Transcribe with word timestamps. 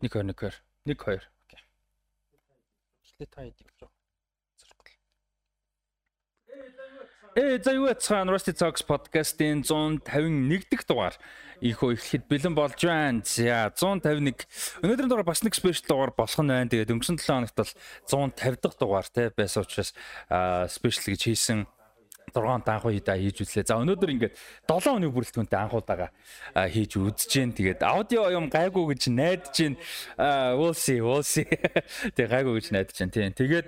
1 0.00 0.08
2 0.08 0.20
1 0.20 0.32
2 0.32 0.50
1 0.84 0.96
2. 0.96 1.20
Окей. 1.46 1.62
Эхлээд 3.04 3.30
та 3.30 3.40
хэд 3.42 3.60
явж 3.64 3.76
байгаа. 3.80 3.96
Э 7.36 7.60
за 7.60 7.72
юу 7.76 7.84
яцхан 7.84 8.32
Rusty 8.32 8.56
Talks 8.56 8.80
podcast-ийн 8.80 9.60
151 9.60 10.68
дахь 10.72 10.88
дугаар 10.88 11.16
ийхөө 11.60 11.92
эхлэхэд 11.92 12.24
бэлэн 12.32 12.54
болж 12.56 12.80
байна. 12.80 13.20
За 13.28 13.68
151 13.76 14.48
өнөөдрийн 14.80 15.08
дугаар 15.12 15.28
бас 15.28 15.44
нэг 15.44 15.52
спешиал 15.52 15.84
дугаар 15.84 16.12
болох 16.16 16.40
нь 16.40 16.48
байна. 16.48 16.72
Тэгээд 16.72 16.96
өнгөрсөн 16.96 17.20
7 17.20 17.44
хоногт 17.44 17.56
бол 17.60 17.72
150 18.08 18.60
дахь 18.64 18.76
дугаар 18.80 19.06
те 19.12 19.28
байсан 19.36 19.68
учраас 19.68 19.92
спешиал 20.72 21.12
гэж 21.12 21.20
хийсэн 21.28 21.68
6 22.33 22.63
анхуу 22.63 22.91
хидаа 22.95 23.17
хийж 23.19 23.43
үзлээ. 23.43 23.67
За 23.67 23.75
өнөөдөр 23.83 24.09
ингээд 24.15 24.35
7 24.69 24.95
өдрийн 24.95 25.11
бүрэлдэхүүнтэй 25.11 25.59
анхуудаага 25.59 26.07
хийж 26.55 26.95
үзэж 26.95 27.27
जैन. 27.27 27.51
Тэгээд 27.51 27.83
аудио 27.83 28.31
юм 28.31 28.47
гайгүй 28.47 28.95
гэж 28.95 29.11
найдаж 29.11 29.51
Jain. 29.51 29.75
We'll 30.55 30.71
see, 30.71 31.03
we'll 31.03 31.27
see. 31.27 31.43
Тэгээд 32.15 32.31
гайгүй 32.31 32.53
гэж 32.59 32.67
найдаж 32.71 32.95
जैन. 32.95 33.11
Тийм. 33.11 33.35
Тэгээд 33.35 33.67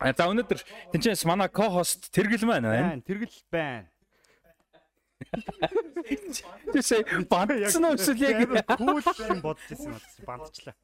за 0.00 0.24
өнөөдөр 0.32 0.60
тэнцээс 0.96 1.28
манай 1.28 1.48
ко-хост 1.52 2.08
Тэргэл 2.08 2.48
маань 2.48 2.64
байна. 2.64 3.04
Тэргэл 3.04 3.36
байна. 3.52 3.92
Тэсээ 6.72 7.28
бандсан 7.28 7.84
уу 7.84 7.96
эсвэл 7.96 8.24
яг 8.24 8.48
кул 8.80 9.00
юм 9.28 9.40
бодож 9.44 9.68
ирсэн 9.68 9.92
байна. 9.92 10.24
Бандчлаа. 10.24 10.74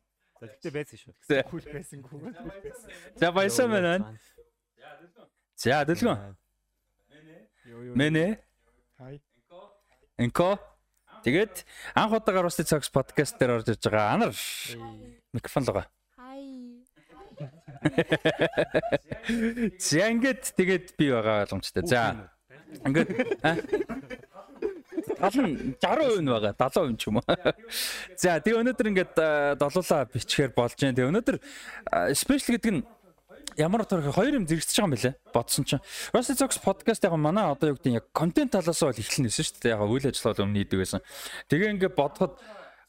За 0.40 0.46
тэгтээ 0.48 0.72
байсан 0.72 0.96
шүү. 1.00 1.12
Кул 1.48 1.64
байсан 1.64 2.00
кул. 2.04 2.20
За 3.16 3.32
баясаа 3.32 3.68
байна. 3.68 4.16
За 5.56 5.84
дэлгэн. 5.84 6.36
Мэнэ. 7.75 8.39
Хай. 8.97 9.21
Энко. 10.17 10.59
Тэгээд 11.23 11.65
анх 11.95 12.13
удагаар 12.15 12.47
Rusty 12.47 12.63
Talks 12.63 12.87
podcast 12.93 13.35
дээр 13.35 13.59
орж 13.59 13.67
иж 13.73 13.81
байгаа 13.83 14.13
Анар. 14.15 14.31
Микрофон 15.33 15.63
л 15.65 15.69
байгаа. 15.73 15.87
Хай. 16.15 16.85
За 19.81 20.07
ингээд 20.07 20.55
тэгээд 20.55 20.95
би 20.95 21.11
байгаа 21.11 21.43
боломжтой. 21.49 21.83
За. 21.83 22.31
Ингээд 22.85 23.09
70 25.19 25.81
60% 25.81 26.21
нь 26.21 26.29
байгаа 26.29 26.53
70% 26.53 26.97
ч 27.01 27.09
юм 27.09 27.19
уу. 27.19 27.27
За 28.15 28.39
тэгээ 28.39 28.61
өнөөдөр 28.61 28.89
ингээд 28.93 29.15
долуулаа 29.59 30.05
бичгээр 30.07 30.51
болж 30.55 30.77
जैन. 30.77 30.95
Тэгээ 30.95 31.11
өнөөдөр 31.11 31.37
спешиал 32.13 32.55
гэдэг 32.55 32.71
нь 32.71 32.85
ямар 33.57 33.85
утгаар 33.85 34.09
хоёр 34.11 34.41
юм 34.41 34.45
зэрэгцэж 34.49 34.75
байгаа 34.75 34.87
юм 34.89 34.95
бэлээ. 34.95 35.13
Бодсон 35.33 35.63
чинь 35.65 35.83
Rusty 36.11 36.33
Talks 36.33 36.59
podcast 36.59 37.05
яг 37.05 37.13
манай 37.15 37.45
одоо 37.45 37.71
юу 37.71 37.77
гэдэг 37.77 37.93
яг 38.01 38.05
контент 38.11 38.51
талаас 38.51 38.81
нь 38.81 38.87
бол 38.89 39.01
эхлэн 39.01 39.25
нэсэн 39.29 39.45
шүү 39.45 39.61
дээ. 39.61 39.75
Яг 39.77 39.85
үйл 39.85 40.09
ажиллагаа 40.09 40.45
өмнө 40.45 40.59
хийдэг 40.65 40.79
байсан. 40.81 41.01
Тэгээ 41.47 41.71
ингээд 41.77 41.95
бодоход 41.95 42.33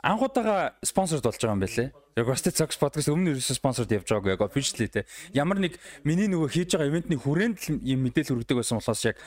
анхудаага 0.02 0.74
спонсорд 0.82 1.24
болж 1.26 1.40
байгаа 1.40 1.56
юм 1.56 1.64
байлээ. 1.64 1.88
Яг 2.16 2.26
Rusty 2.32 2.48
Talks 2.48 2.80
podcast 2.80 3.12
өмнө 3.12 3.36
ерөөсөө 3.36 3.60
спонсорд 3.60 3.92
явж 3.92 4.08
байгаагүй 4.08 4.32
яг 4.32 4.42
officially 4.46 4.88
те. 4.88 5.04
Ямар 5.36 5.60
нэг 5.60 5.76
миний 6.00 6.30
нөгөө 6.32 6.48
хийж 6.48 6.72
байгаа 6.72 6.88
ивентний 6.88 7.20
хүрээнд 7.20 7.60
юм 7.84 8.00
мэдээлэл 8.08 8.40
хүргэдэг 8.40 8.56
байсан 8.56 8.80
болохоос 8.80 9.04
яг 9.04 9.20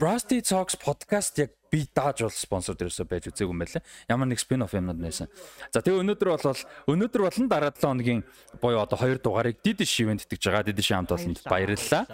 Rusty 0.00 0.40
Talks 0.40 0.76
podcast 0.80 1.36
яг 1.36 1.52
би 1.70 1.84
дааж 1.94 2.24
бол 2.24 2.32
спонсор 2.32 2.74
дээрээсээ 2.74 3.04
байж 3.04 3.28
үзээгүй 3.28 3.52
юм 3.52 3.60
байлаа. 3.60 3.84
Ямар 4.08 4.26
нэг 4.32 4.40
спин 4.40 4.64
офф 4.64 4.74
юмнууд 4.74 4.96
байсан. 4.96 5.28
За 5.68 5.84
тэгээ 5.84 6.00
өнөөдөр 6.00 6.28
бол 6.32 6.56
өнөөдөр 6.88 7.22
болон 7.28 7.46
дараа 7.52 7.68
7 7.70 7.84
хоногийн 7.84 8.24
буюу 8.64 8.80
одоо 8.80 8.96
2 8.96 9.20
дугаарыг 9.20 9.60
дидиш 9.60 9.92
ивент 10.00 10.24
итгэж 10.24 10.40
байгаа. 10.40 10.64
Дидиш 10.64 10.88
хамт 10.88 11.12
олонд 11.12 11.44
баярлалаа. 11.44 12.08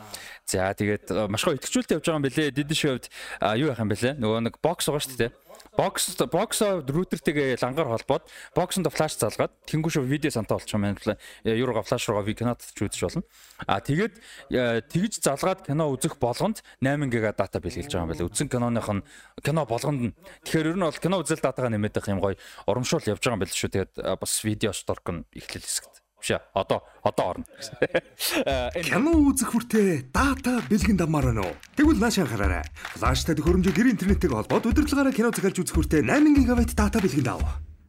За 0.44 0.74
тэгээд 0.74 1.14
маш 1.30 1.46
гоё 1.46 1.56
итгэжүүлэлт 1.56 1.94
явж 1.94 2.04
байгаа 2.04 2.18
юм 2.18 2.26
бэлээ. 2.26 2.50
Хувьд 2.52 3.06
юу 3.62 3.68
яах 3.70 3.80
юм 3.80 3.90
бэлээ? 3.94 4.18
Нөгөө 4.18 4.40
нэг 4.50 4.58
бокс 4.58 4.90
байгаа 4.90 5.06
шүү 5.06 5.16
дээ. 5.22 5.32
Бокс 5.76 6.16
бокс 6.16 6.60
рутертэйгээ 6.60 7.60
лангаар 7.60 7.88
холбоод 7.96 8.24
боксонд 8.56 8.88
флаш 8.88 9.16
залгаад 9.20 9.52
тэнгуү 9.68 9.92
шүү 9.92 10.08
видео 10.08 10.32
сантаа 10.32 10.56
болчих 10.56 10.72
юм 10.72 10.88
байна. 10.88 11.16
Юурга 11.44 11.84
флаш 11.84 12.08
руугаа 12.08 12.32
кинод 12.32 12.60
ч 12.64 12.80
үзэж 12.80 13.00
болно. 13.04 13.24
А 13.68 13.80
тэгээд 13.80 14.16
тэгж 14.88 15.20
залгаад 15.20 15.68
кино 15.68 15.92
үзэх 15.92 16.16
болгонд 16.16 16.64
8 16.80 17.12
ГБ 17.12 17.35
дата 17.36 17.60
бэлгэлж 17.60 17.92
байгаа 17.92 18.06
юм 18.08 18.10
байна. 18.16 18.26
Үзсэн 18.26 18.48
киноных 18.48 18.88
нь 18.90 19.04
кино 19.44 19.62
болгонд 19.68 20.00
нь 20.00 20.14
тэгэхээр 20.48 20.72
ер 20.72 20.76
нь 20.80 20.86
бол 20.88 20.98
кино 20.98 21.20
үзэл 21.20 21.44
датагаа 21.44 21.70
нэмээд 21.70 21.94
байх 22.00 22.08
юм 22.08 22.20
гоё 22.24 22.36
урамшуул 22.66 23.04
явж 23.04 23.22
байгаа 23.22 23.36
юм 23.36 23.42
байна 23.44 23.52
шүү. 23.52 23.70
Тэгээд 23.70 23.92
бас 24.18 24.32
видео 24.42 24.72
шторк 24.72 25.06
нь 25.12 25.24
эхлэл 25.36 25.64
хэсэгт 25.64 26.02
биш 26.20 26.40
одоо 26.54 26.82
одоо 27.02 27.24
орно. 27.30 27.44
Кино 28.88 29.12
үзэх 29.30 29.52
хүртээ 29.52 30.10
дата 30.10 30.62
бэлгэн 30.68 30.96
давмаар 30.96 31.30
байна 31.30 31.42
уу? 31.46 31.54
Тэгвэл 31.76 32.00
нааш 32.00 32.18
анхаараарай. 32.18 32.64
Флаштай 32.96 33.36
төхөөрөмжөө 33.36 33.74
гэр 33.76 33.92
интернеттэйг 33.94 34.32
холбоод 34.32 34.66
удирдлагаараа 34.66 35.14
кино 35.14 35.30
захиалж 35.30 35.60
үзэх 35.62 35.76
хүртээ 35.76 36.02
8 36.02 36.48
ГБ 36.48 36.74
дата 36.74 36.98
бэлгэн 36.98 37.26
дав. 37.26 37.42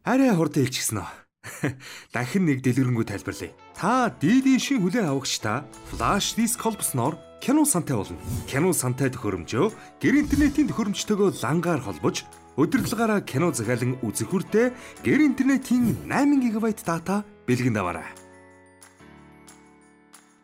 Арай 0.04 0.30
хурдан 0.30 0.64
илчгсэн 0.68 1.02
үү? 1.02 1.08
Дахин 2.14 2.44
нэг 2.46 2.62
дэлгэрэнгүй 2.62 3.06
тайлбарлая. 3.08 3.52
Та 3.74 4.12
DD 4.12 4.58
шин 4.60 4.82
хүлээн 4.84 5.08
авагчтай 5.08 5.64
флаш 5.90 6.36
диск 6.36 6.60
холбосноор 6.60 7.16
кино 7.40 7.64
сантай 7.64 7.96
болно. 7.96 8.18
Кино 8.46 8.72
сантай 8.72 9.10
төхөөрөмжөө 9.10 9.66
гэр 10.02 10.14
интернетийн 10.22 10.68
төхөөрөмжтойгөө 10.68 11.38
лангаар 11.42 11.80
холбож 11.80 12.26
удирдлагаараа 12.58 13.22
кино 13.22 13.54
захиалан 13.54 13.98
үзэх 14.02 14.30
хүртээ 14.30 14.66
гэр 15.06 15.20
интернетийн 15.22 15.94
8 16.10 16.42
ГБ 16.42 16.82
дата 16.82 17.22
бэлгэн 17.46 17.74
даваарай. 17.74 18.10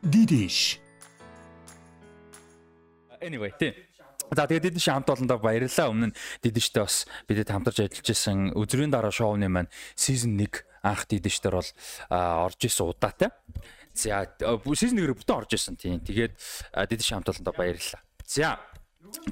Дидиш. 0.03 0.79
Anyway, 3.25 3.51
тийм. 3.59 3.75
За 4.31 4.47
тэгээд 4.47 4.75
дидиш 4.75 4.89
хамт 4.89 5.11
олондоо 5.11 5.39
баярлалаа. 5.39 5.91
Өмнө 5.91 6.13
нь 6.13 6.17
дидиштэй 6.43 6.85
бас 6.85 7.07
бидэд 7.29 7.51
хамтарч 7.51 7.89
ажиллаж 7.89 8.09
исэн 8.09 8.53
өдрийн 8.53 8.93
дараа 8.93 9.13
шоуны 9.13 9.49
маань 9.49 9.73
season 9.97 10.37
1 10.37 10.65
анх 10.85 11.09
дидиштэй 11.09 11.53
бол 11.53 11.71
орж 12.11 12.61
исэн 12.65 12.89
удаатай. 12.89 13.31
За 13.95 14.27
season 14.37 14.99
1-ээр 14.99 15.15
бүтэн 15.15 15.39
орж 15.39 15.55
исэн 15.55 15.79
тийм. 15.79 16.03
Тэгээд 16.03 16.35
дидиш 16.91 17.09
хамт 17.15 17.31
олондоо 17.31 17.55
баярлалаа. 17.55 18.03
За 18.27 18.59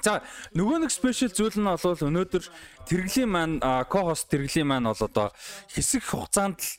За 0.03 0.23
нөгөө 0.55 0.87
нэг 0.87 0.93
спешиал 0.95 1.34
зүйл 1.34 1.59
нь 1.59 1.67
бол 1.67 2.06
өнөөдөр 2.06 2.45
тэрглийн 2.87 3.31
маань 3.31 3.59
ко-хост 3.59 4.31
тэрглийн 4.31 4.69
маань 4.69 4.87
бол 4.87 5.03
одоо 5.03 5.34
хэсэг 5.75 6.06
хугацаанд 6.06 6.62
л 6.62 6.71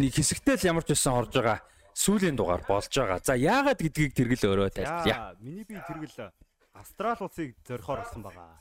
нэг 0.00 0.10
хэсэгтэй 0.18 0.58
л 0.58 0.68
ямар 0.74 0.82
ч 0.82 0.96
байсан 0.96 1.14
орж 1.14 1.30
байгаа 1.36 1.62
сүүлийн 1.94 2.34
дугаар 2.34 2.64
болж 2.66 2.90
байгаа. 2.90 3.20
За 3.22 3.36
яагаад 3.36 3.78
гэдгийг 3.78 4.16
тэргэл 4.16 4.50
өөрөө 4.50 4.70
тайлбарлая. 4.72 5.36
Миний 5.38 5.64
би 5.68 5.78
тэргэл 5.78 6.32
Австрал 6.74 7.20
улсыг 7.20 7.54
зорихоор 7.68 8.00
болсон 8.02 8.22
байгаа. 8.24 8.56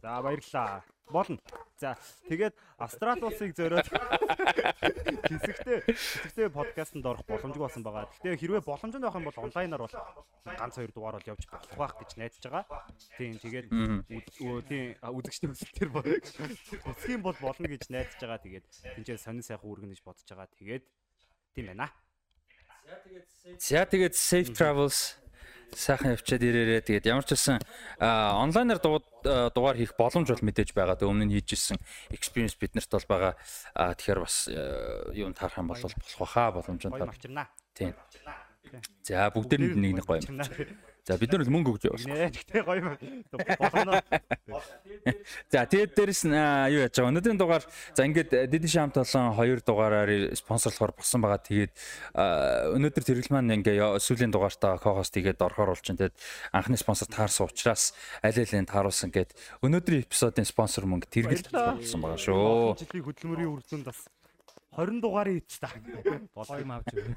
За 0.00 0.22
баярлалаа. 0.24 0.82
Болно. 1.10 1.38
За 1.78 1.94
тэгээд 2.26 2.54
Австрал 2.78 3.20
улсыг 3.22 3.54
зориод 3.54 3.86
хэсэгтээ 5.28 5.78
хэсэгтээ 5.86 6.48
подкастт 6.50 6.98
орох 7.04 7.22
боломжгүй 7.28 7.62
болсон 7.62 7.84
байгаа. 7.84 8.08
Гэхдээ 8.10 8.40
хэрвээ 8.40 8.62
боломж 8.64 8.94
нь 8.96 9.04
байх 9.04 9.14
юм 9.14 9.28
бол 9.28 9.42
онлайнаар 9.44 9.82
бол 9.84 9.96
ганц 10.56 10.74
хоёр 10.74 10.90
дугаар 10.90 11.16
бол 11.20 11.30
явж 11.30 11.44
болох 11.46 11.76
байх 11.76 11.94
гэж 12.00 12.10
найдаж 12.16 12.42
байгаа. 12.48 12.64
Тийм 13.20 13.36
тэгээд 13.38 13.66
тийм 14.66 14.86
үзэгчдийн 15.04 15.52
өсөлтөр 15.54 15.88
үзэх 15.94 17.12
юм 17.12 17.22
бол 17.22 17.38
болно 17.38 17.66
гэж 17.68 17.82
найдаж 17.92 18.18
байгаа. 18.18 18.40
Тэгээд 18.40 18.66
тэнцээ 18.96 19.18
сонин 19.20 19.44
сайхан 19.46 19.68
үргэн 19.68 19.92
гэж 19.94 20.00
бодож 20.02 20.26
байгаа. 20.26 20.48
Тэгээд 20.58 20.84
тийм 21.54 21.66
байна. 21.70 21.92
За 23.60 23.84
тэгээд 23.84 24.14
safe 24.16 24.50
travels 24.56 25.14
сайхан 25.74 26.14
явчаад 26.14 26.42
ирээрээ 26.42 26.80
тэгээд 26.86 27.10
ямар 27.10 27.24
ч 27.26 27.34
байсан 27.34 27.58
онлайнаар 27.90 28.80
дугаар 28.82 29.76
хийх 29.76 29.96
боломж 29.98 30.30
бол 30.30 30.46
мэдээж 30.46 30.70
байгаа. 30.76 30.96
Тэ 31.00 31.08
өмнө 31.10 31.26
нь 31.26 31.34
хийжсэн 31.34 31.78
experience 32.14 32.54
биднэрт 32.60 32.90
бол 32.92 33.08
байгаа. 33.10 33.32
Тэгэхээр 33.74 34.20
бас 34.22 34.36
юу 35.14 35.32
таарах 35.34 35.58
юм 35.58 35.68
бол 35.72 35.82
болох 35.82 35.98
баха 36.20 36.54
боломж 36.54 36.82
нь 36.86 36.94
таар. 36.94 37.50
Тийм. 37.74 37.92
За 39.02 39.30
бүгдээр 39.30 39.74
нь 39.74 39.80
нэг 39.80 39.92
нэг 40.02 40.06
гоё 40.06 40.22
юм. 40.22 40.38
За 41.06 41.14
бид 41.14 41.30
нар 41.30 41.46
л 41.46 41.54
мөнгө 41.54 41.78
өгч 41.78 41.86
явах. 41.86 42.02
Нэ 42.02 42.34
тэгтээ 42.34 42.66
гоё 42.66 42.98
болгоно. 43.62 44.02
За 45.54 45.62
тэгээд 45.62 45.94
дээрэс 45.94 46.26
нь 46.26 46.34
юу 46.34 46.82
яаж 46.82 46.98
байгаа. 46.98 47.14
Өнөөдрийн 47.14 47.38
дугаар 47.38 47.62
за 47.94 48.02
ингээд 48.10 48.50
Дэдэн 48.50 48.66
шамт 48.66 48.98
болон 48.98 49.38
хоёр 49.38 49.62
дугаараар 49.62 50.34
спонсорлохоор 50.34 50.98
болсон 50.98 51.22
байгаа. 51.22 51.38
Тэгээд 51.46 51.70
өнөөдөр 52.74 53.04
тэргэл 53.06 53.30
маань 53.30 53.54
ингээ 53.62 54.02
сүүлийн 54.02 54.34
дугаартаа 54.34 54.82
ко-хост 54.82 55.14
тэгээд 55.14 55.38
орохоор 55.46 55.78
болж 55.78 55.86
байна. 55.86 56.10
Тэгээд 56.10 56.18
анхны 56.50 56.74
спонсор 56.74 57.06
таарсан 57.06 57.46
учраас 57.46 57.94
аль 58.26 58.34
алийн 58.34 58.66
тааруулсан 58.66 59.14
гээд 59.14 59.62
өнөөдрийн 59.62 60.10
эпизодын 60.10 60.42
спонсор 60.42 60.90
мөнгө 60.90 61.06
тэргэл 61.06 61.54
болсон 61.54 62.02
байгаа 62.02 62.18
шүү. 62.18 62.82
Жилийн 62.82 63.06
хөдөлмөрийн 63.06 63.54
үр 63.54 63.62
дүнд 63.62 63.86
бас 63.86 64.10
20 64.74 64.98
дугаарыг 64.98 65.46
ич 65.46 65.62
та. 65.62 65.70
Болоо 66.34 66.58
юм 66.58 66.74
авч 66.74 66.90
өгнө. 66.90 67.14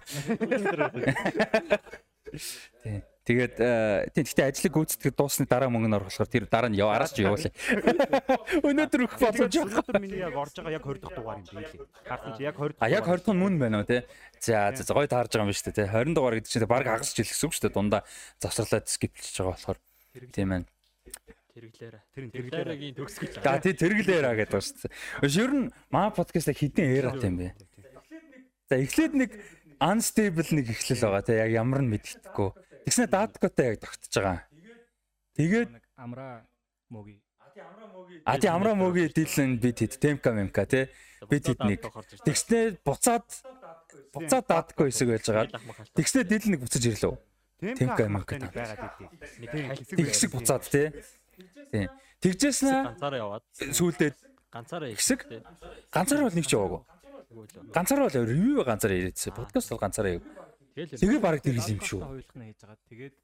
Тийм. 2.85 3.01
Тэгээд 3.29 3.61
тийм 4.09 4.25
гэхдээ 4.25 4.49
ажлыг 4.49 4.73
гүйцэтгэж 4.73 5.13
дуусны 5.13 5.45
дараа 5.45 5.69
мөнгө 5.69 5.85
нь 5.85 5.97
орох 6.01 6.09
болохоор 6.09 6.33
тэр 6.33 6.49
дараа 6.49 6.73
нь 6.73 6.81
яв 6.81 6.89
араас 6.89 7.13
ч 7.13 7.21
явуулаа. 7.21 7.53
Өнөөдөр 8.65 9.05
өгөх 9.05 9.21
боломж 9.21 9.53
өнөөдөр 9.53 10.01
миний 10.01 10.25
яг 10.25 10.33
орж 10.33 10.57
байгаа 10.57 10.73
яг 10.73 10.85
20 10.89 10.97
дахь 10.97 11.13
дугаар 11.13 11.37
юм 11.37 11.45
билий. 11.45 11.85
Харсан 12.09 12.33
чи 12.33 12.41
яг 12.49 12.57
20 12.57 12.81
А 12.81 12.89
яг 12.89 13.05
20 13.05 13.21
дахь 13.21 13.37
нь 13.37 13.41
мөн 13.45 13.61
байна 13.61 13.77
уу 13.77 13.85
те. 13.85 14.09
За 14.41 14.73
за 14.73 14.81
гоё 14.97 15.05
таарж 15.05 15.29
байгаа 15.29 15.45
юм 15.45 15.53
байна 15.53 15.61
шүү 15.61 15.69
дээ 15.69 15.77
те. 15.77 15.85
20 15.93 16.17
дугаар 16.17 16.35
гэдэг 16.41 16.49
чинь 16.49 16.65
баг 16.65 16.85
хагас 16.89 17.13
жил 17.13 17.29
гэсэн 17.29 17.45
үг 17.45 17.53
шүү 17.53 17.63
дээ. 17.69 17.77
Дундаа 17.77 18.01
завсарлаад 18.41 18.89
скиплж 18.89 19.29
байгаа 19.29 19.53
болохоор. 19.53 19.77
Тийм 20.33 20.49
байна. 20.49 20.65
Тэрглээрэ. 21.53 21.99
Тэр 22.17 22.23
нь 22.25 22.33
тэрглээрэгийн 22.33 22.95
төгсгөл. 22.97 23.45
За 23.45 23.61
тий 23.61 23.77
тэрглээраа 23.77 24.33
гэдэг 24.41 24.57
байна 24.57 24.65
шүү 24.65 24.89
дээ. 24.89 25.37
Ер 25.37 25.51
нь 25.53 25.65
маа 25.93 26.09
подкаст 26.09 26.49
хідэн 26.49 26.97
эrat 26.97 27.21
юм 27.21 27.37
бэ. 27.37 27.53
За 28.73 28.81
эхлээд 28.81 29.13
нэг 29.13 29.37
unstable 29.77 30.49
нэг 30.49 30.65
эхлэл 30.73 31.05
байгаа 31.05 31.23
те 31.29 31.37
яг 31.45 31.53
ямар 31.53 31.85
нь 31.85 31.93
мэддэхгүй. 31.93 32.68
Тэгснэ 32.89 33.05
даткотой 33.05 33.77
яг 33.77 33.85
тогтож 33.85 34.09
байгаа. 34.17 34.49
Тэгээд 35.37 35.69
амра 35.93 36.49
моги. 36.89 37.21
А 38.25 38.41
тий 38.41 38.49
амра 38.49 38.73
моги 38.73 39.13
дилэн 39.13 39.61
бид 39.61 39.77
хэд 39.77 40.01
темка 40.01 40.33
мемка 40.33 40.65
те 40.65 40.89
бид 41.29 41.45
хэд 41.45 41.61
нэг. 41.69 41.85
Тэгснэ 42.25 42.81
буцаад 42.81 43.29
буцаад 44.09 44.45
даадгүй 44.49 44.89
хэсэг 44.89 45.05
байж 45.05 45.29
байгаа. 45.29 45.61
Тэгснэ 45.93 46.25
дил 46.25 46.49
нэг 46.49 46.65
буцаж 46.65 46.81
ирлээ. 46.81 47.13
Темка 47.77 48.09
мемка 48.09 48.41
байгаад 48.41 48.97
идэв. 49.37 49.93
Тэг 49.93 50.09
хэсэг 50.09 50.33
буцаад 50.33 50.65
те. 50.65 50.89
Тий. 51.69 51.85
Тэгжээснэ 52.25 52.73
ганцаараа 52.89 53.21
яваад 53.21 53.45
сүүлдээ 53.53 54.17
ганцаараа 54.49 54.89
хэсэг 54.97 55.29
ганцаар 55.93 56.25
бол 56.25 56.33
нэг 56.33 56.49
ч 56.49 56.57
яваагүй. 56.57 56.81
Ганцаар 57.69 58.01
бол 58.09 58.17
ревю 58.17 58.65
ганцаар 58.65 58.97
ирээдсэн. 58.97 59.37
Подкаст 59.37 59.69
бол 59.69 59.77
ганцаар 59.77 60.17
яв. 60.17 60.25
Тэгэл 60.79 61.01
Тэгээ 61.03 61.19
бараг 61.19 61.41
тэгээс 61.43 61.67
юм 61.75 61.81
шүү. 61.83 61.99
Хойлохна 61.99 62.43
хийж 62.47 62.59
байгаа. 62.63 62.79
Тэгээд 62.87 63.15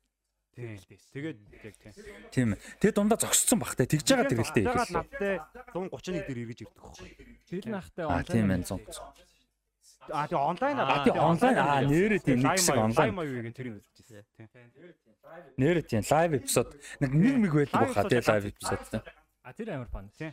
Тийм. 0.55 0.79
Тэгээд 1.11 1.37
яг 1.67 1.75
тийм. 1.83 1.93
Тийм. 2.31 2.49
Тэгээ 2.79 2.95
дундаа 2.95 3.19
зогссон 3.19 3.59
бах 3.59 3.75
те. 3.75 3.83
Тэгж 3.83 4.07
байгаа 4.07 4.31
тэгэлтэй 4.31 4.63
Ягаад 4.63 4.87
их. 4.87 4.95
надтай 4.95 5.33
131 5.75 6.23
дээр 6.31 6.39
эргэж 6.47 6.59
ирдэг 6.63 6.79
байхгүй. 6.79 7.09
тэр 7.43 7.63
нахтай 7.67 8.03
А 8.07 8.23
тийм 8.23 8.47
байна 8.47 8.63
100. 8.63 8.87
А 10.15 10.27
тий 10.29 10.37
онлайн 10.37 10.77
Аа, 10.79 11.03
тий, 11.03 11.11
онлайн. 11.11 11.55
Аа, 11.59 11.81
нэрээ 11.83 12.21
тийм 12.23 12.39
нэг 12.39 12.55
хэсэг 12.55 12.77
онлайн. 12.77 13.09
Лайм 13.11 13.19
аюугийн 13.19 13.51
тэрийг 13.57 13.75
үзчихсэн. 13.83 14.23
Тийм. 14.31 14.47
Нэр 15.59 15.77
тийм 15.83 16.03
лайв 16.07 16.31
эпизод 16.39 16.69
нэг 17.03 17.11
нэг 17.11 17.35
мэг 17.41 17.51
байдаг 17.51 17.81
баха 17.91 18.01
episode 18.07 18.27
лайв 18.31 18.45
эпизод. 18.53 18.79
А 19.43 19.49
тэр 19.51 19.67
амар 19.75 19.89
фан. 19.91 20.07
Тийм. 20.15 20.31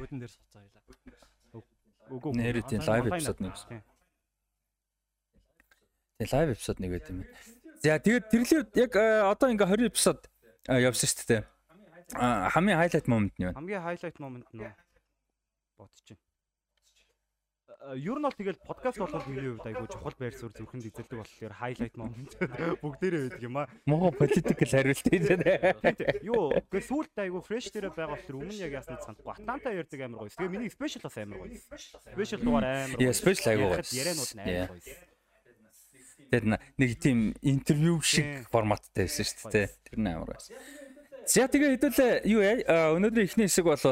Бүдэн 0.00 0.18
дээр 0.22 0.32
суцаа 0.32 0.64
байлаа. 0.64 0.82
Үгүй. 2.08 2.30
Нэрээ 2.40 2.64
тийм 2.64 2.80
лайв 2.86 3.04
эпизод 3.10 3.38
нэг. 3.42 3.52
Тэгээ 6.16 6.32
лайв 6.32 6.48
эпизод 6.56 6.80
нэг 6.80 6.90
байт 6.96 7.08
юм 7.12 7.18
байна. 7.20 7.32
За 7.84 8.00
тэгээд 8.00 8.24
тэрлээ 8.32 8.60
яг 8.80 8.92
э, 8.96 9.20
одоо 9.20 9.52
ингээ 9.52 9.68
20 9.68 9.92
эпизод 9.92 10.20
э, 10.64 10.80
явсан 10.80 11.08
шүү 11.12 11.28
дээ. 11.28 11.42
Хамгийн 12.16 12.80
хайлайт 12.80 13.06
момент 13.06 13.34
нь 13.36 13.44
юу 13.44 13.52
вэ? 13.52 13.58
Хамгийн 13.60 13.84
хайлайт 13.84 14.16
момент 14.16 14.48
нь 14.56 14.64
бодож 15.76 16.00
байна. 16.08 16.24
Ер 18.00 18.16
нь 18.16 18.24
бол 18.24 18.32
тэгэл 18.32 18.64
подкаст 18.64 18.96
болгол 18.96 19.28
миний 19.28 19.52
хувьд 19.52 19.68
айгүй 19.68 19.86
чухал 19.92 20.16
байр 20.16 20.32
суурь 20.32 20.56
зүрхэнд 20.56 20.88
эзэлдэг 20.88 21.18
болохоор 21.20 21.54
хайлайт 21.60 21.94
момент 22.00 22.32
бүгдээрээ 22.82 23.22
байдаг 23.28 23.42
юм 23.44 23.56
аа. 23.60 23.68
Мого 23.84 24.08
политикл 24.16 24.56
хариулт 24.64 25.04
тийм 25.04 25.22
дээ. 25.36 26.24
Юу, 26.24 26.56
гээ 26.72 26.80
сүулт 26.80 27.12
айгүй 27.12 27.44
фреш 27.44 27.68
дээр 27.70 27.92
байгаа 27.92 28.16
болохоор 28.16 28.40
өмнө 28.40 28.56
яг 28.56 28.72
ясна 28.80 28.96
санахгүй. 29.04 29.36
Атланта 29.36 29.68
ярьдаг 29.70 30.00
амар 30.00 30.24
гоё. 30.24 30.32
Тэгээ 30.32 30.54
миний 30.56 30.72
спешиал 30.72 31.04
бас 31.04 31.20
амар 31.20 31.44
гоё. 31.44 31.60
Спешиал 31.60 32.40
дугаар 32.40 32.64
амар. 32.64 32.98
Яа, 33.04 33.12
special 33.14 33.52
айгүй 33.52 33.68
гоё. 33.68 33.84
Ярианууд 33.92 34.32
амар 34.40 34.72
гоё. 34.80 35.15
Тэгээд 36.30 36.46
нэг 36.78 36.90
тийм 36.98 37.34
интервью 37.42 38.02
шиг 38.02 38.48
форматтай 38.50 39.06
байсан 39.06 39.26
шүү 39.26 39.50
дээ. 39.52 39.68
Тэр 39.86 39.98
нь 40.00 40.10
амар 40.10 40.34
байсан. 40.34 40.56
За 41.26 41.46
тэгээ 41.50 41.74
хэдүүлээ 41.78 42.12
юу 42.30 42.42
яа 42.42 42.94
өнөөдрийн 42.94 43.26
эхний 43.26 43.46
хэсэг 43.50 43.66
бол 43.66 43.82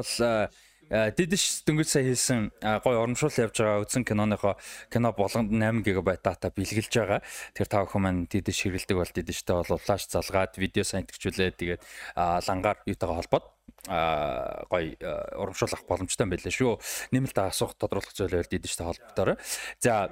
дэдэш 0.90 1.64
дөнгөж 1.64 1.88
сая 1.88 2.04
хэлсэн 2.04 2.52
гой 2.60 2.94
урамшуул 2.94 3.32
явж 3.32 3.56
байгаа 3.56 3.82
үзэн 3.82 4.04
киноныхоо 4.04 4.54
кино 4.92 5.10
болгонд 5.16 5.50
8 5.50 5.80
ГБ 5.80 6.20
дата 6.20 6.52
бэлгэлж 6.52 6.92
байгаа. 6.92 7.20
Тэр 7.56 7.66
тав 7.66 7.88
хүмүүс 7.88 8.04
маань 8.04 8.28
дэдэш 8.28 8.68
хэрэлдэг 8.68 8.96
бол 9.00 9.08
дэдэштэй 9.08 9.54
бол 9.56 9.80
флаш 9.80 10.06
залгаад 10.12 10.54
видео 10.60 10.84
сантгчүүлээ 10.84 11.50
тэгээд 11.56 11.82
лангаар 12.14 12.78
юутайгаа 12.84 13.16
холбоод 13.16 13.46
а 13.88 14.64
гой 14.68 14.96
урамшуулах 15.00 15.84
боломжтой 15.88 16.28
байлаа 16.28 16.52
шүү. 16.52 16.80
Нэмэлт 17.12 17.38
асуух 17.40 17.76
тодруулах 17.76 18.12
зүйлээр 18.12 18.48
дэдэштэй 18.48 18.84
холбогдорой. 18.84 19.36
За 19.80 20.08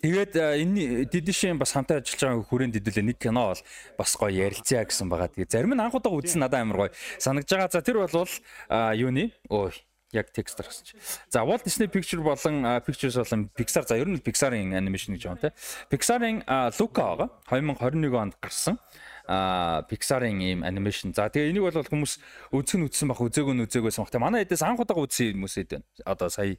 Тэгээд 0.00 0.32
э, 0.32 0.64
энэ 0.64 1.04
дэдэшийн 1.12 1.60
бас 1.60 1.76
хамтаа 1.76 2.00
ажиллаж 2.00 2.20
байгаа 2.24 2.48
хүрээнд 2.48 2.76
хэдүүлээ 2.80 3.04
нэг 3.04 3.18
кино 3.20 3.52
бол 3.52 3.62
бас 4.00 4.10
гоё 4.16 4.32
ярилцъя 4.32 4.88
гэсэн 4.88 5.12
байгаа. 5.12 5.28
Тэгээд 5.28 5.52
зарим 5.52 5.76
нь 5.76 5.82
анх 5.84 5.92
удаа 5.92 6.16
үзсэн 6.16 6.40
надад 6.40 6.64
амар 6.64 6.88
гоё 6.88 6.92
санагдж 7.20 7.52
байгаа. 7.52 7.68
За 7.68 7.84
тэр 7.84 8.00
бол 8.00 8.24
а, 8.72 8.96
юуны 8.96 9.36
ой 9.52 9.76
яг 10.16 10.32
текст 10.32 10.56
гаргасч. 10.56 10.96
За 11.28 11.44
Walt 11.44 11.68
Disney 11.68 11.92
Picture 11.92 12.24
болон 12.24 12.64
а, 12.64 12.80
Pictures 12.80 13.20
болон 13.20 13.52
Pixar 13.52 13.84
за 13.84 14.00
ер 14.00 14.08
нь 14.08 14.24
Pixar-ын 14.24 14.72
анимашн 14.72 15.20
гэж 15.20 15.28
байна 15.28 15.52
те. 15.52 15.52
Pixar-ын 15.92 16.48
Luca 16.80 17.04
байгаа 17.04 17.28
2021 17.52 18.16
онд 18.16 18.34
гарсан 18.40 18.80
Pixar-ын 19.28 20.40
ийм 20.40 20.64
анимашн. 20.64 21.12
За 21.12 21.28
тэгээ 21.28 21.52
энийг 21.52 21.68
бол 21.68 21.76
хүмүүс 21.76 22.18
үзэх 22.56 22.80
нь 22.80 22.86
үзсэн 22.88 23.12
бах, 23.12 23.20
үзээгүй 23.20 23.54
нь 23.54 23.62
үзээгүйсэн 23.68 24.02
бах. 24.02 24.10
Тэгээ 24.10 24.24
манай 24.24 24.42
хэдээс 24.42 24.64
анх 24.64 24.80
удаа 24.80 24.98
үзсэн 24.98 25.36
хүмүүсэд 25.38 25.68
байна. 25.70 25.86
Одоо 26.02 26.32
сая. 26.32 26.56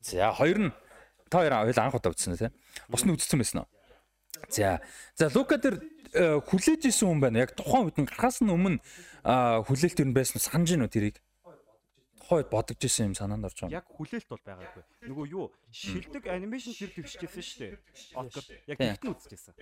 За 0.00 0.34
хоёр 0.34 0.58
нь 0.58 0.72
та 1.32 1.40
хоёр 1.40 1.56
хоёул 1.64 1.80
анх 1.80 1.96
удаа 1.96 2.12
үзсэн 2.12 2.36
үү 2.36 2.44
те. 2.44 2.52
Бус 2.92 3.08
нь 3.08 3.12
үзсэн 3.16 3.40
байсан 3.40 3.64
уу? 3.64 3.68
За. 4.52 4.84
За 5.16 5.32
Лука 5.32 5.56
дээр 5.56 5.80
э, 6.12 6.44
хүлээж 6.44 6.92
исэн 6.92 7.08
хүн 7.08 7.20
байна. 7.24 7.40
Яг 7.40 7.56
тухайн 7.56 7.88
үед 7.88 7.96
нь 7.96 8.04
гарахаас 8.04 8.44
нь 8.44 8.52
өмнө 8.52 8.84
хүлээлт 9.64 10.04
юу 10.04 10.12
байсан 10.12 10.44
санаж 10.44 10.76
гинөө 10.76 10.92
тэрийг. 10.92 11.16
Тухайн 12.20 12.44
үед 12.44 12.50
бодож 12.52 12.80
исэн 12.84 13.12
юм 13.12 13.16
санаанд 13.16 13.48
орж 13.48 13.64
байгаа. 13.64 13.80
Яг 13.80 13.86
хүлээлт 13.88 14.28
бол 14.28 14.44
байгаагүй. 14.44 14.84
Нөгөө 15.08 15.26
юу 15.32 15.46
шилдэг 15.72 16.24
анимашн 16.28 16.76
тэр 16.76 16.90
төвшижсэн 17.00 17.44
шүү 17.48 17.60
дээ. 17.64 17.80
Оскар 18.12 18.44
яг 18.68 18.76
Тийм. 18.76 18.92
тэгт 18.92 19.04
нь 19.08 19.12
үзчихсэн. 19.16 19.54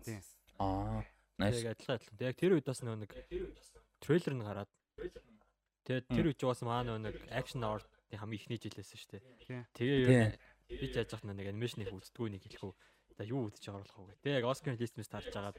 Тийм. 0.00 0.20
Аа. 0.64 1.04
Nice. 1.38 1.62
яг 1.62 1.76
адилхан 1.76 1.94
адилхан. 2.00 2.18
Яг 2.24 2.36
тэр 2.40 2.52
үед 2.56 2.66
бас 2.66 2.80
нэг 2.82 3.12
трейлер 4.00 4.34
нь 4.34 4.46
гараад 4.48 4.70
тэгээд 5.86 6.06
тэр 6.08 6.26
үед 6.30 6.38
ч 6.40 6.42
бас 6.48 6.62
маа 6.64 6.82
нэг 6.82 7.14
акшн 7.30 7.62
авартын 7.62 8.18
хамгийн 8.18 8.40
ихний 8.42 8.58
жилээсэн 8.58 8.98
шүү 8.98 9.10
Тийм. 9.12 9.22
дээ. 9.46 9.66
Тэгээ 9.78 10.34
юу 10.68 10.78
би 10.78 10.86
ч 10.92 10.94
яаж 11.00 11.12
яхад 11.16 11.32
нэг 11.32 11.48
анимашн 11.48 11.82
их 11.82 11.92
үздэггүй 11.92 12.28
нэг 12.36 12.42
хэлэхүү. 12.44 12.72
За 13.16 13.22
юу 13.24 13.48
үзэж 13.48 13.64
оруулах 13.72 13.98
уу 13.98 14.06
гэх. 14.12 14.20
Тэгээ 14.22 14.38
яг 14.38 14.46
Оскар 14.52 14.76
лист 14.76 14.94
мэс 15.00 15.08
тарж 15.08 15.32
агаад 15.32 15.58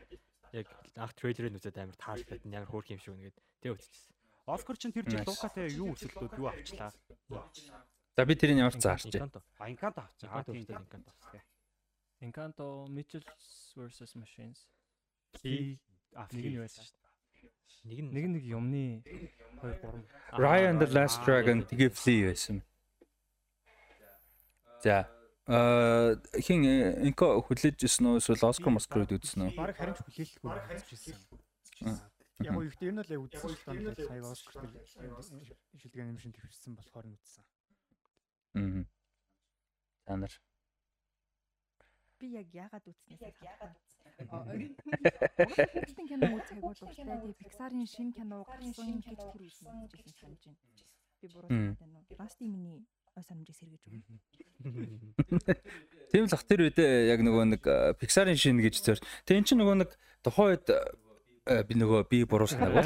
яг 0.53 0.67
анх 0.95 1.13
трейлерыг 1.17 1.57
үзээд 1.57 1.77
амар 1.81 1.97
таалагдаад 1.97 2.45
амар 2.45 2.69
хөөрх 2.69 2.93
юм 2.93 3.01
шүү 3.01 3.15
нэгэд 3.17 3.37
тэгээ 3.65 3.75
үзчихсэн. 3.75 4.13
Оскар 4.49 4.77
чинь 4.77 4.93
тэр 4.93 5.05
жил. 5.09 5.25
Лукатай 5.25 5.69
юу 5.73 5.93
өрсөлдөөд 5.93 6.33
юу 6.37 6.47
авчлаа? 6.49 6.93
За 8.17 8.25
би 8.25 8.33
тэрийг 8.33 8.57
ямар 8.57 8.73
заарч. 8.73 9.13
Encanto. 9.13 9.41
Анкант 9.59 9.97
авчих. 9.97 10.29
Аа 10.29 10.41
Encanto 10.41 10.51
тийм. 10.53 10.65
Encanto. 10.77 11.11
Encanto 12.21 12.65
Mitchells 12.89 13.73
vs 13.77 14.15
Machines. 14.15 14.65
Нэг 15.43 16.45
нь 16.49 16.57
байсан 16.57 16.83
шүү 16.83 16.97
дээ. 16.97 17.09
Нэг 17.85 17.97
Нэг 18.11 18.25
нэг 18.33 18.43
юмны 18.43 18.85
2 19.61 19.79
3 20.33 20.41
Ryan 20.41 20.81
the 20.81 20.89
Last 20.89 21.23
Dragon 21.23 21.63
тэгээ 21.63 21.93
Flea 21.93 22.33
байсан. 22.33 22.65
За 24.79 25.11
э 25.47 26.15
хин 26.39 26.63
инко 27.03 27.41
хүлээж 27.43 27.83
ирсэн 27.83 28.05
үү 28.15 28.19
эсвэл 28.23 28.47
Оскар 28.47 28.71
Москрод 28.71 29.11
үзсэн 29.11 29.49
үү? 29.49 29.57
Бараг 29.59 29.75
харин 29.75 29.97
ч 29.97 30.05
хүлээлтгүй 30.07 30.51
байсан. 30.55 31.99
Яг 32.39 32.55
уу 32.55 32.63
ихтэй 32.63 32.87
ер 32.87 32.95
нь 32.95 33.03
л 33.03 33.11
яг 33.11 33.19
үзсэн 33.27 33.51
л 33.51 33.59
сая 33.59 34.23
Оскар 34.23 34.63
шилдэг 35.75 35.99
анимашн 35.99 36.31
төвшсөн 36.31 36.79
болохоор 36.79 37.11
нь 37.11 37.17
үзсэн. 37.19 37.43
Аа. 38.55 38.85
Танар. 40.07 40.33
Би 42.23 42.31
яг 42.39 42.47
яагаад 42.55 42.87
үзснээс 42.87 43.19
яагаад 43.43 43.75
үзсэн 45.83 46.05
кино 46.09 46.27
үзэхийг 46.39 46.63
бол. 46.63 46.77
Тэгээ 46.77 47.35
Pixar-ын 47.41 47.83
шинэ 47.83 48.15
кино 48.15 48.47
гарсан 48.47 48.95
гэж 48.95 49.11
тэр 49.27 49.43
үзсэн 49.43 49.75
гэж 49.91 49.91
хэлсэн 50.07 50.55
санаж 50.55 50.79
байна. 50.79 50.87
Би 51.19 51.27
буруу 51.27 51.49
байна 51.51 51.99
уу? 51.99 52.15
Расти 52.15 52.47
миний 52.47 52.87
ой 53.17 53.23
санамжийг 53.25 53.57
сэргэж 53.57 53.81
өгнө. 53.87 54.17
Тийм 56.11 56.25
л 56.25 56.33
ах 56.33 56.43
тэр 56.45 56.65
үедээ 56.65 57.13
яг 57.13 57.21
нөгөө 57.21 57.45
нэг 57.53 57.63
Pixar-ын 58.01 58.37
шинэ 58.37 58.65
гэж 58.65 58.81
зөөр. 58.81 58.99
Тэг 59.25 59.37
эн 59.37 59.45
чинь 59.45 59.61
нөгөө 59.61 59.75
нэг 59.85 59.93
тухайн 60.25 60.57
үед 60.57 60.67
би 61.69 61.73
нөгөө 61.77 62.01
би 62.09 62.23
буруу 62.29 62.49
санаагүй. 62.49 62.81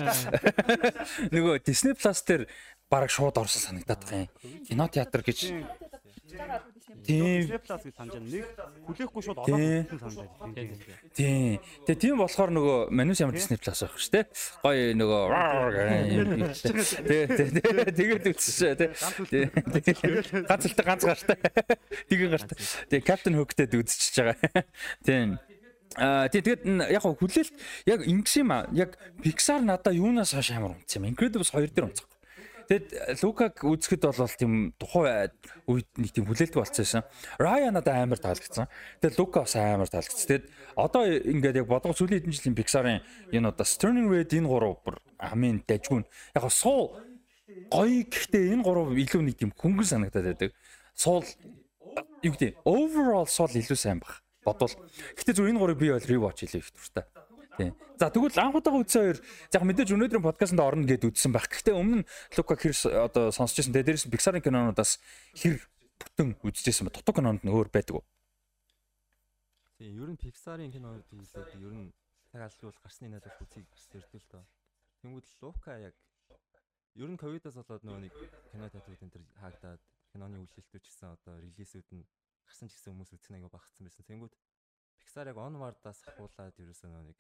Нөгөө 1.36 1.63
Disney 1.63 1.96
Plus 1.96 2.24
дээр 2.27 2.48
бараг 2.92 3.12
шууд 3.12 3.39
орсон 3.39 3.63
санагдаад 3.80 4.03
байгаа 4.03 4.27
юм. 4.27 4.63
Кино 4.68 4.88
театр 4.88 5.24
гэж. 5.24 5.51
Тийм. 7.04 7.42
Disney 7.42 7.60
Plus 7.64 7.82
гэж 7.84 7.94
санаж 7.98 8.14
байна. 8.14 8.30
Нэг 8.30 8.46
хүлээхгүй 8.88 9.22
шууд 9.26 9.40
олоод 9.42 9.60
үзсэн 9.60 10.00
санаж 10.00 10.18
байна. 10.24 10.54
Тийм. 11.18 11.58
Тэгээ 11.90 12.00
тийм 12.00 12.16
болохоор 12.22 12.52
нөгөө 12.54 12.78
манус 12.94 13.20
ямар 13.20 13.36
Disney 13.36 13.58
Plus 13.58 13.80
байх 13.84 13.98
шүү 13.98 14.12
дээ. 14.14 14.26
Гоё 14.62 14.84
нөгөө 14.94 15.24
Тэгээ 17.10 17.90
тэгээд 17.98 18.24
үтсчээ 18.30 18.74
тий. 18.78 18.90
Тэгээд 19.74 20.48
ганц 20.48 20.64
л 20.70 20.76
ганц 20.80 21.04
гартай. 21.04 21.38
Тэгээ 22.08 22.30
гартай. 22.32 22.58
Тэгээ 22.88 23.04
Captain 23.08 23.36
Hook-тэй 23.36 23.68
үзчихэж 23.68 24.16
байгаа. 24.24 24.64
Тийм. 25.04 25.30
Аа 26.00 26.26
тэгээд 26.32 26.66
н- 26.66 26.88
яг 26.90 27.04
хүлээлт 27.06 27.54
яг 27.86 28.00
ингэс 28.02 28.34
юм 28.42 28.50
аа. 28.50 28.66
Яг 28.74 28.98
Pixar 29.22 29.62
надаа 29.62 29.94
юунаас 29.94 30.34
хойш 30.34 30.50
амар 30.58 30.74
унтсан 30.80 31.04
юм. 31.06 31.14
Incredibles 31.14 31.54
2 31.54 31.70
дээр 31.70 31.90
унцсан. 31.92 32.08
Тэгэд 32.70 33.20
Лукаг 33.24 33.60
үзэхэд 33.60 34.03
бол 34.08 34.36
тийм 34.39 34.53
тухайн 34.79 35.32
үед 35.67 35.89
нэг 36.00 36.12
тийм 36.15 36.25
хүлээлт 36.27 36.55
болцсон. 36.55 37.03
Рая 37.39 37.72
надад 37.72 37.96
амар 37.96 38.20
таалагдсан. 38.20 38.67
Тэгэд 39.03 39.20
Лука 39.20 39.43
бас 39.43 39.55
амар 39.55 39.89
таалагдсан. 39.91 40.27
Тэгэд 40.27 40.46
одоо 40.79 41.03
ингээд 41.08 41.60
яг 41.63 41.67
бодгоо 41.67 41.91
сүүлийн 41.91 42.24
хэдэн 42.24 42.36
жилийн 42.36 42.58
Pixar-ын 42.58 43.03
энэ 43.36 43.50
одоо 43.51 43.67
Turning 43.67 44.08
Red 44.08 44.32
энэ 44.32 44.48
гурав 44.48 44.79
бүр 44.84 44.98
хамгийн 45.20 45.63
дажгүй. 45.67 46.08
Яг 46.36 46.46
суу 46.51 46.96
гоё 47.70 48.03
гэхдээ 48.08 48.55
энэ 48.55 48.63
гурав 48.63 48.96
илүү 48.96 49.22
нэг 49.22 49.36
тийм 49.38 49.51
хөнгөн 49.51 49.88
санагдаад 49.88 50.27
байдаг. 50.34 50.51
Суул 50.96 51.27
юу 52.24 52.34
гэдэг 52.34 52.63
overall 52.63 53.27
суул 53.27 53.51
илүү 53.51 53.77
сайн 53.77 54.00
баг. 54.00 54.24
Бодвол. 54.43 54.75
Гэхдээ 55.15 55.36
зөв 55.36 55.48
энэ 55.48 55.60
гурыг 55.60 55.79
би 55.79 55.91
бол 55.91 56.03
rewatch 56.03 56.43
хийлээ 56.43 56.63
их 56.63 56.72
дуртай. 56.72 57.05
Тийм. 57.58 57.76
За 58.02 58.10
тэгвэл 58.10 58.34
анх 58.42 58.58
удаага 58.58 58.82
үзсэн 58.82 59.02
хоёр 59.06 59.20
яг 59.54 59.64
мэдээж 59.64 59.90
өнөөдрийн 59.94 60.26
подкастт 60.26 60.58
орно 60.58 60.90
гэд 60.90 61.06
үзсэн 61.06 61.30
байх. 61.30 61.46
Гэхдээ 61.46 61.78
өмнө 61.78 62.02
нь 62.02 62.08
Лука 62.34 62.58
хэр 62.58 62.74
одоо 62.98 63.30
сонсч 63.30 63.62
байсан. 63.62 63.78
Тэгээ 63.78 63.88
дээрээс 63.94 64.10
Pixar-ын 64.10 64.42
кинонуудаас 64.42 64.98
хэр 65.38 65.62
бүтэн 66.02 66.34
үзчихсэн 66.42 66.90
ба 66.90 66.96
дутуу 66.98 67.14
кинонд 67.14 67.46
нь 67.46 67.54
өөр 67.54 67.70
байдаг 67.70 68.02
уу? 68.02 68.06
Тийм, 69.78 70.02
ер 70.02 70.10
нь 70.10 70.18
Pixar-ын 70.18 70.74
кинонууд 70.74 71.06
үзээд 71.14 71.54
ер 71.62 71.74
нь 71.78 71.94
цаг 72.34 72.42
алгуул 72.42 72.80
гарсны 72.82 73.14
надад 73.14 73.38
үзийг 73.38 73.70
зэрдэл 73.78 74.26
тоо. 74.34 74.44
Тэнгүүд 75.06 75.28
Лука 75.46 75.78
яг 75.78 75.94
ер 76.98 77.10
нь 77.10 77.22
ковидоос 77.22 77.54
болоод 77.54 77.86
нөгөө 77.86 78.02
нэг 78.02 78.14
кино 78.50 78.66
театрууд 78.66 79.04
энэ 79.06 79.14
төр 79.14 79.24
хаагдаад 79.38 79.82
киноны 80.10 80.42
үйлчлэлтүүд 80.42 80.82
ч 80.82 80.88
гэсэн 80.90 81.14
одоо 81.14 81.38
релизүүд 81.38 81.90
нь 81.94 82.06
гарсан 82.50 82.66
ч 82.66 82.74
гэсэн 82.74 82.98
хүмүүс 82.98 83.14
үзэх 83.14 83.34
аяга 83.38 83.54
багцсан 83.54 83.86
байсан. 83.86 84.10
Тэнгүүд 84.10 84.34
Pixar 84.98 85.30
яг 85.30 85.38
onward-аас 85.38 86.00
ахуулаад 86.10 86.58
ерөөсөө 86.58 86.90
нөгөө 86.90 87.08
нэг 87.14 87.18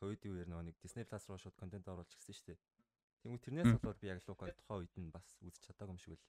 ковидын 0.00 0.32
үеэр 0.32 0.48
нөгөө 0.48 0.64
нэг 0.72 0.76
Disney 0.80 1.04
Plus 1.04 1.28
руу 1.28 1.36
шууд 1.36 1.56
контент 1.60 1.84
оруулж 1.84 2.08
гисэн 2.16 2.34
шүү 2.34 2.46
дээ. 2.48 2.58
Тэнгүү 3.20 3.40
тэрнээс 3.44 3.72
болоод 3.76 4.00
би 4.00 4.08
яг 4.08 4.24
Лукаг 4.24 4.56
тухайн 4.56 4.80
үед 4.80 4.94
нь 4.96 5.12
бас 5.12 5.26
үзэж 5.44 5.60
чадаагүй 5.68 5.92
юм 5.92 6.00
шиг 6.00 6.16
л. 6.16 6.24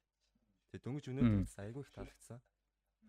Тэгээ 0.75 0.84
дөнгөж 0.84 1.06
өнөөдөр 1.08 1.63
айгүй 1.63 1.84
их 1.88 1.92
таалагдсан. 1.96 2.40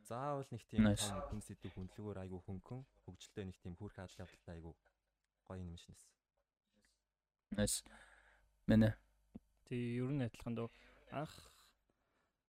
Заавал 0.06 0.50
нэг 0.54 0.62
тийм 0.70 0.86
хүн 0.86 1.42
сэдв 1.42 1.74
хүндлэгөөр 1.74 2.18
айгүй 2.22 2.40
хөнгөн 2.46 2.80
хөгжилтэй 3.06 3.44
нэг 3.50 3.56
тийм 3.58 3.74
хүүрх 3.78 3.98
хаалт 3.98 4.22
явдалтай 4.22 4.54
айгүй 4.58 4.74
гоё 5.46 5.62
юм 5.62 5.78
шинэс. 5.78 6.02
Nice. 7.58 7.82
Мэнэ. 8.66 8.94
Тий, 9.66 9.98
ер 9.98 10.10
нь 10.10 10.22
адилхан 10.22 10.54
дөө 10.58 10.68
анх 11.12 11.34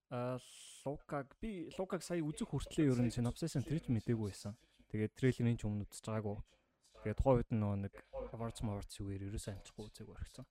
а 0.09 0.37
Лукаг 0.85 1.33
би 1.41 1.69
Лукаг 1.77 2.03
сая 2.03 2.21
үзэх 2.21 2.49
хүртлээр 2.49 2.93
ер 2.93 3.01
нь 3.01 3.13
синопсис 3.13 3.57
нь 3.57 3.65
тэрч 3.65 3.89
мдээгүй 3.89 4.29
байсан. 4.29 4.53
Тэгээд 4.93 5.17
трейлерын 5.17 5.57
ч 5.57 5.65
өмнө 5.65 5.89
үзэж 5.89 6.05
байгаагүй. 6.05 6.37
Тэгээд 7.03 7.19
тухайн 7.19 7.37
үед 7.43 7.49
нөгөө 7.51 7.77
нэг 7.83 7.93
Awards 8.31 8.63
Awards 8.63 8.95
үгээр 9.03 9.27
ерөөсөө 9.27 9.53
амжихгүй 9.53 9.83
үзег 9.91 10.07
баригсан. 10.07 10.47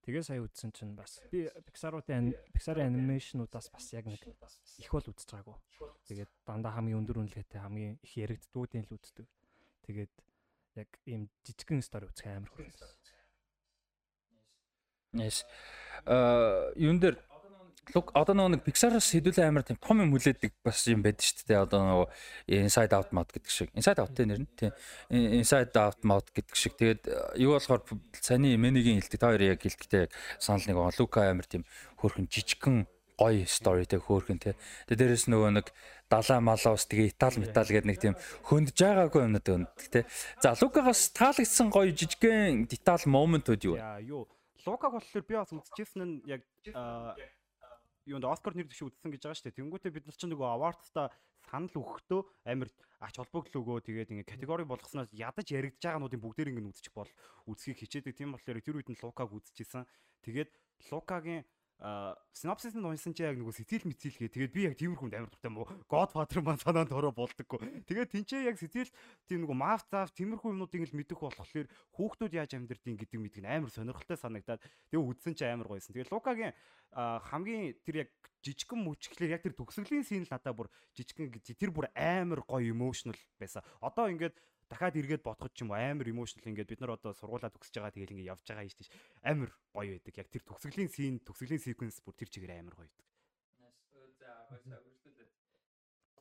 Тэгээ 0.00 0.24
сая 0.24 0.40
үзсэн 0.40 0.70
чинь 0.72 0.94
бас 0.96 1.20
би 1.28 1.44
Pixar-уудын 1.66 2.32
Pixar-ын 2.54 2.88
анимашнуудаас 2.94 3.68
бас 3.68 3.90
яг 3.92 4.08
нэг 4.08 4.22
их 4.22 4.90
бол 4.94 5.04
үзэж 5.04 5.28
байгаагүй. 5.28 5.58
Тэгээд 6.08 6.30
дандаа 6.48 6.72
хамгийн 6.78 7.04
өндөр 7.04 7.20
үнэлгээтэй 7.20 7.60
хамгийн 7.60 7.98
их 8.00 8.12
яригддгуудын 8.16 8.86
л 8.88 8.96
үздэг. 8.96 9.26
Тэгээд 9.84 10.14
яг 10.80 10.88
ийм 11.04 11.28
жижигхэн 11.44 11.84
стори 11.84 12.08
үзэх 12.08 12.32
амар 12.32 12.48
хүрсэн. 12.48 12.88
Yes. 15.20 15.44
Аа 16.06 16.70
юун 16.78 17.02
дээр 17.02 17.18
Лук 17.94 18.10
одоо 18.14 18.34
нэг 18.48 18.62
Pixar-аас 18.62 19.10
хэдүүлээ 19.10 19.50
амар 19.50 19.66
тийм 19.66 19.78
том 19.82 19.98
юм 19.98 20.14
хүлээдэг 20.14 20.62
бас 20.62 20.86
юм 20.86 21.02
байдаг 21.02 21.26
шүү 21.26 21.46
дээ. 21.46 21.64
Одоо 21.64 21.80
нөгөө 21.82 22.08
Inside 22.60 22.94
Out 22.94 23.10
Mode 23.10 23.32
гэдэг 23.34 23.50
шиг. 23.50 23.68
Inside 23.74 24.00
Out-тэй 24.02 24.26
нэр 24.26 24.40
нь 24.46 24.50
тийм. 24.54 24.72
Inside 25.10 25.74
Out 25.74 26.00
Mode 26.06 26.30
гэдэг 26.30 26.54
шиг. 26.54 26.78
Тэгээд 26.78 27.02
э, 27.10 27.42
юу 27.42 27.58
болохоор 27.58 27.82
саний 28.22 28.54
Мэнигийн 28.54 29.02
хэлдэг 29.02 29.20
та 29.20 29.34
хоёр 29.34 29.42
яг 29.42 29.62
хэлдэгтэй 29.62 30.06
яг 30.06 30.12
санал 30.38 30.66
нэг 30.66 30.76
Лука 30.98 31.30
амар 31.30 31.46
тийм 31.50 31.66
хөөрхөн 31.98 32.30
жижигхэн 32.30 32.86
гоё 33.20 33.44
сторитэй 33.44 34.00
хөөрхөн 34.00 34.40
тий. 34.40 34.54
Тэгээд 34.88 35.00
дээрэс 35.00 35.26
нөгөө 35.28 35.50
нэг 35.60 35.66
далаа 36.08 36.40
малаус 36.40 36.88
тэгээ 36.88 37.12
итал 37.12 37.36
метал 37.36 37.68
гэдэг 37.68 37.88
нэг 37.90 37.98
тийм 38.00 38.14
хөндөж 38.48 38.78
байгаагүй 38.80 39.20
юмнууд 39.28 39.48
өндөг 39.50 39.86
тий. 39.92 40.04
За 40.40 40.56
Лукагаас 40.56 41.12
таалагдсан 41.12 41.68
гоё 41.68 41.92
жижигхэн 41.92 42.64
детал 42.64 43.04
моментууд 43.04 43.60
юу 43.66 43.76
вэ? 43.76 43.84
Яа 43.84 44.00
юу 44.00 44.24
Лукаг 44.66 44.92
болохоор 44.92 45.24
би 45.24 45.34
бас 45.36 45.52
үзчихсэн 45.52 46.00
нь 46.04 46.14
яг 46.28 46.44
юунд 48.10 48.26
Оскар 48.26 48.58
нэр 48.58 48.66
дэвшиг 48.66 48.90
үзсэн 48.90 49.14
гэж 49.14 49.22
байгаа 49.22 49.38
шүү 49.38 49.46
дээ. 49.48 49.58
Тэнгүүтээ 49.62 49.94
бид 49.94 50.06
нар 50.10 50.16
ч 50.18 50.22
нөгөө 50.26 50.48
award-та 50.50 51.02
санал 51.46 51.74
өгөхдөө 51.78 52.20
амар 52.50 52.68
ач 53.00 53.14
холбогдол 53.16 53.60
өгөө 53.62 53.78
тэгээд 53.86 54.12
ингээ 54.12 54.30
категори 54.30 54.64
болгосноос 54.68 55.10
ядаж 55.14 55.46
яригдж 55.48 55.82
байгаануудын 55.82 56.20
бүгдээр 56.20 56.50
ингээ 56.52 56.70
үзчих 56.70 56.94
бол 56.94 57.10
үзхийг 57.48 57.80
хичээдэг. 57.80 58.14
Тийм 58.18 58.34
болохоор 58.34 58.60
тэр 58.60 58.76
үед 58.76 58.90
нь 58.92 59.00
Лукаг 59.00 59.30
үзчихсэн. 59.32 59.88
Тэгээд 60.26 60.50
Лукагийн 60.92 61.42
синопсис 61.80 62.76
нь 62.76 62.84
унсан 62.84 63.16
чи 63.16 63.24
яг 63.24 63.40
нөгөө 63.40 63.56
сэтгэл 63.56 63.88
мэтэл 63.88 64.16
гээ. 64.20 64.34
Тэгээд 64.36 64.52
би 64.52 64.62
яг 64.68 64.76
тиймэрхүүнд 64.76 65.16
амар 65.16 65.32
дуртай 65.32 65.48
мó. 65.48 65.64
Godfather 65.88 66.44
маань 66.44 66.60
санаанд 66.60 66.92
ороо 66.92 67.08
болдоггүй. 67.16 67.88
Тэгээд 67.88 68.12
тэнцээ 68.12 68.52
яг 68.52 68.60
сэтгэл 68.60 68.92
тийм 69.24 69.48
нөгөө 69.48 69.56
маф 69.56 69.88
заав 69.88 70.12
тиймэрхүү 70.12 70.52
юмнуудыг 70.52 70.84
л 70.84 70.98
мэдэх 71.00 71.16
болохоор 71.16 71.72
хүүхдүүд 71.96 72.36
яаж 72.36 72.52
амьдрдیں 72.60 73.00
гэдэг 73.00 73.16
мэдгэн 73.16 73.48
амар 73.48 73.72
сонирхолтой 73.72 74.20
санагдаад 74.20 74.60
тэгээд 74.92 75.08
үдсэн 75.08 75.32
чи 75.32 75.44
амар 75.48 75.72
гойсон. 75.72 75.96
Тэгээд 75.96 76.12
Лукагийн 76.12 76.52
хамгийн 76.92 77.80
тэр 77.80 78.04
яг 78.04 78.10
жижигхэн 78.44 78.80
мөчглэр 78.84 79.40
яг 79.40 79.42
тэр 79.46 79.56
төгсгөлийн 79.56 80.04
син 80.04 80.26
л 80.26 80.32
надаа 80.32 80.52
бүр 80.52 80.68
жижигхэн 80.92 81.32
тэр 81.56 81.70
бүр 81.72 81.88
амар 81.96 82.44
гоё 82.44 82.76
emotional 82.76 83.16
байсан. 83.40 83.64
Одоо 83.80 84.12
ингээд 84.12 84.36
дахиад 84.70 84.94
эргээд 84.94 85.26
бодоход 85.26 85.50
ч 85.50 85.66
юм 85.66 85.74
уу 85.74 85.82
амар 85.82 86.06
emotional 86.06 86.46
ингээд 86.46 86.70
бид 86.70 86.80
нар 86.80 86.94
одоо 86.94 87.10
сургуулаа 87.10 87.50
төгсөж 87.50 87.74
байгаа 87.74 87.90
тэгэл 87.90 88.14
ингээд 88.14 88.30
явж 88.30 88.44
байгаа 88.46 88.62
юм 88.62 88.70
шүү 88.70 88.86
дээ. 88.86 88.94
Амар 89.26 89.50
гоё 89.74 89.90
байдаг. 89.98 90.14
Яг 90.14 90.28
тэр 90.30 90.42
төгсгөлийн 90.46 90.90
scene, 90.94 91.18
төгсгөлийн 91.26 91.64
sequence 91.66 91.98
бүр 92.06 92.14
тэр 92.14 92.30
чигээр 92.30 92.54
амар 92.54 92.78
гоё 92.78 92.86
байдаг. 92.86 93.06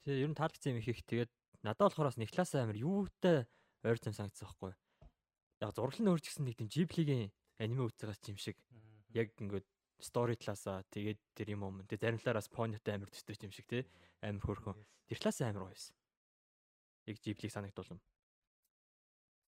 Тэгээ 0.02 0.24
ер 0.26 0.30
нь 0.34 0.38
таалагдсан 0.38 0.72
юм 0.74 0.82
их 0.82 0.90
их 0.90 1.06
тэгээд 1.06 1.32
надад 1.62 1.94
болохоор 1.94 2.10
бас 2.10 2.18
нэг 2.18 2.34
класс 2.34 2.58
амар 2.58 2.78
юутай 2.78 3.46
ойр 3.86 3.98
зам 4.02 4.18
санагдсан 4.18 4.50
байхгүй. 4.50 4.74
Яг 5.62 5.72
зурлал 5.78 6.02
нь 6.02 6.10
өөрч 6.10 6.26
гэсэн 6.26 6.46
нэг 6.50 6.58
тийм 6.58 6.70
Ghibli-гийн 6.74 7.30
аниме 7.62 7.86
байгаа 7.86 8.18
юм 8.34 8.40
шиг. 8.42 8.58
Яг 9.14 9.36
ингээд 9.38 9.68
story 10.00 10.40
талаасаа 10.40 10.88
тэгээд 10.90 11.20
тэр 11.36 11.54
юм 11.54 11.68
юм. 11.68 11.84
Тэгээд 11.86 12.02
зарим 12.02 12.20
талаараас 12.24 12.50
Pony-тай 12.50 12.96
амар 12.96 13.12
төстэй 13.12 13.36
юм 13.44 13.54
шиг 13.54 13.68
тий. 13.68 13.84
Амар 14.24 14.42
хөөрхөн. 14.42 14.80
Тэр 15.06 15.20
талаас 15.20 15.42
амар 15.44 15.68
гоё 15.68 15.76
байсан. 15.76 15.94
Яг 17.06 17.18
Ghibli-г 17.20 17.52
санагдуулсан. 17.52 18.00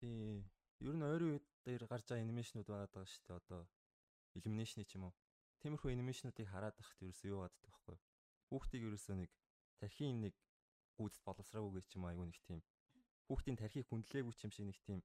Тийм. 0.01 0.45
Ер 0.81 0.95
нь 0.97 1.07
ойрын 1.07 1.37
үед 1.37 1.47
дээр 1.65 1.89
гарч 1.89 2.05
байгаа 2.09 2.25
анимашнууд 2.25 2.69
байгаа 2.69 2.91
даа 2.93 3.07
шүү 3.09 3.23
дээ. 3.27 3.41
Одоо 3.41 3.63
Illumination 4.37 4.85
ч 4.85 5.01
юм 5.01 5.09
уу. 5.09 5.15
Тиймэрхүү 5.65 5.93
анимашнуудыг 5.97 6.47
хараад 6.53 6.77
байхад 6.77 7.01
ерөөсөө 7.01 7.29
юу 7.33 7.41
гаддаг 7.41 7.65
байхгүй. 7.65 7.97
Хүүхдийг 8.53 8.83
ерөөсөө 8.89 9.17
нэг 9.17 9.31
тархийн 9.81 10.21
нэг 10.21 10.35
гүйцэд 11.01 11.25
боловсраагүй 11.25 11.73
гэж 11.81 11.97
юм 11.97 12.05
айгүй 12.09 12.27
нэг 12.29 12.39
тийм. 12.45 12.61
Хүүхдийн 13.29 13.57
тархийг 13.57 13.89
хүндлээгүй 13.89 14.35
ч 14.37 14.41
юм 14.45 14.53
шиг 14.53 14.67
нэг 14.69 14.79
тийм 14.85 15.01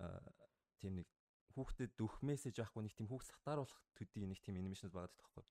аа 0.00 0.32
тийм 0.80 1.04
нэг 1.04 1.08
хүүхдэд 1.54 1.92
дөх 2.00 2.24
мессеж 2.24 2.56
авахгүй 2.56 2.88
нэг 2.88 2.94
тийм 2.96 3.08
хүүхд 3.12 3.28
сатааруулах 3.28 3.80
төдий 3.92 4.24
нэг 4.24 4.40
тийм 4.40 4.56
анимашнууд 4.56 4.96
байгаа 4.96 5.12
байхгүй. 5.12 5.44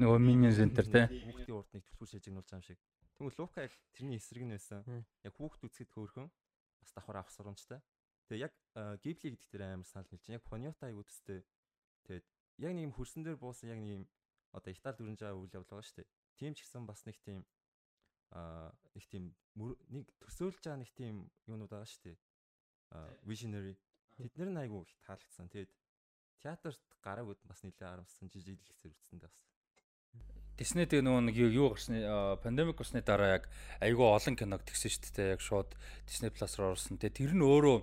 Нөгөө 0.00 0.18
Minion 0.18 0.54
Center 0.56 0.86
те. 0.88 1.06
Хүүхдийн 1.06 1.58
урд 1.60 1.70
нэг 1.76 1.84
төлхөр 1.86 2.08
шилжигнүүлж 2.08 2.48
байгаа 2.48 2.58
юм 2.58 2.66
шиг. 2.66 2.80
Тэгвэл 3.14 3.38
Лука 3.38 3.62
яг 3.68 3.72
тэрний 3.94 4.18
эсрэг 4.18 4.42
нь 4.42 4.54
байсан. 4.54 4.82
Яг 5.22 5.34
хүүхд 5.38 5.60
үзэхэд 5.68 5.92
хөөрхөн 5.94 6.28
бас 6.84 6.92
давхар 6.92 7.24
авах 7.24 7.32
сурамжтай. 7.32 7.80
Тэгээ 8.28 8.44
яг 8.44 8.54
Ghibli 9.00 9.32
гэдэг 9.32 9.48
дээр 9.50 9.64
амар 9.74 9.88
санал 9.88 10.08
хэлж 10.08 10.24
байна. 10.28 10.38
Яг 10.38 10.44
Ponyota 10.44 10.84
аяг 10.86 11.00
үстэй. 11.00 11.40
Тэгээд 12.04 12.26
яг 12.60 12.72
нэг 12.76 12.84
юм 12.88 12.94
хөрсөн 12.94 13.24
дээр 13.24 13.40
буусан 13.40 13.72
яг 13.72 13.80
нэг 13.80 13.92
юм 14.00 14.04
одоо 14.52 14.70
Итали 14.70 14.96
дүрэн 14.96 15.18
жаа 15.18 15.34
үйл 15.34 15.50
явдал 15.50 15.80
байгаа 15.80 15.88
шүү 15.88 15.98
дээ. 16.04 16.08
Тийм 16.38 16.52
ч 16.54 16.62
гэсэн 16.62 16.86
бас 16.86 17.00
нэг 17.08 17.16
тийм 17.24 17.42
аа 18.30 18.70
нэг 18.94 19.04
тийм 19.10 19.24
нэг 19.90 20.04
төсөөлж 20.22 20.62
байгаа 20.62 20.80
нэг 20.82 20.90
тийм 20.94 21.16
юунууд 21.50 21.72
байгаа 21.72 21.90
шүү 21.90 22.02
дээ. 22.06 22.18
Аа 22.94 23.10
visionary. 23.26 23.74
Тэднэр 24.14 24.50
нь 24.54 24.62
айгүй 24.62 24.82
их 24.86 24.94
таалагдсан. 25.02 25.50
Тэгээд 25.50 25.72
театрт 26.38 26.82
гараагүй 27.02 27.34
бас 27.44 27.60
нэлээд 27.62 27.82
харамссан 27.82 28.30
жижиг 28.30 28.58
дэлгэцээр 28.62 28.94
үтсэн 28.94 29.18
дээ 29.18 29.26
бас. 29.26 29.36
Disney 30.54 30.86
тэгээ 30.86 31.02
нөгөө 31.02 31.22
нэг 31.26 31.36
юу 31.50 31.74
гарсны 31.74 32.06
пандемик 32.38 32.78
усны 32.78 33.02
дараа 33.02 33.42
яг 33.42 33.44
айгүй 33.82 34.06
олон 34.06 34.38
киног 34.38 34.62
тэгсэн 34.62 34.90
шүү 34.90 35.10
дээ. 35.18 35.34
Яг 35.34 35.42
шууд 35.42 35.74
Disney 36.06 36.30
Plus 36.30 36.54
руу 36.62 36.78
орсон. 36.78 36.98
Тэгээ 36.98 37.18
тэр 37.18 37.32
нь 37.34 37.42
өөрөө 37.42 37.78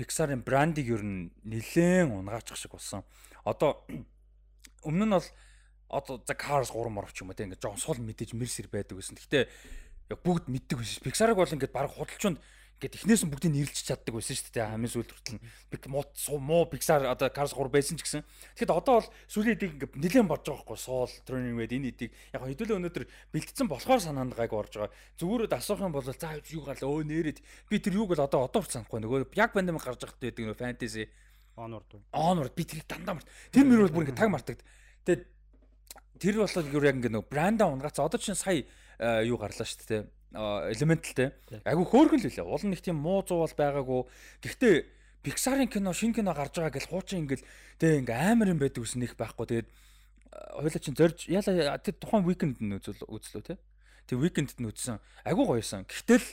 Pixar-ын 0.00 0.40
брендийг 0.40 0.88
ер 0.88 1.04
нь 1.04 1.28
нэлээд 1.44 2.08
унгаачих 2.08 2.56
шиг 2.56 2.72
болсон. 2.72 3.04
Одоо 3.44 3.84
өмнө 4.88 5.04
нь 5.04 5.14
бол 5.16 5.28
одоо 5.92 6.16
за 6.24 6.32
Cars 6.32 6.72
3 6.72 6.88
морч 6.88 7.20
юм 7.20 7.28
уу 7.28 7.36
те 7.36 7.44
ингээд 7.44 7.60
жоон 7.60 7.76
сул 7.76 8.00
мэдээж 8.00 8.32
мэрсэр 8.32 8.72
байдаг 8.72 8.96
гэсэн. 8.96 9.20
Гэхдээ 9.20 9.44
яг 10.16 10.20
бүгд 10.24 10.48
мэддэг 10.48 10.80
байсан. 10.80 11.04
Pixar-ыг 11.04 11.36
бол 11.36 11.52
ингээд 11.52 11.76
баг 11.76 11.92
худалчунд 11.92 12.40
Гэт 12.82 12.98
эхнээс 12.98 13.22
нь 13.22 13.30
бүгдийг 13.30 13.54
нэрэлж 13.54 13.78
чаддаг 13.86 14.10
байсан 14.10 14.34
шүү 14.34 14.50
дээ. 14.50 14.74
Хамгийн 14.74 14.90
сүүлд 14.90 15.10
хүртэл 15.14 15.38
нь 15.38 15.86
муу 15.86 16.02
муу 16.42 16.66
Pixar 16.66 17.06
одоо 17.06 17.30
Cars 17.30 17.54
3 17.54 17.70
байсан 17.70 17.94
ч 17.94 18.02
гэсэн. 18.02 18.26
Тэгэхэд 18.58 18.74
одоо 18.74 18.98
бол 18.98 19.08
сүүлийн 19.30 19.54
эдийг 19.54 19.78
ингээ 19.78 20.02
нэлээд 20.02 20.26
бодож 20.26 20.50
байгаа 20.50 20.66
байхгүй. 20.66 20.78
Soul, 20.82 21.10
Turning 21.22 21.54
Red 21.54 21.70
энэ 21.70 21.94
эдийг 21.94 22.10
яг 22.34 22.42
хэдүүлээ 22.42 22.78
өнөөдөр 22.82 23.04
бэлтцсэн 23.30 23.70
болохоор 23.70 24.02
санаанд 24.02 24.34
гайг 24.34 24.50
орж 24.50 24.74
байгаа. 24.74 24.90
Зүгүүрээд 25.14 25.54
асуух 25.54 25.78
юм 25.78 25.94
бол 25.94 26.02
за 26.02 26.18
юу 26.50 26.66
гал 26.66 26.82
өө 26.82 27.06
нээрэд 27.06 27.38
би 27.70 27.78
тэр 27.78 28.02
юуг 28.02 28.18
л 28.18 28.26
одоо 28.26 28.50
одоо 28.50 28.66
хүртэл 28.66 28.82
санахгүй 28.82 28.98
нөгөө 28.98 29.30
яг 29.38 29.54
пандемик 29.54 29.86
гарч 29.86 30.02
байхад 30.02 30.18
байдаг 30.18 30.42
нөгөө 30.42 30.58
fantasy 30.58 31.06
уу. 31.94 32.02
Онорд 32.10 32.54
би 32.58 32.66
тэрийг 32.66 32.90
дандаа 32.90 33.14
март. 33.14 33.30
Тэр 33.54 33.62
мөр 33.68 33.86
бол 33.86 34.02
бүр 34.02 34.10
ингэ 34.10 34.18
таг 34.18 34.26
мартагд. 34.26 34.66
Тэгээд 35.06 35.22
тэр 36.18 36.34
юу 36.42 36.82
яг 36.82 36.96
ингэ 36.98 37.14
нэг 37.14 37.30
бранда 37.30 37.70
унгац 37.70 38.02
одоо 38.02 38.18
чинь 38.18 38.34
сая 38.34 38.64
э, 38.98 39.22
юу 39.28 39.36
гарлаа 39.36 39.66
шүү 39.66 39.86
дээ. 39.86 40.02
Элементл 40.32 41.12
те. 41.12 41.32
Айгу 41.64 41.84
хөөргөн 41.84 42.24
л 42.24 42.28
үлээ. 42.28 42.44
Уул 42.44 42.64
нэг 42.64 42.80
тийм 42.80 42.96
муу 42.96 43.20
зуу 43.20 43.44
бол 43.44 43.52
байгаагүй. 43.52 44.02
Гэхдээ 44.40 44.76
Pixar-ын 45.22 45.70
кино, 45.70 45.92
шинэ 45.94 46.18
кино 46.18 46.34
гарч 46.34 46.58
байгаа 46.58 46.74
гэж 46.74 46.90
хуучин 46.90 47.22
ингээл 47.22 47.46
тэгээ 47.78 48.00
ингээ 48.02 48.18
амар 48.32 48.50
юм 48.50 48.58
байдаг 48.58 48.82
ус 48.82 48.98
нэх 48.98 49.14
байхгүй. 49.14 49.46
Тэгээд 49.46 49.68
хоёлаа 50.32 50.82
чинь 50.82 50.98
зорж 50.98 51.18
яла 51.30 51.78
тэр 51.78 51.94
тухайн 52.00 52.26
викенд 52.26 52.58
нь 52.58 52.74
үзэл 52.74 53.06
үзлөө 53.06 53.42
те. 53.44 53.54
Тэг 54.10 54.18
викендэд 54.18 54.58
нь 54.58 54.66
үзсэн. 54.66 54.98
Айгу 55.22 55.46
гоёсэн. 55.46 55.86
Гэвтэл 55.86 56.26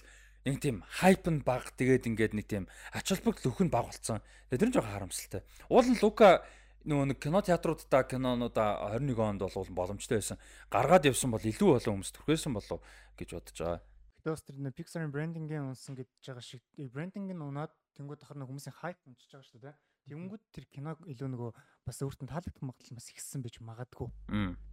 нэг 0.47 0.57
тийм 0.57 0.81
хайп 0.87 1.27
нь 1.29 1.43
баг 1.45 1.69
тэгээд 1.75 2.07
ингээд 2.09 2.33
нэг 2.33 2.47
тийм 2.49 2.65
ач 2.95 3.13
холбогдол 3.13 3.51
өх 3.51 3.61
нь 3.61 3.69
баг 3.69 3.91
болцсон. 3.91 4.23
Тэгээд 4.49 4.61
тэр 4.63 4.69
нь 4.71 4.75
жоохон 4.79 4.95
харамсалтай. 4.95 5.41
Уул 5.69 5.85
нь 5.85 6.01
Лука 6.01 6.41
нөгөө 6.87 7.05
нэг 7.11 7.19
кино 7.19 7.43
театруудаа 7.43 8.07
кинонуудаа 8.07 8.95
21 8.95 9.19
онд 9.19 9.41
бол 9.43 9.69
боломжтой 9.75 10.17
байсан. 10.17 10.39
Гаргаад 10.71 11.05
явсан 11.11 11.29
бол 11.29 11.43
илүү 11.43 11.77
олон 11.77 11.99
хүмүүс 11.99 12.15
түрхээсэн 12.15 12.55
болов 12.55 12.79
гэж 13.19 13.29
бодож 13.35 13.57
байгаа. 13.59 13.79
Бас 14.25 14.43
тэр 14.43 14.59
нэг 14.59 14.75
Pixar-ын 14.75 15.11
брендингийн 15.15 15.71
унсан 15.71 15.95
гэж 15.95 16.09
байгаа 16.19 16.43
шиг 16.43 16.63
брендинг 16.91 17.31
нь 17.31 17.39
унаад 17.39 17.71
тэнгууд 17.95 18.19
ахар 18.23 18.35
нэг 18.35 18.51
хүмүүсийн 18.51 18.75
хайп 18.75 18.99
унчиж 19.07 19.31
байгаа 19.31 19.47
шүү 19.47 19.61
дээ. 19.63 19.75
Тэнгүүд 20.11 20.43
тэр 20.51 20.65
кино 20.67 20.95
илүү 21.07 21.29
нөгөө 21.31 21.51
бас 21.87 22.03
өөртөө 22.03 22.27
таалагдах 22.27 22.65
магадлал 22.67 22.99
бас 22.99 23.07
ихссэн 23.15 23.39
байж 23.39 23.63
магадгүй. 23.63 24.09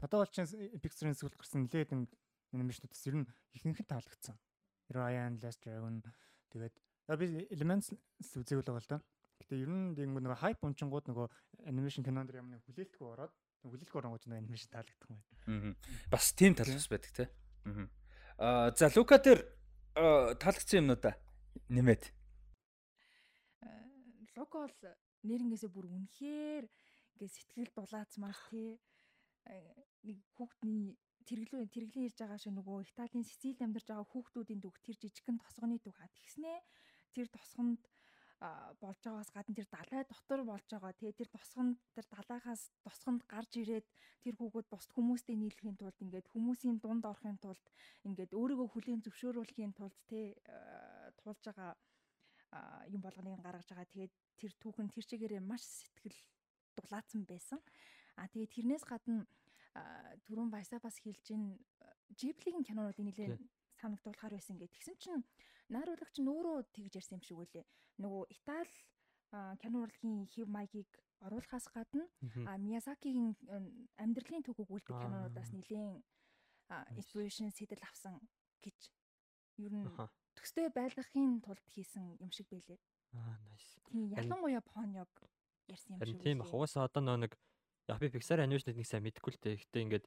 Надад 0.02 0.18
бол 0.18 0.32
чинь 0.34 0.50
Pixar-ын 0.82 1.14
сүүлд 1.14 1.38
гарсан 1.38 1.62
нэлээд 1.62 1.94
анимашнуудаас 1.94 3.06
ер 3.06 3.16
нь 3.22 3.26
ихэнх 3.54 3.80
нь 3.82 3.90
таалагдсан. 3.90 4.34
Ryan 4.90 5.38
Last 5.38 5.62
Dragon 5.62 6.02
тэгээд 6.50 6.74
би 7.14 7.26
Elements 7.54 7.94
үзег 8.34 8.62
л 8.62 8.66
байгаа 8.66 8.82
л 8.82 8.90
да. 8.90 8.98
Гэтэ 9.46 9.62
ер 9.62 9.70
нь 9.70 9.94
нэг 9.94 10.34
хайп 10.42 10.58
унчингууд 10.66 11.06
нөгөө 11.06 11.26
анимашн 11.70 12.02
кинонд 12.02 12.34
юм 12.34 12.50
нэг 12.50 12.66
хүлээлтгүй 12.66 13.06
ороод 13.14 13.34
хүлээлтгүй 13.62 13.98
оронгууд 14.00 14.26
нэг 14.26 14.42
анимашн 14.42 14.70
таалагдах 14.74 15.10
юм 15.10 15.22
байна. 15.46 15.76
Бас 16.10 16.32
тийм 16.34 16.56
тал 16.56 16.70
бас 16.70 16.88
байдаг 16.90 17.12
те. 17.14 17.30
Аа 17.66 17.86
за 18.38 18.90
Лука 18.96 19.18
дээр 19.18 19.40
таалагдсан 20.40 20.84
юмнуудаа 20.84 21.14
нэмээд. 21.72 22.12
Лука 24.36 24.68
бол 24.68 24.78
нэрнгээсээ 25.24 25.70
бүр 25.72 25.86
үнэхээр 25.88 26.64
ингээ 27.16 27.30
сэтгэл 27.32 27.72
дулаацмаар 27.72 28.36
тий 28.52 28.76
нэг 30.04 30.18
хүүхдний 30.36 31.00
тэрглүү 31.24 31.66
тэрглийн 31.72 32.06
ирж 32.12 32.18
байгаа 32.20 32.38
шиг 32.38 32.54
нөгөө 32.54 32.86
Италийн 32.92 33.24
Сицилид 33.24 33.64
амьдарч 33.64 33.88
байгаа 33.88 34.06
хүүхдүүдийн 34.12 34.60
дүг 34.60 34.76
тэр 34.84 34.96
жижигхэн 35.00 35.40
тосгоны 35.40 35.80
дүг 35.80 35.96
хаа 35.96 36.10
тэгснэ 36.12 36.52
тэр 37.16 37.26
тосгонд 37.32 37.80
болж 38.40 39.00
байгаас 39.00 39.30
гадна 39.32 39.56
тэр 39.56 39.68
далай 39.72 40.04
дотор 40.04 40.44
болж 40.44 40.66
байгаа. 40.68 40.92
Тий 40.92 41.12
тэр 41.12 41.28
тосгонд 41.32 41.80
тэр 41.96 42.04
далайхаас 42.12 42.68
тосгонд 42.84 43.24
гарч 43.24 43.56
ирээд 43.56 43.86
тэр 44.20 44.34
хүүгүүд 44.36 44.66
бусд 44.68 44.92
хүмүүстэй 44.92 45.36
нийлэхийн 45.40 45.76
тулд 45.80 45.96
ингээд 46.04 46.28
хүмүүсийн 46.36 46.76
дунд 46.84 47.04
орохын 47.08 47.40
тулд 47.40 47.64
ингээд 48.04 48.36
өөрийгөө 48.36 48.68
хүлийн 48.68 49.00
зөвшөөрүүлэхийн 49.00 49.72
тулд 49.72 49.96
тий 50.04 50.36
туулж 51.24 51.42
байгаа 51.48 51.72
юм 52.92 53.00
болгоныг 53.00 53.40
гаргаж 53.40 53.68
байгаа. 53.72 53.88
Тэгээд 53.88 54.12
тэр 54.36 54.52
түүхэн 54.60 54.92
тэр 54.92 55.04
чигээрээ 55.08 55.40
маш 55.40 55.64
сэтгэл 55.64 56.20
дулаацсан 56.76 57.24
байсан. 57.24 57.60
А 58.20 58.28
тэгээд 58.28 58.52
тэрнээс 58.52 58.84
гадна 58.84 59.24
түрүүн 60.28 60.52
Вайса 60.52 60.76
бас 60.76 61.00
хэлж 61.00 61.32
ин 61.32 61.56
Жиблигийн 62.16 62.64
кинонуудыг 62.64 63.04
нэлээд 63.04 63.40
санагдуулахаар 63.80 64.36
байсан. 64.36 64.56
Гэд. 64.56 64.72
Тэгсэн 64.72 64.96
чинь 65.00 65.24
найруулагч 65.72 66.16
нь 66.20 66.30
өөрөө 66.30 66.70
тэгж 66.74 66.92
ярьсан 67.00 67.18
юм 67.18 67.24
шиг 67.24 67.38
үлээ. 67.40 67.64
Нөгөө 68.02 68.22
Итали 68.34 68.74
кино 69.60 69.76
урлагийн 69.84 70.26
хэв 70.30 70.46
маягийг 70.46 70.90
оруулахаас 71.24 71.66
гадна 71.72 72.06
Миязакигийн 72.60 73.34
амьдралын 73.98 74.44
төгөөг 74.46 74.70
үлдэх 74.70 74.96
кинонуудаас 74.96 75.50
нэлээд 75.50 76.02
inspiration 76.98 77.50
сэтэл 77.50 77.82
авсан 77.82 78.20
гэж 78.62 78.78
ер 79.62 79.72
нь 79.72 79.88
төстэй 80.36 80.68
байлгахын 80.70 81.40
тулд 81.40 81.66
хийсэн 81.72 82.20
юм 82.20 82.30
шиг 82.30 82.46
байлээ. 82.52 82.78
Аа 83.16 83.38
nice. 83.48 83.80
Тийм 83.88 84.12
ялангуяа 84.12 84.60
Понёг 84.60 85.10
ярьсан 85.66 85.96
юм 85.96 86.04
шиг. 86.04 86.20
Тийм 86.22 86.44
угаасаа 86.44 86.86
одоо 86.86 87.16
нэг 87.16 87.34
Яг 87.86 88.00
би 88.02 88.10
Pixar 88.10 88.42
animation-ыг 88.42 88.74
нэг 88.82 88.88
сайн 88.90 89.06
мэдэхгүй 89.06 89.30
л 89.30 89.42
дээ. 89.46 89.56
Гэхдээ 89.62 89.84
ингээд 89.86 90.06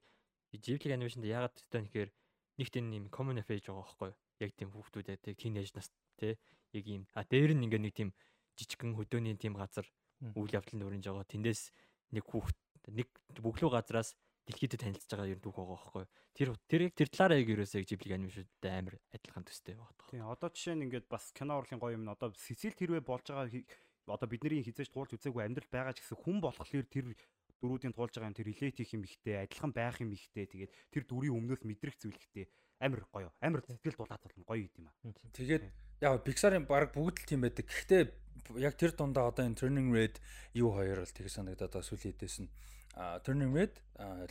Ghibli 0.52 0.92
animation-д 0.92 1.32
яагаад 1.32 1.56
гэдэг 1.56 1.80
нь 1.80 1.88
тэгэхээр 1.88 2.12
нэг 2.60 2.68
тийм 2.76 2.86
юм 2.92 3.06
common 3.08 3.40
face 3.40 3.64
байгаа 3.64 3.88
байхгүй 3.88 4.08
юу? 4.12 4.18
Яг 4.40 4.56
тийм 4.56 4.72
хүүхдүүд 4.72 5.12
яадаг 5.12 5.36
teenage 5.36 5.76
нас 5.76 5.92
тий 6.20 6.36
яг 6.74 6.86
юм. 6.88 7.04
А 7.14 7.24
дээр 7.24 7.54
нь 7.56 7.68
ингээд 7.68 7.84
нэг 7.84 7.94
тийм 7.96 8.10
жижигхэн 8.56 8.96
хөдөөний 8.96 9.36
тийм 9.36 9.56
газар 9.56 9.88
үйл 10.36 10.56
явдал 10.56 10.80
нүринж 10.80 11.08
байгаа. 11.08 11.28
Тэндээс 11.28 11.72
нэг 12.16 12.24
хүүхд 12.28 12.58
нэг 12.92 13.08
бөглөө 13.40 13.72
газраас 13.72 14.16
дэлхийдэд 14.48 14.82
танилцж 14.82 15.10
байгаа 15.12 15.30
юм 15.30 15.42
дүүх 15.44 15.58
байгаа 15.60 15.76
байхгүй? 15.78 16.06
Тэр 16.34 16.50
тэр 16.66 16.82
яг 16.90 16.94
тэр 16.98 17.10
талаараа 17.14 17.40
яг 17.40 17.50
ерөөсөө 17.54 17.86
Ghibli 17.86 18.16
animation-д 18.18 18.66
амар 18.66 18.96
адилхан 19.14 19.46
төстэй 19.46 19.76
байгаа. 19.78 20.10
Тийм 20.10 20.26
одоо 20.26 20.50
жишээ 20.50 20.76
нь 20.76 20.86
ингээд 20.90 21.06
бас 21.06 21.30
кино 21.36 21.60
урлын 21.60 21.78
гоё 21.78 21.94
юм 21.94 22.04
нь 22.08 22.14
одоо 22.14 22.34
Сицил 22.34 22.74
тэрвээ 22.74 23.04
болж 23.06 23.30
байгаа 23.30 23.48
одоо 24.10 24.28
бидний 24.28 24.66
хизээж 24.66 24.90
туулж 24.90 25.14
үзээгүй 25.14 25.46
амьдрал 25.46 25.70
байгаа 25.70 25.94
ч 25.94 26.02
гэсэн 26.02 26.18
хүн 26.18 26.38
болохоор 26.42 26.88
тэр 26.90 27.14
дөрүүдийн 27.62 27.94
туулж 27.94 28.14
байгаа 28.16 28.32
юм 28.32 28.38
тэр 28.38 28.50
relate 28.50 28.78
хийх 28.82 28.96
юм 28.96 29.04
ихтэй, 29.06 29.46
адилхан 29.46 29.72
байх 29.76 30.02
юм 30.02 30.12
ихтэй. 30.16 30.48
Тэгээд 30.50 30.72
тэр 30.90 31.04
дүрийн 31.06 31.36
өмнөөс 31.38 31.62
мэдрэх 31.68 31.96
зүйл 32.00 32.18
ихтэй. 32.18 32.48
Амар 32.80 33.04
гоё. 33.12 33.30
Амар 33.44 33.62
сэтгэл 33.68 34.00
дулаад 34.00 34.24
болно 34.24 34.44
гоё 34.48 34.68
юм 34.72 34.88
аа. 34.88 34.96
Тэгээд 35.36 35.64
яг 36.02 36.24
Pixar-ын 36.24 36.64
баг 36.64 36.96
бүгд 36.96 37.24
л 37.24 37.28
тийм 37.28 37.44
байдаг. 37.44 37.68
Гэхдээ 37.68 38.02
яг 38.58 38.74
тэр 38.80 38.96
дундаа 38.96 39.30
одоо 39.30 39.46
энэ 39.46 39.60
Turning 39.60 39.92
Red 39.92 40.18
юу 40.56 40.72
хоёр 40.72 41.04
л 41.04 41.12
тэг 41.12 41.28
санагдаад 41.28 41.84
сүлийн 41.84 42.16
хэдээс 42.16 42.38
нь 42.44 42.50
Turning 43.24 43.56
Red, 43.56 43.72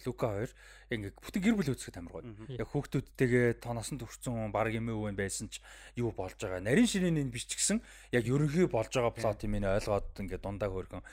Luca 0.05 0.33
2 0.37 0.53
ингээ 0.89 1.13
бүтэн 1.21 1.43
гэр 1.45 1.57
бүл 1.57 1.73
үзэхэд 1.77 2.01
амар 2.01 2.25
гоё. 2.25 2.33
Яг 2.57 2.69
хүүхдүүдтэйгээ 2.73 3.61
тоносон 3.61 4.01
төрсэн 4.01 4.49
баг 4.49 4.73
эмээ 4.73 4.97
өвөн 4.97 5.17
байсан 5.17 5.53
ч 5.53 5.61
юу 5.97 6.13
болж 6.17 6.41
байгаа. 6.41 6.65
Нарийн 6.65 6.89
ширээний 6.89 7.29
биш 7.29 7.45
ч 7.45 7.61
гэсэн 7.61 7.81
яг 8.13 8.25
ерөнхий 8.25 8.65
болж 8.69 8.89
байгаа 8.89 9.13
плот 9.13 9.45
юм 9.45 9.61
ин 9.61 9.69
ойлгоод 9.69 10.17
ингээ 10.21 10.41
дундаа 10.41 10.73
хөргөн 10.73 11.05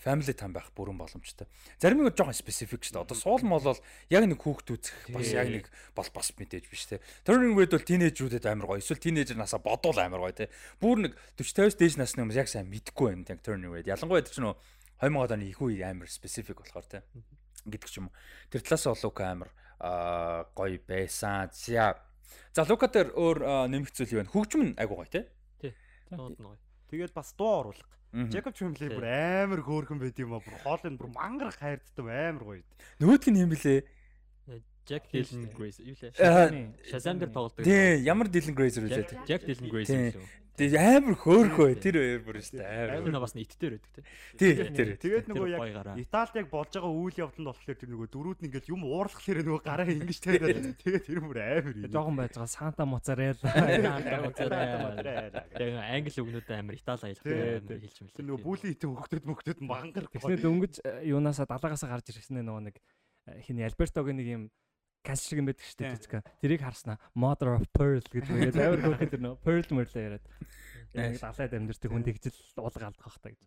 family 0.00 0.32
time 0.32 0.56
байх 0.56 0.72
бүрэн 0.72 0.96
боломжтой. 0.96 1.46
Зарим 1.76 2.00
нэг 2.00 2.16
жоохон 2.16 2.36
specific 2.36 2.80
шүү 2.80 2.96
дээ. 2.96 3.04
Одоо 3.04 3.16
суул 3.16 3.44
мол 3.44 3.60
бол 3.60 3.80
яг 4.08 4.24
нэг 4.24 4.40
хүүхд 4.40 4.72
үзэх 4.80 5.12
бас 5.12 5.28
яг 5.36 5.48
нэг 5.52 5.68
бол 5.92 6.08
бас 6.10 6.32
мэдээж 6.32 6.64
биш 6.72 6.88
те. 6.88 7.04
Turning 7.28 7.52
Red 7.52 7.76
бол 7.76 7.84
тинейжрүүдэд 7.84 8.48
амар 8.48 8.66
гоё. 8.66 8.80
Эсвэл 8.80 8.98
тинейжер 8.98 9.36
насаа 9.36 9.60
бодвол 9.60 10.00
амар 10.00 10.24
гоё 10.26 10.34
те. 10.34 10.50
Бүр 10.80 11.06
нэг 11.06 11.12
40 11.36 11.70
50-с 11.70 11.76
дээш 11.76 11.94
насны 12.00 12.24
хүмүүс 12.24 12.40
яг 12.40 12.48
сайн 12.48 12.66
мэдгүй 12.66 13.12
байна 13.12 13.30
яг 13.30 13.44
Turning 13.44 13.70
Red. 13.70 13.86
Ялангуяа 13.86 14.24
тэр 14.26 14.34
чинь 14.34 14.50
2000 15.00 15.34
оны 15.34 15.48
их 15.48 15.60
үе 15.60 15.82
амар 15.84 16.08
специфик 16.08 16.60
болохоор 16.60 16.84
те 16.84 17.02
гэдэг 17.66 17.88
ч 17.88 18.00
юм 18.00 18.08
уу. 18.08 18.14
Тэр 18.52 18.62
талаас 18.64 18.84
бол 18.86 19.00
Лука 19.04 19.24
амар 19.32 19.50
гоё 20.56 20.78
байсан. 20.86 21.50
За. 21.52 21.96
За 22.52 22.64
Лука 22.68 22.88
дээр 22.88 23.12
өөр 23.16 23.68
нэмэх 23.68 23.92
зүйл 23.92 24.16
юу 24.16 24.20
вэ? 24.24 24.32
Хөгжим 24.32 24.62
нь 24.72 24.76
айгуу 24.76 25.00
гоё 25.00 25.08
те. 25.08 25.28
Тий. 25.60 25.72
Дууд 26.12 26.36
нь 26.36 26.44
гоё. 26.44 26.60
Тэгээд 26.92 27.12
бас 27.16 27.32
дуу 27.36 27.68
оруулах. 27.68 27.90
Jacob 28.10 28.52
Tremblay 28.58 28.90
бүр 28.90 29.06
амар 29.06 29.60
хөөрхөн 29.62 30.00
байд 30.02 30.18
юм 30.18 30.34
аа. 30.34 30.42
Бүр 30.42 30.56
хоолны 30.66 30.98
бүр 30.98 31.10
мангар 31.14 31.54
хайрддаг 31.54 32.06
амар 32.10 32.42
гоё. 32.42 32.64
Нөгөөдг 32.98 33.30
нь 33.30 33.40
юм 33.46 33.54
блэ? 33.54 33.86
Jack 34.90 35.06
Dylan 35.14 35.46
Grazer 35.54 35.86
юу 35.86 35.94
лээ? 35.94 36.74
Shazam 36.90 37.22
дээр 37.22 37.30
тоглодог. 37.30 37.62
Тий, 37.62 38.02
ямар 38.02 38.26
Dylan 38.26 38.58
Grazer 38.58 38.82
вэ? 38.82 39.06
Jack 39.30 39.46
Dylan 39.46 39.70
Grazer 39.70 40.18
юу? 40.18 40.26
Тэгээ 40.60 40.76
амар 40.76 41.16
хөөрхөө 41.16 41.78
тэр 41.80 41.96
хоёр 41.96 42.20
бүр 42.26 42.36
шүү 42.44 42.60
дээ. 42.60 43.00
Амар 43.00 43.22
бас 43.22 43.32
нийтдэр 43.32 43.80
байдаг 43.80 43.92
тий. 43.96 44.04
Тий, 44.36 44.52
тэр. 44.76 44.88
Тэгээд 45.00 45.30
нөгөө 45.32 45.48
яг 45.56 45.96
Италид 45.96 46.36
яг 46.36 46.48
болж 46.52 46.74
байгаа 46.76 46.90
үйл 46.90 47.16
явдланд 47.16 47.48
болохоор 47.48 47.78
тэр 47.80 47.90
нөгөө 47.94 48.08
дөрүүд 48.12 48.38
нь 48.44 48.46
ингээл 48.50 48.72
юм 48.74 48.84
уурлахлаар 48.84 49.40
нөгөө 49.40 49.62
гараа 49.64 49.88
ингэж 49.88 50.18
тавиад 50.20 50.76
тэгээд 50.84 51.04
тэр 51.06 51.20
бүр 51.24 51.38
амар 51.40 51.74
юм. 51.80 51.88
Жохон 51.88 52.16
байж 52.20 52.36
байгаа 52.36 52.52
Санта 52.52 52.84
Моцарелла. 52.84 53.48
Санта 53.48 54.16
Моцарелла. 54.20 55.44
Тэгээ 55.56 55.80
англи 55.80 56.18
үгнүүд 56.20 56.48
амар 56.52 56.76
Итали 56.76 57.02
аялах 57.08 57.24
хэлж 57.24 57.98
мэлээ. 58.04 58.26
Нөгөө 58.28 58.44
бүлийн 58.44 58.72
хитэн 58.76 58.92
хөгтөд 59.00 59.24
мөгтөд 59.24 59.58
мангар. 59.64 60.12
Тэгснэ 60.12 60.44
дөнгөж 60.44 60.74
юунаасаа 61.08 61.48
далаагаас 61.48 61.88
гарч 61.88 62.12
ирсэн 62.12 62.44
нөгөө 62.44 62.68
нэг 62.68 62.76
хин 63.48 63.64
Альбертогийн 63.64 64.18
нэг 64.20 64.28
юм 64.28 64.44
каш 65.04 65.20
шиг 65.24 65.40
юм 65.40 65.48
байдаг 65.48 65.64
шүү 65.64 65.78
дээ 65.80 65.96
жижиг. 65.96 66.14
Тэрийг 66.44 66.62
харснаа 66.64 66.96
Mother 67.16 67.56
of 67.56 67.64
Pearl 67.72 68.04
гэдэг 68.04 68.28
тэгээд 68.28 68.60
амар 68.64 68.80
хөөрхөн 68.84 69.10
тэр 69.10 69.22
нөө 69.24 69.36
Pearl 69.40 69.68
мөрлөө 69.72 70.04
яриад. 70.04 70.26
Яг 70.92 71.16
далайд 71.20 71.56
амьдэрдэг 71.56 71.90
хүн 71.90 72.04
тэгжил 72.04 72.36
уулга 72.60 72.86
алдах 72.90 73.08
бах 73.08 73.18
та 73.22 73.32
гэж. 73.32 73.40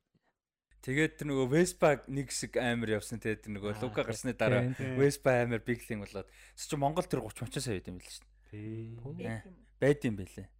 Тэгээд 0.84 1.16
тэр 1.16 1.28
нөгөө 1.32 1.48
Vespa 1.48 2.04
нэг 2.12 2.28
хэсэг 2.28 2.60
амар 2.60 3.00
явсан 3.00 3.24
те 3.24 3.40
тэр 3.40 3.56
нөгөө 3.56 3.80
Лука 3.80 4.04
гарсны 4.04 4.36
дараа 4.36 4.76
Vespa 5.00 5.40
амар 5.40 5.64
биглинг 5.64 6.04
болоод 6.04 6.28
чи 6.60 6.76
Монгол 6.76 7.08
тэр 7.08 7.24
30 7.24 7.48
30 7.48 7.64
сая 7.64 7.80
байд 7.80 7.88
юм 7.88 8.04
байл 8.04 8.12
шүү 8.12 8.28
дээ. 8.52 9.48
Байд 9.80 10.04
юм 10.04 10.20
бэлээ. 10.20 10.52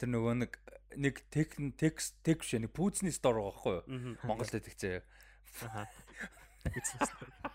Тэр 0.00 0.08
нөгөө 0.16 0.32
нэг 0.40 0.56
нэг 0.96 1.20
тек 1.28 1.60
текст 1.76 2.16
тек 2.24 2.40
биш 2.40 2.56
нэг 2.56 2.72
пүүцний 2.72 3.12
стор 3.12 3.36
байгаа 3.36 3.52
байхгүй 3.52 3.84
юу? 3.84 4.16
Монголд 4.24 4.56
тэгцээ. 4.56 5.04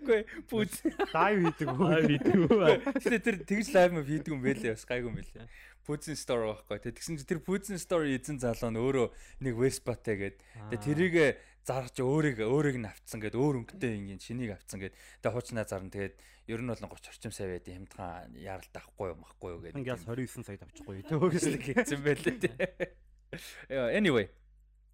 Гүй 0.00 0.20
пүүз. 0.48 0.72
Лайв 1.12 1.38
хийдэг 1.44 1.68
үү? 1.76 1.88
Аа 1.90 2.00
видео 2.04 2.44
үү. 2.48 2.74
Тэгээ 3.04 3.20
тэр 3.24 3.36
тэгж 3.44 3.66
лайв 3.76 3.90
мө 3.96 4.02
хийдэг 4.04 4.32
юм 4.32 4.40
байлээ 4.40 4.72
бас 4.76 4.84
гайгүй 4.88 5.08
юм 5.12 5.16
байлээ. 5.20 5.46
Пүүзэн 5.84 6.16
стори 6.16 6.44
байхгүй. 6.48 6.78
Тэгээ 6.80 6.96
тэгсэн 6.96 7.16
чи 7.20 7.24
тэр 7.28 7.40
пүүзэн 7.44 7.78
стори 7.80 8.16
эзэн 8.16 8.38
залуу 8.40 8.70
нь 8.72 8.80
өөрөө 8.80 9.06
нэг 9.44 9.54
Веспатай 9.58 10.16
гээд 10.16 10.36
тэгээ 10.72 10.84
тэрийг 10.84 11.16
зарж 11.64 11.96
өөрийг 12.00 12.40
өөрийг 12.40 12.78
нь 12.80 12.88
авцсан 12.88 13.20
гээд 13.20 13.36
өөр 13.36 13.64
өнгөтэй 13.64 13.92
ингийн 14.00 14.20
шинийг 14.20 14.56
авцсан 14.56 14.80
гээд 14.80 14.96
тэгээ 15.20 15.34
хуучнаа 15.34 15.68
зарна 15.68 15.92
тэгээд 15.92 16.14
ер 16.48 16.60
нь 16.64 16.70
бол 16.72 16.80
30 16.80 17.12
орчим 17.12 17.32
сая 17.36 17.52
байд 17.52 17.68
хямдхан 17.68 18.32
яралт 18.40 18.72
авахгүй 18.72 19.12
юм 19.12 19.20
ахгүй 19.28 19.50
юу 19.52 19.60
гээд 19.60 19.76
Ингээс 19.76 20.08
29 20.08 20.46
сая 20.48 20.56
тавьчихгүй. 20.56 21.04
төгсөл 21.04 21.60
гэсэн 21.64 22.00
байлээ 22.00 22.36
тий. 22.40 22.54
Anyway 23.68 24.32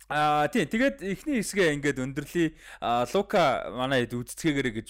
Аа 0.07 0.47
тий 0.47 0.63
тэгээд 0.63 1.03
эхний 1.03 1.43
хэсгээ 1.43 1.75
ингээд 1.83 1.99
өндөрлөе. 1.99 2.55
Лука 3.11 3.75
манай 3.75 4.07
хэд 4.07 4.15
үздцгээгэрэ 4.15 4.71
гэж 4.79 4.89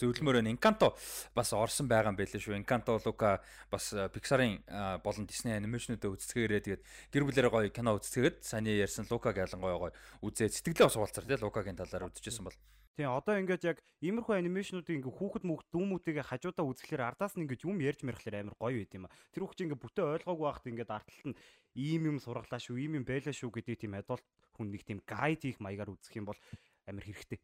зөвлөмөр 0.00 0.40
байна. 0.40 0.56
Encanto 0.56 0.96
бас 1.36 1.52
орсон 1.52 1.84
байгаа 1.84 2.16
юм 2.16 2.16
байлээ 2.16 2.40
шүү. 2.40 2.56
Encanto 2.56 2.96
Лука 3.04 3.44
бас 3.68 3.92
Pixar-ын 3.92 4.64
болон 5.04 5.28
Disney 5.28 5.60
анимашнуудаа 5.60 6.16
үздцгээгэрэ 6.16 6.64
тэгээд 6.64 6.82
гэр 7.12 7.24
бүлэрээ 7.28 7.52
гоё 7.52 7.68
кино 7.68 8.00
үздцгээгээд 8.00 8.40
саний 8.40 8.80
ярьсан 8.80 9.04
Лукаг 9.12 9.36
ялангуяа 9.36 9.92
гоё 9.92 9.92
үзээ 10.24 10.48
сэтгэлээ 10.48 10.88
бас 10.88 10.96
уулзар 10.96 11.28
тий 11.28 11.36
Лукагийн 11.36 11.76
талаар 11.76 12.08
үзчихсэн 12.08 12.48
бол. 12.48 12.56
Тийм 12.94 13.10
одоо 13.10 13.34
ингээд 13.42 13.66
яг 13.66 13.78
иймэрхүү 14.06 14.38
анимашнуудыг 14.38 14.94
ингээд 14.94 15.18
хүүхэд 15.18 15.44
мөхд 15.50 15.66
дүүмүүдээ 15.74 16.30
хажуудаа 16.30 16.62
үзэхлээр 16.62 17.02
ардаас 17.02 17.34
нь 17.34 17.42
ингээд 17.42 17.66
юм 17.66 17.82
ярьж 17.82 18.06
мэрхлээр 18.06 18.46
амар 18.46 18.54
гоё 18.54 18.78
байд 18.78 18.94
юм 18.94 19.10
а. 19.10 19.14
Тэр 19.34 19.42
хүүхд 19.42 19.58
чинь 19.58 19.66
ингээд 19.66 19.82
бүтэ 19.82 20.00
ойлгоогүй 20.14 20.46
байхад 20.46 20.70
ингээд 20.70 20.94
арталт 20.94 21.26
нь 21.26 21.38
ийм 21.74 22.06
юм 22.06 22.16
сургалаа 22.22 22.62
шүү, 22.62 22.78
ийм 22.78 23.02
юм 23.02 23.04
байлаа 23.04 23.34
шүү 23.34 23.50
гэдэг 23.50 23.82
тийм 23.82 23.98
адуулт 23.98 24.22
хүн 24.54 24.70
нэг 24.70 24.82
тийм 24.86 25.02
гайд 25.02 25.42
хийх 25.42 25.58
маягаар 25.60 25.92
үзэх 25.92 26.14
юм 26.16 26.30
бол 26.30 26.38
амар 26.86 27.04
хэрэгтэй. 27.04 27.42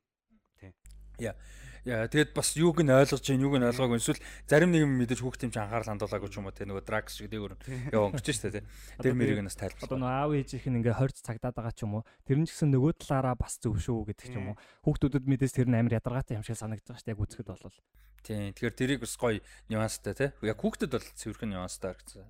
Яа. 1.21 1.37
Яа 1.85 2.09
тэгээд 2.13 2.37
бас 2.37 2.53
юуг 2.61 2.85
нь 2.85 2.93
ойлгож 2.93 3.25
чинь 3.25 3.41
юуг 3.41 3.57
нь 3.57 3.65
ойлгоогүй 3.65 4.01
эсвэл 4.01 4.21
зарим 4.45 4.69
нэг 4.73 4.85
юм 4.85 5.01
мэдээж 5.01 5.21
хүүхд 5.25 5.49
юм 5.49 5.53
чи 5.53 5.61
анхаарал 5.61 5.97
хандуулаагүй 5.97 6.29
ч 6.29 6.37
юм 6.37 6.49
уу 6.49 6.53
те 6.53 6.69
нөгөө 6.69 6.85
драгс 6.85 7.17
шиг 7.17 7.33
дээгүүр 7.33 7.57
яа 7.93 8.05
өнгөрч 8.05 8.29
штэ 8.37 8.53
те. 8.53 8.61
Тэр 9.01 9.17
мэрийг 9.17 9.41
нас 9.41 9.57
тайлбарлах. 9.57 9.89
Одоо 9.89 9.97
нөгөө 9.97 10.13
аав 10.13 10.33
ээж 10.37 10.51
их 10.61 10.69
ингээ 10.69 10.97
хорж 11.01 11.17
цагдаад 11.25 11.57
байгаа 11.57 11.73
ч 11.73 11.89
юм 11.89 12.01
уу. 12.01 12.05
Тэр 12.29 12.37
нь 12.41 12.45
ч 12.45 12.53
гэсэн 12.53 12.69
нөгөө 12.77 12.93
талаараа 13.01 13.37
бас 13.37 13.57
зөв 13.57 13.81
шүү 13.81 14.13
гэдэг 14.13 14.29
ч 14.29 14.37
юм 14.37 14.53
уу. 14.53 14.61
Хүүхдүүдэд 14.85 15.25
мэдээс 15.25 15.57
тэр 15.57 15.69
нь 15.73 15.77
амар 15.81 15.97
ядаргаатай 15.97 16.37
юм 16.37 16.45
шиг 16.45 16.61
санагдаж 16.61 17.01
штэ 17.01 17.17
яг 17.17 17.21
үзэхэд 17.25 17.49
болвол. 17.49 17.81
Тийм. 18.21 18.53
Тэгэхээр 18.53 18.77
тэрийг 18.77 19.01
бас 19.01 19.17
гоё 19.17 19.41
нюанстай 19.73 20.13
те. 20.13 20.27
Яг 20.45 20.61
хүүхдэд 20.61 20.93
бол 20.93 21.01
цэвэрхэн 21.17 21.57
нюанстай 21.57 21.97
харагдсан. 21.97 22.29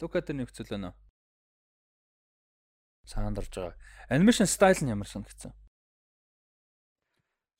Лука 0.00 0.24
тэр 0.24 0.40
нэг 0.40 0.48
хэцүү 0.48 0.96
Саанд 3.06 3.38
орж 3.38 3.54
байгаа. 3.54 3.78
Анимашн 4.10 4.50
стайл 4.50 4.82
нь 4.82 4.90
ямар 4.90 5.06
санагдсан? 5.06 5.54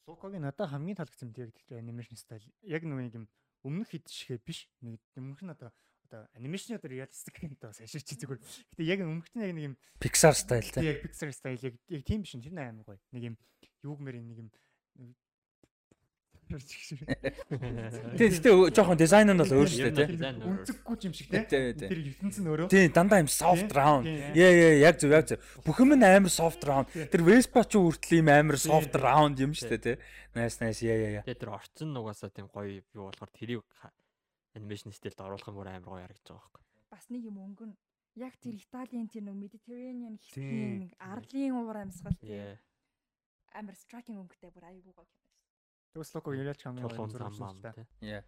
Лукагийн 0.06 0.42
надад 0.42 0.70
хамгийн 0.70 0.98
таалагдсан 0.98 1.30
юм 1.30 1.38
яг 1.38 1.54
анимашн 1.70 2.18
стайл. 2.18 2.44
Яг 2.62 2.82
нэг 2.82 3.14
юм 3.14 3.26
өмнөх 3.62 3.94
хэд 3.94 4.10
шигэ 4.10 4.42
биш. 4.42 4.66
Нэг 4.82 4.98
өмнөх 5.14 5.42
нь 5.42 5.54
одоо 5.54 5.70
одоо 6.06 6.26
анимашны 6.34 6.78
одоо 6.78 6.90
реалистик 6.90 7.34
гэдэг 7.34 7.58
бас 7.58 7.82
ашиж 7.82 8.06
зүгээр. 8.06 8.38
Гэтэ 8.38 8.82
яг 8.86 9.00
өмнөх 9.02 9.30
нь 9.34 9.42
яг 9.42 9.52
нэг 9.54 9.64
юм 9.70 9.76
Pixar 9.98 10.34
стайл 10.34 10.70
те. 10.70 10.82
яг 10.82 11.02
Pixar 11.02 11.30
стайл 11.34 11.62
яг 11.62 11.74
тийм 12.06 12.22
биш. 12.22 12.38
Тэр 12.38 12.54
нэг 12.54 12.70
амар 12.70 12.86
гоё. 12.86 13.00
Нэг 13.10 13.22
юм 13.34 13.36
юуг 13.82 13.98
мэр 13.98 14.22
нэг 14.22 14.38
юм 14.46 14.50
Тийм 16.46 18.30
гэхдээ 18.30 18.70
жоохон 18.70 18.98
дизайн 18.98 19.30
нь 19.34 19.40
бол 19.42 19.50
өөр 19.50 19.66
шүү 19.66 19.90
дээ 19.90 20.06
те. 20.06 20.30
үнцэггүй 20.46 20.96
юм 21.06 21.14
шиг. 21.14 21.26
Тий, 21.30 21.74
тий. 21.74 21.90
Тэр 21.90 22.00
ертөнц 22.14 22.36
нь 22.38 22.46
өөрөө. 22.46 22.68
Тийм 22.70 22.94
дандаа 22.94 23.20
юм 23.22 23.30
soft 23.30 23.70
round. 23.74 24.06
Яа 24.38 24.52
яа 24.54 24.78
яг 24.86 25.02
зөв 25.02 25.10
яг 25.10 25.26
зөв. 25.26 25.42
Бүх 25.66 25.82
юм 25.82 25.98
нь 25.98 26.06
амар 26.06 26.30
soft 26.30 26.62
round. 26.62 26.86
Тэр 26.94 27.26
Vespa 27.26 27.66
ч 27.66 27.74
хүртэл 27.76 28.22
юм 28.22 28.30
амар 28.30 28.58
soft 28.62 28.94
round 28.94 29.42
юм 29.42 29.52
шүү 29.58 29.74
дээ 29.74 29.82
те. 29.82 29.92
Nice 30.38 30.62
nice 30.62 30.86
яа 30.86 31.20
яа. 31.20 31.22
Тэгээ 31.26 31.42
тэр 31.42 31.50
орцсон 31.58 31.90
нугасаа 31.90 32.30
тийм 32.30 32.46
гоё 32.46 32.78
юу 32.94 33.10
болохоор 33.10 33.30
тэрийг 33.34 33.66
анимашн 34.56 34.94
стилд 34.94 35.20
оруулах 35.20 35.50
юм 35.50 35.58
бүр 35.58 35.68
амар 35.68 35.84
гоё 35.84 36.02
харагдаж 36.06 36.30
байгаа 36.30 36.46
байхгүй. 36.46 36.62
бас 36.90 37.04
нэг 37.12 37.22
юм 37.28 37.36
өнгөн 37.42 37.72
яг 38.16 38.34
тэр 38.40 38.54
Италийн 38.56 39.08
тэр 39.12 39.28
нэг 39.28 39.36
Mediterranean 39.36 40.16
хэсгийн 40.16 40.88
нэг 40.88 40.92
арлын 40.96 41.52
уур 41.58 41.76
амьсгал 41.76 42.16
Яа. 42.24 42.56
амар 43.52 43.76
striking 43.76 44.16
өнгөтэй 44.16 44.50
бүр 44.54 44.64
аюулгүй 44.72 44.94
гоё 44.96 45.08
Тэгс 45.96 46.12
луко 46.12 46.36
яриач 46.36 46.60
хамгийн 46.60 46.84
гоё 46.92 47.08
зам 47.08 47.32
мам 47.40 47.56
тий. 47.56 47.88
Яа. 48.04 48.20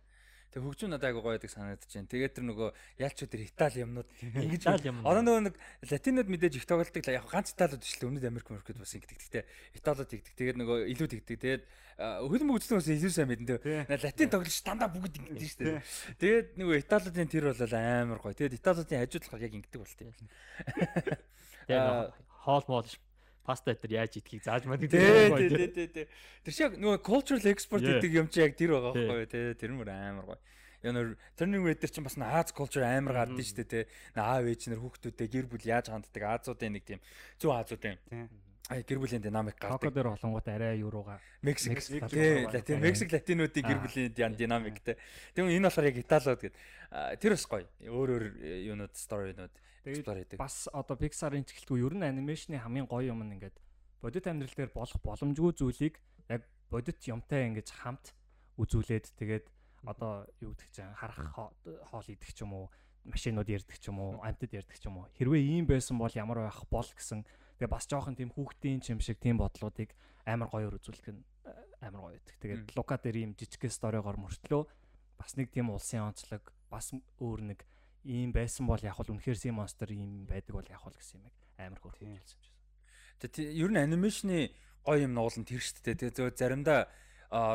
Тэг 0.49 0.65
хөгжүүн 0.65 0.97
надад 0.97 1.13
айгу 1.13 1.21
гоё 1.21 1.37
байдаг 1.37 1.53
санагдаж 1.53 1.93
байна. 1.93 2.09
Тэгээд 2.09 2.33
тэр 2.33 2.45
нөгөө 2.49 2.69
ялч 3.05 3.21
тэр 3.21 3.43
Итали 3.45 3.85
юмнууд 3.85 4.09
ингэж. 4.49 4.65
Одоо 5.05 5.21
нөгөө 5.21 5.43
нэг 5.45 5.55
латинод 5.85 6.29
мэдээж 6.33 6.57
их 6.57 6.65
тоглолдог 6.65 7.05
яг 7.05 7.29
ганц 7.29 7.53
Италиуд 7.53 7.85
биш 7.85 8.01
л 8.01 8.09
өмнөд 8.09 8.25
Америк 8.25 8.49
Америкд 8.49 8.81
бас 8.81 8.97
ингэдэг. 8.97 9.21
Гэхдээ 9.21 9.45
Италиуд 9.77 10.09
тэгдэг. 10.09 10.33
Тэгээд 10.41 10.57
нөгөө 10.57 10.79
илүү 10.89 11.09
тэгдэг. 11.13 11.37
Тэгээд 11.37 11.63
хөлбөмбөг 12.01 12.57
үзсэн 12.65 12.81
бас 12.81 12.89
илүү 12.89 13.13
сайн 13.13 13.29
мэдэн 13.29 13.49
дээ. 13.61 13.93
Латин 13.93 14.33
тоглолч 14.33 14.59
дандаа 14.65 14.89
бүгд 14.89 15.21
ингэдэг 15.21 15.49
шүү 15.53 15.61
дээ. 15.69 15.85
Тэгээд 16.17 16.49
нөгөө 16.57 16.77
Италиудын 16.81 17.29
тэр 17.29 17.45
бол 17.53 17.61
амар 17.77 18.21
гоё. 18.25 18.33
Тэгээд 18.33 18.57
Италиудын 18.57 19.05
хажуудлах 19.05 19.45
яг 19.45 19.53
ингэдэг 19.53 19.81
бол 19.85 19.97
тийм. 20.01 20.17
Тэгээ 21.69 22.09
хоол 22.49 22.65
моол 22.73 22.89
паста 23.49 23.73
дээр 23.73 24.05
яаж 24.05 24.21
идхийг 24.21 24.45
зааж 24.45 24.69
мадаг 24.69 24.93
Тий, 24.93 25.49
тий, 25.57 25.69
тий, 25.73 25.89
тий. 25.89 26.07
Тэр 26.45 26.53
шиг 26.53 26.77
нөгөө 26.77 27.01
cultural 27.01 27.49
export 27.49 27.81
гэдэг 27.81 28.13
юм 28.13 28.29
чи 28.29 28.45
яг 28.45 28.53
тэр 28.61 28.77
байгаа 28.77 28.93
байхгүй 28.93 29.19
юу 29.25 29.33
тий. 29.33 29.57
Тэр 29.57 29.73
мөр 29.73 29.89
амар 29.89 30.27
гоё. 30.29 30.41
Яг 30.85 30.93
нөр 30.95 31.09
Turning 31.35 31.65
Red 31.65 31.81
дээр 31.81 31.93
чинь 31.97 32.05
бас 32.07 32.21
Аз 32.21 32.53
culture 32.53 32.85
амар 32.85 33.25
гардаг 33.25 33.41
шүү 33.41 33.65
дээ 33.65 33.73
тий. 33.73 33.85
Аав 34.15 34.45
ээж 34.47 34.69
нар 34.69 34.79
хүүхдүүдтэй 34.85 35.29
гэр 35.33 35.47
бүл 35.49 35.65
яаж 35.65 35.89
ханддаг 35.89 36.23
Азуудын 36.29 36.77
нэг 36.77 36.85
тийм 36.85 37.01
зүүн 37.41 37.57
Азуудын 37.57 37.97
Тий. 38.13 38.29
Гэр 38.69 38.99
бүлийн 39.01 39.23
динамик 39.25 39.57
гардаг. 39.57 39.93
дээр 39.93 40.13
болонгууд 40.13 40.49
арай 40.49 40.79
юуруугаа 40.85 41.21
Мексик 41.43 41.81
Латин. 41.81 42.81
Мексик 42.81 43.13
латинуудын 43.13 43.65
гэр 43.65 43.81
бүлийн 43.81 44.13
ян 44.17 44.35
динамик 44.37 44.77
тий. 44.85 44.97
Тэгвэл 45.33 45.57
энэ 45.57 45.67
болохоор 45.73 45.89
яг 45.89 45.97
Италиуд 45.97 46.41
гэдэг. 46.45 47.21
Тэр 47.21 47.33
бас 47.33 47.45
гоё. 47.49 47.67
Өөр 47.81 48.09
өөр 48.13 48.25
э, 48.45 48.69
юунууд 48.69 48.93
сторинууд 48.93 49.55
explore 49.89 50.21
хийдэг. 50.21 50.39
бас 50.39 50.69
одоо 50.73 50.97
Pixar-ын 51.01 51.45
чихэлтгүй 51.49 51.81
ер 51.81 51.95
нь 51.97 52.05
анимашны 52.05 52.61
хамгийн 52.61 52.85
гоё 52.85 53.13
юм 53.17 53.25
нь 53.25 53.33
ингээд 53.41 53.57
бодит 54.03 54.27
амьдрал 54.29 54.53
дээр 54.53 54.73
болох 54.75 55.01
боломжгүй 55.01 55.53
зүйлийг 55.57 55.97
яг 56.29 56.45
бодит 56.69 57.01
юмтай 57.09 57.49
ингэж 57.49 57.73
хамт 57.73 58.13
үзүүлээд 58.61 59.17
тэгээд 59.17 59.47
одоо 59.89 60.27
юу 60.45 60.53
гэдэг 60.53 60.71
чинь 60.75 60.93
харах 60.93 61.33
хоо- 61.33 61.55
хоол 61.89 62.07
идэх 62.11 62.33
ч 62.35 62.43
юм 62.45 62.53
уу 62.53 62.67
машинууд 63.09 63.49
ярддаг 63.49 63.79
ч 63.79 63.89
юм 63.89 63.99
уу 64.03 64.21
амтд 64.21 64.53
ярддаг 64.53 64.77
ч 64.77 64.85
юм 64.85 64.99
уу 65.01 65.07
хэрвээ 65.17 65.43
ийм 65.57 65.65
байсан 65.65 65.97
бол 65.97 66.13
ямар 66.13 66.45
байх 66.45 66.61
бол 66.69 66.85
гэсэн 66.85 67.25
тэгээ 67.59 67.75
бас 67.75 67.85
жоохон 67.91 68.15
тийм 68.15 68.31
хүүхдийн 68.31 68.81
ч 68.81 68.95
юм 68.95 69.03
шиг 69.03 69.19
тийм 69.19 69.43
бодлуудыг 69.43 69.91
амар 70.25 70.49
гоёор 70.49 70.79
үзүүлдэг 70.79 71.15
нь 71.15 71.23
э, 71.45 71.53
амар 71.83 72.09
гоё 72.09 72.15
байдаг. 72.17 72.37
Тэгээд 72.39 72.79
Лука 72.79 72.97
дээр 72.97 73.17
ийм 73.27 73.33
жижиг 73.35 73.67
сторигоор 73.67 74.17
мөртлөө 74.17 74.63
бас 75.19 75.35
нэг 75.35 75.51
тийм 75.51 75.75
улсын 75.75 76.07
онцлог 76.07 76.43
бас 76.71 76.95
өөр 77.19 77.41
нэг 77.51 77.67
ийм 78.07 78.31
байсан 78.31 78.65
бол 78.71 78.81
яг 78.81 78.97
бол 78.97 79.11
үнэхээр 79.11 79.39
си 79.39 79.51
монстер 79.51 79.91
ийм 79.91 80.25
байдаг 80.31 80.55
бол 80.55 80.71
яг 80.71 80.83
бол 80.87 80.95
гэсэн 80.95 81.19
юм 81.19 81.35
амар 81.59 81.81
хөөрхөн 81.83 82.15
хэлсэн 82.15 82.39
юм 82.39 82.45
шиг. 82.47 82.57
Тэгээ 83.19 83.59
ер 83.59 83.71
нь 83.75 83.83
анимашны 83.83 84.55
гоё 84.87 85.05
юм 85.05 85.13
нуулан 85.19 85.43
тэр 85.43 85.59
шүү 85.59 85.83
дээ. 85.83 85.99
Тэгээ 85.99 86.15
зөв 86.15 86.31
заримдаа 86.39 86.87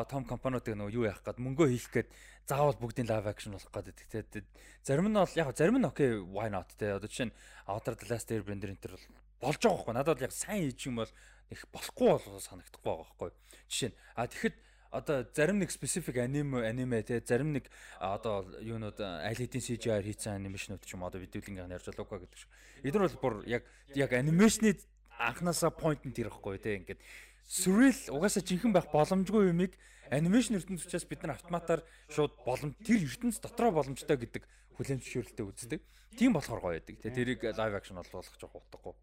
том 0.06 0.22
компаниудыг 0.22 0.78
нөгөө 0.78 0.94
юу 0.94 1.08
яах 1.10 1.24
гээд 1.24 1.42
мөнгөө 1.42 1.66
хийх 1.74 1.90
гээд 1.90 2.08
заавал 2.46 2.78
бүгдийн 2.78 3.10
live 3.10 3.26
action 3.26 3.56
болох 3.56 3.72
гээд 3.74 3.90
байдаг. 3.90 4.06
Тэгээ 4.06 4.44
зарим 4.86 5.10
нь 5.10 5.18
бол 5.18 5.34
яг 5.34 5.50
зарим 5.56 5.82
нь 5.82 5.88
окей 5.88 6.20
why 6.20 6.46
not 6.46 6.70
те. 6.78 6.94
Одоо 6.94 7.10
жишээ 7.10 7.32
нь 7.32 7.36
Avatar 7.66 7.98
The 7.98 8.06
Last 8.06 8.30
Airbender 8.30 8.70
энэ 8.70 8.78
төр 8.78 8.94
бол 8.94 9.06
болж 9.44 9.60
байгаа 9.60 9.76
байхгүй. 9.76 9.94
Надад 9.94 10.16
бол 10.16 10.26
яг 10.26 10.34
сайн 10.34 10.64
хийж 10.64 10.80
юм 10.88 10.96
бол 11.04 11.12
их 11.52 11.60
болохгүй 11.70 12.08
бол 12.08 12.40
санагдахгүй 12.40 12.82
байгаа 12.82 13.04
байхгүй. 13.04 13.30
Жишээ 13.68 13.90
нь 13.92 13.96
а 14.16 14.26
тэгэхэд 14.26 14.56
одоо 14.94 15.26
зарим 15.34 15.58
нэг 15.58 15.70
specific 15.74 16.16
anime 16.16 16.62
аниме 16.62 17.02
те 17.02 17.20
зарим 17.20 17.52
нэг 17.52 17.66
одоо 17.98 18.46
юунууд 18.62 18.98
аль 19.00 19.34
хэдийн 19.34 19.60
CGI 19.60 20.02
хийсэн 20.06 20.38
анимашнууд 20.38 20.86
ч 20.86 20.94
юм 20.94 21.02
одоо 21.02 21.18
видеолингийн 21.18 21.74
ярьж 21.74 21.90
Лука 21.90 22.22
гэдэг 22.22 22.38
шиг. 22.38 22.50
Эдгээр 22.86 23.06
бол 23.10 23.18
бүр 23.18 23.34
яг 23.50 23.66
яг 23.94 24.14
анимашны 24.14 24.78
анханасаа 25.18 25.74
point 25.74 26.02
нь 26.06 26.14
тэр 26.14 26.30
ихгүй 26.30 26.62
те 26.62 26.78
ингээд 26.78 27.02
surreal 27.42 27.98
угаасаа 28.14 28.46
жинхэнэ 28.46 28.78
байх 28.78 28.88
боломжгүй 28.94 29.50
юмыг 29.50 29.74
анимашн 30.14 30.62
ертөнц 30.62 30.86
учраас 30.86 31.04
бид 31.10 31.26
нар 31.26 31.34
автоматар 31.36 31.82
шууд 32.08 32.38
боломж 32.46 32.78
тэр 32.86 33.02
ертөнц 33.02 33.42
дотроо 33.42 33.74
боломжтой 33.74 34.16
гэдэг 34.16 34.46
хүлэмжшөөрөлтөй 34.78 35.44
үздэг. 35.44 35.80
Тийм 36.14 36.38
болохоор 36.38 36.60
гоё 36.62 36.78
байдаг. 36.78 37.02
Тэ 37.02 37.10
тэрийг 37.10 37.42
live 37.42 37.74
action 37.74 37.98
болгох 37.98 38.38
жоох 38.38 38.62
утгагүй. 38.62 38.94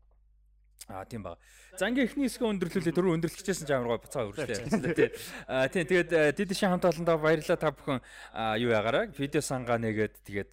Аа 0.89 1.05
тийм 1.05 1.21
ба. 1.23 1.37
За 1.77 1.85
ингээ 1.85 2.09
эхний 2.09 2.25
хэсгээ 2.25 2.51
өндөрлүүлээ 2.57 2.95
дөрөв 2.95 3.15
өндөрлөгчөөсөн 3.21 3.67
ч 3.67 3.71
амар 3.71 3.89
гоё 3.93 4.01
буцаа 4.01 4.25
өргөжлөө 4.31 4.95
тий. 4.97 5.09
Аа 5.45 5.69
тийм 5.69 5.85
тэгээд 5.85 6.11
дидишин 6.33 6.73
хамт 6.73 6.89
олондоо 6.89 7.17
баярлалаа 7.21 7.59
та 7.59 7.69
бүхэн 7.69 7.99
юу 8.57 8.71
ягаараа 8.73 9.05
видео 9.13 9.41
сангаа 9.45 9.77
нэгээд 9.77 10.25
тэгээд 10.25 10.51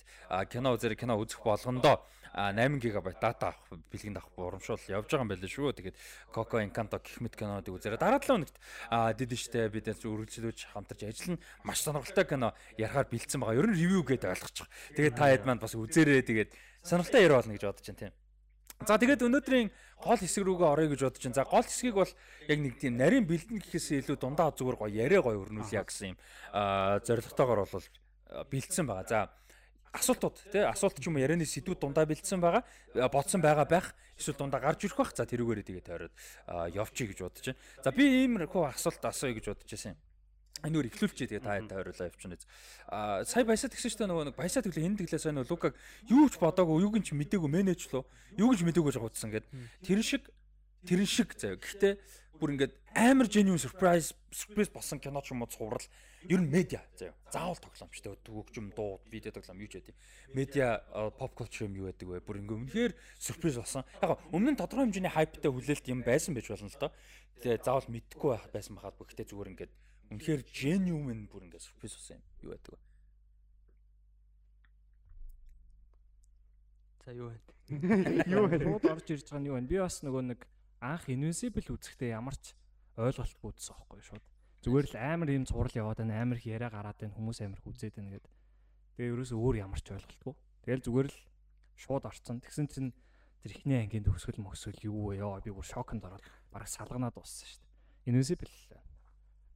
кино 0.52 0.76
үзэр 0.76 0.94
кино 1.00 1.16
үзэх 1.16 1.40
болгондоо 1.40 2.04
а 2.38 2.52
8 2.52 2.78
ГБ 2.78 3.18
дата 3.20 3.50
авах 3.50 3.82
бэлгэнд 3.90 4.18
авах 4.20 4.38
урамшуул 4.38 4.78
явж 4.86 5.10
байгаа 5.10 5.24
юм 5.24 5.32
байна 5.32 5.48
шүү. 5.48 5.72
Тэгээд 5.74 5.96
Coco 6.30 6.60
Encanto 6.60 7.00
гэх 7.00 7.18
мэт 7.18 7.34
кинонуудыг 7.34 7.74
үзээрэй. 7.74 7.98
Дараа 7.98 8.20
7 8.20 8.30
хоногт 8.30 8.56
а 8.92 9.12
дидиштэй 9.12 9.66
бид 9.72 9.88
үргэлжлүүлж 9.88 10.70
хамтарч 10.70 11.02
ажиллана. 11.08 11.42
Маш 11.64 11.82
сонирхолтой 11.82 12.24
кино 12.28 12.54
ярахаар 12.76 13.08
бэлдсэн 13.10 13.40
байгаа. 13.40 13.58
Ер 13.58 13.66
нь 13.72 13.78
ревю 13.80 14.04
гэдээ 14.04 14.32
ойлгочих. 14.38 14.68
Тэгээд 14.94 15.16
та 15.18 15.32
хэд 15.32 15.44
маань 15.48 15.58
бас 15.58 15.74
үзээрэй. 15.74 16.22
Тэгээд 16.22 16.50
сонирхолтой 16.84 17.22
яриа 17.26 17.40
болно 17.40 17.52
гэж 17.56 17.64
бодож 17.64 17.86
байна 17.90 18.02
тийм. 18.06 18.14
За 18.86 18.94
тэгээд 18.94 19.26
өнөөдрийн 19.26 19.68
гол 19.98 20.20
хэсэг 20.22 20.46
рүүгээ 20.46 20.70
орё 20.70 20.86
гэж 20.94 21.00
бодож 21.02 21.22
байна. 21.26 21.38
За 21.38 21.44
гол 21.50 21.66
хэсгийг 21.66 21.94
бол 21.98 22.12
яг 22.46 22.58
нэг 22.62 22.74
тийм 22.78 22.94
нарийн 22.94 23.26
бэлдэн 23.26 23.58
гэхээсээ 23.58 24.06
илүү 24.06 24.16
дундаа 24.22 24.54
зүгээр 24.54 24.78
гоё 24.78 24.94
яриа 24.94 25.22
гоё 25.22 25.42
өрнүүлье 25.42 25.82
гэсэн 25.82 26.14
юм 26.14 26.18
аа 26.54 27.02
зоригтойгоор 27.02 27.66
бол 27.66 27.86
бэлдсэн 28.46 28.86
байгаа. 28.86 29.06
За 29.10 29.18
асуултууд 29.90 30.36
тий 30.54 30.62
асуулт 30.62 30.94
ч 30.94 31.10
юм 31.10 31.18
уу 31.18 31.24
ярианы 31.26 31.42
сэдвүүд 31.42 31.80
дундаа 31.82 32.06
бэлдсэн 32.06 32.38
байгаа 32.38 32.62
бодсон 33.10 33.42
байгаа 33.42 33.66
байх 33.66 33.86
эсвэл 34.14 34.38
дундаа 34.38 34.62
гарч 34.62 34.86
ирэх 34.86 34.98
бах 35.00 35.10
за 35.10 35.26
тэрүүгээрээ 35.26 35.66
тэгээ 35.66 35.84
тойроод 35.84 36.14
явчих 36.70 37.10
гэж 37.10 37.18
бодож 37.26 37.44
байна. 37.50 37.62
За 37.82 37.90
би 37.90 38.04
иймэрхүү 38.22 38.62
асуулт 38.62 39.02
асууя 39.02 39.34
гэж 39.34 39.44
бодож 39.50 39.66
байсан 39.66 39.98
юм. 39.98 40.00
Энэ 40.64 40.76
өөр 40.78 40.88
ихлүүлчээ 40.90 41.28
тэгээ 41.38 41.44
та 41.44 41.60
тойруулаа 41.62 42.10
явчихна. 42.10 42.38
Аа 42.90 43.22
сая 43.22 43.44
баясаа 43.46 43.70
тэгсэн 43.70 43.90
чинь 43.94 44.10
нөгөө 44.10 44.24
нэг 44.32 44.36
баясаа 44.36 44.62
тэглээ 44.66 44.86
энэ 44.90 44.98
тэглээ 45.06 45.22
сайн 45.22 45.38
Лукаг 45.42 45.78
юу 46.10 46.26
ч 46.26 46.34
бодоагүй 46.42 46.82
юу 46.82 46.90
гинч 46.90 47.14
мдээгүй 47.14 47.50
менеж 47.50 47.86
лөө 47.94 48.02
юу 48.42 48.50
гэж 48.50 48.60
мдээгүй 48.66 48.90
гэж 48.90 48.98
утсан 48.98 49.30
гэд 49.30 49.46
тэрэн 49.86 50.02
шиг 50.02 50.26
тэрэн 50.86 51.06
шиг 51.06 51.34
заяа. 51.38 51.58
Гэхдээ 51.58 51.94
бүр 52.38 52.54
ингээд 52.54 52.74
амар 52.94 53.26
genuine 53.26 53.58
surprise 53.58 54.14
surprise 54.30 54.70
болсон 54.70 55.02
кино 55.02 55.22
ч 55.22 55.34
юм 55.34 55.42
уу 55.42 55.50
цуврал 55.50 55.82
ер 56.26 56.40
нь 56.42 56.50
медиа 56.50 56.82
заяа. 56.94 57.14
Заавал 57.30 57.58
тоглоомчтой 57.58 58.14
төгөгчм 58.22 58.74
дуу 58.74 59.02
видео 59.10 59.34
тоглоом 59.34 59.58
юу 59.58 59.70
ч 59.70 59.82
яа. 59.82 59.94
Медиа 60.34 60.82
pop 61.18 61.34
culture 61.34 61.66
юм 61.66 61.74
юу 61.78 61.90
байдаг 61.90 62.08
вэ? 62.08 62.22
Бүр 62.22 62.38
ингээд 62.42 62.58
үнэхээр 62.62 62.92
surprise 63.18 63.58
болсон. 63.58 63.82
Яг 64.02 64.18
өмнө 64.30 64.54
нь 64.54 64.60
тодорхой 64.60 64.86
хэмжээний 64.86 65.14
hypeтай 65.14 65.50
хүлээлт 65.50 65.86
юм 65.90 66.00
байсан 66.06 66.34
байж 66.34 66.46
болно 66.46 66.70
л 66.70 66.78
доо. 66.78 66.92
Тэгээ 67.42 67.62
заавал 67.66 67.90
мэдхгүй 67.90 68.30
байсан 68.54 68.74
байхад 68.78 68.98
гэхдээ 68.98 69.26
зүгээр 69.30 69.50
ингээд 69.54 69.72
Үнэхээр 70.08 70.42
genuine 70.48 71.28
бүр 71.28 71.44
ингээд 71.44 71.64
surprise 71.68 71.96
болсон 71.96 72.16
юм. 72.16 72.24
Юу 72.40 72.50
байдаг 72.56 72.72
вэ? 72.72 72.80
За 77.04 77.12
юу 77.12 77.28
вэ? 77.28 77.36
Юу 78.32 78.44
вэ? 78.48 78.56
Шууд 78.64 78.84
орж 78.88 79.06
ирж 79.12 79.28
байгаа 79.28 79.40
нь 79.44 79.48
юу 79.52 79.56
вэ? 79.60 79.68
Би 79.68 79.76
бас 79.76 80.00
нөгөө 80.00 80.22
нэг 80.32 80.40
анх 80.80 81.04
Invincible 81.12 81.76
үзэхдээ 81.76 82.16
ямар 82.16 82.36
ч 82.40 82.56
ойлголтгүй 82.96 83.52
үзсэн 83.52 83.76
байхгүй 83.76 84.00
шууд. 84.08 84.24
Зүгээр 84.64 84.86
л 84.88 84.96
амар 84.96 85.28
юм 85.36 85.44
цуврал 85.44 85.76
яваад 85.76 86.00
байна, 86.00 86.24
амар 86.24 86.40
их 86.40 86.48
яриа 86.48 86.72
гараад 86.72 86.96
байна, 86.96 87.14
хүмүүс 87.14 87.44
амар 87.44 87.60
их 87.60 87.68
үзээд 87.68 87.94
байна 88.00 88.16
гэдэг. 88.16 88.32
Тэгээ 88.96 89.12
ерөөсөө 89.12 89.38
өөр 89.38 89.56
ямар 89.60 89.80
ч 89.84 89.92
ойлголтгүй. 89.92 90.34
Тэгэл 90.64 90.84
зүгээр 90.88 91.08
л 91.12 91.18
шууд 91.78 92.04
орцсон. 92.08 92.40
Тэгсэн 92.42 92.66
чинь 92.66 92.90
тэр 93.44 93.52
ихний 93.54 93.78
ангийн 93.78 94.08
төгсгөл 94.08 94.42
мөсгөл 94.42 94.82
юу 94.88 95.14
вэ? 95.14 95.22
Яа 95.22 95.38
би 95.44 95.54
бүр 95.54 95.62
шоконд 95.62 96.02
ороод 96.02 96.24
бараг 96.50 96.66
салганаад 96.66 97.14
дууссан 97.14 97.46
шүү 97.46 97.60
дээ. 97.62 98.10
Invincible 98.10 98.50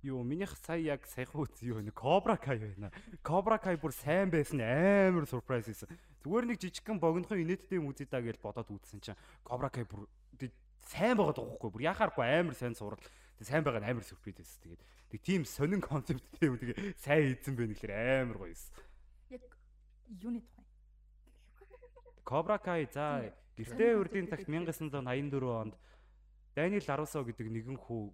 Юу 0.03 0.25
минийх 0.27 0.51
сая 0.67 0.83
яг 0.83 1.07
саяхан 1.07 1.47
үз 1.47 1.63
юу 1.63 1.79
нэг 1.79 1.95
Cobra 1.95 2.35
Kai 2.35 2.59
байна. 2.59 2.91
Cobra 3.23 3.55
Kai 3.63 3.77
бүр 3.79 3.95
сайн 3.95 4.35
байсан 4.35 4.59
амар 4.59 5.31
surprise 5.31 5.71
хийсэн. 5.71 5.87
Зүгээр 6.27 6.47
нэг 6.51 6.59
жижигхэн 6.59 6.99
богинохон 6.99 7.39
инээдтэй 7.39 7.79
юм 7.79 7.87
үзье 7.87 8.11
даа 8.11 8.19
гэж 8.19 8.43
бодоод 8.43 8.67
үзсэн 8.67 8.99
чинь 8.99 9.21
Cobra 9.47 9.71
Kai 9.71 9.87
бүр 9.87 10.11
сайн 10.91 11.15
байгаа 11.15 11.39
дуухгүй 11.39 11.71
бүр 11.71 11.87
яхааргүй 11.87 12.27
амар 12.27 12.59
сайн 12.59 12.75
сурал. 12.75 12.99
Тэг 13.39 13.47
сайн 13.47 13.63
байгаа 13.63 13.87
амар 13.87 14.03
surprise 14.03 14.43
байсан. 14.43 14.59
Тэгээд 14.67 14.83
тэг 15.15 15.21
тийм 15.23 15.47
сонин 15.47 15.79
концепттэй 15.79 16.51
юм 16.51 16.59
тэгээ 16.59 16.99
сайн 16.99 17.23
хийсэн 17.39 17.55
байх 17.55 17.71
гэхээр 17.71 18.27
амар 18.27 18.43
гоё 18.43 18.51
юмсэн. 18.51 18.75
Яг 19.31 19.43
юуны 20.19 20.43
тухай? 20.43 20.67
Cobra 22.27 22.59
Kai 22.59 22.91
за 22.91 23.31
гэртээ 23.55 24.03
үрдийн 24.03 24.27
тагт 24.27 24.51
1984 24.51 24.99
онд 25.47 25.79
Даниэл 26.59 26.91
Ларусо 26.91 27.23
гэдэг 27.23 27.47
нэгэн 27.47 27.79
хүү 27.79 28.11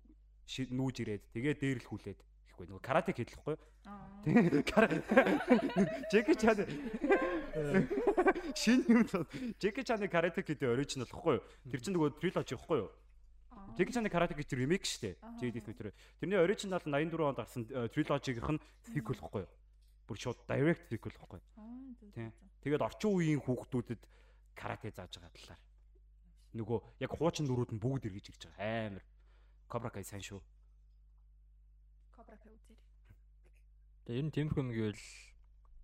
нүүж 0.48 0.96
ирээд 1.04 1.22
тэгээ 1.37 1.54
дээр 1.61 1.78
л 1.84 1.88
хүлээд 1.92 2.18
ихгүй 2.50 2.66
нөгөө 2.66 2.82
карате 2.82 3.12
хийлэхгүй? 3.12 3.56
Джеки 6.11 6.34
Чан 6.40 6.58
шин 8.56 8.82
юм 8.88 9.04
Джеки 9.61 9.84
Чаны 9.84 10.08
карате 10.08 10.42
гэдэг 10.42 10.72
оригинал 10.72 11.06
ихгүй 11.06 11.38
юу? 11.38 11.44
Тэр 11.70 11.80
чинь 11.84 11.94
нөгөө 11.94 12.18
триложи 12.18 12.56
ихгүй 12.56 12.78
юу? 12.82 12.90
Джеки 13.76 13.92
Чаны 13.92 14.11
карате 14.11 14.34
гэж 14.34 14.56
ремейк 14.56 14.84
штэ. 14.88 15.20
JD 15.38 15.62
Smith. 15.62 15.94
Тэрний 16.18 16.40
оригинал 16.40 16.82
84 16.82 17.28
онд 17.28 17.38
гарсан 17.38 17.62
триложигийнх 17.68 18.50
нь 18.56 18.61
sequel 18.90 19.20
ихгүй 19.20 19.44
юу? 19.46 19.52
Бүр 20.08 20.16
шууд 20.16 20.40
direct 20.48 20.88
sequel 20.88 21.14
ихгүй 21.14 21.38
юу? 21.38 21.46
Тийм. 22.16 22.32
Тэгээд 22.64 22.82
орчин 22.82 23.12
үеийн 23.14 23.44
хүүхдүүдэд 23.44 24.02
карате 24.58 24.90
зааж 24.90 25.14
байгаа 25.20 25.30
талаар 25.30 25.62
нөгөө 26.56 26.78
яг 27.04 27.12
хуучин 27.12 27.46
дүрүүд 27.46 27.76
нь 27.76 27.82
бүгд 27.82 28.08
эргэж 28.08 28.26
ирж 28.32 28.42
байгаа 28.48 28.88
амар 28.88 29.04
Cobra 29.68 29.90
Kai 29.92 30.04
сайн 30.04 30.24
шүү. 30.24 30.40
Cobra 32.16 32.37
Kai 32.40 32.52
үзээрэй. 32.57 32.85
Тэгээ 34.09 34.18
ер 34.18 34.24
нь 34.24 34.33
тиймэрхүү 34.33 34.62
юм 34.64 34.72
гэвэл 34.72 35.04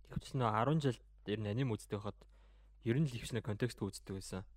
ихвч 0.08 0.26
нөө 0.40 0.50
10 0.56 0.80
жил 0.80 0.98
ер 1.28 1.40
нь 1.44 1.50
аним 1.52 1.76
үздэг 1.76 2.00
хахад 2.00 2.16
ер 2.88 2.96
нь 2.96 3.04
л 3.04 3.12
ихвч 3.12 3.36
нэ 3.36 3.44
контекст 3.44 3.84
үздэг 3.84 4.16
байсан. 4.16 4.48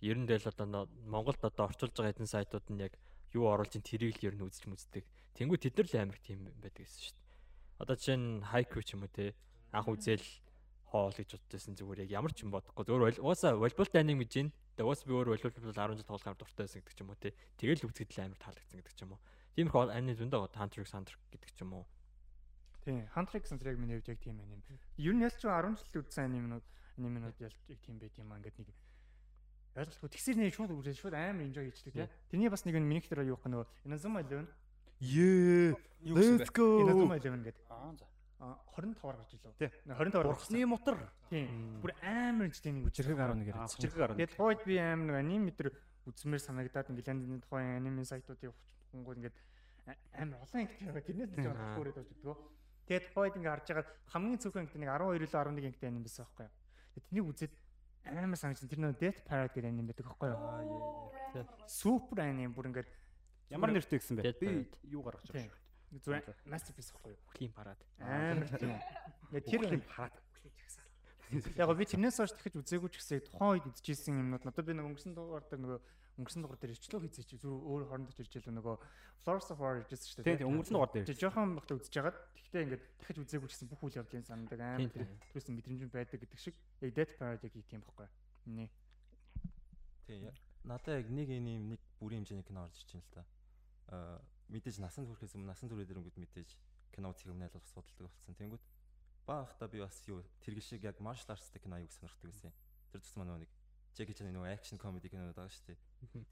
Ер 0.00 0.16
нь 0.16 0.24
дээл 0.24 0.48
одоо 0.48 0.88
Монголд 1.04 1.44
одоо 1.44 1.68
орчуулж 1.68 1.92
байгаа 1.92 2.16
хэдэн 2.16 2.32
сайтууд 2.32 2.66
нь 2.72 2.80
яг 2.80 2.96
юу 3.36 3.52
оруулж 3.52 3.76
ин 3.76 3.84
тэрийг 3.84 4.16
л 4.24 4.32
ер 4.32 4.34
нь 4.40 4.44
үзэж 4.48 4.64
мүздэг. 4.64 5.04
Тэнгүү 5.36 5.58
тэд 5.60 5.76
нар 5.76 5.88
л 5.92 6.00
амар 6.00 6.18
тийм 6.24 6.48
байдаг 6.56 6.88
гэсэн 6.88 7.04
шүү 7.04 7.14
дээ. 7.20 7.28
Одоо 7.84 7.94
жишээ 8.00 8.16
нь 8.16 8.40
хайку 8.48 8.80
ч 8.80 8.96
юм 8.96 9.04
уу 9.04 9.12
те 9.12 9.36
анх 9.76 9.92
үзэл 9.92 10.24
хоол 10.88 11.12
гэж 11.12 11.36
боддосэн 11.36 11.76
зүгээр 11.76 12.08
яг 12.08 12.10
ямар 12.16 12.32
ч 12.32 12.48
юм 12.48 12.52
бодохгүй 12.52 12.84
зүгээр 12.88 13.20
уусаа 13.20 13.60
волейболт 13.60 13.92
аним 13.96 14.24
гэж 14.24 14.32
байна 14.40 14.52
Тэгээ 14.76 14.88
уус 14.88 15.02
би 15.04 15.12
өөр 15.12 15.28
волейбол 15.36 15.72
10 15.72 16.00
жил 16.00 16.08
тоглохоор 16.08 16.38
дуртай 16.40 16.64
байсан 16.64 16.80
гэдэг 16.80 16.96
ч 16.96 17.00
юм 17.04 17.10
уу 17.12 17.20
тий. 17.20 17.32
Тэгэл 17.60 17.86
үзэгдэл 17.88 18.24
амар 18.24 18.40
таалагдсан 18.40 18.78
гэдэг 18.80 18.94
ч 18.96 19.00
юм 19.04 19.12
уу. 19.12 19.20
Тиймэрхүү 19.52 19.92
анime 19.92 20.14
зөндөө 20.16 20.40
Hunter 20.56 20.80
x 20.80 20.96
Hunter 20.96 21.16
гэдэг 21.28 21.50
ч 21.52 21.60
юм 21.60 21.72
уу. 21.76 21.84
Тий, 22.82 23.04
Hunter 23.12 23.36
x 23.36 23.52
Hunter-ыг 23.52 23.76
миний 23.76 24.00
хувьд 24.00 24.08
яг 24.08 24.20
тийм 24.24 24.40
анime. 24.40 24.64
Ер 24.96 25.12
нь 25.12 25.20
ялч 25.20 25.44
10 25.44 25.76
жил 25.76 26.00
үзсэн 26.00 26.32
анимнууд 26.32 26.64
анимнууд 26.96 27.36
ялч 27.36 27.56
яг 27.68 27.80
тийм 27.84 28.00
байт 28.00 28.16
юм 28.16 28.32
аа 28.32 28.40
ингээд 28.40 28.58
нэг 28.64 28.72
ойлголтгүй 29.76 30.08
тэгсэр 30.12 30.36
нэг 30.36 30.52
шууд 30.52 30.72
үзээ 30.76 30.96
шууд 31.00 31.16
амар 31.16 31.44
enjoy 31.48 31.64
хийчихдэг 31.68 31.94
тий. 31.96 32.08
Тэрний 32.28 32.50
бас 32.52 32.64
нэг 32.68 32.76
минийх 32.76 33.08
дээр 33.08 33.32
юу 33.32 33.40
гэх 33.40 33.48
нөгөө 33.48 33.66
Inazuma 33.88 34.20
Eleven. 34.20 34.48
Ее. 35.00 35.76
Let's 36.04 36.52
go. 36.52 36.84
Inazuma 36.84 37.16
Eleven 37.16 37.40
гэдэг. 37.40 37.64
Аа 37.72 37.96
за. 37.96 38.04
25-аар 38.42 39.16
гарч. 39.16 39.34
Тий. 39.58 39.70
25-аар. 39.86 40.26
Бурхны 40.26 40.66
мотор. 40.66 40.98
Тийм. 41.30 41.78
Бүр 41.82 41.94
амар 42.02 42.50
нэг 42.50 42.86
үчирхэг 42.90 43.18
11 43.18 43.46
яриад. 43.46 43.70
Үчирхэг 43.70 44.02
11. 44.02 44.18
Тэгээд 44.18 44.34
хойд 44.34 44.60
би 44.66 44.78
амар 44.82 45.06
нэг 45.06 45.16
аним 45.22 45.46
метр 45.46 45.70
үзмээр 46.10 46.42
санагдаад 46.42 46.90
инглиандны 46.90 47.38
тухайн 47.46 47.78
аниме 47.78 48.02
сайтуудыг 48.02 48.50
хувцсангууд 48.50 49.18
ингээд 49.22 49.36
амар 50.18 50.42
олон 50.42 50.58
ангит 50.58 50.82
байгаа. 50.82 51.06
Тэрнээс 51.06 51.30
ч 51.30 51.38
жоохон 51.38 51.70
хөөрөд 51.78 51.98
очдгоо. 52.02 52.36
Тэгээд 52.90 53.06
хойд 53.14 53.34
ингээд 53.38 53.54
харж 53.54 53.66
байгаа 53.70 53.86
хамгийн 54.10 54.40
цөөхөн 54.42 54.62
ангит 54.66 54.80
нэг 54.82 54.90
12 54.90 55.16
илүү 55.22 55.30
11 55.30 55.66
ангит 55.70 55.84
аним 55.86 56.02
байсан 56.02 56.26
байхгүй 56.26 56.42
юу. 56.42 56.54
Тэнийг 57.06 57.26
үзээд 57.30 57.54
амар 58.10 58.38
санагдсан. 58.42 58.66
Тэр 58.66 58.80
нөө 58.82 58.98
Death 58.98 59.22
Parade 59.22 59.54
гэдэг 59.54 59.70
аним 59.70 59.86
байдаг 59.86 60.06
байхгүй 60.10 60.28
юу. 60.34 61.46
Супер 61.70 62.18
аним 62.26 62.50
бүр 62.50 62.74
ингээд 62.74 62.90
ямар 63.54 63.70
нэртэй 63.70 64.02
гэсэн 64.02 64.18
бэ? 64.18 64.34
Би 64.42 64.66
юу 64.90 65.06
гаргаж 65.06 65.30
байгаа 65.30 65.46
шүү. 65.46 65.61
Зүгээр 65.92 66.24
masterpiece 66.48 66.92
байхгүй 66.96 67.12
юу? 67.12 67.20
Хөлийн 67.36 67.52
парад. 67.52 67.80
Амар 68.00 68.48
тийм. 68.56 68.72
Тэр 69.48 69.60
хөлийн 69.60 69.84
парад. 69.84 70.16
Яг 71.56 71.68
би 71.76 71.84
тэрнээс 71.84 72.16
хойш 72.20 72.32
дахиж 72.32 72.56
үзээгүй 72.56 72.90
ч 72.92 72.96
гэсэн 73.00 73.20
тухайн 73.28 73.60
үед 73.60 73.68
үзчихсэн 73.68 74.20
юмнууд 74.20 74.44
надад 74.44 74.64
би 74.64 74.72
нэг 74.76 74.88
өнгөрсөн 74.88 75.12
дугаар 75.16 75.44
дээр 75.48 75.60
нөгөө 75.64 75.80
өнгөрсөн 76.20 76.42
дугаар 76.44 76.60
дээр 76.60 76.76
ирчлөө 76.76 77.08
чи 77.08 77.36
зүр 77.40 77.56
өөр 77.56 77.88
хоорондоо 77.88 78.20
ирж 78.20 78.36
илүү 78.36 78.52
нөгөө 78.52 78.76
Flowers 79.24 79.48
of 79.48 79.60
War 79.60 79.80
иржсэн 79.80 80.08
шүү 80.12 80.24
дээ. 80.28 80.44
Тийм 80.44 80.52
өнгөрсөн 80.52 80.76
дугаар 80.76 80.92
дээр. 80.92 81.08
Тэг 81.08 81.20
жоохон 81.24 81.56
багтаа 81.56 81.76
үзэж 81.80 81.92
хагаад 81.96 82.18
тэгтээ 82.36 82.62
ингээд 82.68 82.84
дахиж 83.00 83.16
үзээгүй 83.24 83.48
ч 83.48 83.52
гэсэн 83.56 83.68
бүх 83.72 83.80
үйл 83.80 83.96
явдлын 83.96 84.28
сандаг 84.28 84.60
амар 84.60 84.92
тэрсэн 85.32 85.56
мэдрэмж 85.56 85.88
байдаг 85.88 86.20
гэдэг 86.20 86.40
шиг 86.40 86.56
яг 86.84 86.90
Death 86.92 87.16
Parade 87.16 87.48
яг 87.48 87.54
тийм 87.64 87.80
байхгүй. 87.80 88.08
Нэ. 88.52 88.68
Тийм 90.04 90.28
надад 90.68 91.00
яг 91.00 91.08
нэг 91.08 91.28
энэ 91.32 91.52
нэг 91.74 91.80
бүрийн 91.96 92.28
хэмжээний 92.28 92.44
кино 92.44 92.68
орж 92.68 92.76
ирж 92.76 92.92
байна 92.92 93.08
л 93.08 93.14
та. 93.16 93.22
Аа 93.88 94.20
мэдээж 94.52 94.78
насан 94.84 95.08
туршихээс 95.08 95.34
өмнө 95.34 95.50
насан 95.50 95.72
туршид 95.72 95.90
ирэнгүүт 95.90 96.20
мэдээж 96.20 96.50
кино 96.92 97.10
үзэх 97.10 97.32
юм 97.32 97.40
найдвар 97.40 97.64
судалдаг 97.64 98.06
болсон. 98.06 98.36
Тэнгүүд 98.36 98.64
баахта 99.26 99.68
би 99.68 99.80
бас 99.80 99.96
юу 100.06 100.20
тэргэл 100.44 100.62
шиг 100.62 100.84
яг 100.84 101.00
martial 101.00 101.32
arts-тэй 101.32 101.62
кино 101.62 101.80
аяг 101.80 101.92
сонирхдаг 101.92 102.28
байсан. 102.28 102.52
Тэр 102.92 103.00
тусмаа 103.00 103.26
нөгөө 103.26 103.42
нэг 103.42 103.52
Jackie 103.96 104.16
Chan 104.16 104.28
нөгөө 104.32 104.52
action 104.52 104.78
comedy 104.80 105.08
кинонууд 105.12 105.36
байгаа 105.36 105.52
шүү 105.52 105.72
дээ. 105.72 105.78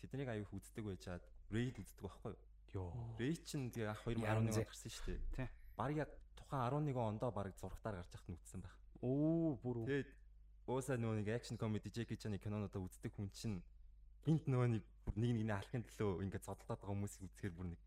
Тэднийг 0.01 0.29
аяг 0.33 0.49
үздэг 0.53 0.85
байжгаад 0.85 1.25
Raid 1.53 1.77
үздэг 1.77 2.05
байхгүй 2.05 2.33
юу? 2.33 2.41
Йоо. 2.73 2.91
Raid 3.21 3.43
чинь 3.45 3.69
тэгээ 3.69 3.93
ах 3.93 4.05
2011 4.05 4.49
онд 4.49 4.65
гарсан 4.65 4.91
шүү 4.93 5.07
дээ. 5.13 5.21
Тий. 5.37 5.49
Бараг 5.77 5.97
яг 6.09 6.11
тухайн 6.37 6.89
11 6.89 6.97
ондоо 6.97 7.31
бараг 7.33 7.55
зургатаар 7.61 8.01
гарч 8.01 8.13
яхад 8.17 8.33
нүцсэн 8.33 8.61
байх. 8.65 8.77
Оо 9.05 9.61
бүр. 9.61 9.85
Тэгээд 9.85 10.11
ууса 10.69 10.97
нөгөө 10.97 11.17
нэг 11.21 11.29
action 11.37 11.61
comedy 11.61 11.93
Jackie 11.93 12.17
Chan-ы 12.17 12.41
кинонуудаа 12.41 12.81
үздэг 12.81 13.13
хүн 13.13 13.29
чинь 13.29 13.61
гинт 14.25 14.49
нөгөө 14.49 14.69
нэг 14.81 14.85
бүр 15.05 15.15
нэг 15.21 15.31
нэгний 15.37 15.57
алхахын 15.57 15.85
төлөө 15.85 16.25
ингээд 16.25 16.47
зодтолдоод 16.49 16.81
байгаа 16.81 16.93
хүмүүсийг 16.97 17.25
үзэхээр 17.29 17.55
бүр 17.57 17.69
нэг 17.77 17.81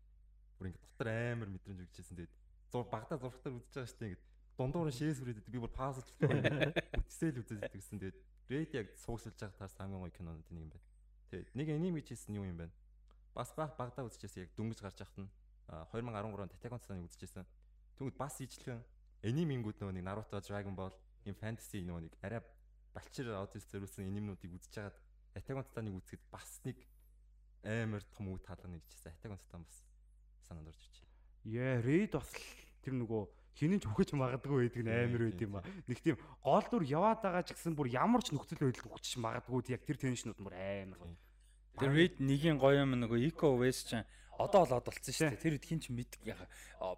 бүр 0.64 0.72
ингээд 0.72 0.84
дотор 0.88 1.08
амар 1.12 1.48
мэдрэмж 1.52 1.80
өгчээсэн. 1.84 2.16
Тэгээд 2.16 2.32
зур 2.72 2.88
багтаа 2.88 3.20
зурхтаар 3.20 3.54
үзэж 3.60 3.72
байгаа 3.76 3.92
дээ 4.00 4.08
ингээд 4.08 4.24
дундуур 4.56 4.88
нь 4.88 4.96
шээс 4.96 5.20
үрээд 5.20 5.44
би 5.44 5.58
бүр 5.60 5.72
паузлж 5.76 6.08
үтсэл 6.24 7.40
үзэж 7.44 7.60
гэсэн. 7.68 8.00
Тэгээд 8.00 8.18
рейд 8.48 8.70
яг 8.72 8.86
суугсалж 8.96 9.36
байгаа 9.36 9.58
таарс 9.60 9.76
хамгийн 9.76 10.00
гоё 10.00 10.14
кинонууд 10.16 10.48
нэг 10.48 10.62
юм 10.64 10.70
байна. 10.72 10.88
Тэгээд 11.28 11.48
нэг 11.52 11.68
аним 11.68 11.94
гэж 12.00 12.06
хэлсэн 12.08 12.36
юу 12.40 12.48
юм 12.48 12.56
бэ? 12.56 12.72
Бас 13.36 13.52
баг 13.52 13.76
багтаа 13.76 14.08
үзчихсэн 14.08 14.48
яг 14.48 14.50
дүнгэж 14.56 14.80
гарч 14.80 14.98
яхад 15.04 15.20
нь 15.20 15.30
2013 15.68 16.40
онд 16.40 16.54
Attack 16.56 16.72
on 16.72 16.80
Titan-ыг 16.80 17.08
үзчихсэн. 17.12 17.44
Тэгвэл 17.98 18.16
бас 18.16 18.40
ижлэгэн 18.40 18.80
анимингүүд 19.24 19.80
нөгөө 19.80 19.94
нэг 19.96 20.04
Naruto, 20.04 20.38
Dragon 20.40 20.76
Ball, 20.76 20.94
юм 21.24 21.36
fantasy 21.36 21.82
нөгөө 21.82 22.04
нэг 22.08 22.14
арай 22.22 22.40
балчир 22.94 23.32
аудиос 23.32 23.66
зориулсан 23.68 24.06
анимнуудыг 24.06 24.54
үзэж 24.54 24.72
хагаад 24.76 24.96
on 25.34 25.66
Titan-ыг 25.66 25.94
үзэхэд 25.98 26.22
бас 26.30 26.60
нэг 26.62 26.78
амар 27.64 28.04
том 28.12 28.28
үе 28.28 28.38
таалга 28.44 28.68
нэг 28.68 28.84
чийсэн. 28.86 29.16
Attack 29.18 29.32
on 29.34 29.40
Titan 29.40 29.64
бас 29.64 29.93
санаанд 30.48 30.70
орж 30.70 30.80
ирж 30.80 30.98
байна. 31.00 31.14
Яа, 31.44 31.80
Raid 31.84 32.12
бас 32.14 32.30
тэр 32.84 32.94
нөгөө 33.00 33.22
хинэн 33.54 33.80
ч 33.80 33.86
өгөж 33.86 34.10
магадгүй 34.18 34.66
байдаг 34.66 34.82
нь 34.82 34.90
амар 34.90 35.22
байд 35.30 35.40
юм 35.40 35.54
а. 35.58 35.66
Нэг 35.86 35.98
тийм 36.02 36.16
гол 36.42 36.66
дүр 36.66 36.84
яваад 36.84 37.20
байгаа 37.22 37.44
ч 37.46 37.54
гэсэн 37.54 37.74
бүр 37.78 37.88
ямар 37.94 38.22
ч 38.22 38.34
нөхцөл 38.34 38.66
байдал 38.66 38.90
өгч 38.90 39.14
магадгүй 39.22 39.72
яг 39.72 39.82
тэр 39.86 39.98
теншнүүд 40.02 40.40
бүр 40.42 40.54
амар 40.58 40.98
гоё. 40.98 41.16
Тэр 41.78 41.90
Raid 41.94 42.14
нэгийн 42.18 42.58
гоё 42.58 42.82
юм 42.82 42.98
нөгөө 42.98 43.18
Eco 43.30 43.54
West 43.58 43.94
ч 43.94 44.02
одоо 44.38 44.66
л 44.66 44.74
од 44.74 44.86
болцсон 44.86 45.14
шүү 45.14 45.30
дээ. 45.30 45.42
Тэр 45.42 45.54
хэд 45.58 45.66
хин 45.70 45.80
ч 45.82 45.94
мэд 45.94 46.18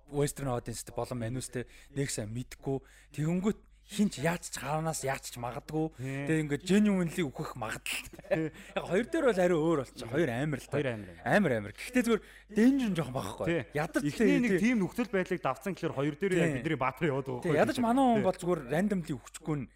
Western 0.09 0.49
audience 0.49 0.89
болон 0.89 1.21
манустэй 1.21 1.69
нэг 1.93 2.09
сайн 2.09 2.33
мэдгүй. 2.33 2.81
Тэгэнгүүт 3.13 3.61
хинч 3.87 4.19
яаж 4.19 4.51
ч 4.51 4.59
хаанаас 4.59 5.07
яаж 5.07 5.31
ч 5.31 5.39
магадгүй. 5.39 5.95
Тэгээ 5.99 6.43
ингээд 6.43 6.65
genuinely 6.67 7.23
үхэх 7.23 7.55
магадлал. 7.55 8.51
Яг 8.75 8.83
хоёр 8.83 9.07
дээр 9.07 9.25
бол 9.31 9.43
ари 9.47 9.55
өөр 9.55 9.79
болчих. 9.87 10.11
Хоёр 10.11 10.31
амар 10.35 10.59
л 10.59 10.67
та. 10.67 10.83
Амар. 11.23 11.53
Амар. 11.63 11.73
Гэхдээ 11.73 12.03
зүгээр 12.03 12.23
danger 12.51 12.91
жоох 12.99 13.13
байхгүй. 13.15 13.47
Ядаж 13.79 14.03
ихний 14.03 14.43
нэг 14.43 14.59
тийм 14.59 14.83
нөхцөл 14.83 15.07
байдлыг 15.07 15.39
давцсан 15.39 15.79
гэхээр 15.79 15.95
хоёр 15.95 16.15
дээр 16.19 16.35
яг 16.35 16.51
бидний 16.59 16.75
баатар 16.75 17.15
яваад 17.15 17.31
байгаа. 17.47 17.63
Ядаж 17.63 17.79
манай 17.79 18.03
хүн 18.03 18.27
бол 18.27 18.35
зүгээр 18.43 18.61
randomly 18.75 19.15
үхчихгүй 19.15 19.57
нь 19.63 19.67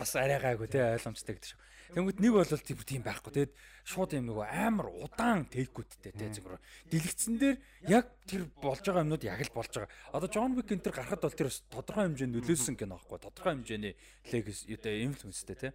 бас 0.00 0.16
арай 0.16 0.40
гайгүй 0.40 0.68
те 0.72 0.80
ойлгомжтой 0.96 1.36
гэдэг 1.36 1.48
шүү. 1.52 1.60
Тэнгүүд 1.90 2.18
нэг 2.22 2.32
бол 2.34 2.46
тийм 2.46 3.02
байхгүй. 3.02 3.32
Тэгэд 3.34 3.52
шууд 3.82 4.14
юм 4.14 4.30
нөгөө 4.30 4.46
амар 4.46 4.88
удаан 4.94 5.46
тэйкүүдтэй 5.50 6.12
те 6.14 6.30
зөвхөн 6.30 6.62
дэлгэцэн 6.86 7.34
дээр 7.38 7.56
яг 7.90 8.06
тэр 8.26 8.46
болж 8.62 8.82
байгаа 8.86 9.02
юмнууд 9.02 9.24
яг 9.26 9.42
л 9.42 9.54
болж 9.54 9.74
байгаа. 9.74 9.90
Одоо 10.14 10.28
John 10.30 10.54
Wick 10.54 10.70
энэ 10.70 10.84
төр 10.86 10.94
гарахад 10.94 11.26
бол 11.26 11.34
тэр 11.34 11.50
тодорхой 11.50 12.06
хэмжээнд 12.06 12.34
нөлөөлсөн 12.38 12.76
кино 12.78 12.94
аахгүй. 12.94 13.18
Тодорхой 13.18 13.52
хэмжээний 13.58 13.94
legacy 14.30 14.74
одоо 14.78 14.92
influenceтэй 14.94 15.58
те. 15.58 15.68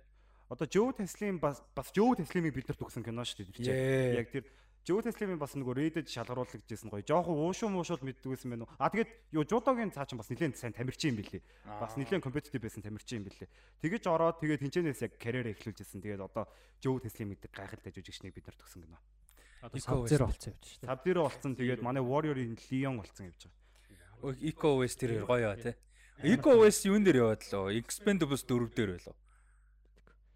Одоо 0.47 0.67
Joe 0.69 0.93
Teslim 0.93 1.39
бас 1.41 1.60
бас 1.75 1.91
Joe 1.91 2.15
Teslim-ийг 2.15 2.54
бид 2.54 2.69
нарт 2.69 2.80
өгсөн 2.80 3.04
кино 3.04 3.25
шүү 3.25 3.49
дээ. 3.60 4.23
Яг 4.23 4.30
тэр 4.30 4.45
Жоо 4.86 5.02
Теслимийн 5.02 5.41
бас 5.41 5.58
нөгөө 5.58 5.74
Reddit 5.82 6.13
шалгаруулагдажсэн 6.13 6.93
гоё. 6.93 7.02
Жохон 7.02 7.41
уушуу 7.41 7.74
муушууд 7.74 8.06
мэддэг 8.06 8.38
байсан 8.38 8.54
байна 8.54 8.69
уу? 8.69 8.74
А 8.78 8.93
тэгээд 8.93 9.10
юу 9.34 9.41
Жудогийн 9.41 9.89
цаа 9.89 10.06
чинь 10.06 10.21
бас 10.21 10.30
нэлээд 10.30 10.62
сайн 10.62 10.78
тамирчин 10.78 11.17
юм 11.17 11.26
билий. 11.26 11.41
Бас 11.65 11.98
нэлээд 11.98 12.21
компетитив 12.21 12.62
байсан 12.62 12.86
тамирчин 12.86 13.26
юм 13.26 13.26
билий. 13.26 13.50
Тэгэж 13.82 14.06
ороод 14.06 14.38
тэгээд 14.45 14.62
тэнцэнээс 14.62 15.02
яг 15.10 15.17
карьер 15.17 15.50
эхлүүлжсэн. 15.58 16.06
Тэгээд 16.06 16.21
одоо 16.21 16.45
Жоо 16.86 17.02
Теслим 17.02 17.34
гэдэг 17.34 17.50
гайхалтай 17.50 17.98
жүжигчнийг 17.98 18.38
бид 18.38 18.45
нар 18.45 18.58
төгсөн 18.62 18.86
гэнэ. 18.86 18.98
Одоо 19.65 19.82
Sub-Zero 19.82 20.30
болсон 20.30 20.54
явж 20.54 20.65
шүү 20.69 20.80
дээ. 20.86 20.89
Sub-Zero 20.93 21.21
болсон. 21.26 21.52
Тэгээд 21.58 21.82
манай 21.82 22.04
Warrior-ийн 22.06 22.54
Leon 22.69 23.02
болсон 23.02 23.26
явж 23.26 23.50
байгаа. 23.50 24.38
Eco 24.38 24.69
West 24.86 25.02
тэр 25.02 25.26
гоё 25.26 25.58
тий. 25.58 25.74
Eco 26.21 26.62
West 26.62 26.86
юун 26.86 27.02
дээр 27.02 27.26
яваад 27.26 27.41
лөө? 27.41 27.74
Expendables 27.82 28.45
4 28.45 28.69
дээр 28.69 29.02
байлоо. 29.02 29.17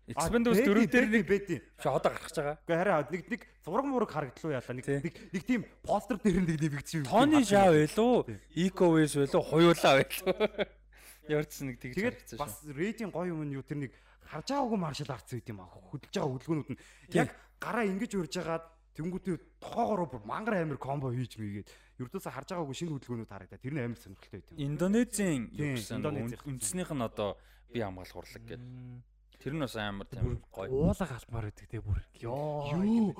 Expendables 0.09 0.65
4 0.65 0.89
дээр 0.89 1.07
нэг 1.13 1.23
юм. 1.29 1.61
Чи 1.77 1.87
одоо 1.89 2.11
гэж 2.17 2.33
байгаа. 2.33 2.55
Гэхдээ 2.65 2.77
хараа 2.81 3.05
нэг 3.13 3.23
нэг 3.29 3.41
зураг 3.61 3.85
мураг 3.85 4.09
харагдлуу 4.09 4.51
яалаа. 4.53 4.73
Нэг 4.73 4.85
нэг 4.89 5.15
нэг 5.29 5.43
тийм 5.45 5.61
постэр 5.85 6.17
дээр 6.17 6.41
нэг 6.41 6.57
нэмэгдсэн 6.57 6.97
юм. 7.01 7.05
Тони 7.05 7.45
шаа 7.45 7.69
байлуу? 7.69 8.25
Eco 8.57 8.85
Waves 8.97 9.13
байлуу? 9.21 9.43
Хуйлаа 9.45 9.93
байлуу? 10.01 10.33
Ярдсан 11.29 11.65
нэг 11.69 11.77
тэгж 11.77 11.95
харагдсан 12.01 12.35
шүү. 12.35 12.41
Бас 12.41 12.53
рейдинг 12.65 13.13
гоё 13.13 13.29
юм 13.37 13.45
нь 13.45 13.53
юу 13.53 13.61
тэр 13.61 13.85
нэг 13.85 13.93
харж 14.25 14.49
байгаагүй 14.49 14.79
маршал 14.81 15.13
артс 15.13 15.33
үйт 15.37 15.49
юм 15.53 15.61
аа. 15.61 15.69
Хөдөлж 15.69 16.13
байгаа 16.17 16.33
хөдөлгөөнүүд 16.33 16.69
нь 16.73 16.81
яг 17.13 17.29
гараа 17.61 17.85
ингэж 17.85 18.11
урьж 18.17 18.35
агаад 18.41 18.65
тэнгуүтээ 18.97 19.37
тохоогоор 19.61 20.09
бүр 20.09 20.23
мангар 20.25 20.65
амир 20.65 20.81
комбо 20.81 21.13
хийж 21.13 21.37
мийгээд 21.37 21.69
ердөөсө 22.01 22.33
харж 22.33 22.49
байгаагүй 22.53 22.75
шинэ 22.77 22.91
хөдөлгөөнүүд 22.97 23.29
харагдаа. 23.29 23.61
Тэр 23.61 23.73
нь 23.77 23.83
амир 23.85 23.99
сонирхолтой 24.01 24.41
байт 24.41 24.49
юм. 24.53 24.57
Индонезийн 24.73 25.43
юу 25.53 25.77
гэсэн 25.77 26.01
үндснийх 26.49 26.91
нь 26.93 27.05
одоо 27.05 27.37
би 27.69 27.79
хамгаалах 27.79 28.17
урлаг 28.17 28.43
гэдэг. 28.43 28.59
Тэр 29.39 29.55
нь 29.55 29.63
бас 29.63 29.75
амар 29.79 30.07
тийм 30.11 30.43
гоё. 30.51 30.67
Уула 30.67 31.05
галтмаар 31.07 31.47
байдаг 31.47 31.67
те 31.71 31.79
бүр. 31.79 32.03
Юу. 32.19 33.15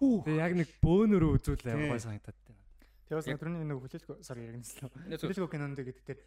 Тэгээ 0.00 0.40
яг 0.40 0.52
нэг 0.56 0.68
бөөнөрөө 0.80 1.30
үзүүл 1.36 1.68
амар 1.68 1.92
гоё 1.92 2.00
санагдаад 2.00 2.38
байна. 2.40 2.64
Тэгээ 3.04 3.18
бас 3.20 3.28
өдрөний 3.28 3.64
нэг 3.68 3.78
хүлээлт 3.84 4.24
sorry 4.24 4.48
яг 4.48 4.56
нэслээ. 4.56 4.88
Хүлээлт 5.20 5.52
кинонд 5.52 5.76
гэдэг 5.76 6.04
тэр 6.08 6.18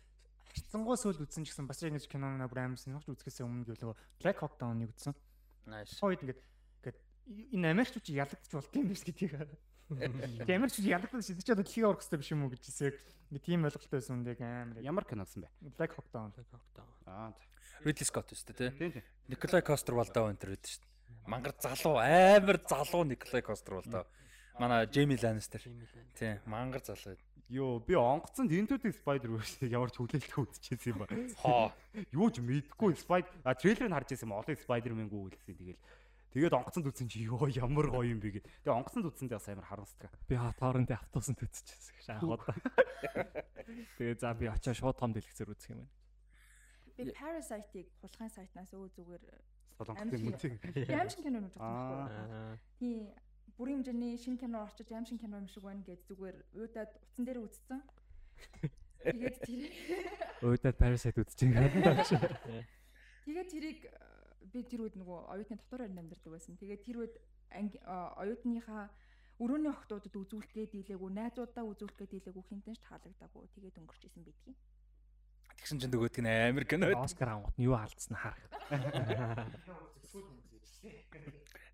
харцсангуу 0.53 0.93
сүлд 0.93 1.25
үзсэн 1.25 1.41
ч 1.41 1.53
гэсэн 1.53 1.65
бас 1.65 1.81
яг 1.81 1.97
нэг 1.97 2.05
кино 2.05 2.29
нэг 2.37 2.53
бүр 2.53 2.61
амар 2.69 2.77
сонирхож 2.77 3.09
үзэхээс 3.17 3.41
өмнө 3.41 3.65
гэвэл 3.65 3.97
Black 4.21 4.37
Hawk 4.45 4.61
Down-ыг 4.61 4.93
үзсэн. 4.93 5.17
Nice. 5.65 5.97
Хойд 5.97 6.21
ингээд 6.25 6.41
ингээд 6.85 6.97
энэ 7.57 7.73
Америкчууд 7.73 8.07
ялагдчих 8.13 8.57
болт 8.57 8.73
юм 8.77 8.93
биш 8.93 9.05
гэдгийг. 9.05 9.33
Тэгээ 9.89 10.57
Америкчууд 10.57 10.85
ялагдсан 10.85 11.25
шидэж 11.25 11.45
чадаад 11.49 11.65
дэлхийг 11.65 11.85
орох 11.89 12.01
хэрэгтэй 12.05 12.21
биш 12.21 12.29
юм 12.33 12.45
уу 12.45 12.53
гэж 12.53 12.63
яг 12.85 12.97
нэг 13.33 13.41
тийм 13.41 13.65
ойлголттой 13.65 13.97
байсан 14.01 14.21
үндэ 14.21 14.37
амар. 14.37 14.77
Ямар 14.85 15.05
кино 15.05 15.25
гэсэн 15.25 15.45
бэ? 15.45 15.77
Black 15.77 15.93
Hawk 15.97 16.09
Down. 16.13 16.29
Black 16.33 16.49
Hawk 16.53 16.69
Down. 16.73 16.89
Аа 17.09 17.33
Ridley 17.85 18.07
Scott 18.07 18.33
шүү 18.33 18.53
дээ 18.53 18.71
тий. 18.75 19.03
Николай 19.29 19.61
Костер 19.63 19.95
Валдаа 19.95 20.29
өнтер 20.31 20.51
байдаг 20.53 20.71
шүү 20.71 20.83
дээ. 20.83 20.89
Мангар 21.29 21.53
залуу 21.63 21.95
амар 22.01 22.57
залуу 22.67 23.03
Николай 23.07 23.41
Костер 23.41 23.79
Валдаа. 23.79 24.05
Манай 24.59 24.85
Джейми 24.85 25.17
Ланнистер. 25.21 25.63
Тий, 26.19 26.39
мангар 26.45 26.83
залуу. 26.83 27.15
Йоо, 27.49 27.79
би 27.79 27.95
онгоцонд 27.95 28.51
Into 28.51 28.77
Spider 28.77 29.31
Verse-ийг 29.33 29.73
ямар 29.73 29.89
ч 29.89 29.97
хүлээлтгүй 29.97 30.43
үзчихсэн 30.45 30.93
юм 30.93 31.01
ба. 31.01 31.07
Хоо. 31.41 31.73
Юу 32.13 32.29
ч 32.29 32.45
мэдгүй 32.45 32.93
Spider 32.93 33.31
а 33.41 33.57
трейлерыг 33.57 33.89
харж 33.89 34.13
байсан 34.13 34.29
юм 34.29 34.37
олон 34.37 34.53
Spider-Man 34.53 35.09
гүү 35.09 35.33
гэлсэн. 35.33 35.57
Тэгэл 35.57 35.81
Тэгээд 36.29 36.53
онгоцонд 36.53 36.85
үзсэн 36.93 37.09
чи 37.09 37.25
ёо 37.25 37.49
ямар 37.49 37.89
гоё 37.89 38.13
юм 38.13 38.21
бэ 38.21 38.37
гэд. 38.37 38.45
Тэгээд 38.61 38.77
онгоцонд 38.77 39.09
үзсэндээ 39.09 39.41
бас 39.41 39.49
амар 39.49 39.65
харамсдаг. 39.65 40.13
Би 40.29 40.37
тооронтой 40.37 40.93
автобусанд 41.01 41.41
үзчихсэн 41.41 41.93
гэж 41.97 42.07
анхаад. 42.21 42.45
Тэгээд 43.97 44.19
за 44.21 44.37
би 44.37 44.45
очиад 44.45 44.77
шууд 44.77 44.93
том 44.93 45.09
дэлгэцээр 45.09 45.49
үзэх 45.49 45.73
юм 45.73 45.89
байна. 45.89 45.93
Би 46.99 47.15
Parasite-ыг 47.15 47.87
хулгайн 48.03 48.31
сайтнаас 48.35 48.73
өө 48.75 48.91
зүгээр 48.99 49.23
солонгосын 49.79 50.25
мөнцөг. 50.27 50.51
Ямшин 50.91 51.23
кино 51.23 51.39
үзэж 51.47 51.63
байгаа. 51.63 52.59
Тийм 52.79 53.07
бүрийн 53.55 53.79
хэмжээний 53.79 54.19
шинэ 54.19 54.39
кино 54.43 54.63
орчиж 54.67 54.91
ямшин 54.91 55.19
кино 55.19 55.39
юм 55.39 55.47
шиг 55.47 55.63
байна 55.63 55.83
гэж 55.87 55.99
зүгээр 56.11 56.37
уудаад 56.59 56.91
утсан 56.99 57.23
дээр 57.23 57.39
үзсэн. 57.39 57.79
Тэгээд 58.99 59.37
тэр 59.47 59.61
уудаад 60.43 60.77
Parasite 60.79 61.19
үзэж 61.23 61.39
байгаа 61.47 62.03
юм. 62.03 62.67
Тэгээд 63.29 63.49
тэрийг 63.51 63.79
би 64.51 64.59
тэр 64.63 64.81
үед 64.83 64.95
нөгөө 64.99 65.19
оюутны 65.31 65.55
дотор 65.55 65.87
байранд 65.87 66.01
амьдардаг 66.03 66.31
байсан. 66.35 66.59
Тэгээд 66.59 66.83
тэр 66.83 66.97
үед 67.03 67.15
оюутныхаа 68.19 68.91
өрөөний 69.39 69.71
охтуудад 69.71 70.15
үзүүлэхгээ 70.15 70.67
дийлээгүй, 70.75 71.09
найзуудаа 71.15 71.63
үзүүлэхгээ 71.63 72.07
дийлээгүй 72.11 72.43
хинтэн 72.49 72.75
ч 72.75 72.83
таалагдаагүй. 72.83 73.47
Тэгээд 73.55 73.79
өнгөрч 73.79 74.03
исэн 74.07 74.23
бидгийг. 74.27 74.57
Тэгсэн 75.59 75.79
чинь 75.83 75.91
нөгөөдг 75.91 76.23
нь 76.23 76.31
Америк 76.31 76.71
кино. 76.71 76.87
Оскар 76.95 77.35
авахт 77.35 77.55
нь 77.59 77.67
юу 77.67 77.75
алдсан 77.75 78.15
харах. 78.15 78.39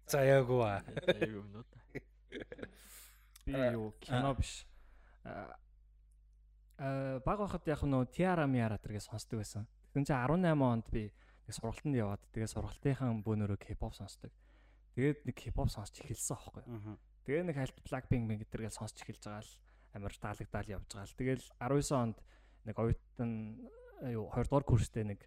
За 0.09 0.21
яагүй 0.21 0.61
аа. 0.65 0.81
Би 3.45 3.53
юу 3.53 3.93
кино 4.01 4.33
биш. 4.33 4.65
Аа 5.25 7.21
баг 7.23 7.39
байхад 7.39 7.63
яг 7.69 7.81
нөө 7.85 8.11
Tiara 8.11 8.45
Miara 8.49 8.77
тэргээ 8.81 9.05
сонсдог 9.05 9.39
байсан. 9.39 9.69
Тэгсэн 9.93 10.05
чинь 10.05 10.17
18 10.17 10.59
онд 10.59 10.87
би 10.91 11.13
нэг 11.47 11.53
сургалтанд 11.55 11.95
яваад 11.95 12.21
тэгээ 12.35 12.51
сургалтынхаа 12.51 13.15
бөөнөрөө 13.23 13.57
K-pop 13.61 13.95
сонсдог. 13.95 14.33
Тэгээд 14.97 15.23
нэг 15.23 15.35
K-pop 15.39 15.69
сонсч 15.71 16.03
эхэлсэн 16.03 16.35
аахгүй. 16.35 16.63
Тэгээ 17.23 17.47
нэг 17.47 17.55
хальт 17.55 17.77
Blackpink 17.85 18.27
мэн 18.27 18.43
гэдэргээл 18.43 18.75
сонсч 18.75 19.01
эхэлж 19.07 19.23
байгаа 19.23 19.45
л 19.45 19.53
амар 19.95 20.13
таалагдал 20.19 20.67
явж 20.67 20.89
байгаа 20.91 21.07
л. 21.07 21.15
Тэгэл 21.15 21.43
19 21.63 21.95
онд 21.95 22.17
нэг 22.65 22.75
оюутан 22.78 23.32
юу 24.12 24.30
20 24.34 24.49
дугаар 24.49 24.65
курстэй 24.65 25.06
нэг 25.06 25.21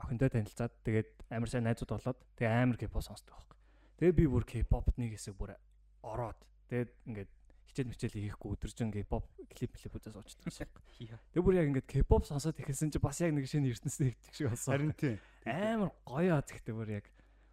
охинтой 0.00 0.28
танилцаад 0.28 0.72
тэгээд 0.84 1.08
амар 1.30 1.48
сайн 1.48 1.64
найзууд 1.64 1.92
болоод 1.94 2.18
тэгээ 2.36 2.52
амар 2.52 2.76
K-pop 2.76 3.04
сонсдог 3.04 3.32
байхгүй. 3.32 3.58
Тэгээ 4.00 4.16
би 4.16 4.24
бүр 4.28 4.44
K-popд 4.44 4.96
нэг 5.00 5.16
хэсэг 5.16 5.36
бүр 5.36 5.56
ороод 6.04 6.40
тэгээд 6.68 6.90
ингээд 7.08 7.30
хичээл 7.70 7.90
мичээл 7.92 8.16
хийхгүй 8.18 8.50
өдөржин 8.58 8.90
K-pop 8.92 9.24
клип 9.54 9.72
клип 9.78 9.94
үзээс 9.94 10.16
уучдаг 10.18 10.52
шээ. 10.52 10.68
Тэгээ 11.32 11.44
бүр 11.46 11.56
яг 11.56 11.68
ингээд 11.70 11.88
K-pop 11.88 12.26
сонсоод 12.26 12.58
ихэлсэн 12.58 12.90
чи 12.90 12.98
бас 12.98 13.22
яг 13.22 13.32
нэг 13.32 13.46
шинэ 13.46 13.70
ертөнцийн 13.70 14.10
нэгдэг 14.10 14.34
шиг 14.34 14.50
болсон. 14.50 14.72
Харин 14.74 14.92
тийм. 14.98 15.16
Амар 15.46 15.94
гоё 16.04 16.34
аа 16.34 16.42
гэхдээ 16.42 16.74
бүр 16.74 16.90
яг 16.98 17.06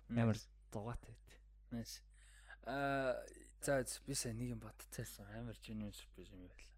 амар 0.10 0.38
дугаатай 0.74 1.14
байт. 1.14 1.32
Nice. 1.72 2.02
Аа 2.66 3.22
за 3.62 3.84
би 4.08 4.16
сайн 4.18 4.42
нэг 4.42 4.58
юм 4.58 4.62
бодцаасан 4.62 5.30
амар 5.38 5.56
genuine 5.62 5.94
surprise 5.94 6.34
юм 6.34 6.44
байлаа. 6.50 6.77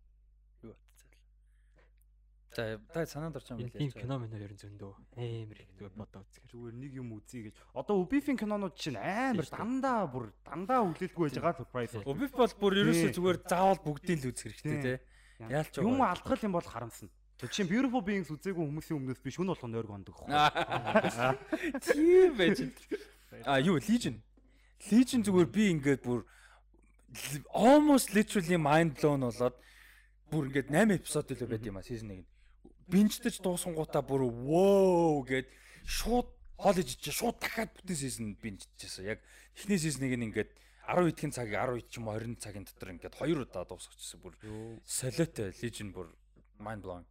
За 2.56 2.80
та 2.94 3.06
санаанд 3.06 3.38
байгаа 3.38 3.54
юм 3.54 3.70
байна. 3.70 3.78
Тийм 3.78 3.92
кино 3.94 4.18
минь 4.18 4.34
ер 4.34 4.50
нь 4.50 4.58
зөндөө 4.58 4.92
амар 5.14 5.58
их 5.62 5.70
зүгээр 5.78 5.94
бодоо 5.94 6.22
үзэхээр. 6.26 6.50
Зүгээр 6.50 6.76
нэг 6.82 6.92
юм 6.98 7.10
үзье 7.14 7.42
гэж. 7.46 7.54
Одоо 7.78 7.96
Ubif-ийн 8.02 8.38
кинонууд 8.42 8.74
чинь 8.74 8.98
амар 8.98 9.46
дандаа 9.46 10.10
бүр 10.10 10.34
дандаа 10.42 10.82
хүлээлтгүй 10.82 11.30
байж 11.30 11.38
байгаа 11.38 11.62
surprise. 11.62 12.02
Ubif 12.10 12.34
бол 12.34 12.54
бүр 12.58 12.74
ерөөсөө 12.82 13.14
зүгээр 13.14 13.38
заавал 13.45 13.82
бүгдийг 13.86 14.18
л 14.26 14.30
үзэх 14.34 14.50
хэрэгтэй 14.50 14.82
те. 14.82 14.93
Яалч 15.45 15.78
юм 15.78 16.02
алдгал 16.02 16.41
юм 16.41 16.58
бол 16.58 16.66
харамсна. 16.66 17.14
Жишээ 17.39 17.70
Beautiful 17.70 18.04
Beings 18.04 18.34
үзээгүй 18.34 18.66
хүмүүсийн 18.66 18.97
өмнөөс 18.97 19.22
би 19.24 19.32
шүн 19.32 19.47
болгоно 19.54 19.80
ойрг 19.80 19.93
ондог. 19.93 20.18
Тийм 21.86 22.34
байж. 22.36 22.66
А 23.45 23.62
юу 23.62 23.78
Legion. 23.80 24.20
Legion 24.89 25.22
зүгээр 25.24 25.47
би 25.47 25.70
ингээд 25.78 26.02
бүр 26.04 26.26
almost 27.54 28.12
literally 28.18 28.58
mind 28.58 29.00
blown 29.00 29.24
болоод 29.24 29.56
бүр 30.34 30.50
ингээд 30.50 30.68
8 30.68 30.97
эпизод 31.00 31.32
л 31.32 31.47
байд 31.47 31.64
юм 31.64 31.80
а 31.80 31.86
season 31.86 32.12
1 32.12 32.28
бинждэж 32.90 33.40
дуусангуудаа 33.46 34.02
бүр 34.02 34.28
воо 34.28 35.22
гэд 35.24 35.48
шууд 35.86 36.28
хоол 36.58 36.78
ижиж 36.82 37.14
шууд 37.14 37.38
дахиад 37.40 37.72
бүтэн 37.72 37.96
сизон 37.96 38.36
бинжчихсэн. 38.42 39.16
Яг 39.16 39.20
эхний 39.56 39.80
сизныг 39.80 40.18
ингээд 40.18 40.52
10 40.90 41.14
эдгийн 41.14 41.32
цагийг 41.32 41.56
10 41.56 41.80
эд 41.80 41.88
ч 41.88 42.02
юм 42.02 42.10
уу 42.10 42.18
20 42.18 42.42
цагийн 42.42 42.66
дотор 42.66 42.90
ингээд 42.92 43.16
хоёр 43.16 43.46
удаа 43.46 43.64
дуусгачихсан. 43.64 44.20
Бүр 44.20 44.34
солиотой 44.84 45.54
Legion 45.62 45.94
бүр 45.94 46.10
mind 46.58 46.82
blowing. 46.84 47.08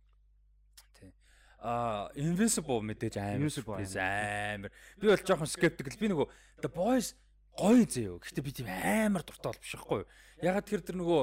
Тий. 0.99 1.15
А 1.63 2.11
Invincible 2.19 2.83
мэдээж 2.83 3.17
амар 3.23 3.49
амар. 3.97 4.71
Би 4.99 5.07
бол 5.07 5.23
жоохон 5.23 5.47
skeptical. 5.47 5.95
Би 5.95 6.11
нөгөө 6.11 6.29
The 6.61 6.71
Boys 6.75 7.15
гоё 7.55 7.87
зөө. 7.87 8.19
Гэхдээ 8.23 8.45
би 8.45 8.53
тийм 8.53 8.69
амар 8.69 9.23
дуртай 9.23 9.55
бол 9.55 9.63
биш 9.63 9.75
байхгүй 9.79 9.99
юу? 10.03 10.09
Ягаад 10.43 10.67
тэр 10.67 10.83
тэр 10.83 10.97
нөгөө 10.99 11.23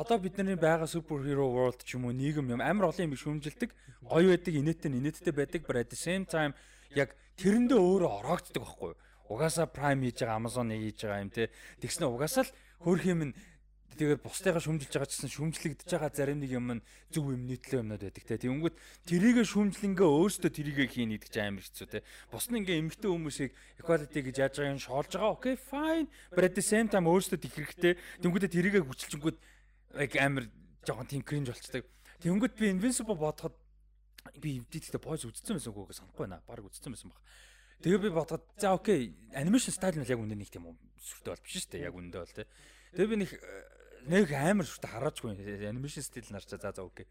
одоо 0.00 0.18
бидний 0.22 0.54
байгаа 0.54 0.86
хиро 0.86 1.46
world 1.50 1.80
ч 1.82 1.98
юм 1.98 2.06
уу 2.06 2.14
нийгэм 2.14 2.54
юм 2.54 2.62
амар 2.62 2.90
олон 2.90 3.10
юм 3.10 3.18
шүмжилдэг 3.18 3.70
гоё 4.06 4.30
байдаг 4.32 4.54
инээдтэй 4.54 4.90
инээдтэй 4.94 5.34
байдаг 5.34 5.62
but 5.66 5.76
at 5.82 5.90
the 5.90 5.98
same 5.98 6.24
time 6.24 6.54
яг 6.94 7.12
тэрэндээ 7.36 7.78
өөрөө 7.78 8.10
ороогддог 8.22 8.62
байхгүй 8.62 8.92
угаасаа 9.28 9.68
prime 9.68 10.08
хийж 10.08 10.24
байгаа 10.24 10.40
amazon 10.40 10.72
хийж 10.72 11.04
байгаа 11.04 11.22
юм 11.24 11.30
те. 11.30 11.50
Тэгснэ 11.80 12.06
угаасаа 12.08 12.48
л 12.48 12.52
хөрх 12.80 13.04
юм 13.04 13.20
тэгээд 13.98 14.22
бусдыгаа 14.24 14.62
шүмжилж 14.62 14.94
байгаа 14.94 15.10
гэсэн 15.10 15.28
шүмжлэгдэж 15.36 15.88
байгаа 15.90 16.10
зарим 16.14 16.38
нэг 16.40 16.52
юм 16.54 16.66
нь 16.78 16.84
зөв 17.12 17.28
юм 17.28 17.44
нийтлээ 17.44 17.82
юмнууд 17.82 18.02
байдаг 18.08 18.24
те. 18.24 18.40
Тэгэнгүүт 18.40 18.76
тэрийгэ 19.04 19.42
шүмжлэнгээ 19.44 20.08
өөрсдөө 20.08 20.50
тэрийгэ 20.54 20.84
хийн 20.88 21.12
гэдэг 21.12 21.30
чинь 21.34 21.48
амар 21.50 21.64
хэцүү 21.66 21.86
те. 21.92 22.06
Бус 22.30 22.46
нь 22.48 22.62
ингээ 22.62 22.78
эмгтэн 22.78 23.10
хүмүүсийг 23.10 23.52
equality 23.82 24.20
гэж 24.22 24.36
яаж 24.38 24.54
байгаа 24.56 24.72
юм 24.72 24.80
шоолж 24.80 25.10
байгаа? 25.12 25.34
Окей 25.34 25.56
fine. 25.58 26.06
But 26.30 26.46
at 26.46 26.54
the 26.54 26.64
same 26.64 26.88
time 26.88 27.10
өөрсдөө 27.10 27.42
их 27.42 27.54
хэрэгтэй 27.58 27.92
тэгэнгүүт 28.22 28.54
тэрийгэ 28.54 28.80
хүчилчингүүд 28.86 29.36
яг 29.94 30.16
амар 30.20 30.48
жоохон 30.84 31.08
тийм 31.08 31.22
кринж 31.22 31.52
болцдог. 31.52 31.86
Тэнгөт 32.20 32.56
би 32.58 32.72
Invincible 32.72 33.16
бодоход 33.16 33.54
би 34.36 34.58
эвдээдтэй 34.60 35.00
boys 35.00 35.24
үзсэн 35.24 35.56
байсан 35.56 35.72
үгүй 35.72 35.94
санахгүй 35.96 36.26
байна. 36.26 36.42
Бараг 36.48 36.68
үзсэн 36.68 36.92
байсан 36.92 37.12
баг. 37.12 37.22
Тэгээ 37.82 38.02
би 38.02 38.10
бодоход 38.12 38.44
за 38.58 38.74
окей, 38.74 39.14
animation 39.32 39.72
style 39.72 39.96
нь 39.96 40.08
яг 40.08 40.18
үнэ 40.18 40.34
нэг 40.34 40.50
тийм 40.50 40.66
сүртэй 40.98 41.32
бол 41.32 41.44
биш 41.46 41.54
шүү 41.62 41.70
дээ. 41.72 41.86
Яг 41.88 41.94
үнэндээ 41.94 42.20
бол 42.20 42.36
тий. 42.36 42.46
Тэгээ 42.98 43.08
би 43.08 43.16
нэг 43.22 43.30
нэг 44.10 44.28
амар 44.34 44.66
сүртэй 44.66 44.90
хараачгүй 44.90 45.30
animation 45.70 46.04
style 46.04 46.28
нарчаа 46.34 46.58
за 46.58 46.74
за 46.74 46.82
окей. 46.82 47.06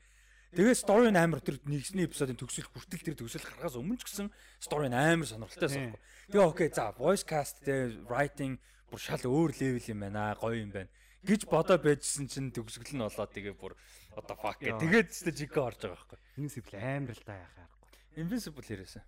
Тэгээ 0.54 0.76
story 0.76 1.10
нь 1.12 1.20
амар 1.20 1.40
тэр 1.40 1.60
нэгсний 1.64 2.08
эпизодын 2.08 2.40
төгсөл 2.40 2.68
хүртэл 2.72 3.04
тэр 3.04 3.18
төгсөл 3.20 3.48
гаргаас 3.48 3.80
өмнө 3.80 4.00
ч 4.00 4.08
гэсэн 4.08 4.28
story 4.64 4.92
нь 4.92 4.96
амар 4.96 5.28
сонирхолтой 5.28 5.68
байсан. 5.68 5.96
Тэгээ 6.32 6.48
окей 6.52 6.70
за 6.72 6.92
voice 6.96 7.24
cast 7.28 7.64
тэгээ 7.64 8.08
writing 8.08 8.60
бүр 8.88 9.00
шал 9.00 9.24
өөр 9.24 9.52
level 9.60 9.84
юм 9.92 10.00
байна. 10.04 10.36
Гоё 10.40 10.56
юм 10.56 10.72
байна 10.72 10.92
гэж 11.24 11.42
бодоо 11.50 11.78
байжсэн 11.82 12.28
чинь 12.30 12.54
төгсгөл 12.54 12.98
нь 12.98 13.06
болоод 13.06 13.32
тэгээ 13.34 13.56
бүр 13.58 13.74
одоо 14.14 14.36
fuck 14.38 14.62
гэ. 14.62 14.78
Тэгээд 14.78 15.10
ч 15.10 15.30
жиг 15.34 15.58
орж 15.58 15.82
байгаа 15.82 15.98
байхгүй. 15.98 16.20
Invincible 16.38 16.78
амар 16.78 17.16
л 17.18 17.26
та 17.26 17.34
яхаа 17.38 17.66
харахгүй. 17.66 17.90
Invincible 18.22 18.66
хэрэгсэн. 18.68 19.04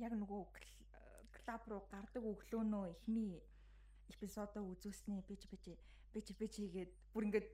Яг 0.00 0.12
нөгөө 0.16 0.42
клаб 1.42 1.62
руу 1.68 1.82
гардаг 1.88 2.22
өглөөнөө 2.22 2.84
эхний 2.92 3.40
эпизодоо 4.12 4.62
үзүүлснээ 4.72 5.20
бич 5.28 5.48
бич 5.50 5.64
бич 6.12 6.28
бич 6.36 6.52
хийгээд 6.60 6.90
бүр 7.12 7.28
ингээд 7.28 7.48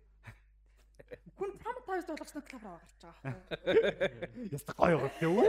Хүн 1.38 1.54
травматайз 1.62 2.06
болгосноо 2.10 2.42
клаб 2.42 2.62
руу 2.66 2.76
гарч 2.82 2.94
байгаа 3.00 3.32
байхгүй. 3.48 4.50
Яста 4.52 4.72
гоё 4.74 4.98
гоо 4.98 5.10
тийм 5.18 5.38
үү? 5.38 5.46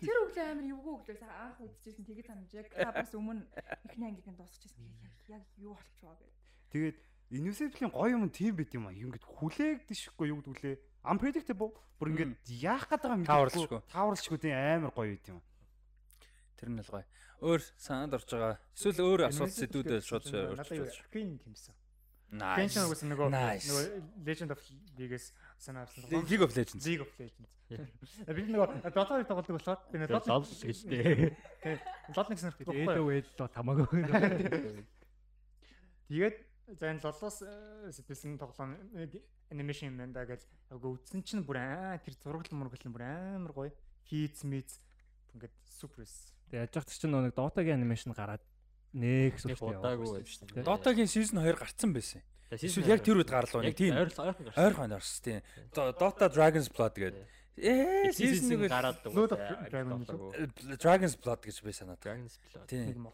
Тэр 0.00 0.16
өглөө 0.24 0.46
амар 0.48 0.66
эвгүй 0.72 0.92
өглөөс 0.96 1.22
анх 1.28 1.60
үзчихсэн 1.60 2.04
тэгээд 2.08 2.28
санамж 2.28 2.52
яг 2.56 2.66
клабаас 2.72 3.12
өмнө 3.12 3.44
эхний 3.86 4.08
ангигийн 4.08 4.36
дуусчихсан. 4.40 4.88
Яг 5.28 5.44
юу 5.60 5.76
болчихвоо 5.76 6.16
гэдэг. 6.16 6.41
Тэгээд 6.72 6.96
Invincible-ийн 7.32 7.92
гоё 7.92 8.16
юм 8.16 8.28
тийм 8.32 8.56
байт 8.56 8.72
юм 8.72 8.88
аа. 8.88 8.96
Ингээд 8.96 9.24
хүлээгдэшгүй 9.24 10.32
юу 10.32 10.40
гэдгүүлээ. 10.40 10.76
Unpredictable. 11.04 11.72
Бүр 12.00 12.08
ингээд 12.12 12.32
яах 12.48 12.88
гээд 12.88 13.02
байгаа 13.04 13.18
юм 13.20 13.28
тааварлшгүй. 13.28 13.80
Тааварлшгүй 13.92 14.38
тийм 14.40 14.56
амар 14.56 14.92
гоё 14.96 15.12
байт 15.12 15.28
юм 15.28 15.38
аа. 15.40 15.46
Тэр 16.56 16.68
нь 16.72 16.80
л 16.80 16.92
гоё. 16.92 17.04
Өөр 17.42 17.60
санаанд 17.76 18.16
орж 18.16 18.28
байгаа. 18.28 18.56
Эсвэл 18.72 19.04
өөр 19.04 19.20
асуулт 19.28 19.56
сэдвүүдээ 19.56 20.00
шууд 20.00 20.24
өөрчлөж. 20.28 20.94
Queen 21.12 21.40
юмсан. 21.42 21.76
Nice. 22.32 22.64
Genshin 22.64 22.88
үгүйс 22.88 23.02
нөгөө 23.04 23.28
нөгөө 23.28 23.84
Legend 24.24 24.54
of 24.56 24.60
League-с 24.96 25.36
санаа 25.60 25.84
авсан. 25.84 26.08
League 26.08 26.40
of 26.40 26.56
Legends. 26.56 26.84
League 26.86 27.04
of 27.04 27.10
Legends. 27.20 27.52
Би 27.68 28.42
нөгөө 28.48 28.88
Dota-ыг 28.88 29.28
тоглодог 29.28 29.58
болохоор 29.58 29.80
би 29.92 30.00
нөгөө 30.00 30.22
Dota 30.24 30.40
гэлтэй. 30.40 31.36
Dota 32.14 32.28
нэг 32.32 32.40
сонирхдаг 32.40 32.66
байхгүй. 32.72 32.88
Ээлөө 32.88 33.12
ээлөө 33.20 33.48
тамаагүй. 33.52 34.00
Тэгээд 36.08 36.36
За 36.78 36.88
энэ 36.88 37.04
лолоос 37.04 37.42
э, 37.44 37.92
сэтгэлсэн 37.92 38.40
тоглоом 38.40 38.76
анимашн 39.52 39.92
юм 39.92 39.96
байна 40.00 40.12
да 40.16 40.24
гэж 40.24 40.40
агай 40.72 40.90
үзсэн 40.96 41.20
чинь 41.20 41.44
бүр 41.44 41.60
аа 41.60 42.00
тэр 42.00 42.16
зураглал 42.16 42.64
мургал 42.64 42.92
бүр 42.92 43.04
амар 43.04 43.52
гоё. 43.52 43.72
Хийц 44.08 44.40
миц 44.48 44.80
ингээд 45.36 45.52
суперс. 45.68 46.32
Тэгээ 46.48 46.64
яж 46.64 46.72
хат 46.72 46.88
чинь 46.88 47.12
нэг 47.12 47.36
Dota-гийн 47.36 47.76
анимашн 47.76 48.16
гараад 48.16 48.40
нэг 48.96 49.36
сүлжээ 49.36 49.80
удаагүй 49.80 50.24
байсан 50.24 50.48
тийм. 50.48 50.64
Dota-гийн 50.64 51.12
season 51.12 51.44
2 51.44 51.60
гарцсан 51.60 51.92
байсан. 51.92 52.24
Эсвэл 52.52 52.88
яг 52.88 53.04
тэр 53.04 53.20
үед 53.20 53.32
гарлуу 53.32 53.64
нэг 53.64 53.76
тийм 53.76 53.96
ойрхон 53.96 54.96
орсон 54.96 55.20
тийм. 55.24 55.40
Dota 55.72 56.28
Dragon's 56.28 56.68
Blood 56.72 56.96
гэдэг 56.96 57.24
Ээ 57.52 58.16
season 58.16 58.64
нэг 58.64 58.72
гараад 58.72 59.04
Blood 59.04 59.36
of 59.36 59.40
Dragon 59.68 60.00
Dragon's 60.80 61.16
Blood 61.20 61.40
гэж 61.44 61.60
би 61.60 61.72
санаад. 61.76 62.00
Dragon's 62.00 62.40
Blood. 62.48 62.64
Тийм. 62.64 63.04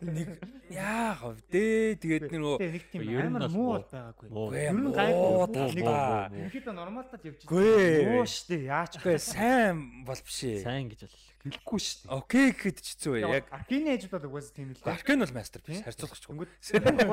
Нэг 0.00 0.40
яа 0.72 1.12
хав 1.12 1.36
дээ 1.52 2.00
тэгээд 2.00 2.32
нөгөө 2.32 2.56
нэг 2.56 2.84
тийм 2.88 3.04
амар 3.20 3.52
муу 3.52 3.76
бол 3.76 3.84
байгаагүй. 3.84 4.64
Ер 4.64 4.80
нь 4.80 4.88
гайгүй 4.96 5.76
нэг. 5.76 6.48
Ихэд 6.48 6.72
нормалтад 6.72 7.20
явж 7.20 7.44
байгаа. 7.44 8.16
Муу 8.16 8.24
штэ 8.24 8.64
яач 8.64 8.96
вэ? 8.96 9.20
Сайн 9.20 10.08
бол 10.08 10.16
биш 10.24 10.40
ээ. 10.40 10.64
Сайн 10.64 10.88
гэж 10.88 11.04
бол 11.04 11.20
хэлэхгүй 11.44 11.80
штэ. 11.84 12.08
Окей 12.16 12.46
гэхэд 12.56 12.80
ч 12.80 12.96
хэцүү 12.96 13.12
ээ. 13.20 13.44
Яг 13.44 13.44
Аркины 13.52 13.92
ээж 13.92 14.08
бол 14.08 14.24
угаасаа 14.24 14.56
тийм 14.56 14.72
л. 14.72 14.80
Аркин 14.88 15.20
бол 15.20 15.36
мастер 15.36 15.60
биш 15.60 15.84
харьцуулахгүй. 15.84 16.32
Өнгөт 16.32 16.48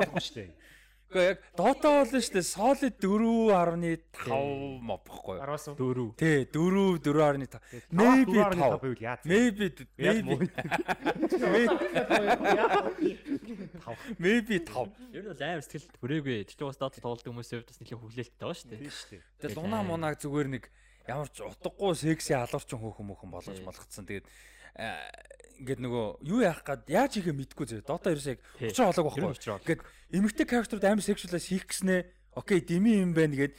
болохгүй 0.00 0.24
штэ. 0.24 0.48
Гэхдээ 1.08 1.24
яг 1.24 1.40
Dota 1.56 1.88
бол 1.88 2.12
нь 2.12 2.20
шүү 2.20 2.36
дээ 2.36 2.44
solid 2.44 2.94
4.5 3.00 4.84
моb 4.84 5.00
байхгүй 5.08 5.40
юу? 5.40 5.44
10-аас 5.48 5.72
4. 5.72 6.20
Тий, 6.20 6.44
4 6.52 7.00
4.5. 7.00 7.56
Maybe 7.96 8.36
5 8.36 8.60
байвал 8.60 9.00
яа. 9.00 9.16
Maybe 9.24 9.72
maybe. 9.96 10.36
Maybe 14.20 14.60
5. 14.60 14.92
Ер 15.16 15.32
нь 15.32 15.48
аим 15.48 15.64
сэтгэл 15.64 15.88
хүрээгүй. 15.96 16.44
Тэгтээ 16.44 16.68
бас 16.68 16.76
Dota 16.76 17.00
тоглодог 17.00 17.32
хүмүүсийн 17.32 17.64
хувьд 17.64 17.72
бас 17.72 17.80
нэлээд 17.80 18.04
хүлээлттэй 18.04 18.44
байна 18.44 18.60
шүү 18.60 18.68
дээ. 18.68 18.80
Тийм 18.84 18.92
шүү 18.92 19.08
дээ. 19.16 19.24
Тэгээ 19.48 19.56
луна 19.56 19.80
мунаг 19.88 20.20
зүгээр 20.20 20.48
нэг 20.52 20.68
ямар 21.08 21.32
ч 21.32 21.40
утгагүй 21.40 21.96
секси 21.96 22.36
алуурчин 22.36 22.84
хөөхөн 22.84 23.08
мөхөн 23.16 23.32
болгож 23.32 23.64
болгоцсон. 23.64 24.04
Тэгээд 24.04 24.28
ингээд 25.58 25.80
нөгөө 25.82 26.06
юу 26.22 26.40
яах 26.46 26.62
гад 26.62 26.86
яаж 26.86 27.18
хийхээ 27.18 27.34
мэдгүй 27.34 27.66
зөө. 27.66 27.82
Дота 27.82 28.14
ерөөсөө 28.14 28.34
яг 28.38 28.40
учир 28.62 28.86
холоог 28.86 29.06
байхгүй. 29.10 29.34
Ингээд 29.66 29.82
эмэгтэй 30.14 30.46
character-д 30.46 30.86
амар 30.86 31.02
sexualize 31.02 31.50
хийх 31.50 31.66
гэснээ 31.66 32.00
окей 32.38 32.62
дими 32.62 33.02
юм 33.02 33.12
байна 33.12 33.34
гэд 33.34 33.54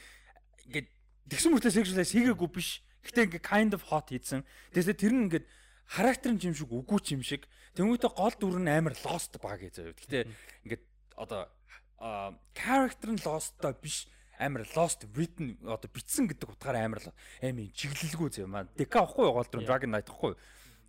ингээд 0.72 0.88
тэгсэн 1.28 1.52
мөртлөө 1.52 1.76
sexualize 1.76 2.14
хийгээгүй 2.16 2.50
биш. 2.56 2.80
Гэтэ 3.04 3.28
ингээд 3.28 3.46
kind 3.46 3.72
of 3.76 3.84
hot 3.92 4.08
хийсэн. 4.10 4.48
Тэгээс 4.72 4.96
тэр 4.96 5.14
нь 5.14 5.24
ингээд 5.28 5.46
характер 5.92 6.32
юм 6.40 6.56
шиг 6.56 6.72
үгүй 6.72 7.00
ч 7.04 7.08
юм 7.20 7.24
шиг. 7.24 7.44
Тэнгүүтээ 7.76 8.12
гол 8.16 8.36
дүр 8.40 8.58
нь 8.64 8.72
амар 8.72 8.96
lost 9.04 9.36
баг 9.44 9.60
зөө. 9.60 9.94
Гэтэ 10.00 10.28
ингээд 10.64 10.84
одоо 11.20 11.52
character 12.56 13.12
нь 13.12 13.22
lost-той 13.24 13.76
биш 13.76 14.08
амар 14.40 14.64
lost 14.76 15.04
written 15.16 15.60
одоо 15.68 15.90
бичсэн 15.92 16.32
гэдэг 16.32 16.48
утгаараа 16.56 16.88
амар 16.88 17.04
амар 17.44 17.68
чиглэлгүй 17.76 18.30
зөө 18.40 18.48
маа. 18.48 18.64
Дека 18.80 19.04
ахгүй 19.04 19.28
гол 19.28 19.50
дүр 19.52 19.68
Dragon 19.68 19.92
Knight 19.92 20.08
ахгүй. 20.08 20.34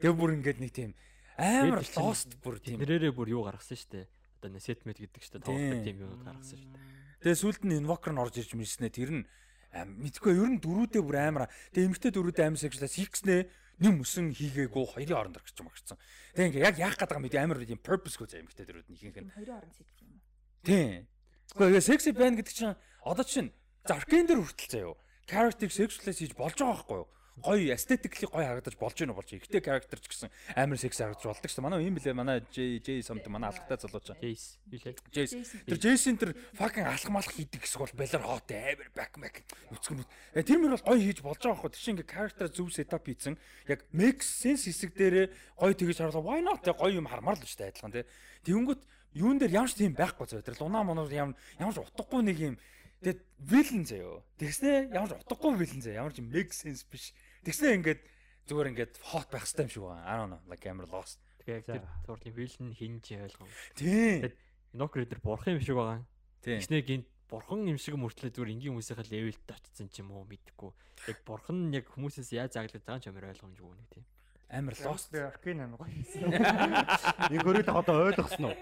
Тэгээ 0.01 0.17
бүр 0.17 0.31
ингээд 0.41 0.59
нэг 0.65 0.73
тийм 0.73 0.91
амар 1.37 1.85
lost 1.85 2.37
бүр 2.41 2.57
тийм. 2.59 2.81
Нэрээрээ 2.81 3.13
бүр 3.13 3.29
юу 3.37 3.45
гаргасан 3.45 3.77
шүү 3.77 3.91
дээ. 3.93 4.07
Одоо 4.41 4.61
setmet 4.61 4.99
гэдэг 4.99 5.21
шүү 5.21 5.33
дээ. 5.39 5.47
Тоглох 5.47 5.85
тийм 5.85 5.97
юмуд 6.01 6.25
гаргасан 6.25 6.57
шүү 6.57 6.69
дээ. 6.73 6.85
Тэгээ 7.21 7.41
сүүлд 7.45 7.63
нь 7.69 7.77
invoker 7.85 8.13
нь 8.17 8.23
орж 8.25 8.35
ирж 8.41 8.53
мэрснэ 8.57 8.89
тэр 8.89 9.11
нь 9.13 9.25
мэдгүй 9.71 10.33
ер 10.35 10.51
нь 10.57 10.61
дөрүүдээ 10.65 11.03
бүр 11.05 11.17
амар. 11.21 11.53
Тэгээ 11.77 11.89
эмгтэй 11.93 12.11
дөрүүдээ 12.17 12.45
амар 12.49 12.61
сexлаас 12.65 12.97
хийхснээ 12.97 13.41
нэг 13.81 13.93
мөсөн 13.97 14.33
хийгээгүй 14.33 14.85
хоёрын 14.97 15.21
оронд 15.21 15.37
орчих 15.41 15.61
юм 15.61 15.69
агцсан. 15.69 16.01
Тэгээ 16.37 16.49
ингээ 16.49 16.67
яг 16.69 16.77
яах 16.81 16.97
байгаа 16.97 17.21
юм 17.21 17.29
бэ 17.29 17.39
амар 17.41 17.61
тийм 17.65 17.81
purpose-гүй 17.81 18.29
заа 18.29 18.41
эмгтэй 18.41 18.65
дөрүүд 18.69 18.89
нь 18.89 18.97
ихэнх 18.97 19.21
нь. 19.21 19.33
Хоёрын 19.37 19.57
оронд 19.61 19.77
сэтгэх 19.77 20.01
юм. 20.05 20.21
Тийм. 20.65 21.09
Гэхдээ 21.57 21.89
sexy 21.89 22.13
band 22.13 22.37
гэдэг 22.41 22.55
чинь 22.57 22.77
одоо 23.05 23.25
чинь 23.25 23.53
Zarkane 23.89 24.29
дээр 24.29 24.45
хүртэл 24.45 24.69
заяа. 24.69 24.97
Character-ийг 25.25 25.73
sexualize 25.73 26.21
хийж 26.21 26.35
болж 26.37 26.57
байгаа 26.59 26.77
байхгүй 26.77 26.99
юу? 27.01 27.09
Гоё 27.43 27.73
aesthetically 27.75 28.29
гоё 28.29 28.47
харагдаж 28.47 28.77
болж 28.79 28.97
гинэ 28.97 29.13
болж. 29.17 29.33
Ихтэй 29.33 29.61
character 29.65 29.99
ч 29.99 30.07
гэсэн 30.07 30.29
амар 30.57 30.79
секси 30.79 31.03
харагдаж 31.03 31.27
болдог 31.27 31.51
шүү. 31.51 31.65
Манай 31.65 31.85
юм 31.85 31.97
блэ 31.99 32.13
манай 32.15 32.45
J 32.55 32.79
J 32.79 33.03
самд 33.03 33.27
манай 33.27 33.51
алхтай 33.51 33.81
залууч. 33.81 34.15
Jace. 34.21 34.61
Jace. 35.13 35.43
Тэр 35.67 35.79
Jason 35.81 36.17
тэр 36.21 36.37
fucking 36.55 36.87
алх 36.87 37.09
малх 37.11 37.33
хийдэг 37.33 37.65
гэсэн 37.65 37.81
бол 37.81 37.95
балер 37.97 38.23
хот 38.23 38.51
амар 38.53 38.89
back 38.95 39.13
back 39.19 39.43
нүцгэн. 39.73 40.05
Тэр 40.45 40.59
мөр 40.61 40.77
бол 40.77 40.87
гоё 40.93 41.01
хийж 41.01 41.19
болж 41.25 41.41
байгаа 41.41 41.57
байхгүй. 41.59 41.73
Тэр 41.75 41.83
чинь 41.83 41.95
ингээ 41.99 42.13
character 42.13 42.47
зөв 42.49 42.69
setup 42.71 43.05
хийсэн. 43.05 43.35
Яг 43.67 43.85
make 43.91 44.23
sense 44.23 44.69
хэсэг 44.69 44.95
дээрээ 44.95 45.27
гоё 45.57 45.75
тэгэж 45.75 45.99
харлаа. 46.05 46.23
Why 46.23 46.45
not 46.45 46.63
гоё 46.63 47.01
юм 47.01 47.11
хармаар 47.11 47.41
л 47.41 47.47
шүү 47.49 47.65
дээ 47.65 47.73
адилхан 47.73 47.95
тий. 47.95 48.05
Тэнгүүт 48.45 48.81
юун 49.17 49.41
дээр 49.41 49.65
ямар 49.65 49.71
ч 49.73 49.81
тийм 49.81 49.97
байхгүй 49.97 50.27
зөө. 50.29 50.45
Тэр 50.45 50.61
луна 50.61 50.85
монор 50.85 51.11
ямар 51.11 51.35
ямар 51.59 51.75
ч 51.75 51.81
утгагүй 51.81 52.23
нэг 52.23 52.39
юм 52.39 52.57
Тэгээд 53.01 53.21
villain 53.49 53.85
заяо. 53.89 54.21
Тэгснэ 54.37 54.93
ямар 54.93 55.09
ч 55.09 55.17
утгагүй 55.17 55.57
villain 55.57 55.81
заяа. 55.81 56.05
Ямар 56.05 56.13
ч 56.13 56.21
make 56.21 56.53
sense 56.53 56.85
биш. 56.85 57.17
Тэгснэ 57.45 57.77
ингээд 57.81 58.01
зүгээр 58.49 58.71
ингээд 58.75 58.95
hot 59.15 59.29
байх 59.33 59.45
хэрэгтэй 59.49 59.65
юм 59.65 59.73
шиг 59.73 59.85
байна. 59.89 60.05
I 60.05 60.15
don't 60.21 60.31
know, 60.33 60.43
like 60.51 60.65
амар 60.69 60.89
lost. 60.93 61.19
Тэгээ 61.41 61.57
яг 61.57 61.65
тэр 61.65 61.85
зурлын 62.05 62.35
вилн 62.37 62.71
хин 62.77 62.95
ч 63.01 63.17
ойлгоо. 63.17 63.49
Тий. 63.75 64.29
Нок 64.77 64.93
рейдер 64.97 65.21
бурхан 65.25 65.57
юм 65.57 65.65
шиг 65.65 65.77
байгаа. 65.81 66.05
Тий. 66.45 66.61
Тэгснэ 66.61 66.85
гинт 66.85 67.09
бурхан 67.31 67.65
юм 67.65 67.79
шиг 67.81 67.97
мөртлөө 67.97 68.35
зүгээр 68.35 68.53
энгийн 68.59 68.75
хүмүүсийнхээ 68.77 69.09
левелд 69.09 69.49
очсон 69.49 69.89
ч 69.89 70.03
юм 70.05 70.13
уу 70.13 70.27
мэдгүй. 70.29 70.71
Яг 71.09 71.19
бурхан 71.25 71.71
нь 71.71 71.75
яг 71.79 71.87
хүмүүсээс 71.89 72.37
яаж 72.37 72.59
заглаж 72.59 72.83
байгаа 72.85 72.99
юм 72.99 73.05
ч 73.05 73.07
амар 73.09 73.31
ойлгомжгүй 73.31 73.75
нэг 73.79 73.89
тийм. 73.89 74.05
Амар 74.51 74.75
lost. 74.83 75.15
Аркейн 75.15 75.61
амар 75.63 75.79
гоё 75.79 75.91
хийсэн. 75.95 76.27
Энэ 77.31 77.43
хөрөөлө 77.47 77.71
одоо 77.71 77.97
ойлгосон 78.11 78.45
уу? 78.51 78.57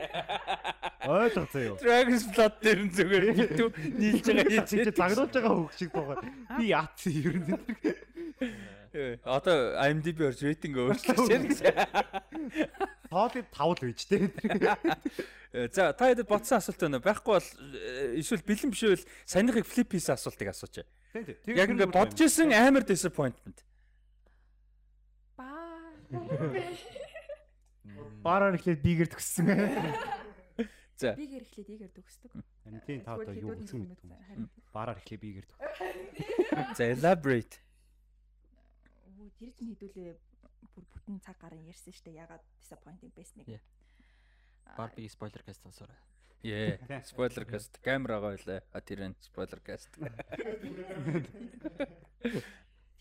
Ойлгоцоо 1.09 1.63
юу? 1.65 1.77
Dragon's 1.81 2.27
Blood 2.29 2.55
дээр 2.61 2.81
нь 2.85 2.93
зүгээр 2.93 3.25
битүү 3.39 3.69
нийлж 3.97 4.25
байгаа 4.29 4.65
Чи 4.69 4.77
чи 4.85 4.91
загнуулж 4.93 5.33
байгаа 5.33 5.55
хөг 5.57 5.73
шиг 5.81 5.91
байгаа. 5.97 6.21
Би 6.61 6.65
яац 6.77 7.01
ер 7.09 7.37
нь. 7.41 7.57
Э, 8.93 9.17
Одоо 9.25 9.77
IMDb 9.85 10.29
орж 10.29 10.41
рейтинг 10.45 10.77
өөрчлөсөн 10.77 11.43
гэж. 11.49 11.61
Тоолыг 13.09 13.47
5 13.53 13.81
л 13.81 13.89
үйж 13.89 14.01
тээ. 14.09 14.29
Э, 15.53 15.69
За 15.73 15.93
та 15.97 16.09
хэд 16.13 16.25
ботсон 16.29 16.61
асуулт 16.61 16.81
байна 16.81 17.01
уу? 17.01 17.05
Байхгүй 17.05 17.33
бол 17.33 17.49
э, 17.77 18.21
эсвэл 18.21 18.45
бэлэн 18.45 18.73
биш 18.73 18.85
үл 18.85 19.01
санийхыг 19.25 19.65
flip 19.65 19.93
хийсэн 19.93 20.17
асуултыг 20.17 20.53
асууч. 20.53 20.85
Тийм 21.13 21.25
тийм. 21.45 21.57
Яг 21.57 21.69
ингээд 21.73 21.93
бодож 21.93 22.21
исэн 22.21 22.53
амар 22.53 22.85
disappointment. 22.85 23.65
Бараар 28.25 28.55
ихлээр 28.59 28.81
бигээр 28.83 29.11
төгссөн. 29.13 29.47
За. 30.99 31.15
Бигээр 31.15 31.45
эхлээд 31.47 31.69
игээр 31.69 31.93
төгсдөг. 31.95 32.31
Тийм 32.85 33.01
та 33.07 33.15
одоо 33.15 33.35
юу 33.35 33.55
үзэх 33.55 33.79
мэдгүй. 33.79 34.11
Харин 34.29 34.51
Бараар 34.75 34.99
эхлэе 34.99 35.21
бигээр 35.23 35.47
төг. 35.47 35.59
За 36.79 36.85
elaborate. 36.91 37.63
Өө 39.19 39.31
тэр 39.39 39.51
чинь 39.55 39.71
хэдүүлээ 39.73 40.17
бүр 40.75 40.85
бүтэн 40.91 41.23
цаг 41.23 41.39
гарын 41.39 41.65
ярьсан 41.71 41.95
штэ 41.95 42.13
ягаад 42.19 42.43
disappointing 42.61 43.15
нэг. 43.15 43.47
Yeah. 43.47 43.63
Барбигийн 44.77 45.11
спойлер 45.15 45.43
каст 45.47 45.63
сонсоорой. 45.63 45.97
Yeah. 46.43 46.79
Spoiler 47.11 47.45
cast 47.45 47.79
камерагаа 47.83 48.39
байлаа. 48.39 48.63
А 48.71 48.81
тэр 48.81 49.11
энэ 49.11 49.19
spoiler 49.19 49.59
cast. 49.59 49.91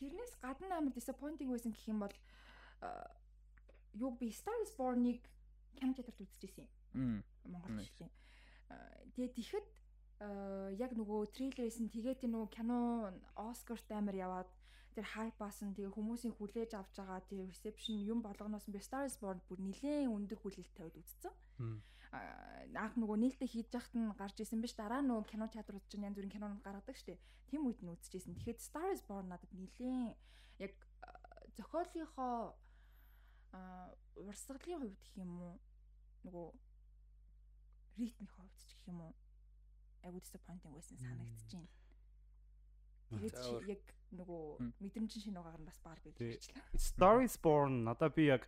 Тэрнээс 0.01 0.34
гадна 0.41 0.82
амар 0.82 0.93
disappointing 0.97 1.49
байсан 1.53 1.70
гэх 1.70 1.86
юм 1.86 2.01
бол 2.01 2.14
а, 2.82 3.09
юу 3.93 4.11
би 4.17 4.30
Star 4.32 4.55
is 4.63 4.73
Born-ыг 4.78 5.21
кино 5.75 5.93
театрт 5.93 6.21
үзчихсэн 6.21 6.67
Мм. 6.93 7.23
юм. 7.45 7.51
Монгол 7.51 7.78
хэлний. 7.82 8.11
Тэгээд 9.15 9.34
тэгэхэд 9.38 9.67
а, 10.21 10.69
яг 10.78 10.91
нөгөө 10.93 11.32
трейлерээс 11.34 11.80
нь 11.82 11.89
тэгээд 11.93 12.25
нөгөө 12.25 12.49
кино 12.53 13.13
Оскарт 13.36 13.89
амар 13.91 14.15
яваад 14.15 14.49
тэр 14.97 15.05
хайпаас 15.05 15.61
нь 15.61 15.78
тэгээ 15.78 15.93
хүмүүсийн 15.93 16.34
хүлээж 16.38 16.73
авч 16.73 16.97
байгаа 16.97 17.21
тэр 17.30 17.45
reception 17.45 18.01
юм 18.01 18.25
болгоноос 18.25 18.65
би 18.65 18.82
Star 18.82 19.05
is 19.05 19.17
Born 19.21 19.41
бүр 19.45 19.61
нэлээд 19.61 20.09
өндөр 20.09 20.41
хүлээлт 20.41 20.73
тавиад 20.73 20.97
үзсэн. 20.97 21.34
Аа, 22.07 22.65
анх 22.88 22.95
нөгөө 22.97 23.17
нээлттэй 23.19 23.49
хийж 23.51 23.69
яхад 23.78 23.93
нь 23.93 24.09
гарч 24.17 24.41
исэн 24.41 24.61
биш 24.63 24.73
дараа 24.73 25.05
нөгөө 25.05 25.30
кино 25.30 25.45
театрууд 25.53 25.86
чинь 25.86 26.07
янз 26.07 26.17
бүрийн 26.17 26.34
кинонууд 26.34 26.65
гаргадаг 26.65 26.97
штеп. 26.97 27.21
Тим 27.51 27.69
үед 27.69 27.84
нь 27.86 27.93
үзчихсэн. 27.93 28.34
Тэгэхэд 28.41 28.63
Star 28.63 28.89
is 28.89 29.05
Born 29.05 29.30
надад 29.30 29.51
нэлээд 29.53 30.17
яг 30.65 30.73
зохиолынхоо 31.57 32.57
аа 33.58 33.89
урсгалын 34.22 34.62
хувьд 34.86 35.01
гэх 35.01 35.16
юм 35.18 35.32
уу 35.41 35.55
нөгөө 36.26 36.47
ритмийн 37.97 38.32
хувьд 38.38 38.58
ч 38.62 38.72
гэх 38.78 38.86
юм 38.93 38.99
уу 39.10 39.14
айгуу 40.05 40.22
disappointing 40.22 40.74
байсан 40.74 40.97
санагдаж 41.01 41.41
байна. 41.49 41.70
Тэгээд 43.08 43.36
чи 43.39 43.53
яг 43.74 43.84
нөгөө 44.14 44.43
мэдрэмжийн 44.84 45.24
шинэ 45.26 45.39
угаар 45.41 45.62
нь 45.62 45.70
бас 45.70 45.80
баар. 45.82 45.99
Star 46.78 47.18
is 47.26 47.36
Born 47.41 47.88
надаа 47.88 48.12
би 48.14 48.30
яг 48.30 48.45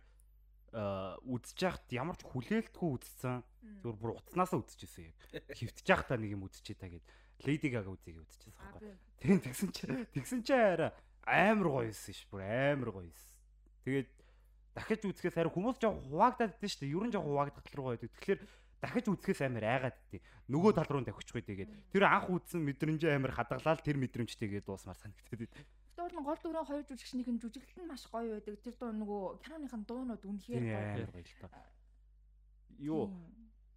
үзэж 0.70 1.58
яхад 1.66 1.86
ямар 1.90 2.14
ч 2.14 2.22
хүлээлтгүй 2.28 2.88
үзсэн. 2.94 3.42
Зүгээр 3.82 3.98
бүр 3.98 4.14
утаснасаа 4.20 4.62
үзчихсэн 4.62 5.10
яг. 5.10 5.16
Хөвтж 5.50 5.86
яхад 5.90 6.14
нэг 6.20 6.30
юм 6.38 6.46
үзчихээ 6.46 6.78
та 6.78 6.86
гээд 6.86 7.06
Lady 7.48 7.68
Gaga 7.72 7.90
үзье 7.90 8.20
үзчихсэн 8.20 8.52
байхгүй. 8.52 8.94
Тийм 9.18 9.38
тэгсэн 9.40 9.68
чи 9.72 9.84
тэгсэн 10.14 10.40
чи 10.44 10.54
арай 10.54 10.92
амар 11.24 11.68
гоё 11.72 11.88
юусэн 11.88 12.14
ш 12.14 12.28
бүр 12.28 12.44
амар 12.44 12.90
гоё 12.92 13.08
юусэн. 13.08 13.34
Тэгээд 13.88 14.10
дахиж 14.80 15.04
үзэхээс 15.04 15.36
арай 15.36 15.52
хүмүүс 15.52 15.76
жоо 15.76 15.92
хуваагдаад 16.08 16.56
идэв 16.56 16.70
шүү 16.72 16.80
дээ. 16.88 16.96
Ер 16.96 17.04
нь 17.04 17.12
жоо 17.12 17.24
хуваагдах 17.28 17.64
тал 17.68 17.76
руу 17.76 17.88
байдаг. 17.92 18.10
Тэгэхээр 18.16 18.40
дахиж 18.80 19.06
үзэхээс 19.12 19.40
амар 19.44 19.64
айгаад 19.68 19.96
идэв. 20.08 20.24
Нөгөө 20.48 20.72
тал 20.72 20.88
руу 20.88 21.04
давхихгүй 21.04 21.42
тэгээд 21.44 21.70
тэр 21.92 22.04
анх 22.08 22.32
үзсэн 22.32 22.64
мэдрэмжээ 22.64 23.12
амар 23.12 23.36
хадгалаад 23.36 23.84
тэр 23.84 24.00
мэдрэмжтэйгээ 24.00 24.64
дуусмаар 24.64 24.96
санагдаад 24.96 25.44
идэв. 25.44 25.68
Тэгвэл 26.00 26.16
нь 26.16 26.24
гол 26.24 26.40
дүрэн 26.40 26.64
хоёр 26.64 26.84
жүжигчнийх 26.88 27.28
нь 27.28 27.40
жүжиглэл 27.44 27.84
нь 27.84 27.90
маш 27.92 28.08
гоё 28.08 28.40
байдаг. 28.40 28.56
Тэр 28.64 28.74
дуу 28.80 28.92
нөгөө 28.96 29.22
киноныхын 29.44 29.84
дуунууд 29.84 30.22
үнэхээр 30.24 30.64
гоё. 30.64 31.28
тоо. 31.44 31.52
Юу. 32.80 33.12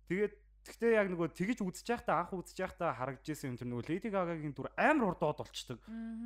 Тэгээд 0.07 0.33
тэгтээ 0.63 0.91
яг 0.95 1.07
нөгөө 1.11 1.27
тэгж 1.35 1.59
үзэж 1.59 1.87
байхдаа 1.91 2.23
анх 2.23 2.31
үзэж 2.31 2.57
байхдаа 2.63 2.95
харагдж 2.95 3.27
исэн 3.27 3.51
юм 3.51 3.57
тэр 3.59 3.67
нөгөө 3.67 3.87
Lady 3.91 4.07
Gaga-гийн 4.07 4.55
дүр 4.55 4.71
амар 4.79 5.11
урд 5.11 5.19
доод 5.19 5.43
болчдөг. 5.43 5.79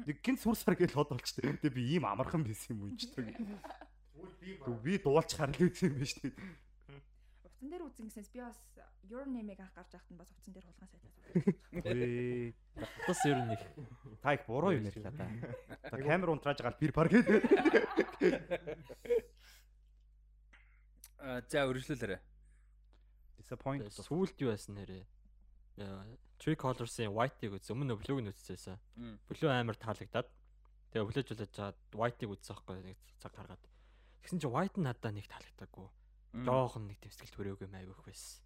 Нэг 0.05 0.21
гинт 0.21 0.37
сур 0.37 0.53
сар 0.53 0.77
гэж 0.77 0.93
бод 0.93 1.09
болчдөг. 1.17 1.57
Тэгээ 1.57 1.73
би 1.73 1.97
ийм 1.97 2.05
амархан 2.05 2.45
байсан 2.45 2.77
юм 2.77 2.93
үнчдэг. 2.93 3.33
Би 4.83 4.97
дуулж 4.97 5.31
харл 5.35 5.59
үзсэн 5.67 5.91
юм 5.91 5.99
байна 5.99 6.11
шүү 6.11 6.23
дээ. 6.23 6.35
Утсан 7.47 7.69
дээр 7.71 7.83
үзэн 7.87 8.07
гэснээс 8.07 8.31
би 8.31 8.39
бас 8.41 8.59
Your 9.07 9.25
Name-ыг 9.25 9.59
анх 9.59 9.73
гарч 9.75 9.91
байхад 9.95 10.11
нь 10.11 10.19
бас 10.19 10.31
утсан 10.31 10.53
дээр 10.53 10.67
хулгай 10.67 10.87
сайтаас 10.91 11.17
Ээ 11.87 12.53
Бас 13.07 13.25
ер 13.25 13.37
нь 13.41 13.53
их 13.53 13.63
та 14.21 14.33
их 14.33 14.45
буруу 14.45 14.71
юм 14.71 14.85
ярьлаа 14.85 15.11
да. 15.11 15.27
Та 15.89 15.97
камер 16.07 16.29
унтрааж 16.29 16.59
байгаа 16.59 16.75
л 16.75 16.81
бир 16.81 16.91
пар 16.93 17.07
гэдэг. 17.09 17.41
А 21.17 21.41
за 21.47 21.65
өргөжлүүлээрэ. 21.65 22.19
Disappoint. 23.39 23.89
сүүлд 23.89 24.37
юу 24.43 24.51
байсан 24.51 24.75
нэрээ. 24.75 25.05
Tree 26.37 26.57
Colors-ын 26.57 27.13
White-ыг 27.13 27.57
үз 27.57 27.71
өмнө 27.73 27.97
Blue-г 27.97 28.21
нь 28.21 28.31
үзчихсэн. 28.31 28.77
Blue 29.29 29.49
амар 29.49 29.77
таалагдаад 29.77 30.29
тэгээ 30.93 31.05
өглөөжүүлж 31.05 31.53
жаад 31.53 31.77
White-ыг 31.93 32.29
үзсэн 32.33 32.53
байхгүй 32.53 32.81
нэг 32.93 32.97
цаг 33.17 33.33
гаргаад. 33.33 33.63
Тэгсэн 34.23 34.39
чинь 34.41 34.53
White 34.53 34.77
нь 34.79 34.85
надад 34.87 35.13
нэг 35.13 35.27
таалагдаагүй. 35.27 35.87
Жохон 36.45 36.87
нэг 36.87 36.97
тэмцэл 37.01 37.33
төрөөгүй 37.33 37.67
айгүйх 37.67 38.01
байсан. 38.05 38.41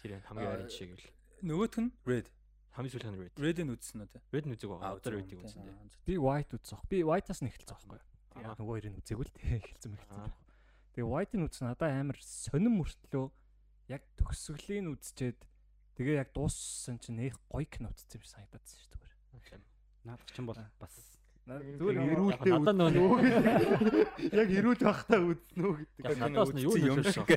Тэр 0.00 0.20
энэ 0.20 0.26
хамгийн 0.28 0.52
ойрын 0.52 0.72
шиг 0.72 0.92
л. 0.92 1.06
Нөгөөх 1.44 1.76
нь 1.80 1.90
Red. 2.04 2.28
Хамгийн 2.74 2.92
сүүлийн 2.92 3.16
Red. 3.16 3.34
Red-ийг 3.38 3.70
үзсэн 3.70 4.04
үү? 4.04 4.20
Red 4.34 4.46
нь 4.50 4.54
үзег 4.56 4.68
байгаа. 4.74 4.98
Одоо 4.98 5.12
Red-ийг 5.14 5.40
үзсэн 5.46 5.62
дээ. 5.62 6.04
Би 6.04 6.14
white 6.18 6.52
үзсэн. 6.58 6.82
Би 6.90 6.98
white-аас 7.06 7.40
нь 7.40 7.48
эхэлсэн 7.48 7.70
байхгүй. 7.70 8.00
Аа. 8.34 8.42
Яг 8.44 8.58
нөгөө 8.58 8.74
хоёрыг 8.74 8.98
үзээгүй 8.98 9.24
л 9.24 9.36
тэгээ 9.38 9.58
эхэлсэн 9.62 9.90
мэлсэн. 9.94 10.18
Аа. 10.18 10.34
Тэгээ 10.92 11.08
white-ийг 11.08 11.42
үзсэн 11.48 11.66
надаа 11.70 11.90
амар 11.94 12.18
сонирн 12.18 12.76
мөртлөө 12.82 13.26
яг 13.94 14.02
төгсгөлийн 14.18 14.90
үзчихэд 14.90 15.40
тэгээ 15.94 16.18
яг 16.18 16.28
дууссан 16.34 16.98
чинь 16.98 17.22
нэх 17.22 17.38
гоё 17.46 17.68
кино 17.68 17.94
үзсэн 17.94 18.18
юм 18.18 18.22
шиг 18.26 18.32
санагдаад 18.34 18.64
шүү 18.66 18.98
дээ. 18.98 19.04
Наад 20.04 20.20
чинь 20.28 20.44
бол 20.44 20.58
бас 20.76 21.13
Зүгээр 21.44 21.96
Надад 22.48 22.76
нөгөө 22.80 23.20
яг 24.32 24.48
эрүүл 24.48 24.80
байхдаа 24.80 25.20
үзнэ 25.20 25.60
үү 25.60 25.74
гэдэг. 25.76 26.04
Яг 26.08 26.16
надаас 26.16 26.56
нь 26.56 26.64
юу 26.64 26.72
юм 26.80 27.04
шиг. 27.04 27.28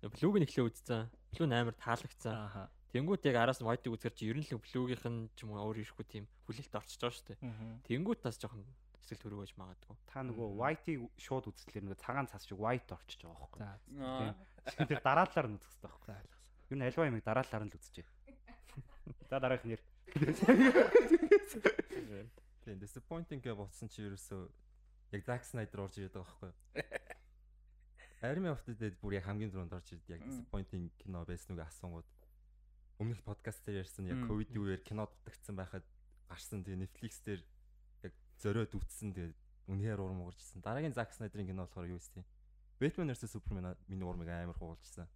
Blue-г 0.00 0.36
нь 0.40 0.46
эхлээ 0.48 0.64
үзсэн. 0.64 1.12
Нь 1.36 1.52
амар 1.52 1.76
таалагдсан. 1.76 2.32
Ааха. 2.32 2.72
Тэнгүүт 2.96 3.28
яг 3.28 3.36
араас 3.36 3.60
нь 3.60 3.68
White-ыг 3.68 3.92
үзэхэр 3.92 4.16
чи 4.16 4.32
ер 4.32 4.40
нь 4.40 4.48
л 4.48 4.56
Blue-гийнх 4.56 5.04
нь 5.04 5.28
ч 5.36 5.44
юм 5.44 5.52
уу 5.52 5.68
өөр 5.68 5.84
ирэхгүй 5.84 6.06
тийм 6.08 6.24
хүлээлт 6.48 6.80
орчиж 6.80 6.96
байгаа 6.96 7.12
шүү 7.12 7.28
дээ. 7.36 7.44
Тэнгүүт 7.92 8.24
бас 8.24 8.40
жоохон 8.40 8.64
эсэл 9.04 9.20
төрөөгөж 9.20 9.52
магадгүй. 9.60 9.96
Та 10.08 10.24
нөгөө 10.24 10.48
white-ийг 10.56 11.12
шууд 11.20 11.52
үзтлээр 11.52 11.84
нөгөө 11.92 12.00
цагаан 12.00 12.24
цас 12.26 12.48
шиг 12.48 12.56
white 12.56 12.88
орчиж 12.88 13.20
байгаа 13.20 13.52
байхгүй. 13.52 14.32
Тэр 14.88 15.04
дараалалаар 15.04 15.46
нь 15.52 15.60
үзэх 15.60 15.70
хэрэгтэй 15.76 15.92
байхгүй. 15.92 16.16
Юу 16.72 16.78
н 16.80 16.88
альва 16.88 17.04
юм 17.04 17.20
дараалалаар 17.20 17.64
нь 17.68 17.70
л 17.70 17.76
үзчихье. 17.76 18.08
За 19.30 19.36
дараагийнх 19.38 19.76
нэр. 19.76 19.82
Тийм 22.66 22.80
disappointing 22.82 23.38
гэж 23.38 23.54
бодсон 23.54 23.86
чи 23.86 24.02
ерөөсөө 24.02 24.42
яг 25.14 25.22
Zack 25.22 25.46
Snyder 25.46 25.86
орж 25.86 26.00
ирээд 26.02 26.18
байгаа 26.18 26.50
байхгүй 26.50 26.50
юу? 26.50 27.14
Army 28.26 28.50
of 28.50 28.64
the 28.66 28.74
Dead 28.74 28.96
бүр 28.98 29.14
яг 29.14 29.28
хамгийн 29.30 29.54
түрүүнд 29.54 29.76
орж 29.78 29.94
ирээд 29.94 30.18
яг 30.18 30.22
disappointing 30.26 30.90
кино 30.98 31.22
байсан 31.22 31.54
үг 31.54 31.62
асуунгууд 31.62 32.10
өмнөх 32.98 33.22
подкаст 33.22 33.62
дээр 33.62 33.86
ярьсан 33.86 34.10
яг 34.10 34.18
ковид 34.26 34.50
үеэр 34.50 34.82
кино 34.82 35.06
дутагдсан 35.06 35.54
байхад 35.54 35.86
гарсан 36.26 36.66
тэгээ 36.66 36.82
Netflix 36.82 37.22
дээр 37.22 37.46
яг 38.02 38.12
зөрөөд 38.42 38.74
үтсэн 38.74 39.14
тэгээ 39.14 39.30
үнэхээр 39.70 40.02
урам 40.02 40.26
уурчсан. 40.26 40.58
Дараагийн 40.58 40.96
Zack 40.98 41.14
Snyder-ийн 41.14 41.54
кино 41.54 41.70
болохоор 41.70 41.86
юу 41.86 42.02
вэ? 42.02 42.26
Batman 42.82 43.14
vs 43.14 43.30
Superman 43.30 43.78
миний 43.86 44.02
урмыг 44.02 44.26
амар 44.26 44.58
хуулжсан. 44.58 45.06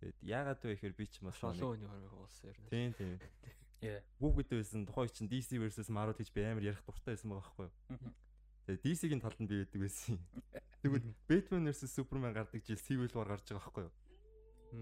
Тэгээд 0.00 0.18
яагаад 0.24 0.64
вэ 0.64 0.80
гэхээр 0.80 0.96
би 0.96 1.04
ч 1.12 1.20
маш 1.20 1.36
нэг 1.44 1.60
Шолоо 1.60 1.76
өний 1.76 1.88
хормыг 1.92 2.14
уулсан 2.16 2.48
ер 2.48 2.56
нь. 2.56 2.72
Тийм 2.72 2.92
тийм. 2.96 3.20
Yeah. 3.80 4.04
Google 4.20 4.44
байсан 4.44 4.84
тухайн 4.84 5.08
чинь 5.08 5.28
DC 5.28 5.56
versus 5.56 5.88
Marvel 5.88 6.12
гэж 6.12 6.28
би 6.36 6.44
амар 6.44 6.62
ярих 6.62 6.84
дуртай 6.84 7.16
байсан 7.16 7.32
байгаа 7.32 7.48
байхгүй 7.48 7.64
юу? 7.64 8.12
Тэгээ 8.68 8.82
DC-ийн 8.84 9.20
талд 9.24 9.40
нь 9.40 9.48
би 9.48 9.64
байдаг 9.64 9.80
байсан. 9.80 10.20
Тэгвэл 10.84 11.08
Batman 11.24 11.64
versus 11.64 11.90
Superman 11.96 12.36
гардаг 12.36 12.60
жил 12.60 12.76
Civil 12.76 13.08
War 13.16 13.24
гарч 13.32 13.48
байгаа 13.48 13.64
байхгүй 13.64 13.84
юу? 13.88 13.94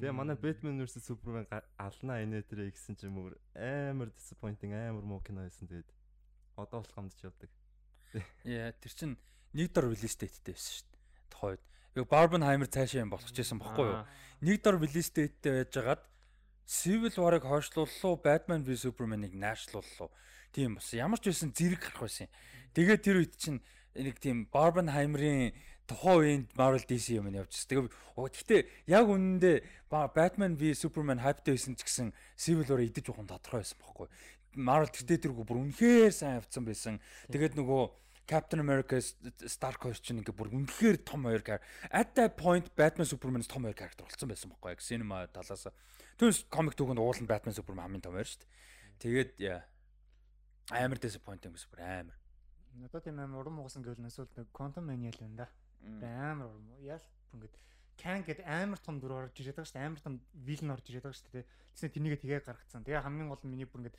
Тэгээ 0.02 0.12
манай 0.18 0.34
Batman 0.34 0.82
versus 0.82 1.06
Superman 1.06 1.46
алнаа 1.78 2.26
инээ 2.26 2.42
тэрэ 2.42 2.74
гэсэн 2.74 2.98
чинь 2.98 3.14
мөр 3.14 3.38
амар 3.54 4.10
disappointing 4.18 4.74
амар 4.74 5.06
муу 5.06 5.22
кино 5.22 5.46
байсан 5.46 5.70
тэгээд 5.70 5.88
одоо 6.58 6.82
болох 6.82 6.92
хамдч 6.92 7.22
явдаг. 7.22 7.50
Яа 8.42 8.74
тэр 8.74 8.92
чин 8.92 9.14
нэг 9.54 9.72
дор 9.72 9.94
release 9.94 10.18
date-тэй 10.18 10.58
байсан 10.58 10.74
шүү 10.74 10.86
дээ. 10.90 11.00
Тухайд. 11.30 11.62
Яг 11.94 12.06
Barbenheimer 12.10 12.66
цаашаа 12.66 13.06
юм 13.06 13.14
болох 13.14 13.30
гэсэн 13.30 13.62
бохгүй 13.62 13.86
юу? 13.88 14.02
Нэг 14.42 14.58
дор 14.58 14.76
release 14.82 15.14
date-тэй 15.14 15.64
байжгаад 15.64 16.02
Civil 16.68 17.08
War-ыг 17.16 17.48
хойшлууллуу, 17.48 18.20
Batman 18.20 18.60
v 18.60 18.76
Superman-ыг 18.76 19.32
наашлууллуу. 19.32 20.12
Тийм 20.52 20.76
бас 20.76 20.92
ямар 20.92 21.16
ч 21.16 21.32
байсан 21.32 21.48
зэрэг 21.56 21.80
гарах 21.80 22.04
байсан. 22.04 22.28
Тэгээд 22.76 23.00
тэр 23.00 23.16
үед 23.24 23.34
чинь 23.40 23.64
нэг 23.96 24.20
тийм 24.20 24.44
Barbenheimer-ийн 24.52 25.56
тухайн 25.88 26.20
үеийн 26.20 26.42
Marvel 26.52 26.84
DC 26.84 27.16
юм 27.16 27.32
явж 27.32 27.56
байгаа. 27.64 27.88
Тэгээ 27.88 28.32
гэхдээ 28.36 28.60
яг 28.92 29.08
үнэндээ 29.08 29.56
Batman 29.88 30.60
v 30.60 30.76
Superman 30.76 31.24
hype 31.24 31.40
байсан 31.40 31.72
ч 31.72 31.88
гэсэн 31.88 32.12
Civil 32.36 32.68
War 32.68 32.84
идэж 32.84 33.08
ухаан 33.08 33.32
тодорхой 33.32 33.64
байсан 33.64 33.80
байхгүй. 33.80 34.08
Marvel 34.60 34.92
гэхдээ 34.92 35.18
тэр 35.24 35.32
бүр 35.32 35.64
үнэхээр 35.64 36.12
сайн 36.12 36.36
явцсан 36.44 36.68
байсан. 36.68 37.00
Тэгээд 37.32 37.56
нөгөө 37.56 37.82
Captain 38.28 38.60
America 38.60 39.00
Stark 39.48 39.80
хоёр 39.80 39.96
чинь 39.96 40.20
ингээ 40.20 40.36
бүр 40.36 40.52
үнэхээр 40.52 41.00
том 41.00 41.24
хоёр 41.24 41.40
character. 41.40 41.64
At 41.88 42.12
that 42.20 42.36
point 42.36 42.68
Batman 42.76 43.08
Superman 43.08 43.40
том 43.48 43.64
хоёр 43.64 43.72
character 43.72 44.04
болсон 44.04 44.28
байсан 44.28 44.52
байхгүй 44.52 44.76
яг 44.76 44.84
cinema 44.84 45.24
талаас. 45.32 45.72
Түүнээс 46.18 46.50
comic 46.50 46.74
түүхэнд 46.74 46.98
уулын 46.98 47.30
Batman 47.30 47.54
Superman 47.54 47.86
хамгийн 47.86 48.02
том 48.02 48.18
хоёр 48.18 48.26
шүү 48.26 48.42
дээ. 48.42 48.50
Тэгээд 48.98 49.30
амар 50.74 50.98
disappointing 50.98 51.54
байсан 51.54 51.70
бүр 51.70 51.82
амар. 51.86 52.18
Надад 52.74 53.06
тийм 53.06 53.22
амар 53.22 53.46
урам 53.46 53.62
угасан 53.62 53.86
гэвэл 53.86 54.02
нэсвэл 54.02 54.26
нэг 54.34 54.50
Quantum 54.50 54.90
Mania 54.90 55.14
л 55.14 55.20
байна 55.22 55.46
да. 55.46 55.48
Амар 56.34 56.50
урам. 56.50 56.74
Яал 56.82 57.06
ингээд 57.38 57.54
Кан 58.02 58.26
гэдэг 58.26 58.46
амар 58.50 58.82
том 58.82 58.98
дүр 58.98 59.14
орж 59.14 59.38
ирээд 59.38 59.62
байгаа 59.62 59.70
шүү 59.70 59.78
дээ. 59.78 59.86
Амар 59.86 60.02
том 60.02 60.14
вилн 60.42 60.74
орж 60.74 60.86
ирээд 60.90 61.06
байгаа 61.06 61.18
шүү 61.22 61.34
дээ. 61.38 61.46
Тэсээ 61.78 61.94
тэрнийг 61.94 62.18
тэгээ 62.18 62.42
гаргацсан. 62.46 62.82
Тэгээ 62.82 63.02
хамгийн 63.06 63.30
гол 63.30 63.42
нь 63.46 63.52
миний 63.54 63.66
бүр 63.70 63.86
ингээд 63.86 63.98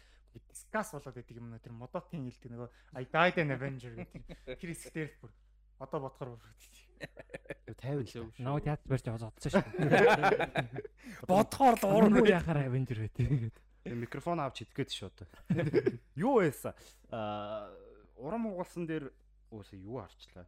дискас 0.52 0.92
болоод 0.92 1.16
байдаг 1.16 1.36
юм 1.40 1.48
нэ 1.52 1.64
тэр 1.64 1.72
модотын 1.72 2.28
хэлдэг 2.28 2.52
нөгөө 2.52 2.70
I 3.00 3.04
died 3.08 3.38
an 3.40 3.56
Avenger 3.56 3.96
гэдэг. 3.96 4.60
Тэр 4.60 4.70
хэсгээр 4.76 5.10
бүр 5.24 5.32
одоо 5.80 6.00
бодохоор 6.04 6.36
бүр 6.36 6.52
50 7.80 8.16
л. 8.16 8.32
Ноо 8.40 8.60
театр 8.60 8.86
барьж 8.90 9.08
аваад 9.08 9.34
одсон 9.34 9.52
шүү. 9.56 9.64
Бодохоор 11.30 11.76
л 11.80 11.86
урам 11.88 12.26
яхаар 12.26 12.66
Avenger 12.68 13.08
байдаг. 13.08 13.54
Микрофон 13.86 14.40
авч 14.44 14.64
хитгэхэд 14.66 14.90
шүү 14.92 15.08
одоо. 15.10 15.28
Юу 16.16 16.40
байсан? 16.44 16.76
Аа 17.10 17.72
урам 18.20 18.52
угалсан 18.52 18.86
дээр 18.86 19.10
өөсөө 19.52 19.80
юу 19.80 20.04
харчлаа. 20.04 20.46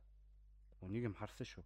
Үнийг 0.84 1.08
юм 1.08 1.16
харсан 1.16 1.48
шүү. 1.48 1.64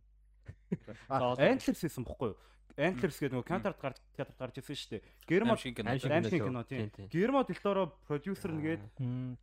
Antlers 1.09 1.81
гэсэн 1.81 2.05
бохгүй 2.05 2.35
юу? 2.35 2.39
Antlers 2.75 3.17
гэдэг 3.17 3.33
нөгөө 3.33 3.47
Cantar 3.47 3.73
гарч 3.79 3.99
театрт 4.15 4.37
гарч 4.37 4.59
ирсэн 4.59 4.75
шүү 4.75 4.91
дээ. 4.93 5.01
Гермо 5.27 5.55
аимшиг 5.55 6.43
кино 6.43 6.63
тийм. 6.67 6.91
Гермо 7.09 7.43
Делторо 7.47 7.87
продюсер 8.07 8.51
нэгээд 8.51 8.83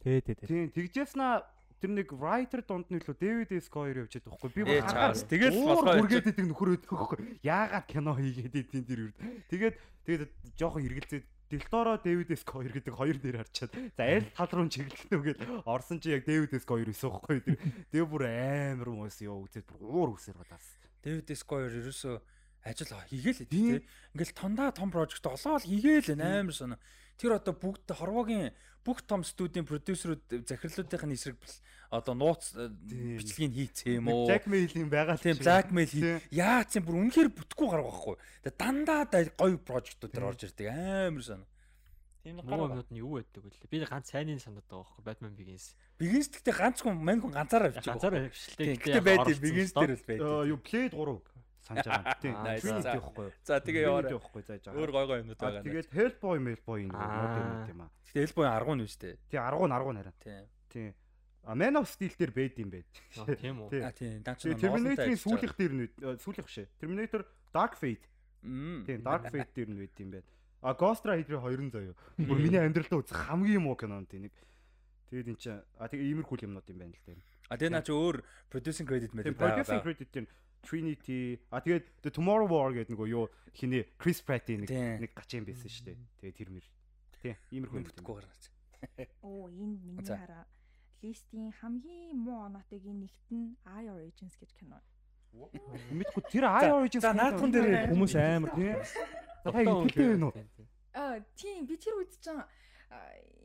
тий 0.05 0.21
тий 0.21 0.35
тий. 0.37 0.47
Тийм 0.47 0.69
тэгжээснаа 0.71 1.43
тэр 1.83 1.91
нэг 1.99 2.15
writer 2.15 2.63
дунд 2.63 2.87
нь 2.87 3.03
илүү 3.03 3.17
Дэвид 3.19 3.51
Скойр 3.67 4.07
явж 4.07 4.23
байгаа 4.23 4.39
байхгүй. 4.39 4.51
Би 4.55 4.79
хагаас 4.79 5.27
тэгэл 5.27 5.59
болохоо 5.67 5.99
үргээд 5.99 6.31
идэг 6.31 6.47
нөхөр 6.47 6.79
өгдөг 6.79 6.95
байхгүй. 6.95 7.19
Яагаад 7.43 7.87
кино 7.91 8.15
хийгээд 8.15 8.55
идэв 8.55 8.87
тэр 8.87 9.01
үрд? 9.11 9.19
Тэгээд 9.51 9.77
тэгээд 10.07 10.33
жоохон 10.55 10.87
эргэлзээд 10.87 11.27
Делторо 11.53 11.99
Дэвид 11.99 12.33
Скойр 12.39 12.73
гэдэг 12.73 12.95
хоёр 12.97 13.19
нэр 13.21 13.45
харчаад 13.45 13.73
за 13.93 14.03
аль 14.07 14.31
тал 14.33 14.49
руу 14.57 14.73
чиглэлтнэ 14.73 15.19
үгээд 15.21 15.41
орсон 15.69 16.01
чи 16.01 16.15
яг 16.15 16.25
Дэвид 16.25 16.55
Скойр 16.63 16.89
өсөө 16.89 17.11
байхгүй 17.13 17.45
тэр. 17.45 17.59
Тэгээ 17.93 18.09
бүр 18.09 18.25
амар 18.25 18.89
юм 18.89 19.05
уусан 19.05 19.29
ёо 19.29 19.45
үзээд 19.45 19.69
бүр 19.69 19.85
уур 19.85 20.17
үсэр 20.17 20.39
гадаас 20.41 20.65
Дэвид 21.05 21.29
Скойр 21.37 21.77
ерөөсөө 21.77 22.17
ажил 22.65 22.95
хийгээл 23.11 23.45
тий. 23.51 23.85
Ингээл 24.17 24.33
тондаа 24.33 24.73
том 24.73 24.89
прожект 24.89 25.27
олоод 25.27 25.67
хийгээл 25.67 26.17
амар 26.17 26.57
соно. 26.57 26.81
Тэр 27.19 27.39
одоо 27.39 27.55
бүгд 27.55 27.93
хорвоогийн 27.93 28.53
бүх 28.83 29.03
том 29.07 29.23
студийн 29.23 29.67
продюсерүүд 29.67 30.47
захирлуудын 30.49 31.15
эсрэг 31.15 31.39
одоо 31.93 32.15
нууц 32.17 32.57
э, 32.57 32.67
бичлэгийг 32.69 33.53
хийцээ 33.53 34.01
юм 34.01 34.09
уу? 34.09 34.27
Blackmail-ийн 34.27 34.89
байгаа 34.89 35.21
тийм 35.21 35.37
blackmail 35.39 35.87
хий. 35.87 36.19
Яац 36.33 36.75
юм 36.81 36.89
бүр 36.89 36.99
үнэхээр 37.05 37.31
бүтггүй 37.31 37.69
гарах 37.69 37.87
байхгүй. 37.93 38.17
Тэгээ 38.43 38.59
дандаа 38.59 39.05
гоё 39.37 39.57
прожектууд 39.61 40.13
төр 40.13 40.29
орж 40.33 40.49
ирдэг 40.49 40.73
амар 40.73 41.23
соно. 41.23 41.47
Тийм 42.25 42.41
гарууд 42.41 42.89
нь 42.89 43.03
юу 43.03 43.21
байдаг 43.21 43.45
вэ? 43.45 43.51
Би 43.69 43.85
ганц 43.85 44.09
сайныг 44.09 44.41
санаад 44.41 44.65
байгаа 44.67 44.89
байхгүй 44.89 45.05
Batman 45.05 45.35
Begins. 45.37 45.77
Begins 45.99 46.33
гэхдээ 46.33 46.55
ганцхан 46.55 46.97
мань 46.97 47.21
хүн 47.21 47.35
ганцаараа 47.35 47.75
авчих. 47.75 47.93
Ганцаараа 47.93 48.31
авчихлаа. 48.31 48.67
Гэхдээ 48.79 49.05
байдаг 49.05 49.37
Begins 49.43 49.73
дээр 49.75 49.93
л 49.99 50.07
байдаг. 50.07 50.49
Юу 50.49 50.59
Blade 50.63 50.95
3 50.95 51.32
санаж 51.63 51.87
байгаа. 51.87 52.15
Тийм. 52.23 52.35
Trinity 52.63 52.99
байхгүй 52.99 53.25
юу? 53.27 53.33
За 53.47 53.61
тэгээ 53.63 53.83
яваарай. 53.87 54.13
байхгүй 54.19 54.43
зааж 54.43 54.63
байгаа. 54.67 54.79
Өөр 54.83 54.91
гой 54.93 55.05
гой 55.07 55.19
юмнууд 55.23 55.41
байгаа. 55.41 55.63
Тэгээд 55.63 55.89
Hellboy, 55.95 56.37
Hellboy 56.43 56.81
нэг 56.91 56.99
мод 56.99 57.71
юм 57.71 57.81
аа. 57.87 57.91
Гэтэ 58.11 58.19
Hellboy 58.23 58.47
10 58.51 58.77
нь 58.77 58.91
шүү 58.91 59.01
дээ. 59.03 59.15
Тийм 59.31 59.41
10 59.43 59.63
нь 59.63 59.75
10 59.75 59.97
хараа. 60.03 60.15
Тийм. 60.23 60.45
Тийм. 60.73 60.91
А 61.43 61.55
Man 61.55 61.75
of 61.79 61.87
Steel 61.91 62.15
дээр 62.15 62.33
байд 62.35 62.55
юм 62.59 62.71
байд. 62.71 62.87
Тийм 63.43 63.57
үү? 63.67 63.83
А 63.83 63.91
тийм. 63.91 64.23
Terminator-ийн 64.23 65.19
сүүлийнх 65.19 65.55
дээр 65.59 65.75
нь 65.75 65.87
сүүлийнх 66.23 66.47
бишээ. 66.47 66.67
Terminator 66.79 67.23
Dark 67.51 67.75
Fate. 67.79 68.07
Тийм 68.43 69.03
Dark 69.03 69.27
Fate 69.31 69.51
дээр 69.51 69.71
нь 69.75 69.79
байд 69.83 69.95
юм 69.99 70.11
байд. 70.15 70.27
А 70.63 70.79
Ghost 70.79 71.03
Rider 71.03 71.43
2 71.43 71.75
заяа. 71.75 71.95
Бүр 72.31 72.39
миний 72.39 72.63
амьдралдаа 72.63 73.03
үзэх 73.03 73.19
хамгийн 73.27 73.67
муу 73.67 73.75
кино 73.75 73.99
тийм 74.07 74.31
нэг. 74.31 74.35
Тэгээд 75.11 75.35
эн 75.35 75.39
чинь 75.43 75.59
а 75.75 75.91
тэгээ 75.91 76.15
иймэрхүү 76.15 76.47
юмнууд 76.47 76.71
юм 76.71 76.79
байна 76.79 76.95
л 76.95 77.03
тийм. 77.03 77.19
А 77.51 77.59
тэгээ 77.59 77.75
наа 77.75 77.83
чи 77.83 77.91
өөр 77.91 78.23
producing 78.47 78.87
credit 78.87 79.11
мэдээ. 79.11 79.35
Producing 79.35 79.83
credit 79.83 80.09
чинь 80.15 80.31
Trinity 80.63 81.39
а 81.51 81.61
тэгээд 81.61 81.85
The 82.07 82.11
Tomorrow 82.15 82.49
War 82.49 82.71
гэдэг 82.73 82.95
нөгөө 82.95 83.09
юу 83.11 83.27
хиний 83.53 83.85
Chris 83.99 84.23
Pratt-ийн 84.23 84.65
нэг 84.65 84.71
нэг 84.73 85.11
гачин 85.13 85.45
байсан 85.45 85.69
шүү 85.69 85.85
дээ. 85.91 85.99
Тэгээд 86.23 86.37
тэр 86.39 86.51
мэр. 86.55 86.67
Тийм, 87.23 87.37
иймэрхүү 87.51 87.79
юм 87.83 87.87
бүтггүй 87.91 88.15
гаргаж. 88.23 88.43
Оо, 89.23 89.47
энд 89.51 89.79
миний 89.83 90.07
хараа 90.07 90.47
листийн 91.03 91.51
хамгийн 91.61 92.15
муу 92.15 92.47
оноотыг 92.47 92.83
нэгт 92.87 93.29
нь 93.35 93.59
I 93.67 93.91
Origins 93.91 94.39
гэж 94.39 94.51
кино. 94.55 94.79
Мэдгүй 95.91 96.23
тэр 96.31 96.45
I 96.47 96.71
Origins 96.71 97.03
за 97.03 97.13
наадхан 97.13 97.51
дээр 97.51 97.91
хүмүүс 97.91 98.15
амар 98.15 98.51
тийм. 98.55 98.79
Та 99.43 99.51
итгэдэг 99.51 99.99
вэ 99.99 100.19
нөө? 100.23 100.33
Аа, 100.95 101.19
тийм 101.35 101.67
би 101.67 101.75
тэр 101.75 101.99
үед 101.99 102.15
чинь 102.23 102.39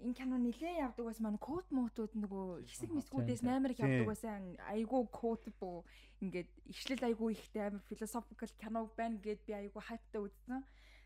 энэ 0.04 0.14
кино 0.14 0.38
нилээ 0.38 0.84
явдаг 0.86 1.06
бас 1.10 1.20
манай 1.20 1.42
код 1.42 1.66
мотууд 1.74 2.14
нөгөө 2.14 2.68
хэсэг 2.70 2.92
мэсгүүдээс 2.94 3.42
амар 3.48 3.72
их 3.74 3.82
явдаг 3.82 4.08
байсан 4.08 4.58
айгүй 4.70 5.04
код 5.10 5.44
боо 5.60 5.86
ингээд 6.22 6.50
ишлэл 6.70 7.08
айгүй 7.10 7.34
ихтэй 7.34 7.64
амар 7.66 7.84
philosophical 7.90 8.52
кино 8.62 8.86
байна 9.00 9.18
гэд 9.18 9.42
би 9.48 9.54
айгүй 9.54 9.82
хайптай 9.82 10.22
үзсэн. 10.22 10.62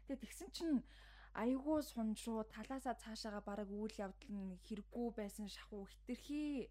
Тэгээд 0.07 0.23
тэгсэн 0.23 0.49
чинь 0.51 0.77
айгүй 1.33 1.79
суншуу 1.87 2.43
талаасаа 2.51 2.95
цаашаага 2.99 3.41
бараг 3.47 3.69
үйл 3.71 3.95
явдал 3.95 4.31
нь 4.35 4.59
хэрэггүй 4.67 5.07
байсан 5.15 5.47
шахуу 5.47 5.87
хитрхи 5.87 6.67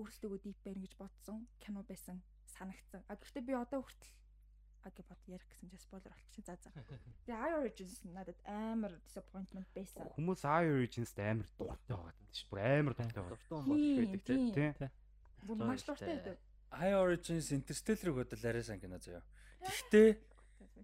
өөрсдөө 0.00 0.38
дип 0.40 0.58
байна 0.64 0.80
гэж 0.80 0.94
бодсон 0.96 1.44
кино 1.60 1.84
байсан 1.84 2.24
санагдсан. 2.56 3.04
А 3.08 3.16
гэхдээ 3.20 3.44
би 3.44 3.52
одоо 3.52 3.84
хүртэл 3.84 4.23
аг 4.84 4.96
бод 5.08 5.20
ярих 5.26 5.46
гэсэн 5.48 5.70
чинь 5.72 5.82
спойлер 5.82 6.12
болчих. 6.12 6.44
За 6.44 6.54
за. 6.60 6.70
Тэгээ 7.24 7.40
I 7.40 7.52
Origins 7.60 7.96
надад 8.04 8.38
амар 8.44 8.92
disappointment 9.08 9.68
байсан. 9.74 10.08
Хүмүүс 10.14 10.44
I 10.44 10.68
Origins-д 10.68 11.18
амар 11.24 11.48
дуртай 11.56 11.96
байгаа 11.96 12.12
юм 12.12 12.30
шүү. 12.36 12.48
Бүр 12.52 12.60
амар 12.64 12.94
дуртай 12.94 13.22
байгаа. 13.24 13.38
Дуртай 13.48 14.06
байдаг 14.12 14.26
тийм. 14.28 14.92
Бүр 15.48 15.56
маш 15.64 15.82
дуртай 15.88 16.20
байдаг. 16.20 16.38
I 16.74 16.92
Origins 16.92 17.48
Interstellar-ыг 17.54 18.14
бодол 18.20 18.44
арай 18.44 18.62
сан 18.62 18.80
кино 18.80 19.00
заяа. 19.00 19.24
Гэхдээ 19.64 20.08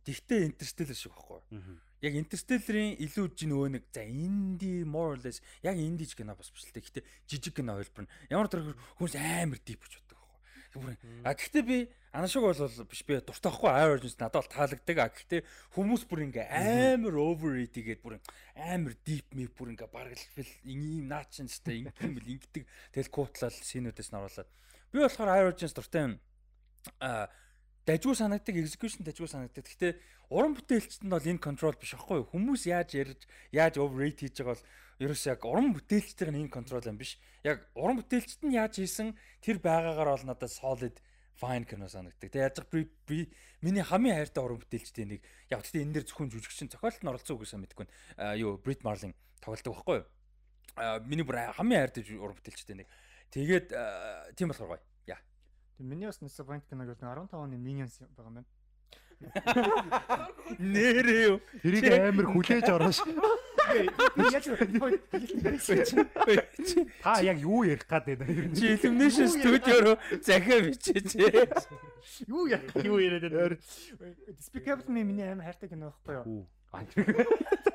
Тэгтээ 0.05 0.49
Interstellar 0.49 0.97
шиг 0.97 1.13
байхгүй. 1.13 1.41
Яг 2.01 2.15
Interstellar-ийн 2.17 2.97
илүү 3.05 3.27
жин 3.37 3.53
өө 3.53 3.69
нэг 3.77 3.85
за 3.93 4.05
инди 4.09 4.81
more 4.89 5.13
or 5.13 5.21
less 5.21 5.45
яг 5.61 5.77
инди 5.77 6.09
ч 6.09 6.17
кино 6.17 6.33
бас 6.33 6.49
биш 6.49 6.65
л 6.65 6.73
тэгтээ 6.73 7.05
жижиг 7.29 7.61
кино 7.61 7.77
хэлбэр 7.77 8.09
нь 8.09 8.13
ямар 8.33 8.49
тэр 8.49 8.73
хүмүүс 8.97 9.15
амар 9.21 9.61
deep 9.61 9.85
гэж 9.85 10.01
байхгүй. 10.01 10.10
А 11.25 11.35
гэхдээ 11.35 11.65
би 11.67 11.79
анашиг 12.15 12.43
бол 12.43 12.87
биш 12.87 13.03
би 13.07 13.19
дуртай 13.19 13.51
I 13.51 13.87
Origins 13.91 14.19
надад 14.19 14.47
бол 14.47 14.55
таалагддаг. 14.55 14.97
А 14.99 15.11
гэхдээ 15.11 15.41
хүмүүс 15.75 16.07
бүр 16.07 16.31
ингээ 16.31 16.47
амар 16.47 17.15
overrated 17.19 17.85
гээд 17.87 18.03
бүр 18.03 18.23
амар 18.55 18.95
deep 19.03 19.27
me 19.35 19.51
бүр 19.51 19.75
ингээ 19.75 19.91
бараг 19.91 20.15
л 20.15 20.55
ийм 20.63 21.11
наачин 21.11 21.51
сте 21.51 21.75
ингэм 21.83 22.15
бил 22.15 22.31
ингэдэг 22.39 22.65
тэгэл 22.95 23.11
куутлал 23.11 23.55
синүүдээс 23.55 24.11
нь 24.15 24.19
оруулаад 24.19 24.51
би 24.95 24.99
болохоор 25.03 25.31
Origins 25.51 25.75
дуртай 25.75 26.03
юм. 26.07 26.15
А 27.03 27.31
дажгүй 27.87 28.15
санагддаг 28.15 28.57
execution 28.59 29.03
дажгүй 29.07 29.27
санагддаг. 29.27 29.67
Гэхдээ 29.67 29.93
уран 30.31 30.55
бүтээлчт 30.55 31.03
нь 31.03 31.11
бол 31.11 31.27
энэ 31.27 31.43
control 31.43 31.75
биш 31.75 31.95
аахгүй 31.99 32.23
юу? 32.23 32.31
Хүмүүс 32.31 32.71
яаж 32.71 32.95
ярьж 32.95 33.23
яаж 33.51 33.75
overrate 33.83 34.23
хийж 34.27 34.39
байгаа 34.39 34.55
бол 34.55 34.65
ерөөс 35.01 35.23
яг 35.33 35.45
уран 35.49 35.73
бүтээлчдийн 35.73 36.37
энэ 36.37 36.53
control 36.53 36.85
юм 36.85 37.01
биш. 37.01 37.17
Яг 37.41 37.65
уран 37.73 38.05
бүтээлчт 38.05 38.45
нь 38.45 38.55
яаж 38.55 38.77
хийсэн 38.77 39.17
тэр 39.41 39.57
байгаагаар 39.65 40.13
бол 40.13 40.27
надад 40.29 40.53
solid 40.53 41.01
fine 41.41 41.65
кино 41.65 41.89
санагддаг. 41.89 42.29
Тэгээ 42.29 42.45
яаж 42.53 42.69
би 43.09 43.33
миний 43.65 43.81
хамгийн 43.81 44.21
хайртай 44.21 44.45
уран 44.45 44.61
бүтээлчдийн 44.61 45.17
нэг 45.17 45.25
яг 45.49 45.65
гэхдээ 45.65 45.85
энэ 45.89 45.95
дэр 45.97 46.05
зөвхөн 46.05 46.29
жүжигчин 46.29 46.69
зохиолт 46.69 47.01
нь 47.01 47.09
оролцсон 47.09 47.37
үгүйсээ 47.41 47.61
мэдгүй 47.65 47.85
нь 47.89 47.93
юу 48.45 48.61
Brit 48.61 48.85
Marling 48.85 49.17
тоглодог 49.41 49.73
байхгүй 49.81 49.97
юу? 50.05 50.07
Миний 51.09 51.25
бүр 51.25 51.49
хамгийн 51.57 51.81
хайртай 51.81 52.05
уран 52.21 52.37
бүтээлчдийн 52.37 52.85
нэг. 52.85 52.89
Тэгээд 53.33 53.67
тийм 54.37 54.53
болохоор 54.53 54.77
гоё. 54.77 54.85
Яа. 55.09 55.21
Тэг 55.81 55.89
миний 55.89 56.13
бас 56.13 56.21
disappoint 56.21 56.69
кино 56.69 56.85
гэвэл 56.85 57.01
15 57.01 57.41
оны 57.41 57.57
Minions 57.57 58.05
байгаа 58.05 58.29
юм 58.29 58.37
байна. 58.45 58.49
Нэрээ 60.59 61.21
юу? 61.29 61.39
Тэрийг 61.61 61.85
амар 61.93 62.27
хүлээж 62.33 62.67
ороош. 62.73 62.99
Яаж 64.33 64.47
Та 67.05 67.21
яг 67.21 67.39
юу 67.39 67.63
ярих 67.65 67.87
гад 67.87 68.09
байна? 68.09 68.25
Чи 68.57 68.75
Illumination 68.75 69.29
Studio 69.29 69.77
руу 69.85 69.97
захиа 70.25 70.65
бичээч. 70.65 71.21
Юу 72.27 72.49
яа? 72.49 72.65
Юу 72.81 72.99
яриад 72.99 73.29
байна? 73.29 73.57
Despicable 74.33 74.89
Me 74.89 75.05
миний 75.05 75.29
амар 75.29 75.45
хайртай 75.53 75.69
кино 75.69 75.93
байхгүй 75.93 76.17
юу? 76.17 76.49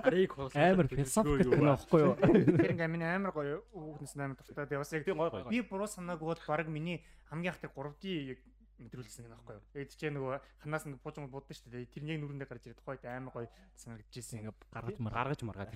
Арийг 0.05 0.33
Амар 0.55 0.87
философик 0.87 1.45
кино 1.45 1.77
байхгүй 1.77 1.99
юу? 2.01 2.13
Тэр 2.57 2.71
ингээ 2.73 2.89
миний 2.89 3.07
амар 3.07 3.31
гоё 3.31 3.61
хүүхнээс 3.71 4.17
амар 4.17 4.35
дуртай. 4.41 4.65
Тэгээ 4.65 4.81
бас 4.81 4.91
яг 4.97 5.05
би 5.49 5.61
буруу 5.61 5.87
санаагүй 5.87 6.27
бол 6.33 6.41
баг 6.47 6.67
миний 6.67 7.05
хамгийн 7.29 7.53
их 7.53 7.59
тэр 7.61 7.71
3D 7.71 8.03
яг 8.35 8.39
мэдрүүлсэн 8.80 9.24
гэнэ 9.28 9.36
байхгүй 9.36 9.54
юу? 9.60 9.64
Тэгээд 9.76 9.92
чи 9.92 10.08
нөгөө 10.08 10.36
ханаас 10.64 10.84
нь 10.88 10.96
буужмал 10.96 11.28
будсан 11.28 11.56
шүү 11.56 11.70
дээ. 11.72 11.92
Тэр 11.92 12.04
яг 12.08 12.18
нүрэндээ 12.24 12.48
гарч 12.48 12.64
ирээд 12.64 12.80
тухайд 12.80 13.04
амар 13.04 13.32
гоё 13.34 13.48
санагдчихсэн. 13.76 14.40
Ингээ 14.40 14.56
гаргаж 14.72 14.98
мар. 15.04 15.12
гаргаж 15.12 15.40
маргаад. 15.44 15.72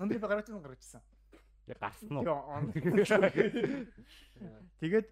Өндөр 0.00 0.16
би 0.16 0.20
гаргаж 0.20 0.48
гаргаж 0.52 0.82
ирсэн. 0.84 1.02
Яг 1.66 1.78
гарсан 1.82 2.14
уу? 2.14 2.24
Тэгээд 4.78 5.08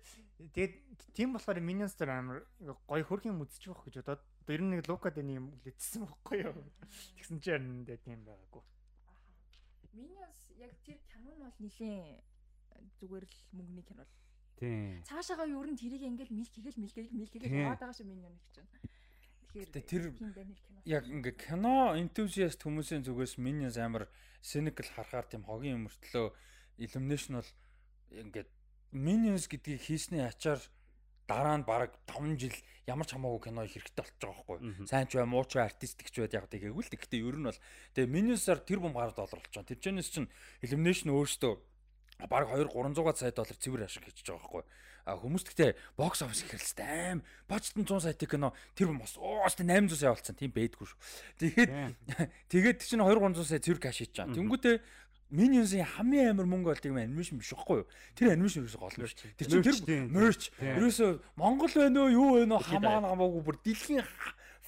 тэгээд 0.54 0.74
тийм 1.16 1.34
болохоор 1.34 1.58
Minions 1.58 1.96
дээр 1.98 2.12
амар 2.14 2.38
гоё 2.60 3.04
хөрхийн 3.08 3.40
үзчих 3.40 3.74
واخ 3.74 3.88
гэж 3.88 4.04
бодоод 4.04 4.22
одоо 4.22 4.54
ер 4.54 4.62
нь 4.62 4.70
нэг 4.76 4.86
Лука 4.86 5.10
дэний 5.10 5.40
юм 5.40 5.56
лэжсэн 5.64 6.06
байхгүй 6.06 6.46
юу. 6.46 6.54
Тэгсэн 7.18 7.40
чи 7.40 7.50
харин 7.50 7.82
дэ 7.82 7.98
тийм 8.04 8.22
байгаагүй. 8.22 8.62
Minions 9.96 10.40
яг 10.60 10.76
тэр 10.86 11.00
кино 11.10 11.32
нь 11.34 11.42
бол 11.42 11.58
нилийн 11.58 12.20
зүгээр 13.00 13.24
л 13.24 13.36
мөнгөний 13.56 13.82
кино 13.82 14.04
л. 14.06 14.12
Тийм. 14.59 15.01
Цаашаага 15.07 15.47
ер 15.47 15.67
нь 15.71 15.79
тэрийг 15.79 16.03
ингээл 16.03 16.35
милк 16.35 16.51
хийгээл 16.51 16.75
Тийм. 16.75 17.23
хийгээл 17.31 17.55
яваад 17.63 17.79
байгаа 17.79 17.95
шүү. 17.95 18.07
Тэгэхээр 19.49 19.69
Гэтэ 19.71 19.81
тэр 19.81 20.03
тийм 20.13 20.29
байна 20.35 20.53
л 20.53 20.61
кино. 20.61 20.79
яг 20.85 21.03
ингээ 21.09 21.35
кино 21.39 21.95
enthusiast 21.97 22.59
хүмүүсийн 22.61 23.01
зүгээс 23.07 23.39
Minions 23.41 23.79
амар 23.81 24.05
cynical 24.45 24.85
харахаар 24.93 25.25
тийм 25.25 25.43
хогийн 25.47 25.87
мөртлөө 25.89 26.27
Illumination 26.77 27.41
бол 27.41 27.51
ингээд 28.13 28.49
Minions 28.93 29.49
гэдгийг 29.49 29.81
хийсний 29.81 30.21
ачаар 30.21 30.61
дараа 31.25 31.57
нь 31.57 31.65
баг 31.65 31.93
5 32.09 32.37
жил 32.41 32.57
ямар 32.89 33.05
ч 33.05 33.13
хамаагүй 33.17 33.41
кино 33.49 33.61
их 33.65 33.73
хэрэгтэй 33.73 34.01
болчих 34.01 34.17
жобайгаа 34.21 34.45
байхгүй. 34.49 34.85
Сайн 34.89 35.05
ч 35.09 35.17
бай, 35.17 35.25
муу 35.29 35.45
ч 35.45 35.57
бай, 35.61 35.65
артистик 35.69 36.09
ч 36.09 36.25
байд 36.25 36.33
яг 36.33 36.45
тэгээгүй 36.49 36.83
л. 36.85 36.93
Гэхдээ 36.93 37.21
ер 37.21 37.37
нь 37.37 37.45
бол 37.45 37.59
тэгээ 37.93 38.09
Minions-аар 38.09 38.61
тэр 38.65 38.81
бом 38.81 38.97
гараад 38.97 39.13
доллар 39.17 39.37
болж 39.37 39.53
байгаа. 39.53 39.69
Тэр 39.69 39.77
чэнэс 39.81 40.09
чинь 40.09 40.29
Illumination 40.65 41.13
өөрөөсөө 41.13 41.53
баг 42.27 42.51
2 42.51 42.67
300 42.67 43.15
сая 43.15 43.31
доллар 43.31 43.55
цэвэр 43.55 43.85
ашиг 43.87 44.03
хийж 44.03 44.27
байгаа 44.27 44.43
байхгүй. 44.43 44.63
А 45.07 45.15
хүмүүс 45.15 45.43
гэхдээ 45.47 45.71
бокс 45.95 46.21
офис 46.21 46.43
ихрэлстэй 46.43 47.15
аим 47.15 47.23
бочтон 47.47 47.87
100 47.87 48.03
сая 48.03 48.13
кино 48.19 48.51
тэр 48.75 48.91
бас 48.99 49.15
уус 49.15 49.55
800 49.55 49.95
сая 49.95 50.11
болцсон 50.11 50.35
тийм 50.35 50.51
бэйдгүй 50.51 50.85
шүү. 50.85 50.99
Тэгээд 51.39 51.71
тэгээд 52.51 52.83
чинь 52.83 52.99
2 52.99 53.07
300 53.07 53.47
сая 53.47 53.63
цэвэр 53.63 53.79
каш 53.79 54.03
хийж 54.03 54.11
байгаа. 54.11 54.35
Тэнгүүтээ 54.35 54.75
Minions-ийн 55.29 55.85
хамгийн 55.85 56.33
амар 56.33 56.49
мөнгө 56.49 56.73
болдгийг 56.73 56.89
юм 56.89 56.97
анимашн 56.97 57.37
биш 57.37 57.53
байхгүй 57.53 57.85
юу? 57.85 57.87
Тэр 58.17 58.33
анимашн 58.33 58.65
ерөөсө 58.65 58.81
гол 58.81 58.97
биш. 58.97 59.13
Тэр 59.37 59.61
чинь 59.61 60.09
Merch 60.09 60.49
тэр 60.57 60.73
Тийм. 60.73 60.73
ерөөсө 60.81 61.21
Монгол 61.37 61.69
байна 61.69 62.01
уу, 62.01 62.09
юу 62.09 62.29
байна 62.41 62.57
уу 62.57 62.65
хамаа 62.65 62.97
хамаагүй 63.05 63.41
бүр 63.45 63.57
дэлхийн 63.61 64.01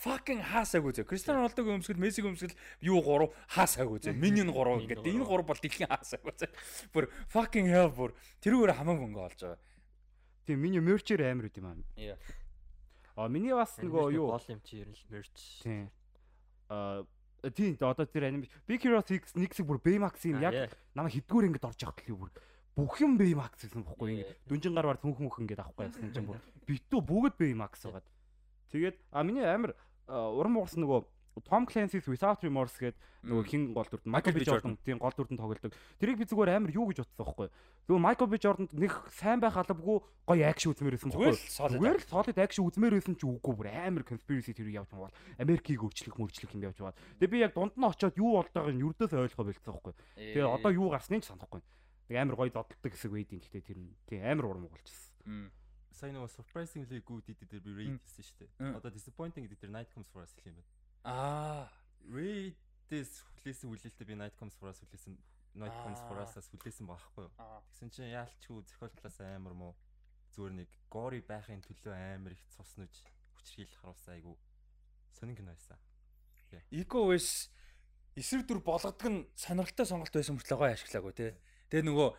fucking 0.02 0.42
хаасаагүй 0.42 0.96
зөө. 0.98 1.06
Кристиано 1.06 1.46
Роналдог 1.46 1.68
өмсгөл, 1.70 2.02
Мессиг 2.02 2.26
өмсгөл 2.26 2.56
юу 2.82 3.02
гурав 3.06 3.36
хаасаагүй 3.54 4.02
зөө. 4.02 4.18
Минийн 4.18 4.50
гурав 4.50 4.82
гэдэг. 4.82 5.06
Энэ 5.06 5.26
гурав 5.26 5.46
бол 5.46 5.62
дэлхийн 5.62 5.90
хаасаагүй 5.94 6.34
зөө. 6.42 6.52
Бүр 6.94 7.10
fucking 7.30 7.70
hell 7.70 7.94
бүр 7.94 8.16
тэрүүгээр 8.42 8.78
хамаагүй 8.82 9.06
мөнгө 9.06 9.26
олж 9.30 9.40
байгаа. 9.46 9.62
Тийм 10.50 10.58
миний 10.66 10.82
мерчээр 10.82 11.22
амар 11.30 11.50
үт 11.50 11.58
юм 11.62 11.70
аа. 11.70 11.78
Яа. 11.96 12.18
А 13.16 13.28
миний 13.30 13.54
бас 13.54 13.78
нөгөө 13.78 14.14
юу 14.18 14.34
гол 14.34 14.48
юм 14.50 14.62
чи 14.66 14.82
ер 14.82 14.90
нь 14.90 14.98
мерч. 15.12 15.38
Тийм. 15.62 15.92
А 16.70 17.06
тийм 17.54 17.78
одоо 17.78 18.06
тэр 18.06 18.26
аним 18.30 18.48
Big 18.66 18.82
Hero 18.82 19.02
6 19.02 19.38
нэг 19.38 19.54
хэсэг 19.54 19.70
бүр 19.70 19.82
Baymax-ийн 19.82 20.42
яг 20.42 20.74
намайг 20.98 21.14
хідгүүр 21.22 21.50
ингэж 21.52 21.66
орж 21.68 21.82
явах 21.86 21.98
гэлээ 22.02 22.18
бүр 22.18 22.32
бүх 22.78 22.96
юм 23.02 23.18
Baymax 23.18 23.66
гэсэн 23.68 23.84
бохгүй 23.86 24.16
ингэ 24.16 24.26
дүнжин 24.48 24.74
гар 24.78 24.88
бар 24.88 25.00
түнхэн 25.02 25.26
мөхөн 25.28 25.50
гэдэг 25.50 25.66
авахгүй 25.66 25.86
яасан 25.90 26.14
чинь 26.14 26.30
бүр 26.30 26.40
битүү 26.70 27.02
бүгд 27.02 27.36
Baymax 27.42 27.86
байгаад. 27.86 28.08
Тэгээд 28.72 28.98
а 29.12 29.24
миний 29.28 29.44
амар 29.44 29.76
а, 30.12 30.28
уран 30.36 30.60
уурсан 30.60 30.84
нөгөө 30.84 31.02
Tom 31.40 31.66
Clancy's 31.66 32.04
Without 32.12 32.44
Remorse 32.44 32.76
гэдэг 32.76 33.00
нөгөө 33.24 33.46
хин 33.48 33.64
гол 33.72 33.88
дүрд 33.88 34.04
Michael 34.04 34.36
B 34.36 34.44
Jordan 34.44 34.76
тийм 34.84 35.00
гол 35.00 35.16
дүрдэн 35.16 35.40
тоглодог. 35.40 35.72
Тэрийг 35.96 36.20
би 36.20 36.28
зүгээр 36.28 36.60
амар 36.60 36.74
юу 36.76 36.92
гэж 36.92 37.08
бодсон 37.08 37.24
байхгүй. 37.24 37.48
Зүгээр 37.88 38.04
Michael 38.04 38.30
B 38.30 38.36
Jordan-д 38.42 38.76
нэг 38.76 38.94
сайн 39.16 39.40
байх 39.40 39.56
албагүй 39.56 39.98
гоё 40.28 40.44
акшн 40.52 40.76
үзмээр 40.76 40.96
байсан 41.00 41.14
байхгүй. 41.16 41.38
Зүгээр 41.72 42.00
л 42.04 42.10
solid 42.12 42.38
action 42.42 42.68
үзмээр 42.68 42.96
байсан 43.00 43.16
ч 43.16 43.24
үгүй 43.24 43.54
бүр 43.56 43.70
амар 43.72 44.04
conspiracy 44.04 44.52
theory 44.52 44.76
явж 44.76 44.92
байгаа. 44.92 45.14
Америкийг 45.40 45.80
өөрчлөх 45.80 46.20
мөрчлөх 46.20 46.52
юм 46.52 46.68
явж 46.68 46.78
байгаа. 46.84 47.00
Тэгээ 47.24 47.32
би 47.32 47.44
яг 47.48 47.56
дунд 47.56 47.80
нь 47.80 47.88
очиод 47.88 48.20
юу 48.20 48.44
байгааг 48.44 48.76
нь 48.76 48.84
юрдөөс 48.84 49.16
ойлгоо 49.16 49.46
болцсон 49.48 49.72
байхгүй. 49.72 49.94
Тэгээ 50.20 50.52
одоо 50.52 50.72
юу 50.76 50.92
гарсныг 50.92 51.24
ч 51.24 51.32
санахгүй. 51.32 51.64
Тэгээ 52.12 52.22
амар 52.28 52.36
гоё 52.36 52.52
додтолдог 52.52 52.92
хэсэг 52.92 53.12
байдیں۔ 53.16 53.40
Гэхдээ 53.40 53.64
тэр 53.64 53.80
нь 53.80 53.96
тий 54.04 54.20
амар 54.20 54.52
урам 54.52 54.68
болчихсон. 54.68 55.54
Сайн 56.02 56.18
нөгөө 56.18 56.34
surprisingly 56.34 56.98
good 57.06 57.22
гэдэг 57.30 57.46
дээр 57.46 57.62
би 57.62 57.72
rate 57.78 58.02
хийсэн 58.02 58.26
шүү 58.26 58.38
дээ. 58.42 58.74
Одоо 58.74 58.90
disappointing 58.90 59.46
гэдэг 59.46 59.60
дээр 59.62 59.74
Night 59.78 59.90
Comes 59.94 60.10
for 60.10 60.26
Us 60.26 60.34
гэх 60.34 60.50
юм 60.50 60.58
байна. 60.58 60.74
Аа. 61.06 61.70
Rate-дэс 62.10 63.12
хүлээсэн 63.22 63.70
хүлээлтээ 63.70 64.10
би 64.10 64.18
Night 64.18 64.34
Comes 64.42 64.58
for 64.58 64.74
Us 64.74 64.82
хүлээсэн 64.82 65.14
Night 65.62 65.78
Comes 65.86 66.02
for 66.10 66.18
Аа. 66.18 66.26
Us-аас 66.26 66.50
хүлээсэн 66.50 66.90
байхгүй 66.90 67.30
юу? 67.30 67.34
Тэгсэн 67.38 67.94
чинь 67.94 68.10
яалчгүй 68.18 68.66
зохиол 68.66 68.94
талаас 68.98 69.22
амар 69.22 69.54
муу. 69.54 69.78
Зүгээр 70.34 70.54
нэг 70.66 70.70
гори 70.90 71.22
байхын 71.22 71.62
төлөө 71.62 71.94
амар 71.94 72.34
их 72.34 72.42
цус 72.50 72.74
нүж 72.82 72.98
хүчрхийл 73.38 73.70
харуулсан 73.86 74.18
айгу. 74.18 74.34
Сонин 75.14 75.38
кино 75.38 75.54
байсан. 75.54 75.78
Eco 76.74 77.14
West 77.14 77.54
эсрэг 78.18 78.50
дүр 78.50 78.66
болгодог 78.66 79.06
нь 79.06 79.30
сонирхолтой 79.38 79.86
сонголт 79.86 80.18
байсан 80.18 80.34
мөртлөө 80.34 80.58
гоё 80.58 80.74
ашиглаагүй 80.74 81.14
тий. 81.14 81.32
Тэгээ 81.70 81.86
нөгөө 81.86 82.10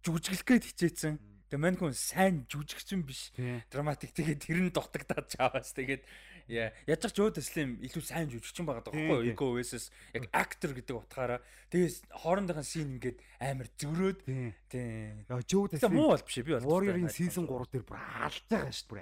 жүжиглэх 0.00 0.48
гээд 0.48 0.64
хичээсэн. 0.72 1.14
Тэгээ 1.52 1.60
мань 1.68 1.76
хүн 1.76 1.92
сайн 1.92 2.48
жүжигчин 2.48 3.04
биш. 3.04 3.28
Драматик 3.68 4.16
тэгээд 4.16 4.40
тэр 4.40 4.58
нь 4.64 4.72
дутагдаад 4.72 5.28
чаваас 5.28 5.76
тэгээд 5.76 6.00
яа 6.48 6.72
яаж 6.88 7.12
ч 7.12 7.20
өөд 7.20 7.36
төслийн 7.36 7.76
илүү 7.84 8.00
сайн 8.00 8.32
жүжигчин 8.32 8.64
байгаа 8.64 8.88
Тийм, 8.88 9.04
байхгүй 9.04 9.20
тийм. 9.20 9.36
Eco 9.36 9.46
West 9.60 9.92
яг 10.16 10.24
актер 10.32 10.72
гэдэг 10.72 10.96
утгаараа 10.96 11.44
тэгээс 11.68 12.08
хоорондынхаа 12.24 12.64
син 12.64 12.96
ингээд 12.96 13.20
амар 13.36 13.68
зөрөөд 13.76 14.18
Тий. 14.24 14.48
тий. 14.72 15.12
Яа 15.28 15.44
Joe 15.44 15.68
Тэгээ 15.68 15.92
муу 15.92 16.16
бол 16.16 16.24
биш 16.24 16.40
би 16.40 16.56
бол 16.56 16.68
Warrior-ийн 16.72 17.12
season 17.12 17.44
3 17.44 17.68
дээр 17.68 17.84
бүр 17.84 18.00
алж 18.00 18.42
байгаа 18.48 18.72
шүү 18.72 18.88
дээ. 18.88 18.88
Бүр 18.88 19.00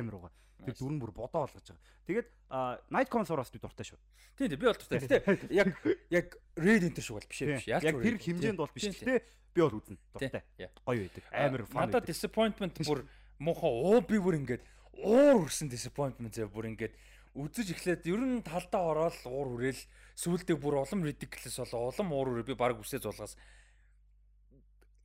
амар 0.00 0.16
байгаа. 0.24 0.32
Тэр 0.66 0.74
дүр 0.76 0.92
нь 0.92 1.00
бүр 1.00 1.12
бодоо 1.14 1.46
болгож 1.46 1.64
байгаа. 1.64 1.84
Тэгээд 2.06 2.28
а, 2.50 2.78
Night 2.90 3.08
Comes 3.08 3.28
for 3.30 3.40
Us 3.40 3.50
би 3.52 3.60
дуртай 3.62 3.86
шүү. 3.88 3.98
Тийм 4.36 4.48
тийм 4.50 4.60
би 4.60 4.66
бол 4.68 4.78
дуртай. 4.78 5.00
Гэтэ 5.00 5.52
яг 5.54 5.68
яг 6.10 6.26
Red 6.56 6.84
Enter 6.88 7.02
шиг 7.04 7.16
бол 7.16 7.28
биш 7.28 7.40
ээ 7.42 7.56
биш. 7.56 7.68
Яг 7.68 7.82
тэр 7.84 8.16
хэмжээнд 8.20 8.60
бол 8.60 8.74
биш. 8.74 8.88
Гэтэ 8.90 9.24
би 9.24 9.60
бол 9.60 9.78
үзнэ. 9.80 9.96
Дуртай. 10.14 10.42
Гоё 10.84 11.00
байдаг. 11.06 11.22
Амар 11.32 11.62
фан 11.66 11.80
Надад 11.88 12.06
disappointment 12.10 12.76
бүр 12.84 13.06
муухай 13.40 13.72
уу 13.72 14.00
би 14.04 14.20
бүр 14.20 14.36
ингээд 14.40 14.62
уур 15.00 15.48
үрсэн 15.48 15.72
disappointment 15.72 16.36
зэ 16.36 16.50
бүр 16.50 16.68
ингээд 16.70 16.94
үзэж 17.34 17.72
эхлээд 17.78 18.10
ер 18.10 18.20
нь 18.20 18.42
талдаа 18.42 18.90
ороод 18.90 19.16
уур 19.24 19.54
үрээл 19.56 19.82
сүулдэ 20.18 20.58
бүр 20.58 20.82
улам 20.82 21.06
ridiculous 21.06 21.56
болоо 21.62 21.94
улам 21.94 22.08
уур 22.12 22.28
үрээ 22.34 22.50
би 22.50 22.54
баг 22.58 22.76
үсээ 22.76 23.00
зулгаас 23.00 23.38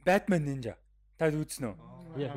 Batman 0.06 0.44
Ninja 0.46 0.76
таад 1.18 1.38
үзсэн 1.38 1.70
үү? 1.70 1.76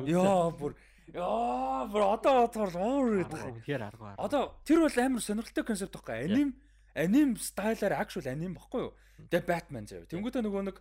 Яа 0.07 0.49
бүр 0.53 0.77
яа 1.13 1.85
бүр 1.89 2.03
одоо 2.05 2.45
одоо 2.45 2.65
уур 2.69 3.23
байгаа. 3.25 3.53
Тэгэхээр 3.59 3.83
арга. 3.83 4.15
Одоо 4.17 4.55
тэр 4.65 4.85
бол 4.85 4.97
амар 4.99 5.21
сонирхолтой 5.21 5.63
концепт 5.63 5.93
байхгүй 5.93 6.29
аним 6.29 6.55
аним 6.95 7.37
стайлаар 7.37 7.99
actual 8.01 8.27
аним 8.27 8.53
баггүй 8.55 8.89
юу? 8.89 8.93
Тэгээ 9.29 9.47
Batman 9.47 9.85
заяа. 9.87 10.07
Тэнгүүтээ 10.07 10.43
нөгөө 10.45 10.63
нэг 10.69 10.77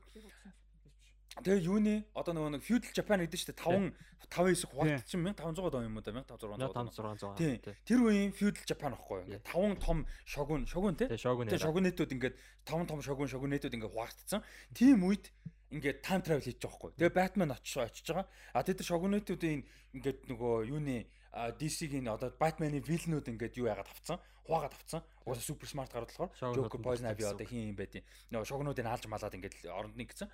Тэгээ 1.39 1.71
юуны 1.71 1.95
одоо 2.19 2.35
нөгөө 2.35 2.51
нэг 2.59 2.63
feudal 2.67 2.91
Japan 2.91 3.23
гэдэг 3.23 3.39
чинь 3.39 3.55
5 3.55 3.95
5 4.27 4.59
9 4.59 4.67
хуваалт 4.75 5.07
чинь 5.07 5.23
1500 5.23 5.79
он 5.79 5.87
юм 5.87 5.97
уу 5.99 6.03
да 6.03 6.11
1500 6.11 6.99
1600. 6.99 7.39
Тийм. 7.39 7.77
Тэр 7.87 7.99
үеийн 8.03 8.33
feudal 8.35 8.65
Japan 8.67 8.99
байхгүй 8.99 9.23
юу? 9.23 9.27
Ингээд 9.39 9.47
5 9.47 9.79
том 9.79 9.99
шогун 10.27 10.67
шогун 10.67 10.99
тий. 10.99 11.07
Тэгээ 11.07 11.63
шогунэтүүд 11.63 12.11
ингээд 12.19 12.35
5 12.67 12.91
том 12.91 12.99
шогун 12.99 13.31
шогунэтүүд 13.31 13.75
ингээд 13.79 13.95
хуваагдсан. 13.95 14.43
Тийм 14.75 15.07
үед 15.07 15.31
ингээд 15.69 16.01
time 16.01 16.23
travel 16.25 16.43
хийж 16.45 16.59
байгаа 16.59 16.81
байхгүй. 16.81 16.93
Тэгээ 16.97 17.17
Batman 17.19 17.53
очиж 17.53 17.77
очиж 17.77 18.07
байгаа. 18.09 18.27
А 18.57 18.65
тэр 18.65 18.81
шогунэтүүдийн 18.81 19.61
ингээд 20.01 20.19
нөгөө 20.33 20.55
юуны 20.73 21.05
а, 21.33 21.53
DC-гийн 21.53 22.09
одоо 22.09 22.33
Batman-ы 22.33 22.81
вилнүүд 22.81 23.29
ингээд 23.29 23.61
юу 23.61 23.69
яагаад 23.69 23.93
авцсан? 23.93 24.19
Хуваагаад 24.49 24.73
авцсан. 24.73 25.03
Угаасаа 25.29 25.45
супер 25.45 25.69
смарт 25.69 25.93
Шогнууд 25.93 26.73
Joker 26.73 26.81
Poison 26.81 27.13
Ivy 27.13 27.29
одоо 27.29 27.45
хин 27.45 27.69
юм 27.73 27.77
байдیں۔ 27.77 28.01
Нөгөө 28.33 28.49
шогнуудыг 28.49 28.89
алж 28.89 29.05
малаад 29.05 29.37
ингээд 29.37 29.69
оронд 29.69 29.97
нэг 30.01 30.09
гэсэн. 30.17 30.29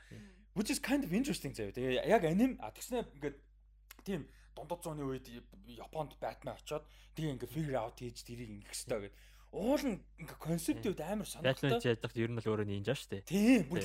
Which 0.54 0.70
is 0.70 0.78
kind 0.78 1.02
of 1.02 1.10
interesting 1.10 1.50
заяа. 1.50 1.74
Тэгээ 1.74 2.06
яг 2.06 2.22
аним 2.22 2.54
а 2.62 2.70
тэгснэ 2.70 3.02
ингээд 3.18 3.36
тийм 4.06 4.30
дундад 4.54 4.86
зууны 4.86 5.02
үед 5.02 5.26
Японд 5.66 6.14
Batman 6.22 6.54
очоод 6.54 6.86
тэгээ 7.18 7.34
ингээд 7.34 7.50
figure 7.50 7.78
out 7.82 7.98
хийж 7.98 8.22
тэрийг 8.22 8.54
ингэх 8.54 8.70
хэрэгтэй 8.70 9.10
гэд. 9.10 9.14
Уул 9.54 9.82
нь 9.86 9.98
ингээ 10.18 10.38
концептүүд 10.42 11.00
амар 11.06 11.28
сонирхолтой. 11.30 11.78
яаж 11.78 12.02
яах 12.02 12.14
ер 12.18 12.30
нь 12.30 12.38
бол 12.38 12.50
өөрөө 12.50 12.66
нинжа 12.66 12.94
шүү 12.98 13.10
дээ. 13.14 13.22
Тийм, 13.22 13.62
бүр 13.70 13.78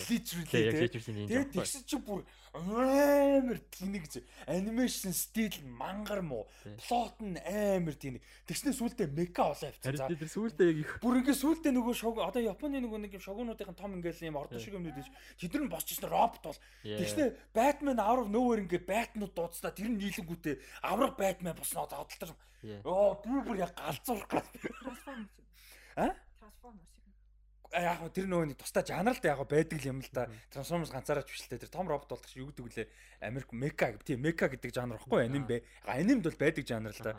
Тэгээ 0.49 0.65
яг 0.65 0.95
ирсэн 0.97 1.13
нинжа. 1.13 1.29
Тэгээд 1.29 1.51
тэгсэн 1.53 1.83
чи 1.85 1.97
бүр 2.01 2.21
амар 2.57 3.59
тэнэг 3.69 4.05
зэ. 4.09 4.19
Анимашн 4.49 5.13
стил 5.13 5.53
нь 5.61 5.69
мангар 5.69 6.25
муу. 6.25 6.49
Плот 6.81 7.21
нь 7.21 7.37
амар 7.37 7.93
тэнэг. 7.93 8.21
Тэгснэ 8.49 8.73
сүултээ 8.73 9.13
мека 9.13 9.53
олоо 9.53 9.69
авчихсан. 9.69 10.09
Тэр 10.09 10.29
сүултээ 10.33 10.67
яг 10.73 10.77
их 10.81 10.91
Бүр 11.05 11.21
ингээ 11.21 11.37
сүултээ 11.37 11.71
нөгөө 11.77 11.93
шог 11.93 12.17
одоо 12.17 12.41
Японы 12.41 12.81
нөгөө 12.81 12.99
нэг 13.05 13.13
юм 13.21 13.23
шогуунуудын 13.23 13.77
том 13.77 13.93
ингээл 14.01 14.25
юм 14.25 14.41
ордон 14.41 14.57
шиг 14.57 14.73
юмнууд 14.73 14.97
ийж 14.97 15.09
тэд 15.37 15.53
нар 15.53 15.69
босчихсон 15.69 16.09
робот 16.09 16.41
бол 16.41 16.59
тэгснэ 16.81 17.53
Batman 17.53 18.01
out 18.01 18.25
of 18.25 18.27
nowhere 18.33 18.65
ингээ 18.65 18.89
Batman 18.89 19.29
дуудснаа 19.29 19.69
тэр 19.69 19.93
нь 19.93 20.01
нийлэнгүүтээ 20.01 20.55
авраг 20.81 21.13
Batman 21.13 21.53
босноо 21.53 21.85
задлаа. 21.85 22.33
Оо 22.83 23.21
би 23.21 23.39
бүр 23.45 23.61
яг 23.61 23.77
галзуурах 23.77 24.27
гал. 24.27 24.47
Трансформерс. 25.99 26.15
А? 26.15 26.39
Трансформерс. 26.39 26.89
А, 27.69 27.81
яг 27.85 27.99
хөө 28.01 28.11
тэр 28.17 28.25
нөгөө 28.25 28.47
нэг 28.49 28.57
тусдаа 28.57 28.81
жанр 28.81 29.13
л 29.13 29.27
яг 29.29 29.39
байдаг 29.45 29.79
юм 29.85 29.99
л 30.01 30.09
да. 30.09 30.25
Transformers 30.49 30.89
ганцаараа 30.89 31.21
ч 31.21 31.29
биш 31.35 31.45
л 31.45 31.51
дээ. 31.53 31.63
Тэр 31.67 31.73
том 31.73 31.85
робот 31.85 32.09
болгох 32.09 32.25
шиг 32.25 32.41
юу 32.41 32.49
гэдэг 32.49 32.65
лээ. 32.65 32.87
Америк 33.21 33.53
мека 33.53 33.93
тийм 34.01 34.25
мека 34.25 34.49
гэдэг 34.49 34.73
жанр 34.73 34.97
баггүй 34.97 35.29
аним 35.29 35.45
бэ. 35.45 35.61
Анимд 35.85 36.25
бол 36.25 36.33
байдаг 36.33 36.65
жанр 36.65 36.89
л 36.89 37.03
да. 37.05 37.13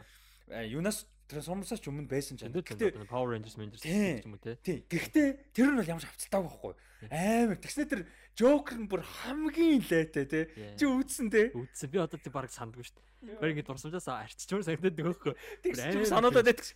А, 0.51 0.67
Юунаас 0.67 1.07
Transformers-аас 1.31 1.79
ч 1.79 1.87
өмнө 1.87 2.11
байсан 2.11 2.35
жанр. 2.35 2.59
Тэндээ 2.67 2.99
Гэтэ 2.99 3.07
Power 3.07 3.31
Rangers 3.39 3.55
Rangers 3.55 3.87
гэх 3.87 4.27
юм 4.27 4.35
уу 4.35 4.43
те. 4.43 4.59
тий. 4.59 4.83
Гэхдээ 4.91 5.55
тэр 5.55 5.71
нь 5.71 5.79
бол 5.79 5.87
ямар 5.87 6.03
ч 6.03 6.11
хавцалтаагүй 6.11 6.51
байхгүй. 6.51 6.75
Амар. 7.07 7.59
Тэгснэ 7.63 7.87
тэр 7.87 8.03
Joker 8.35 8.75
нь 8.83 8.91
бүр 8.91 9.07
хамгийн 9.07 9.87
лээтэй 9.87 10.27
тий. 10.27 10.45
Чи 10.75 10.85
үзсэн 10.91 11.31
тий. 11.31 11.55
Үдсэн 11.55 11.87
би 11.87 12.03
одоо 12.03 12.19
тэр 12.19 12.35
баг 12.35 12.51
сандгүй 12.51 12.83
шүү 12.83 12.99
дээ. 12.99 13.39
Баг 13.39 13.51
ингэ 13.55 13.63
дурсамжаас 13.63 14.11
арчичмаар 14.11 14.67
санагдаад 14.67 14.99
нөгөөхгүй. 14.99 15.35
Тэгсэн 15.63 15.87
амар 15.87 16.03
чи 16.03 16.11
санаадад 16.11 16.47
байдаг. 16.51 16.67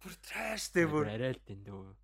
Бүр 0.00 0.14
trash 0.24 0.70
тий 0.72 0.86
бүр. 0.88 1.08
Арай 1.12 1.36
л 1.36 1.42
дэндөө. 1.44 1.96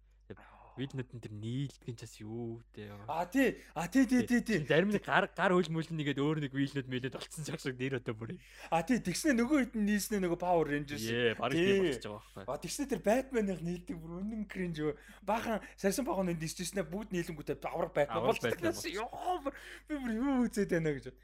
Виднүүд 0.76 1.08
нь 1.16 1.22
тэр 1.24 1.32
нийлдгэн 1.32 1.96
чаас 1.96 2.20
юу 2.20 2.60
дээ. 2.76 2.92
А 3.08 3.24
тий. 3.24 3.56
А 3.72 3.88
тий 3.88 4.04
тий 4.04 4.20
тий 4.28 4.44
тий. 4.44 4.60
Зарим 4.68 4.92
нэг 4.92 5.08
гар 5.08 5.24
гар 5.32 5.56
хөл 5.56 5.72
мөлн 5.72 5.96
нэгээд 5.96 6.20
өөр 6.20 6.44
нэг 6.44 6.52
вилнүүд 6.52 6.84
мэлээд 6.84 7.16
болцсон 7.16 7.48
ч 7.48 7.56
шиг 7.56 7.80
нэр 7.80 7.96
өдөө 8.04 8.12
бүр. 8.12 8.36
А 8.68 8.84
тий 8.84 9.00
тэгснэ 9.00 9.32
нөгөө 9.40 9.72
нь 9.72 9.88
нийснэ 9.88 10.20
нөгөө 10.20 10.36
Power 10.36 10.68
Rangers. 10.68 11.00
Ээ, 11.08 11.32
баг 11.40 11.56
Тий. 11.56 11.64
тийм 11.64 11.80
болчихж 11.88 12.04
байгаа 12.12 12.28
байхгүй. 12.36 12.52
А 12.52 12.60
тэгснэ 12.60 12.84
тэр 12.92 13.00
Batman-ыг 13.00 13.60
нийлдэг 13.64 13.96
бүр 13.96 14.12
үнэн 14.20 14.44
кринж 14.44 14.76
юу. 14.84 14.92
Баахан 15.24 15.64
сарсан 15.80 16.04
багын 16.04 16.36
дисчснэ 16.36 16.84
бүгд 16.84 17.16
нийлэнгүүтээ 17.16 17.56
авраг 17.64 17.96
Batman 17.96 18.28
болчихсон. 18.28 18.92
Йоо 18.92 19.48
би 19.88 19.96
бүр 19.96 20.12
юу 20.12 20.44
үзээд 20.44 20.76
байна 20.76 20.92
гэж. 20.92 21.16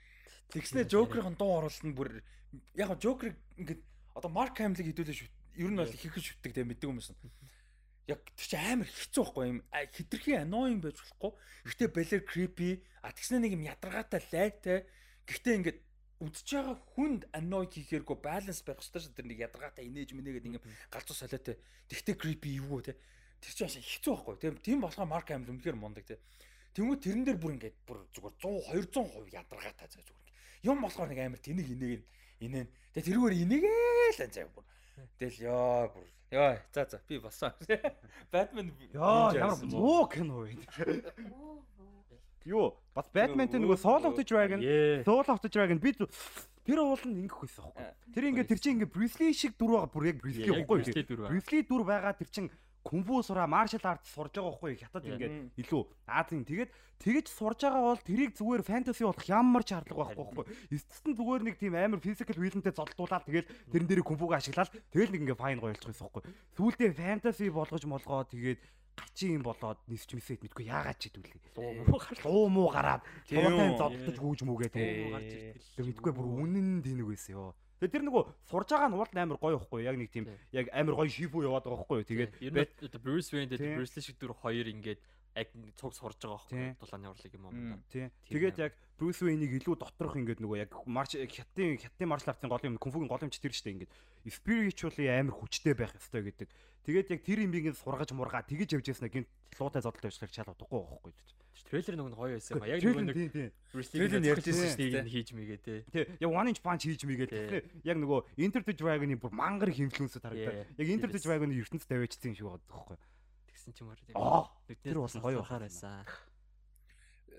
Тэгснэ 0.49 0.89
Joker-ын 0.89 1.37
дуу 1.37 1.61
оруулалт 1.61 1.85
нь 1.85 1.93
бүр 1.93 2.25
яг 2.73 2.89
нь 2.89 3.03
Joker 3.05 3.37
ингээд 3.61 3.85
одоо 4.17 4.33
Mark 4.33 4.57
Hamill-ыг 4.57 4.89
хэдүүлээ 4.89 5.21
шүү. 5.21 5.31
Ер 5.57 5.71
нь 5.71 5.77
бол 5.77 5.93
хийх 5.93 6.17
шүтдэг 6.17 6.53
те 6.53 6.65
мэддэг 6.65 6.89
хүмүүс. 6.89 7.13
Яг 8.09 8.21
тэр 8.35 8.49
чи 8.49 8.57
амар 8.57 8.89
хэцүү 8.89 9.23
байхгүй 9.23 9.47
юм. 9.49 9.59
А, 9.71 9.87
Хитрхи 9.87 10.33
annoying 10.35 10.81
байж 10.83 10.99
болохгүй. 10.99 11.33
Гэхдээ 11.69 11.91
балер 11.93 12.23
creepy. 12.27 12.71
А 13.05 13.13
тэгснэ 13.13 13.39
нэг 13.39 13.55
юм 13.55 13.63
ядаргаатай 13.63 14.21
лайтай. 14.33 14.79
Гэхдээ 15.29 15.55
ингээд 15.63 15.79
үдчихэж 16.23 16.51
байгаа 16.51 16.77
хүнд 16.95 17.23
annoy 17.35 17.67
хийхээргүй 17.71 18.17
баланс 18.23 18.63
байх 18.67 18.79
хэрэгтэй 18.79 19.03
шүү. 19.07 19.15
Тэр 19.15 19.27
нэг 19.31 19.39
ядаргаатай 19.47 19.87
инээж 19.87 20.11
минэгээд 20.15 20.49
ингээд 20.51 20.67
галзуу 20.91 21.17
солиотой. 21.19 21.57
Тэгтээ 21.91 22.17
creepy 22.19 22.59
юу 22.59 22.83
те. 22.83 22.99
Тэр 23.43 23.53
чинь 23.55 23.67
бас 23.67 23.79
хэцүү 23.79 24.13
байхгүй. 24.19 24.35
Тийм 24.39 24.55
тийм 24.63 24.79
болохоор 24.83 25.11
Mark 25.11 25.31
Hamill 25.31 25.51
үнэхээр 25.55 25.79
мундаг 25.79 26.07
те. 26.07 26.19
Тэнгүү 26.75 26.97
тэрэн 27.03 27.27
дээр 27.27 27.39
бүр 27.43 27.55
ингээд 27.59 27.77
бүр 27.85 27.99
зүгээр 28.17 28.35
100 28.39 28.97
200% 28.97 29.35
ядаргаатай 29.35 29.89
заа 29.91 30.03
зүгээр. 30.07 30.31
Юм 30.63 30.79
болохоор 30.81 31.11
нэг 31.11 31.21
амар 31.21 31.43
тэнэг 31.43 31.69
инээг 31.69 32.03
инээн. 32.39 32.69
Тэгээ 32.95 33.07
тэрүүгээр 33.13 33.43
инээгээл 33.45 34.31
заа 34.31 34.49
бүр. 34.55 34.67
Тэгэл 35.19 35.39
ёо 35.49 35.93
бүр 35.93 36.07
ёо 36.33 36.59
за 36.73 36.85
за 36.89 37.01
би 37.09 37.19
босоо. 37.19 37.53
Batman 38.33 38.73
Яа, 38.93 39.33
ямар 39.35 39.59
муу 39.65 40.07
кино 40.09 40.45
вэ? 40.45 40.57
Юу, 42.45 42.75
бас 42.95 43.07
Batman-тэй 43.15 43.61
нөгөө 43.63 43.79
Soul 43.79 44.03
of 44.09 44.17
the 44.19 44.25
Dragon. 44.25 44.59
Soul 45.05 45.27
of 45.29 45.39
the 45.41 45.51
Dragon 45.53 45.79
би 45.79 45.95
тэр 46.63 46.79
уул 46.79 47.03
нь 47.07 47.27
ингэх 47.27 47.43
байсан 47.43 47.71
байхгүй. 47.75 47.91
Тэр 48.15 48.25
ингээ 48.31 48.47
тэр 48.47 48.59
чинь 48.63 48.75
ингээ 48.79 48.95
Bruce 48.95 49.19
Lee 49.19 49.35
шиг 49.35 49.59
дүр 49.59 49.83
байгаа 49.83 49.91
бүр 49.91 50.05
яг 50.11 50.17
Bruce 50.23 50.39
Lee 50.39 50.63
байна. 50.63 51.27
Bruce 51.27 51.51
Lee 51.51 51.63
дүр 51.67 51.83
байгаа 51.83 52.15
тэр 52.15 52.29
чинь 52.31 52.49
кунфу 52.83 53.23
сураа 53.23 53.47
martial 53.47 53.83
arts 53.87 54.11
сурж 54.11 54.35
байгаа 54.35 54.51
байхгүй 54.59 54.77
хятад 54.83 55.07
ингээд 55.07 55.55
илүү. 55.63 55.83
Азийн 56.07 56.45
тэгээд 56.45 56.71
тэгэж 56.99 57.27
сурж 57.31 57.59
байгаа 57.63 57.83
бол 57.95 58.03
тэрийг 58.03 58.31
зүгээр 58.35 58.63
fantasy 58.67 59.03
болох 59.07 59.27
ямар 59.27 59.63
ч 59.63 59.75
шаардлага 59.75 60.15
байхгүй 60.15 60.27
байхгүй. 60.35 60.47
Эцэст 60.75 61.05
нь 61.07 61.17
зүгээр 61.19 61.43
нэг 61.47 61.57
тийм 61.63 61.75
амар 61.79 62.03
physical 62.03 62.39
will-нтэй 62.43 62.75
зодтуулаад 62.75 63.27
тэгэл 63.27 63.51
тэрэн 63.71 63.89
дээр 63.89 64.03
кунфуг 64.03 64.35
ашиглаад 64.35 64.71
тэгэл 64.91 65.15
нэг 65.15 65.23
ингээ 65.31 65.39
fine 65.39 65.63
гоёлчих 65.63 65.91
байсан 65.95 66.07
байхгүй. 66.11 66.23
Сүүлдээ 66.59 66.91
fantasy 66.99 67.47
болгож 67.55 67.83
молгоо 67.87 68.27
тэгээд 68.27 68.61
гачин 68.99 69.41
юм 69.41 69.43
болоод 69.43 69.79
нисч 69.89 70.11
мисэд 70.13 70.45
мэдгүй 70.45 70.69
яагаад 70.69 70.99
ч 71.01 71.09
хэдүүлээ 71.09 72.27
луу 72.29 72.49
муу 72.53 72.69
гараад 72.69 73.01
үү. 73.33 73.79
зодтож 73.81 74.17
гүүж 74.21 74.41
мүгээ 74.45 74.71
Тий. 74.73 75.09
тэгээд 75.09 75.81
тэг 75.81 75.85
мэдгүй 75.89 76.13
бүр 76.13 76.27
үнэн 76.29 76.85
тэнэг 76.85 77.09
байсан 77.09 77.33
ёо 77.41 77.51
Тэгээд 77.83 77.95
тэр 77.99 78.05
нөгөө 78.07 78.25
сурж 78.47 78.69
байгаа 78.71 78.87
нь 78.87 78.95
уул 78.95 79.11
амар 79.11 79.39
гоё 79.43 79.59
ихгүй 79.59 79.83
яг 79.83 79.99
нэг 79.99 80.15
тийм 80.15 80.31
яг 80.55 80.71
амар 80.71 80.95
гоё 81.03 81.11
шифүү 81.11 81.51
яваад 81.51 81.67
байгаа 81.67 81.83
ихгүй 81.83 82.07
тэгээд 82.07 82.31
Bruce 83.03 83.35
Wayne 83.35 83.51
дээр 83.51 83.83
Bruce 83.83 83.99
Lee 83.99 84.07
шиг 84.07 84.23
дүр 84.23 84.39
хоёр 84.39 84.71
ингээд 84.71 85.03
яг 85.35 85.49
цуг 85.75 85.95
сурж 85.97 86.17
байгаа 86.21 86.39
байхгүй 86.47 86.77
дулааны 86.79 87.09
урлаг 87.09 87.33
юм 87.35 87.45
уу. 87.51 87.83
тий. 87.91 88.07
Тэгээд 88.29 88.57
яг 88.61 88.73
Брюс 89.01 89.19
Вэйнийг 89.19 89.53
илүү 89.59 89.75
доторх 89.81 90.15
ингээд 90.15 90.41
нөгөө 90.45 90.59
яг 90.61 90.71
марш 90.87 91.17
хятадын 91.17 91.81
хятадын 91.81 92.09
маршал 92.09 92.37
артын 92.37 92.53
гол 92.53 92.67
юм 92.69 92.77
кунфугийн 92.77 93.09
гол 93.09 93.25
юмч 93.25 93.41
тэр 93.41 93.57
штэ 93.57 93.73
ингээд. 93.73 93.93
Spiritually 94.29 95.09
амар 95.09 95.35
хүчтэй 95.35 95.75
байх 95.75 95.97
ёстой 95.97 96.23
гэдэг. 96.29 96.49
Тэгээд 96.85 97.11
яг 97.17 97.21
тэр 97.25 97.39
юм 97.43 97.51
ингээд 97.57 97.81
сургаж 97.81 98.13
мургаа 98.13 98.45
тэгэж 98.45 98.77
явж 98.77 98.87
яснаа 98.93 99.09
гинт 99.09 99.29
луутай 99.59 99.83
зодолтой 99.83 100.13
ажиллах 100.13 100.31
чал 100.31 100.53
удахгүй 100.53 100.79
байхгүй. 100.85 101.13
Трейлер 101.67 101.95
нэг 101.97 102.07
нь 102.11 102.17
гоё 102.17 102.33
байсан 102.37 102.59
ба. 102.59 102.67
Яг 102.67 102.81
Трейлер 102.81 103.05
нэг 103.07 103.17
нэг 103.17 103.33
трейлер 103.73 104.21
нь 104.21 104.29
ярьжсэн 104.29 104.55
шүү 104.55 104.77
дээ. 104.77 105.07
хийж 105.09 105.29
мэгээ 105.33 105.59
те. 105.63 105.75
Тий 105.93 106.05
яг 106.21 106.31
one 106.31 106.49
inch 106.53 106.63
punch 106.63 106.85
хийж 106.85 107.03
Тий. 107.31 107.47
тэгэхээр 107.49 107.65
яг 107.87 107.97
нөгөө 108.03 108.21
Enter 108.43 108.63
the 108.63 108.75
Dragon-ы 108.77 109.17
бүр 109.17 109.33
мангар 109.33 109.71
харагдаад. 110.23 110.69
Yeah. 110.69 110.79
Яг 110.79 110.89
Enter 110.93 111.09
the. 111.11 111.21
Dragon-ы 111.23 111.55
ертөнцид 111.57 111.89
тавиачсан 111.89 112.31
юм 112.31 112.37
шиг 112.37 112.47
байгаа 112.47 112.67
байхгүй. 112.69 112.99
Тэгсэн 113.53 113.73
чимээр 113.79 114.01
тийм. 114.05 114.15
Тэр 114.83 114.99
бас 115.01 115.15
гоё 115.17 115.41
хахаар 115.43 115.65
байсан. 115.67 116.05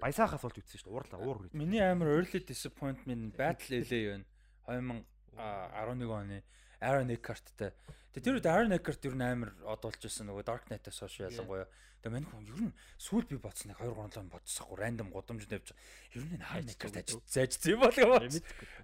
Баясаахаас 0.01 0.43
болж 0.43 0.57
үтсэн 0.59 0.78
шүү 0.82 0.88
дээ. 0.88 0.95
Уурлаа 0.95 1.19
уур. 1.24 1.38
Миний 1.53 1.80
амар 1.80 2.19
early 2.19 2.39
disappointment 2.43 3.36
Battle 3.38 3.84
LA 3.88 4.24
байна. 4.67 4.99
2011 5.34 6.11
оны 6.11 6.43
Aaron 6.84 7.09
Eckhart-тай. 7.15 7.71
Тэгээ 8.11 8.25
тэр 8.27 8.36
үед 8.38 8.49
Aaron 8.51 8.75
Eckhart 8.75 9.07
ер 9.07 9.15
нь 9.15 9.23
амар 9.23 9.55
одуулж 9.63 10.03
байсан 10.03 10.27
нөгөө 10.27 10.43
Dark 10.43 10.67
Knight-аас 10.67 10.99
хойш 10.99 11.23
ялангуяа. 11.23 11.65
Тэгээ 12.03 12.13
мань 12.13 12.27
хүн 12.27 12.45
ер 12.51 12.61
нь 12.67 12.73
сүүл 12.99 13.25
би 13.25 13.39
бодсон 13.39 13.71
нэг 13.71 13.79
2 13.79 13.95
3 13.95 14.19
лам 14.19 14.27
бодсохгүй 14.27 14.77
random 14.77 15.09
годомж 15.15 15.47
тавьж. 15.47 15.71
Ер 16.13 16.23
нь 16.27 16.43
Aaron 16.43 16.67
Eckhart 16.67 16.99
ажиж 16.99 17.23
заажсан 17.25 17.73
юм 17.73 17.81
бол 17.81 17.95
яваа. 17.95 18.21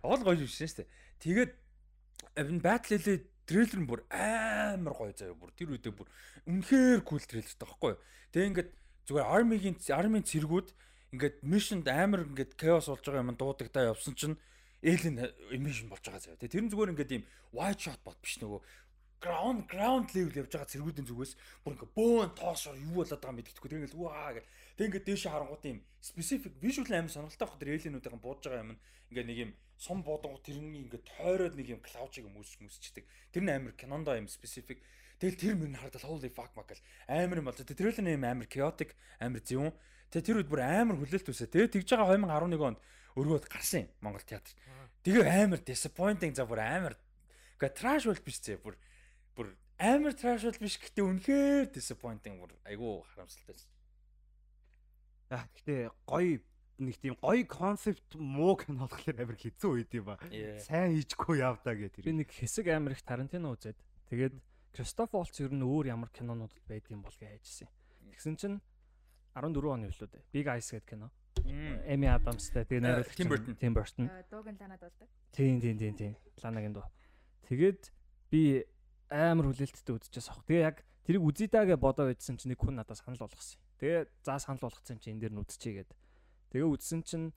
Ол 0.08 0.22
гоё 0.24 0.40
юм 0.40 0.48
шин 0.48 0.72
штэ. 0.72 0.88
Тэгээд 1.20 1.52
Battle 2.64 2.98
LA 3.04 3.16
трейлер 3.50 3.80
нь 3.82 3.90
бүр 3.90 4.02
амар 4.14 4.94
гоё 4.94 5.14
заяа 5.14 5.34
бүр 5.34 5.52
тэр 5.58 5.74
үедээ 5.74 5.94
бүр 5.94 6.08
үнэхээр 6.46 7.02
кул 7.02 7.20
трейлертэй 7.20 7.66
байхгүй 7.66 7.98
юу. 7.98 8.02
Тэгээ 8.30 8.50
ингээд 8.54 8.70
зүгээр 9.10 9.26
армигийн 9.26 9.78
армийн 9.90 10.26
цэргүүд 10.30 10.70
ингээд 11.18 11.36
мишнд 11.42 11.90
амар 11.90 12.30
ингээд 12.30 12.54
chaos 12.54 12.86
болж 12.94 13.02
байгаа 13.02 13.26
юм 13.26 13.34
дуудагдаа 13.34 13.90
явсан 13.90 14.14
чинь 14.14 14.38
alien 14.84 15.20
emission 15.52 15.90
болж 15.92 16.04
байгаа 16.04 16.24
заяа. 16.24 16.40
Тэгээ 16.40 16.54
тэр 16.56 16.64
нь 16.64 16.72
зүгээр 16.72 16.92
ингээд 16.96 17.16
ийм 17.20 17.24
wide 17.52 17.80
shot 17.80 18.00
бот 18.04 18.20
биш 18.24 18.40
нөгөө 18.40 18.60
ground 19.20 19.68
ground 19.68 20.08
level 20.16 20.32
явж 20.32 20.52
байгаа 20.56 20.72
цэргүүдийн 20.72 21.08
зүгээс 21.12 21.34
бүр 21.64 21.76
ингээ 21.76 21.92
бөөн 21.92 22.32
тоошор 22.40 22.80
юу 22.80 23.04
болоод 23.04 23.20
байгаа 23.20 23.36
мэддэхгүй 23.36 23.68
тэр 23.68 23.80
ингээл 23.84 24.00
ваа 24.00 24.32
гэл. 24.32 24.48
Тэг 24.80 24.86
ингээ 24.88 25.04
дээшээ 25.04 25.32
харангууд 25.36 25.66
юм 25.68 25.80
specific 26.00 26.54
visual 26.64 26.88
амар 26.88 27.12
сонирхолтой 27.12 27.48
байх 27.48 27.60
тэр 27.60 27.72
alienуудын 27.76 28.24
бууж 28.24 28.40
байгаа 28.48 28.64
юм 28.64 28.80
ингээ 29.12 29.28
нэг 29.28 29.38
юм 29.44 29.52
сум 29.76 30.00
буудангууд 30.08 30.44
тэрний 30.48 30.88
ингээ 30.88 31.04
тойроод 31.04 31.56
нэг 31.60 31.68
юм 31.68 31.82
cloud 31.84 32.12
шиг 32.16 32.32
юм 32.32 32.40
үүсч 32.40 32.64
мүсчдэг 32.64 33.04
тэр 33.36 33.44
нь 33.44 33.52
амар 33.52 33.76
кинондоо 33.76 34.16
юм 34.16 34.32
specific. 34.32 34.80
Тэгэл 35.20 35.36
тэр 35.36 35.56
мөр 35.60 35.76
нь 35.76 35.80
хардал 35.84 36.08
holy 36.08 36.32
fuck 36.32 36.56
мак 36.56 36.72
гэл 36.72 36.84
амар 37.12 37.44
юм 37.44 37.48
болж 37.52 37.60
тэр 37.60 37.76
трейлер 37.76 38.00
нь 38.00 38.16
юм 38.16 38.24
амар 38.24 38.48
chaotic 38.48 38.96
амар 39.20 39.44
зөвүүн 39.44 39.76
тэг 40.16 40.24
тэр 40.24 40.40
үед 40.40 40.48
бүр 40.48 40.64
амар 40.64 40.96
хүлээлт 40.96 41.28
үсэ 41.28 41.52
тэгээ 41.52 41.76
тэгж 41.76 41.92
байгаа 41.92 42.16
2011 42.16 42.56
онд 42.56 42.80
өргөөд 43.16 43.46
гарсан 43.50 43.88
юм 43.88 43.90
Монгол 44.04 44.26
театр 44.26 44.54
тэгээ 45.06 45.26
амар 45.26 45.62
disappointing 45.64 46.36
за 46.36 46.46
бүр 46.46 46.62
амар 46.62 46.96
Гэхдээ 47.60 47.76
trash 47.76 48.08
бол 48.08 48.24
биш 48.24 48.40
зэ 48.40 48.56
бүр 48.64 48.76
бүр 49.36 49.52
амар 49.84 50.16
trash 50.16 50.48
бол 50.48 50.64
биш 50.64 50.80
гэхдээ 50.80 51.04
үнэхээр 51.04 51.68
disappointing 51.76 52.40
бүр 52.40 52.56
айгүй 52.64 53.04
харамсалтай. 53.12 53.60
Аа 55.28 55.44
гэхдээ 55.44 55.92
гоё 56.08 56.40
нэг 56.80 56.96
тийм 57.04 57.20
гоё 57.20 57.44
концепт 57.44 58.16
муу 58.16 58.56
кино 58.56 58.88
болохоор 58.88 59.20
амар 59.20 59.36
хэцүү 59.36 59.72
үед 59.76 59.92
юм 59.92 60.08
ба. 60.08 60.16
Сайн 60.64 60.96
хийчихгүй 60.96 61.44
явдаа 61.44 61.76
гэх 61.76 62.00
Би 62.00 62.16
тэр. 62.16 62.24
нэг 62.24 62.32
хэсэг 62.32 62.72
амар 62.72 62.96
их 62.96 63.04
Тарантино 63.04 63.52
үзээд 63.60 63.76
тэгээд 64.08 64.40
Кристоф 64.72 65.12
Волц 65.12 65.36
ер 65.44 65.52
нь 65.52 65.60
өөр 65.60 65.92
ямар 65.92 66.08
кинонуудад 66.16 66.64
байд 66.64 66.88
юм 66.88 67.04
бол 67.04 67.12
гэж 67.12 67.44
хайжсэн. 67.44 67.68
Тэгсэн 68.16 68.36
чинь 68.40 68.58
14 69.36 69.68
оны 69.68 69.92
дээ. 69.92 70.24
Big 70.32 70.48
Eyes 70.48 70.72
гэдэг 70.72 70.88
кино. 70.88 71.12
Эми 71.90 72.08
Адамстай 72.08 72.66
тэгээ 72.66 72.84
найруулагч 72.86 73.18
Tim 73.18 73.30
Burton. 73.30 73.56
Tim 73.58 73.74
Burton. 73.74 74.06
Дууг 74.30 74.48
нь 74.50 74.60
ланаад 74.60 74.82
болдог. 74.84 75.08
Тийм 75.34 75.58
тийм 75.60 75.78
тийм 75.78 75.94
тийм. 75.98 76.14
Ланагийн 76.44 76.74
дуу. 76.78 76.88
Тэгээд 77.50 77.82
би 78.30 78.66
амар 79.10 79.50
хүлээлттэй 79.50 79.96
үзчихээс 79.98 80.30
авах. 80.30 80.46
Тэгээ 80.46 80.68
яг 80.70 80.78
тэрийг 81.04 81.26
үзье 81.26 81.50
даа 81.50 81.66
гэж 81.66 81.82
бодоо 81.82 82.06
байжсан 82.06 82.38
чинь 82.38 82.54
нэг 82.54 82.62
хүн 82.62 82.78
надад 82.78 83.02
санал 83.02 83.26
болгосон. 83.26 83.58
Тэгээ 83.82 84.06
за 84.22 84.38
санал 84.38 84.62
болгоцсон 84.62 84.98
юм 84.98 85.02
чи 85.02 85.10
энэ 85.10 85.22
дээр 85.26 85.34
нь 85.34 85.42
үзчихье 85.42 85.74
гэд. 85.82 85.92
Тэгээ 86.54 86.70
үзсэн 86.70 87.02
чинь 87.02 87.34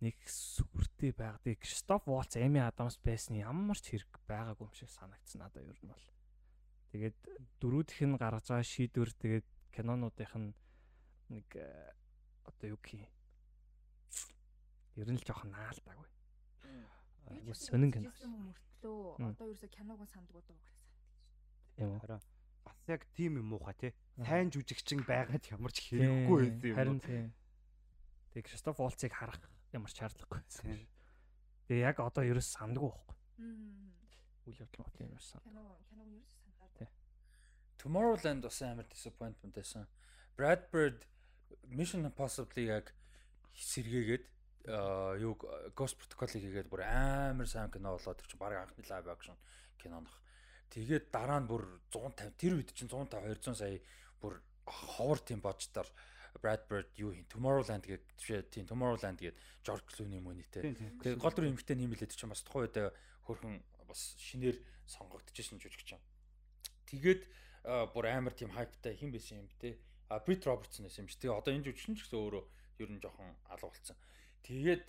нэг 0.00 0.16
сүртэй 0.24 1.12
байгадаг 1.12 1.58
Кристоф 1.58 2.06
Волц, 2.06 2.38
Эми 2.38 2.62
Адамс 2.62 2.96
байсан 3.02 3.36
ямар 3.36 3.76
ч 3.76 3.92
хэрэг 3.92 4.22
байгаагүй 4.30 4.70
юм 4.70 4.74
шиг 4.74 4.88
санагдсан 4.94 5.42
надад 5.42 5.66
ер 5.66 5.76
нь 5.82 5.90
бол. 5.90 6.06
Тэгээд 6.94 7.18
дөрүүдийнх 7.60 8.16
нь 8.16 8.20
гаргаж 8.20 8.46
байгаа 8.48 8.64
шийдвэр 8.64 9.10
тэгээд 9.12 9.46
кинонуудынх 9.74 10.34
нь 10.38 10.54
нэг 11.34 11.48
э, 11.58 11.92
одоо 12.48 12.68
юу 12.72 12.80
гэх 12.80 12.98
юм. 12.98 13.06
Ер 14.96 15.08
нь 15.12 15.20
л 15.20 15.24
жоохон 15.24 15.52
наалтаагүй. 15.52 16.08
Айгуу 17.28 17.54
сонин 17.54 17.92
кино. 17.92 18.10
Мөртлөө 18.10 19.20
одоо 19.20 19.46
ерөөсө 19.52 19.68
киног 19.68 20.00
нь 20.00 20.10
санддаг 20.10 20.36
удаа 20.40 20.56
гэж 20.56 20.64
санагдаж 20.64 20.96
байна. 21.76 22.00
Хараа 22.00 22.20
бас 22.64 22.78
яг 22.88 23.04
тийм 23.14 23.38
юм 23.38 23.52
муухай 23.52 23.76
тий. 23.76 23.92
Сайн 24.16 24.50
жүжигчин 24.50 25.04
байгаад 25.06 25.44
ямар 25.52 25.72
ч 25.72 25.92
хэрэггүй 25.92 26.40
байсан 26.48 26.68
юм. 26.72 26.76
Харин 26.76 27.00
тий. 27.04 27.22
Тэг 28.32 28.48
Кристоф 28.48 28.80
Волцыг 28.80 29.12
харах 29.12 29.38
ямар 29.72 29.92
ч 29.92 30.00
шаардлагагүй 30.00 30.40
байсан. 30.40 30.88
Тэгээ 31.68 31.84
яг 31.84 32.00
одоо 32.00 32.24
ерөөс 32.24 32.48
санддаг 32.56 32.82
байхгүй. 32.82 33.16
Үйл 34.48 34.60
явдал 34.64 34.82
мот 34.82 34.96
юм 34.98 35.12
ерөөс. 35.12 35.30
Кино 35.44 35.64
киног 35.88 36.08
ерөөс 36.08 36.38
Тий. 36.80 36.88
Tomorrowland 37.78 38.42
бас 38.42 38.62
амар 38.62 38.88
disappointment 38.88 39.54
байсан. 39.54 39.86
Brad 40.36 40.70
Bird 40.72 41.04
Mission 41.68 42.04
Impossible 42.04 42.64
яг 42.64 42.92
сэргээгээд 43.54 44.24
юу 45.22 45.34
Ghost 45.74 45.96
Protocol-ыг 45.96 46.42
хийгээд 46.44 46.68
бүр 46.68 46.84
амар 46.84 47.48
сайн 47.48 47.72
кино 47.72 47.96
болоод 47.96 48.18
тэр 48.20 48.28
чинь 48.28 48.40
баг 48.40 48.56
анхны 48.56 48.84
live 48.84 49.08
action 49.08 49.36
кинонох. 49.80 50.16
Тэгээд 50.68 51.08
дараа 51.08 51.40
нь 51.40 51.48
бүр 51.48 51.64
150 51.92 52.36
тэр 52.36 52.52
үед 52.60 52.70
чинь 52.76 52.92
150 52.92 53.40
200 53.40 53.56
сая 53.56 53.80
бүр 54.20 54.40
ховор 54.68 55.18
тийм 55.24 55.40
бождоор 55.40 55.88
Brad 56.38 56.68
Bird 56.68 56.92
юу 57.00 57.16
хийн 57.16 57.26
Tomorrowland 57.26 57.88
гэдэг 57.88 58.52
тийм 58.52 58.68
Tomorrowland 58.68 59.18
гэдэг 59.18 59.36
George 59.64 59.84
Clooney 59.88 60.20
мөнийтэй. 60.20 60.76
Тэгээд 61.00 61.18
гол 61.18 61.32
дүр 61.32 61.48
эмхтэй 61.48 61.74
нэм 61.74 61.96
лээд 61.96 62.12
чинь 62.12 62.28
бас 62.30 62.44
тухайн 62.44 62.68
үед 62.68 62.92
хөрхөн 63.24 63.56
бас 63.88 64.14
шинээр 64.20 64.60
сонгогдчихсэн 64.84 65.58
жүжигч 65.58 65.96
юм. 65.96 66.02
Тэгээд 66.86 67.24
бүр 67.64 68.04
амар 68.12 68.36
тийм 68.36 68.52
хайптай 68.52 68.94
хэн 68.94 69.10
байсан 69.10 69.40
юм 69.40 69.48
бэ 69.48 69.56
те. 69.58 69.70
А 70.08 70.20
Брит 70.20 70.44
Робертсон 70.46 70.88
байсан 70.88 71.04
юм 71.04 71.08
чи. 71.08 71.20
Тэгээ 71.20 71.36
одоо 71.36 71.52
энэ 71.52 71.64
жүжигчин 71.68 71.96
ч 71.96 72.08
гэсэн 72.08 72.16
өөрөө 72.16 72.44
ер 72.80 72.90
нь 72.92 73.00
жоохон 73.00 73.32
алга 73.52 73.68
болсон. 73.68 73.96
Тэгээд 74.42 74.82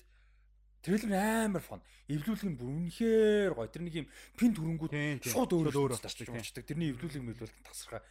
трейлер 0.80 1.12
амар 1.20 1.62
фон. 1.62 1.84
Эвлүүлэг 2.08 2.48
нь 2.48 2.56
бүр 2.56 2.72
үнэхээр 2.72 3.54
гоё. 3.54 3.68
Тэр 3.68 3.84
нэг 3.84 3.96
юм 4.00 4.08
пин 4.40 4.56
төрөнгүүд 4.56 5.28
шууд 5.28 5.52
өөрөө 5.60 6.00
тарчж 6.00 6.32
унцдаг. 6.32 6.64
Тэрний 6.64 6.96
эвлүүлэг 6.96 7.20
мэлүүлэг 7.20 7.60
тасархаа. 7.68 8.04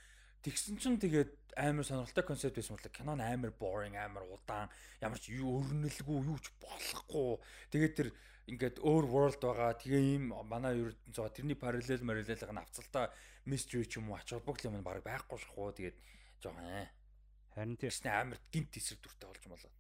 Тэгсэн 0.45 0.77
чинь 0.79 1.01
тэгээд 1.01 1.33
амар 1.57 1.83
сонирхолтой 1.83 2.25
концепт 2.29 2.61
байсан 2.61 2.77
бол 2.77 2.93
кинон 2.93 3.21
амар 3.25 3.51
boring, 3.51 3.97
амар 3.99 4.23
удаан, 4.29 4.71
ямар 5.03 5.19
ч 5.19 5.35
юу 5.35 5.65
өрнөлгүй, 5.65 6.19
юу 6.29 6.39
ч 6.39 6.53
болохгүй. 6.63 7.43
Тэгээд 7.75 7.95
тэр 7.99 8.09
ингээд 8.47 8.77
өөр 8.79 9.05
world 9.11 9.41
байгаа. 9.43 9.75
Тэгээ 9.75 10.03
ийм 10.15 10.31
манай 10.47 10.79
ердэн 10.79 11.13
цаа 11.17 11.33
тэрний 11.33 11.59
параллел 11.59 12.05
параллелыг 12.05 12.53
нь 12.53 12.63
авцалтаа 12.63 13.11
mystery 13.51 13.83
ч 13.89 13.99
юм 13.99 14.15
уу 14.15 14.21
ач 14.21 14.31
холбогдол 14.31 14.71
юм 14.71 14.85
баг 14.87 15.03
байхгүй 15.03 15.39
шахуу. 15.43 15.75
Тэгээд 15.75 15.97
жоохон 16.39 16.65
ээ. 16.65 16.87
Харин 17.59 17.75
тийм 17.75 17.91
амар 18.07 18.39
гинт 18.55 18.79
эсрэг 18.79 19.03
дүртэй 19.03 19.27
болж 19.27 19.45
болоо. 19.51 19.73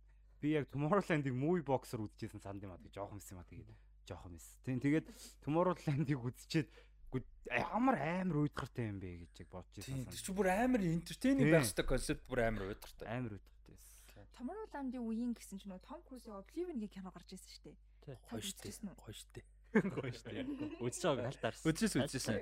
Би 0.42 0.58
яг 0.58 0.66
Tomorrowland-ыг 0.74 1.30
movie 1.30 1.62
boxer 1.62 2.02
үзчихсэн 2.02 2.42
санд 2.42 2.62
юм 2.66 2.74
аа 2.74 2.82
тэгээ 2.82 2.98
жоохон 2.98 3.22
мэс 3.22 3.30
юм 3.30 3.38
аа 3.38 3.46
тэгээд 3.46 3.70
жоохон 4.10 4.32
мэс. 4.34 4.46
Тийм 4.66 4.78
тэгээд 4.82 5.06
Tomorrowland-ыг 5.46 6.18
үзчихэд 6.18 6.68
ямар 7.54 7.96
амар 8.02 8.36
уйдгартай 8.42 8.90
юм 8.90 8.98
бэ 8.98 9.30
гэж 9.30 9.46
яг 9.46 9.50
бодож 9.54 9.78
байсан. 9.78 10.10
Тийм 10.10 10.10
чи 10.10 10.32
бүр 10.34 10.48
амар 10.50 10.82
entertaining 10.82 11.48
байх 11.54 11.70
хэвээр 11.70 11.86
концепт 11.86 12.24
бүр 12.26 12.40
амар 12.44 12.62
уйдгартай. 12.66 13.06
Амар 13.08 13.32
уйдгартай 13.38 13.72
байсан. 13.78 14.26
Tomorrowland-ийн 14.36 15.04
үеийн 15.06 15.32
гэсэн 15.38 15.56
чинь 15.62 15.70
нөө 15.70 15.82
Tom 15.86 16.02
Cruise-ийн 16.02 16.34
Oblivion-гийн 16.34 16.92
кино 16.92 17.14
гарч 17.14 17.30
ирсэн 17.30 17.50
шүү 17.54 17.62
дээ. 17.70 18.18
Гоё 18.26 18.42
штэ. 18.42 18.74
Гоё 18.98 19.14
штэ. 19.14 19.40
Гоё 19.74 20.12
штэ. 20.12 20.48
Үзэж 20.80 21.02
байгааг 21.04 21.28
халтаарсан. 21.28 21.68
Үзсэн 21.68 22.02
үзсэн. 22.08 22.36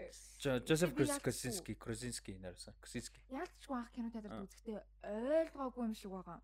Жозеф 0.63 0.95
Красински, 0.95 1.75
Красински 1.75 2.39
нэрсэн. 2.39 2.75
Красински. 2.79 3.19
Яалтчгүй 3.35 3.77
анх 3.77 3.91
кино 3.91 4.11
театрт 4.15 4.47
үзэхдээ 4.47 4.79
ойлгоогүй 5.03 5.83
юм 5.91 5.95
шиг 5.99 6.11
байгаа. 6.15 6.39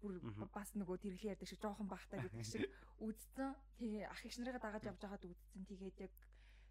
Бүр 0.00 0.16
бас 0.48 0.72
нөгөө 0.72 0.96
тэрглээ 1.04 1.36
ярьдаг 1.36 1.48
шиг 1.48 1.60
жоохон 1.60 1.88
бахтай 1.90 2.24
гэдэг 2.24 2.46
шиг 2.48 2.64
үзсэн. 3.04 3.52
Тэгээ 3.76 4.08
ах 4.08 4.24
их 4.24 4.34
нарыгаа 4.40 4.62
дагаад 4.64 4.88
явж 4.88 5.00
байгаад 5.04 5.28
үзсэн. 5.28 5.68
Тэгээд 5.68 5.98
яг 6.08 6.12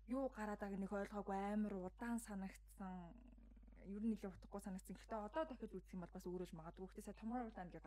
юу 0.10 0.26
гараад 0.34 0.58
байгааг 0.58 0.82
нэг 0.82 0.90
ойлгоогүй 0.90 1.38
амар 1.38 1.74
удаан 1.78 2.18
санагдсан 2.18 3.14
ер 3.86 4.02
нь 4.02 4.10
нэлээд 4.10 4.34
утгагүй 4.34 4.62
санагдсан. 4.66 4.98
Гэхдээ 4.98 5.22
одоо 5.22 5.44
дахиад 5.46 5.78
үзэх 5.78 5.94
юм 5.94 6.02
бол 6.02 6.14
бас 6.18 6.26
өөрөөж 6.26 6.52
магадгүй. 6.58 6.86
Гэхдээ 6.90 7.06
сая 7.06 7.20
Tomorrowland 7.22 7.72
гэж 7.74 7.86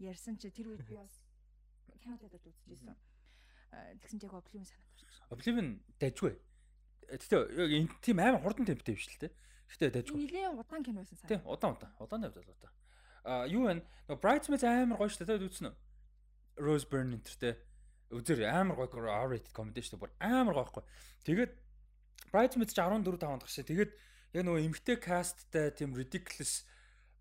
ярьсан 0.00 0.34
чи 0.40 0.48
тэр 0.48 0.72
үед 0.72 0.84
би 0.88 0.96
бас 0.96 1.12
кино 2.00 2.16
театрт 2.16 2.48
үзчихсэн. 2.48 2.96
Тэгсэн 3.72 4.18
чинь 4.18 4.28
яг 4.28 4.36
Oblivion 4.38 4.64
санаад 4.64 4.88
орчих. 4.94 5.22
Oblivion 5.30 5.68
дайжгүй. 6.00 6.34
Гэхдээ 7.08 7.40
яг 7.58 7.70
энэ 7.72 7.90
тийм 8.00 8.18
амар 8.20 8.42
хурдан 8.42 8.66
темптэй 8.68 8.94
биш 8.96 9.08
л 9.08 9.20
те. 9.20 9.32
Гэхдээ 9.68 9.90
дайжгүй. 10.00 10.18
Нилийн 10.18 10.56
удаан 10.56 10.82
кино 10.84 11.04
байсан 11.04 11.16
санаа. 11.20 11.30
Тийм 11.30 11.42
удаан 11.44 11.76
удаан. 11.76 11.92
Удаан 12.00 12.24
явдал 12.24 12.48
удаан. 12.48 12.74
А 13.28 13.44
юу 13.44 13.68
вэ? 13.68 13.84
Нөгөө 14.08 14.22
Bridesmaids 14.24 14.64
амар 14.64 14.96
гоё 14.96 15.12
шүү 15.12 15.28
дээ. 15.28 15.44
Үзсэн 15.48 15.68
үү? 15.68 15.76
Rose 16.64 16.88
Byrne 16.88 17.20
энтертэй. 17.20 17.54
Үзэр 18.08 18.48
амар 18.48 18.76
гоё 18.80 18.88
R-rated 18.88 19.52
comedy 19.52 19.84
шүү 19.84 20.00
дээ. 20.00 20.02
Бүр 20.08 20.12
амар 20.24 20.56
гоё 20.56 20.68
хгүй. 20.72 20.84
Тэгээд 21.28 21.52
Bridesmaids 22.32 22.72
14 22.72 23.04
5 23.04 23.28
онд 23.28 23.44
гарсан. 23.44 23.68
Тэгээд 23.68 23.92
яг 24.32 24.42
нөгөө 24.48 24.64
эмгтэй 24.64 24.96
касттай 24.96 25.72
тийм 25.76 25.92
ridiculous 25.92 26.64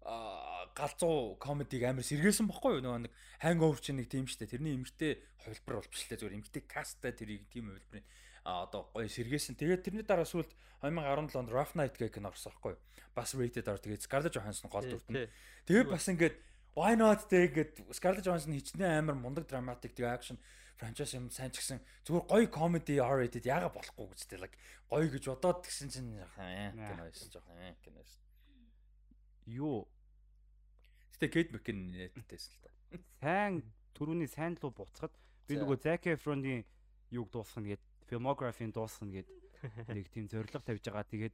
галзуу 0.07 1.35
комедиг 1.41 1.83
амар 1.83 2.05
сэргээсэн 2.07 2.47
бохгүй 2.47 2.79
юу? 2.79 2.83
Нөгөө 2.85 3.01
нэг 3.07 3.13
hangover 3.43 3.81
ч 3.81 3.91
нэг 3.91 4.07
тийм 4.07 4.29
штэ. 4.29 4.47
Тэрний 4.47 4.77
эмгтэй 4.79 5.19
хувилбар 5.43 5.83
бол 5.83 5.91
биш 5.91 6.07
лээ 6.07 6.19
зүгээр. 6.21 6.37
Эмгтэй 6.39 6.63
касттай 6.63 7.11
тэрийг 7.11 7.49
тийм 7.51 7.73
хувилбарын 7.73 8.05
одоо 8.47 8.87
гоё 8.95 9.11
сэргээсэн 9.11 9.59
тэгээд 9.59 9.83
тэрний 9.83 10.05
дараа 10.07 10.23
сүүлд 10.23 10.47
2017 10.79 11.35
онд 11.35 11.51
Rough 11.51 11.75
Night 11.75 11.99
гэх 11.99 12.15
кино 12.15 12.31
орсон 12.31 12.55
байхгүй 12.55 12.79
юу? 12.79 12.81
Бас 13.11 13.35
rated 13.35 13.67
ор 13.67 13.81
тэгээд 13.81 14.05
Scarlett 14.07 14.35
Johansson 14.39 14.71
гол 14.71 14.87
дүртэн 14.87 15.27
тэгээд 15.67 15.91
бас 15.91 16.07
ингээд 16.07 16.35
why 16.71 16.95
not 16.95 17.27
тэгээд 17.27 17.91
Scarlett 17.91 18.23
Johansson 18.23 18.55
хичнээн 18.55 19.03
амар 19.03 19.19
мундаг 19.19 19.51
драматик 19.51 19.91
тэгээд 19.91 20.15
action 20.15 20.37
франчайз 20.79 21.17
юм 21.17 21.27
сайн 21.33 21.51
ч 21.51 21.59
гэсэн 21.59 21.81
зүгээр 22.05 22.25
гоё 22.29 22.47
comedy 22.47 23.01
R-rated 23.01 23.43
яага 23.43 23.73
болохгүй 23.73 24.13
гэж 24.13 24.21
тэлэг 24.29 24.53
гоё 24.87 25.07
гэж 25.09 25.23
бодоод 25.27 25.65
тэгсэн 25.65 25.89
чинь 25.89 26.13
кино 26.21 27.03
байсан 27.03 27.27
жоохон 27.33 27.57
кино 27.81 27.99
байсан 27.99 28.21
юу 29.49 29.89
Гэтэ 31.17 31.33
Кейт 31.33 31.49
Маккин 31.49 31.89
нэттэйсэн 32.13 32.53
л 32.53 32.61
та. 32.61 32.69
Сайн 33.25 33.65
түрүүний 33.97 34.29
сайн 34.29 34.53
луу 34.61 34.69
буцахад 34.69 35.09
би 35.49 35.57
нөгөө 35.57 35.81
Zac 35.81 36.05
Efron-ийн 36.13 36.61
юуг 37.09 37.33
дуусгана 37.33 37.73
гэд 37.73 37.81
filmography-ийн 38.05 38.69
дуусгана 38.69 39.25
гэд 39.25 39.29
нэг 39.89 40.13
тийм 40.13 40.29
зориг 40.29 40.53
тавьж 40.53 40.85
байгаа. 40.85 41.09
Тэгээд 41.09 41.33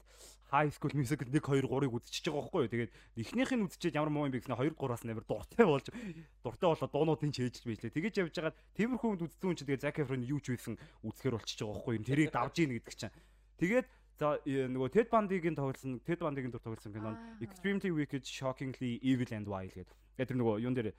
High 0.55 0.71
School 0.71 0.95
Musical 0.95 1.27
1 1.27 1.35
2 1.35 1.67
3-ыг 1.67 1.91
үзчихэж 1.99 2.31
байгаа 2.31 2.47
байхгүй 2.47 2.63
юу. 2.63 2.71
Тэгээд 2.71 2.95
эхнийх 3.27 3.51
нь 3.51 3.65
үзчихээд 3.67 3.99
ямар 3.99 4.07
муу 4.07 4.23
юм 4.23 4.31
бэ 4.31 4.39
гэснээр 4.39 4.71
2 4.71 4.79
3-аас 4.79 5.03
нэмэр 5.03 5.25
дуртай 5.27 5.65
болж 5.67 5.87
дуртай 5.91 6.67
болоод 6.71 6.93
дуунуудын 6.95 7.35
чийж 7.35 7.59
bijлээ. 7.67 7.91
Тэгэж 7.91 8.13
явж 8.23 8.35
байгаад 8.39 8.57
тиймэрхүү 8.79 9.09
хүнд 9.19 9.25
үзсэн 9.27 9.47
хүн 9.51 9.57
чинь 9.59 9.67
тэгээд 9.67 9.83
Zac 9.83 9.99
Efron 9.99 10.23
юу 10.23 10.39
ч 10.39 10.55
үйсэн 10.55 10.79
үзэхэр 11.03 11.35
болчихж 11.35 11.59
байгаа 11.59 11.75
байхгүй 11.75 11.93
юу. 11.99 12.07
Тэрийг 12.07 12.31
давж 12.31 12.55
ийн 12.63 12.71
гэдэг 12.79 12.95
чинь. 12.95 13.15
Тэгээд 13.59 13.87
За 14.19 14.37
нөгөө 14.45 14.89
Ted 14.93 15.09
Bundy-гийн 15.09 15.57
тоглосон 15.57 15.97
Ted 16.05 16.21
Bundy-гийн 16.21 16.53
дур 16.53 16.61
тоглосон 16.61 16.93
кинон 16.93 17.17
Extremely 17.41 17.89
Wicked, 17.89 18.29
Shockingly 18.29 19.01
Evil 19.01 19.29
and 19.33 19.49
Wild 19.49 19.73
гэдэг. 19.73 19.97
Тэгээд 20.17 20.29
тэр 20.29 20.37
нөгөө 20.37 20.55
юун 20.61 20.77
дээр 20.77 20.89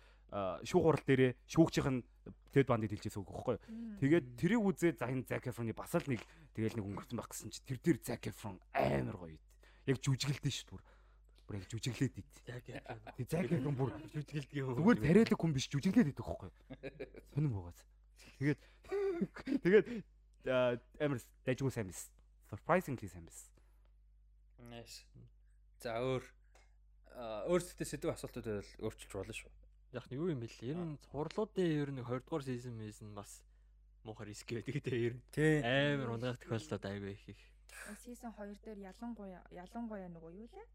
шүүх 0.67 0.83
хурал 0.83 1.05
дээрээ 1.07 1.31
шүүгчийн 1.47 2.03
Ted 2.51 2.67
Bundy 2.67 2.91
дэлжээс 2.91 3.15
үг 3.23 3.31
байхгүй. 3.31 3.57
Тэгээд 4.03 4.27
тэрийг 4.35 4.62
үзээ 4.67 4.93
за 4.99 5.07
энэ 5.07 5.31
Zac 5.31 5.47
Efron-ы 5.47 5.71
бас 5.79 5.95
л 5.95 6.11
нэг 6.11 6.27
тэгээл 6.59 6.83
нэг 6.83 6.87
өнгөрсөн 6.91 7.19
байх 7.23 7.31
гэсэн 7.31 7.55
чи 7.55 7.62
тэр 7.62 7.79
дээр 7.79 7.99
Zac 8.03 8.27
Efron 8.27 8.59
амар 8.75 9.15
гоё. 9.15 9.39
Яг 9.87 10.03
жүжиглэлтэй 10.03 10.51
шүү 10.51 10.75
дээ 10.75 10.95
бүр 11.45 11.61
яг 11.61 11.67
жүжиглээд 11.71 12.19
ид. 12.19 12.35
Тэг 13.15 13.27
Zac 13.31 13.47
Efron 13.47 13.79
бүр 13.79 13.95
жүжиглэдэг 14.15 14.59
юм. 14.59 14.75
Зүгээр 14.81 14.99
тариалаг 15.07 15.39
хүн 15.39 15.55
биш 15.55 15.69
жүжиглээд 15.71 16.11
идэх 16.11 16.27
байхгүй. 16.27 16.51
Сонирм 17.37 17.53
буугаас. 17.53 17.79
Тэгээд 18.41 18.61
тэгээд 19.65 19.87
амар 20.99 21.21
дайггүй 21.45 21.71
сайн 21.71 21.93
биз 21.93 22.09
surprisingly 22.55 23.11
сайн 23.11 23.26
байсан. 23.26 23.50
Nice. 24.70 25.02
За 25.82 25.98
өөр 25.98 26.24
өөрсдөө 27.50 27.86
сэдв 27.86 28.11
асуултууд 28.11 28.46
байвал 28.46 28.72
өөрчилж 28.86 29.12
болно 29.14 29.34
шүү. 29.34 29.50
Яг 29.94 30.07
нь 30.11 30.18
юу 30.18 30.30
юм 30.30 30.40
бэл 30.42 30.59
ер 30.66 30.78
нь 30.78 30.98
цувралуудын 31.07 31.70
ер 31.82 31.90
нь 31.90 32.02
20 32.02 32.26
дугаар 32.26 32.42
сизон 32.46 32.74
мэйсэн 32.78 33.14
бас 33.14 33.42
муухай 34.02 34.26
риск 34.26 34.50
байдаг 34.50 34.82
те 34.82 34.94
ер 34.98 35.14
нь. 35.14 35.22
Амар 35.62 36.14
унгаах 36.14 36.38
тохиолдлууд 36.42 36.84
айгүй 36.90 37.12
их 37.14 37.28
их. 37.28 37.42
Сизон 38.02 38.32
2 38.34 38.59
дээр 38.64 38.78
ялангуяа 38.90 39.42
ялангуяа 39.50 40.09
нөгөө 40.11 40.32
юу 40.34 40.48
лээ? 40.50 40.66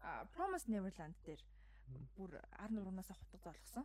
А 0.00 0.24
Promise 0.32 0.68
Neverland 0.72 1.16
дээр 1.26 1.42
бүр 2.16 2.40
ар 2.40 2.70
нуруунаас 2.70 3.10
хутга 3.12 3.38
зоолгосон. 3.44 3.84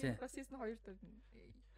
Тийм. 0.00 0.16
Сизон 0.28 0.60
2 0.60 0.78
дээр 0.86 0.98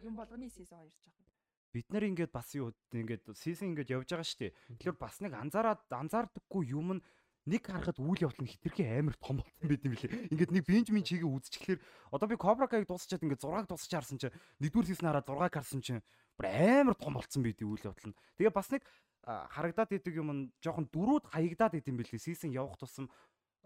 юм 0.07 0.15
болгоны 0.15 0.49
сизон 0.49 0.79
2 0.79 0.91
жоох. 1.03 1.34
Бид 1.75 1.91
нар 1.91 2.07
ингээд 2.07 2.31
бас 2.31 2.55
юу 2.55 2.71
ингээд 2.95 3.35
сизон 3.35 3.75
ингээд 3.75 3.91
явж 3.91 4.07
байгаа 4.15 4.23
шүү 4.23 4.39
дээ. 4.47 4.55
Тэгэхээр 4.79 4.95
бас 4.95 5.19
нэг 5.19 5.33
анзаараад 5.35 5.81
анзаардаггүй 5.91 6.63
юм 6.71 6.99
нь 6.99 7.01
нэг 7.45 7.61
харахад 7.67 7.99
үйл 7.99 8.25
явдал 8.25 8.41
нь 8.47 8.51
хитрхи 8.55 8.87
амар 8.87 9.13
том 9.19 9.43
болсон 9.43 9.67
байт 9.67 9.83
юм 9.83 9.93
лээ. 9.93 10.31
Ингээд 10.33 10.51
нэг 10.55 10.63
Бенжамин 10.65 11.05
чигээ 11.05 11.29
үзчихлээр 11.29 11.79
одоо 12.09 12.27
би 12.31 12.39
Cobra 12.39 12.65
Kai-г 12.65 12.89
дуусчаад 12.89 13.21
ингээд 13.21 13.43
6-г 13.43 13.69
дуусч 13.69 13.91
харсан 13.91 14.17
чинь 14.17 14.33
нэгдүгээр 14.63 14.89
сизон 14.89 15.11
хараад 15.13 15.29
6-г 15.29 15.53
харсан 15.53 15.81
чинь 15.83 16.01
бүр 16.39 16.45
амар 16.49 16.95
том 16.97 17.13
болсон 17.13 17.45
байт 17.45 17.61
үйл 17.61 17.85
явдал 17.85 18.09
нь. 18.09 18.17
Тэгээ 18.41 18.55
бас 18.55 18.71
нэг 18.73 18.81
харагдаад 19.25 19.93
идэг 19.93 20.15
юм 20.17 20.29
нь 20.33 20.41
жоохон 20.57 20.89
дөрүүд 20.89 21.29
хаягдаад 21.29 21.77
идэм 21.77 22.01
билээ. 22.01 22.17
Сизон 22.17 22.49
явах 22.49 22.81
тусам 22.81 23.13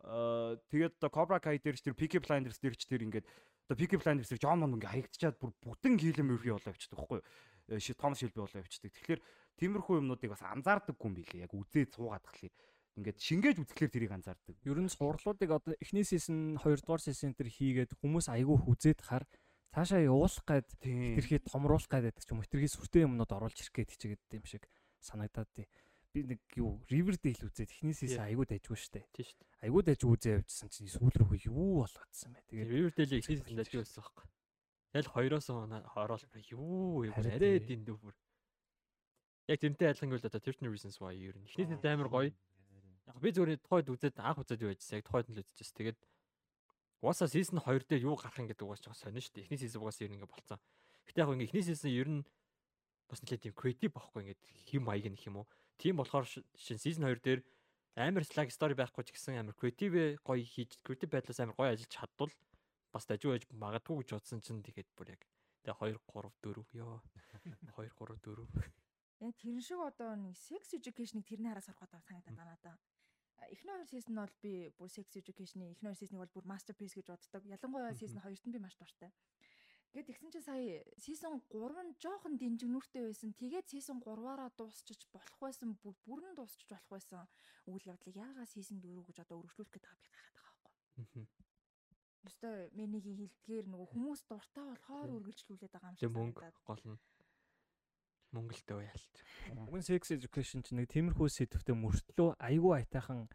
тэгээд 0.03 0.99
одоо 0.99 1.11
Cobra 1.11 1.39
Kai 1.39 1.59
дээр 1.59 1.79
ч 1.79 1.87
тэр 1.87 1.95
PK 1.95 2.19
Blinders 2.23 2.59
дээр 2.59 2.75
ч 2.75 2.83
тэр 2.83 3.07
ингээд 3.07 3.27
одоо 3.67 3.75
PK 3.79 3.99
Blinders 3.99 4.31
дээр 4.31 4.43
John 4.43 4.59
Moon 4.59 4.75
ингээд 4.79 4.91
хаягдчаад 4.91 5.35
бүр 5.39 5.51
бүтэн 5.59 5.99
хийлэм 5.99 6.35
өрхий 6.35 6.55
болоо 6.55 6.71
явчихдаг 6.71 6.99
байхгүй 6.99 7.19
юу? 7.19 7.27
Том 7.99 8.13
шилбэ 8.17 8.41
болоо 8.41 8.59
явчихдаг. 8.65 8.91
Тэгэхээр 8.97 9.21
тиймэрхүү 9.61 9.95
юмнуудыг 10.01 10.33
бас 10.33 10.41
анзаардаггүй 10.41 11.07
юм 11.07 11.15
билээ. 11.19 11.43
Яг 11.45 11.53
үзээд 11.53 11.93
суугаад 11.93 12.25
тахлаа 12.25 12.49
ингээд 12.99 13.19
шингээж 13.19 13.57
үзэхлээр 13.63 13.91
тэрийг 13.93 14.11
анзаардаг. 14.11 14.55
Ер 14.67 14.79
нь 14.83 14.91
сурлуудыг 14.91 15.49
одоо 15.55 15.73
эхний 15.79 16.03
сизон 16.03 16.59
2 16.59 16.83
дугаар 16.83 16.99
сизон 16.99 17.31
тэр 17.31 17.47
хийгээд 17.47 17.95
хүмүүс 18.03 18.27
айгүй 18.27 18.57
хүзээд 18.59 18.99
хар 18.99 19.23
цаашаа 19.71 20.03
явуулах 20.03 20.43
гээд 20.43 20.67
тэрхий 20.83 21.39
томруулах 21.39 21.87
гээд 21.87 22.11
байдаг 22.11 22.23
ч 22.25 22.29
юм 22.33 22.41
уу 22.43 22.49
тэрхий 22.51 22.71
сүртэй 22.71 23.07
юмнууд 23.07 23.31
оруулж 23.31 23.55
ирэх 23.55 23.71
гээд 23.71 23.93
хичээгээд 23.95 24.35
юм 24.35 24.45
шиг 24.49 24.63
санагдаад 24.99 25.49
тий. 25.55 25.67
Би 26.09 26.25
нэг 26.25 26.41
юу 26.57 26.81
Riverdale 26.89 27.45
үзээд 27.45 27.69
эхний 27.69 27.93
сизон 27.93 28.25
айгүй 28.25 28.49
дайжгүй 28.49 28.75
штэ. 28.75 29.05
Тий 29.13 29.29
штэ. 29.29 29.45
Айгүй 29.61 29.81
дайжгүй 29.85 30.09
үзээ 30.17 30.35
явжсан 30.41 30.69
чинь 30.73 30.89
сүүл 30.89 31.13
рүү 31.13 31.53
юу 31.53 31.85
болгоцсон 31.85 32.33
бэ. 32.33 32.49
Тэгээд 32.49 32.73
Riverdale 32.73 33.21
эхний 33.21 33.37
сизон 33.37 33.55
дайжгүй 33.61 33.79
байсан 33.85 34.01
байхгүй. 34.01 34.25
Тэгэл 34.93 35.13
хоёроос 35.13 35.47
хороол 35.93 36.23
юу 36.49 37.05
юу 37.05 37.13
арай 37.13 37.61
эдийн 37.61 37.85
дүүр. 37.85 38.15
Яг 39.49 39.59
тэрнтэй 39.61 39.89
адилхан 39.93 40.13
л 40.13 40.21
одоо 40.21 40.41
13 40.41 40.65
reasons 40.69 40.97
why 40.97 41.13
ер 41.13 41.37
нь 41.37 41.45
эхний 41.45 41.65
сизон 41.69 41.93
амар 41.93 42.09
гоё 42.09 42.33
Яг 43.09 43.17
би 43.17 43.33
зүгээр 43.33 43.57
тухайд 43.65 43.89
үзээд 43.89 44.21
анх 44.21 44.45
үзээд 44.45 44.61
юу 44.61 44.69
байжсэн. 44.69 45.01
Яг 45.01 45.05
тухайд 45.09 45.27
нь 45.29 45.37
л 45.37 45.41
үзчихсэн. 45.41 45.77
Тэгээд 45.81 45.99
Угаасаа 46.99 47.31
season 47.31 47.63
2 47.63 47.87
дээр 47.87 48.11
юу 48.11 48.19
гарах 48.19 48.35
юм 48.37 48.51
гэдэг 48.51 48.67
угаасаа 48.67 48.91
сонин 48.91 49.23
шүү 49.23 49.39
дээ. 49.39 49.43
Эхний 49.47 49.61
season 49.63 49.79
угаасаа 49.79 50.03
ер 50.03 50.11
нь 50.11 50.17
ингээ 50.19 50.27
болцсон. 50.27 50.59
Гэтэ 51.07 51.21
яг 51.23 51.31
ингээ 51.31 51.47
эхний 51.47 51.63
season 51.63 51.89
ер 51.95 52.09
нь 52.11 52.21
бас 53.07 53.23
нэлээд 53.23 53.43
тийм 53.47 53.55
creative 53.55 53.93
байхгүй 53.95 54.19
ингээд 54.27 54.41
хэм 54.67 54.83
маяг 54.83 55.07
нэх 55.07 55.23
юм 55.23 55.39
уу. 55.39 55.47
Тийм 55.79 55.95
болохоор 55.95 56.27
шин 56.27 56.75
season 56.75 57.07
2 57.07 57.23
дээр 57.23 57.39
амар 57.95 58.27
slag 58.27 58.51
story 58.51 58.75
байхгүй 58.75 59.07
ч 59.07 59.15
гэсэн 59.15 59.39
амар 59.39 59.55
creative 59.55 60.19
гоё 60.27 60.43
хийж 60.43 60.75
creative 60.83 61.07
байдлаас 61.07 61.39
амар 61.39 61.55
гоё 61.55 61.71
ажиллаж 61.71 61.87
чадвал 61.87 62.31
бас 62.93 63.05
дажгүй 63.09 63.31
байж 63.35 63.45
магадгүй 63.63 63.95
гэж 64.01 64.09
бодсон 64.15 64.39
чинь 64.41 64.65
тэгээд 64.65 64.89
бүр 64.97 65.13
яг 65.15 65.21
тэгээ 65.63 65.77
2 65.77 66.01
3 66.09 66.31
4 66.41 66.83
ёо 66.83 67.01
2 67.77 67.89
3 67.97 68.17
4 68.21 68.47
Яг 69.19 69.35
тэрэн 69.35 69.61
шиг 69.61 69.79
одоо 69.83 70.15
нэг 70.15 70.35
sex 70.39 70.73
education-ыг 70.79 71.27
тэрний 71.27 71.51
хараас 71.51 71.69
ороход 71.69 71.91
санагдаад 71.91 72.37
байна 72.37 72.55
надаа 72.55 72.75
эхний 73.51 73.73
хоёр 73.73 73.87
сизон 73.87 74.13
нь 74.13 74.21
бол 74.21 74.35
би 74.43 74.53
бүр 74.77 74.89
sex 74.89 75.07
education-ы 75.21 75.71
эхний 75.73 75.89
хоёр 75.89 75.99
сизныг 75.99 76.21
бол 76.21 76.35
бүр 76.35 76.45
masterpiece 76.51 76.95
гэж 76.95 77.07
боддог. 77.09 77.43
Ялангуяа 77.45 77.95
сизон 77.95 78.21
2-т 78.21 78.47
нь 78.47 78.53
би 78.53 78.59
маш 78.59 78.75
дуртай. 78.77 79.11
Гэт 79.93 80.05
тэгсэн 80.05 80.29
чинь 80.31 80.45
сая 80.45 80.83
сизон 81.01 81.41
3 81.49 81.83
нь 81.85 81.95
жоохон 82.03 82.37
динжигнүүртэй 82.37 83.03
байсан. 83.09 83.33
Тэгээд 83.33 83.67
сизон 83.73 83.97
3-аараа 84.05 84.53
дуусчих 84.53 85.01
болох 85.15 85.37
байсан. 85.41 85.73
Бүр 85.81 85.95
бүрэн 86.05 86.35
дуусчих 86.37 86.67
болох 86.69 86.89
байсан. 86.93 87.25
Үйл 87.65 87.89
явдлыг 87.89 88.15
яагаад 88.15 88.53
сизон 88.53 88.77
4 88.83 89.07
гэж 89.07 89.17
одоо 89.25 89.41
өргөжлүүлэх 89.41 89.73
байгаа 89.73 89.97
би 89.97 90.09
гайхаад 90.13 90.35
байгаа 90.37 90.53
байхгүй. 90.61 91.48
Өстой 92.27 92.67
менийгийн 92.75 93.15
хилдгээр 93.15 93.65
нөгөө 93.71 93.87
хүмүүс 93.95 94.21
дуртай 94.27 94.65
болохоор 94.67 95.09
үргэлжлүүлээд 95.15 95.71
байгаа 95.71 95.89
юм 95.91 95.97
шиг 95.97 96.11
санагдаад. 96.11 96.57
Гол 96.67 96.83
нь 96.83 96.99
Монголд 98.35 98.69
уялт. 98.69 99.15
Уг 99.55 99.75
нь 99.79 99.87
sex 99.87 100.11
education 100.13 100.61
чинь 100.61 100.83
нэг 100.83 100.91
тиймэрхүү 100.93 101.27
сэдвтэ 101.31 101.73
мөртлөө 101.73 102.37
айгүй 102.37 102.73
айтайхан 102.77 103.25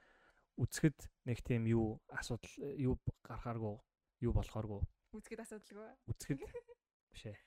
үцгэд 0.61 0.99
нэг 1.27 1.43
тийм 1.43 1.67
юу 1.67 1.99
асуудал 2.15 2.55
юу 2.79 2.95
гарахааргүй 3.27 3.75
юу 4.23 4.33
болохооргүй. 4.37 4.81
Үцгэд 5.19 5.41
асуудалгүй. 5.43 5.89
Үцгэд 6.15 6.39
биш 7.11 7.25
ээ. 7.27 7.39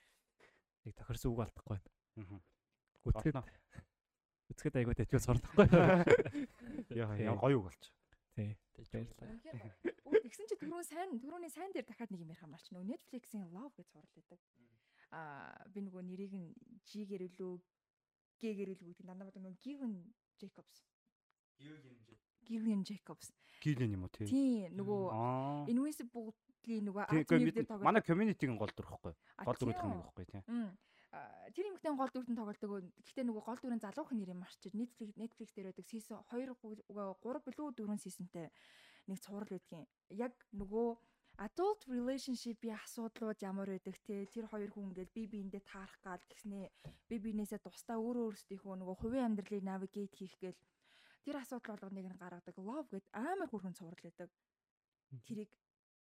Нэг 0.83 0.93
тохирсон 0.99 1.31
үг 1.31 1.47
алдахгүй 1.47 1.79
байна. 1.79 2.41
Үцгэд 3.07 3.35
үцгэд 4.51 4.75
айгүй 4.79 4.95
дэжгүй 4.99 5.21
сурдахгүй. 5.23 5.67
Яа 6.99 7.35
гоё 7.39 7.59
үг 7.59 7.71
болч. 7.71 7.83
Тий. 8.37 8.53
Үгүй 10.05 10.21
тэгсэн 10.21 10.45
чи 10.45 10.55
түрүүн 10.61 10.85
сайн 10.85 11.17
түрүүний 11.17 11.49
сайн 11.49 11.73
дээр 11.73 11.89
дахиад 11.89 12.13
нэг 12.13 12.21
юм 12.21 12.29
ярих 12.29 12.45
юм 12.45 12.53
байна 12.53 12.61
ч 12.61 12.69
нөгөө 12.69 12.89
Netflix-ийн 12.93 13.49
Love 13.49 13.73
гэж 13.73 13.87
сурал 13.89 14.13
байдаг 14.13 14.39
а 15.11 15.21
би 15.73 15.81
нөгөө 15.81 16.03
нэрийг 16.03 16.33
нь 16.35 16.53
G-гэр 16.85 17.25
үлээ 17.25 17.57
G-гэр 18.37 18.69
үлээ 18.75 18.87
гэдэг 18.93 19.07
дандаа 19.07 19.31
нөгөө 19.33 19.57
Given 19.63 20.13
Jacobs. 20.37 20.85
Given 22.45 22.83
Jacobs. 22.85 23.33
Гилэн 23.63 23.97
юм 23.97 24.05
уу 24.05 24.13
тий? 24.13 24.27
Тий 24.29 24.69
нөгөө 24.69 25.71
Invincible-гийн 25.73 26.85
нөгөө. 26.85 27.09
Манай 27.81 28.03
community-гийн 28.05 28.59
гол 28.59 28.69
дүр 28.69 28.85
ихгүй. 28.85 29.13
Гол 29.41 29.57
дүр 29.57 29.73
гэдэг 29.73 29.89
нь 29.89 29.97
ихгүй 29.97 30.25
тий. 30.29 30.41
Тэр 31.55 31.65
юмхтэн 31.71 31.95
гол 31.95 32.11
дүртэн 32.11 32.35
тоглодог. 32.35 32.83
Гэхдээ 32.99 33.25
нөгөө 33.25 33.43
гол 33.47 33.59
дүрийн 33.63 33.79
залуухан 33.79 34.19
нэр 34.19 34.35
юм 34.35 34.43
марчиж 34.43 34.75
Netflix 34.75 35.15
Netflix 35.15 35.55
дээр 35.55 35.71
байдаг 35.71 35.87
season 35.87 36.19
2 36.27 36.51
3 36.51 37.47
билүү 37.47 37.69
4 37.79 38.03
seasonтэй 38.03 38.51
нэг 39.07 39.19
цуврал 39.23 39.47
байдгийн. 39.47 39.87
Яг 40.11 40.35
нөгөө 40.51 40.89
adult 41.37 41.85
relationship-ийн 41.87 42.75
асуудлууд 42.75 43.39
ямар 43.41 43.69
байдаг 43.71 43.95
те 44.03 44.25
тэр 44.25 44.51
хоёр 44.51 44.71
хүн 44.73 44.89
ингээд 44.89 45.13
бие 45.15 45.27
биендээ 45.31 45.63
таарах 45.63 45.99
гал 46.03 46.23
тэгснээ 46.27 46.65
бие 47.07 47.19
биенээсээ 47.23 47.61
тусдаа 47.63 47.97
өөрөө 48.01 48.25
өөрсдийнхөө 48.27 48.75
нөгөө 48.75 48.97
хувийн 48.99 49.27
амьдралыг 49.31 49.63
navigate 49.63 50.17
хийх 50.17 50.35
гээл 50.41 50.59
тэр 51.23 51.35
асуудал 51.37 51.77
болгоныг 51.77 52.07
нь 52.09 52.19
гаргадаг 52.19 52.57
love 52.57 52.89
гэд 52.91 53.05
амар 53.13 53.47
хүрхэн 53.47 53.77
цуврал 53.77 54.01
байдаг. 54.03 54.29
Тэрийг 55.27 55.51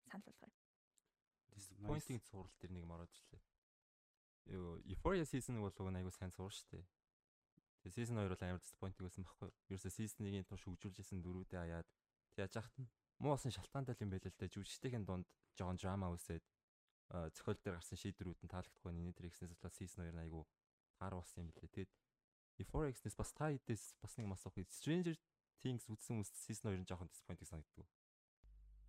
санал 0.09 0.25
болгоё. 0.25 0.53
Disappointing 1.53 2.21
цуврал 2.25 2.55
тэр 2.57 2.71
нэг 2.71 2.85
морож 2.87 3.13
ирлээ. 3.13 3.54
Юу 4.47 4.81
Euphoria 4.85 5.25
season 5.25 5.61
бол 5.61 5.73
уг 5.73 5.89
нь 5.91 5.99
айгуу 5.99 6.13
сайн 6.13 6.33
шүү 6.33 6.51
дээ. 6.73 6.85
Тэгээ 7.85 7.97
season 7.97 8.17
2 8.21 8.29
бол 8.29 8.45
амар 8.45 8.61
disappointing 8.61 9.05
байсан 9.05 9.25
байхгүй. 9.25 9.51
Ерөөсө 9.69 9.91
season 9.93 10.25
1-ийн 10.29 10.49
турш 10.49 10.65
хөгжүүлжсэн 10.65 11.21
дөрүүдээ 11.25 11.61
хаяад 11.61 11.89
тэг 12.33 12.49
яж 12.49 12.53
хахтана 12.57 12.89
муу 13.21 13.33
болсон 13.37 13.53
шалтгаантай 13.53 13.97
юм 14.01 14.13
байл 14.13 14.25
л 14.25 14.37
да. 14.37 14.49
Жүжигчдийн 14.49 15.05
донд 15.05 15.29
жоохон 15.57 15.81
драма 15.81 16.13
үсээд 16.13 16.45
зохиол 17.37 17.61
дээр 17.61 17.77
гарсан 17.77 18.01
шийдвэрүүд 18.01 18.41
нь 18.45 18.53
таалагдахгүй 18.53 18.93
нэг 18.93 19.17
тэр 19.17 19.29
ихснээс 19.29 19.53
болоод 19.53 19.77
season 19.77 20.01
2 20.09 20.17
нь 20.17 20.23
айгу 20.25 20.49
таар 20.97 21.15
болсон 21.17 21.45
юм 21.45 21.49
билээ. 21.53 21.73
Тэгэд 21.85 21.93
Euphoria-снээс 22.65 23.17
бас 23.17 23.31
та 23.37 23.53
хэдээс 23.53 24.01
бас 24.01 24.13
нэг 24.17 24.27
мас 24.29 24.45
авах. 24.49 24.65
Stranger 24.73 25.17
Things 25.61 25.85
үзсэн 25.89 26.21
үст 26.21 26.37
season 26.37 26.73
2 26.73 26.85
нь 26.85 26.89
жоохон 26.89 27.09
disappointing 27.13 27.49
санагддаг. 27.49 27.89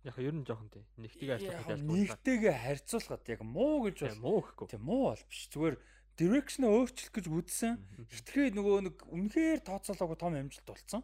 Яг 0.06 0.16
ер 0.22 0.34
нь 0.38 0.46
жоохон 0.46 0.70
тий. 0.70 0.84
Нэгтэйгээ 1.02 1.38
харьцуулахад 1.42 1.82
нэгтэйгээ 1.82 2.54
харьцуулахад 2.54 3.24
яг 3.26 3.40
муу 3.42 3.90
гэж 3.90 3.96
бол 4.06 4.22
муу 4.22 4.38
гэхгүй. 4.46 4.66
Тий 4.70 4.78
муу 4.78 5.02
бол 5.10 5.24
биш. 5.26 5.42
Зүгээр 5.50 5.76
direction 6.16 6.62
өөрчлөх 6.70 7.12
гэж 7.12 7.26
үзсэн. 7.26 7.74
Хитрхээ 8.08 8.54
нөгөө 8.54 8.76
нэг 8.86 8.96
үнэхээр 9.10 9.60
тооцоолоогүй 9.66 10.16
том 10.16 10.38
амжилт 10.38 10.64
болсон. 10.70 11.02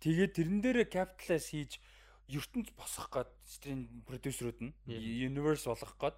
Тэгээд 0.00 0.32
тэрэн 0.34 0.58
дээрээ 0.64 0.88
capitalize 0.88 1.52
хийж 1.52 1.78
ертөнд 2.28 2.72
босгох 2.76 3.08
гээд 3.12 3.30
стрим 3.48 3.80
продюсерүүд 4.04 4.58
нь 4.60 4.72
universe 4.88 5.64
болгох 5.64 5.96
гээд 5.96 6.16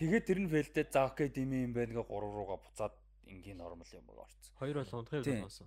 тэгээд 0.00 0.24
тэр 0.24 0.38
нь 0.40 0.48
фейлдээ 0.48 0.86
за 0.88 1.12
окей 1.12 1.28
дими 1.28 1.68
юм 1.68 1.76
байна 1.76 1.92
гэ 1.92 2.08
3 2.08 2.08
руугаа 2.08 2.56
буцаад 2.56 2.94
энгийн 3.26 3.58
нормал 3.58 3.86
юм 3.92 4.06
орцсон. 4.10 4.54
Хоёр 4.58 4.82
бол 4.82 4.98
унтахыг 5.00 5.42
болсон. 5.42 5.66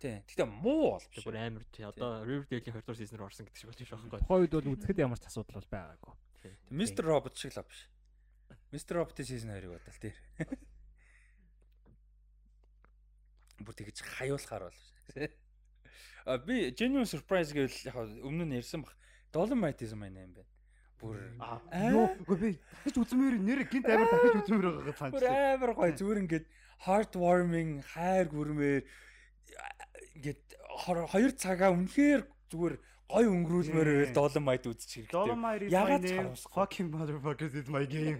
Тийм. 0.00 0.22
Гэтэ 0.26 0.44
муу 0.46 0.96
бол 0.96 1.06
биш. 1.10 1.24
Бүр 1.24 1.36
амар 1.36 1.64
тий. 1.72 1.84
Одоо 1.86 2.24
Riverdale-ийн 2.24 2.74
2 2.74 2.82
дугаар 2.82 2.98
сизнэр 2.98 3.26
орсон 3.26 3.46
гэдэг 3.46 3.58
шиг 3.58 3.68
болж 3.70 3.80
байгаа 3.80 3.98
байхгүй. 4.06 4.20
Тухайн 4.26 4.42
үед 4.42 4.54
бол 4.54 4.72
үзэхэд 4.74 5.02
ямар 5.02 5.18
ч 5.18 5.24
асуудал 5.26 5.58
бол 5.60 5.72
байгаагүй. 5.72 6.14
Mr. 6.70 7.02
Robot 7.06 7.34
шиг 7.36 7.52
л 7.54 7.62
биш. 7.66 7.80
Mr. 8.72 8.92
Robot-ийн 8.98 9.26
сизон 9.26 9.50
2-ыг 9.54 9.70
бодол 9.70 10.00
тий. 10.02 10.14
Бүр 13.62 13.74
тэгж 13.74 14.02
хаюулахаар 14.02 14.68
бол. 14.68 14.80
А 16.26 16.38
би 16.38 16.74
genuine 16.74 17.06
surprise 17.06 17.54
гэвэл 17.54 17.86
яг 17.86 17.96
өмнө 18.26 18.44
нь 18.50 18.58
ярьсан 18.58 18.82
баг 18.82 18.94
Dolomitism 19.32 20.02
маань 20.02 20.18
юм 20.18 20.34
байна. 20.34 20.50
Бүр 20.98 21.16
ёо 21.70 22.08
үгүй 22.24 22.36
би 22.40 22.48
дахиж 22.58 22.96
үзмээр 22.98 23.36
нэр 23.38 23.60
гинт 23.70 23.86
амар 23.86 24.10
дахиж 24.10 24.34
үзмээр 24.42 24.66
байгаа 24.82 24.96
санаж. 24.98 25.14
Бүр 25.14 25.28
амар 25.30 25.72
гоё 25.78 25.92
зүгээр 25.94 26.22
ингээд 26.26 26.46
heartwarming 26.84 27.80
хайр 27.94 28.28
гүрмээр 28.28 28.82
ингээд 30.20 30.42
хоёр 30.84 31.32
цагаа 31.32 31.72
үнэхээр 31.72 32.20
зүгээр 32.52 32.74
гой 33.06 33.24
өнгөрүүлмээр 33.30 33.88
байл 34.10 34.18
Dolomite 34.18 34.66
үзчих 34.68 35.08
хэрэгтэй. 35.08 35.70
Ягаад 35.70 36.04
fucking 36.52 36.90
motherfuckers 36.90 37.54
is 37.54 37.68
my 37.70 37.86
game. 37.86 38.18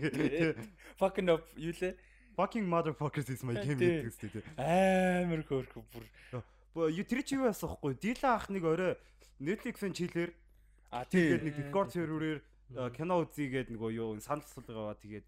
Fucking 0.96 1.28
up 1.28 1.44
юу 1.58 1.74
лээ? 1.74 1.98
Fucking 2.38 2.64
motherfuckers 2.64 3.28
is 3.28 3.42
my 3.42 3.58
game 3.58 3.76
гэдэг 3.76 4.08
үстэй. 4.08 4.42
Амар 4.56 5.42
хөөрхө 5.44 5.82
бүр. 5.90 6.04
Юу 6.76 7.04
тэр 7.04 7.20
чи 7.26 7.34
юу 7.34 7.50
яасан 7.50 7.74
хгүй? 7.74 7.98
Дила 7.98 8.38
ах 8.38 8.46
нэг 8.48 8.64
орой 8.64 8.94
Netflix-ийн 9.40 9.92
чилээр 9.92 10.30
А 10.90 11.04
тэгээд 11.04 11.42
нэг 11.42 11.54
Discord 11.58 11.90
серверээр 11.90 12.40
кино 12.94 13.20
үзье 13.26 13.50
гээд 13.50 13.68
нөгөө 13.74 13.90
юу 13.98 14.16
санал 14.22 14.46
асуулга 14.46 14.94
аваа 14.94 14.98
тэгээд 15.02 15.24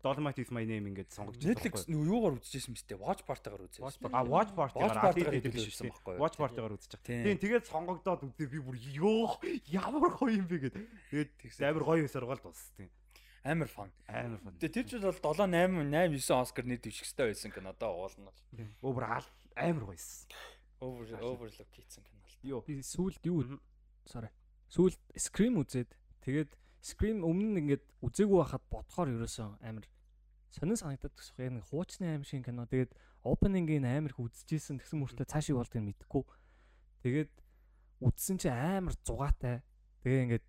Dolomite 0.00 0.40
is 0.40 0.50
my 0.50 0.64
name 0.64 0.88
ингээд 0.88 1.12
сонгогдсон. 1.12 1.44
Netflix 1.44 1.84
нөө 1.84 2.04
юугаар 2.08 2.34
үзчихсэн 2.40 2.72
мэт 2.72 2.92
Watch 2.96 3.22
Party-гаар 3.28 3.62
үзсэн. 3.68 3.84
А 4.16 4.24
Watch 4.24 4.52
Party-гаар 4.56 5.44
хэлсэн 5.44 5.92
байхгүй 5.92 6.14
юу? 6.16 6.20
Watch 6.24 6.36
Party-гаар 6.40 6.72
үзэж 6.72 6.92
байгаа. 6.96 7.24
Тийм. 7.24 7.36
Тэгээд 7.36 7.64
сонгогдоод 7.68 8.20
үзээ 8.32 8.48
би 8.48 8.58
бүр 8.64 8.76
ёо 8.96 9.36
ямар 9.68 10.16
гоё 10.16 10.40
юм 10.40 10.48
бэ 10.48 10.56
гэдэг. 10.72 10.84
Тэгээд 11.12 11.60
амар 11.68 11.84
гоё 11.84 12.08
өсөргөл 12.08 12.40
дууссан. 12.40 12.88
Амар 13.44 13.68
фан. 13.68 13.92
Амар 14.08 14.40
фан. 14.40 14.56
Тэгээ 14.56 14.72
тэр 14.72 14.86
жил 14.88 15.04
бол 15.04 15.36
7 15.36 15.48
8 15.52 15.88
8 15.92 16.16
9 16.16 16.40
Оскар 16.40 16.64
нийт 16.64 16.80
дэвших 16.84 17.08
хэрэгтэй 17.08 17.28
байсан 17.32 17.50
кинодоо 17.52 17.92
уулна 18.08 18.32
бол. 18.32 19.04
Аал- 19.04 19.28
амар 19.56 19.84
гоёсэн. 19.84 20.28
Over 20.80 21.04
overlook 21.20 21.68
хийсэн 21.76 22.04
кино 22.04 22.24
л. 22.24 22.36
Йоо. 22.40 22.60
Би 22.64 22.80
сүүлд 22.80 23.20
юу 23.28 23.60
sorry. 24.08 24.28
Сүүлд 24.72 24.96
Scream 25.16 25.60
үзээд 25.60 25.92
тэгээд 26.24 26.50
Scream 26.80 27.24
өмнө 27.24 27.48
нь 27.54 27.60
ингээд 27.64 27.84
үзээгүй 28.00 28.38
байхад 28.40 28.64
бодохоор 28.72 29.08
ерөөсөн 29.12 29.60
амар 29.60 29.84
сонин 30.50 30.80
санагдаад 30.80 31.14
төгсөх 31.14 31.38
яг 31.38 31.52
нэг 31.54 31.64
хуучны 31.68 32.06
аим 32.08 32.24
шиг 32.24 32.44
кино. 32.44 32.66
Тэгээд 32.66 32.96
opening-ийг 33.22 33.84
амар 33.84 34.10
их 34.10 34.18
үзчихсэн 34.18 34.80
тэгсэн 34.80 34.98
мөртөө 35.04 35.28
цаашиг 35.28 35.60
болдгийг 35.60 35.84
мэдхгүй. 35.86 36.24
Тэгээд 37.04 37.32
үзсэн 38.00 38.36
чинь 38.40 38.56
амар 38.56 38.96
зугаатай. 39.04 39.62
Тэгээ 40.02 40.24
ингээд 40.40 40.46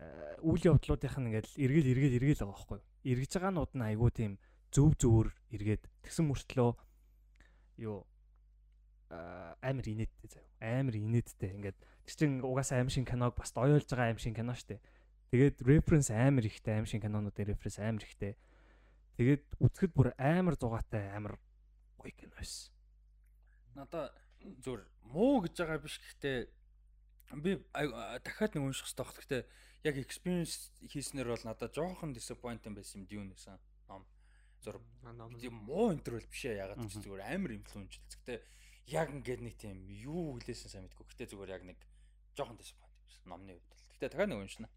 э, 0.00 0.40
үйл 0.40 0.64
явдлуудынх 0.74 1.16
нь 1.20 1.28
ингээд 1.28 1.48
эргэл 1.60 1.90
эргэл 1.92 2.16
эргэл 2.18 2.40
байгаа 2.40 2.56
байхгүй 2.56 2.76
юу? 2.80 2.88
Эргэж 3.04 3.30
байгаа 3.36 3.52
нууд 3.52 3.72
нь 3.76 3.86
айгүй 3.86 4.10
тийм 4.16 4.32
зөв 4.72 4.96
зөвөр 4.96 5.28
эргээд 5.52 5.82
тэгсэн 6.06 6.24
мөртлөө 6.30 6.70
юу 7.84 8.06
а, 9.10 9.56
амар 9.60 9.86
инээдтэй 9.86 10.28
заяа. 10.30 10.80
Амар 10.80 10.94
инээдтэй. 10.94 11.50
Ингээд 11.58 11.78
тэр 12.06 12.14
чин 12.14 12.40
угаасаа 12.40 12.80
аим 12.80 12.88
шиг 12.88 13.10
киног 13.10 13.34
бас 13.34 13.52
доёолж 13.52 13.88
байгаа 13.90 14.14
аим 14.14 14.20
шиг 14.22 14.38
кино 14.38 14.54
штэ. 14.54 14.78
Тэгээд 15.30 15.62
референс 15.62 16.10
амар 16.10 16.44
ихтэй 16.46 16.74
аим 16.74 16.86
шиг 16.90 17.06
кинонуудын 17.06 17.54
референс 17.54 17.78
амар 17.78 18.02
ихтэй. 18.02 18.34
Тэгээд 19.14 19.44
үзэхэд 19.62 19.92
бүр 19.94 20.10
амар 20.18 20.58
зугаатай 20.58 21.14
амар 21.14 21.38
гоё 22.02 22.10
кино 22.10 22.34
байсан. 22.34 22.74
Надаа 23.78 24.10
зүгээр 24.42 24.82
муу 25.06 25.44
гэж 25.46 25.54
байгаа 25.54 25.78
биш 25.78 26.02
гэхдээ 26.02 26.38
би 27.38 27.62
дахиад 28.26 28.58
нэг 28.58 28.64
унших 28.66 28.90
хэрэгтэй 28.90 29.04
баг. 29.06 29.14
Гэхдээ 29.14 29.42
яг 29.86 29.96
experience 30.02 30.74
хийснээр 30.90 31.30
бол 31.30 31.44
надад 31.46 31.76
жоохон 31.76 32.10
disappointing 32.10 32.74
байсан 32.74 33.06
юм 33.06 33.06
дүүн 33.06 33.28
гэсэн. 33.36 33.58
Ном. 33.86 34.02
Зур 34.60 34.82
тийм 35.38 35.54
муу 35.62 35.92
интервал 35.94 36.26
биш 36.26 36.44
ээ 36.48 36.58
ягаад 36.64 36.82
ч 36.90 36.98
зүгээр 36.98 37.22
амар 37.30 37.54
инфлюенс. 37.54 37.96
Гэхдээ 37.96 38.38
яг 38.90 39.08
ингээд 39.14 39.40
нэг 39.46 39.54
тийм 39.56 39.86
юу 39.86 40.36
хэлээсэн 40.42 40.68
сайн 40.74 40.84
мэдгүй. 40.90 41.06
Гэхдээ 41.06 41.30
зүгээр 41.30 41.54
яг 41.54 41.62
нэг 41.64 41.78
жоохон 42.34 42.58
disappointing 42.58 43.04
байсан 43.06 43.24
номны 43.30 43.54
хувьд 43.56 43.68
бол. 43.70 43.89
Гэхдээ 44.00 44.16
дахиад 44.16 44.32
нэг 44.32 44.40
уншина. 44.40 44.68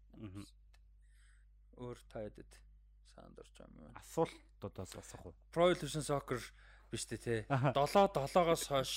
Өөр 1.80 1.98
таадэд 2.12 2.52
санд 3.08 3.40
орч 3.40 3.56
юм 3.56 3.72
уу? 3.80 3.96
Асуултуудаас 3.96 4.92
асах 5.00 5.24
уу? 5.24 5.32
Pro 5.48 5.72
Evolution 5.72 6.04
Soccer 6.04 6.36
биш 6.92 7.08
үү 7.08 7.16
те. 7.16 7.36
Аха. 7.48 7.72
7 7.72 8.12
7-оос 8.12 8.68
хойш 8.68 8.92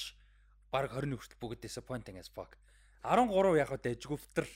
баг 0.68 0.92
21 0.92 1.16
хүртэл 1.16 1.40
бүгд 1.40 1.64
disappointing 1.64 2.20
as 2.20 2.28
fuck. 2.28 2.60
13 3.08 3.56
яг 3.56 3.72
удаа 3.72 3.80
дэжгүвтер. 3.88 4.52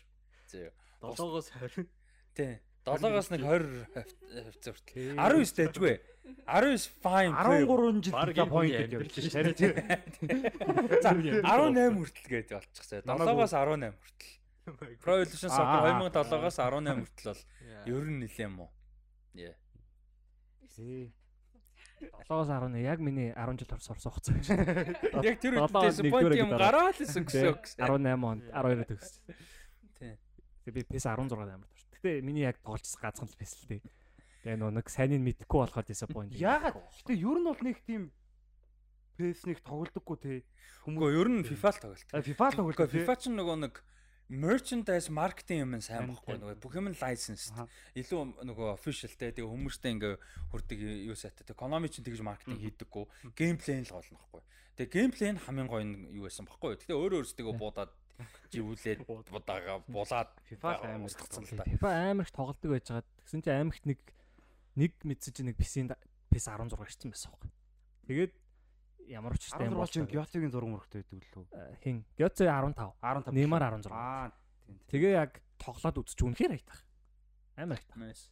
Зөө. 0.51 0.75
7-оос 0.99 1.47
20. 1.55 1.87
Тий. 2.35 2.59
7-оос 2.83 3.31
нэг 3.31 3.41
20 3.47 3.95
хавцаа 3.95 4.75
хүртэл. 4.75 5.15
19 5.15 5.55
дэжгүй. 5.55 5.95
19 6.51 6.91
fine. 6.99 7.31
13 7.31 8.11
жил 8.11 8.43
point 8.51 8.75
явж 8.75 9.23
шарай. 9.23 9.55
За 10.99 11.15
18 11.15 11.95
хүртэл 11.95 12.27
гээд 12.27 12.59
болчихсон. 12.59 13.07
7-оос 13.07 13.55
18 13.55 13.95
хүртэл. 13.95 14.40
Pro 15.01 15.17
Evolution 15.17 15.49
Soccer 15.49 15.81
Аа. 15.81 15.97
2007-оос 16.09 16.57
18 16.61 17.01
хүртэл 17.01 17.33
бол 17.33 17.41
ер 17.89 18.03
нь 18.05 18.19
нилээн 18.21 18.51
муу. 18.53 18.69
Яа. 19.33 19.55
7-оос 22.29 22.49
11 22.49 22.81
яг 22.81 22.99
миний 22.99 23.33
10 23.33 23.57
жил 23.57 23.73
орсон 23.73 23.95
орсон 23.95 24.11
хугацаа 24.11 24.35
гэж. 24.37 24.47
Яг 25.25 25.37
тэр 25.41 25.53
үед 25.57 25.69
Долоо 25.69 25.89
disappointing 25.89 26.41
юм 26.41 26.51
лсэн 26.53 27.23
гэсэн 27.25 27.47
үг. 27.49 27.61
18 27.77 28.25
онд 28.25 28.41
12-д 28.49 28.85
төгссөн. 28.89 29.23
Тий. 29.97 30.13
Тэгээ 30.65 30.75
би 30.77 30.81
PS 30.93 31.05
16 31.09 31.33
амар 31.37 31.69
дуртай. 31.69 31.89
Гэтэ 32.01 32.25
миний 32.25 32.45
яг 32.45 32.57
тоглож 32.61 32.85
гаацхан 33.01 33.29
л 33.29 33.37
PS 33.37 33.53
л 33.65 33.69
дээ. 33.69 33.81
Тэгээ 34.45 34.57
нөө 34.57 34.71
нэг 34.77 34.85
сайныг 34.89 35.21
мэдхгүй 35.21 35.59
болохоор 35.61 35.85
disappoint. 35.85 36.33
Яагаад? 36.33 36.77
Гэтэ 36.77 37.13
ер 37.17 37.37
нь 37.37 37.45
бол 37.45 37.61
нэг 37.61 37.77
тийм 37.85 38.09
PS-ник 39.21 39.61
тоглодоггүй 39.61 40.17
те. 40.17 40.41
Үгүй 40.89 41.13
ер 41.13 41.29
нь 41.29 41.45
FIFA 41.45 41.69
л 41.69 41.81
тоглолт. 41.85 42.09
FIFA 42.09 42.45
л 42.49 42.57
Гэхдээ 42.73 42.93
FIFA 43.05 43.13
ч 43.21 43.23
нөгөө 43.29 43.57
нэг 43.69 43.73
merchandise 44.31 45.11
marketing 45.11 45.59
юм 45.65 45.75
сайн 45.83 46.07
байхгүй 46.07 46.39
нөгөө 46.39 46.59
бүх 46.63 46.75
юм. 46.79 46.87
Аха. 46.95 47.67
Илүү 47.99 48.21
нөгөө 48.47 48.67
official 48.71 49.11
те 49.19 49.35
тэгээ 49.35 49.51
хүмүүстэй 49.51 49.91
ингээ 49.99 50.15
хүрдэг 50.55 50.79
юу 51.11 51.17
сайтай. 51.19 51.43
Тэгээ 51.43 51.59
Konami 51.59 51.91
ч 51.91 51.99
тэгж 51.99 52.23
маркетинг 52.23 52.63
хийдэггүй. 52.63 53.05
Геймплей 53.35 53.83
л 53.83 53.91
гол 53.91 54.07
нь 54.07 54.15
байхгүй. 54.15 54.41
Тэгээ 54.79 54.93
геймплей 54.95 55.31
нь 55.35 55.43
хамгийн 55.43 55.67
гоё 55.67 55.83
нь 55.83 55.95
юу 56.15 56.31
байсан 56.31 56.47
байхгүй. 56.47 56.79
Тэгээ 56.79 56.95
өөрөө 56.95 57.19
өөрсдөө 57.27 57.55
буудаад 57.59 57.91
живүүлээд 58.55 58.99
будаага 59.35 59.83
булаад 59.91 60.31
FIFA 60.47 60.69
л 60.79 60.83
амар 60.87 61.07
устгацсан 61.11 61.43
л 61.43 61.59
та. 61.59 61.67
FIFA 61.67 61.89
амар 62.15 62.25
их 62.25 62.31
тоглодог 62.31 62.69
байж 62.71 62.85
байгаа. 62.87 63.05
Тэгсэн 63.27 63.41
чинь 63.43 63.59
амар 63.59 63.75
их 63.75 63.83
нэг 63.83 63.99
нэг 64.79 64.91
мэдсэн 65.03 65.33
чинь 65.35 65.47
нэг 65.51 65.57
PS-ийн 65.59 65.91
PS 66.31 66.47
16 66.55 66.79
ирсэн 66.79 67.11
байсан 67.11 67.35
байхгүй. 67.35 67.51
Тэгээд 68.07 68.33
ямар 69.09 69.37
ч 69.37 69.49
юм 69.55 69.73
16 69.79 69.93
чинь 69.95 70.09
Gyotгийн 70.11 70.51
зураг 70.51 70.69
мөрөгтэй 70.69 71.01
байдаг 71.01 71.31
лөө. 71.33 71.45
хин 71.81 72.05
Gyotze 72.17 72.45
15. 72.45 72.93
15. 73.01 73.33
Неймар 73.33 73.63
16. 73.65 73.89
Аа 73.89 74.29
тийм. 74.65 74.77
Тэгээ 74.91 75.13
яг 75.17 75.41
тоглоод 75.57 75.97
үзчих 76.03 76.25
үнэхээр 76.25 76.55
айтах. 76.57 76.79
Амар 77.57 77.79
айтах. 77.81 77.97
Nice. 77.97 78.29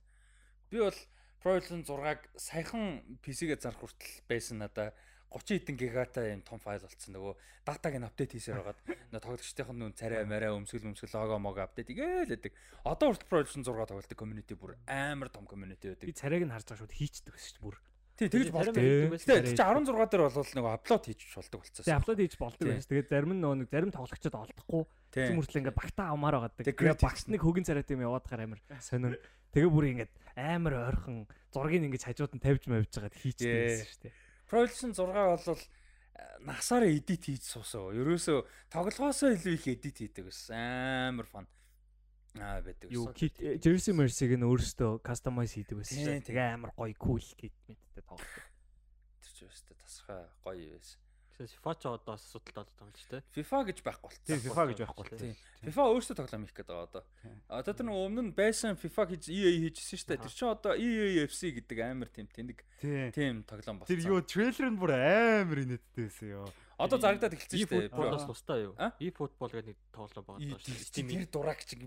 Би 0.70 0.80
бол 0.80 0.98
Pro 1.40 1.56
Evolution 1.56 1.88
6-аг 1.88 2.20
саяхан 2.36 3.00
PC-гээ 3.24 3.64
зарах 3.64 3.80
хүртэл 3.80 4.28
байсан 4.28 4.60
надаа 4.60 4.92
30 5.32 5.62
хэдэн 5.62 5.78
гигатай 5.78 6.34
юм 6.36 6.42
том 6.44 6.60
файл 6.60 6.82
болцсон 6.84 7.16
нөгөө 7.16 7.34
датаг 7.64 7.94
нь 7.96 8.04
апдейт 8.04 8.34
хийсээр 8.34 8.60
байгаад 8.60 8.80
нөгөө 9.14 9.24
тоглогчдын 9.24 9.78
нүн 9.78 9.94
царай 9.94 10.26
мараа 10.26 10.58
өмсгөл 10.58 10.90
өмсгөл 10.90 11.16
лого 11.16 11.38
мого 11.40 11.62
апдейт 11.64 11.94
игээл 11.94 12.34
өгдөг. 12.34 12.54
Одоо 12.84 13.14
хүртэл 13.14 13.30
Pro 13.30 13.40
Evolution 13.46 13.64
6 13.64 13.88
тоглолтын 13.88 14.20
community 14.20 14.58
бүр 14.58 14.76
амар 14.90 15.30
том 15.32 15.46
community 15.48 15.94
Би 15.96 16.12
байдаг. 16.12 16.18
царайг 16.18 16.44
нь 16.44 16.52
харж 16.52 16.66
байгаа 16.68 16.82
шууд 16.82 16.98
хийчдэг 16.98 17.36
шүү 17.38 17.56
дээ 17.56 17.64
бүр. 17.64 17.78
Тий 18.20 18.28
тэгж 18.28 18.52
болдог. 18.52 18.76
Тий. 18.76 19.08
Гэтэ 19.08 19.56
чи 19.56 19.56
16 19.56 19.88
дээр 20.12 20.24
бол 20.28 20.52
нөгөө 20.60 20.74
аплод 20.76 21.04
хийж 21.08 21.22
болдог 21.32 21.60
болцсон. 21.64 21.84
Тэгээ 21.88 22.00
аплод 22.04 22.20
хийж 22.20 22.36
болдог 22.36 22.60
Тий. 22.68 22.72
байж. 22.76 22.86
Тэгээд 22.92 23.08
зарим 23.08 23.32
нь 23.32 23.40
нөгөө 23.40 23.58
нэг 23.64 23.70
зарим 23.72 23.92
тоглогчдод 23.96 24.36
олдохгүй. 24.36 24.84
Тий. 25.16 25.24
Тэгм 25.32 25.40
хүртэл 25.40 25.62
ингээ 25.64 25.80
багтаа 25.80 26.08
авмаар 26.12 26.36
байгаа. 26.36 26.52
Тэгээ 26.60 26.68
Тэгээ 26.76 26.80
credit 26.84 27.04
багт 27.08 27.28
нэг 27.32 27.42
хөгийн 27.48 27.68
царайт 27.68 27.90
юм 27.96 28.04
яваад 28.04 28.26
гараа 28.28 28.46
амар 28.52 28.60
сонин. 28.84 29.16
Тэгээ 29.56 29.72
бүр 29.72 29.86
ингээд 29.96 30.14
амар 30.36 30.74
ойрхон 30.92 31.18
зургийг 31.56 31.84
ингэж 31.88 32.04
хажууд 32.12 32.34
нь 32.36 32.44
тавьж 32.44 32.64
мавж 32.68 32.92
байгаад 32.92 33.16
Тий. 33.16 33.34
байсан 33.40 33.88
шүү 33.88 34.02
дээ. 34.04 34.14
Pro 34.50 34.58
Evolution 34.68 34.92
6 34.92 35.48
бол 35.48 35.64
насаараа 36.44 36.92
edit 36.92 37.22
хийж 37.24 37.44
суусан. 37.48 37.96
Ерөөсө 37.96 38.44
тоглохоосоо 38.74 39.32
илүү 39.36 39.54
их 39.56 39.66
edit 39.80 39.96
хийдэг 40.04 40.28
байсан. 40.28 41.16
Амар 41.16 41.28
фан. 41.30 41.48
Аа 42.38 42.62
байдаг. 42.62 42.92
Юу 42.94 43.10
кит 43.18 43.40
Jersey 43.42 43.94
Mercy-г 43.98 44.38
нь 44.38 44.46
өөрөөсөө 44.46 45.02
customize 45.02 45.58
хийдэг 45.58 45.82
байсан 45.82 45.98
шүү 45.98 46.14
дээ. 46.14 46.28
Тэгээ 46.30 46.48
амар 46.54 46.72
гоё 46.78 46.94
cool 47.02 47.24
кит 47.34 47.56
мэдтэй 47.66 48.04
тоглодог. 48.06 48.46
Тэр 49.26 49.32
ч 49.34 49.40
өстэй 49.50 49.76
тасхай 49.82 50.24
гоё 50.46 50.78
байсан. 50.78 51.00
Гэсэн 51.40 51.56
FIFA 51.56 51.72
ч 51.80 51.84
одоо 51.88 52.14
бас 52.14 52.24
асуудалтай 52.28 52.54
болоод 52.60 52.70
байгаа 52.76 52.86
юм 52.86 52.94
шүү 53.00 53.10
дээ. 53.16 53.24
FIFA 53.34 53.60
гэж 53.70 53.78
байхгүй 53.80 54.08
болчихсон. 54.12 54.28
Тийм 54.30 54.42
FIFA 54.44 54.64
гэж 54.70 54.78
байхгүй 54.84 55.04
бол. 55.10 55.20
Тийм. 55.24 55.36
FIFA 55.64 55.84
өөрсдөө 55.90 56.16
тоглоом 56.20 56.44
хийх 56.44 56.56
гэдэг 56.60 56.78
одоо. 56.84 57.04
Одоо 57.48 57.74
тэр 57.80 57.86
нөгөө 57.88 58.04
өмнө 58.12 58.24
нь 58.28 58.34
байсан 58.36 58.76
FIFA 58.76 59.04
хийж 59.08 59.24
EA 59.32 59.50
хийжсэн 59.64 59.98
шүү 60.00 60.10
дээ. 60.12 60.20
Тэр 60.20 60.34
чинь 60.36 60.52
одоо 60.52 60.74
EAFC 60.76 61.42
гэдэг 61.56 61.78
амар 61.80 62.10
тийм 62.12 62.28
тэнэг 62.28 62.60
Тийм. 62.84 63.10
тийм 63.16 63.36
тоглоом 63.48 63.80
болсон. 63.80 63.90
Тэр 63.90 64.04
юу 64.04 64.20
трейлер 64.20 64.68
нь 64.68 64.80
бүр 64.80 64.92
амар 65.00 65.58
инээдтэй 65.64 66.04
байсан 66.12 66.28
ёо. 66.44 66.48
Одоо 66.80 66.98
зарагдаад 67.04 67.34
эхэлсэн 67.36 67.60
шүү 67.60 67.68
дээ. 67.68 67.92
E-football-оос 67.92 68.26
тустай 68.26 68.60
юу? 68.64 68.74
А? 68.80 68.96
E-football 69.04 69.52
гэдэг 69.52 69.68
нэг 69.68 69.78
тоглоом 69.92 70.26
байгаа 70.26 70.48
даа 70.48 70.60
шүү 70.64 70.76
дээ. 70.80 70.92
Тэр 70.96 71.06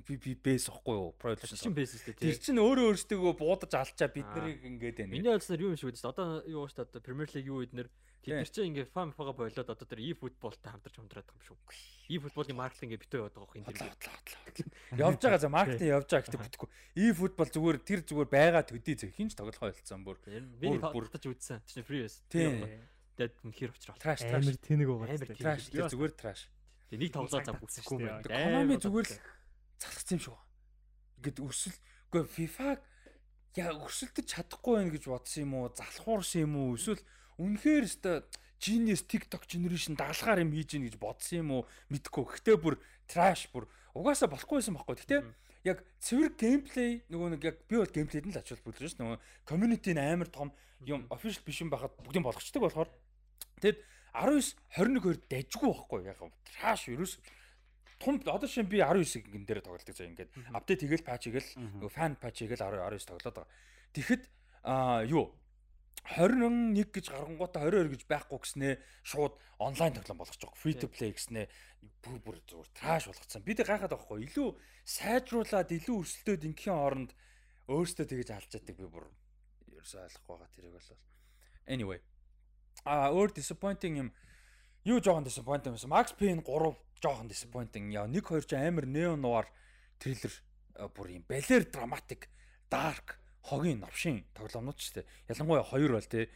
би 0.05 0.15
би 0.21 0.33
бэс 0.37 0.69
ихгүй 0.69 0.95
юу? 1.01 1.11
Pro 1.17 1.33
Evolution. 1.33 1.65
чинь 1.65 1.77
бэс 1.77 1.91
шүү 1.97 2.13
дээ. 2.13 2.21
Тэр 2.21 2.37
чинь 2.37 2.61
өөрөө 2.61 2.85
өөрсдөө 2.93 3.33
буудаж 3.41 3.73
алчаа 3.73 4.09
бид 4.13 4.29
нарыг 4.29 4.61
ингээд 4.69 4.97
байна. 5.01 5.13
Миний 5.17 5.33
ойлсноор 5.33 5.61
юу 5.65 5.73
юм 5.73 5.81
шиг 5.81 5.97
үү? 5.97 6.05
Одоо 6.05 6.45
юу 6.45 6.69
шүү 6.69 6.77
дээ? 6.77 6.89
Одоо 6.93 7.01
Premier 7.01 7.29
League 7.33 7.49
юу 7.49 7.65
Тийм. 8.23 8.39
тэд 8.39 8.47
нар 8.47 8.51
чинь 8.55 8.71
ингээ 8.71 8.87
фан 8.95 9.11
фага 9.11 9.35
болоод 9.35 9.67
одоо 9.67 9.75
тэр 9.83 9.99
e-footballтай 9.99 10.71
хамтарч 10.71 10.95
хамтраад 10.95 11.27
байгаа 11.27 11.43
юм 11.43 11.43
шүү. 11.43 11.59
E-football-ийн 12.07 12.55
маркетинг 12.55 12.95
ингээ 12.95 13.03
битүү 13.03 13.19
яваад 13.19 13.35
байгаа 13.35 13.51
хин 13.51 13.65
Хотлоо 13.67 13.83
тэр. 13.83 13.99
хотлоо 13.99 14.15
хотлоо. 14.23 14.71
Явж 15.03 15.19
байгаа 15.27 15.41
за 15.43 15.49
маркетинг 15.51 15.91
явж 15.91 16.07
байгаа 16.07 16.23
гэхдээ 16.23 16.43
бүтэхгүй. 16.47 16.69
E-football 17.03 17.49
зүгээр 17.51 17.79
тэр 17.83 18.01
зүгээр 18.07 18.31
байгаа 18.31 18.63
төдий 18.63 18.95
зөв 18.95 19.11
хинч 19.11 19.33
тоглохоо 19.35 19.75
болцсон 19.75 20.03
бүр. 20.07 20.17
Би 20.23 20.67
бүр- 20.71 20.79
тоглож 20.79 21.25
үзсэн. 21.27 21.59
Чинь 21.67 21.83
free 21.83 22.07
байсан. 22.07 22.23
Тийм. 22.31 22.63
Тэгээд 23.17 23.35
үнэхээр 23.45 23.73
учрал. 23.77 23.99
Траш 24.01 24.21
траш. 24.25 24.41
Амар 24.41 24.57
тэнэг. 24.57 24.89
Траш 25.37 25.63
тэр 25.69 25.87
зүгээр 25.93 26.13
траш. 26.17 26.41
Тэгээд 26.89 27.03
нэг 27.03 27.13
тоглоо 27.13 27.41
зам 27.45 27.57
шүү 27.61 28.01
юм. 28.01 28.21
дээ. 28.25 28.45
Konami 28.49 28.77
зүгээр 28.81 29.07
л 29.09 29.17
залхсан 29.81 30.17
юм 30.17 30.23
шиг 30.23 30.33
байна. 30.33 30.49
Ингээд 31.21 31.39
өсөл 31.45 31.77
үгүй 32.09 32.23
FIFA 32.29 32.69
яа 33.57 33.73
өсөлдөж 33.85 34.27
чадахгүй 34.33 34.75
байх 34.81 34.93
гэж 34.97 35.05
бодсон 35.13 35.43
юм 35.45 35.53
уу? 35.61 35.73
Залхуурсан 35.77 36.41
юм 36.45 36.55
уу? 36.57 36.77
Эсвэл 36.77 37.03
үнэхээр 37.37 37.85
өстө 37.85 38.13
Genius 38.63 39.03
TikTok 39.05 39.45
generation 39.51 39.99
дагалгаар 39.99 40.45
юм 40.45 40.53
хийж 40.55 40.77
ийн 40.79 40.87
гэж 40.89 40.97
бодсон 40.97 41.37
юм 41.45 41.51
уу? 41.51 41.63
Мэдхгүй. 41.93 42.25
Гэтэ 42.39 42.57
бүр 42.61 42.81
trash 43.11 43.51
бүр 43.53 43.69
угаасаа 43.93 44.31
болохгүй 44.31 44.61
байсан 44.63 44.77
байхгүй. 44.79 44.97
Гэтэ 45.03 45.17
яг 45.67 45.83
цэвэр 46.03 46.33
геймплей 46.39 47.03
нөгөө 47.11 47.29
нэг 47.37 47.43
яг 47.45 47.57
би 47.69 47.79
бол 47.79 47.91
геймплейд 47.91 48.27
нь 48.27 48.35
л 48.35 48.41
ачаал 48.41 48.63
бүлдэж 48.63 48.95
шээ 48.95 49.03
нөгөө 49.03 49.19
community 49.47 49.95
нь 49.95 50.03
амар 50.03 50.31
том 50.31 50.51
юм 50.83 51.07
official 51.11 51.43
биш 51.47 51.63
юм 51.63 51.71
байхад 51.71 51.95
бүгдийг 52.03 52.27
болгочдөг 52.27 52.63
болохоор 52.63 52.91
тэгэд 53.63 53.79
19 54.13 54.59
21 54.77 55.01
2 55.01 55.31
дайжгүй 55.31 55.71
байхгүй 55.73 56.01
яг 56.11 56.21
траш 56.51 56.91
ерөөс 56.93 57.15
том 58.03 58.19
одоо 58.27 58.49
шин 58.49 58.67
би 58.67 58.83
19-ийг 58.83 59.31
гин 59.31 59.47
дээр 59.47 59.63
тоглолдог 59.63 59.95
заа 59.95 60.11
ингээд 60.11 60.31
апдейт 60.53 60.83
хийгээл 60.83 61.07
патч 61.07 61.31
хийгээл 61.31 61.51
нөгөө 61.79 61.93
фан 61.95 62.19
патч 62.19 62.43
хийгээл 62.43 62.67
19 62.67 63.07
тоглоод 63.09 63.37
байгаа. 63.39 63.49
Тэгэхэд 63.95 64.23
аа 64.67 65.07
юу 65.07 65.31
21 66.03 66.91
гэж 66.91 67.07
гарангуудаа 67.15 67.63
22 67.71 67.95
гэж 67.95 68.03
байхгүй 68.11 68.39
гэснээ 68.43 68.75
шууд 69.07 69.39
онлайн 69.63 69.95
тоглоом 69.95 70.19
болгочих 70.19 70.43
жоох 70.43 70.59
free 70.59 70.75
to 70.75 70.91
play 70.91 71.15
гэснээ 71.15 71.47
бүр 72.03 72.19
бүр 72.27 72.37
зүгээр 72.43 72.71
траш 72.75 73.07
болгоцсон. 73.07 73.47
Бид 73.47 73.63
гайхаад 73.63 73.95
байгаа 73.95 74.03
хгүй 74.11 74.27
илүү 74.27 74.49
сайжруулад 74.83 75.71
илүү 75.71 75.97
өрсөлдөөд 76.03 76.47
ингийн 76.51 76.75
хооронд 76.75 77.11
өөртөө 77.71 78.07
тэгэж 78.11 78.29
алж 78.35 78.51
яддаг 78.51 78.75
би 78.75 78.87
бүр 78.91 79.07
ерөөсөй 79.79 80.03
ойлгохгүй 80.03 80.35
байгаа 80.35 80.51
тэрийг 80.51 80.75
бол. 80.75 80.91
Anyway. 81.71 81.99
А 82.85 83.11
өөр 83.11 83.33
disappointing 83.37 83.99
юм. 84.03 84.09
Юу 84.85 84.99
жоохон 84.99 85.25
disappointing 85.25 85.77
байсан. 85.77 85.91
Max 85.91 86.15
Payne 86.17 86.43
3 86.43 86.75
жоохон 87.03 87.29
disappointing. 87.29 87.93
Яа 87.93 88.07
1 88.07 88.21
2 88.21 88.49
ч 88.49 88.59
амар 88.59 88.87
neo 88.87 89.17
noir 89.17 89.47
триллер 89.99 90.33
бүр 90.97 91.19
юм. 91.19 91.25
Балер 91.29 91.69
драматик 91.71 92.29
dark 92.71 93.23
хогийн 93.43 93.83
новшин 93.83 94.25
тоглоомнууд 94.35 94.79
ч 94.79 94.95
тийм 94.95 95.07
ялангуяа 95.29 95.67
хоёр 95.67 95.99
бол 95.99 96.07
тийм 96.07 96.31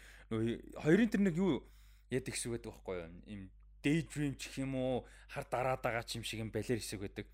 хоёрын 0.83 1.11
тэр 1.11 1.23
нэг 1.23 1.37
юу 1.39 1.63
яд 2.11 2.27
их 2.29 2.35
байдаг 2.35 2.73
байхгүй 2.75 2.97
юу? 2.99 3.11
Им 3.31 3.41
daydream 3.83 4.35
ч 4.35 4.51
юм 4.59 4.75
уу? 4.75 5.07
Хар 5.31 5.47
дараад 5.47 5.83
байгаа 5.83 6.03
ч 6.03 6.19
юм 6.19 6.25
шиг 6.27 6.43
юм 6.43 6.51
балер 6.51 6.79
хэсэг 6.79 7.01
байдаг. 7.01 7.27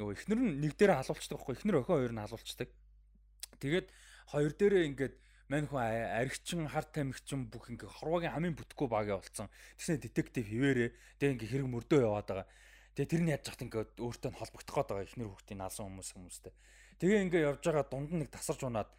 Нөгөө 0.00 0.12
эхнэр 0.16 0.40
нь 0.40 0.60
нэг 0.64 0.72
дээр 0.76 0.96
халуулцдаг 0.96 1.36
байхгүй 1.36 1.54
эхнэр 1.56 1.76
охин 1.84 1.96
хоёр 2.00 2.12
нь 2.16 2.22
халуулцдаг 2.24 2.68
тэгээд 3.60 3.86
хоёр 4.32 4.52
дээрээ 4.56 4.88
ингээд 4.88 5.14
мань 5.50 5.66
хүн 5.66 5.82
аригчин 5.82 6.70
хар 6.70 6.86
тамхичин 6.86 7.50
бүх 7.50 7.66
ингээ 7.74 7.90
хорвогийн 7.90 8.32
хамгийн 8.38 8.54
бүтггүй 8.54 8.86
багаа 8.86 9.18
болцсон 9.18 9.50
тэгснэ 9.76 9.98
детектив 9.98 10.46
хിവэрээ 10.46 10.90
тэг 11.18 11.28
ингээ 11.34 11.50
хэрэг 11.50 11.68
мөрдөө 11.68 12.00
яваад 12.06 12.28
байгаа 12.30 12.46
тэгээ 12.94 13.10
тэр 13.10 13.22
нь 13.26 13.32
яаж 13.34 13.44
яхад 13.50 13.66
ингээ 13.66 13.84
өөртөө 13.98 14.30
холбогдох 14.38 14.76
гээд 14.78 14.88
байгаа 14.94 15.06
эхнэр 15.10 15.28
хүүхдийн 15.34 15.58
наасан 15.58 15.84
хүмүүс 15.90 16.10
хүмүүстэй 16.14 16.54
тэгээ 17.02 17.24
ингээ 17.26 17.42
явж 17.50 17.62
байгаа 17.66 17.86
дунд 17.90 18.10
нь 18.14 18.20
нэг 18.22 18.30
тасарч 18.30 18.62
унаад 18.62 18.90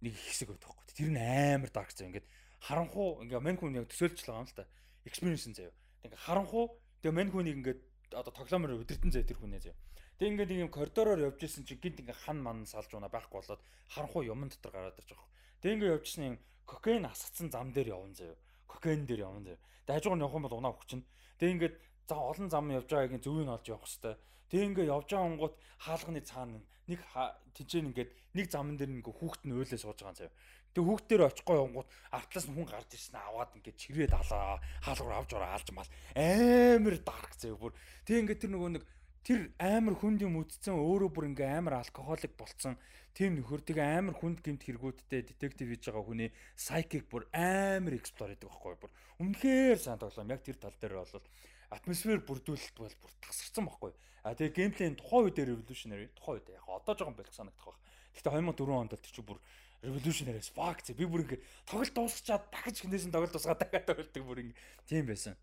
нэг 0.00 0.14
хэсэг 0.14 0.54
байдаг 0.54 0.70
байхгүй. 0.70 0.94
Тэр 0.94 1.10
нь 1.10 1.18
амар 1.18 1.70
dark 1.74 1.90
зав 1.90 2.06
ингээд 2.06 2.26
харанхуу 2.62 3.22
ингээ 3.26 3.40
мань 3.42 3.58
хүн 3.58 3.78
яг 3.82 3.90
төсөөлж 3.90 4.18
байгаа 4.22 4.42
юм 4.42 4.46
л 4.46 4.54
та. 4.54 4.64
Experience 5.02 5.50
заяа. 5.50 5.74
Ингээ 6.06 6.22
харанхуу 6.22 6.64
тэгээ 7.02 7.16
мань 7.18 7.32
хүнийг 7.34 7.56
ингээд 7.58 7.80
одоо 8.14 8.32
тоглоомор 8.32 8.78
өдөртөн 8.78 9.10
зав 9.10 9.26
тэр 9.26 9.38
хүнээ 9.42 9.62
заяа. 9.66 9.78
Тэгээ 10.22 10.30
ингээд 10.38 10.50
нэг 10.54 10.62
юм 10.62 10.70
коридороор 10.70 11.20
явж 11.26 11.42
исэн 11.42 11.66
чинь 11.66 11.82
гинт 11.82 11.98
ингээ 12.02 12.14
хан 12.14 12.38
ман 12.38 12.62
салж 12.66 12.90
унаа 12.94 13.10
байхгүй 13.10 13.42
болоод 13.42 13.62
харанхуу 13.90 14.22
юмн 14.22 14.50
дотор 14.54 14.70
гараад 14.70 14.98
ирж 15.02 15.10
байгаа. 15.10 15.26
Тэгээ 15.62 15.74
ингээ 15.76 15.94
явжсэн 15.98 16.24
юм 16.24 16.36
кокаин 16.66 17.04
асгацсан 17.06 17.48
зам 17.50 17.72
дээр 17.72 17.94
явна 17.96 18.14
заяа. 18.14 18.36
Кокаин 18.66 19.06
дээр 19.06 19.26
явна 19.26 19.42
заяа. 19.42 19.60
Тэгээ 19.86 19.96
хажуугаар 19.98 20.22
явах 20.22 20.36
юм 20.38 20.44
бол 20.46 20.58
унаа 20.58 20.72
өгч 20.76 20.86
чинь. 20.88 21.04
Тэгээ 21.38 21.54
ингээд 21.54 21.76
за 22.08 22.14
олон 22.14 22.48
зам 22.48 22.70
явж 22.70 22.88
байгаагийн 22.88 23.24
зөвийг 23.24 23.48
олж 23.48 23.66
явах 23.68 23.86
хэвээр 23.88 24.18
Тэг 24.48 24.64
ингээ 24.64 24.88
явж 24.88 25.12
байгаа 25.12 25.28
онгууд 25.28 25.54
хаалганы 25.76 26.20
цаана 26.24 26.60
нэг 26.88 27.04
тэнцэн 27.52 27.92
ингээд 27.92 28.10
нэг 28.32 28.46
заман 28.48 28.80
дээр 28.80 28.96
ингээ 28.96 29.12
хүүхэд 29.20 29.44
нь 29.44 29.52
өөлөө 29.52 29.76
сууж 29.76 30.00
байгаа 30.00 30.16
заяа. 30.24 30.32
Тэг 30.72 30.84
хүүхд 30.88 31.04
дээр 31.04 31.28
очихгүй 31.28 31.58
онгууд 31.68 31.88
артлаас 32.16 32.48
нь 32.48 32.56
хүн 32.56 32.64
гарч 32.64 32.88
ирсэн 32.96 33.20
аваад 33.20 33.52
ингээ 33.60 33.76
чирээд 33.76 34.12
алаа 34.16 34.56
хаалгаар 34.80 35.20
авч 35.20 35.30
ороо 35.36 35.52
алж 35.52 35.68
мал 35.76 35.90
амар 36.16 36.96
дарк 37.04 37.32
заяа 37.36 37.60
бүр. 37.60 37.76
Тэг 38.08 38.24
ингээ 38.24 38.40
тэр 38.40 38.50
нөгөө 38.56 38.70
нэг 38.72 38.84
тэр 39.28 39.52
амар 39.60 39.92
хүнд 39.92 40.24
юм 40.24 40.40
үтцсэн 40.40 40.72
өөрөө 40.72 41.12
бүр 41.12 41.28
ингээ 41.28 41.60
амар 41.60 41.84
алкоголик 41.84 42.32
болцсон 42.32 42.80
тийм 43.12 43.36
нөхөр 43.36 43.60
тэгээ 43.60 44.00
амар 44.00 44.16
хүнд 44.16 44.40
гэмт 44.40 44.64
хэрэгүүдтэй 44.64 45.20
детектив 45.28 45.68
хийж 45.68 45.84
байгаа 45.84 46.04
хүний 46.08 46.30
psychic 46.56 47.04
бүр 47.12 47.28
амар 47.36 47.92
explore 47.92 48.32
хийдэг 48.32 48.48
байхгүй 48.48 48.80
бүр 48.80 48.92
үнэхээр 49.20 49.76
сайн 49.76 50.00
тоглоом 50.00 50.32
яг 50.32 50.40
тэр 50.40 50.56
тал 50.56 50.72
дээр 50.80 50.96
бол 50.96 51.28
атмосфер 51.76 52.24
бүрдүүлэлт 52.24 52.76
бол 52.80 52.96
бүр 53.04 53.12
тасарсан 53.20 53.68
байхгүй. 53.68 53.92
А 54.24 54.32
тэгээ 54.32 54.56
геймплейн 54.56 54.96
тухайн 54.96 55.28
үед 55.28 55.38
revolutionary 55.44 56.08
тухайн 56.16 56.40
үед 56.40 56.48
яг 56.56 56.64
одоо 56.64 56.96
жоохон 56.96 57.16
бэлг 57.18 57.34
санагдах 57.36 57.76
байх. 57.76 57.80
Гэхдээ 58.16 58.32
2004 58.32 58.80
онд 58.80 58.92
бол 58.96 59.04
тэр 59.04 59.12
чинь 59.12 59.28
бүр 59.28 59.40
revolutionary 59.84 60.40
as 60.40 60.48
fuck 60.48 60.80
би 60.96 61.04
бүр 61.04 61.28
ингэ 61.28 61.38
тоглолт 61.68 61.92
дуусчаад 61.92 62.48
дахиж 62.48 62.80
хинээсэн 62.80 63.12
тоглолт 63.12 63.36
дуусгаад 63.36 63.60
дахиад 63.60 63.84
тоглолтог 63.84 64.24
бүр 64.24 64.40
ингэ 64.48 64.56
тийм 64.88 65.04
байсан. 65.04 65.36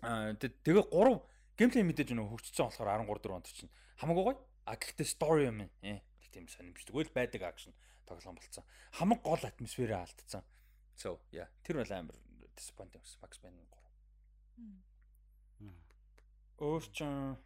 А 0.00 0.32
тэгээ 0.32 0.88
3 0.88 1.20
геймплей 1.58 1.82
мэдээж 1.82 2.14
нөө 2.14 2.38
хөгжсөн 2.38 2.70
болохоор 2.70 3.02
13 3.02 3.26
4 3.26 3.34
онд 3.34 3.50
чинь 3.50 3.66
хамаагүй 3.98 4.24
гоё. 4.30 4.38
А 4.64 4.78
гэхдээ 4.78 5.08
story 5.10 5.50
юм 5.50 5.66
ээ. 5.66 5.98
Тэг 6.22 6.30
тийм 6.30 6.46
сонирмжтэй. 6.46 6.94
Тэгвэл 6.94 7.10
байдаг 7.10 7.42
акшн 7.42 7.74
тоглоом 8.06 8.38
болцсон. 8.38 8.62
Хамаг 8.94 9.26
гол 9.26 9.42
атмосферээ 9.42 9.98
алдсан. 9.98 10.46
So 10.94 11.18
yeah 11.34 11.50
тэр 11.66 11.82
бол 11.82 11.92
амар 11.92 12.14
disappointing 12.54 13.02
байсан. 13.02 13.18
Max 13.20 13.42
Payne 13.42 13.58
3. 13.66 16.62
Өөр 16.62 16.82
чин 16.94 17.36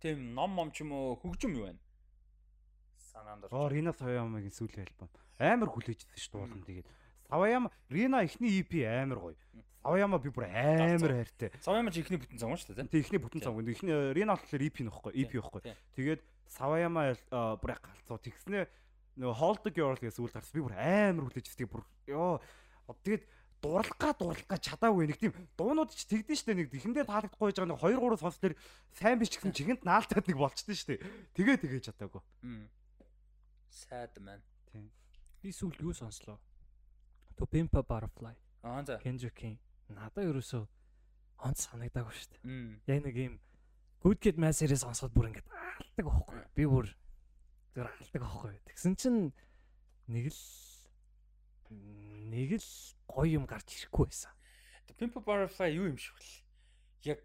тийм 0.00 0.32
ном 0.34 0.50
мом 0.56 0.72
ч 0.72 0.80
юм 0.82 0.92
уу 0.96 1.16
хөгжим 1.20 1.54
юу 1.56 1.64
байна? 1.68 1.80
Санаанд 3.12 3.44
орж. 3.44 3.52
Оо 3.52 3.68
Рина 3.68 3.92
Саваямагийн 3.92 4.52
сүүлийн 4.52 4.88
альбом 4.88 5.08
амар 5.40 5.68
хүлээжсэн 5.72 6.16
шүү 6.16 6.46
дээ 6.46 6.64
тэгээд 6.68 6.88
Саваяма 7.28 7.72
Рина 7.88 8.24
ихний 8.24 8.60
EP 8.60 8.72
амар 8.84 9.18
гоё. 9.18 9.36
Саваяма 9.82 10.18
би 10.22 10.30
бүр 10.30 10.46
амар 10.46 11.14
хайртай. 11.18 11.50
Саваяма 11.58 11.90
ч 11.90 12.02
ихний 12.02 12.20
бүтэн 12.22 12.38
цам 12.38 12.54
шүү 12.54 12.78
дээ 12.78 12.86
тийм. 12.86 13.02
Ихний 13.02 13.20
бүтэн 13.22 13.42
цам. 13.42 13.58
Ихний 13.58 14.14
Рина 14.14 14.38
болохоор 14.38 14.62
EP 14.62 14.78
нөхгүй, 14.86 15.12
EP 15.18 15.32
байхгүй. 15.34 15.74
Тэгээд 15.98 16.22
Саваяма 16.46 17.18
бүр 17.58 17.74
галзуу. 17.82 18.22
Тэгснэ 18.22 18.70
нөгөө 19.18 19.36
Hold 19.42 19.60
the 19.66 19.72
Girl 19.74 19.98
гэсэн 19.98 20.22
сүүл 20.22 20.30
гарсан. 20.30 20.54
Би 20.54 20.62
бүр 20.62 20.78
амар 20.78 21.26
хүлээж 21.26 21.50
байгаа. 21.50 21.70
Бүр 21.74 21.82
ёо. 22.14 22.38
Тэгээд 23.02 23.24
дурлах 23.58 23.98
га 23.98 24.14
дурлах 24.14 24.46
га 24.46 24.56
чадаагүй. 24.62 25.10
Нэг 25.10 25.18
тийм 25.18 25.34
дуунууд 25.58 25.90
ч 25.90 26.06
тэгдэж 26.06 26.38
штэ. 26.46 26.54
Нэг 26.54 26.70
ихэндээ 26.70 27.02
таалагдахгүй 27.02 27.50
байж 27.50 27.58
байгаа. 27.58 27.74
Нэг 27.74 27.82
2 27.82 27.98
3 27.98 28.22
сонс 28.22 28.38
төр 28.38 28.54
сайн 28.94 29.18
биш 29.18 29.34
гэсэн 29.34 29.50
чигэнд 29.50 29.82
наалтаад 29.82 30.30
нэг 30.30 30.38
болчтой 30.38 30.78
штэ. 30.78 31.02
Тэгээ 31.34 31.58
тэгээ 31.58 31.82
чадаагүй. 31.90 32.22
Sad 33.66 34.14
man. 34.22 34.38
Тийм 34.70 34.90
би 35.42 35.50
сүүл 35.50 35.74
юу 35.82 35.92
сонслоо? 35.92 36.38
To 37.34 37.46
Pimp 37.50 37.74
a 37.74 37.82
Butterfly. 37.82 38.34
Аа 38.62 38.84
за. 38.86 38.98
Kendrick-ийн 39.02 39.58
надад 39.96 40.28
ерөөсөө 40.28 40.62
онц 41.46 41.68
санагдаагүй 41.68 42.16
штэ 42.16 42.38
яг 42.90 43.00
нэг 43.04 43.16
юм 43.16 43.36
Good 44.02 44.18
Kid 44.18 44.36
Mad 44.42 44.56
City 44.58 44.74
сонсоход 44.74 45.14
бүр 45.14 45.30
ингээд 45.30 45.48
алдаг 45.48 46.06
аахгүй 46.10 46.40
би 46.58 46.66
бүр 46.66 46.90
зүгээр 47.72 47.90
алдаг 47.90 48.22
аахгүй 48.26 48.54
тэгсэн 48.66 48.98
чинь 48.98 49.20
нэг 50.10 50.32
л 50.32 50.40
нэг 52.32 52.58
л 52.58 52.68
гоё 53.08 53.38
юм 53.38 53.44
гарч 53.46 53.76
ирэхгүй 53.76 54.08
байсан. 54.08 54.32
Pimp 54.96 55.16
Butterfly 55.24 55.72
юу 55.76 55.88
юм 55.88 55.98
шиг 55.98 56.16
вэ? 56.16 57.16
Яг 57.16 57.20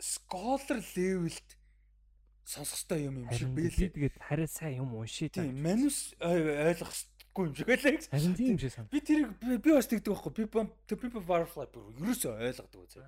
scholar 0.00 0.80
level-д 0.96 1.48
сонсох 2.44 2.78
ёстой 2.78 3.06
юм 3.06 3.22
юм 3.22 3.30
шиг 3.30 3.50
байлээ. 3.54 3.90
Тэгээд 3.94 4.16
хараа 4.18 4.48
сайн 4.48 4.82
юм 4.82 4.96
уншээ. 4.96 5.30
Тийм, 5.30 5.60
манус 5.62 6.16
ойлгох 6.18 6.92
хэрэггүй 7.30 7.46
юм 7.46 7.54
шиг 7.54 7.66
байлаа. 7.66 7.96
Харин 8.10 8.34
тийм 8.34 8.58
шиг 8.58 8.72
сан. 8.72 8.88
Би 8.90 9.00
тэрийг 9.00 9.30
би 9.38 9.70
бас 9.70 9.86
тэгдэг 9.86 10.12
байхгүй. 10.12 10.32
Би 10.34 10.44
Pimp 10.96 11.14
Butterfly 11.22 11.66
бүр 11.70 11.94
ерөөсөө 12.02 12.32
ойлгодог 12.42 12.80
үзээ. 12.84 13.06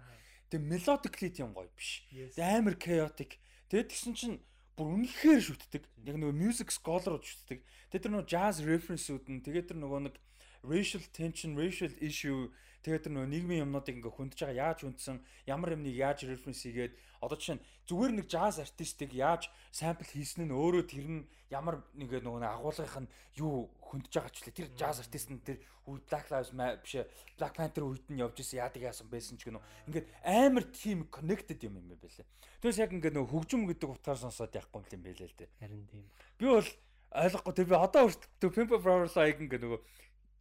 Тэгээ 0.50 0.68
melodically 0.70 1.30
тийм 1.32 1.52
гоё 1.52 1.68
биш. 1.74 2.06
Амар 2.38 2.76
chaotic. 2.78 3.38
Тэгээд 3.68 3.90
тэгсэн 3.90 4.14
чинь 4.14 4.36
бүр 4.78 4.94
үнэхээр 4.94 5.42
шүтдэг. 5.42 5.82
Яг 6.06 6.16
нөгөө 6.16 6.36
music 6.38 6.70
scholar-ууд 6.70 7.24
шүтдэг. 7.26 7.66
Тэгээд 7.90 8.04
тэр 8.06 8.12
нөгөө 8.14 8.30
jazz 8.30 8.62
reference-үүд 8.62 9.26
нь 9.26 9.42
тэгээд 9.42 9.74
тэр 9.74 9.78
нөгөө 9.82 10.00
нэг 10.06 10.14
racial 10.62 11.02
tension, 11.10 11.58
racial 11.58 11.90
issue 11.98 12.52
тэгээд 12.82 13.04
тэр 13.06 13.12
нөгөө 13.14 13.30
нийгмийн 13.30 13.64
юмнуудыг 13.66 13.96
ингээ 13.98 14.14
хүндж 14.14 14.38
байгаа 14.42 14.74
яаж 14.74 14.78
хүндсэн, 14.82 15.16
ямар 15.46 15.74
юмныг 15.78 15.94
яаж 15.94 16.26
reference 16.26 16.66
хийгээд 16.66 16.94
одоо 17.22 17.38
жишээ 17.38 17.56
нь 17.58 17.64
зүгээр 17.86 18.12
нэг 18.18 18.26
jazz 18.26 18.58
артистыг 18.58 19.10
яаж 19.14 19.46
sample 19.70 20.10
хийсэн 20.10 20.50
нь 20.50 20.54
өөрөө 20.54 20.84
тэр 20.90 21.06
нь 21.06 21.22
ямар 21.54 21.86
нэг 21.94 22.10
нөгөө 22.18 22.42
агуулгынх 22.42 23.06
нь 23.06 23.12
юу 23.38 23.70
хүндж 23.78 24.10
байгаа 24.10 24.32
ч 24.34 24.42
лээ. 24.42 24.58
Тэр 24.58 24.68
jazz 24.74 24.98
артист 24.98 25.30
нь 25.30 25.38
тэр 25.46 25.62
Black 25.86 26.30
Lives 26.30 26.50
биш 26.82 27.06
Black 27.38 27.54
Panther 27.54 27.86
үед 27.86 28.06
нь 28.10 28.18
явж 28.18 28.42
исэн 28.42 28.66
яадаг 28.66 28.82
яасан 28.82 29.06
байсан 29.06 29.38
ч 29.38 29.46
гэнэ. 29.46 29.62
Ингээд 29.86 30.06
амар 30.26 30.64
team 30.70 31.06
connected 31.10 31.58
юм 31.62 31.78
юм 31.78 31.94
байлээ. 31.94 32.26
Тэрс 32.62 32.78
яг 32.82 32.90
ингээд 32.90 33.14
нөгөө 33.14 33.30
хөгжим 33.30 33.66
гэдэг 33.70 33.90
утгаар 33.90 34.18
сонсоод 34.18 34.54
яахгүй 34.54 34.82
юм 34.94 35.02
байлээ 35.02 35.28
л 35.30 35.38
дээ. 35.38 35.50
Харин 35.62 35.86
тийм. 35.90 36.06
Би 36.38 36.46
бол 36.46 36.70
ойлгохгүй 37.12 37.54
тэр 37.54 37.68
би 37.68 37.76
одоо 37.76 38.00
өөртөө 38.08 38.50
Pimp 38.50 38.72
Flower-ыг 38.78 39.38
ингээд 39.42 39.62
нөгөө 39.66 39.80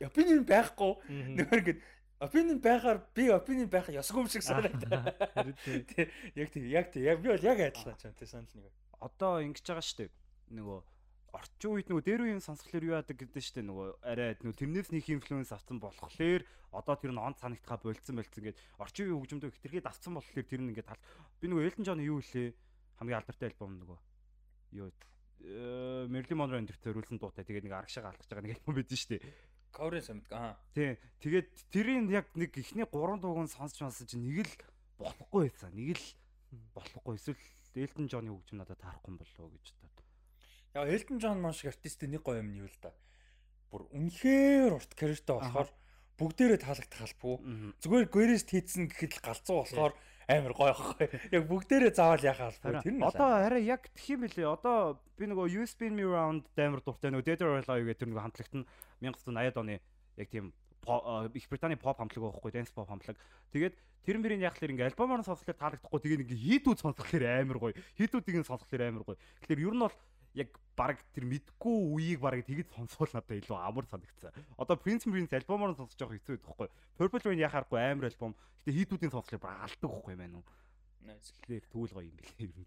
opinion 0.07 0.45
байхгүй 0.47 0.91
нөр 1.37 1.57
ингээд 1.61 1.79
opinion 2.21 2.61
байхаар 2.61 3.01
би 3.17 3.27
opinion 3.33 3.69
байх 3.69 3.89
ёсгүй 3.89 4.21
юм 4.21 4.29
шиг 4.29 4.45
санагдаа. 4.45 5.11
Яг 6.37 6.53
тийм 6.53 6.65
яг 6.69 6.93
тийм. 6.93 7.03
Яг 7.09 7.19
би 7.21 7.33
бол 7.33 7.43
яг 7.43 7.59
адилхан 7.59 7.97
ч 7.97 8.05
юм 8.05 8.15
тий 8.15 8.29
санал 8.29 8.53
нэг. 8.53 8.69
Одоо 9.01 9.41
ингэж 9.41 9.65
байгаа 9.65 9.81
шүү 9.81 9.97
дээ. 10.05 10.09
Нөгөө 10.53 10.79
орчин 11.33 11.71
үед 11.73 11.87
нөгөө 11.89 12.05
дээр 12.05 12.21
үеийн 12.27 12.43
сонсголоор 12.45 12.85
юу 12.85 12.95
яадаг 13.01 13.17
гэдэг 13.17 13.41
дээ. 13.41 13.65
Нөгөө 13.65 13.87
арай 14.05 14.37
нөгөө 14.37 14.59
тэрнээс 14.61 14.89
нэг 14.93 15.05
инфлюенс 15.09 15.51
авсан 15.55 15.81
болохоор 15.81 16.45
одоо 16.71 16.95
тэр 16.95 17.11
нь 17.11 17.23
онц 17.23 17.41
санагдхаа 17.41 17.81
болцсон 17.81 18.15
болцсон 18.21 18.43
гэд 18.45 18.57
орчин 18.77 19.09
үеийн 19.09 19.19
хөгжмөдөө 19.25 19.51
хитрхийд 19.57 19.89
авсан 19.89 20.13
болохоор 20.13 20.45
тэр 20.45 20.61
нь 20.61 20.71
ингээд 20.71 20.91
би 21.41 21.45
нөгөө 21.49 21.65
Элтон 21.67 21.83
Джон 21.87 22.05
юу 22.05 22.21
хэлээ? 22.21 22.53
Хамгийн 23.01 23.17
алдартай 23.17 23.49
альбом 23.49 23.79
нөгөө 23.81 23.97
юу? 24.77 24.91
Merlin 25.41 26.37
Monroe 26.37 26.61
энэ 26.61 26.77
төрүүлсэн 26.85 27.17
дуутай. 27.17 27.41
Тэгээд 27.41 27.65
нэг 27.65 27.73
аргашаа 27.73 28.13
алхаж 28.13 28.29
байгаа 28.29 28.45
нэг 28.45 28.61
альбом 28.61 28.77
байдсан 28.77 28.99
шүү 29.01 29.17
Cover 29.71 30.01
самт 30.03 30.27
аа. 30.31 30.59
Тий. 30.75 30.99
Тэгээд 31.23 31.47
тэрийн 31.71 32.05
яг 32.11 32.27
нэг 32.35 32.51
ихний 32.55 32.85
3 32.85 33.19
дууг 33.23 33.39
нь 33.43 33.51
сонсч 33.51 33.79
масаж 33.81 34.11
нэг 34.13 34.45
л 34.45 34.53
болохгүй 34.99 35.49
байсан. 35.49 35.71
Нэг 35.73 35.97
л 35.97 36.07
болохгүй. 36.75 37.15
Эсвэл 37.15 37.41
Elton 37.75 38.07
John-ы 38.11 38.31
хөгжим 38.35 38.59
надад 38.59 38.83
таарахгүй 38.83 39.15
болов 39.15 39.51
гэж 39.55 39.65
бодоод. 39.79 40.07
Яг 40.75 40.87
Elton 40.91 41.19
John 41.23 41.39
маш 41.39 41.63
их 41.63 41.71
артистийн 41.71 42.11
нэг 42.11 42.23
гоё 42.23 42.43
юм 42.43 42.51
нь 42.51 42.59
юу 42.59 42.67
л 42.67 42.79
да. 42.83 42.91
Бүр 43.71 43.87
үнэхээр 43.95 44.75
урт 44.75 44.91
карьертай 44.95 45.35
болохоор 45.39 45.71
бүгдээрээ 46.19 46.59
таалагдах 46.59 47.01
албагүй. 47.07 47.39
Зүгээр 47.79 48.07
гэрээст 48.11 48.49
хийцэн 48.51 48.91
гэхэд 48.91 49.13
л 49.19 49.25
галзуу 49.25 49.57
болохоор 49.63 49.93
амар 50.27 50.53
гоё 50.53 50.71
ахгүй. 50.75 51.07
Яг 51.31 51.43
бүгдээрээ 51.47 51.93
заавал 51.95 52.23
яхаа 52.23 52.51
албагүй. 52.51 52.83
Тэр 52.83 52.95
нь 52.99 53.07
одоо 53.07 53.29
арай 53.39 53.63
яг 53.65 53.87
тхих 53.95 54.19
юм 54.19 54.27
бэлээ. 54.27 54.47
Одоо 54.47 54.99
би 55.15 55.25
нөгөө 55.31 55.47
USB 55.63 55.87
Me 55.87 56.03
Round 56.03 56.45
амар 56.59 56.83
дуртай 56.83 57.09
нөгөө 57.15 57.25
Dead 57.25 57.41
or 57.41 57.57
Alive 57.63 57.87
гэх 57.87 57.99
тэр 58.03 58.09
нөгөө 58.11 58.25
хамтлагт 58.27 58.55
нь 58.59 58.67
1980-ад 59.01 59.57
оны 59.57 59.81
яг 60.17 60.29
тийм 60.29 60.53
их 61.33 61.49
Британий 61.49 61.77
pop 61.77 61.97
хамтлаг 61.97 62.23
байхгүй 62.25 62.51
dance 62.51 62.73
pop 62.73 62.87
хамтлаг. 62.89 63.17
Тэгээд 63.53 63.75
тэр 64.05 64.17
мөрийн 64.17 64.41
яг 64.41 64.57
л 64.57 64.65
ингээ 64.65 64.93
альбомоор 64.93 65.21
сонсохлоор 65.21 65.57
таалагдахгүй. 65.57 65.99
Тэгээд 66.01 66.23
ингээ 66.25 66.41
хийдүүд 66.41 66.79
сонсохлоор 66.81 67.25
амар 67.25 67.59
гоё. 67.61 67.73
Хийдүүдийг 67.97 68.41
нь 68.41 68.49
сонсохлоор 68.49 68.81
амар 68.89 69.03
гоё. 69.05 69.17
Тэгэхээр 69.45 69.61
ер 69.61 69.75
нь 69.77 69.83
бол 69.85 69.97
яг 70.33 70.49
баг 70.73 70.97
тэр 71.13 71.25
мэдгүй 71.29 71.75
үеийг 71.91 72.19
баг 72.23 72.41
тэгэд 72.41 72.73
сонсвол 72.73 73.11
надад 73.13 73.37
илүү 73.37 73.57
амар 73.61 73.85
санагцсан. 73.85 74.33
Одоо 74.57 74.75
Prince 74.79 75.05
Prince 75.05 75.37
альбомоор 75.37 75.77
сонсож 75.77 75.99
явах 76.01 76.17
хэцүү 76.17 76.39
байдаг 76.39 76.49
хгүй. 76.49 76.69
Purple 76.97 77.23
Rain 77.29 77.45
яхаарахгүй 77.45 77.77
амар 77.77 78.09
альбом. 78.09 78.33
Гэтэ 78.63 78.71
хийдүүдийн 78.73 79.13
сонсохлоор 79.13 79.43
баг 79.43 79.69
алдаг 79.69 79.91
хгүй 79.91 80.15
мэн 80.17 80.39
үү. 80.39 80.45
Тэгэхээр 81.01 81.65
түүл 81.69 81.93
гоё 81.93 82.07
юм 82.09 82.15
билээ 82.17 82.47
ер 82.47 82.57
нь. 82.57 82.65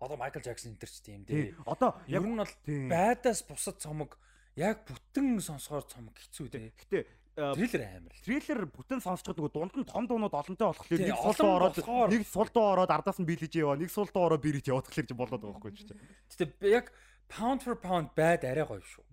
Одоо 0.00 0.16
Michael 0.16 0.44
Jackson 0.48 0.72
энэ 0.72 0.80
төр 0.80 0.92
ч 0.92 0.96
тийм 1.04 1.20
дээ. 1.28 1.60
Одоо 1.68 1.98
яг 2.08 2.24
нь 2.24 2.40
бол 2.40 2.54
байдаас 2.88 3.44
бусад 3.44 3.76
цомог 3.82 4.16
яг 4.60 4.84
бүтэн 4.84 5.40
сонсохоор 5.40 5.88
цомог 5.88 6.14
хэцүү 6.20 6.46
дээ. 6.52 6.70
Гэтэ 6.76 6.98
Триллер 7.40 7.82
амар. 7.86 8.12
Триллер 8.24 8.66
бүтэн 8.68 9.00
сонсчод 9.00 9.38
нөгөө 9.38 9.52
дунд 9.54 9.74
нь 9.80 9.88
том 9.88 10.04
дуунууд 10.04 10.34
олонтой 10.34 10.66
болохоор 10.74 11.00
нэг 11.00 11.16
сул 11.16 11.36
дуу 11.40 11.52
ороод 11.56 11.76
нэг 12.12 12.22
сул 12.28 12.50
дуу 12.52 12.66
ороод 12.74 12.90
ардаас 12.92 13.16
нь 13.22 13.24
биелэж 13.24 13.54
яваа, 13.56 13.80
нэг 13.80 13.88
сул 13.88 14.10
дуу 14.12 14.28
ороод 14.28 14.44
бирэж 14.44 14.68
яваад 14.68 14.90
тэгэхээр 14.90 15.08
ч 15.08 15.12
болоод 15.16 15.40
байгаа 15.40 15.56
байхгүй 15.56 15.72
ч. 15.72 15.94
Гэтэ 16.36 16.68
яг 16.68 16.92
pound 17.30 17.64
for 17.64 17.78
pound 17.78 18.12
байд 18.12 18.44
арай 18.44 18.66
гоё 18.66 18.82
шүү. 18.82 19.06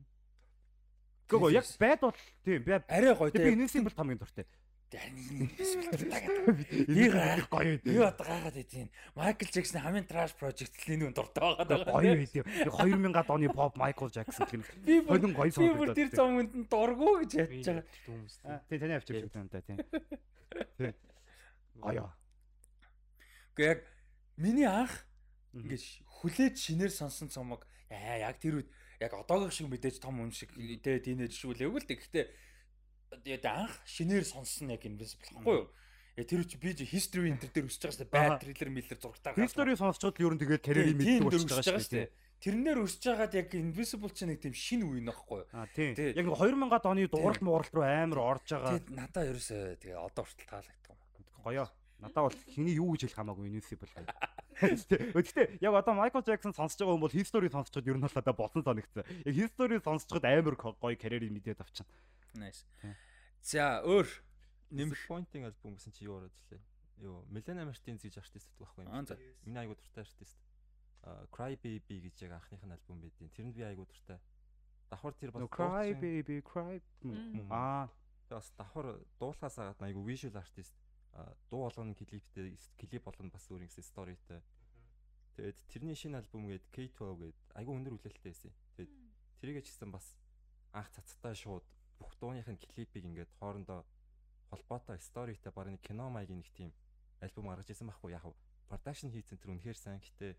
Гэгөө 1.30 1.52
яг 1.56 1.66
байд 1.80 2.00
бол 2.04 2.20
тийм 2.44 2.62
арай 2.68 3.14
гоё. 3.16 3.32
Би 3.32 3.54
энэсийн 3.56 3.86
бол 3.86 3.96
хамгийн 3.96 4.20
дуртай. 4.20 4.46
Энийг 6.88 7.12
айх 7.20 7.52
гоё 7.52 7.76
үү. 7.76 7.84
Би 7.84 8.00
одоо 8.00 8.24
гайхаад 8.24 8.56
байдیں۔ 8.56 8.88
Майкл 9.20 9.52
Джексон 9.52 9.84
хамгийн 9.84 10.08
trash 10.08 10.32
project 10.40 10.72
энэ 10.88 11.12
нэг 11.12 11.16
дуртай 11.16 11.44
байгаа. 11.60 11.92
Гоё 11.92 12.16
үү. 12.16 12.48
2000-ад 12.72 13.28
оны 13.28 13.52
pop 13.52 13.76
Michael 13.76 14.16
Jackson 14.16 14.48
гэх 14.48 14.56
юм. 14.56 14.64
Хонин 15.12 15.36
гоё 15.36 15.52
сонсогдоод. 15.52 15.76
Би 15.76 15.80
бүр 15.84 15.92
тэр 15.92 16.10
цомонд 16.16 16.56
нь 16.56 16.68
дургуу 16.72 17.20
гэж 17.20 17.32
ядж 17.36 17.68
байгаа. 17.68 18.64
Тийм 18.72 18.80
таны 18.80 18.96
авчиж 18.96 19.28
байгаа 19.28 19.44
юм 19.44 19.52
да 19.52 19.60
тийм. 19.60 19.78
Тийм. 20.80 20.96
Гоё. 21.84 22.08
Гэхдээ 23.60 23.68
яг 23.68 23.84
миний 24.40 24.72
анх 24.72 25.04
ингэж 25.52 25.84
хүлээж 26.24 26.56
шинээр 26.56 26.96
сонсон 26.96 27.28
цомог 27.28 27.68
аа 27.92 28.24
яг 28.24 28.40
тэр 28.40 28.64
үед 28.64 28.70
яг 29.04 29.14
одоогийн 29.14 29.52
шиг 29.52 29.68
мэдээж 29.68 30.00
том 30.00 30.16
юм 30.24 30.32
шиг 30.32 30.56
тэ 30.56 31.04
тийнэж 31.04 31.36
шүүлээгүй 31.36 31.80
л 31.84 31.88
дээ. 31.92 32.00
Гэхдээ 32.00 32.26
тэгээд 33.12 33.46
анх 33.48 33.74
шинээр 33.88 34.26
сонссон 34.28 34.74
яг 34.76 34.84
Invincible 34.84 35.32
байхгүй 35.40 35.56
юу? 35.56 35.68
Тэр 36.18 36.42
үчи 36.42 36.58
би 36.58 36.74
history 36.74 37.30
энэ 37.30 37.46
төр 37.46 37.70
өсөж 37.70 37.82
байгаа 37.86 37.94
шүү 37.94 38.02
дээ. 38.02 38.16
Bad 38.18 38.42
thriller 38.42 38.70
миллер 38.74 38.98
зурагтаа. 38.98 39.38
History 39.38 39.76
сонсчод 39.78 40.18
юу 40.18 40.34
н 40.34 40.42
тэгээд 40.42 40.66
карьерийг 40.66 40.98
мэддэг 40.98 41.30
болчихж 41.30 41.54
байгаа 41.54 41.78
шүү 41.78 41.94
дээ. 41.94 42.10
Тэрнээр 42.42 42.80
өсөж 42.82 43.04
байгаад 43.06 43.34
яг 43.38 43.50
Invincible 43.54 44.14
ч 44.14 44.26
нэг 44.26 44.42
тийм 44.42 44.54
шин 44.58 44.82
үе 44.86 45.02
нөхгүй 45.06 45.46
тийм. 45.78 45.94
Яг 45.94 46.26
2000-ад 46.26 46.86
оны 46.90 47.06
дууралт 47.06 47.42
мууралт 47.46 47.74
руу 47.74 47.86
амар 47.86 48.20
орж 48.38 48.50
байгаа. 48.50 48.82
Тэгээд 48.82 48.98
надаа 48.98 49.24
ерөөсөө 49.30 49.62
тэгээ 49.78 49.98
одоо 49.98 50.24
хүртэл 50.26 50.50
таалагддаг 50.50 50.90
юм. 50.90 51.26
Гоёо. 51.46 51.70
Надаа 51.98 52.30
бол 52.30 52.38
хэний 52.54 52.78
юу 52.78 52.94
гэж 52.94 53.10
хэлэх 53.10 53.18
хамаагүй 53.18 53.46
Invincible. 53.54 53.90
Гэхдээ 54.58 55.62
яг 55.62 55.74
одоо 55.74 55.94
Michael 55.98 56.26
Jackson 56.26 56.54
сонсож 56.54 56.82
байгаа 56.82 56.94
хүн 56.98 57.06
бол 57.06 57.14
history 57.14 57.50
сонсчод 57.50 57.86
ер 57.86 57.98
нь 57.98 58.06
бол 58.06 58.22
одоо 58.22 58.36
болсон 58.38 58.62
санагдсан. 58.66 59.06
Яг 59.26 59.34
history 59.34 59.78
сонсчод 59.82 60.22
амар 60.26 60.58
гоё 60.58 60.98
карьерийг 60.98 61.34
мэдээд 61.34 61.62
авчихна. 61.62 61.90
Nice. 62.38 62.64
За 63.42 63.82
өөр 63.82 64.08
нэмэх 64.70 65.10
pointing 65.10 65.44
альбом 65.48 65.76
гэсэн 65.76 65.92
чи 65.92 66.06
юу 66.06 66.22
ороод 66.22 66.36
ирлээ? 66.38 66.62
Юу, 67.02 67.26
Millennium 67.30 67.70
Martin 67.70 67.98
гэж 67.98 68.18
артист 68.22 68.50
гэдэг 68.54 68.62
байхгүй 68.62 68.86
юм. 68.86 68.94
Миний 69.46 69.62
айгуу 69.62 69.78
дуртай 69.78 70.06
артист. 70.06 70.38
Cry 71.34 71.58
Baby 71.58 72.02
гэж 72.06 72.26
яг 72.26 72.38
анхных 72.38 72.66
нь 72.66 72.74
альбом 72.74 73.02
байдیں۔ 73.02 73.30
Тэрэнд 73.34 73.56
би 73.56 73.64
айгуу 73.64 73.86
дуртай. 73.86 74.20
Давхар 74.90 75.14
тэр 75.14 75.32
бас 75.32 75.46
Cry 75.50 75.94
Baby 75.94 76.42
Cry 76.42 76.82
аа 77.50 77.90
бас 78.30 78.52
давхар 78.58 79.00
дуулахаас 79.20 79.58
агаад 79.58 79.82
айгуу 79.82 80.04
visual 80.04 80.36
artist 80.36 80.74
дуу 81.50 81.70
болгоно 81.70 81.96
клиптэй 81.96 82.58
клип 82.78 83.04
болгоно 83.06 83.30
бас 83.32 83.46
өөр 83.50 83.66
ингэсэн 83.66 83.86
сторитой. 83.86 84.42
Тэгээд 85.38 85.58
тэрний 85.70 85.96
шинэ 85.96 86.18
альбом 86.18 86.50
гээд 86.50 86.66
K12 86.74 86.98
гээд 86.98 87.40
айгүй 87.62 87.74
өндөр 87.78 87.94
хүлээлттэй 87.94 88.32
байсан. 88.34 88.52
Тэгээд 88.76 88.92
тэрийг 89.40 89.64
ч 89.64 89.70
гэсэн 89.70 89.94
бас 89.94 90.18
анх 90.74 90.90
цацтай 90.92 91.38
шууд 91.38 91.66
бүх 92.00 92.14
дууных 92.20 92.48
нь 92.48 92.62
клипийг 92.62 93.06
ингээд 93.06 93.32
хоорондоо 93.40 93.86
холбоотой 94.50 95.00
сторитой 95.00 95.52
баг 95.52 95.68
нэг 95.70 95.82
кино 95.82 96.10
маягийн 96.10 96.40
нэг 96.42 96.50
тийм 96.54 96.72
альбом 97.22 97.50
гаргаж 97.50 97.70
ирсэн 97.70 97.88
байхгүй 97.88 98.12
яг 98.14 98.26
продакшн 98.70 99.12
хийсэн 99.12 99.38
тэр 99.38 99.52
үнэхээр 99.54 99.78
сайн 99.78 100.00
гэтээ 100.00 100.36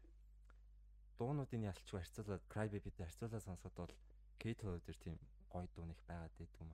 дуунуудын 1.19 1.67
ялчгүй 1.67 1.99
харьцуулаад 1.99 2.45
Cry 2.53 2.67
Baby-тэй 2.71 3.05
харьцуулаад 3.05 3.43
сонсоход 3.43 3.75
бол 3.75 3.95
K12 4.39 4.87
дээр 4.87 4.99
тийм 5.03 5.17
гоё 5.51 5.67
дуунах 5.75 6.01
байгаад 6.07 6.35
байдаг 6.39 6.61
юм. 6.63 6.71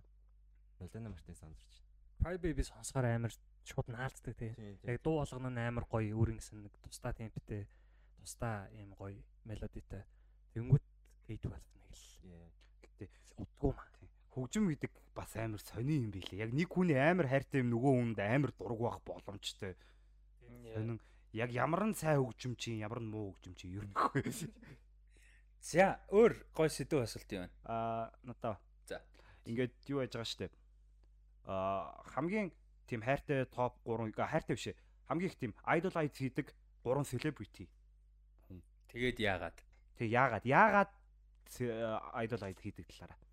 Мелана 0.78 1.08
Мартин 1.08 1.34
сонсорч. 1.34 1.74
Cry 2.20 2.36
Baby 2.36 2.62
сонсохоор 2.62 3.06
амар 3.08 3.32
шууд 3.64 3.88
наалцдаг 3.88 4.36
тий. 4.36 4.52
Яг 4.84 5.00
дуу 5.00 5.24
болгоно 5.24 5.48
нь 5.48 5.64
амар 5.64 5.88
гоё 5.88 6.12
өөрийн 6.12 6.38
гэсэн 6.38 6.60
нэг 6.60 6.76
тусдаа 6.84 7.12
темптэй, 7.16 7.64
тусдаа 8.20 8.68
ийм 8.76 8.92
гоё 9.00 9.16
мелодитай. 9.48 10.04
Тэнгүүт 10.52 10.84
K12 11.24 11.48
нэг 11.72 11.88
л 11.88 12.04
гэтээ 12.84 13.08
утгүй 13.40 13.72
маа 13.72 13.88
тий. 13.96 14.08
Хөгжим 14.34 14.66
гэдэг 14.66 14.90
бас 15.14 15.30
амар 15.38 15.62
сони 15.62 16.02
юм 16.02 16.10
билээ. 16.10 16.42
Яг 16.42 16.50
нэг 16.50 16.66
хүний 16.74 16.98
амар 16.98 17.30
хайртай 17.30 17.62
юм 17.62 17.70
нөгөө 17.70 17.92
хүнд 17.94 18.18
амар 18.18 18.50
дург 18.58 18.80
байх 18.82 18.98
боломжтой. 19.06 19.78
Сонин 20.74 20.98
яг 21.30 21.54
ямар 21.54 21.86
нь 21.86 21.94
сайн 21.94 22.18
хөгжим 22.18 22.58
чи 22.58 22.74
ямар 22.82 22.98
нь 22.98 23.10
муу 23.14 23.30
хөгжим 23.30 23.54
чи 23.54 23.70
ер 23.70 23.86
нь 23.86 23.94
гэхгүй. 23.94 24.26
За 25.62 26.02
өөр 26.10 26.34
гой 26.50 26.68
сэдв 26.68 26.98
асуулт 26.98 27.30
юм 27.30 27.46
байна. 27.46 27.54
Аа 27.62 28.10
надаа. 28.26 28.58
За. 28.90 28.98
Ингээд 29.46 29.74
юу 29.86 30.02
яаж 30.02 30.18
байгаа 30.18 30.26
штэ. 30.26 30.50
Аа 31.46 31.94
хамгийн 32.14 32.50
тийм 32.90 33.06
хайртай 33.06 33.46
топ 33.46 33.78
3 33.86 34.12
хайртай 34.18 34.54
биш. 34.58 34.74
Хамгийн 35.06 35.30
их 35.30 35.38
тийм 35.38 35.54
idol 35.62 35.94
id 36.02 36.14
хийдэг 36.14 36.50
3 36.82 37.06
celebrity. 37.06 37.70
Тэгээд 38.90 39.18
яагаад? 39.18 39.56
Тэг 39.98 40.08
яагаад? 40.10 40.44
Яагаад 40.44 40.90
idol 42.22 42.42
id 42.50 42.58
хийдэг 42.60 42.86
талаараа. 42.90 43.23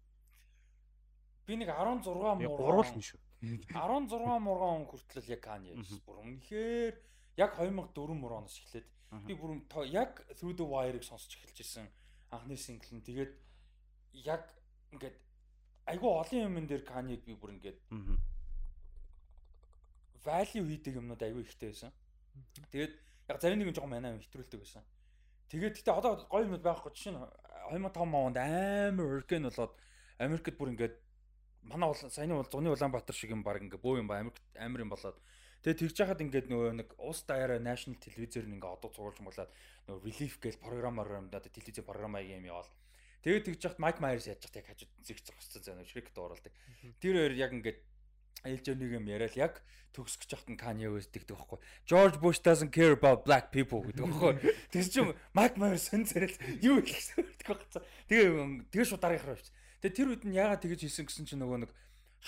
Би 1.52 1.58
нэг 1.60 1.68
16 1.68 2.08
муу 2.40 2.56
гуруулна 2.56 3.04
шүү. 3.04 3.20
16 3.76 4.40
мургаан 4.40 4.76
он 4.80 4.86
хүртэл 4.88 5.28
яг 5.36 5.42
Kanye. 5.44 5.76
Бүр 6.08 6.24
үнэхээр 6.24 6.96
яг 7.36 7.60
2004 7.60 8.16
мөр 8.16 8.38
оноос 8.40 8.56
эхлээд 8.64 8.88
би 9.28 9.36
бүр 9.36 9.60
яг 9.92 10.24
Through 10.40 10.56
the 10.56 10.64
Wire-ыг 10.64 11.04
сонсч 11.04 11.36
эхэлж 11.36 11.60
ирсэн. 11.60 11.92
Анхны 12.32 12.56
сингл 12.56 12.96
нь 12.96 13.04
тэгээд 13.04 13.36
яг 14.24 14.48
ингээд 14.96 15.18
айгүй 15.92 16.08
олон 16.08 16.40
юмн 16.56 16.72
дээр 16.72 16.88
Kanye-г 16.88 17.28
би 17.28 17.36
бүр 17.36 17.60
ингээд 17.60 17.84
value 20.24 20.64
хийдэг 20.72 21.04
юмнууд 21.04 21.20
аягүй 21.20 21.44
ихтэй 21.44 21.76
байсан. 21.76 21.92
Тэгээд 22.72 22.96
яг 23.28 23.38
зарим 23.44 23.60
нэгэн 23.60 23.76
жоохон 23.76 23.92
манай 23.92 24.16
юм 24.16 24.24
хэтрүүлдэг 24.24 24.64
байсан. 24.64 24.88
Тэгээд 25.52 25.84
гэтээ 25.84 26.00
одоо 26.00 26.16
гоё 26.32 26.48
юмуд 26.48 26.64
байхгүй 26.64 26.96
жишээ 26.96 27.12
нь 27.12 27.20
2005 27.76 28.08
онд 28.08 28.40
амар 28.40 29.20
hurricane 29.20 29.52
болоод 29.52 29.76
Америкт 30.16 30.56
бүр 30.56 30.72
ингээд 30.72 30.96
манай 31.64 31.88
бол 31.90 31.98
саяны 31.98 32.36
бол 32.36 32.50
зуны 32.50 32.70
Улаанбаатар 32.72 33.16
шиг 33.16 33.32
юм 33.32 33.44
баг 33.44 33.62
ингээд 33.62 33.82
бөө 33.82 34.02
юм 34.02 34.08
ба 34.08 34.20
Америк 34.20 34.42
амар 34.58 34.82
юм 34.82 34.92
болоод 34.94 35.18
тэгээд 35.62 35.80
тэгж 35.82 35.98
яхад 36.02 36.22
ингээд 36.26 36.48
нөгөө 36.50 36.72
нэг 36.82 36.90
улс 36.98 37.22
даяараа 37.28 37.62
national 37.62 38.02
телевизээр 38.02 38.50
нэг 38.50 38.62
ингээд 38.62 38.76
одоо 38.82 38.90
цугуулж 38.90 39.20
муулаад 39.22 39.52
нөгөө 39.88 40.02
relief 40.06 40.36
гээл 40.42 40.58
програмаар 40.58 41.22
юм 41.22 41.30
да 41.30 41.40
телевизийн 41.40 41.86
програмын 41.86 42.26
юм 42.26 42.50
яваал. 42.50 42.72
Тэгээд 43.22 43.46
тэгж 43.46 43.62
яхад 43.70 43.80
Майк 43.80 43.98
Майерс 44.02 44.26
яаж 44.26 44.42
яхад 44.42 44.58
яг 44.58 44.68
хажууд 44.74 44.92
зэгц 45.06 45.26
зогссон 45.30 45.78
нөгөө 45.78 45.90
Shrek 45.94 46.10
дууралдаг. 46.10 46.54
Тэр 46.98 47.14
хоёр 47.22 47.34
яг 47.38 47.54
ингээд 47.54 47.80
ээлж 48.50 48.66
нэг 48.74 48.92
юм 48.98 49.06
яриад 49.06 49.38
яг 49.38 49.62
төгсгөж 49.94 50.30
яхад 50.34 50.50
нь 50.50 50.58
Kanye 50.58 50.90
West 50.90 51.14
гэдэг 51.14 51.38
байхгүй. 51.38 51.60
George 51.86 52.18
Bush 52.18 52.42
doesn't 52.42 52.74
care 52.74 52.98
about 52.98 53.22
black 53.22 53.54
people 53.54 53.86
гэдэг 53.86 54.10
байхгүй. 54.10 54.34
Тэгс 54.74 54.90
чим 54.90 55.14
Mike 55.38 55.62
Myers 55.62 55.86
сөн 55.86 56.08
зэрэл 56.08 56.34
юу 56.66 56.82
хэлсэн 56.82 57.22
гэдэг 57.22 57.46
байхгүй. 57.46 57.86
Тэгээ 58.10 58.30
тэгээ 58.74 58.88
шууд 58.90 59.04
дараагийнхаа 59.04 59.36
явчих. 59.38 59.54
Тэгээ 59.82 59.98
тэр 59.98 60.10
үед 60.14 60.24
нь 60.30 60.38
яагаад 60.38 60.62
тэгэж 60.62 60.80
хийсэн 60.86 61.06
гэсэн 61.10 61.26
чинь 61.26 61.42
нөгөө 61.42 61.66
нэг 61.66 61.72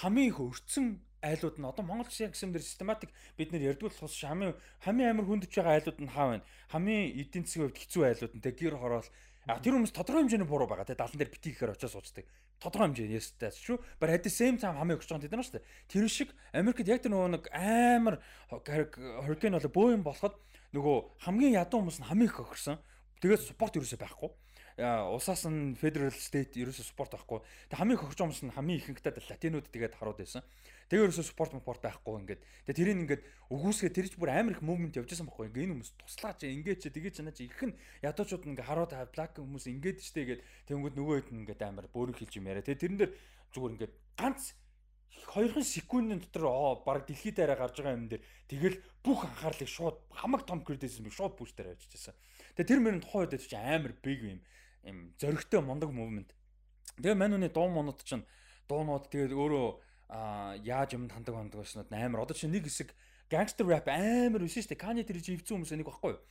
хамгийн 0.01 0.29
их 0.33 0.41
өрцөн 0.41 0.97
айлууд 1.21 1.57
нь 1.61 1.69
одоо 1.69 1.85
Монгол 1.85 2.09
шиг 2.09 2.33
гэсэн 2.33 2.49
дээр 2.49 2.65
систематик 2.65 3.13
бид 3.37 3.53
нэр 3.53 3.77
ярдгуул 3.77 3.93
тус 3.93 4.17
хамгийн 4.25 4.57
хамгийн 4.81 5.13
амар 5.13 5.25
хүндэж 5.29 5.53
байгаа 5.53 5.77
айлууд 5.77 5.99
нь 6.01 6.09
хаа 6.09 6.27
байна? 6.33 6.45
Хамгийн 6.73 7.13
эдийн 7.13 7.45
засгийн 7.45 7.69
хувьд 7.69 7.77
хэцүү 7.77 8.01
айлууд 8.09 8.33
нь 8.33 8.43
тэгээ 8.43 8.59
гэр 8.73 8.75
хороол 8.81 9.07
А 9.43 9.59
тэр 9.59 9.75
хүмүүс 9.75 9.91
тодорхой 9.91 10.23
хэмжээний 10.23 10.47
буруу 10.47 10.71
байгаа 10.71 10.87
те 10.87 10.95
далан 10.95 11.19
дээр 11.19 11.27
бити 11.27 11.51
гэхээр 11.51 11.75
очиж 11.75 11.91
суучдаг. 11.91 12.23
Тодорхой 12.63 12.95
хэмжээ 12.95 13.11
ястай 13.11 13.51
шүү. 13.51 13.75
At 13.99 14.23
the 14.23 14.31
same 14.31 14.55
time 14.55 14.79
хамаа 14.79 14.95
өгч 14.95 15.11
байгаа 15.11 15.27
тэд 15.27 15.35
нар 15.35 15.43
шүү 15.43 15.59
дээ. 15.59 15.67
Тэр 15.91 16.07
шиг 16.07 16.29
Америкт 16.55 16.87
яг 16.87 17.03
тэр 17.03 17.11
нөгөө 17.11 17.31
нэг 17.35 17.43
амар 17.51 18.23
hurricane 18.49 19.59
болоо 19.59 19.71
бөө 19.75 19.99
юм 19.99 20.03
болоход 20.07 20.39
нөгөө 20.71 20.97
хамгийн 21.27 21.59
ядуу 21.59 21.83
хүмүүс 21.83 21.99
нь 21.99 22.07
хамгийн 22.07 22.31
их 22.31 22.39
өгсөн. 22.39 22.79
Тэгээд 23.19 23.51
спорт 23.51 23.75
ерөөсөй 23.75 23.99
байхгүй 23.99 24.31
улсаас 24.81 25.45
нь 25.45 25.77
federal 25.77 26.09
state 26.09 26.57
ерөөсөө 26.57 26.85
спорт 26.89 27.13
байхгүй. 27.13 27.45
Тэг 27.69 27.77
хамгийн 27.77 27.99
хөгж 28.01 28.17
юмс 28.25 28.41
нь 28.41 28.53
хамгийн 28.53 28.81
ихэнхдээ 28.81 29.21
латинууд 29.29 29.69
тэгээд 29.69 30.01
харууд 30.01 30.17
байсан. 30.17 30.41
Тэгээ 30.89 31.13
ерөөсөө 31.13 31.25
спорт 31.29 31.53
спорт 31.53 31.81
байхгүй 31.85 32.13
ингээд. 32.25 32.41
Тэгээ 32.65 32.77
тэрийг 32.81 32.97
ингээд 33.05 33.23
өгөөсгээ 33.53 33.91
тэрж 33.93 34.13
бүр 34.17 34.33
амар 34.33 34.57
их 34.57 34.65
movement 34.65 34.97
байсан 34.97 35.29
байхгүй. 35.29 35.53
Ингээ 35.53 35.63
энэ 35.69 35.73
хүмүүс 35.77 35.91
туслаач 36.01 36.39
ингээд 36.41 36.81
чи 36.81 36.89
тэгээд 36.89 37.17
чанаа 37.21 37.33
чи 37.37 37.45
их 37.45 37.61
нь 37.61 37.77
ядуучууд 38.01 38.49
ингээ 38.49 38.65
харууд 38.65 38.93
black 39.13 39.37
хүмүүс 39.37 39.69
ингээд 39.69 39.99
штэ 40.01 40.41
гээд 40.41 40.41
тэнгүүд 40.65 40.95
нөгөө 40.97 41.15
хэд 41.21 41.29
ингээд 41.37 41.61
амар 41.69 41.85
бөөрөг 41.93 42.17
хэлж 42.17 42.33
юм 42.41 42.49
яриа. 42.49 42.65
Тэгээ 42.65 42.81
тэрэн 42.81 42.97
дээр 42.97 43.11
зүгээр 43.53 43.73
ингээд 43.77 43.93
ганц 44.17 44.57
хоёрхан 45.33 45.63
секундын 45.63 46.19
дотор 46.19 46.81
баг 46.85 47.05
дэлхийд 47.05 47.37
арай 47.39 47.57
гарч 47.57 47.77
байгаа 47.77 47.97
юм 47.97 48.09
дээр 48.09 48.23
тэгэл 48.49 48.77
бүх 49.05 49.25
анхаарлыг 49.25 49.69
шууд 49.69 49.97
хамаг 50.09 50.45
том 50.45 50.65
критизмыг 50.65 51.13
шууд 51.13 51.37
бүүстээр 51.37 51.73
авчихсан. 51.73 52.17
Тэгээ 52.57 52.69
тэр 52.69 52.79
мөрөнд 52.81 53.03
тухайн 53.05 53.29
үед 53.29 53.45
ч 53.45 53.53
амар 53.53 53.93
big 54.01 54.19
юм 54.21 54.41
юм 54.83 55.15
зөрөгтэй 55.17 55.61
мундаг 55.63 55.91
мувмент. 55.91 56.31
Тэгээ 56.99 57.15
мань 57.15 57.35
үний 57.39 57.49
дуу 57.49 57.67
монод 57.71 58.03
чинь 58.03 58.27
дуунууд 58.67 59.09
тэгээд 59.09 59.33
өөрөө 59.33 59.67
яаж 60.63 60.93
юм 60.93 61.09
тандаг 61.09 61.35
хандаг 61.35 61.59
байснууд 61.63 61.89
амар 61.89 62.23
одоо 62.23 62.35
чинь 62.35 62.51
нэг 62.53 62.67
хэсэг 62.67 62.93
гангстер 63.31 63.65
рэп 63.65 63.87
амар 63.89 64.43
биш 64.45 64.59
шүү 64.59 64.75
дээ. 64.75 64.83
Кани 64.83 65.03
тэр 65.03 65.17
живцэн 65.23 65.57
хүмүүс 65.57 65.73
нэг 65.73 65.89
баггүй 65.89 66.13
юу? 66.13 66.21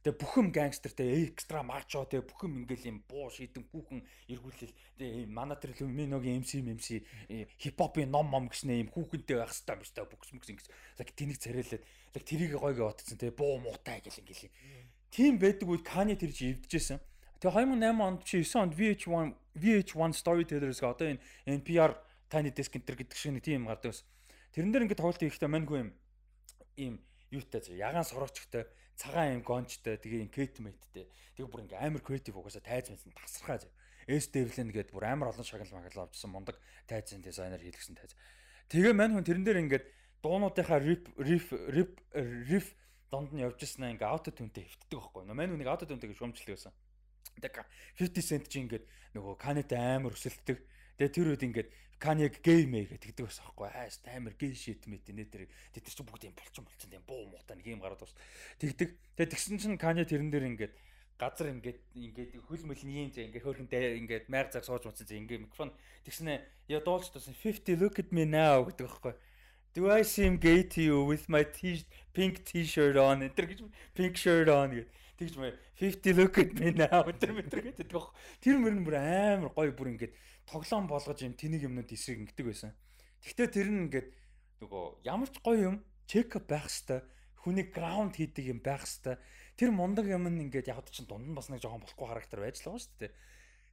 Тэгээ 0.00 0.16
бүхэм 0.16 0.48
гангстертэй 0.48 1.28
экстра 1.28 1.60
мачо 1.60 2.08
тэгээ 2.08 2.24
бүхэм 2.24 2.64
ингээл 2.64 2.88
юм 2.88 2.98
буу 3.04 3.28
шийдэн 3.28 3.68
хүүхэн 3.68 4.00
эргүүлэл 4.32 4.72
тэгээ 4.96 5.28
манай 5.28 5.60
тэр 5.60 5.76
Люминогийн 5.76 6.40
MC 6.40 6.64
MC 6.64 7.04
хипхопын 7.60 8.08
ном 8.08 8.32
мом 8.32 8.48
гэснэ 8.48 8.80
юм 8.80 8.88
хүүхэнтэй 8.88 9.36
байх 9.36 9.52
хэрэгтэй 9.52 9.76
юм 9.76 9.84
шүү 9.84 9.96
дээ. 10.00 10.08
Бүкс 10.08 10.32
мүкс 10.32 10.48
ингэж 10.56 10.66
лаг 10.72 11.08
тэнийг 11.12 11.38
царайлаад 11.44 11.84
лаг 11.84 12.24
тэрийг 12.24 12.52
гойгоо 12.56 12.88
утцсан 12.88 13.20
тэгээ 13.20 13.36
буу 13.36 13.60
муутай 13.60 14.00
гэл 14.00 14.20
ингээл. 14.24 14.48
Тим 15.12 15.36
байдаг 15.36 15.68
үед 15.68 15.84
Кани 15.84 16.16
тэр 16.16 16.32
чи 16.32 16.56
эвдчихсэн. 16.56 16.96
Тэгээ 17.40 17.72
2008 17.72 18.04
онд 18.04 18.20
чи 18.28 18.44
9 18.44 18.60
онд 18.60 18.72
VH1 18.76 19.28
VH1 19.56 20.12
Storytellers 20.12 20.78
га 20.84 20.92
одоо 20.92 21.08
энэ 21.08 21.24
NPR 21.48 21.96
Tiny 22.28 22.52
Desk 22.52 22.76
Enter 22.76 23.00
гэдэг 23.00 23.16
шиг 23.16 23.32
нэг 23.32 23.44
тийм 23.48 23.64
гардаг 23.64 23.96
ус. 23.96 24.04
Тэрэн 24.52 24.70
дээр 24.70 24.84
ингээд 24.84 25.00
тоглолт 25.00 25.24
хийхдээ 25.24 25.48
маньгүй 25.48 25.78
юм 25.80 25.90
ийм 26.76 26.94
юутай 27.32 27.64
ягаан 27.72 28.04
сороочтой 28.04 28.68
цагаан 29.00 29.40
юм 29.40 29.42
гончтой 29.42 29.96
тэгээ 29.96 30.28
engagement-тэй 30.28 31.08
тэгээ 31.34 31.48
бүр 31.48 31.64
ингээ 31.64 31.80
амар 31.80 32.04
creative 32.04 32.36
угаасаа 32.36 32.60
тайз 32.60 32.92
мэдсэн 32.92 33.16
тасархаа 33.16 33.58
зав. 33.64 33.72
S 34.04 34.28
Devlin 34.28 34.68
гэдэг 34.68 34.92
бүр 34.92 35.08
амар 35.08 35.32
олон 35.32 35.46
шагнал 35.46 35.80
магадлал 35.80 36.04
авчихсан 36.04 36.30
мундаг 36.30 36.60
тайзын 36.84 37.24
дизайнер 37.24 37.64
хийлгсэн 37.64 37.96
тайз. 37.96 38.12
Тэгээ 38.68 38.92
мань 38.92 39.16
хүн 39.16 39.24
тэрэн 39.24 39.44
дээр 39.48 39.62
ингээд 39.64 39.84
дуунуудынхаа 40.20 40.84
rip 40.84 41.08
riff 41.16 41.48
rip 41.72 41.96
riff 42.44 42.76
донд 43.08 43.32
нь 43.32 43.40
явж 43.40 43.64
ирсэн 43.64 43.96
ингээ 43.96 44.06
auto 44.06 44.28
tune-тэй 44.28 44.68
хөвтдөг 44.68 45.00
байхгүй. 45.00 45.22
Мань 45.32 45.50
хүнийг 45.56 45.72
auto 45.72 45.88
tune-тэй 45.88 46.12
шуумжлдаг 46.12 46.54
байсан. 46.54 46.74
Тэг 47.40 47.64
50 47.96 48.22
cent 48.22 48.46
чи 48.48 48.60
ингээд 48.60 48.84
нөгөө 49.16 49.34
Канетай 49.40 49.80
амар 49.96 50.14
өсөлтдөг. 50.14 50.58
Тэгээ 51.00 51.14
тэр 51.14 51.28
үед 51.32 51.44
ингээд 51.46 51.68
Канег 52.00 52.40
гейм 52.40 52.72
ээ 52.76 52.96
гэдэг 52.96 53.28
байсан 53.28 53.44
байхгүй 53.44 53.68
ааш 53.68 54.00
амар 54.08 54.34
гей 54.36 54.52
шит 54.56 54.88
мэт 54.88 55.08
нэ 55.12 55.28
тэр. 55.28 55.48
Тэр 55.72 55.82
чи 55.84 56.00
бүгд 56.04 56.28
юм 56.28 56.36
болчин 56.36 56.64
болчин 56.64 56.96
юм 56.96 57.04
буу 57.04 57.28
муутай 57.28 57.56
нэг 57.60 57.66
юм 57.68 57.80
гараад 57.80 58.00
бас. 58.00 58.16
Тэгдэг. 58.56 58.96
Тэгээ 59.20 59.32
тэгсэн 59.36 59.60
чинь 59.60 59.76
Кане 59.76 60.08
тэрэн 60.08 60.32
дээр 60.32 60.48
ингээд 60.56 60.74
газар 61.20 61.52
ингээд 61.52 61.80
ингээд 61.92 62.32
хөл 62.48 62.64
мөлний 62.64 63.04
юм 63.04 63.12
зэ 63.12 63.28
ингээд 63.28 63.44
хөөрхөнтэй 63.44 64.00
ингээд 64.00 64.32
майр 64.32 64.48
цаг 64.48 64.64
сууж 64.64 64.88
муцсан 64.88 65.04
зэ 65.04 65.20
ингээд 65.20 65.44
микрофон. 65.44 65.76
Тэгснэ 66.08 66.40
я 66.72 66.80
дуулж 66.80 67.12
тасан 67.12 67.36
50 67.36 67.76
look 67.76 68.00
at 68.00 68.08
me 68.16 68.24
now 68.24 68.64
гэдэг 68.64 68.88
байхгүй 68.88 69.14
Do 69.72 69.88
I 69.88 70.02
seem 70.02 70.36
gay 70.36 70.64
to 70.64 70.82
you 70.82 71.04
with 71.04 71.28
my 71.28 71.44
t 71.44 71.84
pink 72.12 72.42
t-shirt 72.44 72.96
on? 72.96 73.22
энэ 73.22 73.36
гэж 73.36 73.60
pink 73.94 74.16
shirt 74.16 74.48
on 74.48 74.74
гэдэг 74.74 74.88
Тэгж 75.20 75.36
мэ 75.36 75.52
50 75.76 76.16
look 76.16 76.40
at 76.40 76.56
me 76.56 76.72
now 76.72 77.04
тэр 77.04 77.36
мэтэр 77.36 77.60
гэдэг 77.60 77.92
баг. 77.92 78.08
Тэр 78.40 78.56
мөр 78.56 78.72
нь 78.72 78.84
бүр 78.88 78.96
амар 78.96 79.52
гоё 79.52 79.76
бүр 79.76 79.92
ингээд 79.92 80.16
тоглоом 80.48 80.88
болгож 80.88 81.20
юм 81.20 81.36
тэнийг 81.36 81.68
юмнууд 81.68 81.92
эсрэг 81.92 82.24
ингэдэг 82.24 82.46
байсан. 82.48 82.72
Гэхдээ 83.20 83.48
тэр 83.52 83.68
нь 83.68 83.84
ингээд 83.84 84.08
нөгөө 84.64 85.04
ямар 85.04 85.28
ч 85.28 85.36
гоё 85.44 85.60
юм 85.60 85.76
чек 86.08 86.40
ап 86.40 86.48
байх 86.48 86.72
хэвээр 86.72 87.04
хүний 87.36 87.68
граунд 87.68 88.16
хийдэг 88.16 88.48
юм 88.48 88.64
байх 88.64 88.88
хэвээр 88.88 89.20
тэр 89.60 89.70
мундаг 89.76 90.08
юм 90.08 90.24
нь 90.24 90.40
ингээд 90.48 90.72
яг 90.72 90.88
чинь 90.88 91.04
дунд 91.04 91.28
нь 91.28 91.36
бас 91.36 91.52
нэг 91.52 91.60
жоохон 91.60 91.84
болохгүй 91.84 92.08
характер 92.08 92.40
байж 92.40 92.64
л 92.64 92.72
байгаа 92.72 92.80
шүү 92.80 92.96
дээ. 93.04 93.12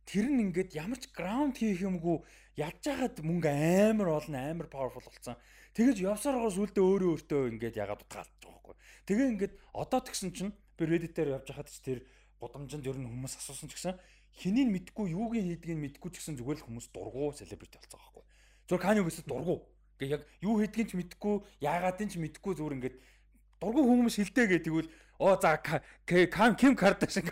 Тэр 0.03 0.27
нь 0.27 0.43
ингээд 0.51 0.75
ямар 0.75 0.99
ч 0.99 1.07
граунд 1.15 1.55
хийх 1.55 1.79
юмгүй 1.79 2.27
ядж 2.59 2.83
хаад 2.91 3.23
мөнгө 3.23 3.51
амар 3.95 4.19
болно 4.19 4.35
амар 4.35 4.67
powerful 4.67 4.99
болсон. 4.99 5.39
Тэгэж 5.71 6.03
явсаар 6.03 6.43
гоо 6.43 6.51
сүлдээ 6.51 6.83
өөрөө 6.83 7.09
өөртөө 7.15 7.41
ингээд 7.55 7.79
ягаад 7.79 8.03
утгаалж 8.03 8.35
байгаа 8.35 8.51
байхгүй. 8.51 8.75
Тэгээ 9.07 9.27
ингээд 9.31 9.53
одоо 9.71 9.99
тэгсэн 10.03 10.31
чинь 10.35 10.51
би 10.77 10.85
Reddit 10.85 11.13
дээр 11.17 11.41
явж 11.41 11.49
хахад 11.49 11.67
ч 11.73 11.81
тэр 11.81 11.99
гудамжинд 12.39 12.85
ер 12.85 12.97
нь 13.01 13.09
хүмүүс 13.09 13.41
асуусан 13.41 13.69
ч 13.69 13.75
гэсэн 13.75 13.97
хэнийг 14.37 14.69
мэдгүй 14.69 15.17
юуг 15.17 15.33
хийдгийг 15.33 15.77
мэдгүй 15.81 16.09
ч 16.13 16.21
гэсэн 16.21 16.37
зүгээр 16.37 16.61
л 16.61 16.65
хүмүүс 16.69 16.87
дургу 16.93 17.33
селебрити 17.33 17.81
болцоо 17.81 17.97
байхгүй. 17.97 18.23
Зүгээр 18.69 18.83
Kanye 18.85 19.01
West 19.01 19.25
дургу. 19.25 19.65
Ингээ 19.97 20.13
яг 20.13 20.23
юу 20.45 20.61
хийдгийг 20.61 20.87
ч 20.89 20.93
мэдгүй, 20.93 21.35
яагаадын 21.65 22.09
ч 22.13 22.21
мэдгүй 22.21 22.53
зүгээр 22.53 22.75
ингээд 22.77 22.95
дургу 23.57 23.81
хүмүүс 23.81 24.15
хилдэ 24.21 24.43
гэдэг 24.45 24.65
тэгвэл 24.69 24.89
оо 25.17 25.33
за 25.41 25.57
Кам 25.57 26.53
Ким 26.53 26.77
Кардашин 26.77 27.25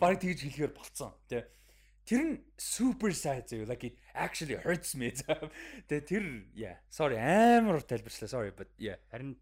баг 0.00 0.16
тэгж 0.16 0.40
хэлэхээр 0.48 0.72
болцсон 0.72 1.12
тий. 1.28 1.44
Тэр 2.08 2.20
нь 2.24 2.34
super 2.56 3.12
sad 3.12 3.44
зөө 3.52 3.68
like 3.68 3.84
it 3.84 4.00
actually 4.16 4.56
hurts 4.56 4.96
me. 4.96 5.12
Тэгээ 5.92 6.08
тэр 6.08 6.24
yeah 6.56 6.80
sorry 6.88 7.20
амар 7.20 7.84
тайлбарчлаа 7.84 8.32
sorry 8.32 8.56
but 8.56 8.72
yeah 8.80 8.96
харин 9.12 9.36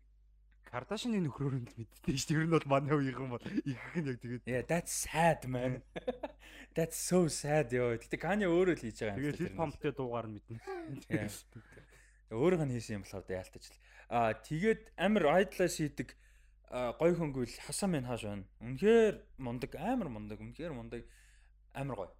Кардашины 0.76 1.24
нөхрөөр 1.24 1.54
нь 1.56 1.68
л 1.72 1.76
мэддээ 1.80 2.16
шүү. 2.20 2.28
Тэр 2.28 2.44
нь 2.44 2.52
бол 2.52 2.68
манай 2.68 2.92
үеийнхэн 2.92 3.32
бол 3.32 3.40
ихх 3.40 3.96
нь 3.96 4.08
яг 4.12 4.20
тэгээд. 4.20 4.44
Yeah, 4.44 4.60
that's 4.68 4.92
sad 4.92 5.48
man. 5.48 5.80
That's 6.76 7.00
so 7.00 7.32
sad 7.32 7.72
ёо. 7.72 7.96
Гэтэ 7.96 8.20
Кани 8.20 8.44
өөрөө 8.44 8.76
л 8.76 8.84
хийж 8.84 9.00
байгаа 9.00 9.16
юм. 9.16 9.24
Тэгээд 9.24 9.40
хип 9.40 9.56
хоптэй 9.56 9.92
дуугаар 9.96 10.28
нь 10.28 10.36
мэднэ. 10.36 10.60
Өөрөөх 12.28 12.62
нь 12.68 12.74
хийсэн 12.76 13.00
юм 13.00 13.08
болохоор 13.08 13.24
яалтаж 13.24 13.64
л. 13.72 13.80
Аа 14.12 14.36
тэгээд 14.36 14.82
амар 15.00 15.24
idolize 15.40 15.80
хийдэг 15.80 16.12
гой 16.68 17.12
хөнгөл 17.16 17.56
хасан 17.64 17.96
минь 17.96 18.04
хааш 18.04 18.28
байна. 18.28 18.44
Үнэхээр 18.60 19.14
мундаг, 19.40 19.72
амар 19.80 20.12
мундаг, 20.12 20.44
үнэхээр 20.44 20.76
мундаг, 20.76 21.08
амар 21.72 21.96
гой. 22.04 22.10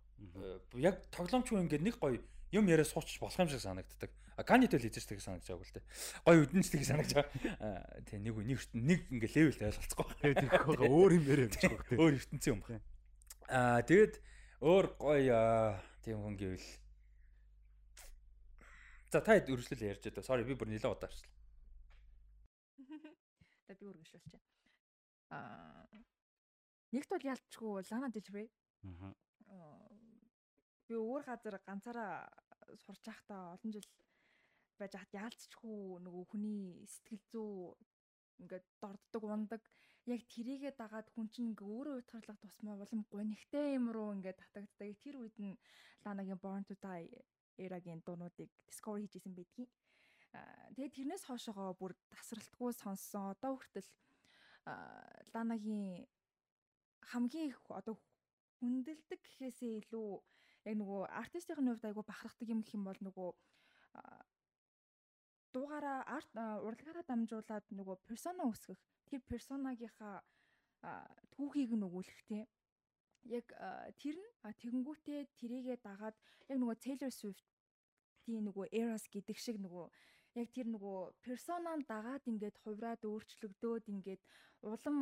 Яг 0.81 1.05
тоглоомчгүй 1.12 1.61
ингээд 1.61 1.85
нэг 1.85 2.01
гой 2.01 2.24
юм 2.57 2.65
яриа 2.73 2.89
суучих 2.89 3.20
болох 3.20 3.37
юм 3.37 3.53
шиг 3.53 3.61
санагддаг. 3.61 4.09
Канитэл 4.36 4.84
хийж 4.84 5.00
байгаа 5.00 5.24
санагдаж 5.24 5.48
байгаа 5.48 5.64
л 5.64 5.74
дээ. 5.80 5.86
Гой 6.28 6.36
үдэнчдэг 6.44 6.82
санагдаж 6.84 7.14
байгаа. 7.16 8.04
Тэ 8.04 8.20
нэг 8.20 8.36
нэг 8.36 8.58
нэг 8.76 9.00
ингээ 9.08 9.32
левел 9.32 9.64
ойлголцохгүй. 9.72 10.36
Тэгэхээр 10.36 10.92
өөр 10.92 11.12
юм 11.16 11.24
яриа 11.24 11.48
гэж 11.48 11.62
байгаа 11.64 11.88
тийм. 11.88 12.00
Өөр 12.04 12.12
ертөнцийн 12.20 12.52
юм 12.52 12.60
байна. 12.60 12.84
Аа 13.48 13.80
тэгэд 13.80 14.14
өөр 14.60 14.86
гой 15.00 15.22
тийм 16.04 16.20
хүн 16.20 16.36
гэвэл 16.36 16.68
За 19.08 19.24
та 19.24 19.38
хэд 19.40 19.48
өргөжлөл 19.48 19.88
ярьж 19.88 20.04
байгаа. 20.04 20.28
Sorry 20.28 20.44
би 20.44 20.52
бүр 20.52 20.68
нэлээд 20.68 20.92
удаа 20.92 21.08
арчлаа. 21.08 21.32
Та 23.64 23.72
би 23.72 23.88
байна. 23.88 24.40
Аа 25.32 25.88
нэгт 26.92 27.08
бол 27.08 27.24
ялчгүй 27.24 27.88
Лана 27.88 28.12
Дэлбрэ. 28.12 28.44
Аа 29.48 29.80
би 30.84 30.94
өөр 31.00 31.24
газар 31.24 31.56
ганцаараа 31.64 32.28
сурч 32.84 33.00
байхдаа 33.08 33.56
олон 33.56 33.72
жил 33.72 33.86
байж 34.81 34.93
хат 34.97 35.12
яалцчихгүй 35.16 36.01
нөгөө 36.07 36.24
хүний 36.31 36.85
сэтгэл 36.94 37.24
зүй 37.32 37.51
ингээд 38.40 38.66
дорддог 38.82 39.24
ундаг 39.24 39.62
яг 40.07 40.23
тэрийгэ 40.31 40.70
дагаад 40.78 41.09
хүн 41.11 41.27
чинь 41.32 41.51
ингээ 41.51 41.66
өөрөө 41.66 41.97
утгарлах 42.01 42.39
тусмаа 42.39 42.77
улам 42.78 43.03
гонигтай 43.11 43.74
юм 43.78 43.90
руу 43.90 44.15
ингээ 44.15 44.39
татагддаг. 44.39 44.94
Тэр 45.03 45.16
үед 45.19 45.36
нь 45.43 45.59
Ланагийн 46.05 46.39
Born 46.39 46.62
to 46.69 46.74
Die 46.78 47.11
эрагийн 47.59 48.05
дуунуудыг 48.07 48.51
discover 48.69 49.01
хийжсэн 49.03 49.35
байдгийн. 49.35 49.70
Тэгээд 50.77 50.94
тэрнээс 50.94 51.24
хоошоогоо 51.27 51.74
бүр 51.81 51.93
тасралтгүй 52.12 52.70
сонссон. 52.77 53.35
Одоо 53.35 53.57
хүртэл 53.57 53.89
Ланагийн 55.35 56.07
хамгийн 57.11 57.51
их 57.51 57.59
одоо 57.70 57.97
хүндэлдэг 58.61 59.20
гэхээсээ 59.23 59.73
илүү 59.81 60.09
яг 60.69 60.74
нөгөө 60.77 61.01
артистийн 61.23 61.66
хувьд 61.66 61.86
айгу 61.86 62.03
бахархдаг 62.07 62.47
юм 62.51 62.61
гэх 62.62 62.77
юм 62.78 62.85
бол 62.86 63.01
нөгөө 63.03 63.31
дуугаараа 65.57 66.01
арт 66.16 66.31
урлагаараа 66.69 67.05
дамжуулаад 67.09 67.65
нөгөө 67.78 67.97
персона 68.09 68.45
үсгэх 68.53 68.81
тэр 69.09 69.20
персонагийнхаа 69.33 70.16
түүхийг 71.33 71.73
нөгөөлөх 71.81 72.20
те 72.28 72.45
яг 73.39 73.47
тэр 74.03 74.16
нь 74.20 74.31
тэгэнгүүтээ 74.61 75.20
тэрийгэ 75.41 75.74
дагаад 75.89 76.16
яг 76.51 76.59
нөгөө 76.61 76.77
Taylor 76.85 77.12
Swift-ийн 77.20 78.45
нөгөө 78.49 78.66
Eras 78.83 79.05
гэдэг 79.15 79.37
шиг 79.45 79.57
нөгөө 79.65 79.87
яг 80.41 80.49
тэр 80.53 80.69
нөгөө 80.74 80.99
персонаа 81.24 81.77
дагаад 81.89 82.24
ингээд 82.31 82.61
хувраад 82.62 83.03
өөрчлөгдөөд 83.09 83.85
ингээд 83.95 84.23
улам 84.62 84.99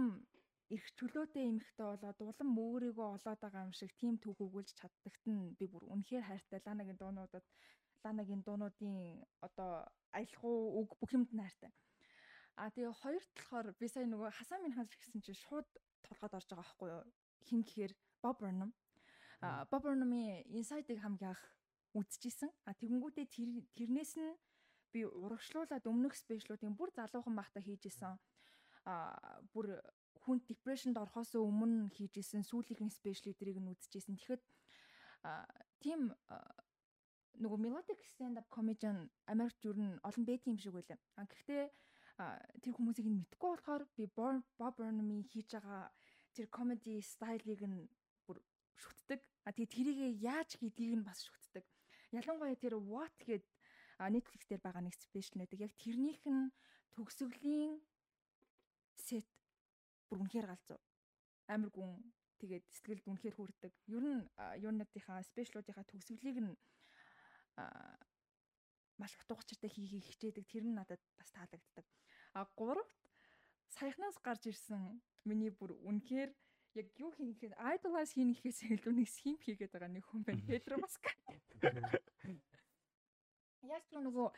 эрх 0.75 0.87
чөлөөтэй 0.99 1.45
эмэгтэй 1.51 1.87
болоод 1.91 2.19
улам 2.25 2.51
өөрийгөө 2.65 3.09
олоод 3.17 3.41
байгаа 3.43 3.67
юм 3.67 3.75
шиг 3.77 3.91
тийм 4.01 4.15
түүх 4.23 4.39
өгүүлж 4.47 4.71
чаддагт 4.81 5.25
нь 5.29 5.53
би 5.59 5.67
бүр 5.69 5.85
үнэхээр 5.93 6.25
хайртай. 6.27 6.61
Ланагийн 6.65 6.99
дуунуудад 7.01 7.45
Ланагийн 8.05 8.45
дуунуудын 8.45 9.25
одоо 9.41 9.89
аялахуу 10.13 10.85
үг 10.85 10.91
бүх 11.01 11.11
юмд 11.17 11.33
найртай. 11.33 11.73
А 12.57 12.71
тэгээ 12.71 12.93
хоёрт 13.03 13.31
болохоор 13.35 13.67
би 13.81 13.89
сая 13.89 14.07
нөгөө 14.07 14.31
Хасан 14.31 14.63
Минхас 14.63 14.93
гэсэн 14.95 15.25
чинь 15.25 15.35
шууд 15.35 15.67
толгойд 16.07 16.37
орж 16.39 16.47
байгаа 16.47 16.63
байхгүй 16.63 16.89
юу? 16.95 17.03
Хин 17.49 17.61
гэхээр 17.67 17.93
Bob 18.23 18.39
Burnham. 18.39 18.71
А 19.41 19.67
Bob 19.67 19.83
Burnham-ийн 19.83 20.47
Inside-ыг 20.55 21.03
хамгийн 21.03 21.35
анх 21.35 21.43
үзчихсэн. 21.99 22.51
А 22.69 22.71
тэгэнгүүтээ 22.79 23.27
тэр 23.27 23.51
тэрнээс 23.75 24.15
нь 24.23 24.39
би 24.95 25.03
урагшлуулад 25.03 25.83
өмнөх 25.91 26.15
спешиалуудын 26.15 26.79
бүр 26.79 26.95
залуухан 26.95 27.35
байхдаа 27.35 27.63
хийжсэн. 27.67 28.15
А 28.87 28.95
бүр 29.51 29.83
хүн 30.23 30.39
депрешнд 30.47 30.97
орохоос 30.97 31.35
өмнө 31.35 31.91
хийжсэн 31.91 32.47
сүүлийнхэн 32.47 32.95
спешиалүүдийг 32.95 33.59
нь 33.59 33.73
үзчихсэн. 33.75 34.15
Тэгэхэд 34.15 34.43
тийм 35.83 36.15
нөгөө 37.43 37.59
melodic 37.59 38.01
stand 38.07 38.39
up 38.39 38.47
comedian 38.51 39.11
Америкт 39.27 39.65
юу 39.67 39.75
н 39.75 39.99
олон 40.07 40.25
байт 40.25 40.47
юм 40.47 40.59
шиг 40.59 40.75
байлаа. 40.75 40.99
А 41.19 41.27
гэхдээ 41.27 41.65
тэр 42.63 42.73
хүмүүсийг 42.75 43.07
нь 43.11 43.19
мэдгүй 43.19 43.51
болохоор 43.51 43.83
би 43.99 44.07
Bob 44.07 44.47
Burnham-ийн 44.79 45.27
хийж 45.27 45.51
байгаа 45.59 45.91
тэр 46.35 46.47
comedy 46.51 47.03
стайлыг 47.03 47.63
нь 47.67 47.91
бүр 48.27 48.39
шүтдэг. 48.79 49.21
А 49.47 49.51
тэгээ 49.51 49.75
тэрийг 49.75 49.99
яаж 50.23 50.51
хийдгийг 50.59 50.95
нь 50.99 51.07
бас 51.07 51.27
шүтдэг. 51.27 51.65
Ялангуяа 52.15 52.55
тэр 52.55 52.79
What 52.79 53.15
гээд 53.19 53.47
Netflix 54.15 54.47
дээр 54.47 54.63
байгаа 54.63 54.83
нэг 54.87 54.95
спешиал 54.95 55.43
нэдэг. 55.43 55.67
Яг 55.67 55.73
тэрнийх 55.75 56.23
нь 56.27 56.55
төгсгөлийн 56.95 57.83
сет 58.95 59.27
бүр 60.07 60.23
үнэхээр 60.23 60.47
галзуу. 60.47 60.79
Амар 61.51 61.71
гүн 61.75 61.99
тэгээд 62.39 62.65
сэтгэлд 62.71 63.07
үнэхээр 63.11 63.35
хүрдэг. 63.35 63.73
Ер 63.91 64.05
нь 64.07 64.23
юунуудынхаа 64.63 65.23
спешиалуудынхаа 65.27 65.87
төгсгөлийг 65.91 66.39
нь 66.39 66.55
маш 68.99 69.13
утга 69.19 69.39
учиртай 69.39 69.71
хийхийг 69.71 70.05
хичээдэг. 70.05 70.45
Тэр 70.47 70.65
нь 70.67 70.75
надад 70.75 71.03
бас 71.19 71.31
таалагддаг. 71.35 71.87
А 72.35 72.47
гуравт 72.57 72.99
саяхнаас 73.75 74.19
гарч 74.23 74.47
ирсэн 74.51 75.03
миний 75.25 75.51
бүр 75.51 75.75
үнэхээр 75.83 76.31
яг 76.75 76.89
юу 76.99 77.11
хийхэд 77.15 77.55
idolize 77.55 78.15
хийхээс 78.15 78.67
илүү 78.71 78.95
нэг 78.95 79.09
сим 79.09 79.39
хийгээд 79.39 79.71
байгаа 79.75 79.91
нэг 79.91 80.05
хүн 80.07 80.23
байна. 80.27 80.43
Педро 80.47 80.79
Паскал. 80.83 81.15
Яг 83.65 83.83
ч 83.89 83.97
нөгөө 83.97 84.29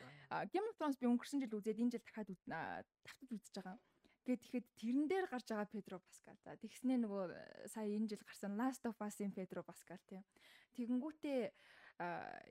Game 0.53 0.67
of 0.69 0.77
Thrones 0.77 0.97
би 1.01 1.09
өнгөрсөн 1.09 1.41
жил 1.43 1.57
үзээд 1.57 1.81
энэ 1.81 1.93
жил 1.97 2.05
дахиад 2.05 2.31
давтаж 2.47 3.29
үзэж 3.33 3.53
байгаа. 3.57 3.77
Гэт 4.23 4.39
тэгэхэд 4.43 4.67
тэрэн 4.79 5.05
дээр 5.09 5.25
гарч 5.27 5.47
байгаа 5.49 5.67
Педро 5.67 5.97
Паскал. 5.99 6.37
За 6.45 6.55
тэгснээ 6.55 6.97
нөгөө 7.03 7.23
сая 7.73 7.89
энэ 7.91 8.07
жил 8.07 8.23
гарсан 8.23 8.53
Last 8.55 8.85
of 8.87 8.95
Us-ийн 9.01 9.33
Педро 9.35 9.63
Паскал 9.65 9.99
тийм. 10.07 10.23
Тэгэнгүүтээ 10.77 11.41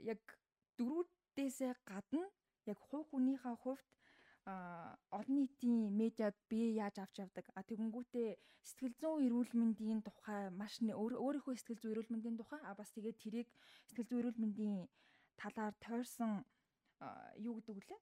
яг 0.04 0.20
дөрүүдээсээ 0.78 1.72
гадна 1.90 2.24
яг 2.72 2.78
хувь 2.88 3.06
хүнийхээ 3.10 3.56
хувьд 3.64 3.86
а 4.46 4.94
олон 5.10 5.36
нийтийн 5.42 5.90
медиад 6.00 6.36
би 6.48 6.78
яаж 6.82 6.96
авч 7.02 7.18
явдаг? 7.24 7.46
А 7.58 7.66
тэгэнгүүтээ 7.66 8.28
сэтгэл 8.62 8.94
зүйн 9.00 9.26
эрүүл 9.26 9.52
мэндийн 9.60 10.00
тухай 10.06 10.50
маш 10.60 10.78
өөрийнхөө 10.82 11.54
сэтгэл 11.58 11.82
зүйн 11.82 11.92
эрүүл 11.94 12.12
мэндийн 12.12 12.38
тухай 12.38 12.60
а 12.62 12.74
бас 12.78 12.90
тэгээд 12.94 13.18
тэрийг 13.22 13.48
сэтгэл 13.90 14.08
зүйн 14.08 14.20
эрүүл 14.22 14.42
мэндийн 14.42 14.74
талаар 15.40 15.74
тойрсон 15.82 16.32
юу 17.46 17.54
гэдэг 17.58 17.74
үлээ? 17.74 18.00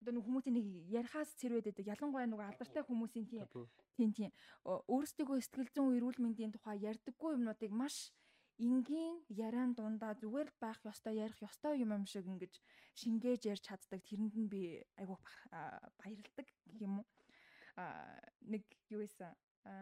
Одоо 0.00 0.12
нэг 0.14 0.24
хүмүүсийн 0.24 0.56
нэг 0.56 0.66
ярихаас 0.88 1.30
цэрвэд 1.36 1.68
байдаг. 1.68 1.86
Ялангуяа 1.94 2.26
нэг 2.26 2.40
алдартай 2.40 2.82
хүмүүсийн 2.86 3.26
тийм 3.28 3.44
тийм 3.96 4.10
тийм 4.16 4.30
өөрсдөө 4.64 5.36
сэтгэл 5.44 5.74
зүйн 5.74 5.96
эрүүл 6.00 6.22
мэндийн 6.24 6.54
тухай 6.56 6.80
ярьдаггүй 6.80 7.36
юмнуудыг 7.36 7.72
маш 7.76 8.08
энгийн 8.58 9.22
яриан 9.30 9.72
дундаа 9.74 10.12
зүгээр 10.18 10.50
байх 10.58 10.80
ёстой 10.82 11.14
ярих 11.24 11.38
ёстой 11.48 11.78
юм 11.78 11.94
юм 11.94 12.04
шиг 12.06 12.26
ингэж 12.26 12.54
шингээж 13.00 13.42
ярьж 13.52 13.62
чаддаг. 13.66 14.02
Тэрэнд 14.02 14.34
нь 14.34 14.50
би 14.50 14.82
айгүй 14.98 15.18
баярлдаг 15.98 16.46
гэх 16.66 16.78
юм 16.82 17.00
уу. 17.00 17.06
А 17.78 18.18
нэг 18.42 18.66
юу 18.90 19.02
исэн 19.06 19.30
а 19.64 19.72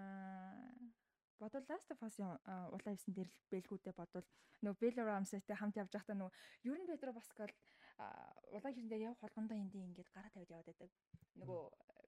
бодвол 1.41 1.65
Last 1.69 1.89
of 1.93 2.01
Us-ын 2.05 2.37
улаан 2.77 2.97
ивсэн 2.97 3.13
дээр 3.17 3.31
бэлгүүдээ 3.53 3.95
бодвол 3.97 4.29
нөгөө 4.65 4.81
Bella 4.81 5.03
Ramsey-тэй 5.05 5.57
хамт 5.57 5.77
явж 5.81 5.93
байхдаа 5.93 6.17
нөгөө 6.17 6.37
ер 6.69 6.79
нь 6.81 6.89
Pedro 6.89 7.13
Pascal 7.17 7.53
улаан 8.57 8.75
хирэндээ 8.77 9.05
явах 9.09 9.21
болгондоо 9.25 9.57
эндээ 9.57 9.87
ингээд 9.89 10.13
гараа 10.13 10.33
тавьж 10.33 10.51
яваад 10.53 10.69
байдаг. 10.69 10.91
Нөгөө 11.41 11.63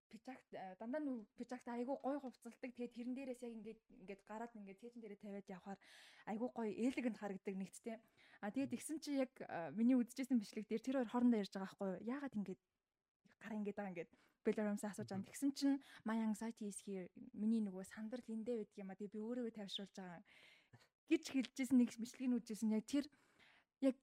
пижакт 0.08 0.48
дандаа 0.80 1.00
нү 1.00 1.24
пижакт 1.36 1.68
айгүй 1.68 1.96
гой 2.02 2.16
хувцалдаг. 2.20 2.72
Тэгээд 2.74 2.96
тэрэн 2.96 3.14
дээрээс 3.14 3.42
яг 3.44 3.52
ингээд 3.52 3.80
ингээд 4.02 4.22
гараад 4.24 4.52
ингээд 4.56 4.80
цээжин 4.80 5.00
дээрээ 5.02 5.22
тавиад 5.22 5.48
явхаар 5.48 5.78
айгүй 6.26 6.48
гой 6.52 6.68
элегэнт 6.74 7.20
харагддаг 7.20 7.54
нэгттэй. 7.56 7.96
А 8.40 8.50
тэгээд 8.50 8.72
тэгсэн 8.72 8.98
чи 9.00 9.18
яг 9.18 9.32
миний 9.74 9.96
үзчихсэн 9.98 10.38
бичлэг 10.38 10.66
дээр 10.68 10.82
тэр 10.82 10.96
хоёр 11.02 11.10
хоорондоо 11.12 11.40
ярьж 11.42 11.52
байгаа 11.52 11.68
байхгүй 11.68 11.88
юу? 11.88 12.06
Яагаад 12.14 12.38
ингээд 12.38 12.60
гараа 13.42 13.58
ингээд 13.58 13.76
байгаа 13.78 13.92
ингээд 13.92 14.12
Беларамс 14.46 14.84
асууж 14.84 15.08
байгаа. 15.10 15.28
Тэгсэн 15.28 15.50
чинь 15.58 15.76
my 16.08 16.16
anxiety 16.22 16.70
is 16.70 16.78
here. 16.86 17.10
Миний 17.34 17.60
нөгөө 17.60 17.84
сандрал 17.84 18.24
эндээ 18.24 18.56
байдаг 18.62 18.78
юм 18.78 18.90
а. 18.90 18.96
Тэгээ 18.96 19.14
би 19.14 19.20
өөрийгөө 19.20 19.54
тайвшруулж 19.58 19.94
байгаа 19.98 20.22
гэж 21.10 21.24
хэлжсэн 21.32 21.76
нэг 21.76 21.90
бичлэгийг 21.98 22.36
үзсэн. 22.38 22.76
Яг 22.78 22.84
тэр 22.86 23.04
яг 23.82 23.96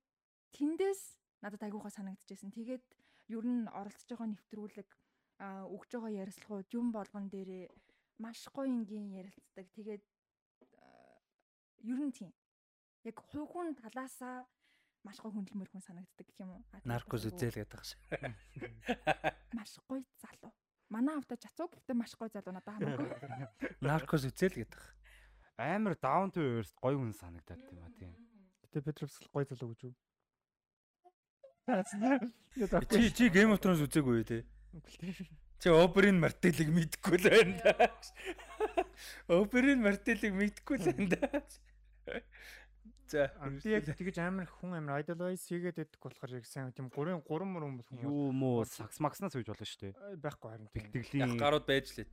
тэндээс 0.54 1.02
надад 1.42 1.64
айгуугаа 1.64 1.94
санагдчихсэн. 1.94 2.52
Тэгээд 2.52 2.86
ер 3.32 3.46
нь 3.46 3.66
оролцож 3.72 4.10
байгаа 4.10 4.30
нэвтрүүлэг 4.34 4.90
өгж 5.40 5.90
байгаа 6.00 6.14
ярилцлагууд 6.24 6.70
юм 6.72 6.92
болгон 6.96 7.28
дээрээ 7.28 7.68
маш 8.24 8.48
гоё 8.54 8.68
энгийн 8.72 9.12
ярилцдаг. 9.20 9.68
Тэгээд 9.76 10.04
ер 11.84 12.00
нь 12.00 12.16
тийм. 12.16 12.32
Яг 13.04 13.20
хувь 13.20 13.50
хүн 13.52 13.76
талаасаа 13.76 14.48
маш 15.04 15.20
гоё 15.20 15.36
хүндлэмэр 15.36 15.70
хүн 15.70 15.84
санагддаг 15.84 16.26
гэх 16.26 16.40
юм 16.40 16.56
уу? 16.56 16.64
Наркос 16.88 17.28
үзэл 17.28 17.60
гэдэг 17.60 17.84
шиг. 17.84 18.00
Маш 19.54 19.76
гоё 19.84 20.02
залуу. 20.24 20.54
Манай 20.90 21.20
автаа 21.20 21.38
чацуу 21.38 21.68
гэхдээ 21.68 21.96
маш 22.00 22.16
гоё 22.16 22.32
залуу 22.32 22.56
надад 22.56 22.80
хамаагүй. 22.80 23.12
Наркос 23.84 24.24
үзэл 24.32 24.56
гэдэг. 24.64 24.82
Амар 25.60 26.00
down 26.00 26.32
to 26.32 26.40
earth 26.42 26.74
гоё 26.80 26.96
хүн 26.96 27.14
санагдаад 27.14 27.62
тийм 27.68 27.80
ба 27.84 27.92
тийм. 28.00 28.12
Гэтэ 28.64 28.88
Петровс 28.88 29.20
гоё 29.30 29.46
залуу 29.46 29.76
гэж 29.76 29.82
үү? 29.92 29.94
Чи 32.90 33.10
чи 33.12 33.26
Game 33.30 33.52
of 33.54 33.60
Thrones 33.60 33.82
үзээгүй 33.84 34.22
үү 34.22 34.55
те? 34.82 35.28
Чи 35.62 35.72
Oberyn 35.72 36.20
Martell-ыг 36.20 36.70
мэдгүй 36.70 37.18
л 37.22 37.30
байна 37.32 37.56
да. 37.64 37.90
Oberyn 39.32 39.82
Martell-ыг 39.86 40.34
мэдгүй 40.36 40.78
л 40.82 40.92
байна 40.92 41.08
да. 41.16 42.22
За. 43.06 43.30
Яг 43.70 43.86
тэгэж 43.86 44.18
амар 44.18 44.50
хүн 44.50 44.82
амар 44.82 45.04
idolize 45.06 45.46
хийгээд 45.46 45.78
байдаг 45.78 46.02
болохоор 46.02 46.42
яг 46.42 46.46
сайн 46.50 46.74
тийм 46.74 46.90
3 46.90 47.22
3 47.22 47.46
мөр 47.46 47.64
хүмүүс 47.70 47.86
хүн 47.86 48.02
юу 48.02 48.34
муу 48.34 48.66
сакс 48.66 48.98
макснаас 48.98 49.38
үйж 49.38 49.46
болно 49.46 49.62
шүү 49.62 49.94
дээ. 49.94 49.94
Байхгүй 50.26 50.50
харин 50.50 50.70
бэлтгэлийн 50.74 51.38
гарууд 51.38 51.70
байж 51.70 51.94
лээ. 51.94 52.10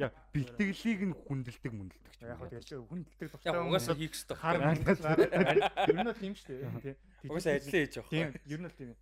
Яа 0.00 0.08
бэлтгэлийг 0.32 1.00
нь 1.12 1.12
хүндэлдэг 1.12 1.72
мүндэлдэг 1.76 2.12
ч. 2.16 2.24
Яг 2.24 2.40
тэгэл 2.48 2.88
хүндэлдэг 2.88 3.28
дуртай 3.28 3.52
хүмүүс. 3.52 3.68
Угаасаа 3.68 3.96
хийх 4.00 4.12
хэрэгтэй. 4.16 4.36
Хар 4.40 4.56
ер 4.56 5.96
нь 6.00 6.08
бол 6.08 6.24
юм 6.24 6.32
шүү 6.32 6.48
дээ. 6.48 6.96
Угаасаа 7.28 7.52
ажиллаа 7.60 7.82
хийж 7.84 7.94
явах. 8.00 8.08
Тийм 8.08 8.28
ер 8.48 8.60
нь 8.64 8.64
бол 8.64 8.78
тийм. 8.80 8.96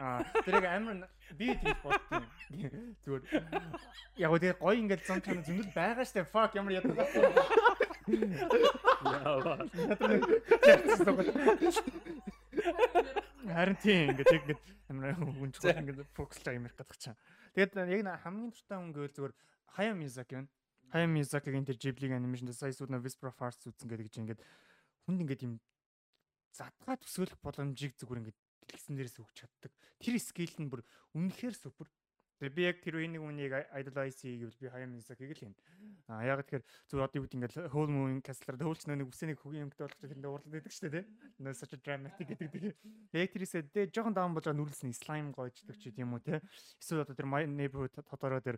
Аа 0.00 0.24
тэрийг 0.44 0.64
амар 0.64 1.08
би 1.36 1.52
тийм 1.60 1.76
бодсон. 1.84 2.24
Зүгээр. 3.04 3.22
Яг 4.16 4.32
үгүй 4.32 4.52
гоё 4.56 4.80
ингээд 4.80 5.04
зам 5.04 5.20
чанаа 5.20 5.44
зөндөл 5.44 5.76
байгаа 5.76 6.04
штэ. 6.08 6.24
Fuck 6.24 6.56
ямар 6.56 6.80
яддаг. 6.80 6.96
Яа. 9.04 9.60
Харин 13.52 13.76
тийм 13.84 14.16
ингээд 14.16 14.32
яг 14.32 14.40
ингээд 14.40 14.62
амар 14.88 15.12
хүн 15.20 15.52
чухал 15.52 15.84
ингээд 15.84 16.08
фокуслаа 16.16 16.56
юм 16.56 16.64
ярих 16.64 16.80
гэдэг 16.80 16.96
чинь. 16.96 17.20
Тэгээд 17.52 17.76
яг 17.76 18.24
хамгийн 18.24 18.50
дуртай 18.56 18.78
хүн 18.80 18.92
гэвэл 18.96 19.16
зүгээр 19.20 19.34
Хаяа 19.76 19.94
Мизаки 19.94 20.34
байна. 20.34 20.48
Хаяа 20.90 21.12
Мизакигийн 21.12 21.68
тэр 21.68 21.76
Ghibli 21.76 22.08
анимашнд 22.08 22.56
сая 22.56 22.72
сууд 22.72 22.88
на 22.88 23.04
Whisper 23.04 23.28
of 23.28 23.36
Hearts 23.36 23.68
үзсэн 23.68 23.84
гэдэг 23.84 24.08
чинь 24.08 24.24
ингээд 24.24 24.40
хүнд 25.04 25.22
ингээд 25.28 25.44
юм 25.44 25.60
задгаа 26.56 26.96
төсөөлөх 26.98 27.38
боломжийг 27.44 27.94
зүгээр 28.00 28.20
ингээд 28.24 28.39
дэлгэсэн 28.70 28.94
дээрээс 28.94 29.18
өгч 29.18 29.34
чаддаг. 29.42 29.72
Тэр 29.98 30.16
скил 30.22 30.54
нь 30.62 30.70
бүр 30.70 30.86
үнэхээр 31.18 31.58
супер. 31.58 31.90
Тэгээ 32.40 32.56
би 32.56 32.62
яг 32.64 32.76
тэр 32.80 32.96
үеийн 32.96 33.20
үнийг 33.20 33.52
idolize 33.52 34.24
хийгээл 34.24 34.56
би 34.56 34.72
хаяа 34.72 34.88
Мизакиг 34.88 35.28
л 35.36 35.52
юм. 35.52 35.54
А 36.08 36.24
яг 36.24 36.40
тэгэхээр 36.48 36.64
зүгээр 36.88 37.04
одоо 37.04 37.18
юу 37.20 37.24
гэдэг 37.28 37.36
ингээд 37.36 37.54
Whole 37.68 37.92
Moon 37.92 38.24
Castle 38.24 38.56
төвлч 38.56 38.88
нэг 38.88 39.12
үсэнийг 39.12 39.44
хөгийн 39.44 39.68
юмтай 39.68 39.84
болох 39.84 40.00
тэрэндээ 40.00 40.30
уурлаад 40.32 40.54
байдаг 40.56 40.72
шүү 40.72 40.88
дээ. 40.88 41.04
No 41.36 41.52
such 41.52 41.76
a 41.76 41.78
dramatic 41.84 42.32
гэдэг 42.32 42.48
тийм. 42.48 42.72
Яг 43.12 43.28
тэрээсээ 43.36 43.62
дэ 43.68 43.92
жоохон 43.92 44.16
даун 44.16 44.32
болж 44.32 44.48
байгаа 44.48 44.56
нүрэлсэн 44.56 44.96
slime 44.96 45.36
гоождаг 45.36 45.76
ч 45.76 45.92
гэдэм 45.92 46.08
юм 46.08 46.16
уу 46.16 46.24
те. 46.24 46.40
Эсвэл 46.80 47.04
одоо 47.04 47.12
тэр 47.12 47.28
My 47.28 47.44
Neighborhood 47.44 47.92
тодороо 48.08 48.40
тэр 48.40 48.56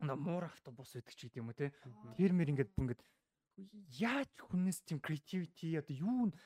муур 0.00 0.48
автобус 0.48 0.96
байдаг 0.96 1.12
ч 1.12 1.28
гэдэм 1.28 1.44
юм 1.44 1.52
уу 1.52 1.60
те. 1.60 1.76
Тэр 2.16 2.32
мэр 2.32 2.48
ингээд 2.48 2.72
бүр 2.72 2.96
ингээд 2.96 3.04
яаж 4.00 4.32
хүнээс 4.40 4.84
тийм 4.88 5.04
creativity 5.04 5.76
одоо 5.80 5.96
юу 5.96 6.12
талент 6.24 6.36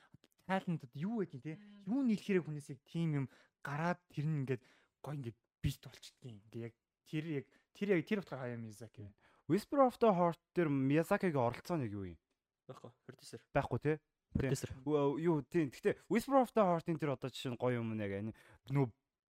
одоо 0.51 0.90
юу 0.98 1.22
гэдэг 1.22 1.40
те. 1.43 1.59
Юу 1.86 2.02
нийлэхэрэг 2.02 2.44
хүнээс 2.44 2.74
яг 2.74 2.81
тийм 2.89 3.09
юм 3.14 3.27
гараад 3.62 4.02
тэр 4.10 4.27
нь 4.27 4.43
ингээд 4.43 4.62
гой 5.05 5.14
ингээд 5.20 5.39
бит 5.62 5.78
болчдгийг 5.85 6.43
ингээ 6.51 6.66
яг 6.66 6.74
Тэр 7.10 7.27
яг 7.27 7.47
тэр 7.74 7.98
яг 7.98 8.06
тэр 8.06 8.22
утгаар 8.22 8.47
хаяа 8.47 8.56
Мизаки 8.56 9.02
байна. 9.02 9.18
Whisper 9.51 9.82
of 9.82 9.98
the 9.98 10.14
Heart 10.14 10.39
дээр 10.55 10.70
Miyazaki-гийн 10.70 11.43
оролцоо 11.43 11.74
нэг 11.74 11.90
юу 11.90 12.14
юм? 12.14 12.18
Баггүй 12.70 12.94
продюсер. 13.02 13.43
Байхгүй 13.51 13.78
тий. 13.82 13.97
Продюсер. 14.31 14.70
Юу 15.18 15.43
тийм. 15.51 15.74
Гэхдээ 15.74 15.98
Whisper 16.06 16.39
of 16.39 16.55
the 16.55 16.62
Heart-ын 16.62 17.02
тэр 17.02 17.18
одоо 17.18 17.35
жишээ 17.35 17.51
нь 17.51 17.59
гоё 17.59 17.82
юм 17.82 17.98
нэг 17.98 18.31
нөө 18.70 18.86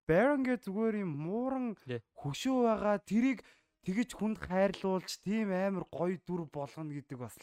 Baron 0.10 0.42
гэ 0.42 0.66
зүгээр 0.66 1.06
юм 1.06 1.14
мууран 1.22 1.78
хөшөө 2.18 2.58
байгаа 2.66 2.98
тэрийг 3.06 3.46
тэгэж 3.86 4.10
хүнд 4.18 4.42
хайрлуулж 4.42 5.22
тийм 5.22 5.54
амар 5.54 5.86
гоё 5.86 6.18
дүр 6.26 6.50
болгоно 6.50 6.98
гэдэг 6.98 7.18
бас 7.22 7.38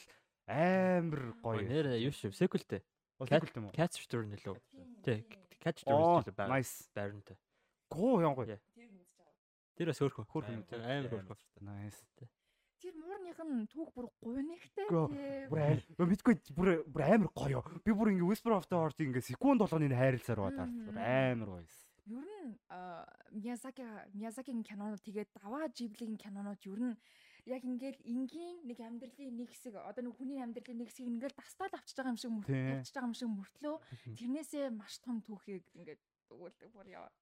амар 0.50 1.38
гоё. 1.38 1.62
Нэр 1.62 2.02
юу 2.02 2.10
шүү 2.10 2.34
sequel-тэй. 2.34 2.82
Sequel-тэй 3.22 3.60
юм 3.62 3.66
уу? 3.70 3.74
Catch 3.74 4.02
Story 4.02 4.26
нэлөө. 4.32 4.56
Тий. 5.06 5.22
Catch 5.62 5.84
Story 5.86 6.02
нэлөө 6.02 6.34
байна. 6.34 6.58
Nice. 6.58 6.90
Baron-тэй. 6.94 7.36
Гоо 7.90 8.20
ян 8.22 8.34
гоё. 8.34 8.58
Тэр 9.78 9.90
бас 9.90 9.98
хөөрхөө. 10.02 10.26
Хөөрхөө 10.30 10.82
амар 10.82 11.10
хөөрхөө. 11.10 11.38
Nice. 11.62 12.02
Тэр 12.84 12.94
муурных 13.00 13.38
нь 13.40 13.64
түүх 13.72 13.90
бүр 13.96 14.10
гунигтай 14.20 14.84
тий. 14.90 15.48
Бүр 15.48 15.60
амар 15.62 16.08
мэдгүй 16.10 16.34
бүр 16.52 16.68
бүр 16.84 17.02
амар 17.06 17.30
гоё. 17.32 17.62
Би 17.80 17.96
бүр 17.96 18.12
ингээ 18.12 18.28
Whisper 18.28 18.52
of 18.52 18.68
the 18.68 18.76
Heart 18.76 19.00
ингээ 19.00 19.24
секунд 19.24 19.64
болгоны 19.64 19.88
хайрлцаар 19.88 20.40
байгаа. 20.44 20.68
Бүр 20.68 20.98
амар 21.00 21.48
гоё. 21.54 21.64
Ер 22.04 22.20
нь 22.20 22.52
Миязаки 23.32 23.88
Миязакигийн 24.12 24.66
кинонууд 24.68 25.00
тэгээд 25.00 25.32
даваа 25.32 25.72
Жиблигийн 25.72 26.20
кинонууд 26.20 26.60
ер 26.60 26.80
нь 26.92 26.96
яг 27.46 27.62
ингээл 27.64 28.00
энгийн 28.08 28.64
нэг 28.64 28.78
амьдралын 28.80 29.36
нэг 29.36 29.48
хэсэг 29.52 29.76
одоо 29.76 30.02
нэг 30.04 30.16
хүний 30.16 30.40
амьдралын 30.40 30.78
нэг 30.80 30.88
хэсэг 30.88 31.06
ингээл 31.06 31.36
тастаал 31.36 31.76
авчиж 31.76 31.96
байгаа 31.96 32.12
юм 32.16 32.20
шиг 32.20 32.32
мөртлөө 32.32 32.72
авчиж 32.80 32.94
байгаа 32.96 33.10
юм 33.12 33.18
шиг 33.20 33.30
мөртлөө 33.36 33.76
тэрнээсээ 34.16 34.64
маш 34.72 34.94
том 35.04 35.20
түүхийг 35.28 35.64
ингээд 35.76 36.00
өгүүлдэг 36.32 36.70
бүр 36.72 36.88
яа. 36.88 37.12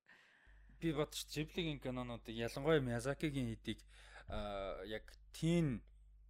Би 0.79 0.95
бодчих 0.95 1.27
Жиблигийн 1.31 1.83
кинонуудыг 1.83 2.35
ялангуяа 2.35 2.83
Миязакигийн 2.83 3.51
хэдийг 3.51 3.81
яг 4.87 5.07
тийн 5.35 5.83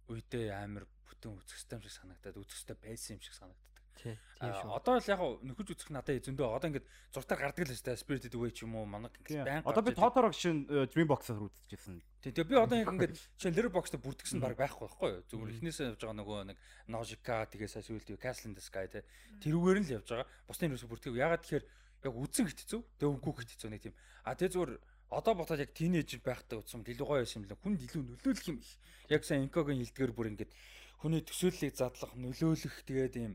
үедээ 0.09 0.53
амар 0.57 0.89
бүтэн 1.05 1.37
үзэстэй 1.37 1.77
юм 1.77 1.83
шиг 1.85 1.93
санагдаад 1.93 2.41
үзэстэй 2.41 2.77
байсан 2.81 3.17
юм 3.17 3.21
шиг 3.21 3.37
санагдаад 3.37 3.72
Тийм. 3.97 4.17
Одоо 4.41 4.99
л 4.99 5.07
яг 5.07 5.21
нөхөж 5.21 5.67
үзэх 5.71 5.89
надад 5.93 6.19
зөндөө 6.25 6.47
одоо 6.57 6.67
ингээд 6.67 6.87
зуртаар 7.13 7.47
гардаг 7.47 7.63
л 7.63 7.71
шүү 7.71 7.85
дээ. 7.87 8.01
Spirited 8.01 8.35
Away 8.35 8.51
ч 8.51 8.67
юм 8.67 8.75
уу, 8.75 8.85
манаг 8.89 9.15
байнг. 9.23 9.63
Одоо 9.63 9.83
би 9.85 9.95
Totoro 9.95 10.27
гişin 10.33 10.67
Dreambox-аар 10.67 11.47
үзчихсэн. 11.47 12.01
Тийм 12.19 12.33
тэгээ 12.35 12.51
би 12.51 12.55
одоо 12.59 12.77
яг 12.81 12.91
ингээд 12.91 13.15
жишээ 13.39 13.53
Letterboxd 13.55 13.95
бүрдгсэн 14.03 14.43
баг 14.43 14.59
байхгүй 14.59 14.83
байхгүй 14.83 15.09
юу? 15.15 15.23
Зүгээр 15.31 15.53
эхнээсээ 15.63 15.87
явж 15.95 16.01
байгаа 16.03 16.17
нөгөө 16.19 16.39
нэг 16.51 16.57
Nausicaa 16.91 17.47
тэгээ 17.47 17.69
сайн 17.71 17.85
сүйлт 17.87 18.09
Castle 18.19 18.51
in 18.51 18.55
the 18.57 18.63
Sky 18.63 18.87
те. 18.91 19.07
Тэрүүгээр 19.39 19.79
нь 19.79 19.87
л 19.87 19.95
явж 20.01 20.07
байгаа. 20.11 20.27
Бусны 20.43 20.67
юусе 20.67 20.91
бүртгэв. 20.91 21.15
Ягаад 21.15 21.43
тэгэхээр 21.47 21.65
яг 22.03 22.13
үзэн 22.19 22.47
хэцүү. 22.51 22.81
Тэгээ 22.99 23.13
өнгөө 23.15 23.33
хэцүү 23.47 23.69
нэг 23.71 23.81
тийм. 23.87 23.95
А 24.27 24.35
тэгээ 24.35 24.55
зүгээр 24.59 24.71
одоо 25.13 25.33
ботоод 25.37 25.61
яг 25.61 25.71
тинейж 25.71 26.09
байхдаа 26.19 26.59
утсан 26.59 26.81
илүү 26.83 27.07
гоё 27.07 27.23
юм 27.23 27.45
л 27.47 27.55
хүн 27.63 27.79
илүү 27.79 28.01
нөлөөлөх 28.01 28.47
юм 28.49 28.57
их. 28.59 28.71
Яг 29.07 29.21
сайн 29.23 29.45
инкогийн 29.45 29.79
хилдгээр 29.79 30.11
бүр 30.11 30.31
ингээд 30.33 30.51
хүний 30.99 31.21
төсөөллийг 31.21 31.75
задлах, 31.75 32.15
нөлөөлөх 32.17 32.75
тэгээд 32.87 33.15
ийм 33.19 33.33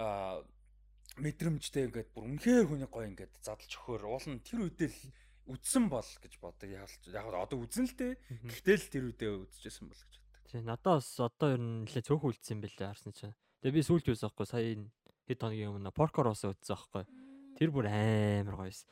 а 0.00 0.40
мэдрэмжтэй 1.20 1.92
ингээд 1.92 2.10
бүр 2.16 2.24
үнэхээр 2.24 2.66
хүний 2.66 2.88
гоё 2.88 3.06
ингээд 3.12 3.44
задлж 3.44 3.70
өгөхөр 3.76 4.08
уул 4.08 4.26
нь 4.32 4.40
тэр 4.40 4.64
үедээ 4.64 4.88
л 4.88 5.00
үдсэн 5.52 5.84
бол 5.92 6.06
гэж 6.06 6.32
боддог. 6.40 6.68
Яг 6.70 6.88
яг 7.12 7.26
одоо 7.28 7.58
үзэн 7.60 7.86
л 7.90 7.94
дээ. 7.98 8.12
Гэхдээ 8.48 8.76
л 8.80 8.88
тэр 8.88 9.04
үедээ 9.12 9.30
үзчихсэн 9.44 9.86
бол 9.90 10.00
гэж 10.00 10.14
боддог. 10.16 10.40
Тий, 10.48 10.60
надад 10.64 10.98
бас 11.02 11.08
одоо 11.20 11.48
ер 11.54 11.60
нь 11.60 11.84
нэлээ 11.84 12.06
цөөхөн 12.06 12.30
үлдсэн 12.32 12.54
юм 12.56 12.62
билээ 12.64 12.88
харсан 12.88 13.12
чинь. 13.12 13.36
Тэгээ 13.60 13.76
би 13.76 13.82
сүүлд 13.84 14.08
юусэн 14.08 14.26
аахгүй 14.30 14.46
сая 14.48 14.64
хэд 15.28 15.40
хоногийн 15.42 15.70
өмнө 15.74 15.92
Поркороос 15.92 16.42
үзсэн 16.48 16.74
аахгүй. 16.74 17.04
Тэр 17.58 17.70
бүр 17.74 17.86
амар 17.90 18.56
гоёс. 18.56 18.86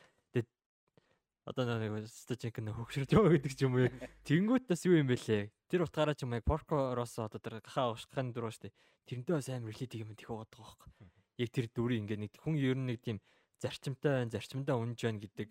Одоо 1.48 1.64
нэг 1.80 2.04
стажинг 2.12 2.60
нэг 2.60 2.76
хөгшрөж 2.76 3.08
яваа 3.16 3.32
гэдэг 3.32 3.54
ч 3.56 3.64
юм 3.64 3.80
уу. 3.80 3.88
Тэнгүүт 4.28 4.68
бас 4.68 4.84
юу 4.84 5.00
юм 5.00 5.08
бэлээ. 5.08 5.48
Тэр 5.72 5.88
утгаараа 5.88 6.12
ч 6.12 6.28
юм 6.28 6.36
яг 6.36 6.44
Поркороос 6.44 7.16
одоо 7.16 7.40
тэр 7.40 7.64
гахаа 7.64 7.96
уушхын 7.96 8.36
дөрөв 8.36 8.52
штэ. 8.52 8.68
Тэрнтэй 9.08 9.32
бас 9.32 9.48
амар 9.48 9.72
релитиг 9.72 10.04
юм 10.04 10.12
тийх 10.12 10.28
байгаа 10.28 10.44
байхгүй. 10.44 11.08
Яг 11.40 11.48
тэр 11.48 11.72
дүрийн 11.72 12.04
ингээд 12.04 12.20
нэг 12.20 12.32
хүн 12.36 12.60
ер 12.60 12.76
нь 12.76 12.92
нэг 12.92 13.00
тийм 13.00 13.24
зарчимтай 13.64 14.28
байна, 14.28 14.32
зарчимдаа 14.36 14.76
үнж 14.76 15.00
байна 15.00 15.24
гэдэг 15.24 15.48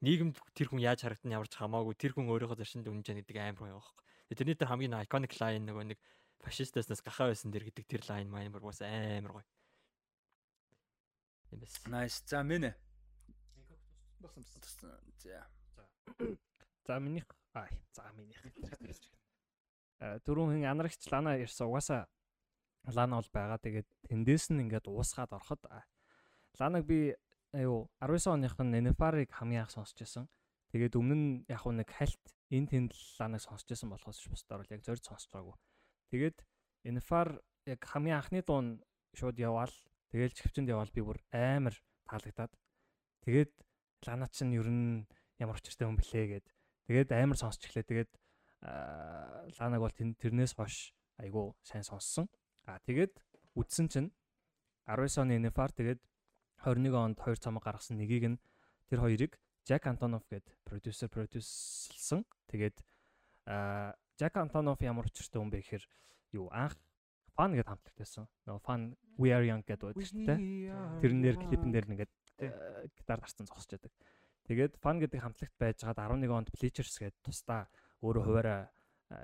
нийгэмд 0.00 0.36
тэр 0.56 0.72
хүн 0.72 0.80
яаж 0.80 1.04
харагдана 1.04 1.36
ямар 1.36 1.48
ч 1.52 1.60
хамаагүй 1.60 1.94
тэр 2.00 2.16
хүн 2.16 2.32
өөрийнхөө 2.32 2.56
зарчимд 2.56 2.88
үнж 2.88 3.04
байна 3.04 3.20
гэдэг 3.20 3.36
амар 3.36 3.60
гоё 3.60 3.76
байхгүй. 3.76 4.04
Тэрний 4.32 4.56
дээр 4.56 4.72
хамгийн 4.72 4.96
iconic 5.04 5.32
line 5.36 5.64
нөгөө 5.68 5.84
нэг 5.92 5.98
фашистаснаас 6.40 7.04
гахаа 7.04 7.28
байсан 7.28 7.52
дэр 7.52 7.68
гэдэг 7.68 7.84
тэр 7.84 8.02
лайн 8.08 8.32
маань 8.32 8.56
бас 8.56 8.80
амар 8.80 9.44
гоё. 9.44 9.48
Nice. 11.90 12.22
За 12.24 12.42
минь. 12.42 12.72
За. 15.74 15.84
За 16.86 16.98
минийх 16.98 17.26
аа 17.54 17.68
за 17.92 18.12
минийх. 18.12 18.40
Э 20.00 20.18
дөрөв 20.24 20.52
хүн 20.52 20.64
анарагч 20.64 21.08
лана 21.12 21.36
ирсэн 21.36 21.66
угаасаа 21.66 22.08
лана 22.88 23.16
бол 23.20 23.30
байгаа. 23.32 23.58
Тэгээд 23.58 23.88
тэндээс 24.08 24.50
нь 24.52 24.62
ингээд 24.64 24.88
уусгаад 24.88 25.32
ороход 25.32 25.60
ланаг 26.58 26.84
би 26.84 27.14
аюу 27.52 27.90
19 28.00 28.32
оных 28.32 28.54
нь 28.58 28.80
Нефарыг 28.80 29.30
хамгийн 29.32 29.64
анх 29.64 29.74
сонсч 29.74 29.96
байсан. 29.98 30.28
Тэгээд 30.72 30.96
өмнө 30.96 31.16
нь 31.16 31.28
яг 31.48 31.66
нэг 31.66 31.90
хальт 31.90 32.24
энэ 32.50 32.70
тэнд 32.70 32.92
ланаг 33.18 33.40
сонсч 33.42 33.66
байсан 33.68 33.90
болохоос 33.90 34.18
ч 34.22 34.30
бусдаар 34.30 34.62
бол 34.62 34.74
яг 34.74 34.82
зорж 34.84 35.02
сонсч 35.04 35.28
байгаагүй. 35.30 35.56
Тэгээд 36.10 36.36
Нефар 36.96 37.42
яг 37.66 37.80
хамгийн 37.84 38.18
анхны 38.18 38.40
дуун 38.42 38.80
шууд 39.14 39.36
яваал. 39.38 39.74
Тэгээл 40.10 40.36
чивчэнд 40.38 40.70
яваал 40.70 40.90
би 40.94 41.02
бүр 41.02 41.18
амар 41.30 41.74
таалагдаад. 42.06 42.52
Тэгээд 43.26 43.52
лана 44.06 44.28
чинь 44.28 44.54
ер 44.56 44.68
нь 44.68 45.06
ямар 45.38 45.56
учиртай 45.56 45.88
хүн 45.88 45.98
блэ 45.98 46.40
гэд. 46.40 46.46
Тэгээд 46.88 47.10
амар 47.12 47.36
сонсч 47.36 47.64
эхлэв. 47.66 47.88
Тэгээд 47.88 48.12
ланаг 49.56 49.80
бол 49.80 49.94
тэрнээс 49.94 50.54
хойш 50.56 50.92
айгу 51.16 51.56
сайн 51.64 51.84
сонссон. 51.84 52.28
А 52.68 52.78
тэгээд 52.84 53.16
үдсэн 53.56 53.88
чинь 53.88 54.08
19 54.84 55.22
оны 55.24 55.40
NFR 55.40 55.72
тэгээд 55.72 56.00
21 56.64 56.92
онд 56.92 57.18
хоёр 57.20 57.38
цамаг 57.40 57.64
гаргасан 57.64 57.96
нэгийг 57.96 58.36
нь 58.36 58.38
тэр 58.88 59.00
хоёрыг 59.00 59.40
Jack 59.64 59.88
Antonoff 59.88 60.28
гээд 60.28 60.44
продюсер 60.64 61.08
продюсерлсан. 61.08 62.24
Тэгээд 62.52 62.76
Jack 64.16 64.34
Antonoff 64.36 64.80
ямар 64.84 65.08
учиртай 65.08 65.40
хүн 65.40 65.52
бэ 65.52 65.64
гэхээр 65.64 65.84
юу 66.36 66.52
анх 66.52 66.76
фан 67.32 67.56
гэд 67.56 67.68
хамтлагтайсан. 67.68 68.28
Нөгөө 68.44 68.60
фан 68.64 68.96
We 69.16 69.32
Are 69.32 69.44
Young 69.44 69.64
гэдэг 69.64 69.94
байдаг 69.94 70.04
шүү 70.04 70.26
дээ. 70.28 70.38
Тэрэн 71.00 71.20
дээр 71.24 71.36
клипэн 71.40 71.72
дээр 71.72 71.86
нэгээд 71.88 72.12
гитар 72.40 73.20
дарцсан 73.20 73.46
зогсож 73.46 73.76
байдаг. 73.76 73.92
Тэгээд 74.48 74.72
фан 74.80 74.98
гэдэг 74.98 75.20
хамтлагт 75.20 75.56
байжгаад 75.60 75.98
11 76.00 76.32
онд 76.32 76.48
Bleachers 76.50 76.96
гээд 76.96 77.16
тусдаа 77.22 77.68
өөрөө 78.00 78.24
хуваараа 78.24 78.72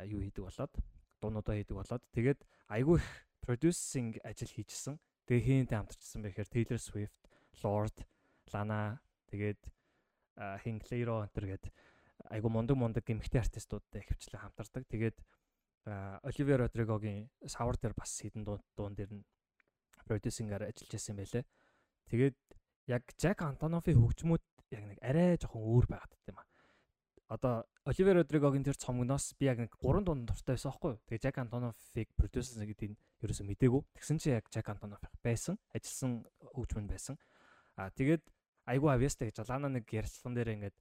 юу 0.05 0.20
хийдэг 0.20 0.44
болоод 0.44 0.72
дуунуудаа 1.20 1.56
хийдэг 1.56 1.76
болоод 1.76 2.05
тэгээд 2.12 2.40
айгүй 2.68 3.01
их 3.01 3.09
продюсинг 3.40 4.20
ажил 4.22 4.52
хийжсэн. 4.52 5.01
Тэгээ 5.26 5.66
хийнтэй 5.66 5.78
хамтарчсан 5.78 6.22
байхээр 6.22 6.51
Taylor 6.51 6.78
Swift, 6.78 7.20
Lord, 7.62 7.97
Lana 8.52 9.01
тэгээд 9.30 9.60
Clairo 10.84 11.24
энтер 11.24 11.47
гээд 11.48 11.64
айгу 12.30 12.48
мундаг 12.51 12.76
мундаг 12.76 13.05
гимхтэй 13.06 13.40
артистуудтай 13.40 14.05
хөвчлэн 14.05 14.43
хамтардаг. 14.43 14.84
Тэгээд 14.86 15.16
Оливер 16.22 16.66
Родригогийн 16.66 17.30
савар 17.47 17.78
дээр 17.78 17.94
бас 17.94 18.18
хэдэн 18.20 18.44
дуун 18.44 18.94
дээр 18.94 19.22
нь 19.22 19.24
продюсингаар 20.05 20.68
ажиллаж 20.68 20.90
байсан 20.90 21.16
байлээ. 21.16 21.44
Тэгээд 22.10 22.38
яг 22.87 23.03
Jack 23.19 23.43
Antonoff-ийн 23.43 23.99
хөгжмүүд 23.99 24.45
яг 24.75 24.85
нэг 24.87 24.99
арай 25.03 25.39
жоохон 25.39 25.63
өөр 25.63 25.87
байгаад 25.91 26.13
юм 26.31 26.39
а 26.39 26.47
одоо 27.29 27.67
Оливер 27.85 28.17
Родригогийн 28.23 28.63
тэр 28.63 28.79
цомгноос 28.79 29.35
би 29.39 29.47
яг 29.47 29.59
нэг 29.59 29.75
3 29.83 30.03
дунд 30.07 30.27
дуртай 30.27 30.55
байсан 30.55 30.71
байхгүй 30.71 30.91
юу. 30.95 31.03
Тэгээ 31.07 31.23
Жак 31.27 31.39
Антоноффыг 31.39 32.09
продюсер 32.15 32.67
гэдэг 32.67 32.91
нь 32.95 32.99
ерөөсөө 33.23 33.47
мдээгүй. 33.47 33.83
Тэгсэн 33.99 34.19
чинь 34.19 34.39
яг 34.39 34.47
Жак 34.51 34.69
Антонофф 34.71 35.11
байсан, 35.23 35.59
ажилласан 35.75 36.27
хөгжмөн 36.55 36.87
байсан. 36.87 37.19
Аа 37.75 37.91
тэгээд 37.91 38.23
айгу 38.67 38.91
авьяастай 38.91 39.31
гэж 39.31 39.47
Лана 39.47 39.71
нэг 39.71 39.91
ярьцлан 39.91 40.35
дээр 40.35 40.55
ингээд 40.55 40.77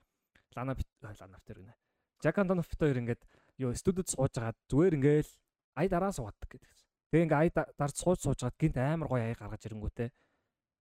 Лана 0.54 0.78
Лана 1.02 1.38
тэр 1.46 1.66
гинэ. 1.66 1.74
Жак 2.22 2.38
Антонофф 2.38 2.70
хоёр 2.78 2.98
ингээд 3.02 3.22
юу 3.58 3.74
студид 3.74 4.10
сууж 4.10 4.34
байгаа 4.38 4.54
зүгээр 4.70 4.98
ингээл 5.02 5.32
ай 5.78 5.90
дараа 5.90 6.14
суугадаг 6.14 6.50
гэдэг. 6.50 6.70
Тэгээ 7.10 7.26
ингээ 7.26 7.42
ай 7.42 7.50
дард 7.54 7.96
сууж 7.98 8.22
сууж 8.22 8.46
гад 8.46 8.58
гинт 8.58 8.78
амар 8.78 9.10
гоё 9.10 9.30
ай 9.30 9.38
гаргаж 9.38 9.66
ирэнгүүтээ 9.66 10.10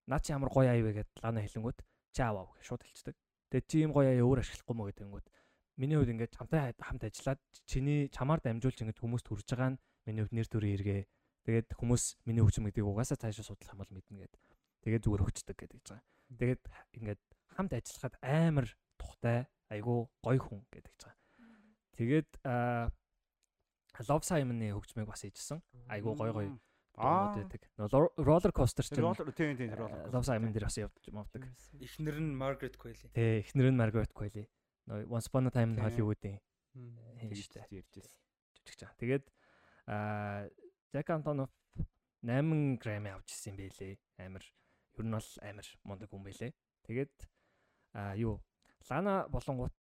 наа 0.08 0.20
чи 0.20 0.32
ямар 0.32 0.50
гоё 0.52 0.68
ай 0.68 0.82
вэ 0.84 1.04
гэд 1.04 1.10
Лана 1.22 1.40
хэлэнгүүт 1.40 1.78
чааваа 2.12 2.48
гэж 2.56 2.64
шууд 2.64 2.82
хэлцдэг. 2.84 3.14
Тэгээ 3.50 3.68
чи 3.68 3.76
юм 3.84 3.92
гоё 3.92 4.08
ай 4.12 4.20
өөр 4.20 4.40
ашиглахгүй 4.44 4.76
мó 4.76 4.84
гэдэнгүүт 4.88 5.26
миний 5.76 5.98
хувьд 5.98 6.12
ингээд 6.14 6.36
чамтай 6.38 6.72
хамт 6.78 7.02
ажиллаад 7.02 7.40
чиний 7.66 8.08
чамаар 8.12 8.40
дамжуулж 8.44 8.78
ингээд 8.78 9.02
хүмүүст 9.02 9.26
хүрж 9.26 9.48
байгаа 9.50 9.74
нь 9.74 9.80
миний 10.06 10.22
хувьд 10.22 10.36
нэр 10.36 10.48
төрийн 10.48 10.78
хэрэгэ. 10.78 11.08
Тэгээд 11.44 11.68
хүмүүс 11.76 12.04
миний 12.24 12.42
хөгжим 12.44 12.64
гэдгийг 12.70 12.86
угаасаа 12.88 13.18
цаашаа 13.18 13.44
судлах 13.44 13.74
юм 13.74 13.80
бол 13.82 13.92
мэднэ 13.92 14.16
гэд. 14.22 14.34
Тэгээд 14.86 15.04
зүгээр 15.04 15.24
өгчдөг 15.24 15.56
гэдэг 15.58 15.76
гэж 15.82 15.88
байгаа. 15.92 16.06
Тэгээд 16.38 16.62
ингээд 16.96 17.22
хамт 17.58 17.72
ажиллахад 17.74 18.14
амар 18.22 18.66
тухтай 18.96 19.38
айгуу 19.68 20.08
гоё 20.22 20.40
хүн 20.40 20.62
гэдэг 20.70 20.92
гэж 20.94 21.02
байгаа. 21.04 21.20
Тэгээд 21.98 22.30
Love 24.08 24.26
Simon-ы 24.26 24.74
хөгжмийг 24.74 25.06
бас 25.06 25.22
хийжсэн. 25.22 25.62
Айгуу 25.86 26.14
гоё 26.18 26.32
гоё 26.34 26.50
дуунууд 26.94 27.50
байдаг. 27.50 27.62
Roller 28.18 28.52
coaster 28.54 28.84
чинь 28.86 29.02
Roller 29.02 29.32
тийм 29.34 29.56
тийм 29.58 29.74
roller. 29.74 30.06
Love 30.10 30.26
Simon 30.26 30.52
дээр 30.54 30.66
бас 30.70 30.78
явж 30.78 31.10
мавдаг. 31.10 31.42
Эхнэр 31.80 32.18
нь 32.22 32.34
Margaret 32.38 32.76
Qualley. 32.78 33.10
Тий, 33.12 33.42
эхнэр 33.42 33.74
нь 33.74 33.78
Margaret 33.78 34.12
Qualley. 34.14 34.46
Once 34.86 35.26
Upon 35.28 35.48
a 35.48 35.50
Time 35.50 35.74
in 35.74 35.80
Hollywood-ийн 35.80 36.38
тэгж 37.18 37.50
ярьжсэн. 37.72 38.20
Жүжигч 38.54 38.80
аа. 38.84 38.94
Тэгээд 39.00 39.24
аа 39.88 40.48
Жак 40.92 41.10
Антонов 41.10 41.50
8 42.22 42.78
грамм 42.78 43.06
авч 43.10 43.32
ирсэн 43.34 43.54
юм 43.54 43.58
байлээ. 43.58 43.98
Амар 44.18 44.44
ер 44.44 45.04
нь 45.04 45.14
бол 45.14 45.30
амар 45.42 45.66
мундаг 45.82 46.08
хүн 46.10 46.22
байлээ. 46.22 46.52
Тэгээд 46.86 47.14
аа 47.94 48.14
юу 48.14 48.38
Лана 48.90 49.26
болонгууд 49.32 49.72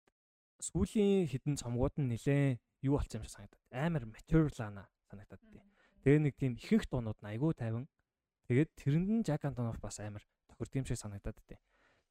сүүлийн 0.62 1.26
хідэн 1.26 1.58
цомгууд 1.58 1.98
нь 1.98 2.14
нилээн 2.14 2.60
юу 2.86 2.96
болсон 2.96 3.20
юм 3.20 3.26
шиг 3.26 3.34
санагдаад 3.34 3.62
амар 3.74 4.04
mature 4.06 4.50
Lana 4.58 4.86
санагдаад 5.10 5.42
тий. 5.42 5.71
Тэгээ 6.02 6.20
нэг 6.22 6.34
тийм 6.34 6.52
ихэнх 6.58 6.86
дуунууд 6.90 7.18
нь 7.22 7.30
айгүй 7.30 7.54
тайван. 7.54 7.86
Тэгээд 8.50 8.70
тэрэнд 8.74 9.08
нь 9.08 9.26
Жак 9.26 9.46
Антонов 9.46 9.78
бас 9.78 10.02
амар 10.02 10.22
тохирд 10.50 10.74
юм 10.82 10.86
шиг 10.86 10.98
санагдаад 10.98 11.38
тий. 11.46 11.58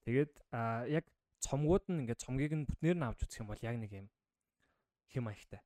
Тэгээд 0.07 0.31
аа 0.55 0.87
яг 0.87 1.05
цомгууд 1.43 1.91
нь 1.91 2.07
ингээд 2.07 2.23
цомгийг 2.23 2.55
нь 2.55 2.67
бүтнээр 2.67 2.97
нь 2.97 3.05
авч 3.05 3.27
үзэх 3.27 3.43
юм 3.43 3.51
бол 3.51 3.59
яг 3.59 3.75
нэг 3.75 3.91
юм 3.91 4.07
хэм 5.11 5.27
маягтай. 5.27 5.61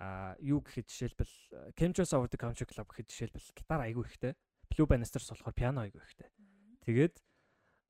Аа 0.00 0.34
юу 0.40 0.64
гэхэд 0.64 0.88
жишээлбэл 0.88 1.34
Chemtrails 1.76 2.16
of 2.16 2.26
the 2.32 2.40
Country 2.40 2.64
Club 2.64 2.88
гэхэд 2.88 3.12
жишээлбэл 3.12 3.54
гитар 3.54 3.80
айгүй 3.84 4.04
ихтэй. 4.08 4.32
Blue 4.72 4.88
Bannisters 4.88 5.28
болохоор 5.28 5.54
пиано 5.54 5.84
айгүй 5.84 6.00
ихтэй. 6.00 6.32
Тэгээд 6.88 7.20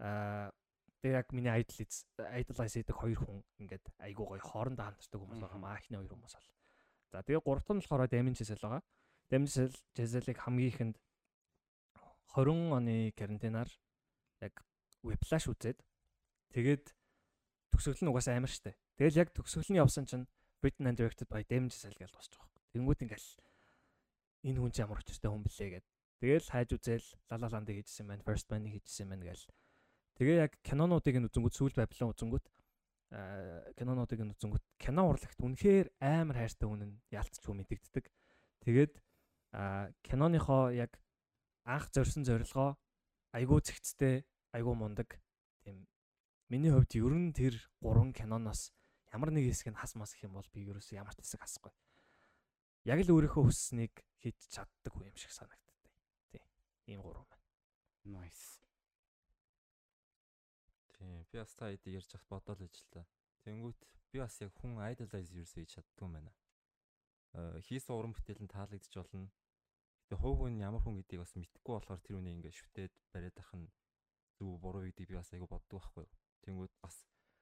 аа 0.03 0.51
Тэгээ 1.05 1.21
яг 1.21 1.29
миний 1.37 1.53
idol 1.53 1.85
idolize 2.33 2.81
хийдэг 2.81 2.97
хоёр 2.97 3.21
хүн 3.21 3.45
ингээд 3.61 3.85
айгуу 4.01 4.25
гоё 4.25 4.41
хоорондоо 4.41 4.89
хамтардаг 4.89 5.21
хүмүүс 5.21 5.41
байгаа 5.45 5.61
маахны 5.61 6.01
хоёр 6.01 6.13
хүмүүс 6.17 6.33
бол. 6.33 6.49
За 7.13 7.21
тэгээ 7.21 7.45
гурав 7.45 7.61
дахь 7.61 7.77
нь 7.77 7.85
болохоор 7.85 8.09
Damage 8.09 8.41
Cell 8.49 8.65
байгаа. 8.65 8.81
Дэмсэл 9.31 9.73
Жезелийг 9.97 10.39
хамгийн 10.41 10.73
ихэнд 10.73 10.97
20 12.35 12.75
оны 12.75 13.13
карантинаар 13.15 13.71
яг 14.43 14.55
вебфлаш 15.03 15.49
үзээд 15.49 15.79
тэгээд 16.53 16.85
төгсгөл 17.71 18.03
нь 18.05 18.11
угаасаа 18.11 18.37
амар 18.37 18.51
штэ. 18.51 18.75
Тэгэл 18.99 19.21
яг 19.23 19.29
төгсгөлний 19.35 19.81
явсан 19.81 20.07
чинь 20.07 20.29
Britain 20.63 20.89
and 20.89 20.99
Directed 20.99 21.29
by 21.29 21.45
Dэмжсэл 21.45 21.99
гэж 21.99 22.11
босч 22.15 22.33
байгаа 22.35 22.49
хөөх. 22.49 22.73
Тэнгүүд 22.73 23.03
ингээл 23.05 23.29
энэ 24.49 24.59
хүн 24.61 24.73
чинь 24.73 24.85
ямар 24.85 25.01
очтой 25.03 25.31
хүн 25.31 25.45
блэ 25.45 25.69
гэд. 25.81 25.87
Тэгэл 26.23 26.47
хайж 26.49 26.69
үзэл 26.73 27.09
Лалаланд 27.29 27.69
хийжсэн 27.69 28.07
байна, 28.09 28.25
First 28.25 28.49
Man-ийг 28.49 28.81
хийжсэн 28.81 29.11
байна 29.11 29.29
гэл. 29.29 29.45
Тэгээ 30.17 30.37
яг 30.47 30.53
кинонуудыг 30.63 31.17
нь 31.19 31.27
үзэнгүүт 31.27 31.55
сүүл 31.59 31.75
Бабилон 31.75 32.15
үзэнгүүт 32.15 32.47
кинонуудыг 33.77 34.21
нь 34.23 34.33
үзэнгүүт 34.33 34.65
кино 34.79 35.03
урлагт 35.11 35.39
үнэхээр 35.43 35.87
амар 36.01 36.39
хайртай 36.39 36.69
үнэн 36.71 36.93
яалтчгүй 37.11 37.55
мэдэгддэг. 37.61 38.05
Тэгээд 38.65 38.95
киноныхоо 40.03 40.71
яг 40.75 40.99
анх 41.65 41.91
зорьсон 41.95 42.25
зорилгоо 42.27 42.75
айгүй 43.35 43.61
зэгцтэй, 43.63 44.27
айгүй 44.55 44.75
мундаг. 44.75 45.19
Тийм 45.63 45.87
миний 46.49 46.71
хувьд 46.71 46.95
ер 46.95 47.15
нь 47.15 47.33
тэр 47.35 47.55
гурван 47.81 48.13
киноноос 48.13 48.71
ямар 49.15 49.31
нэг 49.31 49.51
хэсэг 49.51 49.73
нь 49.73 49.81
хас 49.81 49.95
мас 49.95 50.15
гэх 50.15 50.27
юм 50.31 50.39
бол 50.39 50.49
би 50.55 50.67
ерөөсөө 50.71 50.99
ямар 50.99 51.15
ч 51.15 51.23
хэсэг 51.23 51.41
хасахгүй. 51.43 51.73
Яг 52.85 53.01
л 53.03 53.15
өөрийнхөө 53.15 53.45
хүсснийг 53.49 53.95
хийж 54.21 54.39
чаддаг 54.55 54.93
юм 54.95 55.17
шиг 55.17 55.33
санагддаг. 55.33 55.77
Тий. 56.31 56.43
Ийм 56.91 57.01
гурван 57.03 57.27
байна. 57.27 57.47
Nice. 58.05 58.61
Тийм. 60.99 61.25
Би 61.33 61.39
бас 61.39 61.55
та 61.55 61.73
хэд 61.73 61.87
ярьж 61.89 62.13
хат 62.13 62.29
бодоол 62.29 62.67
иж 62.67 62.77
л 62.85 62.91
та. 62.93 63.07
Тэнгүүт 63.43 63.81
би 64.13 64.21
бас 64.21 64.39
яг 64.43 64.53
хүн 64.61 64.79
idolize 64.79 65.33
ерөөсөө 65.33 65.65
хийж 65.65 65.73
чаддгүй 65.75 66.07
юм 66.07 66.13
байна. 66.19 66.33
Э 67.35 67.59
хийсэн 67.67 67.97
уран 67.97 68.13
бүтээл 68.15 68.45
нь 68.45 68.53
таалагдж 68.53 68.95
болно. 68.95 69.33
Гэтэ 70.05 70.21
хувь 70.21 70.39
хүн 70.45 70.61
ямар 70.61 70.85
хүн 70.85 71.01
гэдгийг 71.01 71.25
бас 71.25 71.33
мэдэхгүй 71.33 71.75
болохоор 71.81 72.01
тэр 72.05 72.21
үнийг 72.21 72.37
ингээд 72.45 72.61
шүтээд 72.61 72.93
бариад 73.13 73.37
ах 73.41 73.53
нь 73.57 73.73
зөв 74.37 74.61
буруу 74.61 74.85
гэдгийг 74.85 75.09
би 75.11 75.17
бас 75.17 75.33
айгу 75.33 75.49
боддог 75.49 75.81
байхгүй. 75.81 76.07
Тэнгүүт 76.45 76.75
бас 76.85 76.97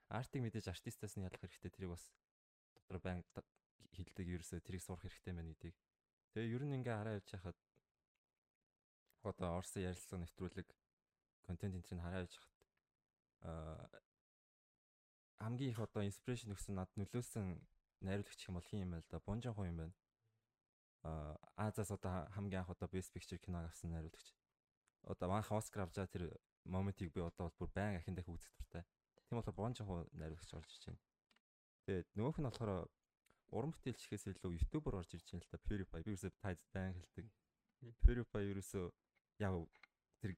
артыг 0.06 0.40
мэдээж 0.46 0.70
артистаас 0.70 1.18
нь 1.18 1.26
ялах 1.26 1.42
хэрэгтэй 1.42 1.72
тэрийг 1.74 1.92
бас 1.98 2.04
дотор 2.78 2.98
байн 3.02 3.20
хилдэг 3.90 4.26
ерөөсөө 4.30 4.60
тэрийг 4.62 4.82
сурах 4.86 5.02
хэрэгтэй 5.02 5.34
байна 5.34 5.50
гэдгийг. 5.50 5.76
Тэгээ 6.32 6.54
ер 6.54 6.62
нь 6.62 6.76
ингээ 6.78 6.96
хараа 6.96 7.18
явж 7.18 7.28
хахад 7.34 7.58
одоо 9.26 9.48
Орсын 9.58 9.82
ярилцлага 9.88 10.22
нэвтрүүлэг 10.22 10.68
контент 11.46 11.74
энэ 11.74 11.86
чинь 11.88 12.04
хараа 12.04 12.24
явж 12.24 12.34
хахад 12.38 12.62
хамгийн 15.42 15.74
их 15.74 15.80
одоо 15.82 16.02
инспирэшн 16.06 16.54
өгсөн 16.54 16.78
над 16.78 16.90
нөлөөсөн 16.94 17.58
найруулагч 18.06 18.40
юм 18.46 18.54
бол 18.56 18.68
хин 18.70 18.86
юм 18.86 18.90
байл 18.94 19.06
да. 19.10 19.18
Бонжон 19.26 19.54
хүн 19.54 19.70
юм 19.74 19.78
байна. 19.82 19.94
Аа 21.02 21.36
Азаас 21.56 21.90
одоо 21.90 22.26
хамгийн 22.36 22.62
анх 22.62 22.70
одоо 22.70 22.88
Best 22.88 23.10
Picture 23.14 23.38
киног 23.38 23.64
авсан 23.66 23.90
найруулагч. 23.90 24.34
Одоо 25.02 25.28
манх 25.28 25.50
Оскар 25.52 25.82
авчаа 25.82 26.06
тэр 26.06 26.30
моментийг 26.64 27.12
би 27.12 27.20
одоо 27.20 27.50
бол 27.50 27.58
бүр 27.66 27.70
байн 27.74 27.96
ахин 27.96 28.14
дахин 28.14 28.34
үзэх 28.34 28.54
дуртай. 28.54 28.84
Тийм 29.26 29.38
болохоор 29.38 29.56
Бонжон 29.56 29.86
хүн 29.86 30.06
найруулагч 30.14 30.54
орж 30.54 30.70
ирж 30.70 30.84
байна. 30.86 31.02
Тэгээд 31.86 32.08
нөгөөх 32.14 32.38
нь 32.38 32.46
болохоор 32.46 32.70
уран 33.50 33.72
бүтээлч 33.74 34.02
гэхээс 34.06 34.30
илүү 34.30 34.52
ютубер 34.62 34.94
орж 35.00 35.10
ирж 35.14 35.26
байна 35.26 35.42
л 35.42 35.50
та. 35.50 35.58
PewDiePie 35.66 36.02
би 36.06 36.10
ерөөсөө 36.14 36.32
тайз 36.38 36.60
байн 36.70 36.94
хэлдэг. 36.94 37.26
PewDiePie 38.06 38.50
ерөөсөө 38.52 38.86
яг 39.42 39.54
тэр 40.22 40.32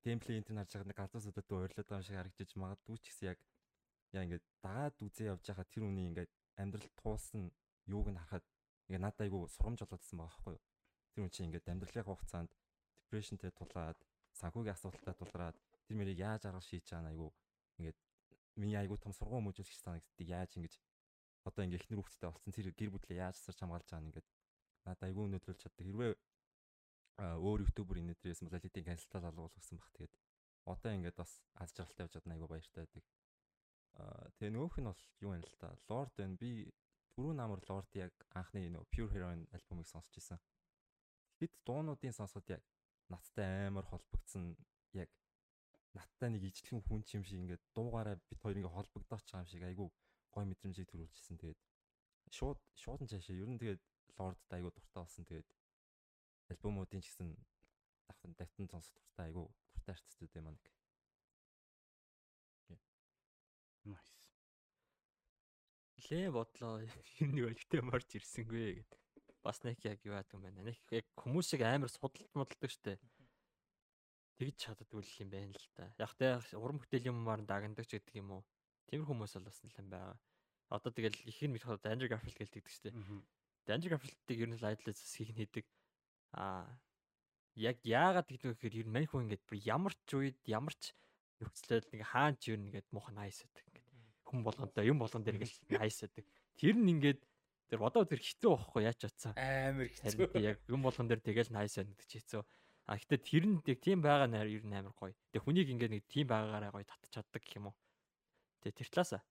геймплей 0.00 0.40
энэ 0.40 0.48
харж 0.64 0.72
байгаа 0.72 0.88
нэг 0.88 0.98
галзуусуудад 1.00 1.52
ойрлоод 1.52 1.88
байгаа 1.88 2.06
шиг 2.06 2.16
харагдаж 2.16 2.50
магадгүй 2.56 2.96
ч 2.98 3.04
гэсэн 3.12 3.28
яг 3.36 3.38
яа 4.16 4.24
ингээд 4.24 4.44
дагаад 4.64 4.96
үзээ 5.04 5.30
явж 5.32 5.44
байхад 5.44 5.68
тэр 5.68 5.84
үний 5.84 6.06
ингээд 6.08 6.32
амьдрал 6.56 6.90
туулсан 6.96 7.52
юуг 7.84 8.08
нь 8.08 8.16
харахад 8.16 8.44
ингээд 8.86 9.04
надад 9.04 9.22
айгу 9.26 9.48
сурамж 9.48 9.80
болоодсан 9.82 10.18
байгаа 10.18 10.32
байхгүй 10.34 10.54
юу. 10.54 10.64
Тэр 11.14 11.22
үн 11.26 11.32
чинь 11.34 11.46
ингээд 11.48 11.70
амьдралын 11.70 12.06
хугацаанд 12.06 12.50
депрешнтэй 13.06 13.50
тулаад 13.50 13.98
санхүүгийн 14.40 14.76
асуудалтай 14.76 15.14
тулгараад 15.18 15.56
тэр 15.86 15.96
мэрийг 15.96 16.18
яаж 16.18 16.42
арга 16.46 16.62
шийдэж 16.62 16.88
байгаа 16.92 17.12
айгу 17.12 17.28
ингээд 17.78 17.98
миний 18.60 18.78
айгу 18.78 18.96
том 18.96 19.12
сургууль 19.12 19.46
мөжөлгч 19.46 19.78
санагддаг 19.80 20.28
яаж 20.28 20.50
ингэж 20.56 20.74
одоо 21.48 21.62
ингээд 21.64 21.82
ихнэр 21.86 22.00
хүүхдтэй 22.00 22.30
болсон 22.30 22.52
тэр 22.52 22.68
гэр 22.74 22.90
бүлээ 22.92 23.22
яаж 23.24 23.36
сарч 23.38 23.58
хамгаалж 23.60 23.90
нь 23.94 24.08
ингээд 24.10 24.28
надад 24.86 25.06
айгу 25.06 25.26
өнөдлөж 25.26 25.58
чаддаг 25.62 25.86
хэрвээ 25.86 26.12
өөр 27.16 27.60
ютубер 27.64 27.96
энэ 28.00 28.14
дээрээс 28.20 28.44
модалитийн 28.44 28.84
канселтал 28.84 29.24
алгуул 29.24 29.54
гэсэн 29.56 29.78
баг. 29.80 29.88
Тэгээд 29.96 30.14
одоо 30.68 30.90
ингээд 30.92 31.16
бас 31.16 31.32
аз 31.56 31.72
жаргалтай 31.72 32.04
явж 32.04 32.12
чадна 32.12 32.34
айгу 32.36 32.46
баяртай 32.50 32.84
байдаг. 32.84 33.04
Аа 33.96 34.28
тэгээ 34.36 34.52
нөгөөх 34.52 34.76
нь 34.80 34.88
бол 34.90 35.02
юу 35.24 35.30
вэ 35.32 35.40
л 35.40 35.56
та. 35.56 35.72
Lord 35.88 36.12
байна. 36.12 36.36
Би 36.36 36.68
түрүү 37.16 37.32
намар 37.32 37.62
Lord 37.68 37.94
яг 37.96 38.12
анхны 38.36 38.66
нөө 38.68 38.84
Pure 38.92 39.12
Heroine 39.14 39.46
альбомыг 39.56 39.88
сонсч 39.88 40.18
ирсэн. 40.20 40.40
Хэд 41.40 41.52
дуунуудын 41.64 42.12
сонсоход 42.12 42.50
яг 42.52 42.62
надтай 43.08 43.68
амар 43.68 43.88
холбогдсон 43.88 44.52
яг 44.92 45.08
надтай 45.96 46.28
нэг 46.30 46.44
ижлэгэн 46.50 46.84
хүн 46.84 47.02
чим 47.08 47.24
шиг 47.24 47.40
ингээд 47.40 47.62
дуугаараа 47.72 48.20
бит 48.28 48.40
хоёр 48.40 48.60
ингээд 48.60 48.76
холбогдооч 48.76 49.24
байгаа 49.32 49.44
юм 49.44 49.50
шиг 49.52 49.64
айгу 49.64 49.86
гой 50.34 50.44
мэдрэмжийг 50.44 50.88
төрүүлчихсэн. 50.92 51.40
Тэгээд 51.40 51.60
шууд 52.36 52.60
шууд 52.82 53.00
нь 53.00 53.10
цаашаа 53.10 53.40
ер 53.42 53.48
нь 53.48 53.60
тэгээд 53.60 53.82
Lord 54.20 54.40
айгу 54.52 54.68
дуртай 54.76 55.00
болсон. 55.00 55.24
Тэгээд 55.24 55.48
альбомуудын 56.52 57.00
ч 57.00 57.08
гэсэн 57.08 57.32
давтан 58.08 58.32
давтан 58.36 58.68
сонсох 58.68 58.92
дуртай 59.00 59.24
айгу 59.32 59.48
дуртай 59.72 59.96
артистууд 59.96 60.36
юм 60.36 60.48
аа 60.48 60.56
нэг. 60.56 60.66
Nice. 63.86 64.15
Лээ 66.06 66.30
бодлоо 66.30 66.82
ер 66.86 67.28
нь 67.28 67.42
өлтөө 67.42 67.82
морж 67.82 68.08
ирсэнгүй 68.14 68.82
гэд. 68.82 68.92
Бас 69.42 69.62
нэг 69.66 69.82
яг 69.84 70.00
юу 70.06 70.14
яадаг 70.14 70.38
юм 70.38 70.46
байна. 70.46 70.62
Нэг 70.66 70.78
яг 70.90 71.06
хүмүүсийг 71.18 71.62
амар 71.66 71.90
судалт 71.90 72.30
модалдаг 72.34 72.70
штэ. 72.70 72.98
Тэгж 74.38 74.56
чаддгүй 74.56 75.02
л 75.02 75.20
юм 75.22 75.30
байна 75.34 75.54
л 75.54 75.68
та. 75.74 75.90
Яг 75.98 76.12
тэ 76.14 76.38
уран 76.54 76.78
бүтээл 76.78 77.10
юмар 77.10 77.42
дагнадаг 77.42 77.86
ч 77.86 77.98
гэдэг 77.98 78.22
юм 78.22 78.38
уу. 78.38 78.42
Тиймэр 78.86 79.08
хүмүүс 79.10 79.34
бол 79.38 79.48
бас 79.50 79.58
л 79.66 79.78
юм 79.82 79.88
байгаа. 79.90 80.18
Одоо 80.70 80.90
тэгэл 80.94 81.18
их 81.26 81.38
нь 81.42 81.54
мэдхэд 81.54 81.86
Andrew 81.90 82.10
Garfield 82.10 82.38
гэлдэг 82.38 82.66
штэ. 82.70 82.94
Andrew 83.66 83.90
Garfield-ийг 83.90 84.38
ер 84.46 84.50
нь 84.50 84.58
idolize 84.62 85.02
хийх 85.02 85.34
нь 85.34 85.42
хийдэг 85.42 85.66
Аа 86.36 86.66
яг 87.56 87.76
яагаад 87.84 88.28
гэдэг 88.28 88.48
вэ 88.50 88.54
гэхээр 88.54 88.78
ер 88.80 88.86
нь 88.88 88.94
мань 88.94 89.08
хүн 89.08 89.24
ингээд 89.24 89.46
бүр 89.48 89.58
ямар 89.64 89.94
ч 90.04 90.10
үед 90.18 90.38
ямар 90.44 90.74
ч 90.76 90.92
нөхцөлөд 91.40 91.84
нэг 91.92 92.02
хаан 92.12 92.34
ч 92.36 92.52
ер 92.52 92.60
нь 92.60 92.68
муухай 92.92 93.14
найс 93.16 93.40
байдаг 93.40 93.64
ингээд 93.64 93.75
хүн 94.26 94.42
болгондоо 94.42 94.82
юм 94.82 94.98
болгон 94.98 95.22
дээр 95.22 95.38
ингээд 95.38 95.78
найс 95.78 96.02
байдаг. 96.02 96.24
Тэр 96.58 96.74
нь 96.74 96.90
ингээд 96.98 97.20
тэр 97.70 97.78
бодоо 97.78 98.02
тэр 98.02 98.18
хэцүү 98.18 98.50
байхгүй 98.50 98.82
яач 98.82 98.98
чадсан. 98.98 99.32
Амар 99.38 99.86
хэцүү. 99.86 100.34
Яг 100.42 100.58
юм 100.66 100.82
болгон 100.82 101.06
дээр 101.06 101.22
тэгэл 101.22 101.54
найс 101.54 101.78
байна 101.78 101.94
гэдэг 101.94 102.08
чи 102.10 102.18
хэцүү. 102.18 102.42
А 102.86 102.98
гэтээ 102.98 103.20
тэр 103.22 103.44
нь 103.46 103.58
яг 103.66 103.78
тийм 103.82 104.02
байгаа 104.02 104.26
нэр 104.30 104.50
ер 104.50 104.64
нь 104.66 104.74
амар 104.74 104.94
гоё. 104.94 105.14
Тэг 105.30 105.42
хүнийг 105.42 105.70
ингээд 105.70 105.94
нэг 105.94 106.04
тийм 106.10 106.26
байгаагаараа 106.30 106.74
гоё 106.74 106.86
татчих 106.86 107.10
чаддаг 107.10 107.42
гэх 107.42 107.58
юм 107.58 107.70
уу. 107.70 107.76
Тэг 108.62 108.74
тэр 108.74 108.90
талаасаа. 108.90 109.22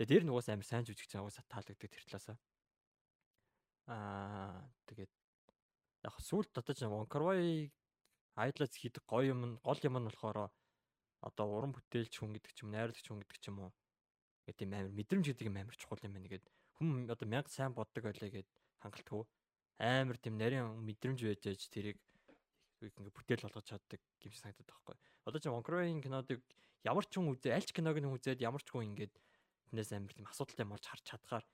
Тэг 0.00 0.08
тэр 0.08 0.22
нь 0.24 0.32
угаас 0.32 0.48
амар 0.48 0.68
сайн 0.68 0.84
жүжигч 0.84 1.12
байгаа 1.12 1.24
угаас 1.28 1.40
таалагддаг 1.48 1.88
тэр 1.88 2.04
талаасаа. 2.08 2.36
Аа 3.88 4.64
тэгээд 4.88 5.12
яг 6.04 6.16
сүулт 6.20 6.52
дотож 6.52 6.84
Вонкарвай 6.84 7.72
айдлаас 8.36 8.72
хийдэг 8.76 9.04
гоё 9.08 9.32
юм 9.32 9.56
гол 9.64 9.80
юм 9.80 9.96
нь 10.00 10.08
болохоор 10.08 10.52
одоо 11.28 11.46
уран 11.56 11.72
бүтээлч 11.72 12.20
хүн 12.20 12.36
гэдэг 12.36 12.52
ч 12.52 12.58
юм 12.64 12.70
найруулагч 12.76 13.06
хүн 13.08 13.20
гэдэг 13.24 13.38
ч 13.40 13.46
юм 13.48 13.58
уу 13.64 13.72
гэдэг 14.44 14.64
юм 14.68 14.72
амар 14.76 14.92
мэдрэмж 14.92 15.26
гэдэг 15.32 15.48
юм 15.48 15.56
амар 15.56 15.76
чухал 15.80 16.04
юм 16.04 16.14
байна 16.16 16.28
гэдэг 16.28 16.52
хүн 16.76 17.08
одоо 17.08 17.26
мянга 17.28 17.48
сайн 17.48 17.72
боддог 17.72 18.02
байлаа 18.04 18.30
гэд 18.30 18.48
хангалтгүй 18.84 19.24
амар 19.80 20.16
тийм 20.20 20.36
нарийн 20.38 20.68
мэдрэмж 20.84 21.20
байж 21.24 21.42
аж 21.48 21.62
тэрийг 21.72 21.98
ингээ 22.84 23.16
бүтээл 23.16 23.44
болгож 23.48 23.64
чаддаг 23.64 24.00
юм 24.20 24.32
шиг 24.32 24.42
санагдаад 24.44 24.68
байхгүй. 24.68 24.96
Одоо 25.24 25.40
чи 25.40 25.48
Монкровын 25.48 26.04
кинодыг 26.04 26.40
ямар 26.84 27.04
ч 27.08 27.16
хүн 27.16 27.32
үзээ 27.32 27.56
аль 27.56 27.64
ч 27.64 27.72
киног 27.72 27.96
нь 27.96 28.12
үзээд 28.12 28.44
ямар 28.44 28.60
ч 28.60 28.68
хүн 28.68 28.92
ингээд 28.92 29.14
тэрнээс 29.72 29.90
амар 29.96 30.12
тийм 30.12 30.28
асуудалтай 30.28 30.66
болж 30.68 30.84
харж 30.84 31.04
чадгаар 31.08 31.44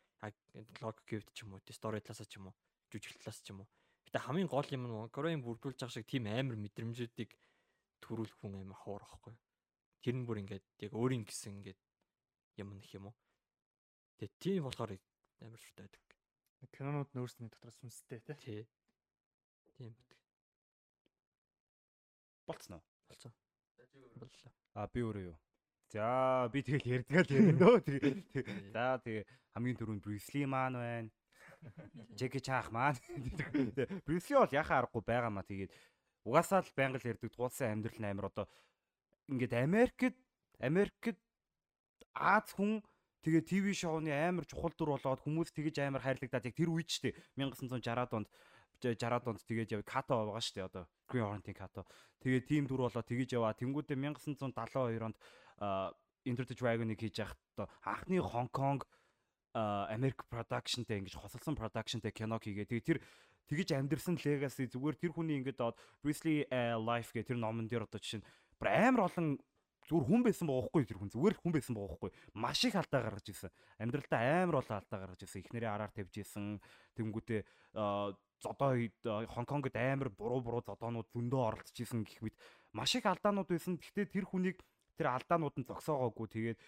логик 0.83 1.07
гэвд 1.07 1.29
ч 1.33 1.47
юм 1.47 1.55
уу, 1.55 1.63
стори 1.71 2.03
талаас 2.03 2.27
ч 2.27 2.37
юм 2.37 2.51
уу, 2.51 2.55
жүжигт 2.91 3.23
талаас 3.23 3.41
ч 3.41 3.55
юм 3.55 3.63
уу. 3.63 3.69
Гэтэ 4.11 4.27
хамгийн 4.27 4.51
гол 4.51 4.69
юм 4.75 4.85
нь 4.85 4.97
Монкровын 4.99 5.45
бүрдүүлж 5.47 5.79
байгаа 5.81 5.95
шиг 5.95 6.11
тийм 6.11 6.27
амар 6.27 6.59
мэдрэмжүүдийг 6.59 7.31
төрүүлэх 8.03 8.37
хүн 8.43 8.61
амар 8.61 8.77
хоор 8.77 9.07
байхгүй. 9.07 9.35
Тэр 10.01 10.15
нь 10.17 10.27
бүр 10.27 10.41
ингээд 10.41 10.65
яг 10.85 10.93
өөрийн 10.97 11.25
гэсэн 11.25 11.61
ингээд 11.61 11.81
юм 12.61 12.75
нэх 12.77 12.91
юм 12.97 13.13
уу. 13.13 13.17
Тэгээ 14.21 14.41
тийм 14.41 14.65
болохоор 14.65 14.97
амар 15.41 15.61
шүт 15.61 15.79
байдаг. 15.81 16.03
Кинонууд 16.73 17.11
нөөсний 17.17 17.49
дотор 17.49 17.73
сүнстэй 17.73 18.21
тий. 18.21 18.37
Тий. 18.37 18.63
Тийм 19.77 19.93
байдаг. 19.97 20.19
Болцсон 22.47 22.77
уу? 22.77 22.85
Болцсон. 23.09 23.33
Боллоо. 24.21 24.53
А 24.75 24.87
би 24.87 25.01
өөрөө 25.03 25.25
юу? 25.33 25.39
За 25.91 26.49
би 26.53 26.63
тэгэл 26.63 27.03
ярьдгаа 27.03 27.25
л 27.27 27.35
ярина 27.35 27.59
дөө. 27.59 27.79
Тэгээ. 27.83 28.15
За 28.75 29.01
тэгээ 29.03 29.25
хамгийн 29.57 29.79
түрүүнд 29.81 30.05
Брюсли 30.05 30.45
маань 30.47 30.79
байна. 30.79 31.11
Жеки 32.15 32.41
Чаах 32.41 32.71
маань. 32.71 33.01
Брюсли 34.07 34.39
бол 34.39 34.55
яхаа 34.55 34.85
аргагүй 34.85 35.03
байгаамаа 35.03 35.45
тэгээд 35.49 35.73
угаасаа 36.25 36.63
л 36.63 36.77
байнга 36.77 37.01
л 37.03 37.11
ярьдаг 37.11 37.31
туулсан 37.35 37.75
амьдрал 37.75 37.99
нь 37.99 38.07
амар 38.07 38.31
одоо 38.31 38.47
ингээд 39.31 39.55
Америкт 39.55 40.17
Америкт 40.59 41.17
Аз 42.15 42.51
хүн 42.53 42.83
тэгээ 43.23 43.47
ТV 43.47 43.67
шоуны 43.73 44.11
амар 44.11 44.45
чухал 44.45 44.75
дүр 44.75 44.99
болоод 44.99 45.23
хүмүүс 45.23 45.55
тэгэж 45.55 45.87
амар 45.87 46.03
хайрлагдаад 46.03 46.51
яг 46.51 46.55
тэр 46.59 46.71
үед 46.75 46.91
ч 46.91 47.07
тий 47.07 47.13
1960-аад 47.39 48.13
онд 48.19 48.29
60-аад 48.83 49.25
онд 49.31 49.41
тэгээд 49.47 49.73
яв 49.79 49.83
Като 49.87 50.27
байгаа 50.27 50.43
шүү 50.43 50.55
дээ 50.59 50.67
одоо 50.67 50.85
Green 51.07 51.25
Hornet-ийн 51.29 51.55
Като. 51.55 51.87
Тэгээд 52.25 52.45
тийм 52.49 52.65
дүр 52.67 52.89
болоо 52.89 53.05
тэгэж 53.05 53.37
яваа. 53.37 53.55
Тэнгүүдээ 53.55 53.97
1972 53.97 55.07
онд 55.07 55.17
Enter 56.27 56.45
the 56.45 56.57
Dragon-ыг 56.57 56.99
хийж 56.99 57.17
яхад 57.23 57.69
анхны 57.85 58.19
Kong 58.51 58.83
Америк 59.55 60.25
продакшнтэй 60.31 60.99
ингэж 61.03 61.17
хосолсон 61.19 61.55
продакшнтэй 61.55 62.13
кино 62.13 62.39
хийгээ. 62.39 62.71
Тэгээд 62.71 62.87
тэр 62.87 62.99
тэгэж 63.51 63.69
амьдрсан 63.75 64.17
legacy 64.23 64.71
зүгээр 64.71 64.97
тэр 64.97 65.13
хүний 65.13 65.43
ингээд 65.43 65.59
одоо 65.59 65.75
Brisley 66.05 66.47
Life 66.79 67.11
гэх 67.11 67.27
тэр 67.27 67.39
номон 67.41 67.67
дээр 67.67 67.91
одоо 67.91 67.99
жишээ 67.99 68.23
нь 68.61 68.69
амар 68.69 69.09
олон 69.09 69.39
зүгээр 69.91 70.07
хүн 70.07 70.23
байсан 70.23 70.47
баахгүй 70.47 70.87
тэр 70.87 70.99
хүн. 71.03 71.11
Зүгээр 71.11 71.37
хүн 71.43 71.53
байсан 71.57 71.75
баахгүй 71.75 72.11
маш 72.39 72.63
их 72.63 72.79
алдаа 72.79 73.01
гаргаж 73.03 73.27
ирсэн. 73.27 73.51
Амьдралдаа 73.83 74.23
амар 74.47 74.63
олон 74.63 74.77
алдаа 74.79 74.99
гаргаж 75.03 75.21
ирсэн. 75.27 75.43
Эхнэрээ 75.43 75.71
араар 75.71 75.91
тавьж 75.91 76.15
ирсэн. 76.15 76.63
Тэнгүүтээ 76.95 77.41
зодоо 78.39 78.71
Хонконгод 79.35 79.75
амар 79.75 80.09
буруу 80.15 80.41
буруу 80.41 80.63
зодоонууд 80.63 81.11
зөндөө 81.11 81.41
оролцож 81.43 81.77
исэн 81.77 82.07
гэх 82.07 82.23
мэт. 82.23 82.37
Маш 82.73 82.95
их 82.95 83.05
алдаанууд 83.05 83.51
байсан. 83.51 83.83
Гэхдээ 83.83 84.07
тэр 84.15 84.25
хүнийг 84.31 84.63
тэр 84.95 85.11
алдаанууд 85.11 85.59
нь 85.59 85.67
зогсоогоогүй. 85.67 86.27
Тэгээд 86.31 86.59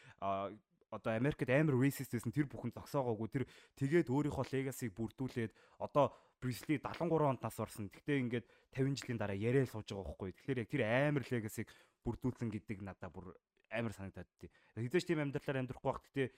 одоо 0.93 1.13
Америкт 1.15 1.49
амар 1.49 1.79
racist 1.79 2.13
байсан. 2.13 2.35
Тэр 2.35 2.51
бүхэн 2.51 2.75
зогсоогоогүй. 2.75 3.29
Тэр 3.33 3.45
тэгээд 3.79 4.13
өөрийнхөө 4.13 4.51
legacy-г 4.51 4.93
бүрдүүлээд 4.93 5.53
одоо 5.81 6.13
Brisley 6.43 6.83
73 6.83 7.23
онд 7.23 7.43
нас 7.47 7.57
орсон. 7.63 7.87
Гэхдээ 7.87 8.19
ингээд 8.19 8.47
50 8.75 8.99
жилийн 8.99 9.19
дараа 9.23 9.39
яриа 9.39 9.63
сууж 9.71 9.87
байгаа 9.87 10.11
байхгүй. 10.11 10.35
Тэгэхээр 10.35 10.63
яг 10.67 10.71
тэр 10.75 10.83
амар 10.83 11.23
legacy-г 11.23 11.71
бүрдүүлсэн 12.03 12.51
гэдэг 12.51 12.79
надад 12.83 13.15
бүр 13.15 13.31
амар 13.71 13.95
санагдаад 13.95 14.27
тий. 14.43 14.51
Хэзээ 14.75 15.01
ч 15.01 15.07
тийм 15.07 15.23
амьдралаар 15.23 15.63
амьдрахгүй 15.63 15.87
байх. 15.87 16.03
Гэхдээ 16.03 16.29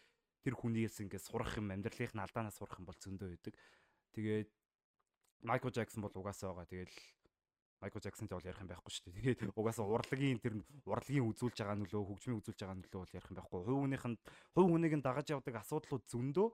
тэр 0.45 0.55
хүнийгээс 0.61 1.01
ингээд 1.09 1.25
сурах 1.25 1.57
юм 1.57 1.73
амьдралынх 1.73 2.13
нь 2.13 2.21
алдаанаас 2.21 2.61
сурах 2.61 2.77
юм 2.77 2.85
бол 2.85 3.01
зөндөө 3.01 3.29
байдаг. 3.33 3.55
Тэгээд 4.13 4.51
Майкл 5.49 5.73
Джексон 5.73 6.05
бол 6.05 6.13
угаасаа 6.13 6.53
байгаа. 6.53 6.69
Тэгэл 6.69 6.97
Майкл 7.81 8.01
Джексонтэй 8.01 8.37
бол 8.37 8.49
ярих 8.49 8.61
юм 8.61 8.69
байхгүй 8.69 8.93
шүү 8.93 9.05
дээ. 9.09 9.37
Тэгээд 9.41 9.57
угаасаа 9.61 9.85
урлагийн 9.85 10.41
тэр 10.41 10.55
урлагийн 10.89 11.29
үзүүлж 11.29 11.57
байгаа 11.61 11.77
нөлөө, 11.81 12.03
хөгжмийн 12.13 12.41
үзүүлж 12.41 12.61
байгаа 12.65 12.79
нөлөө 12.81 13.01
бол 13.01 13.17
ярих 13.17 13.29
юм 13.29 13.37
байхгүй. 13.37 13.61
Хувь 13.61 13.81
хүнийх 13.85 14.05
нь 14.09 14.17
хувь 14.57 14.69
хүнийг 14.73 14.95
нь 14.97 15.05
дагаж 15.05 15.27
явдаг 15.29 15.55
асуудлууд 15.61 16.05
зөндөө. 16.09 16.49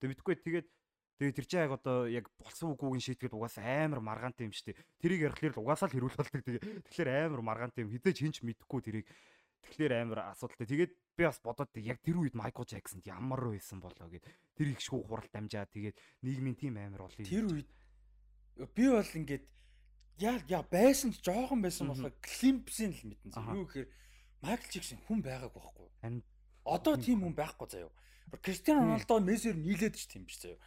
Тэгээд 0.00 0.12
мэдгүй 0.12 0.34
тэгээд 0.44 0.68
Тэгээд 1.14 1.36
тэр 1.38 1.46
чинь 1.46 1.62
яг 1.62 1.72
одоо 1.78 2.10
яг 2.10 2.26
болсон 2.42 2.74
үгүйг 2.74 2.98
нь 2.98 3.06
шийтгэхэд 3.06 3.38
угаасаа 3.38 3.86
амар 3.86 4.02
маргаантай 4.02 4.50
юм 4.50 4.54
шүү 4.54 4.74
дээ. 4.74 4.82
Тэрийг 4.98 5.22
ярихлаар 5.30 5.62
угаасаа 5.62 5.86
л 5.86 5.94
хэрүүл 5.94 6.18
болдог. 6.18 6.42
Тэгэхээр 6.42 7.10
амар 7.30 7.42
маргаантай 7.46 7.86
юм. 7.86 7.94
Хизээч 7.94 8.18
хинч 8.18 8.36
мэдэхгүй 8.42 8.80
тэрийг. 8.82 9.06
Тэгэхээр 9.62 9.94
амар 9.94 10.34
асуудалтай. 10.34 10.66
Тэгээд 10.66 10.92
би 11.14 11.22
бас 11.22 11.38
бодоод 11.38 11.70
яг 11.78 12.02
тэр 12.02 12.18
үед 12.18 12.34
Майкл 12.34 12.66
Джексонд 12.66 13.06
ямар 13.06 13.46
байсан 13.46 13.78
болоо 13.78 14.10
гэд 14.10 14.26
тэр 14.58 14.74
их 14.74 14.82
шүүх 14.82 15.06
хурал 15.06 15.30
дамжаа. 15.30 15.70
Тэгээд 15.70 15.96
нийгмийн 16.26 16.58
тим 16.58 16.82
амар 16.82 17.06
олон. 17.06 17.22
Тэр 17.22 17.46
үед 17.46 17.70
би 18.74 18.84
бол 18.90 19.06
ингээд 19.06 19.44
яа 20.18 20.42
яа 20.50 20.66
байсан 20.66 21.14
ч 21.14 21.22
жоохон 21.22 21.62
байсан 21.62 21.94
болохоо 21.94 22.10
климпсийн 22.26 22.90
л 22.90 23.06
мэдэн. 23.06 23.30
Юу 23.54 23.70
гэхээр 23.70 23.86
Майкл 24.42 24.66
Джексон 24.66 24.98
хүн 25.06 25.22
байгаагүй 25.22 25.62
байхгүй. 25.62 25.88
Одоо 26.66 26.98
тийм 26.98 27.22
хүн 27.22 27.38
байхгүй 27.38 27.70
заяа. 27.70 27.94
Кристиано 28.42 28.82
Роналдо 28.82 29.22
Мессер 29.22 29.54
нийлээд 29.54 29.94
ч 29.94 30.10
тийм 30.10 30.26
биш 30.26 30.42
заяа 30.42 30.58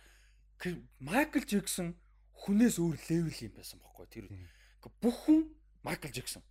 Майкл 0.99 1.43
Джексон 1.45 1.93
хүнээс 2.34 2.81
өөр 2.81 2.97
левел 3.09 3.39
юм 3.45 3.53
байсан 3.53 3.77
бохоггүй 3.81 4.07
тэр. 4.09 4.25
Бүх 5.01 5.27
хүн 5.27 5.45
Майкл 5.84 6.09
Джексон. 6.09 6.41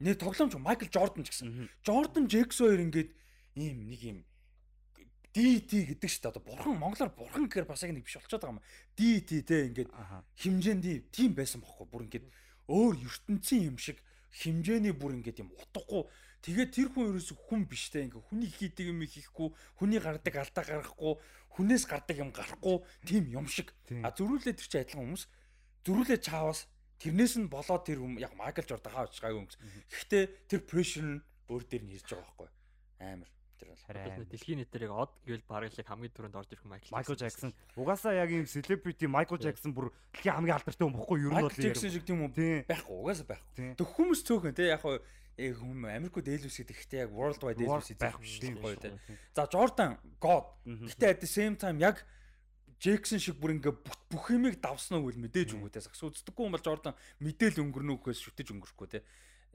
Нэр 0.00 0.20
тоглоомч 0.20 0.58
Майкл 0.60 0.90
Жордан 0.92 1.24
ч 1.24 1.32
гэсэн. 1.32 1.70
Жордан 1.80 2.28
Джексон 2.28 2.68
хоёр 2.68 2.84
ингээд 2.84 3.10
ийм 3.56 3.88
нэг 3.88 4.02
юм 4.04 4.18
DT 5.34 5.90
гэдэг 5.90 6.10
шүү 6.10 6.22
дээ. 6.22 6.30
Одоо 6.30 6.42
бурхан 6.46 6.78
монголоор 6.78 7.10
бурхан 7.10 7.50
гэхээр 7.50 7.66
бас 7.66 7.82
яг 7.82 7.90
нэг 7.90 8.06
биш 8.06 8.14
болчиход 8.14 8.42
байгаа 8.44 8.54
юм. 8.54 8.64
DT 8.94 9.30
те 9.42 9.56
ингээд 9.66 9.90
хэмжээнд 10.38 11.10
тийм 11.10 11.34
байсан 11.34 11.58
бохоггүй. 11.58 11.90
Бүр 11.90 12.06
ингээд 12.06 12.26
өөр 12.70 12.94
ертөнцийн 13.02 13.74
юм 13.74 13.78
шиг 13.82 13.98
хэмжээний 14.34 14.94
бүр 14.94 15.14
ингээд 15.22 15.46
юм 15.46 15.50
утгагүй. 15.54 16.10
Тэгээд 16.42 16.70
тэр 16.74 16.88
хүн 16.90 17.14
ерөөсө 17.14 17.34
хүн 17.38 17.64
биш 17.70 17.88
те 17.88 18.04
ингээ 18.04 18.20
хүний 18.20 18.50
хийдэг 18.50 18.90
юм 18.90 19.00
хийхгүй, 19.06 19.48
хүний 19.78 20.02
гардаг 20.02 20.34
алдаа 20.34 20.64
гаргахгүй, 20.66 21.14
хүнээс 21.54 21.84
гардаг 21.86 22.16
юм 22.18 22.30
гарахгүй. 22.34 22.82
Тийм 23.06 23.30
юм 23.30 23.46
шиг. 23.46 23.72
А 24.02 24.10
зөрүүлээ 24.10 24.58
тэр 24.58 24.68
чи 24.68 24.78
адилхан 24.82 25.14
хүмүүс. 25.14 25.24
Зөрүүлээ 25.86 26.20
чаавас 26.20 26.66
тэрнээс 26.98 27.34
нь 27.40 27.48
болоод 27.48 27.86
тэр 27.86 28.02
хүн 28.02 28.20
яг 28.20 28.34
Майкл 28.36 28.66
Жордан 28.66 28.92
хааж 28.92 29.16
гайгүй 29.22 29.40
юм. 29.40 29.48
Гэхдээ 29.88 30.24
тэр 30.50 30.60
нь 31.00 31.22
өөр 31.48 31.62
дээр 31.64 31.84
нь 31.86 31.94
ирж 31.96 32.08
байгаа 32.12 32.26
байхгүй. 32.28 32.48
Амар 33.00 33.30
тэр 33.58 33.68
бол 34.18 34.26
дэлхийн 34.28 34.58
нийтээр 34.62 34.86
яг 34.88 34.94
од 34.94 35.12
гэвэл 35.24 35.46
бараг 35.48 35.70
л 35.70 35.82
хамгийн 35.84 36.14
түрүүнд 36.14 36.38
орж 36.38 36.50
ирэх 36.54 36.66
Майкл 36.66 36.94
Майкл 36.94 37.16
Джексон. 37.18 37.52
Угаасаа 37.76 38.14
яг 38.14 38.30
ийм 38.30 38.46
celebrity 38.48 39.06
Майкл 39.06 39.38
Джексон 39.38 39.74
бүр 39.74 39.90
дэлхийн 40.12 40.34
хамгийн 40.40 40.56
алдартай 40.58 40.84
хүн 40.84 40.96
бохгүй 40.96 41.18
юу? 41.24 41.32
Ер 41.32 41.38
нь 41.38 41.46
бол 41.46 41.54
Джексон 41.54 41.90
шиг 41.90 42.04
тийм 42.04 42.24
хүн 42.24 42.32
байхгүй. 42.68 42.96
Угаасаа 42.98 43.26
байхгүй. 43.30 43.74
Тэг 43.78 43.88
хүмүүс 43.94 44.20
цөөхөн 44.26 44.56
те 44.56 44.70
яг 44.72 44.82
яг 45.36 45.58
хүм 45.58 45.86
Америкууд 45.90 46.30
ээлүүс 46.30 46.58
гэдэг 46.62 46.78
ихтэй 46.78 47.00
яг 47.02 47.10
world 47.10 47.42
wide 47.42 47.58
ээлүүс 47.58 47.98
байх 47.98 48.18
тийм 48.22 48.58
гоё 48.62 48.78
те. 48.78 48.94
За 49.34 49.46
Jordan 49.50 49.98
God. 50.22 50.46
Гэтэ 50.62 51.10
at 51.10 51.20
the 51.22 51.30
same 51.30 51.58
time 51.58 51.82
яг 51.82 52.06
Джексон 52.78 53.18
шиг 53.18 53.38
бүр 53.42 53.58
ингээ 53.58 53.74
бүх 54.10 54.26
юмыг 54.30 54.62
давсан 54.62 55.02
уу 55.02 55.10
гэвэл 55.10 55.26
мэдээж 55.26 55.58
үгүй 55.58 55.70
те. 55.74 55.82
Сакс 55.82 56.02
үздэггүй 56.06 56.46
юм 56.46 56.54
бол 56.54 56.62
Jordan 56.62 56.94
мэдээл 57.18 57.62
өнгөрнө 57.66 57.98
үхээс 57.98 58.22
шүтэж 58.22 58.54
өнгөрөхгүй 58.54 58.88
те. 58.94 59.02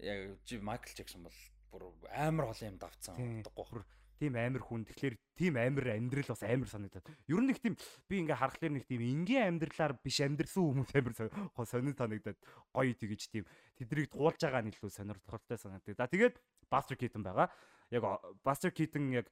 Яг 0.04 0.36
Майкл 0.60 0.92
Джексон 0.92 1.24
бол 1.24 1.38
бүр 1.72 1.90
амар 2.12 2.52
олон 2.52 2.70
юм 2.74 2.78
давцсан. 2.82 3.16
Удахгүй 3.46 3.86
тийм 4.20 4.36
амар 4.36 4.62
хүн. 4.62 4.84
Тэгэхээр 4.84 5.16
тийм 5.40 5.56
амар 5.56 5.96
амьдрал 5.96 6.28
бас 6.28 6.44
амар 6.44 6.68
санагдаад. 6.68 7.08
Ер 7.32 7.40
нь 7.40 7.48
нэг 7.48 7.60
тийм 7.64 7.76
би 8.12 8.20
ингээ 8.20 8.36
харахаар 8.36 8.74
нэг 8.76 8.86
тийм 8.86 9.02
энгийн 9.02 9.56
амьдралаар 9.56 9.96
биш 10.04 10.20
амьдрсан 10.20 10.60
хүмүүс 10.60 10.91
амар 10.91 11.16
сонир 11.64 11.96
санагдаад 11.96 12.40
гоё 12.76 12.94
тэгэж 13.00 13.22
тийм 13.32 13.48
тэднийг 13.80 14.12
туулж 14.12 14.40
байгаа 14.44 14.62
нь 14.68 14.76
илүү 14.76 14.91
сонирхолтой 14.91 15.56
санагдав. 15.56 15.96
За 15.96 16.12
тэгээд 16.12 16.36
Buster 16.68 17.00
Keaton 17.00 17.24
байгаа. 17.24 17.48
Яг 17.96 18.04
Buster 18.44 18.76
Keaton 18.76 19.16
яг 19.16 19.32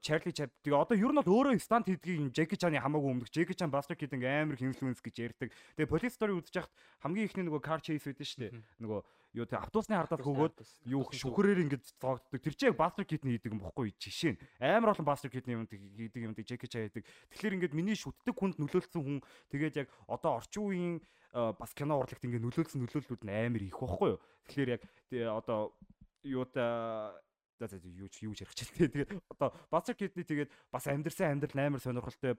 Charlie 0.00 0.32
Chap 0.32 0.48
тэгээ 0.64 0.80
одоо 0.80 0.96
ер 0.96 1.12
нь 1.12 1.20
бол 1.20 1.44
өөрөө 1.44 1.60
стант 1.60 1.84
хийдгийг 1.84 2.32
Jackie 2.32 2.56
Chan-ы 2.56 2.80
хамаагүй 2.80 3.12
өмнөх 3.12 3.28
Jackie 3.28 3.52
Chan 3.52 3.68
Buster 3.68 3.92
Keaton 3.92 4.24
амар 4.24 4.56
influence 4.56 5.04
гэж 5.04 5.20
ярьдаг. 5.20 5.52
Тэгээ 5.76 5.92
Police 5.92 6.16
Story 6.16 6.32
үзэж 6.32 6.64
хахад 6.64 6.72
хамгийн 7.04 7.28
ихний 7.28 7.44
нөгөө 7.44 7.60
car 7.60 7.84
chase 7.84 8.08
үүдэн 8.08 8.24
шүү 8.24 8.40
дээ. 8.48 8.52
Нөгөө 8.80 9.00
юу 9.32 9.48
тэг 9.48 9.64
автобусны 9.64 9.96
хардаас 9.96 10.20
хөгөөд 10.20 10.56
юу 10.92 11.08
шүхрээр 11.08 11.64
ингэж 11.64 11.96
зоогддог. 11.96 12.40
Тэр 12.40 12.54
чинь 12.54 12.70
яг 12.72 12.76
Buster 12.76 13.04
Keaton 13.08 13.32
хийдэг 13.32 13.52
юм 13.56 13.64
бохгүй 13.64 13.96
жишээ 13.96 14.36
нь. 14.36 14.40
Амар 14.60 14.92
олон 14.92 15.08
Buster 15.08 15.32
Keaton 15.32 15.64
юм 15.64 15.64
хийдэг 15.64 16.20
юм 16.20 16.36
Jackie 16.36 16.68
Chan 16.68 16.84
хийдэг. 16.88 17.04
Тэгэхээр 17.32 17.56
ингээд 17.56 17.76
миний 17.76 17.96
шүтдэг 17.96 18.36
хүнд 18.36 18.60
нөлөөлсөн 18.60 19.00
хүн 19.00 19.18
тэгээд 19.48 19.78
яг 19.84 19.88
одоо 20.04 20.36
орчин 20.36 20.62
үеийн 20.68 20.96
бас 21.32 21.72
кино 21.72 21.96
урлагт 21.96 22.20
ингээд 22.20 22.44
нөлөөлсөн 22.44 22.84
нөлөөллүүд 22.84 23.22
нь 23.24 23.32
амар 23.32 23.62
их 23.64 23.80
байхгүй 23.80 24.08
юу. 24.12 24.20
Тэгэхээр 24.52 24.70
яг 24.76 24.82
одоо 25.32 25.72
юута 26.22 27.16
за 27.56 27.66
за 27.72 27.88
юу 27.88 28.08
юу 28.20 28.36
ярих 28.36 28.54
ч 28.54 28.68
тий. 28.68 28.88
Тэгээд 28.92 29.16
одоо 29.32 29.56
Buster 29.72 29.96
Keaton-ий 29.96 30.28
тэгээд 30.28 30.50
бас 30.68 30.84
амьдрсан 30.86 31.40
амьдрал 31.40 31.72
амар 31.72 31.80
сонирхолтой 31.80 32.36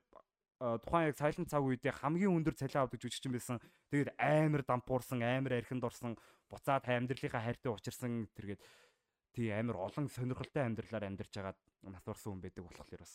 тухайн 0.63 1.11
яг 1.11 1.17
Silent 1.19 1.51
цаг 1.51 1.63
үедээ 1.63 1.91
хамгийн 1.99 2.31
өндөр 2.39 2.55
цалин 2.55 2.87
авдаг 2.87 2.99
жүжигчин 3.03 3.35
байсан. 3.35 3.59
Тэгээд 3.91 4.15
амар 4.15 4.63
дампуурсан, 4.63 5.19
амар 5.19 5.59
архинд 5.59 5.83
орсон, 5.83 6.15
буцаад 6.47 6.87
амьдралынхаа 6.87 7.43
хайртай 7.43 7.71
учирсан 7.73 8.31
тэргээд 8.37 8.61
тий 9.33 9.51
амар 9.51 9.77
олон 9.89 10.07
сонирхолтой 10.07 10.63
амьдралаар 10.63 11.09
амьдарч 11.09 11.33
хагаад 11.33 11.59
нас 11.89 12.05
орсон 12.07 12.37
хүн 12.37 12.43
байдаг 12.45 12.63
болохоор 12.63 13.01
бас 13.01 13.13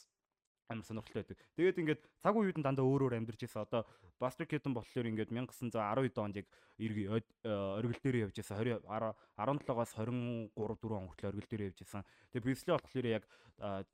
амар 0.69 0.85
сонирхолтой 0.85 1.24
байдаг. 1.24 1.39
Тэгээд 1.57 1.81
ингээд 1.81 2.01
цаг 2.20 2.36
үеүүд 2.36 2.61
нь 2.61 2.65
дандаа 2.65 2.85
өөр 2.85 3.09
өөр 3.09 3.16
амьдарч 3.16 3.40
байсан. 3.49 3.65
Одоо 3.65 3.82
Buster 4.20 4.45
Keaton 4.45 4.77
болохоор 4.77 5.09
ингээд 5.09 5.32
1912 5.32 6.20
онд 6.20 6.36
яг 6.36 6.47
эрг 6.77 7.24
оргил 7.49 8.03
дээр 8.05 8.28
явж 8.28 8.36
байсан. 8.36 8.61
20 8.61 8.85
17-аас 8.85 9.93
23 9.97 10.53
4 10.53 11.01
он 11.01 11.09
хүртэл 11.09 11.31
оргил 11.32 11.49
дээр 11.49 11.65
явж 11.73 11.78
байсан. 11.81 12.05
Тэгээд 12.32 12.45
Presley 12.45 12.73
болохоор 12.77 13.07
яг 13.09 13.24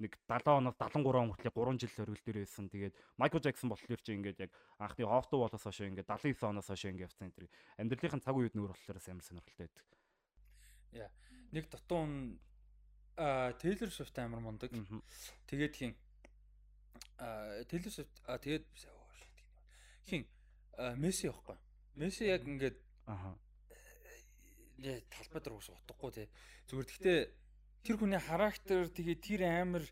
нэг 0.03 0.13
70 0.27 0.59
оноос 0.59 0.77
73 0.83 1.23
он 1.23 1.31
хүртэл 1.31 1.55
3 1.55 1.79
жил 1.79 2.03
оргил 2.03 2.25
дээр 2.27 2.39
байсан. 2.43 2.67
Тэгээд 2.67 2.95
Michael 3.23 3.45
Jackson 3.47 3.69
болохоор 3.71 4.01
чи 4.03 4.13
ингээд 4.19 4.39
яг 4.43 4.51
анхны 4.83 5.07
Hofto 5.07 5.39
болоос 5.39 5.63
хойш 5.63 5.81
ингээд 5.87 6.11
79 6.11 6.43
оноос 6.43 6.67
хойш 6.67 6.85
ингээд 6.91 7.07
явсан 7.07 7.31
энэ 7.31 7.49
амьдралынхын 7.79 8.25
цаг 8.25 8.35
үеүүд 8.35 8.59
нөр 8.59 8.75
болохоор 8.75 8.99
амар 8.99 9.23
сонирхолтой 9.23 9.71
байдаг. 9.71 9.85
Яа. 10.91 11.11
Нэг 11.55 11.71
дутуун 11.71 12.41
а 13.17 13.53
Taylor 13.61 13.91
Swift 13.91 14.19
амар 14.19 14.41
мундаг. 14.41 14.71
Тэгээд 15.47 15.75
хин 15.77 15.95
Taylor 17.19 17.93
Swift 17.93 18.15
а 18.27 18.39
тэгээд 18.39 18.65
хин 20.09 20.27
Месси 20.99 21.29
явахгүй. 21.31 21.57
Месси 21.95 22.27
яг 22.27 22.43
ингээд 22.43 22.79
аха 23.07 23.39
яа 24.83 25.01
талбай 25.11 25.41
дээр 25.41 25.55
ус 25.55 25.71
утгагүй 25.71 26.11
те. 26.11 26.25
Зүгээр 26.67 26.89
гэхдээ 26.91 27.19
тэр 27.87 27.97
хүний 27.97 28.19
характер 28.19 28.91
тэгээд 28.91 29.21
тэр 29.23 29.43
амар 29.47 29.85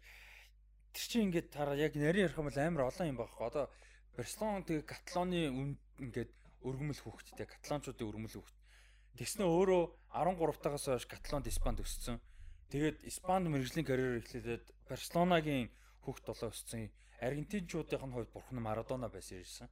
тэр 0.90 1.04
чинь 1.06 1.30
ингээд 1.30 1.54
тараа 1.54 1.78
яг 1.78 1.94
нарийн 1.94 2.26
ярих 2.26 2.38
юм 2.38 2.50
бол 2.50 2.58
амар 2.58 2.90
олон 2.90 3.08
юм 3.08 3.18
байхгүй. 3.22 3.46
Одоо 3.46 3.64
Барселон 4.16 4.66
тэгээд 4.66 4.90
Каталоны 4.90 5.40
ингээд 6.02 6.30
өргөмөл 6.66 7.00
хүүхдтэй 7.00 7.46
каталончуудын 7.46 8.08
өргөмөл 8.10 8.36
хүүхд. 8.38 8.56
Тэснэ 9.18 9.44
өөрөө 9.46 9.82
13 10.12 10.62
тагаас 10.62 10.86
хойш 10.88 11.06
Каталонд 11.06 11.46
Испанд 11.46 11.78
өссөн. 11.80 12.18
Тэгээд 12.72 13.04
Испанд 13.08 13.48
мэрэгжлийн 13.48 13.86
карьер 13.86 14.20
эхлээд 14.20 14.66
Барселонагийн 14.88 15.68
хүүхд 16.04 16.24
болоо 16.28 16.50
өссөн 16.52 16.88
Аргентинчуудын 17.22 18.10
хувьд 18.10 18.34
бурхан 18.34 18.58
Марадона 18.58 19.08
байсан 19.08 19.38
ирсэн. 19.38 19.68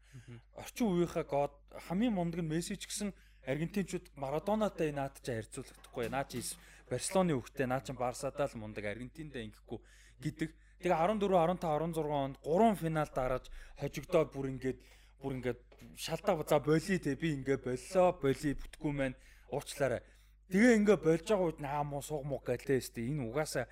Орчин 0.54 0.86
үеийнхээ 0.86 1.26
год 1.26 1.50
хамгийн 1.90 2.14
мундаг 2.14 2.40
нь 2.40 2.50
Месси 2.50 2.78
ч 2.78 2.86
гэсэн 2.86 3.10
Аргентинчууд 3.42 4.06
Марадонатай 4.14 4.94
наад 4.94 5.18
чи 5.18 5.34
харьцуулахдаггүй. 5.34 6.06
Наа 6.14 6.24
чи 6.30 6.46
Барселоны 6.86 7.34
хөвгтэй 7.34 7.66
наа 7.66 7.82
чи 7.82 7.90
Барсадаа 7.90 8.46
л 8.46 8.54
мундаг 8.54 8.86
Аргентиндээ 8.86 9.42
ингэхгүй 9.50 9.78
гэдэг. 10.22 10.50
Тэгээ 10.78 10.94
14, 10.94 11.26
15, 11.26 11.66
16 11.66 12.06
онд 12.06 12.36
3 12.38 12.78
финалд 12.78 13.14
гараж 13.18 13.44
хожигдоод 13.82 14.30
бүр 14.30 14.46
ингээд 14.54 14.78
бүр 15.18 15.32
ингээд 15.42 15.60
шалтаа 15.96 16.38
за 16.46 16.58
боли 16.62 16.98
те 17.02 17.18
би 17.18 17.34
ингээд 17.34 17.66
боллоо 17.66 18.08
боли 18.14 18.50
бүтггүй 18.54 18.92
маань 18.94 19.18
уучлаарай. 19.50 20.00
Тэгээ 20.50 20.78
ингээд 20.78 21.02
болж 21.02 21.26
байгаа 21.26 21.46
үед 21.46 21.60
наа 21.60 21.82
муу 21.82 22.02
суг 22.02 22.24
муг 22.24 22.46
гэлээ 22.46 22.78
өстэй 22.78 23.10
энэ 23.10 23.26
угаасаа 23.28 23.66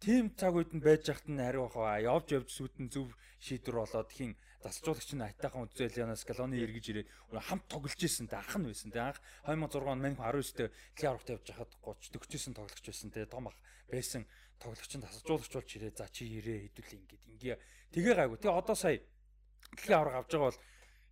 тийм 0.00 0.32
цаг 0.34 0.56
үед 0.56 0.72
нь 0.72 0.80
байж 0.80 1.06
хахт 1.06 1.28
нь 1.28 1.40
хариу 1.40 1.68
хаа 1.68 2.00
явж 2.00 2.32
явж 2.32 2.48
сүйт 2.48 2.76
нь 2.80 2.88
зөв 2.88 3.12
шийдвэр 3.44 3.84
болоод 3.84 4.10
хин 4.10 4.32
засалжуулагч 4.64 5.10
нь 5.16 5.24
айтайхан 5.24 5.64
үзэл 5.68 6.00
янаас 6.04 6.24
галоны 6.24 6.56
эргэж 6.60 6.86
ирээд 6.88 7.08
хамт 7.32 7.64
тоглож 7.68 8.00
исэн 8.00 8.28
те 8.28 8.36
ах 8.40 8.56
нь 8.56 8.68
байсан 8.68 8.92
те 8.92 9.00
анх 9.00 9.20
2006 9.44 9.92
он 9.92 10.00
мань 10.00 10.16
19 10.16 10.56
дэх 10.56 10.72
дэлхийн 10.96 11.10
аврагт 11.12 11.32
явж 11.32 11.46
хахад 11.48 11.72
30 11.84 12.16
40-сэн 12.16 12.52
тоглогч 12.56 12.84
байсан 12.88 13.08
те 13.12 13.24
том 13.28 13.48
ах 13.48 13.56
байсан. 13.90 14.26
Тоглогч 14.60 14.92
нь 14.96 15.04
засалжуулагч 15.04 15.52
болж 15.56 15.70
ирээ. 15.76 15.92
За 15.96 16.06
чи 16.12 16.24
ирээ 16.28 16.68
хэдүүл 16.68 16.96
ингээд 17.00 17.24
ингээ 17.32 17.56
тэгээ 17.92 18.14
гайгүй. 18.14 18.38
Те 18.38 18.48
одоо 18.52 18.76
сая 18.76 19.00
дэлхийн 19.00 19.98
авраг 19.98 20.16
авж 20.20 20.30
байгаа 20.36 20.48
бол 20.52 20.60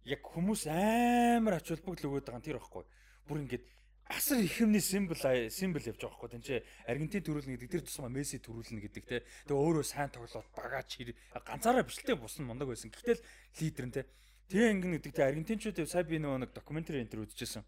яг 0.04 0.20
хүмүүс 0.22 0.62
амар 0.68 1.54
ач 1.56 1.66
холбогдол 1.72 2.08
өгöd 2.12 2.24
байгаа 2.28 2.40
юм 2.40 2.46
тэр 2.46 2.60
ихгүй. 2.60 2.84
Бүр 3.26 3.38
ингээд 3.48 3.64
асар 4.08 4.38
их 4.40 4.60
юмний 4.60 4.80
символ 4.80 5.16
символ 5.50 5.84
явж 5.84 6.00
байгаа 6.00 6.16
байхгүй 6.16 6.40
тийм 6.40 6.64
Аргентин 6.88 7.22
төрүүлнэ 7.22 7.52
гэдэг 7.56 7.70
тэр 7.70 7.82
тусмаа 7.84 8.08
Месси 8.08 8.40
төрүүлнэ 8.40 8.80
гэдэг 8.88 9.04
те. 9.04 9.20
Тэгээ 9.44 9.60
өөрөө 9.60 9.84
сайн 9.84 10.08
тоглоод 10.08 10.48
багаач 10.56 10.96
ганцаараа 11.44 11.84
бичлээ 11.84 12.16
бус 12.16 12.40
нь 12.40 12.48
мундаг 12.48 12.72
байсан. 12.72 12.88
Гэтэл 12.88 13.20
лидер 13.60 13.84
нь 13.84 13.92
те. 13.92 14.08
Тэгээ 14.48 14.72
ингэн 14.72 14.92
гэдэг 14.96 15.12
те 15.12 15.22
Аргентинчуудын 15.28 15.86
сая 15.86 16.08
би 16.08 16.16
нөгөө 16.16 16.40
нэг 16.40 16.50
докюментари 16.56 17.04
энэ 17.04 17.12
төр 17.12 17.28
үзчихсэн 17.28 17.64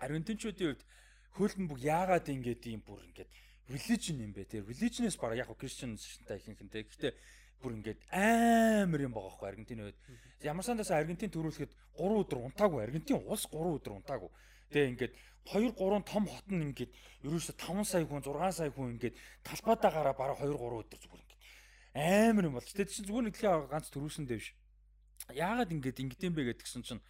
Аргентинчуудын 0.00 0.72
хувьд 0.72 0.82
хөлбөмбөг 1.36 1.80
яагаад 1.84 2.32
ингэж 2.32 2.72
юм 2.72 2.80
бүр 2.80 3.04
ингэж 3.04 3.28
religion 3.68 4.24
юм 4.24 4.32
бэ 4.32 4.44
те? 4.48 4.64
Religionээс 4.64 5.20
баг 5.20 5.36
яг 5.36 5.52
Christian 5.60 6.00
шинтэй 6.00 6.40
ихэнх 6.40 6.62
нь 6.64 6.72
те. 6.72 6.88
Гэхдээ 6.88 7.12
бүр 7.60 7.76
ингээд 7.76 8.00
амар 8.12 9.00
юм 9.04 9.12
байгаа 9.12 9.28
байхгүй 9.28 9.48
Аргентины 9.48 9.82
үед 9.92 9.98
ямар 10.40 10.64
сандаас 10.64 10.92
Аргентин 10.92 11.28
төрүүлэхэд 11.28 11.72
3 12.00 12.20
өдөр 12.22 12.38
унтаагүй. 12.46 12.80
Аргентин 12.84 13.20
улс 13.26 13.44
3 13.50 13.76
өдөр 13.76 13.92
унтаагүй. 14.00 14.30
Тэгээ 14.70 14.90
ингээд 14.92 15.14
2 15.46 15.72
3 15.78 16.02
том 16.02 16.24
хот 16.26 16.46
нь 16.50 16.74
ингээд 16.74 16.92
ерөөсө 17.22 17.54
5 17.54 17.86
сая 17.86 18.04
хүн 18.04 18.22
6 18.22 18.52
сая 18.52 18.70
хүн 18.74 18.98
ингээд 18.98 19.14
талбайдаа 19.46 19.90
гараа 19.94 20.14
бараг 20.14 20.38
2 20.42 20.50
3 20.50 20.82
өдөр 20.82 20.98
зүгээр 20.98 21.22
ингээд 21.22 21.42
амар 21.96 22.44
юм 22.50 22.54
болж. 22.58 22.68
Тэгээд 22.70 22.92
чинь 22.92 23.06
зүгээр 23.06 23.26
нэг 23.30 23.36
л 23.40 23.70
ганц 23.70 23.88
төрүүлсэн 23.88 24.26
дэвш. 24.26 24.52
Яагаад 25.32 25.72
ингээд 25.72 26.02
ингэдэм 26.02 26.32
бэ 26.34 26.42
гэдгсэн 26.52 26.82
чинь 26.84 27.02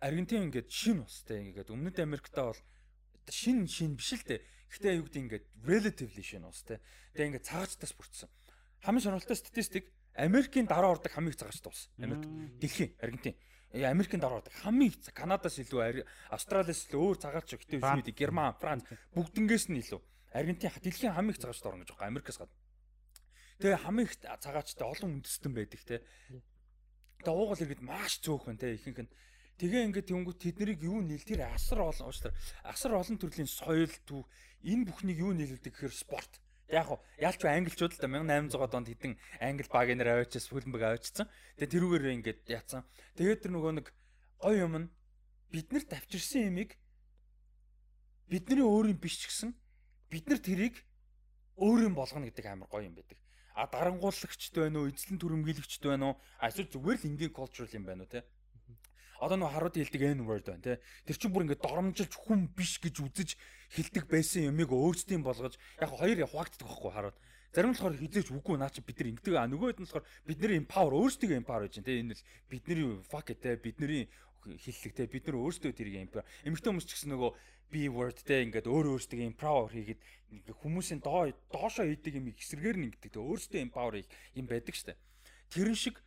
Аргентин 0.00 0.48
ингээд 0.48 0.68
шин 0.72 1.04
устай 1.04 1.44
ингээд 1.44 1.68
өмнөд 1.68 2.00
Америктаа 2.00 2.50
бол 2.50 2.60
шин 3.28 3.68
шин 3.68 3.94
биш 3.94 4.16
л 4.16 4.24
дээ. 4.24 4.40
Гэхдээ 4.72 4.96
юу 4.96 5.04
гэдэг 5.06 5.22
ингээд 5.24 5.44
relatively 5.60 6.24
шин 6.24 6.48
устай. 6.48 6.80
Тэгээ 7.12 7.36
ингээд 7.36 7.48
цагаачтаас 7.48 7.92
бүрдсэн. 7.92 8.28
Хамгийн 8.80 9.04
сонирхолтой 9.04 9.36
статистик 9.36 9.84
Америкийн 10.16 10.66
дараа 10.66 10.96
ордог 10.96 11.12
хамгийн 11.12 11.36
цагаачтай 11.36 11.70
ус. 11.70 11.92
Америк. 12.00 12.24
Дэлхийн 12.58 12.96
Аргентин. 12.98 13.36
Америкийн 13.70 14.18
дараа 14.18 14.42
ордог 14.42 14.54
хамгийн 14.66 14.94
Канадаас 15.14 15.62
илүү 15.62 16.02
Австралиас 16.34 16.90
илүү 16.90 17.00
өөр 17.06 17.18
цагаалч 17.22 17.54
ихтэй 17.54 17.78
үсмэд 17.78 18.10
Герман, 18.18 18.58
Франц 18.58 18.82
бүгднгээс 19.14 19.70
нь 19.70 19.78
илүү. 19.78 20.02
Аргентин 20.34 20.74
дэлхийн 20.82 21.14
хамгийн 21.14 21.38
их 21.38 21.42
цагаалчтай 21.42 21.70
орно 21.70 21.86
гэж 21.86 21.94
байгаа 21.94 22.10
Америкаас 22.10 22.38
гадна. 22.42 22.58
Тэгээ 23.62 23.82
хамгийн 23.86 24.06
их 24.10 24.14
цагаалчтай 24.18 24.86
олон 24.90 25.10
үндэстэн 25.22 25.52
байдаг 25.54 25.80
те. 25.86 26.02
Тэгээ 27.22 27.30
уугал 27.38 27.62
иргэд 27.62 27.82
маш 27.86 28.18
байна 28.26 28.58
те 28.58 28.74
ихэнх 28.74 29.06
нь. 29.06 29.14
Тэгээ 29.62 29.86
ингээд 29.86 30.08
тэнгуү 30.10 30.34
тэднийг 30.34 30.80
юу 30.82 30.98
нийл 31.04 31.22
тэр 31.22 31.46
асар 31.52 31.84
олон 31.84 32.10
уучлаар 32.10 32.34
асар 32.64 32.96
олон 32.96 33.18
төрлийн 33.20 33.46
соёл 33.46 33.92
төв 34.08 34.24
энэ 34.64 34.88
бүхнийг 34.88 35.20
юу 35.20 35.36
нийлүүлдэг 35.36 35.68
гэхээр 35.76 35.92
спорт 35.92 36.40
Яг 36.70 36.86
уу 36.90 37.02
ялч 37.18 37.42
англичууд 37.42 37.98
л 37.98 38.00
да 38.00 38.06
1800 38.06 38.78
онд 38.78 38.88
хэдэн 38.88 39.12
англи 39.42 39.66
баг 39.66 39.88
нэр 39.90 40.22
аваачаас 40.22 40.46
хүлэмбэг 40.48 40.82
аваачсан. 40.86 41.26
Тэгээ 41.58 41.74
тэрүүгээр 41.74 42.14
ингээд 42.22 42.40
яатсан. 42.46 42.86
Тэгээд 43.18 43.42
тэр 43.42 43.52
нөгөө 43.58 43.72
нэг 43.82 43.86
гой 44.38 44.54
юм 44.62 44.74
нь 44.78 44.86
бид 45.50 45.74
нарт 45.74 45.90
авчирсан 45.90 46.54
юмыг 46.54 46.78
бидний 48.30 48.62
өөрийн 48.62 49.02
биш 49.02 49.18
ч 49.18 49.26
гэсэн 49.26 49.50
бид 50.14 50.30
нар 50.30 50.38
тэрийг 50.38 50.78
өөр 51.58 51.90
юм 51.90 51.94
болгоно 51.98 52.30
гэдэг 52.30 52.46
амар 52.46 52.70
гоё 52.70 52.86
юм 52.86 52.94
байдаг. 52.94 53.18
А 53.58 53.66
дарангууллагчд 53.66 54.54
байна 54.54 54.78
уу, 54.80 54.88
эзлэн 54.88 55.18
төрөмгийлэгчд 55.18 55.82
байна 55.82 56.14
уу? 56.14 56.16
Эсвэл 56.38 56.70
зүгээр 56.70 56.98
л 57.02 57.08
ингийн 57.10 57.34
cultural 57.34 57.70
юм 57.74 57.84
байна 57.84 58.06
уу 58.06 58.10
те? 58.14 58.22
Одоо 59.20 59.36
нөө 59.36 59.52
харуудын 59.52 59.84
хэлдэг 59.84 60.02
N 60.16 60.24
word 60.24 60.48
байна 60.48 60.64
те. 60.64 60.80
Тэр 61.04 61.16
чинь 61.20 61.32
бүр 61.32 61.44
ингээд 61.44 61.60
доромжилж 61.60 62.12
хүн 62.16 62.48
биш 62.56 62.80
гэж 62.80 63.04
үзэж 63.04 63.30
хэлдэг 63.76 64.08
байсан 64.08 64.48
юмыг 64.48 64.72
өөрсдийн 64.72 65.20
болгож 65.20 65.60
яг 65.76 65.90
хоёр 65.92 66.24
хуваагддаг 66.24 66.64
байхгүй 66.64 66.90
харууд. 66.90 67.18
Зарим 67.52 67.70
нь 67.70 67.76
болохоор 67.76 68.00
хизээч 68.00 68.28
үгүй 68.32 68.56
наа 68.56 68.72
чи 68.72 68.80
бид 68.80 68.96
нар 68.96 69.10
ингэдэг 69.12 69.34
а 69.36 69.44
нөгөөд 69.44 69.78
нь 69.82 69.84
болохоор 69.84 70.06
бидний 70.24 70.56
empower 70.56 70.92
өөрсдөө 70.96 71.36
empower 71.36 71.68
гэж 71.68 71.82
те. 71.84 72.00
Энэ 72.00 72.14
л 72.16 72.24
бидний 72.48 72.80
fuck 73.04 73.28
те 73.36 73.60
бидний 73.60 74.08
хиллэг 74.46 74.92
те 74.96 75.04
бид 75.10 75.26
нар 75.28 75.36
өөрсдөө 75.36 75.72
тэрийг 75.74 75.98
empower. 76.08 76.24
Эмэгтэй 76.46 76.70
хүмүүс 76.72 76.86
ч 76.88 76.92
гэсэн 76.96 77.12
нөгөө 77.12 77.30
B 77.70 77.74
word 77.92 78.18
те 78.24 78.42
ингээд 78.46 78.66
өөр 78.66 78.96
өөрсдөө 78.96 79.20
empower 79.26 79.68
хийгээд 79.70 80.00
хүмүүсийн 80.62 81.02
доо 81.04 81.30
доошоо 81.50 81.86
хийдэг 81.86 82.18
юм 82.18 82.30
эсрэгээр 82.32 82.78
ингэдэг 82.86 83.12
те 83.14 83.20
өөрсдөө 83.20 83.60
empower 83.66 83.98
юм 84.34 84.46
байдаг 84.46 84.74
штэ. 84.74 84.94
Тэрэн 85.50 85.74
шиг 85.74 85.98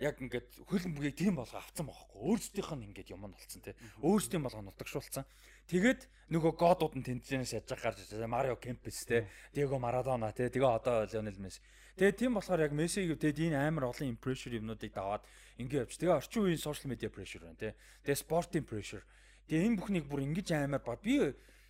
яг 0.00 0.16
ингээд 0.16 0.64
хөлбөмбөгийг 0.64 1.16
тийм 1.16 1.36
болго 1.36 1.60
авцсан 1.60 1.84
байхгүй. 1.84 2.18
Өөрсдийнх 2.24 2.72
нь 2.72 2.86
ингээд 2.88 3.12
юм 3.12 3.28
нь 3.28 3.36
болцсон 3.36 3.60
тий. 3.60 3.76
Өөрсдийн 4.00 4.40
болгоо 4.40 4.64
нутагшуулсан. 4.64 5.28
Тэгээд 5.68 6.08
нөгөө 6.32 6.52
годууд 6.56 6.96
нь 6.96 7.04
тэнцэнээс 7.04 7.60
яж 7.60 7.68
гарч 7.68 8.08
Марио 8.24 8.56
Кемпес 8.56 9.04
тий. 9.04 9.28
Диего 9.52 9.76
Марадона 9.76 10.32
тий. 10.32 10.48
Тэгээ 10.48 10.72
одоо 10.72 11.04
Лионел 11.04 11.36
Месси. 11.36 11.60
Тэгээд 12.00 12.16
тийм 12.16 12.32
болохоор 12.40 12.64
яг 12.64 12.72
Мессиг 12.72 13.12
тэгээд 13.20 13.52
энэ 13.52 13.60
амар 13.60 13.92
олон 13.92 14.08
impressure 14.08 14.56
юмнуудыг 14.56 14.88
даваад 14.88 15.20
ингээд 15.60 15.84
явж. 15.84 16.00
Тэгээ 16.00 16.16
орчин 16.16 16.48
үеийн 16.48 16.64
social 16.64 16.88
media 16.88 17.12
pressure 17.12 17.44
байна 17.44 17.60
тий. 17.60 17.72
Тэгээ 18.08 18.24
спортын 18.24 18.64
pressure. 18.64 19.04
Тэгээ 19.52 19.68
энэ 19.68 19.78
бүхнийг 19.84 20.08
бүр 20.08 20.24
ингэж 20.24 20.48
амар 20.56 20.80
ба 20.80 20.96
би 20.96 21.20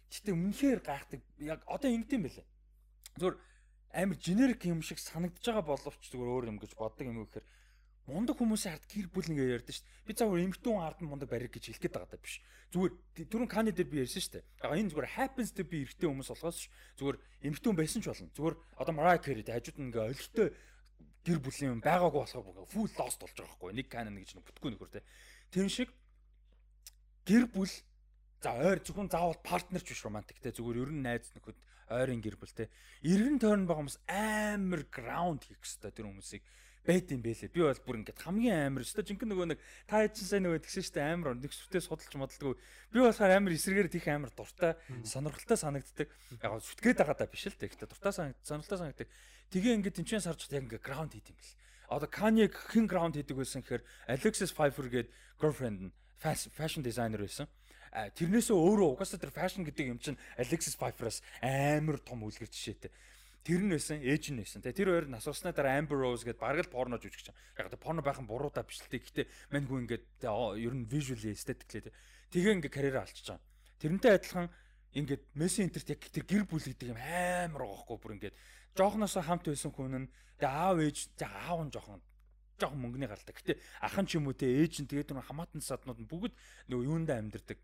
гэтээ 0.06 0.38
үнэхээр 0.38 0.80
гайхдаг. 0.86 1.20
Яг 1.42 1.66
одоо 1.66 1.90
ингэдэм 1.90 2.22
байлаа. 2.22 2.46
Зүгээр 3.18 3.36
амар 3.90 4.18
generic 4.22 4.62
юм 4.70 4.82
шиг 4.86 5.02
санагдаж 5.02 5.42
байгаа 5.42 5.66
боловч 5.66 6.02
зүгээр 6.14 6.30
өөр 6.30 6.46
юм 6.54 6.58
гэж 6.62 6.78
боддог 6.78 7.10
юм 7.10 7.26
гэхээр 7.26 7.46
мундаг 8.10 8.36
хүмүүсийн 8.36 8.74
ард 8.74 8.84
гэр 8.90 9.08
бүл 9.08 9.30
ингээ 9.30 9.54
ярьдэн 9.62 9.74
шүү 9.74 9.86
дээ. 9.86 10.06
Би 10.06 10.12
заавар 10.18 10.42
эмхтэн 10.42 10.76
ард 10.82 10.98
нь 11.00 11.10
мундаг 11.10 11.28
барих 11.30 11.54
гэж 11.54 11.64
хэлэх 11.70 11.82
гээд 11.86 11.94
байгаа 11.94 12.10
даа 12.10 12.20
биш. 12.20 12.42
Зүгээр 12.74 12.92
түрүүн 13.30 13.50
каны 13.50 13.70
дээр 13.70 13.88
би 13.88 14.02
ярьсан 14.02 14.20
шүү 14.20 14.34
дээ. 14.36 14.44
Аа 14.66 14.74
энэ 14.74 14.90
зүгээр 14.90 15.14
happens 15.14 15.50
to 15.54 15.62
be 15.62 15.86
эрэгтэй 15.86 16.08
хүмүүс 16.10 16.30
болохоос 16.34 16.66
зүгээр 16.98 17.16
эмхтэн 17.46 17.74
байсан 17.78 18.00
ч 18.02 18.06
болно. 18.10 18.34
Зүгээр 18.34 18.56
одоо 18.82 18.94
Mariah 18.94 19.22
Carey 19.22 19.44
хажууд 19.46 19.78
нь 19.78 19.86
ингээ 19.88 20.08
олигтой 20.10 20.48
гэр 21.24 21.38
бүлийн 21.38 21.72
юм 21.76 21.82
байгаагүй 21.84 22.20
болохоор 22.24 22.68
full 22.72 22.92
lost 22.96 23.20
болж 23.20 23.34
байгаа 23.36 23.56
байхгүй. 23.60 23.76
Нэг 23.76 23.86
гэж 23.92 24.30
нэг 24.36 24.44
бүтггүй 24.48 24.70
нөхөр 24.72 24.90
те. 24.90 25.04
Тэр 25.52 25.68
шиг 25.68 25.92
гэр 27.28 27.44
бүл 27.52 27.72
за 28.40 28.50
ойр 28.56 28.80
зөвхөн 28.80 29.12
заавал 29.12 29.36
партнерч 29.44 29.86
биш 29.92 30.00
романтик 30.00 30.40
те. 30.40 30.54
Зүгээр 30.54 30.80
ер 30.80 30.90
нь 30.96 31.04
найз 31.04 31.28
нөхөд 31.36 31.58
ойрын 31.92 32.24
гэр 32.24 32.40
бүл 32.40 32.54
те. 32.56 32.72
Иргэн 33.04 33.36
тойрон 33.36 33.68
байгаа 33.68 33.84
хүмүүс 33.84 33.98
амар 34.08 34.82
ground 34.88 35.44
хийх 35.44 35.60
хэрэгтэй 35.60 35.92
тэр 35.92 36.08
хүмүүсийг 36.08 36.42
байд 36.86 37.12
юм 37.12 37.20
бэлээ. 37.20 37.52
Би 37.52 37.60
бол 37.60 37.82
бүр 37.84 37.96
ингээд 38.00 38.20
хамгийн 38.24 38.72
амар 38.72 38.82
өстой 38.84 39.04
жинхэнэ 39.04 39.30
нөгөө 39.30 39.48
нэг 39.52 39.60
та 39.84 40.00
хэд 40.00 40.16
сайн 40.16 40.48
нөгөө 40.48 40.64
тэгсэн 40.64 40.84
штэ 40.88 41.00
амар 41.04 41.36
нэг 41.36 41.52
сүртээ 41.52 41.82
судалж 41.84 42.14
модалдгүй. 42.16 42.54
Би 42.90 42.98
болохоор 43.04 43.32
амар 43.36 43.52
эсрэгээр 43.52 43.88
тийх 43.92 44.08
амар 44.08 44.32
дуртай 44.32 44.80
сонирхолтой 45.04 45.58
санагддаг. 45.60 46.08
Яг 46.40 46.52
сүтгээд 46.64 46.98
байгаа 47.04 47.16
даа 47.20 47.28
биш 47.28 47.44
л 47.46 47.56
дээ. 47.60 47.68
Гэхдээ 47.68 47.90
дуртай 47.90 48.12
сонирхолтой 48.40 48.78
санагддаг. 48.80 49.08
Тэгээ 49.52 49.76
ингээд 49.76 49.96
тэнцэн 50.00 50.24
сарж 50.24 50.48
яг 50.48 50.64
ингээд 50.64 50.84
граунд 50.84 51.12
хийд 51.12 51.28
юм 51.28 51.36
бэл. 51.36 51.54
Одоо 51.90 52.08
Kanye 52.08 52.46
хин 52.48 52.86
граунд 52.86 53.18
хийдэг 53.18 53.36
байсан 53.36 53.60
гэхээр 53.66 53.82
Alexis 54.08 54.54
Pfeiffer 54.54 54.86
гээд 54.86 55.08
girlfriend 55.42 55.78
нь 55.84 55.92
fashion 56.22 56.86
designer 56.86 57.18
байсан. 57.18 57.50
Тэрнээсөө 57.90 58.54
өөрөө 58.54 58.88
угаасаа 58.94 59.18
тэр 59.18 59.34
fashion 59.34 59.66
гэдэг 59.66 59.86
юм 59.90 59.98
чинь 59.98 60.20
Alexis 60.38 60.78
Pfeiffer-аас 60.78 61.18
амар 61.42 61.98
том 61.98 62.22
үлгэр 62.22 62.46
жишээтэй. 62.46 62.94
Тэр 63.40 63.64
нь 63.64 63.72
байсан, 63.72 64.04
ээж 64.04 64.36
нь 64.36 64.40
байсан. 64.40 64.60
Тэгээ 64.60 64.76
тэр 64.76 64.88
хоёр 64.92 65.06
нас 65.08 65.24
уснаа 65.24 65.56
дараа 65.56 65.80
Amber 65.80 65.96
Rose 65.96 66.28
гэдэг 66.28 66.44
бараг 66.44 66.68
л 66.68 66.74
порно 66.74 67.00
жүжигч. 67.00 67.32
Яг 67.56 67.72
одоо 67.72 67.80
порно 67.80 68.04
байхын 68.04 68.28
буруу 68.28 68.52
та 68.52 68.60
биш 68.60 68.84
л 68.84 68.92
дээ. 68.92 69.00
Гэхдээ 69.00 69.26
мань 69.48 69.64
хүү 69.64 69.78
ингээд 69.88 70.04
ер 70.60 70.74
нь 70.76 70.84
visually 70.84 71.32
aesthetically 71.32 71.88
тэгээ 72.28 72.54
ингээд 72.60 72.76
карьераа 72.76 73.08
алчиж 73.08 73.32
байгаа. 73.32 73.40
Тэрнтэй 73.80 74.12
адилхан 74.12 74.46
ингээд 74.92 75.22
Messi 75.34 75.64
Interт 75.64 75.88
яг 75.88 76.04
тэр 76.04 76.24
гэр 76.28 76.44
бүл 76.44 76.60
гэдэг 76.60 76.92
юм 76.92 77.00
амар 77.00 77.64
байгаа 77.64 77.80
хгүй 77.80 77.96
бүр 77.96 78.14
ингээд 78.20 78.36
жоохноосоо 78.76 79.22
хамт 79.24 79.48
байсан 79.48 79.72
хүн 79.72 79.96
нь 80.04 80.10
тэгээ 80.36 80.52
аав 80.52 80.78
ээж 80.84 80.98
тэгээ 81.16 81.40
аав 81.48 81.60
нь 81.64 81.72
жоохон 81.72 82.00
жоохон 82.60 82.80
мөнгөний 82.84 83.08
гаралтай. 83.08 83.34
Гэтэ 83.34 83.52
ахын 83.80 84.04
ч 84.04 84.20
юм 84.20 84.28
уу 84.28 84.36
те 84.36 84.46
ээж 84.46 84.84
нь 84.84 84.90
тэгээд 84.90 85.16
нэг 85.16 85.24
хамаатан 85.24 85.64
саднууд 85.64 85.96
нь 85.96 86.10
бүгд 86.10 86.36
нөгөө 86.68 86.86
юундаа 86.86 87.18
амьдэрдэг 87.24 87.58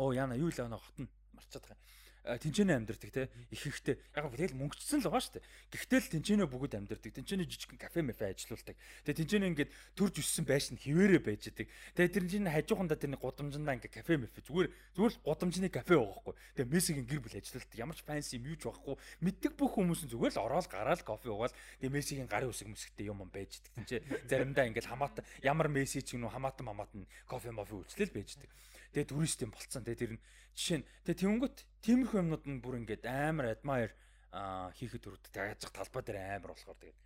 оо 0.00 0.10
яана 0.12 0.34
юу 0.34 0.50
л 0.50 0.60
яана 0.60 0.82
хотно 0.82 1.06
марчаад 1.36 1.62
байгаа 1.62 1.78
тэнцэнэ 2.26 2.74
амьдэрдэг 2.74 3.10
те 3.14 3.30
их 3.54 3.62
ихтэй 3.62 3.94
яг 4.18 4.26
тэгэл 4.34 4.58
мөнгөчсөн 4.58 4.98
л 5.00 5.06
байгаа 5.06 5.22
шүү 5.22 5.34
дээ. 5.38 5.46
Гэхдээ 5.70 6.00
л 6.02 6.12
тэнцэнэ 6.18 6.44
бүгд 6.50 6.74
амьдэрдэг. 6.74 7.12
Тэнцэнэ 7.22 7.46
жижигхэн 7.46 7.78
кафе 7.78 8.02
мэфэ 8.02 8.34
ажилуулдаг. 8.34 8.74
Тэгээ 9.06 9.18
тэнцэнэ 9.22 9.46
ингээд 9.54 9.70
төрж 9.94 10.14
өссөн 10.18 10.44
байш 10.44 10.74
нь 10.74 10.80
хിവэрэ 10.82 11.22
байж 11.22 11.54
идэг. 11.54 11.70
Тэгээ 11.94 12.10
тэр 12.10 12.24
чинь 12.26 12.50
хажуухандаа 12.50 12.98
тэр 12.98 13.14
гудамжиндаа 13.14 13.78
ингээд 13.78 13.94
кафе 13.94 14.18
мэфэ 14.18 14.42
зүгээр 14.42 14.68
зүгээр 14.98 15.12
л 15.14 15.22
гудамжны 15.22 15.70
кафе 15.70 15.94
байгаа 15.94 16.18
хгүй. 16.18 16.34
Тэгээ 16.58 16.72
мессигийн 16.74 17.06
гэр 17.06 17.20
бүл 17.22 17.38
ажилуулдаг. 17.38 17.78
Ямар 17.78 17.96
ч 17.96 18.02
фанси 18.02 18.36
юм 18.42 18.44
юу 18.50 18.58
ч 18.58 18.62
байхгүй. 18.66 18.94
Мэддэг 19.22 19.52
бүх 19.54 19.72
хүмүүс 19.78 20.00
нь 20.04 20.10
зүгээр 20.10 20.34
л 20.34 20.42
ороод 20.42 20.66
гараал 20.66 21.02
кофе 21.06 21.30
уугаал 21.30 21.54
тэгээ 21.78 21.94
мессигийн 21.94 22.26
гарын 22.26 22.50
үсэг 22.50 22.66
мэсгтэй 22.66 23.06
юм 23.06 23.22
байж 23.30 23.62
идэг. 23.62 23.72
Тэнцээ 23.78 24.00
заримдаа 24.26 24.66
ингээд 24.66 24.90
хамаатан 24.90 25.24
ямар 25.46 25.68
месси 25.70 26.02
ч 26.02 26.18
юм 26.18 26.26
уу 26.26 26.34
хамаатан 26.34 26.66
мамаатан 26.66 27.06
кофе 27.30 27.54
мофе 27.54 27.78
үйлчлэл 27.78 28.10
байж 28.10 28.34
идэг. 28.34 28.50
Тэгээ 28.96 29.12
турист 29.12 29.44
юм 29.44 29.52
болцсон. 29.52 29.84
Тэгээ 29.84 30.00
тэр 30.00 30.12
нь 30.16 30.22
жишээ 30.56 30.78
нь 30.80 30.88
тэгээ 31.04 31.20
тэнгөт 31.20 31.56
тиймэрхүү 31.84 32.18
юмнууд 32.24 32.44
нь 32.48 32.62
бүр 32.64 32.80
ингээд 32.80 33.04
амар 33.04 33.52
admire 33.52 33.92
хийхэд 34.32 35.04
өрөвдөд 35.04 35.36
яаж 35.36 35.68
талбай 35.68 36.00
дээр 36.00 36.40
амар 36.40 36.56
болохоор 36.56 36.80
тэгээд 36.80 36.98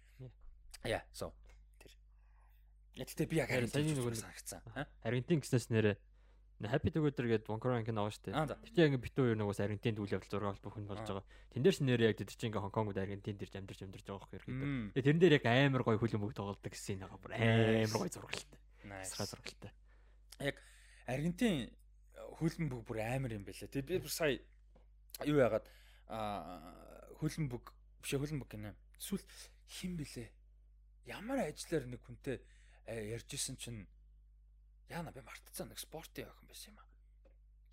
яа 0.87 1.03
so 1.11 1.35
тэр 1.83 1.93
Ятэлтэй 2.95 3.27
би 3.27 3.43
яг 3.43 3.51
саяны 3.51 3.99
нөгөө 3.99 4.23
санагцсан. 4.23 4.63
Аргентин 5.03 5.43
гэснээс 5.43 5.67
нэрэ 5.75 5.99
Happy 6.61 6.93
Together 6.93 7.25
гэдэг 7.25 7.49
Vancouver 7.49 7.73
анги 7.73 7.89
байгаа 7.89 8.13
шүү 8.13 8.37
дээ. 8.37 8.53
Тэгтээ 8.69 8.87
ингээ 8.93 9.05
битүү 9.09 9.25
хоёр 9.33 9.39
нөгөөс 9.41 9.61
Аргентинд 9.65 9.97
үйл 9.97 10.13
явдал 10.13 10.29
зураг 10.29 10.49
авал 10.53 10.65
бүхэн 10.69 10.87
болж 10.93 11.09
байгаа. 11.09 11.25
Тэн 11.57 11.65
дээрс 11.65 11.81
нэр 11.81 12.01
яг 12.05 12.21
тэд 12.21 12.37
чинь 12.37 12.53
ингээ 12.53 12.65
Хонконгод 12.69 13.01
Аргентинд 13.01 13.41
ирж 13.41 13.55
амьдарч 13.57 13.81
амьдарч 13.81 14.05
байгаа 14.05 14.29
хэрэг 14.29 14.45
ихэд. 14.45 14.93
Тэгээ 14.93 15.07
тэрэн 15.09 15.21
дээр 15.25 15.37
яг 15.41 15.47
амар 15.49 15.83
гоё 15.89 15.97
хүлэн 15.97 16.21
бүгд 16.21 16.37
тоглолдог 16.37 16.69
гэсэн 16.69 17.01
нэг 17.01 17.17
бүр 17.17 17.33
амар 17.33 17.97
гоё 17.97 18.13
зургалтай. 18.13 18.61
Насгаа 18.85 19.27
зургалтай. 19.33 19.73
Яг 20.45 20.57
Аргентин 21.09 21.73
хөлбөмбөг 22.41 22.81
бүр 22.89 22.99
амар 23.05 23.37
юм 23.37 23.45
байлаа. 23.45 23.69
Тэгээ 23.69 24.01
би 24.01 24.01
бүр 24.01 24.13
сая 24.13 24.41
юу 25.29 25.39
яагаад 25.45 25.67
хөлбөмбөг 27.21 27.65
биш 28.01 28.13
хөлбөмбөг 28.17 28.49
гинэ. 28.49 28.73
Эсвэл 28.97 29.25
хин 29.69 30.01
блэ? 30.01 30.33
Ямар 31.05 31.45
ажиллаар 31.45 31.85
нэг 31.85 32.01
хүнтэй 32.01 32.41
ярьж 32.89 33.37
исэн 33.37 33.57
чинь 33.61 33.85
яана 34.89 35.13
би 35.13 35.21
мартцсан 35.21 35.69
нэг 35.69 35.79
спортын 35.79 36.33
охин 36.33 36.49
байсан 36.49 36.73
юм 36.73 36.81
аа. 36.81 36.89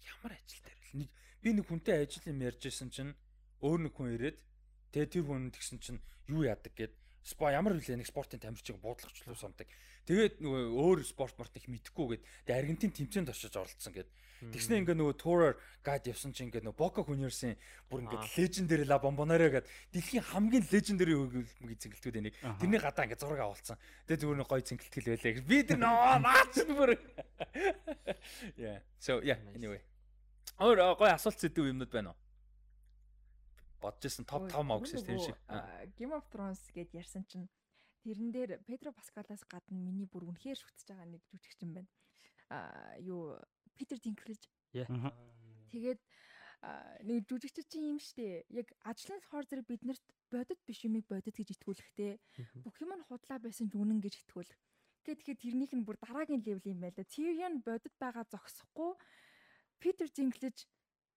Ямар 0.03 0.35
ажил 0.35 0.61
дээр 0.61 0.81
л 0.91 0.97
нэг 1.01 1.09
би 1.41 1.49
нэг 1.55 1.65
хүнтэй 1.67 2.03
ажил 2.03 2.27
юм 2.27 2.43
ярьж 2.43 2.67
исэн 2.67 2.91
чинь 2.91 3.15
өөр 3.63 3.79
нэг 3.87 3.93
хүн 3.95 4.13
ирээд 4.19 4.37
тэгээ 4.91 5.11
тэр 5.15 5.23
хүн 5.25 5.49
тэгсэн 5.55 5.79
чинь 5.79 5.99
юу 6.27 6.43
яадаг 6.45 6.73
гэд 6.75 6.93
спа 7.27 7.51
ямар 7.51 7.75
хүлээ 7.75 7.99
нэг 7.99 8.07
спортын 8.07 8.39
тамирчиг 8.39 8.79
буудлахчлуу 8.79 9.35
самдаг. 9.35 9.67
Тэгээд 10.07 10.39
нөгөө 10.39 10.63
өөр 10.79 11.03
спорт 11.03 11.35
морт 11.35 11.51
их 11.59 11.67
мэдхгүй 11.67 12.15
гээд 12.15 12.23
тэгээ 12.47 12.59
Аргентин 12.63 12.95
тэмцээнд 12.95 13.35
очиж 13.35 13.51
оролцсон 13.51 13.91
гээд 13.91 14.07
Тэгснэ 14.37 14.85
ингээ 14.85 14.93
нөгөө 14.93 15.15
tour 15.17 15.57
guide 15.81 16.13
явсан 16.13 16.29
чинь 16.29 16.53
ингээ 16.53 16.61
нөгөө 16.61 16.77
Boca 16.77 17.01
Juniors-ийн 17.01 17.57
бүр 17.89 18.05
ингээ 18.05 18.37
legendary 18.37 18.85
la 18.85 19.01
bombonero 19.01 19.49
гэдэг 19.49 19.65
дэлхийн 19.97 20.25
хамгийн 20.29 20.65
legendary 20.69 21.17
хөлбөмбөгийн 21.17 21.81
цэнгэлтүүд 21.81 22.19
энийг 22.21 22.37
тэрний 22.61 22.77
гадаа 22.77 23.09
ингээ 23.09 23.17
зураг 23.17 23.41
авалцсан. 23.41 23.81
Тэгээ 24.05 24.21
зүгээр 24.21 24.37
нэг 24.37 24.49
гоё 24.53 24.61
цэнгэлтгэл 24.61 25.09
байлаа. 25.09 25.41
Би 25.41 25.57
тэр 25.65 25.79
нөө 25.81 26.17
наач 26.21 26.53
бүр. 26.69 26.91
Yeah. 28.57 28.79
So 28.99 29.21
yeah, 29.25 29.39
anyway. 29.55 29.81
Өөр 30.61 30.97
гоё 30.99 31.17
асуулт 31.17 31.41
зэдв 31.41 31.65
юмнууд 31.65 31.89
байна 31.89 32.13
уу? 32.13 32.17
Бодож 33.81 34.09
ирсэн 34.09 34.25
топ 34.25 34.49
5 34.49 34.63
маа 34.65 34.81
гэсэн 34.81 35.05
тийм 35.05 35.19
шиг. 35.21 35.37
Game 35.97 36.13
of 36.17 36.25
Thrones 36.33 36.61
гэд 36.73 36.93
ярьсан 36.97 37.23
чинь 37.29 37.47
тэрэн 38.01 38.31
дээр 38.31 38.51
Педро 38.65 38.91
Паскалаас 38.91 39.43
гадна 39.45 39.77
миний 39.77 40.07
бүр 40.09 40.29
үнэхээр 40.31 40.57
шүтж 40.57 40.87
байгаа 40.89 41.07
нэг 41.07 41.21
жүжигчин 41.29 41.71
байна. 41.75 41.89
А 42.49 42.95
юу 42.97 43.37
Питер 43.75 43.99
Динклэж. 43.99 44.49
Тэгээд 45.69 46.01
нэг 47.05 47.27
жүжигч 47.29 47.69
чинь 47.69 47.93
юм 47.93 47.99
штэ. 48.01 48.47
Яг 48.49 48.73
ажлын 48.81 49.21
хоор 49.29 49.45
зэрэг 49.45 49.67
биднэрт 49.69 50.05
бодит 50.31 50.59
биш 50.65 50.81
юмыг 50.87 51.05
бодит 51.05 51.37
гэж 51.37 51.53
итгүүлэхтэй. 51.59 52.17
Бүх 52.65 52.75
юм 52.81 52.97
нь 52.97 53.05
худлаа 53.05 53.37
байсан 53.37 53.69
ч 53.69 53.77
үнэн 53.77 54.01
гэж 54.01 54.25
итгүүлэх. 54.25 54.57
Тэгэхээр 55.05 55.39
тэрнийх 55.39 55.71
нь 55.71 55.85
бүр 55.85 56.01
дараагийн 56.01 56.43
левел 56.43 56.65
юм 56.65 56.81
байл 56.81 56.97
да. 56.97 57.05
Tyrion 57.05 57.61
бодит 57.63 57.93
байгаа 58.01 58.25
зогсохгүй 58.27 58.97
Питер 59.79 60.09
Динклэж 60.09 60.65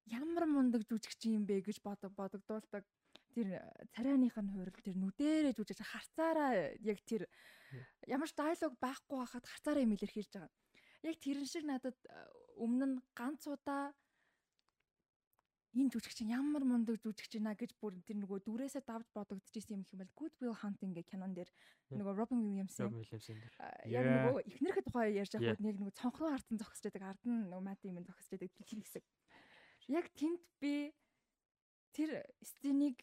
ямар 0.07 0.45
мундаг 0.47 0.87
жүжигч 0.89 1.29
юм 1.29 1.45
бэ 1.45 1.61
гэж 1.61 1.83
бодог 1.85 2.13
бодогдуулдаг. 2.17 2.85
Тэр 3.31 3.63
царайных 3.95 4.35
нь 4.35 4.51
хурал 4.51 4.75
тэр 4.75 4.97
нүдэрээ 4.99 5.55
жүжигч 5.55 5.81
харцаараа 5.85 6.75
яг 6.81 6.99
тэр 7.07 7.29
ямар 8.07 8.29
ч 8.29 8.35
диалог 8.35 8.75
байхгүй 8.81 9.17
байхад 9.19 9.47
харцаараа 9.47 9.85
юм 9.85 9.95
илэрхийлж 9.95 10.33
байгаа. 10.35 10.51
Яг 11.07 11.17
тэрэн 11.23 11.47
шиг 11.47 11.65
надад 11.65 11.97
өмнө 12.59 12.87
нь 12.87 12.97
ганц 13.15 13.47
удаа 13.47 13.95
энэ 15.71 15.91
жүжигч 15.95 16.27
ямар 16.27 16.67
мундаг 16.67 16.99
жүжигч 16.99 17.39
байна 17.39 17.55
гэж 17.55 17.79
бүр 17.79 17.95
тэр 18.03 18.19
нөгөө 18.19 18.43
дүрээсээ 18.43 18.83
давж 18.83 19.07
бодогдчихсэн 19.15 19.79
юм 19.79 19.83
их 19.87 19.93
юм 19.95 20.03
бол 20.03 20.15
Good 20.19 20.35
Will 20.43 20.59
Hunting 20.59 20.93
гэх 20.99 21.07
кинон 21.15 21.31
дээр 21.31 21.47
нөгөө 21.95 22.15
Robin 22.19 22.43
Williams-ийн 22.43 22.91
яг 23.87 24.05
нөгөө 24.11 24.43
эхнэрхээ 24.51 24.85
тухай 24.91 25.15
ярьж 25.15 25.33
байхад 25.39 25.63
нэг 25.63 25.79
нөгөө 25.79 25.95
цонхроо 25.95 26.35
хартан 26.35 26.59
зогсож 26.59 26.83
байдаг 26.91 27.05
ард 27.07 27.23
нь 27.23 27.47
нөгөө 27.47 27.63
Matt 27.63 27.83
Damon 27.87 28.03
зогсож 28.03 28.35
байдаг 28.35 28.51
тэр 28.51 28.83
хэсэг. 28.83 29.05
Яг 29.91 30.07
тэнд 30.15 30.41
би 30.63 30.95
тэр 31.91 32.23
сценийг 32.47 33.03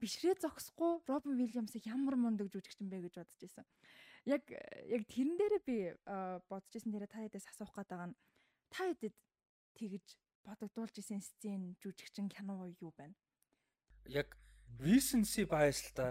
бишрээ 0.00 0.40
зогсохгүй 0.40 1.04
Robin 1.06 1.36
Williams-ыг 1.36 1.84
ямар 1.86 2.16
мундаг 2.16 2.48
жүжигч 2.48 2.80
юм 2.80 2.88
бэ 2.88 3.04
гэж 3.06 3.20
бодож 3.20 3.38
байсан 3.38 3.66
яг 4.24 4.42
яг 4.48 5.02
тэрэн 5.10 5.36
дээрээ 5.38 5.62
би 5.66 5.76
бодож 6.48 6.72
исэн 6.74 6.90
дээрээ 6.94 7.10
та 7.10 7.22
хэдээс 7.22 7.46
асуух 7.52 7.74
гээд 7.74 7.90
байгаа 7.90 8.08
нь 8.10 8.18
та 8.70 8.86
хэдэд 8.86 9.14
тэгж 9.78 10.06
бодогдуулж 10.46 10.96
исэн 10.98 11.20
сцен 11.20 11.74
жүжигчин 11.82 12.28
кино 12.30 12.66
юу 12.66 12.94
байна? 12.94 13.14
Яг 14.06 14.38
recency 14.78 15.46
bias 15.46 15.82
л 15.86 15.94
та. 15.94 16.06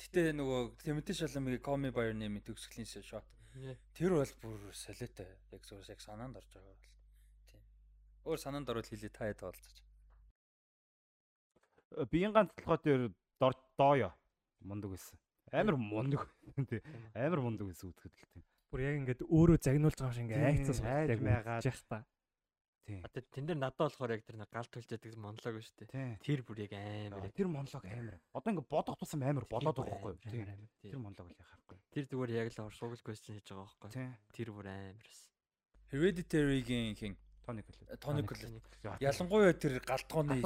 Гэтэ 0.00 0.34
нөгөө 0.36 0.62
Me 1.78 1.90
by 1.90 2.04
Your 2.10 2.16
Name 2.18 2.40
төгсгөлийн 2.42 3.04
shot. 3.04 3.24
Тэр 3.94 4.18
бол 4.18 4.32
бүр 4.42 4.60
солиотой. 4.74 5.30
Яг 5.52 5.62
зүгээр 5.64 5.92
яг 5.94 6.00
санаанд 6.02 6.36
орж 6.36 6.50
байгаа 6.52 6.74
бол. 6.74 6.90
Өөр 8.24 8.40
санаанд 8.40 8.72
орвол 8.72 8.88
хэлээ 8.88 9.12
та 9.12 9.28
хэд 9.28 9.40
тоолцож. 9.44 9.76
Биеийн 12.08 12.32
ганц 12.32 12.50
толгой 12.56 12.80
дээр 12.80 13.02
дооё 13.76 14.10
мундаг 14.64 14.90
байсан. 14.96 15.18
Амар 15.52 15.76
мундаг. 15.76 16.26
Тий. 16.68 16.80
Амар 17.14 17.40
мундаг 17.44 17.68
гэсэн 17.68 17.92
үтгэд 17.92 18.12
л 18.16 18.26
тийм. 18.32 18.44
Бүр 18.72 18.80
яг 18.80 18.96
ингээд 19.04 19.22
өөрөө 19.28 19.58
загнуулж 19.60 19.98
байгаа 20.00 20.16
шиг 20.16 20.24
ингээ 20.26 20.48
айцсан 20.50 20.74
суулж 20.74 21.12
яг 21.12 21.20
байгаад 21.20 21.62
та. 21.86 21.98
Тий. 22.84 23.00
А 23.04 23.08
тэн 23.08 23.44
дээр 23.46 23.60
надад 23.60 23.92
болохоор 23.92 24.16
яг 24.16 24.24
тэр 24.24 24.40
галт 24.40 24.70
төлж 24.72 24.88
яадаг 24.88 25.14
монолог 25.20 25.60
шүү 25.62 25.84
дээ. 25.84 26.18
Тэр 26.24 26.40
бүр 26.42 26.64
яг 26.64 26.72
амар. 26.74 27.28
Тэр 27.32 27.48
монолог 27.52 27.84
амар. 27.84 28.18
Одоо 28.32 28.50
ингээ 28.50 28.72
бодох 28.72 28.98
тусам 28.98 29.22
амар 29.22 29.46
болоод 29.46 29.76
байгаа 29.78 29.94
байхгүй 29.94 30.12
юу? 30.16 30.68
Тий. 30.80 30.90
Тэр 30.90 31.00
монолог 31.00 31.28
л 31.28 31.38
яхахгүй. 31.38 31.78
Тэр 31.92 32.04
зүгээр 32.08 32.32
яг 32.40 32.48
л 32.50 32.66
урсгал 32.66 33.04
question 33.04 33.36
хийж 33.36 33.46
байгаа 33.52 33.68
байхгүй 33.68 33.88
юу? 33.94 34.16
Тэр 34.32 34.48
бүр 34.52 34.66
амар 34.68 35.06
эс. 35.06 35.22
Hereditary-гийн 35.94 36.96
хин 36.98 37.14
Тони 37.44 37.62
Тони 38.00 38.24
Ялангуяа 39.00 39.52
тэр 39.52 39.80
галтгооны 39.84 40.40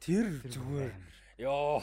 тэр 0.00 0.26
зүгээр 0.44 0.92
Йоо 1.42 1.82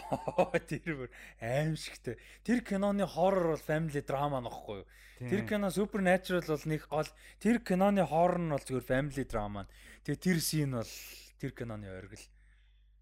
тэр 0.69 0.93
бүр 0.95 1.09
аимшигтэй. 1.41 2.15
Тэр 2.47 2.61
киноны 2.63 3.03
хоррор 3.09 3.57
бол 3.57 3.65
family 3.65 3.99
drama 4.05 4.39
нөхгүй 4.45 4.85
юу? 4.85 4.87
Тэр 5.19 5.43
кино 5.49 5.67
supernatural 5.73 6.45
бол 6.45 6.65
нэг 6.69 6.85
гол 6.87 7.09
тэр 7.41 7.59
киноны 7.65 8.05
хоррор 8.05 8.39
нь 8.39 8.53
бол 8.53 8.63
зүгээр 8.63 8.87
family 8.87 9.25
drama. 9.25 9.65
Тэгээ 10.05 10.21
тэр 10.21 10.39
scene 10.39 10.79
бол 10.79 10.93
тэр 11.41 11.51
киноны 11.57 11.89
оргил. 11.91 12.23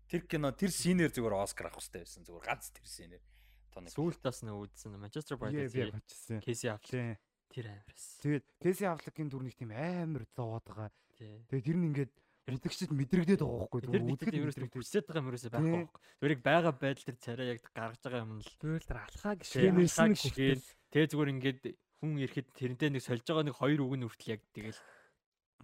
Тэр 0.07 0.23
кино 0.25 0.55
тэр 0.55 0.71
синээр 0.71 1.11
зүгээр 1.13 1.35
Оскар 1.35 1.67
авах 1.67 1.83
хэрэгтэй 1.83 2.01
байсан 2.07 2.25
зүгээр 2.25 2.45
ганц 2.47 2.71
тэр 2.71 2.87
синээр. 2.87 3.23
тоног. 3.77 3.93
Сүүлд 3.93 4.21
бас 4.25 4.41
нэг 4.41 4.55
үзсэн 4.57 4.97
Манчестер 4.97 5.37
Би 5.37 5.51
би 5.53 5.67
United 5.69 5.93
бодчихсон. 5.93 6.41
Кейси 6.41 6.67
Аффлек 6.73 6.89
Тий. 6.89 7.17
тэр 7.53 7.65
амарс. 7.71 8.05
Тэгээд 8.23 8.45
Кэси 8.61 8.85
Аффлекийн 8.89 9.29
дүр 9.29 9.43
нэг 9.45 9.55
тийм 9.55 9.71
амар 9.71 10.25
зовоод 10.33 10.65
байгаа. 10.65 10.89
Тэгээ 11.17 11.65
тэр 11.65 11.77
нь 11.77 11.87
ингээд 11.91 12.13
үзэгчдэд 12.47 12.91
мэдрэгдээд 12.95 13.41
байгаа 13.43 13.59
байхгүй 13.67 13.79
юу? 13.91 14.15
Үзэгчдэд 14.15 14.39
ерөөсөө 14.39 14.69
хүсэж 14.71 15.03
байгаа 15.03 15.19
юм 15.19 15.29
ерөөсөө 15.33 15.51
байхгүй 15.51 15.73
байхгүй. 15.83 16.01
Тэрийг 16.21 16.41
байгаа 16.45 16.73
байдал 16.77 17.07
тэр 17.07 17.17
царай 17.19 17.47
яг 17.51 17.59
гаргаж 17.75 18.01
байгаа 18.07 18.23
юм 18.23 18.39
л. 18.39 18.53
Тэгэл 18.61 18.87
тэр 18.87 18.99
алхаа 19.03 19.33
гişгэнсэн 19.35 20.11
гişгэн. 20.15 20.61
Тэгээ 20.93 21.09
зүгээр 21.11 21.33
ингээд 21.35 21.61
хүн 21.99 22.11
ирэхэд 22.23 22.47
тэрнтэй 22.55 22.89
нэг 22.93 23.03
сольж 23.03 23.25
байгаа 23.27 23.45
нэг 23.49 23.57
хоёр 23.57 23.79
үг 23.83 23.93
нь 23.97 24.05
хүртэл 24.07 24.33
яг 24.37 24.41
тэгэл 24.55 24.79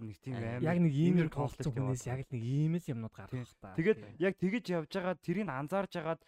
нэг 0.02 0.18
тийм 0.20 0.34
аим 0.34 0.66
яг 0.66 0.78
нэг 0.82 0.94
иймэр 0.94 1.30
тоглолт 1.30 1.62
хүнээс 1.62 2.04
яг 2.10 2.20
нэг 2.34 2.42
ийм 2.42 2.74
л 2.76 2.90
юмнууд 2.90 3.14
гарах 3.14 3.54
та. 3.62 3.78
Тэгээд 3.78 4.00
яг 4.18 4.34
тэгэж 4.42 4.66
явж 4.74 4.92
байгаа 4.92 5.16
тэрийг 5.22 5.48
анзаарж 5.48 5.94
агаад 6.02 6.22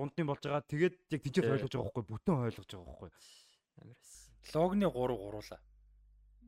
дундны 0.00 0.24
болж 0.24 0.42
байгаа 0.42 0.64
тэгээд 0.64 0.94
яг 1.12 1.20
тийж 1.20 1.36
ойлгож 1.44 1.70
байгаа 1.70 1.86
байхгүй 1.86 2.04
бүтэн 2.08 2.34
ойлгож 2.48 2.70
байгаа 2.72 2.88
байхгүй. 2.88 3.10
Амирс. 3.84 4.10
Логны 4.56 4.86
3 4.88 5.20
гуруула. 5.20 5.58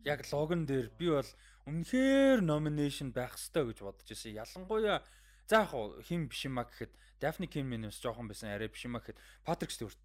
Яг 0.08 0.20
логн 0.32 0.64
дээр 0.64 0.86
би 0.96 1.06
бол 1.12 1.30
үнэхээр 1.66 2.42
nomination 2.42 3.14
байх 3.14 3.38
ёстой 3.38 3.70
гэж 3.70 3.78
бодож 3.86 4.08
ирсэн. 4.10 4.34
Ялангуяа 4.34 5.02
за 5.46 5.62
яг 5.62 5.70
хим 6.06 6.26
биш 6.26 6.46
юм 6.46 6.58
а 6.58 6.66
гэхэд 6.66 6.90
Daphne 7.22 7.46
Kim-ээс 7.46 8.02
жоохон 8.02 8.26
байсан 8.26 8.50
арай 8.50 8.68
биш 8.68 8.82
юм 8.84 8.96
а 8.96 9.00
гэхэд 9.00 9.18
Patrick 9.46 9.70
Stewart. 9.70 9.98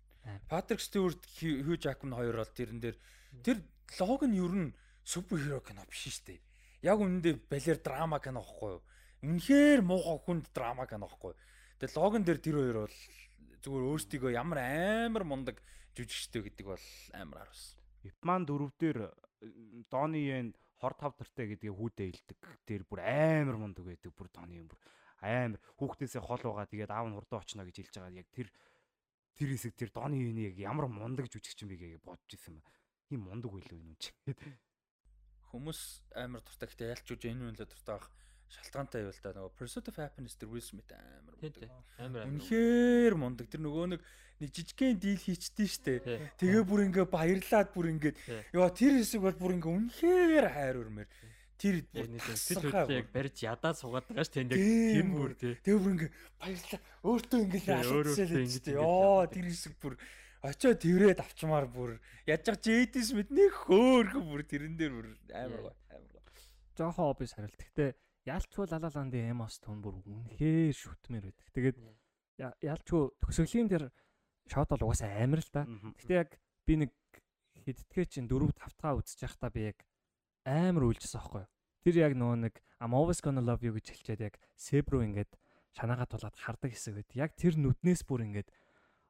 Patrick 0.49 0.81
Stewart 0.83 1.21
Hugh 1.41 1.79
Jackman 1.79 2.13
хоёр 2.13 2.37
бол 2.37 2.53
тэрэн 2.53 2.79
дээр 2.81 2.97
тэр 3.41 3.57
логн 3.99 4.33
ер 4.37 4.53
нь 4.53 4.75
супер 5.03 5.39
хиро 5.41 5.61
кино 5.61 5.81
биш 5.89 6.05
шүү 6.11 6.37
дээ. 6.37 6.39
Яг 6.83 7.01
үнэндээ 7.01 7.49
балер 7.49 7.77
драма 7.81 8.19
кино 8.19 8.43
байхгүй 8.43 8.69
юу? 8.77 8.83
Үнэхээр 9.25 9.81
муухай 9.81 10.17
хүнд 10.21 10.45
драма 10.53 10.85
кино 10.85 11.07
байхгүй 11.09 11.33
юу? 11.33 11.39
Тэгээ 11.81 11.97
логн 11.97 12.23
дээр 12.27 12.39
тэр 12.43 12.55
хоёр 12.59 12.77
бол 12.85 12.97
зүгээр 13.65 13.87
өөрсдийгөө 13.87 14.31
ямар 14.35 14.59
амар 14.61 15.23
мундаг 15.25 15.57
жүжигчтэй 15.97 16.41
гэдэг 16.45 16.65
бол 16.69 16.85
амар 17.17 17.47
харуулсан. 17.47 17.79
Ипман 18.05 18.45
дөрөв 18.45 18.71
дээр 18.77 19.09
Дони 19.89 20.21
Yen 20.29 20.53
хор 20.77 20.93
тав 20.93 21.13
тартай 21.17 21.49
гэдгийг 21.49 21.73
хүүдээ 21.73 22.07
илдэг. 22.13 22.37
Тэр 22.65 22.81
бүр 22.85 23.01
амар 23.01 23.57
мундаг 23.57 23.85
байдаг. 23.85 24.13
Бүр 24.13 24.29
Дони 24.29 24.61
Yen 24.61 24.69
бүр 24.69 24.79
амар 25.21 25.61
хүүхдээсээ 25.81 26.21
хол 26.21 26.41
байгаа. 26.45 26.69
Тэгээд 26.69 26.91
аав 26.93 27.07
нь 27.09 27.17
хурдан 27.17 27.41
очно 27.41 27.65
гэж 27.65 27.75
хэлж 27.81 27.95
байгаа. 27.97 28.19
Яг 28.21 28.29
тэр 28.29 28.47
тэр 29.37 29.49
хэсэг 29.53 29.73
тэр 29.73 29.89
Yen 30.21 30.39
яг 30.53 30.55
ямар 30.61 30.85
мундаг 30.85 31.27
жүжигч 31.29 31.65
юм 31.65 31.73
бэ 31.73 31.77
гэж 31.81 32.01
бодож 32.05 32.29
ирсэн 32.29 32.61
юм. 32.61 32.65
Ийм 33.09 33.21
мундаг 33.25 33.51
байлгүй 33.51 33.77
юм 33.81 33.97
чи. 33.97 34.13
Хүмүүс 35.49 35.81
амар 36.13 36.43
дуртай 36.43 36.67
гэхдээ 36.69 36.93
ялч 36.93 37.07
үгүй 37.07 37.31
энэ 37.31 37.43
үнэлээ 37.49 37.69
дуртай 37.71 37.95
байх 37.97 38.07
шалтгаантай 38.51 39.03
юу 39.03 39.11
л 39.11 39.21
да 39.23 39.31
нөгөө 39.35 39.51
Pursuit 39.59 39.87
of 39.91 39.97
Happiness 39.99 40.39
тэр 40.39 40.49
Will 40.51 40.63
Smith 40.63 40.91
амар 40.95 41.35
мундаг. 41.35 41.69
Үнэхээр 41.99 43.13
мундаг. 43.19 43.45
Тэр 43.51 43.61
нөгөө 43.63 43.85
нэг 43.95 44.01
нэг 44.39 44.49
жижигхэн 44.53 44.99
дийл 45.01 45.19
хийчихдээ 45.19 45.67
штэ. 45.67 45.93
Тэгээ 46.37 46.63
бүр 46.63 46.85
ингээ 46.87 47.07
баярлаад 47.09 47.69
бүр 47.73 47.91
ингээ 47.97 48.13
ёо 48.53 48.69
тэр 48.69 49.01
хэсэг 49.01 49.21
бол 49.25 49.37
бүр 49.37 49.57
ингээ 49.57 49.73
үнэхээр 49.73 50.45
хайр 50.53 50.77
өрмөр. 50.85 51.07
Тэр 51.57 51.75
бүр 51.89 52.05
хөдлөлийг 52.21 53.01
яг 53.01 53.07
барьж 53.09 53.37
ядаад 53.41 53.77
суугаад 53.81 54.05
байгаа 54.05 54.25
ш 54.25 54.29
тэнд 54.29 54.53
яг 54.53 54.61
Тийм 54.61 55.09
тэр 55.09 55.17
бүр. 55.17 55.31
тий. 55.33 55.53
Тэгээ 55.65 55.81
бүр 55.81 55.93
ингээ 55.97 56.11
баярлаа. 56.37 56.81
Өөртөө 57.01 57.39
ингээ 57.49 57.65
өөртөө 57.81 58.25
л 58.45 58.53
штэ. 58.53 58.77
Ёо 58.77 59.25
тэр 59.25 59.45
хэсэг 59.49 59.73
бүр 59.81 59.93
очоо 60.45 60.73
тэрээд 60.77 61.19
авчмаар 61.19 61.65
бүр 61.65 61.97
яаж 62.29 62.45
ч 62.61 62.93
Smith 63.01 63.33
нэг 63.33 63.57
хөөхөн 63.65 64.21
бүр 64.21 64.41
тэрэн 64.45 64.77
дээр 64.77 64.93
бүр 64.93 65.07
амар 65.33 65.73
гоо. 65.73 65.75
Амар 65.89 66.11
гоо. 66.13 66.21
жоохон 66.77 67.09
обис 67.09 67.33
хариулт. 67.33 67.57
Гэтэ 67.57 67.97
ялчгүй 68.27 68.67
лалаландын 68.67 69.31
эмос 69.31 69.59
тун 69.63 69.79
бүр 69.79 70.03
үнэхээр 70.03 70.75
шүтмээр 70.75 71.25
байдаг. 71.31 71.47
Тэгээд 71.55 71.77
ялчгүй 72.59 73.01
төгсгөлийн 73.23 73.71
тэр 73.71 73.83
шот 74.51 74.67
бол 74.67 74.91
угаасаа 74.91 75.23
амар 75.23 75.39
л 75.39 75.51
та. 75.51 75.63
Гэтэ 75.63 76.13
яг 76.13 76.29
би 76.67 76.73
нэг 76.75 76.91
хэдтгээ 77.63 78.05
чинь 78.11 78.27
4 78.27 78.51
5 78.51 78.75
таа 78.75 78.99
үзэж 78.99 79.23
байхдаа 79.23 79.51
би 79.51 79.71
яг 79.71 79.79
амар 80.43 80.91
үйлжсэн 80.91 81.19
аахгүй 81.23 81.47
юу. 81.47 81.51
Тэр 81.87 81.95
яг 82.03 82.13
нөгөө 82.19 82.37
нэг 82.51 82.55
I'm 82.83 82.93
always 82.93 83.23
gonna 83.23 83.39
love 83.39 83.63
you 83.63 83.71
гэж 83.71 83.95
хэлчихэд 83.95 84.21
яг 84.27 84.35
Seb 84.59 84.91
руу 84.91 85.07
ингээд 85.07 85.31
шанаагаа 85.71 86.07
тулаад 86.11 86.35
хардаг 86.35 86.75
хэсэг 86.75 86.99
байд. 86.99 87.09
Яг 87.15 87.31
тэр 87.39 87.55
нүднээс 87.55 88.03
бүр 88.03 88.27
ингээд 88.27 88.51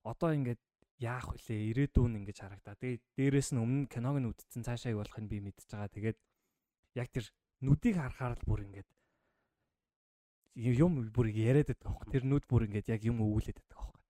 одоо 0.05 0.31
ингээд 0.33 0.61
яах 1.01 1.33
вүлээ 1.33 1.73
ирээдүйн 1.73 2.21
ингэж 2.21 2.37
харагдаа. 2.41 2.77
Тэгээд 2.77 3.03
дээрэс 3.17 3.49
нь 3.53 3.61
өмнө 3.61 3.89
киног 3.89 4.17
нь 4.17 4.29
үтцэн 4.29 4.65
цаашаа 4.65 4.93
юу 4.93 5.01
болохыг 5.01 5.25
би 5.29 5.37
мэдчихэж 5.41 5.69
байгаа. 5.73 5.93
Тэгээд 5.93 6.17
яг 6.97 7.07
тэр 7.13 7.25
нүдийг 7.61 7.95
харахаар 7.97 8.37
л 8.37 8.47
бүр 8.49 8.61
ингээд 8.65 8.89
юм 10.57 10.97
бүр 11.13 11.29
яриад 11.29 11.69
байдаг 11.69 11.85
аахгүй. 11.85 12.11
Тэр 12.11 12.23
нүд 12.25 12.45
бүр 12.49 12.65
ингээд 12.65 12.89
яг 12.89 13.01
юм 13.05 13.21
өвүүлээд 13.21 13.57
байдаг 13.61 13.77
аахгүй. 13.77 14.01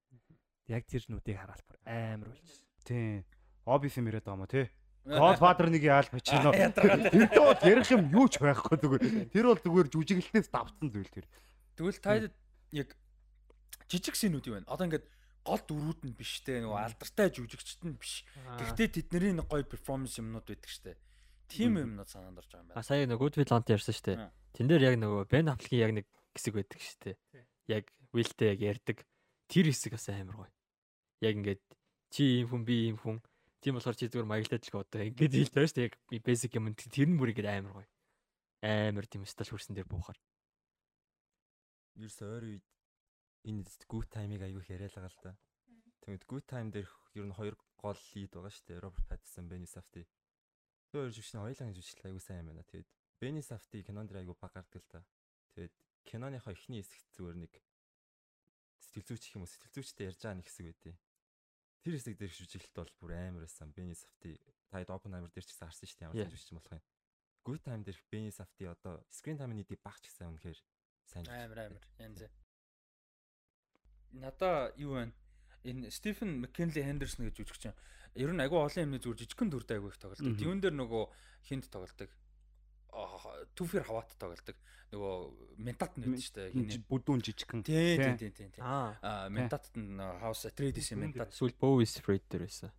Яг 0.71 0.83
тэр 0.87 1.03
нүдийг 1.11 1.37
хараад 1.37 1.63
бүр 1.67 1.77
амар 1.83 2.29
болж. 2.31 2.51
Тий. 2.87 3.23
Обис 3.67 3.97
юм 3.99 4.07
яриад 4.07 4.23
байгаа 4.23 4.39
мó 4.39 4.47
тий. 4.47 4.67
Godfather 5.07 5.67
нэг 5.71 5.83
яал 5.83 6.07
бачино. 6.11 6.51
Ядаргаад. 6.67 7.11
Тэрдээ 7.11 7.43
бол 7.43 7.63
ярих 7.63 7.91
юм 7.91 8.03
юу 8.11 8.27
ч 8.27 8.39
байхгүй 8.43 8.75
зүгээр. 8.79 9.03
Тэр 9.31 9.45
бол 9.47 9.61
зүгээр 9.63 9.87
жүжиглэлтээс 9.91 10.51
давтсан 10.51 10.87
зүйл 10.91 11.11
тэр. 11.11 11.27
Тэгвэл 11.79 11.99
та 12.03 12.11
яг 12.75 12.89
жижиг 13.87 14.15
синүүд 14.19 14.47
юу 14.51 14.55
вэ? 14.59 14.67
Одоо 14.67 14.87
ингээд 14.91 15.07
гол 15.47 15.63
дөрүүд 15.63 15.99
нь 16.03 16.15
биш 16.15 16.43
те 16.43 16.59
нөгөө 16.59 16.79
алдартай 16.91 17.31
жүжигчт 17.31 17.87
нь 17.87 17.95
биш. 17.95 18.27
Гэхдээ 18.59 19.07
тэдний 19.07 19.39
нэг 19.39 19.47
гоё 19.47 19.63
перформанс 19.63 20.19
юмнууд 20.19 20.43
байдаг 20.43 20.67
штэ. 20.67 20.99
Тим 21.47 21.79
юмнууд 21.79 22.11
санаанд 22.11 22.43
орж 22.43 22.51
байгаа 22.51 22.67
юм 22.67 22.71
А 22.75 22.83
байна. 22.83 22.83
сая 22.83 23.07
нэг 23.07 23.15
Good 23.23 23.39
Will 23.39 23.47
Hunt 23.47 23.71
ярьсан. 23.71 23.95
Аа. 24.19 24.35
Тэн 24.51 24.67
дээр 24.67 24.91
яг 24.91 24.95
нөгөө 24.99 25.23
Ben 25.31 25.47
Affleck-ийн 25.47 25.83
яг 25.87 25.91
нэг 25.95 26.05
хэсэг 26.37 26.53
байдаг 26.53 26.79
шүү 26.79 26.97
дээ. 27.03 27.17
Яг 27.67 27.85
Will-тэй 28.13 28.53
яг 28.53 28.61
ярьдаг. 28.61 28.97
Тэр 29.49 29.73
хэсэг 29.73 29.97
бас 29.97 30.07
амар 30.13 30.47
гоё. 30.47 30.53
Яг 31.25 31.33
ингээд 31.35 31.61
чи 32.13 32.45
ийм 32.45 32.47
хүн 32.47 32.63
би 32.63 32.87
ийм 32.87 32.97
хүн. 33.01 33.19
Тийм 33.59 33.75
болохоор 33.75 33.97
чи 33.97 34.07
зүгээр 34.07 34.29
маягтай 34.29 34.61
л 34.61 34.79
одоо 34.79 35.01
ингээд 35.01 35.33
байгаа 35.51 35.67
шүү 35.67 35.77
дээ. 35.81 35.89
Яг 35.89 36.23
basic 36.23 36.51
юм 36.55 36.71
тэр 36.77 37.09
нь 37.09 37.17
бүр 37.17 37.33
ингээд 37.33 37.49
амар 37.49 37.73
гоё. 37.81 37.89
Амар 38.61 39.05
тийм 39.09 39.25
стал 39.25 39.49
хөрсөн 39.49 39.75
дээр 39.75 39.89
буухаар. 39.89 40.17
Ерөөс 41.97 42.19
ойр 42.21 42.43
үед 42.45 42.65
энэ 43.49 43.65
good 43.89 44.07
time-ыг 44.13 44.41
аягүй 44.45 44.63
байгаа 44.65 45.09
л 45.09 45.19
да. 45.23 45.33
Тэгмэд 46.05 46.23
good 46.29 46.45
time 46.45 46.69
дээр 46.69 46.89
ер 47.17 47.25
нь 47.25 47.37
хоёр 47.37 47.55
гол 47.81 47.99
лид 48.13 48.31
байгаа 48.31 48.53
шүү 48.53 48.65
дээ. 48.67 48.83
Роберт 48.83 49.07
Паттинсон, 49.09 49.49
Бенни 49.49 49.65
Сафти. 49.65 50.05
Тэр 50.89 51.03
хоёр 51.03 51.11
жүжигчний 51.11 51.41
хоёулаа 51.41 51.73
жүжиглэл 51.73 52.07
аягүй 52.07 52.23
сайн 52.23 52.45
байна. 52.47 52.63
Тэгээд 52.69 52.89
Бенни 53.19 53.41
Сафти 53.41 53.83
кинон 53.83 54.07
дээр 54.07 54.21
аягүй 54.21 54.37
баг 54.37 54.53
гардаг 54.53 54.81
л 54.81 54.91
да. 54.93 55.01
Тэгээд 55.55 55.73
киноныхоо 56.07 56.55
эхний 56.55 56.79
хэсэгт 56.79 57.11
зүгээр 57.19 57.37
нэг 57.43 57.53
сэтгэл 58.79 59.07
зүйч 59.11 59.23
юм 59.35 59.43
уу 59.43 59.51
сэтгэл 59.51 59.75
зүйчтэй 59.75 60.07
ярьж 60.07 60.19
байгаа 60.23 60.39
нэг 60.39 60.47
хэсэг 60.47 60.65
байдیں۔ 60.71 60.95
Тэр 61.83 61.93
хэсэг 61.99 62.15
дээр 62.15 62.33
жүжиглэлт 62.33 62.75
бол 62.79 62.93
бүр 63.03 63.11
амар 63.19 63.43
байсан. 63.43 63.69
Бенни 63.75 63.93
Сафти 63.93 64.39
таад 64.71 64.87
Oppenheimer 64.87 65.29
дээр 65.29 65.45
ч 65.45 65.51
гэсэн 65.51 65.67
харсан 65.67 65.87
шүү 65.87 65.99
дээ. 65.99 66.07
Ямар 66.07 66.31
жүжигч 66.31 66.49
юм 66.51 66.59
болох 66.63 66.73
юм. 66.79 66.83
Good 67.43 67.61
time 67.67 67.83
дээр 67.83 67.99
Бенни 68.11 68.31
Сафти 68.31 68.63
одоо 68.65 69.03
screen 69.11 69.37
time-ийн 69.37 69.59
нийтийг 69.61 69.83
багч 69.83 70.03
гэсэн 70.07 70.31
үнэхээр 70.31 70.59
сайн. 71.05 71.27
Амар 71.27 71.59
амар 71.67 71.85
янз. 71.99 72.23
Надаа 74.15 74.71
юу 74.79 74.95
вэ? 74.95 75.11
Энэ 75.67 75.91
Стивен 75.91 76.39
Маккенли 76.43 76.83
Хендерсон 76.83 77.27
гэж 77.27 77.43
жүжигч 77.43 77.71
юм. 77.71 77.75
Ер 78.15 78.31
нь 78.31 78.41
агүй 78.41 78.59
олон 78.59 78.83
юмны 78.87 78.99
зүгээр 79.03 79.19
жижигхэн 79.27 79.51
дүртэй 79.51 79.77
агүй 79.77 79.91
их 79.91 79.99
тоглолдог. 79.99 80.35
Тэрүүн 80.39 80.61
дээр 80.63 80.75
нөгөө 80.79 81.03
хинт 81.47 81.67
тоглолдог. 81.69 82.09
Түфер 83.57 83.83
хаваат 83.87 84.13
тоглолдог. 84.17 84.55
Нөгөө 84.87 85.15
ментат 85.59 85.97
нь 85.99 86.07
үүд 86.07 86.23
штэ. 86.23 86.49
Хиний. 86.55 86.79
Бүдүүн 86.87 87.19
жижигхэн. 87.25 87.63
Тий, 87.67 87.97
Тий. 87.99 88.15
тий, 88.15 88.29
тий, 88.31 88.47
тий. 88.55 88.63
Аа. 88.63 89.27
Ментатт 89.29 89.75
нь 89.75 89.99
House 90.23 90.47
Atreides 90.47 90.87
ментат. 90.95 91.33
Эсвэл 91.35 91.51
Bowie's 91.59 91.99
Afraid 91.99 92.23
дээр 92.31 92.47
байсан. 92.47 92.71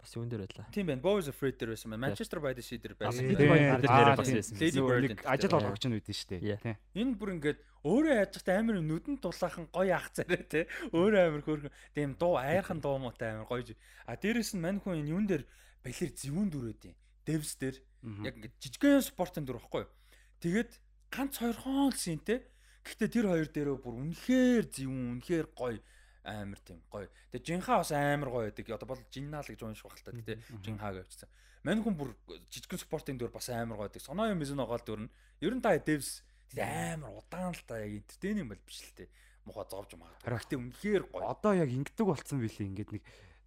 Бас 0.00 0.10
юун 0.18 0.26
дээр 0.28 0.42
байлаа. 0.46 0.66
Тийм 0.74 0.86
байна. 0.90 1.02
Boys 1.02 1.30
Afraid 1.30 1.54
дээр 1.58 1.74
байсан 1.78 1.90
by 1.94 2.52
the 2.54 2.62
Sea 2.66 2.78
дээр 2.78 2.94
байсан. 2.98 3.22
Тий, 3.26 3.36
Bird 3.46 3.86
аа, 3.86 4.02
дээр 4.02 4.16
бас 4.18 4.26
тий. 4.26 4.34
байсан. 4.38 4.56
Lady 4.58 4.78
Нөгөө 4.82 4.90
Bird 4.90 5.02
нэг 5.06 5.20
энэ 5.22 5.30
ажил 5.30 5.50
дээр. 5.50 5.62
олгогч 5.62 5.84
нь 5.86 5.94
үүдэн 5.94 6.16
шүү 6.18 6.28
дээ. 6.34 6.58
Тий. 6.66 6.74
Энэ 6.98 7.14
бүр 7.14 7.30
ингээд 7.38 7.58
өөрөө 7.86 8.14
яаж 8.18 8.34
та 8.42 8.52
амар 8.58 8.76
нүдэн 8.82 9.16
тулаахан 9.22 9.66
гоё 9.70 9.94
ах 9.94 10.06
царай 10.10 10.42
те 10.42 10.60
өөрөө 10.90 11.22
амар 11.30 11.42
хөөрхөн 11.46 11.72
тийм 11.94 12.10
дуу 12.18 12.34
айрхан 12.42 12.78
дуу 12.82 12.98
муутай 12.98 13.30
амар 13.38 13.46
гоё 13.46 13.62
а 14.10 14.18
дээрэс 14.18 14.58
нь 14.58 14.62
мань 14.66 14.82
хүн 14.82 14.98
энэ 15.06 15.10
юун 15.14 15.26
дээр 15.30 15.46
балер 15.86 16.10
зэвүүн 16.10 16.50
дүрээд 16.50 16.82
юм 16.90 16.94
девс 17.26 17.54
дээр 17.58 17.78
яг 18.24 18.34
ингээд 18.38 18.56
жижигхэн 18.62 19.02
спортын 19.02 19.44
дүр 19.44 19.58
байхгүй 19.60 19.82
юу? 19.84 19.92
Тэгээд 20.40 20.72
ганц 21.10 21.34
хоёр 21.42 21.56
хоол 21.56 21.94
синтэй. 21.96 22.46
Гэхдээ 22.86 23.10
тэр 23.10 23.26
хоёр 23.26 23.48
дээрөө 23.50 23.76
бүр 23.82 23.94
үнэхээр 23.98 24.64
зэвүүн 24.70 25.06
үнэхээр 25.18 25.46
гоё 25.52 25.80
амар 26.26 26.60
тийм 26.62 26.82
гоё. 26.86 27.10
Тэгээд 27.34 27.46
жинхаа 27.46 27.82
бас 27.82 27.90
амар 27.90 28.30
гоё 28.30 28.46
байдаг. 28.46 28.66
Одоо 28.70 28.88
бол 28.94 29.02
жиннаа 29.10 29.42
л 29.42 29.50
гэж 29.50 29.60
унших 29.62 29.86
байх 29.90 29.98
л 29.98 30.06
та 30.06 30.14
гэдэг 30.14 30.38
жинхаа 30.62 30.94
гэвчсэн 30.94 31.30
мань 31.66 31.82
хүн 31.82 31.98
бүр 31.98 32.14
жижигхэн 32.46 32.78
спортын 32.78 33.18
дүр 33.18 33.34
бас 33.34 33.50
амар 33.50 33.74
гоё 33.74 33.90
байдаг. 33.90 34.02
Соноо 34.06 34.30
юм 34.30 34.38
мизэн 34.38 34.62
огаал 34.62 34.86
дүр 34.86 35.00
нь. 35.02 35.10
Ер 35.42 35.50
нь 35.50 35.62
та 35.62 35.74
девс 35.74 36.22
Тэгээ 36.54 36.94
амар 36.94 37.18
удаан 37.18 37.50
л 37.50 37.62
та 37.66 37.82
яг 37.82 37.90
энтертейнинг 37.90 38.54
бол 38.54 38.62
биш 38.62 38.80
л 38.86 38.94
те. 38.94 39.10
Муха 39.42 39.66
зовж 39.66 39.98
магадгүй. 39.98 40.30
Гэхдээ 40.30 40.58
үнэхээр 40.62 41.04
гоё. 41.10 41.26
Одоо 41.26 41.52
яг 41.58 41.70
ингэдэг 41.74 42.06
болцсон 42.06 42.38
билий. 42.38 42.70
Ингээд 42.70 42.90
нэг 42.94 43.02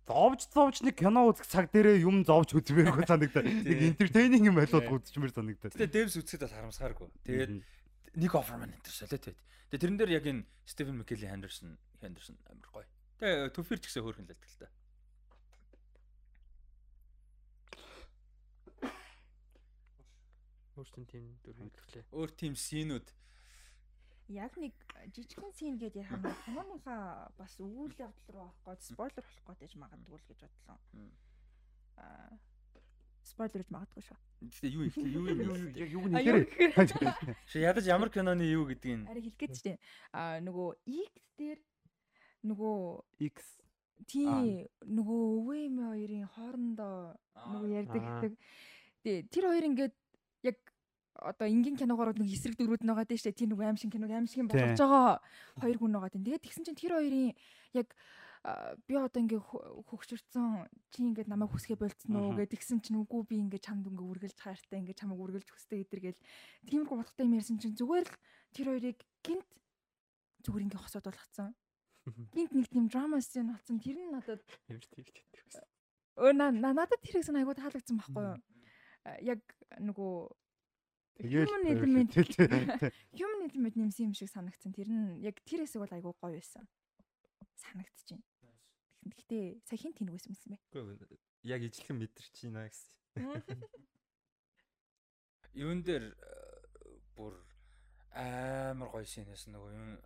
зовж 0.09 0.49
зовж 0.49 0.81
нэг 0.81 0.97
кино 0.97 1.29
үзэх 1.29 1.45
цаг 1.45 1.69
дээрээ 1.69 2.01
юм 2.01 2.25
зовж 2.25 2.57
үзмээргүй 2.57 3.05
санагдаа. 3.05 3.45
Нэг 3.45 3.93
entertaining 3.93 4.49
юм 4.49 4.57
байлууд 4.57 4.89
үзчмээр 4.89 5.33
санагдаа. 5.37 5.69
Гэтэ 5.69 5.85
Devs 5.85 6.17
үзэхэд 6.17 6.49
бас 6.49 6.53
харамсааргүй. 6.57 7.07
Тэгээд 7.29 7.53
нэг 8.17 8.31
Offerman 8.33 8.73
энэ 8.73 8.89
солиот 8.89 9.21
байт. 9.29 9.37
Тэгээд 9.69 9.81
тэрэн 9.85 9.97
дээр 10.01 10.11
яг 10.17 10.25
энэ 10.25 10.49
Stephen 10.65 10.97
McKelly 10.97 11.29
Henderson 11.29 11.77
Henderson 12.01 12.41
амар 12.49 12.69
гоё. 12.73 12.89
Тэгээ 13.21 13.53
төфир 13.53 13.77
ч 13.77 13.85
гэсэн 13.85 14.01
хөөрхөн 14.01 14.25
л 14.25 14.31
байдаг 14.33 14.49
л 14.49 14.61
та. 14.65 14.69
Өөртөө 20.79 21.05
тийм 21.05 21.25
дүр 21.43 21.53
хэллээ. 21.69 22.05
Өөр 22.15 22.31
тийм 22.33 22.53
синүүд 22.57 23.07
Яг 24.29 24.53
нэг 24.61 24.73
жижигхэн 25.15 25.53
син 25.57 25.77
гэдээ 25.81 26.05
ярих 26.05 26.13
юм 26.13 26.23
киноныхаа 26.45 27.33
бас 27.37 27.57
үйл 27.57 27.89
явдал 27.97 28.29
руу 28.29 28.45
орох 28.45 28.61
гээд 28.65 28.81
спойлер 28.85 29.25
болох 29.25 29.57
гээд 29.57 29.73
магадгүй 29.81 30.17
л 30.21 30.27
гэж 30.29 30.39
бодлоо. 30.45 30.77
Аа 31.97 32.37
спойлер 33.25 33.63
гэж 33.63 33.69
магадгүй 33.73 34.03
шүү. 34.05 34.17
Гэтэ 34.39 34.69
юу 34.69 34.83
ихлэ 34.85 35.09
юу 35.09 35.25
юм 35.33 35.39
юу 35.49 35.55
Яг 35.73 35.89
юу 35.89 36.05
нэрээ. 36.13 36.45
Ши 37.49 37.61
ядаж 37.65 37.85
ямар 37.89 38.09
киноны 38.13 38.45
юу 38.45 38.69
гэдгийг 38.69 39.09
Арай 39.09 39.23
хэлгээд 39.25 39.53
ч 39.53 39.59
тийм. 39.65 39.77
Аа 40.13 40.37
нөгөө 40.45 40.69
X 40.85 41.13
дээр 41.37 41.59
нөгөө 42.45 42.77
X 43.33 43.37
тий 44.07 44.69
нөгөө 44.85 45.21
өвөө 45.41 45.57
эмээ 45.67 45.89
хоёрын 45.89 46.27
хоорондоо 46.37 46.95
нөгөө 47.49 47.69
ярьдаг 47.81 48.01
гэдэг. 48.01 48.33
Тий 49.03 49.17
тэр 49.27 49.43
хоёр 49.51 49.65
ингээд 49.73 49.95
яг 50.47 50.57
одоо 51.21 51.47
энгийн 51.47 51.75
киногоор 51.77 52.15
нэг 52.15 52.29
эсрэг 52.31 52.55
дөрүүд 52.57 52.83
нь 52.83 52.89
байгаа 52.91 53.05
дээ 53.07 53.19
штэ 53.19 53.31
тэр 53.35 53.49
нөгөө 53.51 53.65
аим 53.67 53.77
шиг 53.79 53.91
киног 53.91 54.11
аим 54.11 54.27
шиг 54.27 54.47
Тий. 54.47 54.47
болж 54.47 54.79
байгаа 54.79 55.19
хоёр 55.59 55.77
хүн 55.77 55.93
байгаа 55.95 56.11
тийм. 56.13 56.23
Тэгээд 56.23 56.43
тэгсэн 56.47 56.63
чинь 56.65 56.79
тэр 56.79 56.93
хоёрын 56.95 57.33
яг 57.75 57.87
би 58.87 58.93
одоо 58.95 59.19
ингээ 59.19 59.41
хө- 59.43 59.83
хөгшөрцөн 59.83 60.71
чи 60.95 60.99
ингээд 61.03 61.27
намайг 61.27 61.51
хүсгээ 61.51 61.75
болцсон 61.75 62.15
уу 62.15 62.31
гэдэг 62.39 62.55
тэгсэн 62.55 62.79
чинь 62.79 63.03
үгүй 63.03 63.21
би 63.27 63.35
ингээ 63.43 63.59
чамд 63.59 63.83
ингээ 63.91 64.07
үргэлж 64.15 64.39
хайртай 64.39 64.79
ингээ 64.79 64.95
чамайг 64.95 65.19
үргэлж 65.19 65.47
хүсдэг 65.51 65.83
гэдэргээл 65.91 66.19
тиймэрхүү 66.71 66.95
бодохтой 67.03 67.27
юм 67.27 67.35
ярьсан 67.35 67.59
чинь 67.59 67.75
зүгээр 67.75 68.07
л 68.07 68.15
тэр 68.55 68.65
хоёрыг 68.71 68.99
гинт 69.27 69.49
зүгээр 70.47 70.65
ингээ 70.71 70.79
хосоод 70.79 71.03
болгоцсон. 71.03 71.51
Гинт 72.33 72.51
нэг 72.55 72.67
тийм 72.71 72.87
драма 72.87 73.19
сцен 73.19 73.51
болсон. 73.51 73.75
Тэр 73.83 73.99
нь 73.99 74.07
надад 74.15 74.39
Ямар 74.71 74.87
тийм 74.87 75.03
гэдэг 75.03 75.27
вэ? 75.35 75.61
өө 76.15 76.31
на 76.31 76.47
на- 76.55 76.73
надад 76.79 76.99
тэр 77.03 77.19
хэсэг 77.19 77.35
айгуу 77.35 77.59
таалагдсан 77.59 77.99
байхгүй 77.99 78.23
юу? 78.23 78.39
Яг 79.19 79.43
нөгөө 79.83 80.11
Human 81.23 81.67
element 81.67 82.15
human 83.11 83.41
element 83.43 83.75
нэмсэн 83.75 84.07
юм 84.07 84.13
шиг 84.15 84.31
санагдсан. 84.31 84.71
Тэр 84.71 84.87
нь 84.87 85.19
яг 85.19 85.35
тэр 85.43 85.67
хэсэг 85.67 85.83
бол 85.83 85.91
айгуу 85.91 86.15
гоё 86.15 86.39
байсан. 86.39 86.63
Санагдчихээн. 87.59 88.23
Гэхдээ 89.03 89.43
сая 89.67 89.79
хин 89.79 89.93
тэнэгсэн 89.99 90.31
юмсэн 90.31 90.49
бэ? 90.55 90.57
Үгүй 90.79 91.19
яг 91.43 91.61
ижлэхэн 91.63 91.99
мэдэрч 91.99 92.35
байна 92.47 92.71
гэсэн. 92.71 93.59
юун 95.59 95.83
дээр 95.83 96.15
э, 96.15 96.15
бүр 97.15 97.35
амар 98.15 98.89
гоё 98.91 99.03
синээс 99.03 99.47
нөгөө 99.51 99.71
юм 99.75 99.99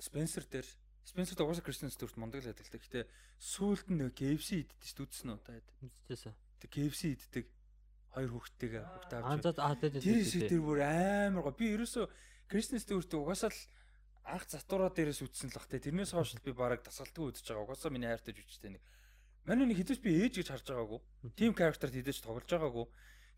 Спенсер 0.00 0.44
дээр 0.44 0.68
Спенсер 1.04 1.36
дээр 1.36 1.48
угаасаа 1.48 1.64
Кристиан 1.64 1.92
Стюарт 1.92 2.16
мундаг 2.20 2.44
л 2.44 2.52
байдаг. 2.52 2.68
Гэтэ 2.68 3.08
сүүлд 3.40 3.88
нь 3.88 3.98
нөгөө 4.00 4.16
KFC 4.16 4.48
иддэг 4.64 4.84
шүү 4.84 4.96
дээ 4.96 5.06
үдсэн 5.08 5.32
үү 5.32 5.40
таад. 5.44 5.66
Мэдчихсэн. 5.80 6.34
Тэг 6.60 6.70
KFC 6.72 7.02
иддэг 7.16 7.46
хоёр 8.14 8.30
хүүхдтэйгээ 8.32 8.82
хүүхдээ 8.84 9.18
авч. 9.18 9.28
аа. 9.58 9.74
Тэр 9.76 9.92
тий. 10.00 10.48
дээр 10.48 10.64
бүр 10.64 10.80
амар 10.84 11.42
гоё. 11.48 11.58
Би 11.58 11.66
ерөөсөө 11.76 12.04
Кристиан 12.48 12.80
Стюарт 12.80 13.12
угаасаа 13.12 13.52
л 13.52 13.60
анх 14.28 14.44
затураа 14.48 14.92
дээрээс 14.92 15.24
үтсэн 15.24 15.52
л 15.52 15.56
бах 15.56 15.68
те. 15.68 15.80
Тэрнээс 15.80 16.12
хойш 16.16 16.36
би 16.40 16.52
бараг 16.52 16.84
тасгалтгүй 16.84 17.32
үдчихэж 17.32 17.48
байгаа. 17.52 17.64
Угаасаа 17.68 17.92
миний 17.92 18.08
хайртай 18.08 18.32
жүжигчтэй 18.36 18.72
нэг. 18.76 18.82
Манай 19.48 19.64
нэг 19.68 19.80
хэдэж 19.80 19.98
би 20.04 20.12
ээж 20.24 20.44
гэж 20.44 20.48
харж 20.52 20.66
байгаагүй. 20.68 21.00
Тим 21.36 21.52
character 21.56 21.88
хэдэж 21.88 22.20
тоглож 22.20 22.48
байгаагүй. 22.48 22.86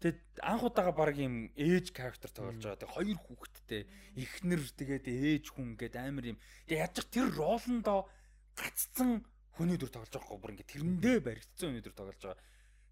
Тэгээд 0.01 0.19
анх 0.43 0.63
удаага 0.67 0.93
баг 0.97 1.15
юм 1.15 1.53
ээж 1.55 1.95
character 1.95 2.31
тоглож 2.35 2.59
байгаа. 2.59 2.83
Тэгээд 2.83 2.95
хоёр 2.99 3.19
хүүхэдтэй 3.21 3.83
эхнэр 4.19 4.63
тэгээд 4.75 5.07
ээж 5.07 5.45
хүн 5.55 5.79
гэдэг 5.79 6.01
амар 6.03 6.35
юм. 6.35 6.39
Тэгээд 6.67 6.83
яаж 6.83 6.95
ч 6.99 7.07
тэр 7.15 7.29
ролондоо 7.31 8.11
гаццсан 8.59 9.23
хүний 9.55 9.79
дүр 9.79 9.93
тоглож 9.93 10.11
байгаа 10.11 10.41
бүр 10.41 10.53
ингээд 10.57 10.73
тэрэндээ 10.73 11.17
баригдсан 11.21 11.69
хүний 11.71 11.85
дүр 11.85 11.95
тоглож 11.95 12.17
байгаа. 12.17 12.43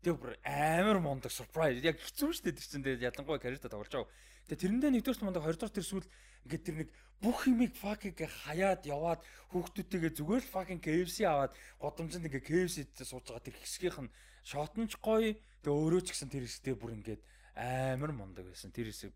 Тэгээ 0.03 0.19
бүр 0.19 0.35
амар 0.47 0.99
мундаг 1.03 1.33
surprise. 1.35 1.83
Яг 1.83 1.99
хэцүү 1.99 2.31
шүү 2.31 2.45
дээ 2.47 2.57
тэр 2.57 2.66
чинь 2.66 2.85
тэгээд 2.87 3.07
ялангуяа 3.11 3.43
карьерта 3.43 3.69
тоглож 3.69 3.91
байгаа. 3.91 4.11
Тэгээ 4.47 4.62
тэрэндээ 4.62 4.91
нэгдүгээр 4.95 5.27
мундаг 5.27 5.43
хоёрдугаар 5.43 5.75
тэр 5.75 5.87
сүүл 5.87 6.09
ингээд 6.47 6.65
тэр 6.65 6.77
нэг 6.81 6.89
бүх 7.19 7.51
юмыг 7.51 7.75
fucking 7.75 8.15
хаяад 8.15 8.87
яваад 8.87 9.20
хүүхдүүдтэйгээ 9.51 10.12
зүгээр 10.15 10.43
л 10.47 10.53
fucking 10.55 10.81
KFC 10.81 11.27
аваад 11.27 11.53
годомжинд 11.83 12.31
ингээ 12.31 12.47
KFC-д 12.47 13.03
сууж 13.03 13.27
байгаа 13.27 13.43
тэр 13.43 13.57
хэсгийнх 13.59 13.99
нь 14.07 14.12
шот 14.47 14.73
нь 14.79 14.87
ч 14.87 14.95
гоё 15.03 15.35
тэгээ 15.66 15.75
өөрөө 15.75 16.03
ч 16.07 16.09
гэсэн 16.15 16.31
тэр 16.31 16.47
хэсгтээ 16.47 16.75
бүр 16.79 16.95
ингээд 16.95 17.23
амар 17.59 18.15
мундаг 18.15 18.47
байсан 18.47 18.70
тэр 18.70 18.95
хэсэг 18.95 19.11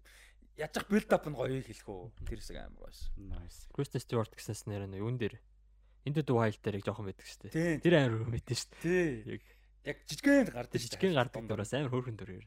яж 0.59 0.74
ах 0.74 0.90
build 0.90 1.09
up 1.14 1.24
нь 1.30 1.38
гоё 1.38 1.62
хэлэх 1.62 1.86
үү 1.86 2.10
тэр 2.26 2.38
хэсэг 2.42 2.59
амар 2.59 2.90
байсан 2.90 3.06
Nice. 3.16 3.70
Кристен 3.70 4.02
Стюарт 4.02 4.34
гэснээс 4.34 4.66
нэр 4.66 4.90
нь 4.90 4.98
юун 4.98 5.14
дээр 5.14 5.38
Into 6.02 6.26
the 6.26 6.34
Wild 6.34 6.59
дээр 6.59 6.82
яг 6.82 6.84
жоохон 6.90 7.06
байдаг 7.06 7.26
шүү 7.30 7.54
дээ. 7.54 7.78
Тэр 7.78 7.94
амар 8.02 8.26
мэдэн 8.26 8.59
шүү 8.59 8.70
дээ. 8.82 8.82
тий 8.82 9.38
Яг 9.38 9.42
яг 9.84 9.96
жижигэн 10.06 10.50
гардаг 10.52 10.78
шүү 10.78 10.78
дээ. 10.78 10.82
жижигхэн 10.86 11.14
гардаг 11.18 11.42
дураас 11.46 11.72
амар 11.74 11.90
хөөрхөн 11.90 12.16
дүр 12.18 12.30
ер. 12.38 12.46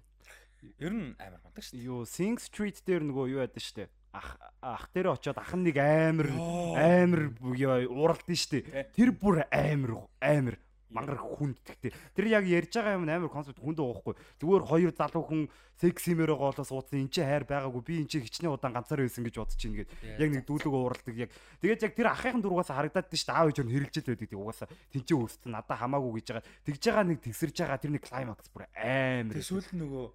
ер 0.80 0.94
нь 0.94 1.16
амар 1.20 1.41
мундаг 1.44 1.64
шүү 1.64 1.80
Юу 1.84 2.06
Sing 2.07 2.40
Street 2.40 2.80
дээр 2.88 3.03
нөгөө 3.06 3.26
юу 3.36 3.44
яд 3.44 3.56
штэ. 3.60 3.90
Ах 4.16 4.40
ах 4.64 4.88
дээр 4.95 5.12
очиод 5.14 5.38
ах 5.38 5.52
нэг 5.53 5.78
амар 5.78 6.32
амар 6.80 7.36
уралдсан 7.44 8.36
штэ. 8.40 8.60
Тий. 8.64 8.84
Тэр 8.95 9.10
бүр 9.12 9.44
амар 9.52 10.07
амар 10.24 10.56
мангар 10.90 11.18
хүнд 11.18 11.57
тэгтээ. 11.66 11.91
Тэр 12.14 12.26
яг 12.30 12.45
ярьж 12.45 12.74
байгаа 12.78 12.98
юм 12.98 13.10
амар 13.10 13.30
концепт 13.30 13.60
хүнд 13.60 13.80
уухгүй. 13.82 14.14
Зүгээр 14.41 14.64
хоёр 14.66 14.91
залуу 14.94 15.24
хүн 15.26 15.41
сексимээр 15.82 16.32
байгаа 16.34 16.53
болоос 16.53 16.72
уудсан 16.72 17.02
эн 17.02 17.10
чинь 17.10 17.26
хайр 17.26 17.45
байгаагүй. 17.45 17.82
Би 17.82 17.95
эн 18.02 18.10
чинь 18.10 18.24
хичнээн 18.24 18.53
удаан 18.53 18.74
ганцаар 18.74 19.02
байсан 19.03 19.26
гэж 19.26 19.36
бодож 19.36 19.57
чинь 19.57 19.76
гээд 19.76 19.90
яг 20.22 20.30
нэг 20.30 20.44
дүүлэг 20.45 20.72
уралдаг 20.72 21.16
яг. 21.18 21.32
Тэгээд 21.60 21.84
яг 21.90 21.94
тэр 21.98 22.07
ахын 22.14 22.40
дургаас 22.40 22.70
харагдаад 22.70 23.10
тийш 23.10 23.26
аав 23.28 23.49
ээж 23.49 23.66
нь 23.66 23.74
хэрэлжэл 23.74 24.10
байдаг 24.14 24.30
тийм 24.30 24.41
угаасаа 24.45 24.70
тэнцээ 24.94 25.18
өссөн 25.18 25.52
надаа 25.52 25.78
хамаагүй 25.82 26.22
гэж 26.22 26.28
байгаа. 26.32 26.45
Тэгж 26.64 26.84
байгаа 26.86 27.06
нэг 27.10 27.20
тэгсэрж 27.26 27.56
байгаа 27.60 27.82
тэр 27.82 27.91
нэг 27.98 28.03
клаймакс 28.06 28.49
бүр 28.53 28.64
амар. 28.78 29.36
нь 29.41 29.80
нөгөө 29.82 30.06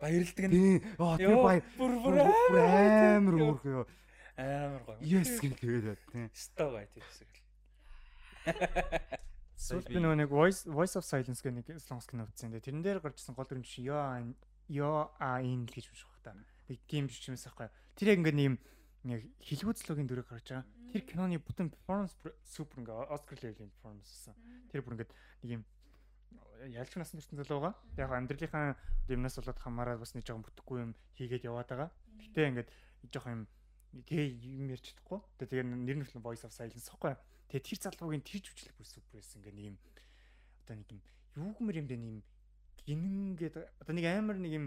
баярлдаг 0.00 0.44
нь. 0.46 0.80
Аа 0.96 1.16
тэр 1.18 1.36
бай 1.42 1.58
бүр 1.76 1.92
амар 2.00 3.34
өөрхөө. 3.34 3.84
амар 4.40 4.82
гоё 4.88 4.96
Yes 5.04 5.36
гэх 5.40 5.58
тэгээд 5.60 6.00
тийм. 6.12 6.30
стаа 6.32 6.68
гоё 6.72 6.88
тэр 6.88 7.04
хэсэг 7.04 7.28
л 7.28 7.38
Сүүлд 9.60 9.92
би 9.92 10.00
нөгөө 10.00 10.18
нэг 10.24 10.30
Voice 10.32 10.64
Voice 10.64 10.96
of 10.96 11.04
Silence 11.04 11.44
гэх 11.44 11.52
нэг 11.52 11.68
Slongs 11.84 12.08
кино 12.08 12.24
үзсэн. 12.24 12.56
Тэрэн 12.56 12.80
дээр 12.80 13.04
гарчсан 13.04 13.36
гол 13.36 13.44
дүр 13.44 13.60
чинь 13.60 13.84
Yo 13.92 14.00
Yo 14.70 15.12
а 15.20 15.42
ин 15.44 15.66
гэж 15.68 15.92
унших 15.92 16.16
та. 16.24 16.32
Нэг 16.70 16.80
тийм 16.88 17.12
жишээс 17.12 17.44
байхгүй. 17.44 17.68
Тэр 17.98 18.14
яг 18.14 18.18
ингээд 18.24 18.38
нэг 18.40 18.56
яг 19.04 19.22
хилгүүцлөгийн 19.44 20.08
дүрэг 20.08 20.32
гарч 20.32 20.48
байгаа. 20.48 20.64
Тэр 20.94 21.02
киноны 21.04 21.42
бүтэн 21.42 21.68
performance 21.74 22.16
супер 22.46 22.80
ингээ 22.80 23.12
Oscar 23.12 23.36
level 23.42 23.68
performance 23.68 24.08
гэсэн. 24.08 24.34
Тэр 24.72 24.80
бүр 24.80 24.94
ингээд 24.96 25.12
нэг 25.44 25.50
юм 25.60 25.62
ялч 26.70 26.96
насны 26.96 27.20
төрсэн 27.20 27.40
залууга. 27.44 27.74
Яг 28.00 28.14
амьдралынхаа 28.16 28.76
юмнаас 29.12 29.36
болоод 29.36 29.60
хамаараад 29.60 30.00
бас 30.00 30.14
нэг 30.14 30.24
жоохон 30.24 30.44
бүтэхгүй 30.46 30.78
юм 30.88 30.92
хийгээд 31.20 31.48
яваад 31.50 31.68
байгаа. 31.68 31.90
Гэтэ 32.20 32.48
ингээд 32.48 32.70
жоохон 33.12 33.32
юм 33.32 33.44
тэгээ 34.06 34.28
юм 34.56 34.66
ярьж 34.70 34.84
чадахгүй. 34.88 35.20
Тэгээ 35.40 35.66
нэр 35.66 35.98
нь 36.00 36.24
Voice 36.24 36.44
of 36.46 36.52
Silence 36.54 36.88
гэхгүй. 36.88 37.16
Тэгээ 37.50 37.66
тэр 37.66 37.78
залуугийн 37.90 38.22
тэр 38.22 38.40
жүжиглэх 38.46 38.74
бүр 38.78 38.86
супер 38.86 39.18
байсан. 39.18 39.42
Ингээ 39.42 39.54
нэг 39.58 39.66
юм 39.74 39.76
одоо 40.62 40.74
нэг 40.78 40.88
юм 40.94 41.00
юугмэр 41.34 41.76
юм 41.82 41.86
бэ 41.90 41.96
нэг 41.98 42.10
юм 42.14 42.22
гинэн 42.86 43.34
гэдэг 43.36 43.64
одоо 43.82 43.94
нэг 43.94 44.06
амар 44.06 44.38
нэг 44.38 44.52
юм 44.54 44.66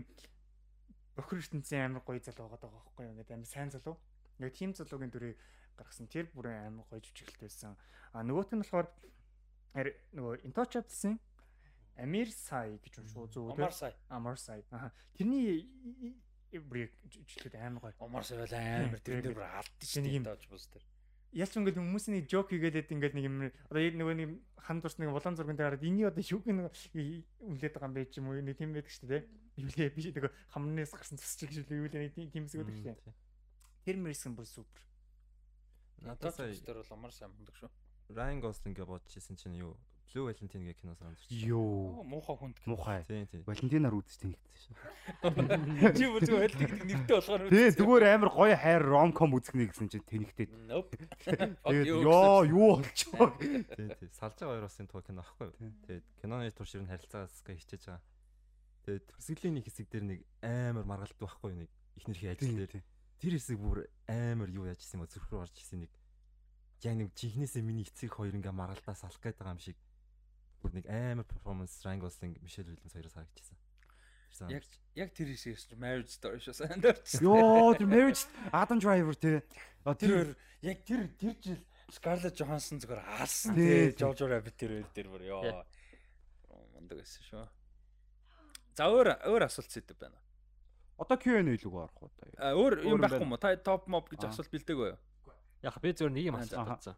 бохир 1.15 1.39
ертөнцийн 1.39 1.87
амар 1.87 2.03
гоё 2.03 2.19
залуу 2.19 2.51
байгаа 2.51 2.59
даа 2.59 2.71
байхгүй 2.75 3.03
юу. 3.07 3.13
Ингээ 3.15 3.35
амар 3.39 3.47
сайн 3.47 3.71
залуу. 3.71 3.95
Яг 4.43 4.51
тийм 4.51 4.75
залуугийн 4.75 5.11
дүрийг 5.15 5.37
гаргасан 5.79 6.07
тэр 6.11 6.27
бүр 6.35 6.51
амар 6.51 6.83
гоё 6.91 6.99
жүжиглэлт 6.99 7.39
байсан. 7.47 7.77
А 8.11 8.19
нөгөөх 8.21 8.51
нь 8.51 8.61
болохоор 8.61 8.87
нөгөө 10.13 10.43
Intouchable-сын 10.45 11.15
Амир 11.97 12.29
Сай 12.33 12.77
гэж 12.81 12.99
уншуу 13.01 13.25
зүг 13.29 13.53
Омар 13.53 13.73
сай 13.73 13.93
Амар 14.09 14.37
Сай. 14.37 14.65
Аха. 14.73 14.91
Тэрний 15.17 15.63
бүр 16.53 16.89
жүжиглэлт 17.09 17.55
амар 17.57 17.81
гоё. 17.89 17.93
Омар 18.01 18.25
сай 18.25 18.37
бол 18.37 18.53
амар 18.53 18.99
тэр 19.01 19.21
дээр 19.21 19.37
бүр 19.37 19.47
шүү 19.81 20.01
Нэг 20.05 20.13
юм- 20.13 20.25
тааж 20.25 20.45
бус 20.49 20.67
тэр 20.69 20.81
Ялч 21.33 21.53
ингээд 21.57 21.81
хүмүүсийн 21.81 22.13
нэг 22.21 22.25
жок 22.29 22.53
хийгээд 22.53 22.93
ингээд 22.93 23.17
нэг 23.17 23.25
юм 23.25 23.37
одоо 23.49 23.81
яг 23.81 23.97
нөгөө 23.97 24.15
нэг 24.21 24.29
хан 24.61 24.79
дурс 24.79 24.97
нэг 25.01 25.09
улаан 25.09 25.33
зурган 25.33 25.57
дээр 25.57 25.73
хараад 25.73 25.87
эний 25.89 26.05
одоо 26.05 26.21
шүүг 26.21 26.45
нэг 26.45 26.69
үлээд 26.69 27.73
байгаа 27.73 27.89
юм 27.89 27.97
байж 27.97 28.11
юм 28.21 28.29
уу 28.29 28.37
нэг 28.37 28.57
тийм 28.57 28.71
байдаг 28.77 28.93
шүү 28.93 29.09
дээ. 29.09 29.21
Юу 29.57 29.69
лээ 29.73 29.89
би 29.97 30.01
нөгөө 30.13 30.31
хамнаас 30.53 30.93
гарсан 30.93 31.17
цус 31.17 31.33
чиг 31.41 31.49
шүү 31.49 31.65
дээ. 31.65 31.81
Юу 31.81 31.89
лээ 31.89 32.01
нэг 32.05 32.13
тийм 32.13 32.45
хэсэг 32.45 32.61
байдаг 32.61 32.77
шүү 32.77 32.85
дээ. 32.93 33.17
Тэр 33.81 33.97
мэрсэн 33.97 34.37
бүр 34.37 34.45
супер. 34.45 34.81
Надад 36.05 36.37
сая 36.37 36.53
тэр 36.53 36.85
бол 36.85 36.93
омар 36.93 37.11
сай 37.11 37.27
мундаг 37.27 37.57
шүү 37.57 37.69
Ryan 38.11 38.41
Gosling 38.41 38.75
гэж 38.75 38.85
бодож 38.85 39.15
исэн 39.15 39.37
чинь 39.39 39.55
юу 39.57 39.77
Blue 40.11 40.25
Valentine 40.29 40.65
гэх 40.67 40.77
кино 40.81 40.93
санаж 40.95 41.17
байна. 41.17 41.45
Йоо. 41.47 42.03
муухай 42.03 42.35
хүнд 42.37 42.57
Муухай. 42.65 43.03
Тийм 43.07 43.27
тийм. 43.27 43.43
Валентинаар 43.47 43.95
үзэж 43.97 44.17
тэнэгдсэн 44.21 44.59
шүү. 44.61 44.75
чи 45.97 46.05
бүр 46.05 46.21
зүгээр 46.27 46.53
хэлдэг 46.53 46.69
гэдэг 46.69 46.89
нэртэй 46.91 47.15
болохоор 47.17 47.49
Тий, 47.49 47.67
зүгээр 47.73 48.03
амар 48.13 48.29
гоё 48.29 48.55
хайр 48.57 48.83
ромком 48.85 49.33
үзгнэ 49.33 49.73
гэсэн 49.73 49.89
чинь 49.89 50.05
тэнэгдээд. 50.05 50.51
Ёо 52.05 52.45
юу 52.45 52.77
болчихоо. 52.77 53.33
Тийм 53.41 53.65
тийм. 53.89 54.09
Салж 54.13 54.37
байгаа 54.37 54.53
хоёр 54.53 54.67
усын 54.69 54.85
туу 54.85 55.01
кино 55.01 55.25
аахгүй 55.25 55.49
юу? 55.49 55.73
Тэгээд 55.89 56.05
киноны 56.21 56.51
турш 56.53 56.77
ер 56.77 56.85
нь 56.85 56.91
харилцаагаас 56.93 57.41
хичээж 57.41 57.83
байгаа. 57.89 58.05
Тэгээд 58.85 59.05
төсгөлийн 59.17 59.55
нэг 59.57 59.65
хэсэг 59.65 59.87
дээр 59.89 60.05
нэг 60.05 60.19
амар 60.45 60.85
маргалт 60.85 61.17
байхгүй 61.17 61.49
юу 61.55 61.59
нэг 61.65 61.71
ихнэрхий 61.97 62.29
ажил 62.29 62.53
дээр. 62.53 62.85
Тэр 63.17 63.33
хэсэг 63.39 63.57
бүр 63.57 63.89
амар 64.05 64.49
юу 64.51 64.69
яаж 64.69 64.83
исэн 64.83 65.01
юм 65.01 65.07
бэ? 65.07 65.13
Зүрх 65.15 65.31
рүү 65.31 65.41
орж 65.47 65.55
исэн 65.57 65.87
нэг 65.87 65.91
яг 66.83 66.95
нэг 66.99 67.09
жигнэсээ 67.15 67.63
миний 67.63 67.87
эцэг 67.87 68.11
хоёр 68.11 68.35
ингээ 68.35 68.51
маргалдаа 68.51 68.95
салах 68.95 69.19
гээд 69.23 69.39
байгаа 69.39 69.55
юм 69.55 69.63
шиг 69.63 69.77
бүр 70.63 70.79
нэг 70.79 70.87
амар 70.87 71.27
перформанс 71.27 71.75
Ryan 71.83 71.99
Gosling, 71.99 72.33
Michelle 72.39 72.71
Williams 72.71 72.95
хоёроос 72.95 73.15
харагдчихсан. 73.19 73.59
Яг 74.49 74.63
яг 74.97 75.13
тэр 75.13 75.29
хэсгээс 75.35 75.67
marriage 75.77 76.15
story 76.15 76.39
шүү 76.41 76.55
сандарч. 76.57 77.19
Йоо 77.21 77.75
тэр 77.77 77.85
marriage 77.91 78.23
Adam 78.49 78.79
Driver 78.79 79.13
тий. 79.19 79.43
Тэр 79.99 80.33
яг 80.63 80.81
тэр 80.87 81.11
тэр 81.19 81.35
жил 81.43 81.59
Scarlett 81.93 82.39
Johansson 82.39 82.81
зүгээр 82.81 83.03
алсан 83.19 83.53
тий. 83.59 83.93
Jojo 83.93 84.25
Rabbit 84.31 84.57
тэр 84.57 84.79
хоёр 84.79 84.89
дээр 84.95 85.09
бүр 85.11 85.23
ёо. 85.27 85.61
Мундаг 86.73 86.97
байсан 87.03 87.21
шүү. 87.27 87.45
За 88.73 88.89
өөр 88.89 89.13
өөр 89.29 89.45
асуулт 89.45 89.69
зүйтэй 89.69 89.93
байна. 89.99 90.17
Одоо 90.97 91.17
Q&A 91.21 91.41
илүү 91.45 91.73
орох 91.73 92.01
уу 92.01 92.09
та? 92.17 92.53
Өөр 92.57 92.81
юм 92.85 93.01
байхгүй 93.01 93.27
мó? 93.29 93.37
Та 93.37 93.53
топ 93.57 93.85
моb 93.91 94.09
гэж 94.09 94.25
асуулт 94.29 94.49
бэлдэг 94.49 94.77
үү? 94.77 94.97
Яг 95.61 95.77
би 95.81 95.93
зөвөр 95.93 96.13
нэг 96.13 96.25
юм 96.31 96.37
асууж 96.41 96.57
байна. 96.57 96.97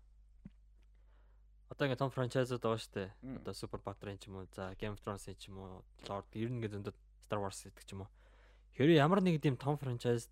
Одоо 1.69 1.89
ингээд 1.89 2.01
том 2.01 2.13
франчайзууд 2.13 2.61
байгаа 2.61 2.81
шүү 2.81 2.93
дээ. 2.93 3.09
Одоо 3.41 3.53
Super 3.57 3.81
Batman 3.81 4.17
ч 4.21 4.29
юм 4.29 4.37
уу, 4.37 4.47
за 4.53 4.77
Game 4.77 4.93
of 4.93 5.01
Thrones 5.01 5.25
ч 5.25 5.49
юм 5.49 5.57
уу, 5.59 5.81
Lord 6.05 6.29
ер 6.37 6.49
нь 6.53 6.61
ингээд 6.61 6.75
зөндөд 6.77 6.97
Star 7.25 7.41
Wars 7.41 7.57
гэдэг 7.65 7.83
ч 7.85 7.91
юм 7.97 8.05
уу. 8.05 8.11
Хэрвээ 8.77 9.01
ямар 9.01 9.25
нэг 9.25 9.41
тийм 9.41 9.57
том 9.57 9.79
франчайзд 9.81 10.29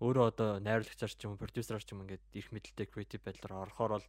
өөрөө 0.00 0.24
одоо 0.32 0.50
найруулагчаар 0.64 1.12
ч 1.12 1.20
юм 1.28 1.36
уу, 1.36 1.42
продюсераар 1.42 1.84
ч 1.84 1.92
юм 1.92 2.08
ингээд 2.08 2.24
ирэх 2.32 2.50
мэдлэлтэй 2.56 2.86
креатив 2.88 3.20
байдлаар 3.20 3.68
орохоор 3.68 3.92
бол 4.00 4.06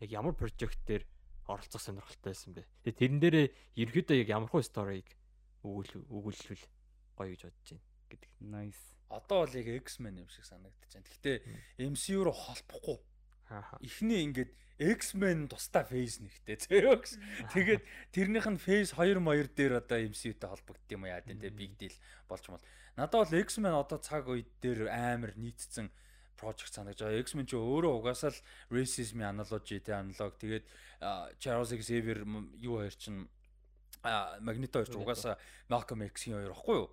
яг 0.00 0.10
ямар 0.10 0.34
прожект 0.34 0.80
дээр 0.88 1.04
оролцох 1.46 1.82
сонирхолтой 1.82 2.32
байсан 2.32 2.52
бэ? 2.56 2.64
Тэгээ 2.88 2.98
тэрэн 2.98 3.20
дээрээ 3.20 3.46
ерөөдөө 3.76 4.16
яг 4.24 4.28
ямар 4.32 4.50
хөө 4.50 4.64
сторийг 4.64 5.08
өгүүл 5.64 6.08
өгүүлвэл 6.08 6.64
гоё 7.16 7.30
гэж 7.36 7.42
бодож 7.48 7.68
байна 7.68 7.84
гэдэг. 8.08 8.30
Nice. 8.40 8.82
Одоо 9.08 9.44
бол 9.44 9.54
яг 9.56 9.68
X-Men 9.88 10.22
юм 10.22 10.28
шиг 10.28 10.44
санагдаж 10.44 10.90
байна. 10.92 11.08
Гэхдээ 11.08 11.36
MCU 11.88 12.20
руу 12.24 12.36
холбохгүй. 12.36 12.98
Эхний 13.80 14.22
ингээд 14.28 14.52
X-Men 14.78 15.50
тусдаа 15.50 15.82
phase 15.82 16.22
нэрхтэй 16.22 16.56
зөөс. 16.86 17.18
Тэгээд 17.50 17.82
тэрнийх 18.14 18.46
нь 18.46 18.62
phase 18.62 18.94
2 18.94 19.18
2 19.18 19.50
дээр 19.58 19.82
одоо 19.82 19.98
MCU-тэй 19.98 20.48
холбогдсон 20.48 20.94
юм 20.94 21.04
яа 21.10 21.18
гэдэг 21.26 21.52
big 21.56 21.74
deal 21.74 21.96
болж 22.30 22.46
мал. 22.46 22.62
Надад 22.94 23.26
бол 23.26 23.42
X-Men 23.42 23.74
одоо 23.74 23.98
цаг 23.98 24.30
үед 24.30 24.46
дээр 24.62 24.86
амар 24.86 25.34
нийцсэн 25.34 25.90
project 26.38 26.70
санагдаж 26.70 27.02
байгаа. 27.02 27.24
X-Men 27.26 27.50
ч 27.50 27.58
өөрөө 27.58 27.92
угаасаа 27.98 28.30
л 28.30 28.40
racism-ийн 28.70 29.34
аналоги 29.34 29.82
те 29.82 29.98
аналог. 29.98 30.38
Тэгээд 30.38 30.64
Charles 31.42 31.74
Xavier 31.74 32.22
юу 32.62 32.78
хоёр 32.78 32.94
чинь 32.94 33.26
Magneto 34.46 34.78
хоёр 34.78 34.88
ч 34.88 34.94
угаасаа 34.94 35.34
Malcolm 35.66 36.06
X-ийн 36.06 36.38
хоёр 36.38 36.54
баггүй 36.54 36.76
юу? 36.78 36.88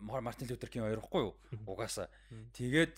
Мартин 0.00 0.48
Лютер 0.48 0.72
Кинг 0.72 0.88
хоёр 0.88 1.04
баггүй 1.04 1.22
юу? 1.28 1.36
Угаасаа. 1.68 2.08
Тэгээд 2.56 2.96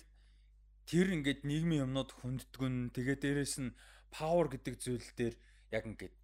тэр 0.89 1.07
ингээд 1.17 1.41
нийгмийн 1.49 1.85
юмнууд 1.89 2.11
хүнддгүн 2.21 2.93
тэгээд 2.97 3.21
дээрэс 3.25 3.57
нь 3.65 3.77
power 4.13 4.47
гэдэг 4.53 4.75
зүйл 4.79 5.09
дээр 5.19 5.35
яг 5.73 5.85
ингээд 5.89 6.15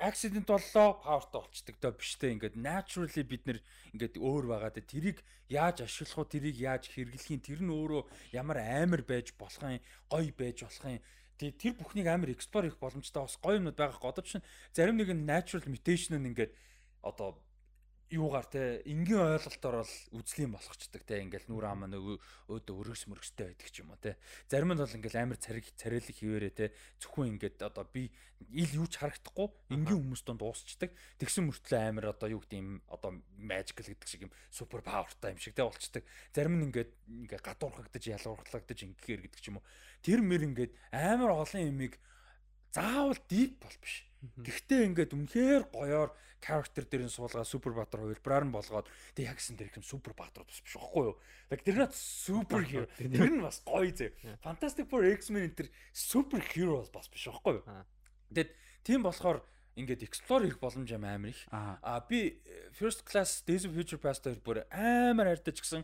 accident 0.00 0.46
боллоо 0.46 0.98
powerтай 0.98 1.40
болчдөг 1.40 1.76
доо 1.80 1.92
биш 1.92 2.18
те. 2.18 2.34
Ингээд 2.34 2.58
naturally 2.58 3.22
бид 3.22 3.46
нэр 3.46 3.58
ингээд 3.94 4.18
өөр 4.18 4.44
байгаа 4.50 4.74
те. 4.74 4.82
Тэрийг 4.82 5.22
яаж 5.48 5.86
ашиглах 5.86 6.18
уу 6.18 6.26
тэрийг 6.26 6.58
яаж 6.58 6.90
хэрэглэхийн 6.90 7.42
тэр 7.44 7.60
нь 7.62 7.70
өөрөө 7.70 8.02
ямар 8.34 8.58
амар 8.58 9.02
байж 9.06 9.30
болохын 9.38 9.78
гоё 10.10 10.32
байж 10.34 10.66
болохын 10.66 10.98
тэгээ 11.38 11.54
тэр 11.62 11.74
бүхнийг 11.78 12.08
амар 12.10 12.34
explore 12.34 12.66
хийх 12.66 12.82
боломжтой 12.82 13.22
бас 13.22 13.38
гоё 13.38 13.58
юмнууд 13.62 13.78
байгаа 13.78 13.98
хгүй 13.98 14.10
одоо 14.10 14.24
чинь 14.26 14.46
зарим 14.74 14.98
нэг 14.98 15.10
нь 15.14 15.26
natural 15.26 15.66
mutation 15.70 16.18
нь 16.18 16.30
ингээд 16.34 16.52
одоо 17.02 17.38
юугаар 18.14 18.46
те 18.46 18.80
энгийн 18.86 19.34
ойлголтоор 19.34 19.82
бол 19.82 19.94
үзлийн 20.14 20.54
болгочдөг 20.54 21.02
те. 21.02 21.18
Ингээл 21.26 21.50
нүр 21.50 21.66
ам 21.66 21.90
нөгөө 21.90 22.16
өөдөө 22.54 22.74
өргөс 22.78 23.10
мөргөстэй 23.10 23.50
байдаг 23.50 23.68
ч 23.74 23.82
юм 23.82 23.90
уу 23.90 23.98
те. 23.98 24.14
Зарим 24.46 24.70
нь 24.70 24.78
бол 24.78 24.96
ингээл 24.96 25.18
амар 25.18 25.38
цариг 25.42 25.66
царайлаг 25.74 26.14
хിവэрэ 26.14 26.50
те. 26.54 26.70
Зөвхөн 27.02 27.34
ингээд 27.34 27.66
одоо 27.66 27.84
би 27.90 28.14
ил 28.54 28.72
юу 28.78 28.86
ч 28.86 29.02
харагдахгүй 29.02 29.48
энгийн 29.74 29.98
хүмүүс 29.98 30.22
донд 30.22 30.40
дуусчдаг. 30.40 30.94
Тэгсэн 31.18 31.50
мөртлөө 31.50 31.80
амар 31.82 32.14
одоо 32.14 32.28
юу 32.30 32.40
гэдэг 32.46 32.58
юм 32.62 32.78
одоо 32.86 33.18
magical 33.34 33.86
гэдэг 33.90 34.08
шиг 34.08 34.22
юм 34.30 34.32
супер 34.54 34.86
павертай 34.86 35.34
юм 35.34 35.42
шиг 35.42 35.58
те 35.58 35.66
болчдөг 35.66 36.04
зарим 36.30 36.62
нь 36.62 36.66
ингээд 36.70 36.90
ингээ 37.10 37.40
гадуурхагдаж 37.42 38.04
ялуурхлагдаж 38.04 38.78
ингээр 38.78 39.20
гэдэг 39.26 39.40
ч 39.42 39.50
юм 39.50 39.58
уу. 39.58 39.66
Тэр 40.04 40.20
мэр 40.22 40.46
ингээд 40.46 40.72
амар 40.92 41.34
олон 41.34 41.62
юмыг 41.66 41.98
заавал 42.74 43.18
deep 43.30 43.58
бол 43.58 43.76
биш 43.82 44.06
Гэхдээ 44.40 44.82
ингээд 44.88 45.12
үнэхээр 45.12 45.62
гоёор 45.72 46.10
character 46.44 46.84
дээрэн 46.84 47.08
суулгаа 47.08 47.44
супер 47.44 47.72
баатар 47.72 48.04
хувилбараар 48.04 48.44
нь 48.44 48.54
болгоод 48.54 48.88
тэг 49.16 49.32
ягсан 49.32 49.56
тэр 49.56 49.72
юм 49.72 49.84
супер 49.84 50.12
баатар 50.12 50.44
бас 50.44 50.60
биш 50.60 50.76
байхгүй 50.76 51.04
юу. 51.08 51.16
Тэг 51.48 51.60
тэр 51.64 51.76
нь 51.88 51.96
супер 51.96 52.62
хиро. 52.68 52.86
Тэр 53.00 53.30
нь 53.32 53.40
бас 53.40 53.64
гоё 53.64 53.88
зэ. 53.88 54.12
Fantastic 54.44 54.86
Four 54.92 55.08
X-Men 55.08 55.48
энэ 55.48 55.56
тэр 55.56 55.68
супер 55.92 56.44
хиро 56.44 56.84
бас 56.92 57.08
биш 57.08 57.28
байхгүй 57.32 57.60
юу. 57.60 57.64
Тэгэд 58.32 58.50
тийм 58.84 59.00
болохоор 59.08 59.40
ингээд 59.74 60.04
explore 60.06 60.44
хийх 60.46 60.60
боломж 60.60 60.92
амар 60.92 61.32
их. 61.32 61.40
Аа 61.50 62.00
би 62.06 62.38
first 62.76 63.08
class 63.08 63.42
Days 63.42 63.64
of 63.64 63.72
Future 63.72 63.98
Past 63.98 64.28
хоёр 64.28 64.40
бүр 64.44 64.58
амар 64.70 65.32
хайртай 65.32 65.56
ч 65.56 65.64
гэсэн 65.64 65.82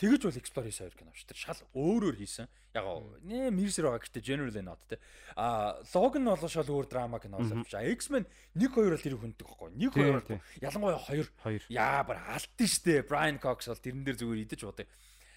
Тэгэж 0.00 0.22
бол 0.26 0.40
Explore 0.40 0.66
хийсэн 0.66 0.84
хоёр 0.88 0.96
кино 0.98 1.12
шүү. 1.14 1.28
Тэр 1.30 1.38
шал 1.38 1.60
өөрөөр 1.76 2.16
хийсэн. 2.18 2.48
Яг 2.74 2.86
нэ 3.22 3.52
мэрсэр 3.54 3.86
байгаа 3.86 4.02
гэхдээ 4.02 4.24
generally 4.24 4.64
not 4.64 4.82
те. 4.88 4.98
А 5.36 5.78
Logan 5.94 6.26
бол 6.26 6.48
шал 6.48 6.66
өөр 6.66 6.88
драма 6.90 7.20
кино 7.22 7.38
болов 7.38 7.68
чи. 7.68 7.78
X-Men 7.78 8.26
1 8.56 8.72
2 8.72 8.90
бол 8.90 8.98
тэрийг 8.98 9.20
хүнддэг 9.22 9.46
байхгүй. 9.46 9.70
1 9.78 9.94
2 9.94 10.10
бол 10.18 10.42
ялангуяа 10.58 10.98
2 11.06 11.70
яа 11.70 12.02
бар 12.02 12.18
алдсан 12.34 12.66
штэ. 12.66 13.06
Brian 13.06 13.38
Cox 13.38 13.70
бол 13.70 13.78
тэрэн 13.78 14.02
дээр 14.02 14.18
зүгээр 14.18 14.44
идэж 14.48 14.60
бодъё. 14.66 14.90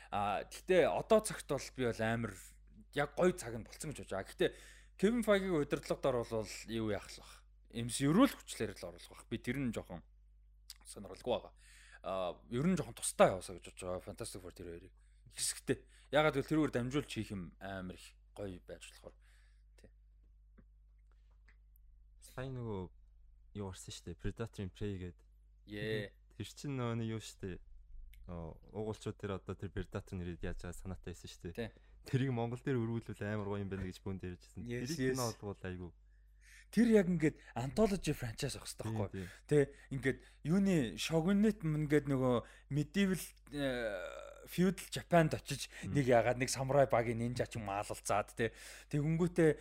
А 0.10 0.42
гэхдээ 0.50 0.84
одоо 0.90 1.20
цагт 1.22 1.46
бол 1.46 1.68
би 1.78 1.84
бол 1.86 2.02
амар 2.02 2.34
яг 2.98 3.14
гоё 3.14 3.34
цаг 3.38 3.54
нь 3.54 3.68
болцсон 3.68 3.94
гэж 3.94 4.02
бодож 4.02 4.14
байгаа. 4.18 4.30
Гэхдээ 4.34 4.52
Kevin 4.98 5.22
Feige-ийн 5.22 5.62
удирдлагаар 5.62 6.26
бол 6.26 6.50
юу 6.72 6.90
яах 6.90 7.06
л 7.12 7.22
бах. 7.22 7.34
MCU 7.76 8.10
рүү 8.16 8.26
л 8.32 8.38
хүчлээр 8.40 8.74
л 8.74 8.88
оруулах 8.90 9.12
бах. 9.12 9.28
Би 9.30 9.38
тэр 9.38 9.60
нь 9.60 9.76
жоохон 9.76 10.02
сонирхолгүй 10.88 11.34
байгаа 11.36 11.54
ер 12.06 12.66
нь 12.70 12.78
жоохон 12.78 12.94
тустай 12.94 13.34
яваасаа 13.34 13.58
гэж 13.58 13.66
бодож 13.66 13.82
байгаа 13.82 14.06
Fantastic 14.06 14.40
Four 14.42 14.54
тэр 14.54 14.70
хоёрыг 14.70 14.94
хэсэгтэй. 15.34 15.78
Ягаад 16.14 16.38
гэвэл 16.38 16.52
тэрүүгээр 16.54 16.76
дамжуулж 16.78 17.10
хийх 17.10 17.34
юм 17.34 17.50
амар 17.58 17.98
их 17.98 18.08
гоё 18.38 18.62
байж 18.70 18.86
болохоор 18.86 19.16
тий. 19.82 19.90
Сайн 22.22 22.54
нөгөө 22.54 22.82
юу 23.58 23.68
орсон 23.74 23.90
шүү 23.90 24.06
дээ. 24.14 24.22
Predator-ын 24.22 24.70
Prey 24.70 24.94
гэдэг. 25.02 25.26
Ее. 25.66 26.14
Тэр 26.38 26.48
чинь 26.54 26.78
нөгөө 26.78 26.96
нэг 27.02 27.10
юу 27.10 27.22
шүү 27.26 27.40
дээ. 27.42 27.58
Уугуулчууд 28.30 29.18
тэр 29.18 29.32
одоо 29.42 29.56
тэр 29.58 29.74
Predator 29.74 30.14
нэрийг 30.14 30.46
яаж 30.46 30.62
байгаа 30.62 30.78
санаатай 30.78 31.18
байсан 31.18 31.30
шүү 31.34 31.42
дээ. 31.58 31.74
Тэрийг 32.06 32.32
Монгол 32.38 32.62
дээр 32.62 32.78
өргүүлвэл 32.86 33.26
амар 33.26 33.50
гоё 33.50 33.66
юм 33.66 33.70
байна 33.74 33.90
гэж 33.90 33.98
бүн 34.06 34.22
дээржсэн. 34.22 34.62
Тэрийг 34.62 35.18
нь 35.18 35.26
олгуул 35.26 35.58
айгу 35.66 35.90
тэр 36.72 36.88
яг 36.94 37.08
ингээд 37.10 37.38
антологи 37.54 38.14
франчайз 38.16 38.56
авах 38.56 38.70
хэрэгтэй 38.70 38.86
байхгүй. 38.86 39.10
Тэ 39.50 39.58
ингээд 39.92 40.20
юуны 40.46 40.98
шогунет 40.98 41.62
ингээд 41.66 42.06
нөгөө 42.10 42.36
medieval 42.70 43.22
э, 43.54 44.25
feudal 44.48 44.88
Japan-д 44.90 45.38
очиж 45.38 45.70
нэг 45.90 46.06
ягаад 46.08 46.38
нэг 46.38 46.50
самурай 46.50 46.88
багийн 46.88 47.20
нинжа 47.20 47.46
ч 47.46 47.58
юм 47.58 47.70
аалалцаад 47.70 48.34
те 48.38 48.52
тэгэнгүүтээ 48.94 49.52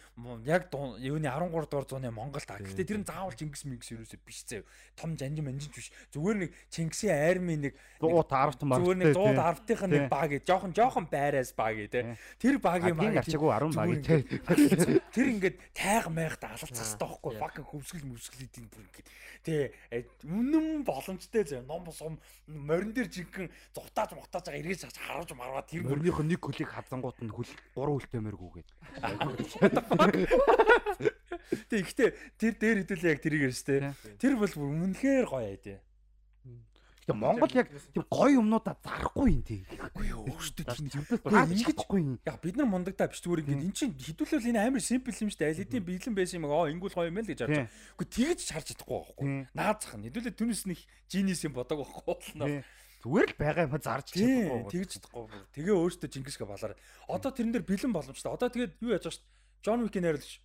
яг 0.45 0.69
юуны 0.71 1.29
13 1.29 1.51
дугаар 1.69 1.87
зууны 1.89 2.11
Монголд 2.11 2.49
аа. 2.51 2.61
Гэхдээ 2.61 2.89
тэр 2.89 3.01
нь 3.01 3.09
заавал 3.09 3.35
Чингис 3.35 3.65
Мингис 3.65 3.91
юусоо 3.91 4.21
биш 4.21 4.45
заяа. 4.45 4.65
Том 4.97 5.17
жанжин 5.17 5.45
манжин 5.45 5.73
биш. 5.73 5.91
Зүгээр 6.13 6.37
нэг 6.45 6.51
Чингисийн 6.71 7.17
арми 7.17 7.57
нэг 7.57 7.75
дууд 8.01 8.31
арвт 8.31 8.63
мар. 8.63 8.81
Зүгээр 8.81 9.01
нэг 9.01 9.13
дууд 9.17 9.39
арвтынх 9.41 9.83
нь 9.89 9.93
нэг 9.97 10.05
баг 10.13 10.29
гээ. 10.31 10.45
Жохон 10.45 10.73
жохон 10.77 11.07
байраас 11.09 11.53
баг 11.57 11.77
те. 11.89 12.17
Тэр 12.39 12.61
багийн 12.61 12.97
баг 12.97 13.25
ачаагүй 13.25 13.51
10 13.51 13.75
баг 13.75 13.91
те. 14.05 14.23
Тэр 15.15 15.27
ингээд 15.33 15.57
тайг 15.73 16.07
майхад 16.13 16.45
алалцах 16.45 16.71
хэрэгтэй 16.71 17.09
байхгүй. 17.09 17.33
Fucking 17.41 17.67
хөвсгөл 17.69 18.07
мөсгөл 18.09 18.45
идэв 18.45 18.67
бүр 18.69 18.85
ингээд. 18.85 19.09
Тэ 19.45 19.55
үнэн 20.25 20.85
боломжтой 20.85 21.45
заяа. 21.45 21.65
Ном 21.65 21.89
сум 21.93 22.19
морин 22.47 22.93
дээр 22.93 23.09
жинхэнэ 23.09 23.53
зутааж 23.75 24.17
мутааж 24.17 24.47
байгаа 24.49 24.74
эргэж 24.83 24.99
харуулж 24.99 25.31
марваа 25.39 25.63
тэр 25.63 25.87
мөрнийх 25.87 26.19
нь 26.19 26.31
нэг 26.35 26.41
хөлийг 26.43 26.71
хадсангууд 26.75 27.19
нь 27.23 27.31
хөл 27.31 27.51
3 27.79 27.87
хөлтөмөргүйгээд. 27.95 28.69
Тэг 31.71 31.81
ихтэй 31.87 32.09
тэр 32.39 32.55
дээр 32.59 32.79
хэдүүлээ 32.83 33.13
яг 33.15 33.21
тэрийг 33.23 33.43
ярьж 33.53 33.63
тээ. 33.63 33.95
Тэр 34.19 34.35
бол 34.35 34.51
бүр 34.51 34.71
үнэнхээр 34.75 35.27
гоё 35.31 35.47
яа 35.47 35.61
тээ. 35.61 35.79
Тэгээ 37.05 37.21
Монгол 37.21 37.53
яг 37.53 37.69
тийм 37.93 38.05
гоё 38.09 38.41
юмнуудаа 38.41 38.81
зарахгүй 38.81 39.29
юм 39.29 39.43
тий. 39.45 39.61
Үгүй 39.77 40.09
юу 40.09 40.25
өөртөө 40.25 40.65
тийм 40.73 40.89
ингэжгүй 40.89 42.01
юм. 42.01 42.17
Яг 42.25 42.41
бид 42.41 42.57
нар 42.57 42.65
мундагдаа 42.65 43.13
биш 43.13 43.21
зүгээр 43.21 43.45
ингэ 43.45 43.61
эн 43.61 43.77
чинь 43.77 43.93
хэдүүлэл 43.93 44.49
энэ 44.49 44.73
амар 44.73 44.81
симпл 44.81 45.13
юм 45.13 45.29
шүү 45.29 45.37
дээ. 45.37 45.53
Аль 45.53 45.61
хэдийн 45.61 45.85
биелэн 45.85 46.17
байсан 46.17 46.41
юм 46.41 46.49
аа 46.49 46.73
ингүүл 46.73 46.97
гоё 46.97 47.13
юм 47.13 47.21
л 47.21 47.29
гэж 47.29 47.45
харж 47.45 47.53
байгаа. 47.53 47.69
Үгүй 48.01 48.09
тэгэж 48.09 48.41
чарж 48.49 48.67
чадахгүй 48.73 48.97
байхгүй. 49.05 49.27
Наазах 49.53 49.93
нь 50.01 50.07
хэдүүлээ 50.09 50.33
түнэс 50.33 50.65
нэг 50.65 50.81
жинис 51.13 51.45
юм 51.45 51.53
бодог 51.53 51.85
байхгүй. 51.85 52.65
Зүгээр 53.05 53.29
л 53.29 53.37
байгаа 53.37 53.65
юм 53.69 53.77
зарж 53.77 54.07
чадахгүй. 54.17 54.73
Тэгж 54.73 54.91
чадахгүй. 54.97 55.25
Тэгээ 55.53 55.77
өөртөө 55.77 56.09
Чингисгээ 56.09 56.49
балаар. 56.49 56.73
Одоо 57.05 57.31
тэрэн 57.37 57.53
дээр 57.53 57.69
бэлэн 57.69 57.93
боломжтой. 57.93 58.33
Одоо 58.33 58.49
тэгээд 58.49 58.81
юу 58.81 58.97
яаж 58.97 59.05
дээ. 59.05 59.21
Джон 59.61 59.85
Уик 59.85 59.97
найруулж 60.01 60.41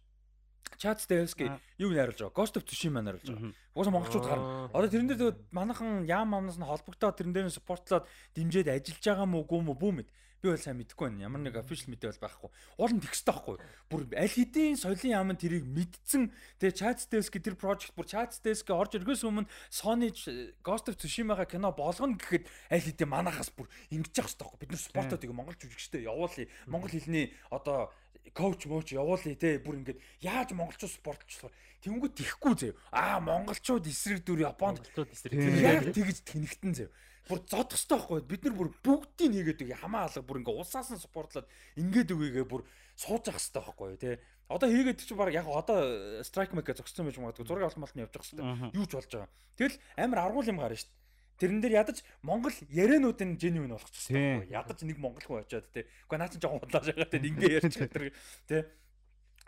Чат 0.77 1.01
Стелски 1.01 1.51
юу 1.79 1.91
найруулж 1.91 2.19
байгаа? 2.19 2.35
Ghost 2.35 2.55
of 2.59 2.63
Tsushima 2.63 3.01
найруулж 3.01 3.27
байгаа. 3.31 3.55
Уусаа 3.75 3.93
монголчууд 3.95 4.27
гарна. 4.27 4.69
Одоо 4.75 4.89
тэрэн 4.91 5.07
дээр 5.07 5.19
тэгээд 5.19 5.39
манайхан 5.51 6.03
яам 6.03 6.35
амнаас 6.35 6.59
нь 6.59 6.67
холбогдоод 6.67 7.15
тэрэн 7.15 7.33
дээр 7.33 7.47
нь 7.47 7.55
спортлоод 7.55 8.05
дэмжиж 8.35 8.67
ажиллаж 8.67 9.03
байгаа 9.03 9.27
мó 9.27 9.43
гүм 9.43 9.71
үү 9.71 9.77
бүү 9.79 9.91
мэд. 10.03 10.09
Би 10.39 10.47
бол 10.47 10.59
сайн 10.59 10.79
мэдэхгүй 10.79 11.11
байна. 11.11 11.27
Ямар 11.27 11.41
нэг 11.43 11.59
official 11.59 11.91
мэдээ 11.91 12.15
бол 12.15 12.23
байхгүй. 12.23 12.49
Уул 12.79 12.93
нь 12.95 13.03
тэгс 13.03 13.27
таахгүй. 13.27 13.59
Бүр 13.91 14.07
аль 14.15 14.31
хэдийн 14.31 14.79
соёлын 14.79 15.11
яам 15.11 15.31
нь 15.35 15.41
тэрийг 15.41 15.67
мэдсэн. 15.67 16.31
Тэгээ 16.63 16.79
Chat 16.79 17.03
Desk 17.11 17.35
тэр 17.35 17.59
project 17.59 17.91
бүр 17.91 18.07
Chat 18.07 18.39
Desk 18.39 18.63
орж 18.71 18.95
иргээс 18.95 19.27
өмнө 19.27 19.51
Sony 19.67 20.15
Ghost 20.63 20.87
of 20.87 20.95
Tsushima-га 20.95 21.43
кино 21.43 21.75
болгоно 21.75 22.15
гэхэд 22.15 22.47
аль 22.71 22.85
хэдийн 22.87 23.11
манахаас 23.11 23.51
бүр 23.51 23.67
ингэж 23.91 24.15
явах 24.15 24.31
хэрэгтэй 24.31 24.47
байхгүй. 24.47 24.59
Бид 24.63 24.71
нар 24.71 24.79
спортоо 24.79 25.17
тэгээ 25.19 25.35
монгол 25.35 25.59
жүжигчтэй 25.59 26.07
явуулъя. 26.07 26.47
Монгол 26.71 26.91
хэлний 26.95 27.35
одоо 27.51 27.91
коуч 28.31 28.63
мууч 28.63 28.95
явуулъя 28.95 29.35
те 29.35 29.59
бүр 29.59 29.83
ингээд 29.83 29.99
яаж 30.23 30.55
монголчууд 30.55 30.95
спортлчлах 30.95 31.51
Тэнгүү 31.83 32.11
тихгүй 32.11 32.53
зөө. 32.59 32.71
Аа 32.91 33.19
монголчууд 33.23 33.87
эсрэг 33.87 34.23
дүр 34.27 34.43
Японд 34.47 34.83
яг 34.95 35.95
тэгж 35.95 36.27
тэнэгтэн 36.27 36.75
зөө 36.75 36.89
бүр 37.29 37.39
зодох 37.45 37.77
хэрэгтэй 37.77 37.93
байхгүй. 37.93 38.19
Бид 38.25 38.41
нар 38.43 38.55
бүр 38.57 38.69
бүгдийг 38.81 39.31
хийгээд 39.37 39.61
үгүй 39.69 39.77
хамаа 39.77 40.09
алга 40.09 40.25
бүр 40.25 40.41
ингээ 40.41 40.57
улсаас 40.57 40.89
нь 40.89 40.97
спортлоод 40.97 41.47
ингээд 41.77 42.09
үгүйгээ 42.09 42.45
бүр 42.49 42.65
явах 42.97 43.37
хэрэгтэй 43.37 43.61
байхгүй 43.61 43.97
тий. 44.01 44.15
Одоо 44.49 44.67
хийгээд 44.73 45.05
чи 45.05 45.13
баг 45.13 45.29
яг 45.29 45.45
одоо 45.45 46.25
страйк 46.25 46.57
мэг 46.57 46.73
зогссон 46.73 47.05
байж 47.05 47.21
магадгүй. 47.21 47.45
Зураг 47.45 47.69
авалт 47.69 47.77
малтны 47.77 48.01
явж 48.09 48.17
явах 48.17 48.25
хэрэгтэй 48.33 48.73
юу 48.73 48.85
ч 48.89 48.91
болж 48.97 49.09
байгаа. 49.13 49.29
Тэгэл 49.61 49.77
амар 50.01 50.19
аргуул 50.25 50.49
юм 50.49 50.57
гарна 50.57 50.73
шүү 50.73 50.89
дээ 50.89 50.99
Тэрэн 51.39 51.63
дээр 51.63 51.79
ядаж 51.79 52.03
Монгол 52.19 52.51
ярианууд 52.67 53.15
нь 53.23 53.39
genuine 53.39 53.71
болох 53.71 53.87
ч 53.95 54.11
гэсэн 54.11 54.51
ядаж 54.51 54.83
нэг 54.83 54.99
монголгүй 54.99 55.39
очиод 55.47 55.71
тий. 55.71 55.87
Уу 56.11 56.19
наа 56.19 56.27
чи 56.27 56.35
жоохон 56.35 56.59
худлааж 56.67 56.91
байгаа 56.91 57.07
тий 57.07 57.23
ингээ 57.31 57.63
ярьж 57.63 57.75
байгаа 57.79 58.11
тий. 58.43 58.61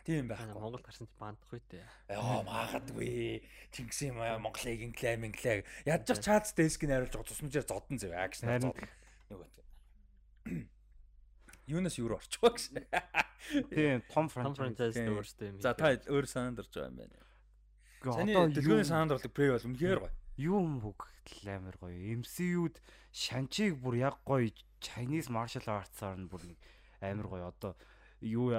Тийм 0.06 0.28
байхгүй. 0.32 0.57
Монголд 0.57 0.84
гарсан 0.86 1.07
чи 1.07 1.15
баандах 1.19 1.53
үү 1.53 1.61
те. 1.69 1.82
Яа 2.10 2.41
магадгүй. 2.41 3.41
Чингис 3.69 4.02
юм 4.07 4.18
аа 4.22 4.41
Монголыг 4.41 4.82
инглээ 4.90 5.18
минглээ. 5.22 5.61
Ядж 5.86 6.10
чаац 6.18 6.53
деск 6.57 6.82
найруулж 6.90 7.14
байгаа 7.14 7.30
тусмжаар 7.30 7.65
зодон 7.69 8.02
зав 8.02 8.14
акс 8.18 8.41
зодон. 8.41 8.73
Нөгөө 9.30 9.48
Юунаас 11.72 11.98
юу 12.02 12.10
руу 12.10 12.18
орчих 12.18 12.41
вэ 12.41 12.49
гэсэн. 12.57 12.84
Тийм, 13.69 14.02
том 14.10 14.28
франчайз 14.28 14.98
өөрсдөө 14.98 15.48
юм. 15.53 15.61
За 15.61 15.78
та 15.78 15.94
өөр 15.94 16.26
санаанд 16.26 16.60
орж 16.65 16.73
байгаа 16.73 16.90
юм 16.90 16.98
байна. 16.98 17.22
Саны 18.02 18.34
дэлгүүрийн 18.57 18.90
санаанд 18.90 19.14
орлог 19.14 19.34
прей 19.38 19.53
бол 19.53 19.68
үнэхээр 19.69 19.99
гоё. 20.02 20.14
Юу 20.41 20.57
юм 20.65 20.82
бүгд 20.82 21.45
амар 21.45 21.78
гоё. 21.78 21.94
MCU-д 22.18 22.82
Шанчиг 23.14 23.78
бүр 23.78 24.02
яг 24.02 24.18
гоё 24.26 24.49
Chinese 24.82 25.30
martial 25.30 25.69
arts-аар 25.69 26.18
нь 26.18 26.26
бүр 26.26 26.41
амар 27.06 27.28
гоё. 27.30 27.53
Одоо 27.53 27.78
юу 28.22 28.53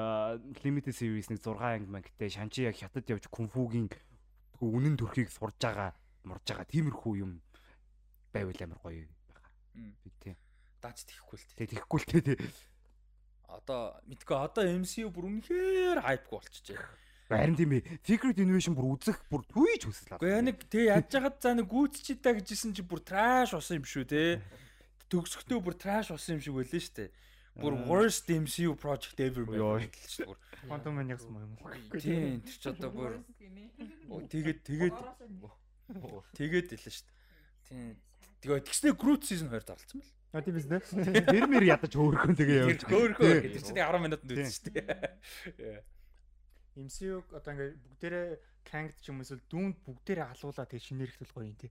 limited 0.63 0.91
series 0.91 1.31
нэг 1.31 1.39
6 1.39 1.63
анги 1.63 1.87
мангтай 1.87 2.29
шанчи 2.29 2.67
яг 2.67 2.75
хятад 2.75 3.07
явж 3.07 3.31
кунфугийн 3.31 3.87
үнэн 4.59 4.99
төрхийг 4.99 5.31
сурж 5.31 5.55
байгаа 5.63 5.95
мурж 6.27 6.43
байгаа 6.43 6.67
тиймэрхүү 6.67 7.15
юм 7.23 7.39
байвал 8.35 8.59
амар 8.59 8.79
гоё 8.83 9.07
байгаа. 9.07 9.51
Би 9.75 10.11
тий. 10.19 10.35
Даач 10.83 11.07
тэхгүй 11.07 11.39
л 11.39 11.47
тий. 11.55 11.67
Тэхгүй 11.79 11.99
л 12.03 12.07
тий. 12.11 12.37
Одоо 13.47 14.03
мэдгүй 14.11 14.37
одоо 14.37 14.67
MCU 14.67 15.15
бүр 15.15 15.31
үнэхээр 15.31 16.03
хайпгүй 16.03 16.35
болчихжээ. 16.43 16.83
Харин 17.31 17.57
тийм 17.57 17.73
ээ. 17.79 18.03
Secret 18.03 18.39
Invasion 18.43 18.75
бүр 18.75 18.99
үзэх 18.99 19.23
бүр 19.31 19.47
түйж 19.47 19.87
хүсэл 19.87 20.19
авсан. 20.19 20.27
Гэхдээ 20.27 20.43
яг 20.43 20.59
тий 20.67 20.85
яаж 20.91 21.11
яхад 21.15 21.37
за 21.39 21.55
нэг 21.55 21.71
гүйцчихэд 21.71 22.19
та 22.19 22.35
гэжсэн 22.35 22.75
чи 22.75 22.83
бүр 22.83 23.01
trash 23.01 23.55
болсон 23.55 23.79
юм 23.79 23.87
шүү 23.87 24.05
те. 24.11 24.43
Төгсөхдөө 25.13 25.59
бүр 25.63 25.77
trash 25.79 26.11
болсон 26.11 26.37
юм 26.37 26.43
шиг 26.43 26.57
байлээ 26.59 26.83
шүү 26.83 26.97
дээ 26.99 27.11
бүр 27.59 27.75
worst 27.89 28.31
MCU 28.33 28.75
project 28.81 29.21
ever 29.21 29.45
байх 29.45 29.93
шүү 30.09 30.31
бүр. 30.31 30.39
Quantum 30.65 30.97
Man 30.97 31.13
ягсан 31.13 31.37
юм 31.37 31.53
уу? 31.59 31.75
Тийм, 31.99 32.41
тэр 32.47 32.57
ч 32.57 32.65
одоо 32.71 32.91
бүр 32.95 33.21
тэгээд 34.31 34.61
тэгээд 34.65 34.97
тэгээд 36.39 36.69
хэлсэн 36.73 36.93
шүү 36.97 37.05
дээ. 37.05 37.17
Тийм. 37.69 37.97
Тэгээ 38.43 38.67
тэгснэ 38.67 38.97
Groot 38.99 39.23
season 39.27 39.49
2 39.53 39.63
зарлцсан 39.69 40.01
байл. 40.01 40.13
А 40.33 40.41
тийм 40.41 40.57
биз 40.57 40.67
дээ. 40.67 41.29
Тэр 41.29 41.45
мэр 41.47 41.65
ядаж 41.69 41.93
хөөрхөн 41.93 42.35
тэгээ 42.41 42.59
явж. 42.65 42.83
Хөөрхөн. 42.89 43.53
Тэр 43.53 43.63
чинь 43.63 43.79
10 43.79 44.01
минутанд 44.01 44.33
үзсэн 44.33 44.55
шүү 44.57 44.73
дээ. 44.73 45.85
MCU 46.73 47.21
одоо 47.37 47.53
ингээ 47.53 47.71
бүгдээрээ 47.77 48.29
Kang 48.65 48.89
ч 48.99 49.11
юм 49.11 49.21
эсвэл 49.23 49.43
дүүнд 49.51 49.83
бүгдээрээ 49.85 50.27
алуулаад 50.33 50.71
тэг 50.71 50.83
шинээрхтэл 50.83 51.35
гоё 51.35 51.51
юм 51.51 51.59
тий. 51.59 51.71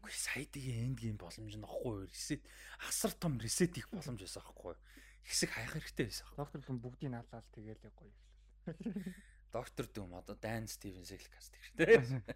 Үгүй 0.00 0.14
сайдгийн 0.14 0.94
энд 0.94 0.98
гейм 1.02 1.18
боломж 1.20 1.54
ахгүй 1.60 2.06
reset 2.08 2.42
асар 2.86 3.12
том 3.18 3.36
reset 3.42 3.74
их 3.76 3.90
боломж 3.90 4.22
байсан 4.22 4.42
аахгүй. 4.42 4.74
Хэсэг 5.26 5.50
хаях 5.50 5.74
хэрэгтэй 5.76 6.06
байсан. 6.08 6.26
Доктор 6.38 6.60
Дүм 6.64 6.78
бүгдийг 6.80 7.12
алаал 7.12 7.46
тэгээл 7.52 7.92
гоё 7.92 8.10
ирлээ. 8.10 9.14
Доктор 9.52 9.86
Дүм 9.90 10.14
одоо 10.16 10.36
Dan 10.38 10.70
Stevens-ийг 10.70 11.20
л 11.20 11.32
каст 11.34 11.52
хэрэгтэй. 11.76 12.30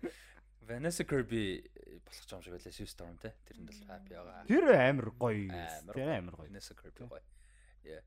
Vanessa 0.64 1.05
Kirby 1.05 1.60
болох 2.05 2.32
юм 2.32 2.43
шиг 2.43 2.52
байлаа 2.52 2.72
Sue 2.72 2.89
Storm 2.89 3.16
те. 3.20 3.32
Тэрэнд 3.44 3.68
бол 3.68 3.81
happy 3.89 4.12
байгаа. 4.16 4.44
Тэр 4.48 4.64
амар 4.72 5.10
гоё. 5.12 5.93
Тэр 5.93 6.09
амар 6.09 6.35
гоё. 6.36 6.48
Vanessa 6.48 6.74
Kirby 6.74 7.09
гоё. 7.09 7.22
Yeah. 7.85 8.02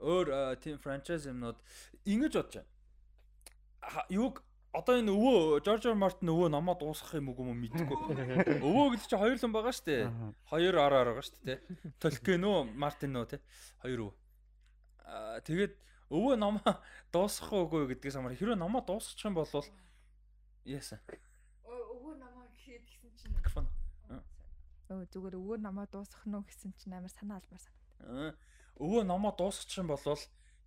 Өөр 0.00 0.58
team 0.58 0.78
franchise 0.78 1.28
юмнууд 1.30 1.58
ингэж 2.04 2.34
бодож 2.34 2.54
байна. 2.60 4.04
Юуг 4.10 4.42
одоо 4.70 4.94
энэ 5.02 5.10
өвөө 5.10 5.62
Жорж 5.66 5.86
Ор 5.90 5.98
Мартин 5.98 6.30
өвөө 6.30 6.48
намаа 6.54 6.78
дуусгах 6.78 7.18
юм 7.18 7.34
уу 7.34 7.54
мэдгүй. 7.54 7.86
Өвөө 8.68 8.86
гэж 8.94 9.02
чи 9.10 9.16
хоёр 9.18 9.34
л 9.34 9.50
байгаа 9.50 9.74
шүү 9.74 9.86
дээ. 9.90 10.02
Хоёр 10.46 10.74
ар 10.78 10.94
ар 10.94 11.08
байгаа 11.10 11.26
шүү 11.26 11.42
дээ. 11.42 11.58
Толкино 11.98 12.52
Мартин 12.78 13.10
нөө 13.18 13.26
те. 13.34 13.36
Хоёр 13.82 13.98
өвөө. 14.06 14.14
Аа 15.10 15.42
тэгээд 15.42 15.74
өвөө 16.14 16.34
намаа 16.38 16.78
дуусгах 17.14 17.50
уугүй 17.50 17.90
гэдгээс 17.98 18.18
амар 18.22 18.38
хэрвээ 18.38 18.58
намаа 18.62 18.82
дуусчих 18.86 19.26
юм 19.26 19.34
бол 19.34 19.50
яасан. 20.62 21.02
Өвөө 21.66 22.14
намаа 22.22 22.46
гэхэд 22.54 22.86
гисэн 22.86 23.10
чинь 23.18 23.34
микрофон. 23.34 23.66
Өө 24.90 25.06
зүгээр 25.10 25.34
өвөө 25.34 25.58
намаа 25.66 25.86
дуусгах 25.90 26.26
нь 26.30 26.38
гэсэн 26.46 26.78
чинь 26.78 26.94
амар 26.94 27.10
санаа 27.10 27.42
албаар 27.42 27.62
санагдав. 27.62 28.38
Өвөө 28.78 29.02
намаа 29.02 29.34
дуусгах 29.34 29.82
юм 29.82 29.90
бол 29.90 30.02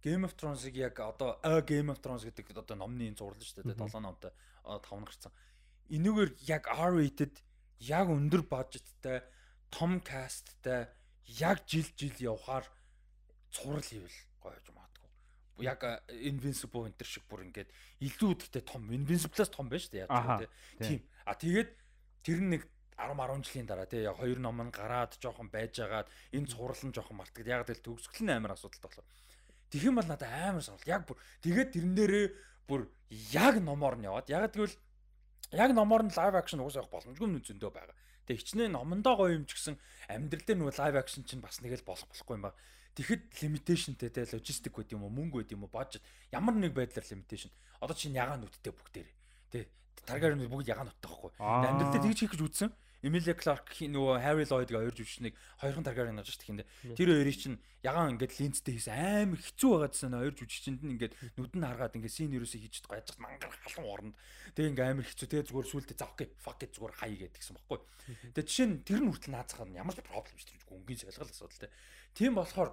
Game 0.04 0.28
of 0.28 0.36
Thrones-ыг 0.36 0.76
яг 0.76 1.00
одоо 1.00 1.40
A 1.42 1.64
Game 1.64 1.88
of 1.88 2.04
Thrones 2.04 2.28
гэдэг 2.28 2.52
одоо 2.60 2.76
номны 2.76 3.08
зурлал 3.16 3.40
шүү 3.40 3.64
дээ 3.64 3.80
7 3.80 4.04
номтой 4.04 4.36
5 4.68 5.00
нь 5.00 5.08
гарсан. 5.08 5.32
Энэгээр 5.88 6.32
яг 6.44 6.68
R-rated 6.68 7.40
яг 7.80 8.12
өндөр 8.12 8.44
бажеттай 8.44 9.24
том 9.72 10.04
касттай 10.04 10.92
яг 11.40 11.64
жил 11.64 11.88
жил 11.96 12.36
явхаар 12.36 12.68
цуврал 13.52 13.80
хийвэл 13.80 14.20
гоё 14.44 14.60
юм 14.68 14.78
аадгүй. 14.84 15.10
Яг 15.64 15.80
Invincible 16.12 16.84
Winter 16.84 17.08
шиг 17.08 17.24
бүр 17.32 17.48
ингээд 17.48 17.72
илүү 18.04 18.32
гэдэгтэй 18.36 18.64
том 18.68 18.92
Invincible-аас 18.92 19.52
том 19.56 19.72
байж 19.72 19.88
шүү 19.88 19.94
дээ 19.96 20.04
яг 20.04 20.12
тийм. 20.84 21.02
А 21.24 21.34
тэгээд 21.40 21.70
тэр 22.28 22.40
нэг 22.44 22.62
10 23.00 23.16
10 23.16 23.44
жилийн 23.48 23.68
дараа 23.68 23.88
тий 23.88 24.04
яг 24.04 24.20
хоёр 24.20 24.40
ном 24.40 24.62
нь 24.62 24.72
гараад 24.72 25.18
жоохон 25.18 25.50
байжгаад 25.50 26.08
энэ 26.36 26.48
цуврал 26.52 26.84
нь 26.84 26.94
жоохон 26.94 27.18
мартагд 27.18 27.48
яг 27.48 27.66
л 27.68 27.86
төгсгөл 27.88 28.28
нь 28.28 28.36
амар 28.36 28.54
асуудалтай 28.54 28.90
болоо. 28.92 29.06
Юм 29.82 29.96
бол 29.98 30.06
надад 30.06 30.30
амар 30.30 30.62
сонирхол. 30.62 30.94
Яг 30.94 31.08
бүр 31.08 31.18
тэгээд 31.42 31.70
тэрэн 31.74 31.96
дээрээ 31.98 32.28
бүр 32.68 32.88
яг 33.34 33.58
номоор 33.58 33.98
нь 33.98 34.06
яваад 34.06 34.30
яг 34.30 34.52
тэгвэл 34.54 34.76
яг 35.54 35.72
номоор 35.74 36.04
нь 36.06 36.14
лайв 36.14 36.36
акшн 36.36 36.62
явах 36.62 36.90
боломжгүй 36.90 37.28
юм 37.30 37.42
зөндөө 37.42 37.72
байгаа. 37.74 37.96
Тэгээ 38.26 38.40
хичнээн 38.40 38.74
номондоо 38.74 39.14
гоё 39.20 39.36
юм 39.36 39.46
ч 39.46 39.60
гэсэн 39.60 39.76
амьдрал 40.08 40.46
дээр 40.48 40.60
нөгөө 40.60 40.80
лайв 40.80 40.96
акшн 40.96 41.28
чинь 41.28 41.44
бас 41.44 41.60
нэг 41.62 41.76
л 41.78 41.88
болох 41.88 42.08
болохгүй 42.08 42.36
юм 42.40 42.44
байна. 42.48 42.58
Тэгэхэд 42.94 43.24
лимитейшнтэй 43.42 44.10
те 44.14 44.24
логистик 44.30 44.74
байд 44.78 44.94
юм 44.94 45.04
уу 45.04 45.12
мөнгө 45.12 45.44
байд 45.44 45.52
юм 45.52 45.66
уу 45.66 45.72
бажет 45.74 46.02
ямар 46.32 46.56
нэг 46.56 46.72
байдлаар 46.78 47.04
лимитейшн. 47.04 47.52
Одоо 47.82 47.98
чинь 47.98 48.16
ягаан 48.16 48.46
нүдтэй 48.46 48.72
бүгдээр. 48.72 49.10
Тэ 49.52 49.68
таргаар 50.06 50.38
бүгд 50.38 50.70
ягаан 50.72 50.88
нүдтэй 50.88 51.10
байхгүй. 51.10 51.32
Амьдрал 51.42 51.92
дээр 51.92 52.06
тэгж 52.06 52.20
хийх 52.22 52.32
гэж 52.38 52.42
үзсэн. 52.48 52.72
Emilia 53.04 53.36
Clarke 53.36 53.90
нөгөө 53.92 54.16
Harry 54.24 54.48
Lloyd-г 54.48 54.72
хоёр 54.80 54.96
жүжигчнийг 54.96 55.36
хоёрхан 55.60 55.84
таргаар 55.84 56.16
нэж 56.16 56.32
штт 56.32 56.48
хин데. 56.48 56.64
Тэр 56.96 57.12
хоёрыг 57.12 57.36
чинь 57.36 57.60
ягаан 57.84 58.16
ингээд 58.16 58.40
линзтэй 58.40 58.80
хийсэн 58.80 58.96
амар 59.28 59.44
хэцүү 59.44 59.70
байгаадсан 59.76 60.16
хоёр 60.16 60.32
жүжигчинд 60.32 60.88
нь 60.88 60.96
ингээд 60.96 61.14
нүд 61.36 61.52
нь 61.52 61.68
харгаад 61.68 62.00
ингээд 62.00 62.16
син 62.16 62.32
ерөөсөө 62.32 62.64
хийж 62.64 62.80
чадахгүй 62.80 63.04
яж 63.04 63.12
мангар 63.20 63.52
халуун 63.52 63.92
оронд. 63.92 64.16
Тэгээ 64.56 64.72
ингээд 64.72 64.92
амар 64.96 65.04
хэцүү 65.04 65.28
тэгээ 65.36 65.48
зүгээр 65.52 65.68
сүултээ 65.68 66.00
за 66.00 66.08
окей 66.08 66.28
fuck 66.40 66.64
it 66.64 66.72
зүгээр 66.72 66.96
хай 66.96 67.12
гэдгийгсэн 67.20 67.56
баггүй. 67.60 67.80
Тэгээ 68.40 68.48
жишээ 68.48 68.68
нь 68.72 68.76
тэр 68.88 69.00
нь 69.04 69.10
хүртэл 69.12 69.36
наацхаар 69.36 69.68
нь 69.68 69.80
ямар 69.84 69.96
ч 69.96 70.00
проблем 70.00 70.40
шүү 70.40 70.48
дээ. 70.48 70.72
Өнгийн 70.72 71.00
шалгал 71.04 71.28
асуудал 71.28 71.60
те. 71.60 71.76
Тийм 72.16 72.40
болохоор 72.40 72.72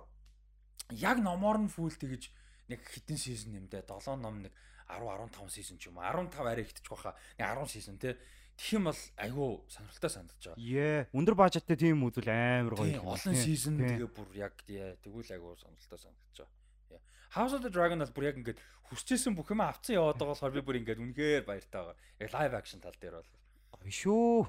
яг 0.94 1.18
номоор 1.18 1.58
нь 1.58 1.74
фүүл 1.74 1.98
тэгэж 1.98 2.22
нэг 2.70 2.80
хитэн 2.86 3.18
сизон 3.18 3.58
нэмдэ 3.58 3.82
7 3.82 4.14
ном 4.14 4.46
нэг 4.46 4.54
10 4.86 5.02
15 5.34 5.50
сизон 5.50 5.78
ч 5.78 5.90
юм 5.90 5.98
уу 5.98 6.06
15 6.06 6.38
арай 6.38 6.62
ихтэж 6.62 6.86
баха. 6.86 7.18
Нэг 7.38 7.66
10 7.66 7.66
сизон 7.66 7.98
те 7.98 8.14
Тэгэх 8.60 8.76
юм 8.76 8.92
бол 8.92 9.00
айгүй 9.16 9.56
сонирхолтой 9.72 10.12
санагдаж 10.12 10.52
байгаа. 10.52 10.60
Ее. 10.60 11.08
Өндөр 11.16 11.36
бажеттай 11.40 11.80
тийм 11.80 12.04
үзүүл 12.04 12.28
амар 12.28 12.76
гоё 12.76 12.92
юм. 12.92 13.08
Олон 13.08 13.32
сизон 13.32 13.80
тэгээ 13.80 14.12
бүр 14.12 14.28
яг 14.36 14.52
тэгвэл 14.68 15.32
айгүй 15.32 15.56
сонирхолтой 15.56 15.96
санагдаж 15.96 16.44
байгаа. 16.44 17.00
House 17.32 17.56
of 17.56 17.64
the 17.64 17.72
Dragon 17.72 18.04
бол 18.04 18.12
бүр 18.12 18.28
яг 18.28 18.36
ингээд 18.36 18.60
хүсчээсэн 18.92 19.32
бүх 19.32 19.48
юм 19.48 19.64
авцсан 19.64 19.96
яваад 19.96 20.20
байгаа 20.20 20.36
болохоор 20.36 20.52
би 20.52 20.60
бүр 20.60 20.76
ингээд 20.84 21.00
үнэхээр 21.00 21.48
баяртай 21.48 21.80
байгаа. 21.80 21.96
Яг 22.20 22.36
live 22.36 22.60
action 22.60 22.84
тал 22.84 22.92
дээр 23.00 23.16
бол 23.16 23.32
гоё 23.80 23.96
шүү. 23.96 24.44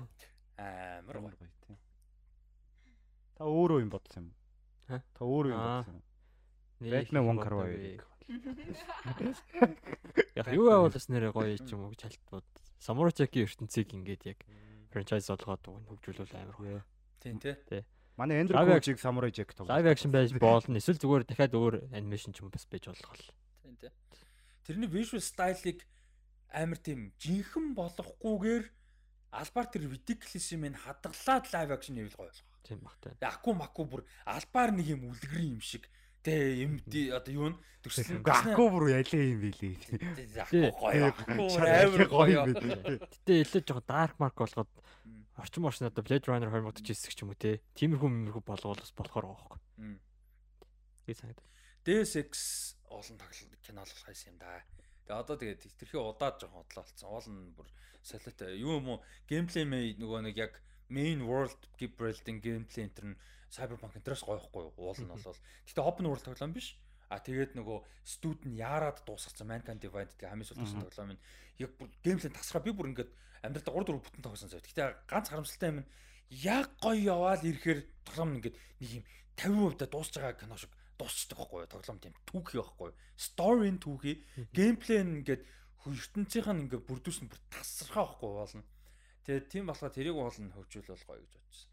Амар 0.60 1.24
гоё 1.24 1.32
тийм. 1.40 1.80
Та 3.40 3.48
өөрөө 3.48 3.80
юм 3.80 3.96
бодсон 3.96 4.28
юм. 4.28 4.36
Та 4.92 5.24
өөрөө 5.24 5.56
юм 5.56 5.64
бодсон 5.64 5.96
юм. 5.96 6.04
Batman 6.84 7.32
One 7.32 7.40
Carway. 7.40 8.04
Яг 10.36 10.52
юу 10.52 10.68
авалс 10.68 11.08
нэрээ 11.08 11.32
гоё 11.32 11.56
юм 11.56 11.88
уу 11.88 11.96
гэж 11.96 12.12
хальт 12.12 12.20
бод. 12.28 12.44
Samurai 12.82 13.14
Jack-ийн 13.14 13.46
ертөнцийг 13.46 13.94
ингээд 13.94 14.24
яг 14.26 14.40
франчайз 14.90 15.30
болгоод 15.30 15.62
хөгжүүлвэл 15.86 16.34
амар 16.34 16.58
гоё. 16.58 16.82
Тийм 17.22 17.38
тий. 17.38 17.54
Тий. 17.70 17.86
Манай 18.18 18.42
Эндрю 18.42 18.58
Live 18.58 18.82
Коужиг 18.82 18.98
Samurai 18.98 19.30
Jack 19.30 19.54
тоглож. 19.54 19.70
Live 19.70 19.90
action 19.94 20.10
байж 20.10 20.34
болно. 20.34 20.82
Эсвэл 20.82 20.98
зүгээр 20.98 21.24
дахиад 21.30 21.54
өөр 21.54 21.94
анимашн 21.94 22.34
ч 22.34 22.42
юм 22.42 22.50
бас 22.50 22.66
байж 22.66 22.90
болох 22.90 23.14
л. 23.14 23.30
Тийм 23.62 23.78
тий. 23.78 23.94
Тэрний 24.66 24.90
visual 24.90 25.22
style-ыг 25.22 25.86
амар 26.50 26.82
тийм 26.82 27.14
жинхэнэ 27.22 27.78
болохгүйгээр 27.78 28.66
албаар 29.32 29.68
тэр 29.70 29.86
ridiculous 29.86 30.50
юм 30.52 30.66
хадгалаад 30.74 31.46
live 31.54 31.72
action 31.78 31.96
хийвэл 32.02 32.18
гоё 32.18 32.34
болох. 32.34 32.50
Тийм 32.66 32.80
багтай. 32.82 33.14
Аку 33.22 33.54
маку 33.54 33.86
бүр 33.86 34.02
албаар 34.26 34.74
нэг 34.74 34.90
юм 34.90 35.06
үлгэрийн 35.14 35.56
юм 35.56 35.62
шиг 35.62 35.86
Тэ 36.22 36.62
юм 36.62 36.78
одоо 37.18 37.34
юу 37.34 37.48
н 37.50 37.56
төрсөн. 37.82 38.22
Аку 38.22 38.70
бүр 38.70 38.94
ялээ 38.94 39.34
юм 39.34 39.40
билий. 39.42 39.76
Аку 40.38 40.70
гоё. 40.78 41.10
Амар 41.10 42.06
гоё. 42.06 42.46
Гэтэ 42.46 43.42
илүү 43.42 43.62
жоохон 43.66 43.88
dark 43.90 44.22
mark 44.22 44.38
болгоод 44.38 44.70
орчин 45.42 45.66
орчин 45.66 45.90
одоо 45.90 46.06
Blade 46.06 46.30
Runner 46.30 46.50
2049 46.50 47.10
ч 47.10 47.18
юм 47.26 47.34
уу 47.34 47.40
те. 47.42 47.58
Тиймэрхүү 47.74 48.10
мэрхүү 48.10 48.44
болгоол 48.46 48.78
бас 48.78 48.94
болохоор 48.94 49.26
байгаа 49.34 49.58
байхгүй. 49.58 49.98
Тэг 51.10 51.18
санагдав. 51.18 51.46
Deus 51.82 52.14
Ex 52.22 52.32
олон 52.86 53.18
тоглолт 53.18 53.58
кино 53.66 53.82
болох 53.82 54.06
байсан 54.06 54.30
юм 54.30 54.38
да. 54.38 54.62
Тэгээ 55.10 55.18
одоо 55.18 55.36
тэгээд 55.42 55.62
тэрхий 55.82 55.98
удаад 55.98 56.38
жоохон 56.38 56.62
хотлоо 56.70 56.86
болсон. 56.86 57.10
Уул 57.10 57.28
нь 57.34 57.54
бүр 57.58 57.68
солиотой. 58.06 58.62
Юу 58.62 58.78
юм 58.78 58.94
уу? 58.94 59.02
Геймплей 59.26 59.66
нөгөө 59.98 60.22
нэг 60.30 60.38
яг 60.38 60.62
main 60.92 61.26
world 61.26 61.58
building 61.80 62.38
gameplay 62.44 62.86
энэ 62.86 63.18
нь 63.18 63.18
Cyberpunk 63.52 64.00
энтерс 64.00 64.24
гоёхгүй 64.24 64.72
уул 64.80 65.00
нь 65.00 65.12
бол. 65.12 65.36
Гэтэ 65.68 65.84
open 65.84 66.08
world 66.08 66.24
тоглоом 66.24 66.56
биш. 66.56 66.80
А 67.12 67.20
тэгээд 67.20 67.60
нөгөө 67.60 67.84
студ 68.08 68.48
нь 68.48 68.56
яарад 68.56 69.04
дуусгацсан 69.04 69.52
Mankind 69.52 69.84
Divided 69.84 70.16
гэх 70.16 70.32
хамгийн 70.32 70.48
сүүлдсэн 70.48 70.88
тоглоом 70.88 71.12
нь 71.20 71.24
яг 71.60 71.76
бүр 71.76 71.92
геймплей 72.00 72.32
тасраа 72.32 72.64
би 72.64 72.72
бүр 72.72 72.96
ингээд 72.96 73.12
амьдралдаа 73.44 73.76
3 73.84 74.00
4 74.00 74.00
бүтэн 74.00 74.24
тоглосон 74.24 74.48
зав. 74.48 74.64
Гэтэ 74.64 75.12
ганц 75.12 75.28
харамсалтай 75.28 75.70
юм 75.76 75.84
нь 75.84 75.90
яг 76.32 76.72
гоё 76.80 76.96
яваал 76.96 77.44
ирэхээр 77.44 77.80
тоглоом 78.08 78.30
нь 78.32 78.38
ингээд 78.40 78.58
нэг 78.80 78.90
юм 78.96 79.06
50% 79.36 79.92
дуусж 79.92 80.16
байгаа 80.16 80.40
кино 80.40 80.56
шиг 80.56 80.72
дуусчдаг 80.96 81.38
байхгүй 81.44 81.60
юу? 81.60 81.72
Тоглоом 81.76 82.00
тийм 82.00 82.16
түүхий 82.24 82.60
байхгүй 82.64 82.88
юу? 82.88 83.00
Story 83.20 83.70
нь 83.76 83.82
түүхий, 83.84 84.16
геймплей 84.56 85.04
нь 85.04 85.20
ингээд 85.20 85.44
ертөнцийнх 85.84 86.48
нь 86.48 86.64
ингээд 86.70 86.88
бүрдүүс 86.88 87.20
нь 87.26 87.30
бүр 87.32 87.42
тасархаа 87.50 88.06
байхгүй 88.08 88.32
болно. 88.32 88.64
Тэгээд 89.26 89.46
тийм 89.50 89.66
болохоор 89.68 89.92
тэрийг 89.92 90.16
уулна 90.16 90.54
хөгжүүлэл 90.54 91.08
гоё 91.10 91.20
гэж 91.20 91.34
бодчихсон. 91.36 91.72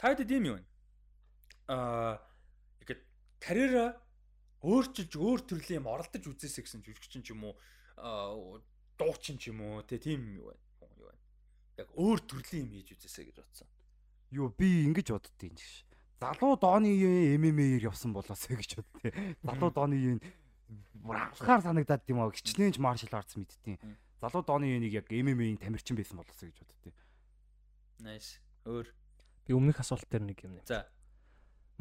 Та 0.00 0.10
хэд 0.10 0.32
ийм 0.32 0.44
юм? 0.56 0.64
аа 1.68 2.18
ингээд 2.82 3.02
карьера 3.38 3.86
өөрчилж 4.62 5.12
өөр 5.18 5.40
төрлийн 5.46 5.82
юм 5.82 5.90
оролдож 5.90 6.22
үзээсэй 6.22 6.62
гэсэн 6.64 6.82
жүжигчин 6.86 7.22
ч 7.22 7.34
юм 7.34 7.50
уу 7.50 8.62
дуучин 8.98 9.38
ч 9.38 9.50
юм 9.50 9.62
уу 9.62 9.82
тийм 9.86 10.26
юу 10.38 10.50
байна 10.50 10.96
юу 10.98 11.06
байна 11.10 11.22
яг 11.78 11.88
өөр 11.94 12.18
төрлийн 12.26 12.66
юм 12.66 12.74
хийж 12.78 12.94
үзээсэй 12.98 13.30
гэж 13.30 13.36
бодсон. 13.42 13.68
Юу 14.30 14.48
би 14.54 14.86
ингэж 14.86 15.12
боддتي 15.12 15.50
энэ 15.50 15.58
гэж 15.58 15.72
залуу 16.22 16.54
дооны 16.56 16.90
ММА-ээр 17.38 17.90
явсан 17.90 18.14
болоосэй 18.14 18.56
гэж 18.56 18.70
боддتي 18.78 19.10
залуу 19.42 19.70
дооны 19.74 19.96
юм 19.98 20.18
анхаар 21.10 21.62
санагдаад 21.62 22.06
тийм 22.06 22.22
аа. 22.22 22.30
Хичнээнч 22.30 22.78
маршал 22.78 23.12
артс 23.18 23.34
мэдтiin 23.34 23.78
залуу 24.22 24.42
дооны 24.46 24.70
энийг 24.78 24.94
яг 24.94 25.10
ММА-ийн 25.10 25.58
тамирчин 25.58 25.98
байсан 25.98 26.22
болоосэй 26.22 26.54
гэж 26.54 26.58
боддتي 26.62 26.94
nice 28.02 28.38
өөр. 28.66 28.86
Би 29.46 29.54
өмнөх 29.54 29.78
асуулт 29.82 30.06
дээр 30.10 30.26
нэг 30.26 30.38
юм 30.42 30.58
нэ 30.58 30.66
за. 30.66 30.86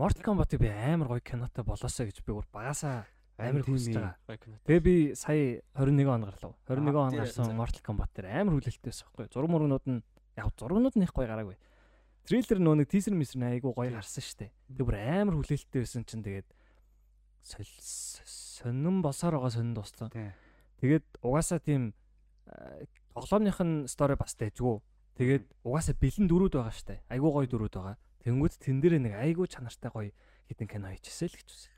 Mortal 0.01 0.23
Kombat-ыг 0.25 0.57
би 0.57 0.69
амар 0.73 1.13
гоё 1.13 1.21
кинотой 1.21 1.61
болоосаа 1.61 2.09
гэж 2.09 2.25
би 2.25 2.33
бүр 2.33 2.47
багасаа 2.49 3.05
амар 3.37 3.61
хүсэж 3.61 3.93
байгаа. 3.93 4.17
Тэгээ 4.65 4.81
би 4.81 4.95
сая 5.13 5.61
21 5.77 6.09
он 6.09 6.25
гарлаа. 6.25 6.57
21 6.65 6.97
он 6.97 7.13
гарсан 7.21 7.53
Mortal 7.53 7.85
Kombat 7.85 8.09
дээр 8.17 8.41
амар 8.41 8.57
хүлээлттэй 8.57 8.89
байсан 8.89 9.05
байхгүй 9.05 9.29
юу? 9.29 9.33
Зураг 9.37 9.51
мургнууд 9.53 9.85
нь 9.85 10.01
яг 10.41 10.49
зургнууд 10.57 10.97
нь 10.97 11.05
их 11.05 11.13
гоё 11.13 11.29
гараагүй. 11.29 11.53
Трейлер 12.25 12.57
нөө 12.57 12.75
нэг 12.81 12.89
тийзер 12.89 13.13
мисэр 13.13 13.45
айгуу 13.45 13.77
гоё 13.77 13.93
гарсан 13.93 14.25
штэ. 14.25 14.49
Тэгээ 14.73 14.89
бүр 14.89 14.97
амар 14.97 15.37
хүлээлттэй 15.37 15.81
байсан 15.85 16.01
чинь 16.09 16.25
тэгээд 16.25 16.49
сонин 17.45 19.05
босоор 19.05 19.37
байгаа 19.37 19.53
сонин 19.53 19.77
дууссан. 19.77 20.09
Тэгээд 20.81 21.05
угаасаа 21.21 21.61
тийм 21.61 21.93
тоглоомных 23.13 23.61
нь 23.61 23.85
стори 23.85 24.17
бас 24.17 24.33
дэжгүй. 24.33 24.81
Тэгээд 25.21 25.45
угаасаа 25.61 25.93
бэлэн 25.93 26.25
дөрүүд 26.25 26.57
байгаа 26.57 26.73
штэ. 26.73 27.05
Айгуу 27.05 27.37
гоё 27.37 27.45
дөрүүд 27.45 27.77
байгаа. 27.77 27.97
Тэнгүүд 28.21 28.53
тэн 28.61 28.77
дээр 28.81 29.01
нэг 29.01 29.13
айгүй 29.17 29.47
чанартай 29.49 29.91
гоё 29.91 30.11
хитэн 30.49 30.67
кино 30.69 30.93
хийчихсэн 30.93 31.29
л 31.29 31.37
гэж 31.37 31.49
үзсэн. 31.49 31.71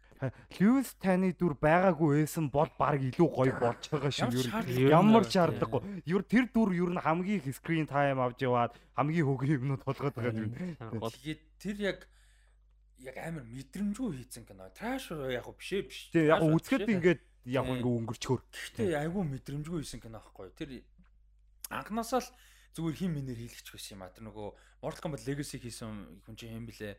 Льюис 0.56 0.96
таны 1.04 1.34
дүр 1.36 1.56
байгаагүй 1.60 2.24
байсан 2.24 2.48
бол 2.48 2.70
баг 2.80 3.02
илүү 3.02 3.28
гоё 3.28 3.54
болж 3.60 3.84
байгаа 3.92 4.12
шүү. 4.12 4.88
Ямар 4.88 5.28
шаардлагагүй. 5.28 6.04
Юу 6.08 6.22
тэр 6.24 6.48
дүр 6.48 6.72
юу 6.80 6.88
н 6.92 7.02
хамгийн 7.02 7.44
их 7.44 7.56
скрин 7.58 7.88
тайм 7.88 8.24
авч 8.24 8.44
яваад 8.48 8.72
хамгийн 8.96 9.28
хөгийн 9.28 9.60
юмнууд 9.60 9.84
толгойд 9.84 10.16
байгаа 10.16 10.48
юм. 10.48 10.56
Тэгээд 10.56 11.42
тэр 11.60 11.76
яг 11.84 12.00
яг 13.04 13.16
амар 13.20 13.44
мэдрэмжгүй 13.44 14.10
хийцэн 14.24 14.48
кино. 14.48 14.72
Траш 14.72 15.12
яг 15.12 15.48
биш 15.60 15.72
ээ 15.76 15.84
биш. 15.84 16.00
Тий 16.16 16.32
яг 16.32 16.40
үзэхэд 16.40 16.88
ингээд 16.88 17.22
яг 17.52 17.68
ингээ 17.68 17.96
өнгөрчхөр. 18.00 18.42
Гэхдээ 18.48 18.96
айгүй 19.04 19.24
мэдрэмжгүй 19.28 19.80
хийсэн 19.84 20.00
кино 20.00 20.24
аахгүй. 20.24 20.56
Тэр 20.56 20.88
анханасаа 21.68 22.24
л 22.24 22.30
зүгээр 22.74 22.98
хин 22.98 23.11
минээр 23.14 23.40
хийлгэж 23.45 23.68
байсан 23.69 23.95
юм 23.98 24.03
а. 24.03 24.14
Тэр 24.14 24.26
нөгөө 24.30 24.48
Mortal 24.82 25.02
Kombat 25.02 25.26
Legacy 25.30 25.58
хийсэн 25.61 26.22
хүн 26.26 26.35
чинь 26.35 26.53
хэм 26.58 26.66
блэ? 26.68 26.98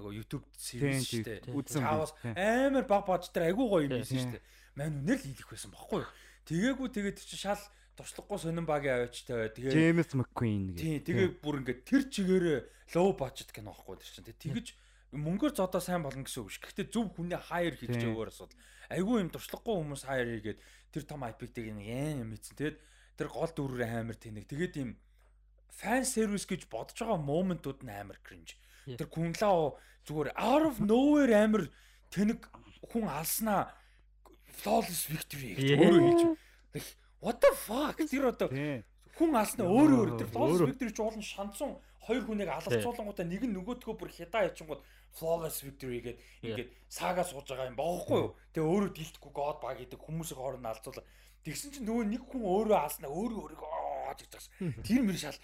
Нөгөө 0.00 0.12
YouTube 0.16 0.46
series 0.56 1.04
шүү 1.06 1.24
дээ. 1.26 1.52
Үзсэн. 1.52 1.84
Амар 1.84 2.86
баг 2.88 3.04
баж 3.04 3.28
тэр 3.28 3.52
айгүй 3.52 3.66
гоё 3.68 3.84
юм 3.84 4.00
байсан 4.00 4.16
шүү 4.16 4.34
дээ. 4.38 4.44
Мань 4.80 4.96
үнээр 5.02 5.18
л 5.18 5.26
хийлгэх 5.28 5.50
байсан 5.50 5.70
баггүй. 5.74 6.02
Тэгээгүй 6.48 6.88
тэгээд 6.88 7.18
чи 7.20 7.36
шал 7.36 7.60
туршлагагүй 8.00 8.38
сонин 8.40 8.64
багийн 8.64 9.04
аваачтай. 9.04 9.52
Тэгээ 9.52 9.74
James 9.76 10.10
McQueen 10.16 10.62
гэх. 10.72 10.80
Тий, 10.80 10.96
тэгээ 11.04 11.28
бүр 11.42 11.60
ингээд 11.60 11.80
тэр 11.84 12.02
чигээрээ 12.08 12.58
low 12.96 13.12
budget 13.12 13.50
кино 13.52 13.74
аахгүй 13.74 14.00
тэр 14.00 14.08
чинь. 14.08 14.30
Тэгэж 14.30 14.66
мөнгөөр 15.10 15.52
зодоо 15.58 15.82
сайн 15.82 16.06
болно 16.06 16.24
гэсэн 16.24 16.46
үг 16.46 16.54
ш. 16.54 16.62
Гэхдээ 16.62 16.86
зөв 16.88 17.12
хүний 17.12 17.36
хайр 17.36 17.74
хийж 17.76 17.98
өгөөр 17.98 18.30
асуудал. 18.30 18.56
Айгүй 18.94 19.26
юм 19.26 19.30
туршлагагүй 19.34 19.74
хүмүүс 19.74 20.02
хайр 20.06 20.28
хийгээд 20.38 20.58
тэр 20.94 21.02
том 21.04 21.26
IP-г 21.26 21.66
нэг 21.74 21.86
юм 22.22 22.30
мэдсэн. 22.30 22.54
Тэгээд 22.56 22.78
тэр 23.18 23.28
гол 23.28 23.50
дүрээр 23.50 24.06
амар 24.06 24.16
тэнэг. 24.16 24.46
Тэгээд 24.46 24.74
юм 24.80 24.94
фан 25.74 26.04
сервис 26.04 26.46
гэж 26.46 26.66
бодож 26.70 26.98
байгаа 26.98 27.20
моментууд 27.20 27.80
нь 27.86 27.92
амар 27.92 28.18
кринж. 28.24 28.56
Тэр 28.86 29.08
күнлаа 29.08 29.76
зүгээр 30.06 30.30
out 30.34 30.64
of 30.66 30.76
nowhere 30.82 31.34
амар 31.36 31.70
тэнэг 32.10 32.48
хүн 32.90 33.06
алснаа 33.06 33.70
flawless 34.60 35.06
victory 35.06 35.54
гэж 35.54 35.78
өөрөө 35.78 36.02
хэлж. 36.74 36.86
What 37.20 37.40
the 37.44 37.52
fuck? 37.54 38.00
Тэр 38.00 38.32
одоо 38.32 38.48
хүн 38.50 39.36
алснаа 39.36 39.66
өөрөө 39.68 39.98
өөр 40.00 40.10
тэр 40.18 40.30
flawless 40.32 40.66
victory 40.66 40.92
ч 40.92 41.00
уулын 41.00 41.24
шанцсан 41.24 41.76
хоёр 42.00 42.24
хүнийг 42.24 42.48
алалцуулангуудаа 42.48 43.26
нэг 43.28 43.44
нь 43.44 43.54
нөгөөдгөө 43.54 43.94
бүр 43.94 44.10
хядаа 44.10 44.48
ячингууд 44.48 44.82
flawless 45.14 45.60
victory 45.60 46.00
гэдэг 46.00 46.16
ингээд 46.42 46.70
саага 46.88 47.22
сууж 47.28 47.46
байгаа 47.46 47.68
юм 47.70 47.76
баахгүй 47.76 48.18
юу? 48.24 48.34
Тэгээ 48.56 48.70
өөрөө 48.72 48.90
дилдэхгүй 48.96 49.32
god 49.36 49.58
баг 49.60 49.76
гэдэг 49.78 50.00
хүмүүсийн 50.00 50.38
хооронд 50.40 50.70
алцуулаа. 50.70 51.04
Тэгсэн 51.44 51.70
чинь 51.76 51.86
нөгөө 51.86 52.04
нэг 52.08 52.22
хүн 52.24 52.42
өөрөө 52.42 52.78
алснаа 52.80 53.10
өөрөө 53.12 53.38
өөрийгөө 53.44 53.68
гэж 54.18 54.30
байгаас. 54.32 54.48
Тэр 54.82 55.00
мөр 55.06 55.16
шал 55.20 55.38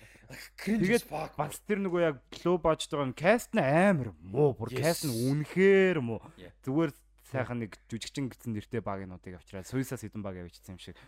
Тэгээд 0.59 1.07
бас 1.39 1.61
тэр 1.63 1.79
нөгөө 1.87 2.01
яг 2.03 2.17
лоу 2.43 2.59
бажд 2.59 2.91
байгаа 2.91 3.07
юм 3.07 3.15
каст 3.15 3.55
нь 3.55 3.63
амар 3.63 4.11
муу 4.19 4.57
бүр 4.59 4.75
каст 4.75 5.07
нь 5.07 5.15
үнэхээр 5.15 6.03
муу. 6.03 6.19
Зүгээр 6.67 6.91
сайхан 7.31 7.63
нэг 7.63 7.79
жүжигчин 7.87 8.27
гэсэн 8.31 8.55
нэртэй 8.55 8.83
багийнуудыг 8.83 9.39
авчираад 9.39 9.71
суйсаас 9.71 10.03
хэдэн 10.03 10.23
баг 10.23 10.43
авчихсан 10.43 10.75
юм 10.75 10.83
шиг. 10.83 10.99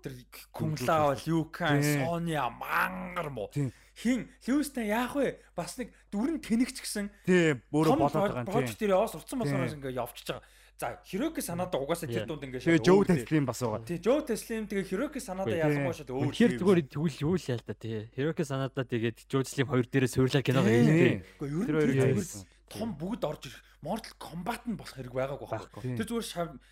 Тэр 0.00 0.16
Кунлаа, 0.50 1.12
Люкан, 1.28 1.84
Соня 1.84 2.48
мангар 2.48 3.28
муу. 3.28 3.52
Хин 3.52 4.32
Льюстен 4.46 4.88
яах 4.88 5.12
вэ? 5.12 5.36
Бас 5.52 5.76
нэг 5.76 5.92
дүрэн 6.08 6.40
тэнэгч 6.40 6.80
гэсэн. 6.80 7.12
Тийм, 7.28 7.60
өөрөө 7.68 7.98
болоод 8.00 8.32
байгаа 8.32 8.64
юм. 8.64 8.72
Тэр 8.80 8.96
яваас 8.96 9.12
урцсан 9.12 9.44
болсоноос 9.44 9.76
ингээ 9.76 10.00
явчихж 10.00 10.32
байгаа. 10.32 10.48
За 10.80 10.96
Хироки 11.04 11.44
санаада 11.44 11.76
угаасаа 11.76 12.08
тэр 12.08 12.24
дунд 12.24 12.40
ингээ 12.40 12.64
шээ. 12.64 12.80
Тэгээ 12.80 12.88
Жо 12.88 13.04
Теслим 13.04 13.44
бас 13.44 13.60
байгаа. 13.60 13.84
Тий, 13.84 14.00
Жо 14.00 14.24
Теслим 14.24 14.64
тэгээ 14.64 14.88
Хироки 14.88 15.20
санаада 15.20 15.52
ялангуяа 15.52 15.92
шууд 15.92 16.08
өөр. 16.08 16.32
Тэр 16.32 16.56
зүгээр 16.56 16.80
тэгвэл 16.88 17.20
юу 17.20 17.36
л 17.36 17.44
яа 17.52 17.60
л 17.60 17.66
да 17.68 17.74
тий. 17.76 18.08
Хироки 18.16 18.44
санаада 18.48 18.88
тэгээд 18.88 19.28
Жо 19.28 19.44
Теслим 19.44 19.68
хоёр 19.68 19.84
дээрээ 19.84 20.08
суурлаа 20.08 20.40
киног 20.40 20.64
хийлээ. 20.64 21.20
Гэхдээ 21.36 22.00
ер 22.00 22.16
нь 22.16 22.24
том 22.70 22.94
бүгд 22.96 23.26
орж 23.28 23.50
ирэх 23.50 23.60
Mortal 23.82 24.14
Kombat 24.20 24.62
нь 24.70 24.78
болох 24.78 24.94
хэрэг 24.94 25.12
байгаагүй 25.12 25.48
байхгүй. 25.50 25.82
Тэр 26.00 26.06
зүгээр 26.06 26.28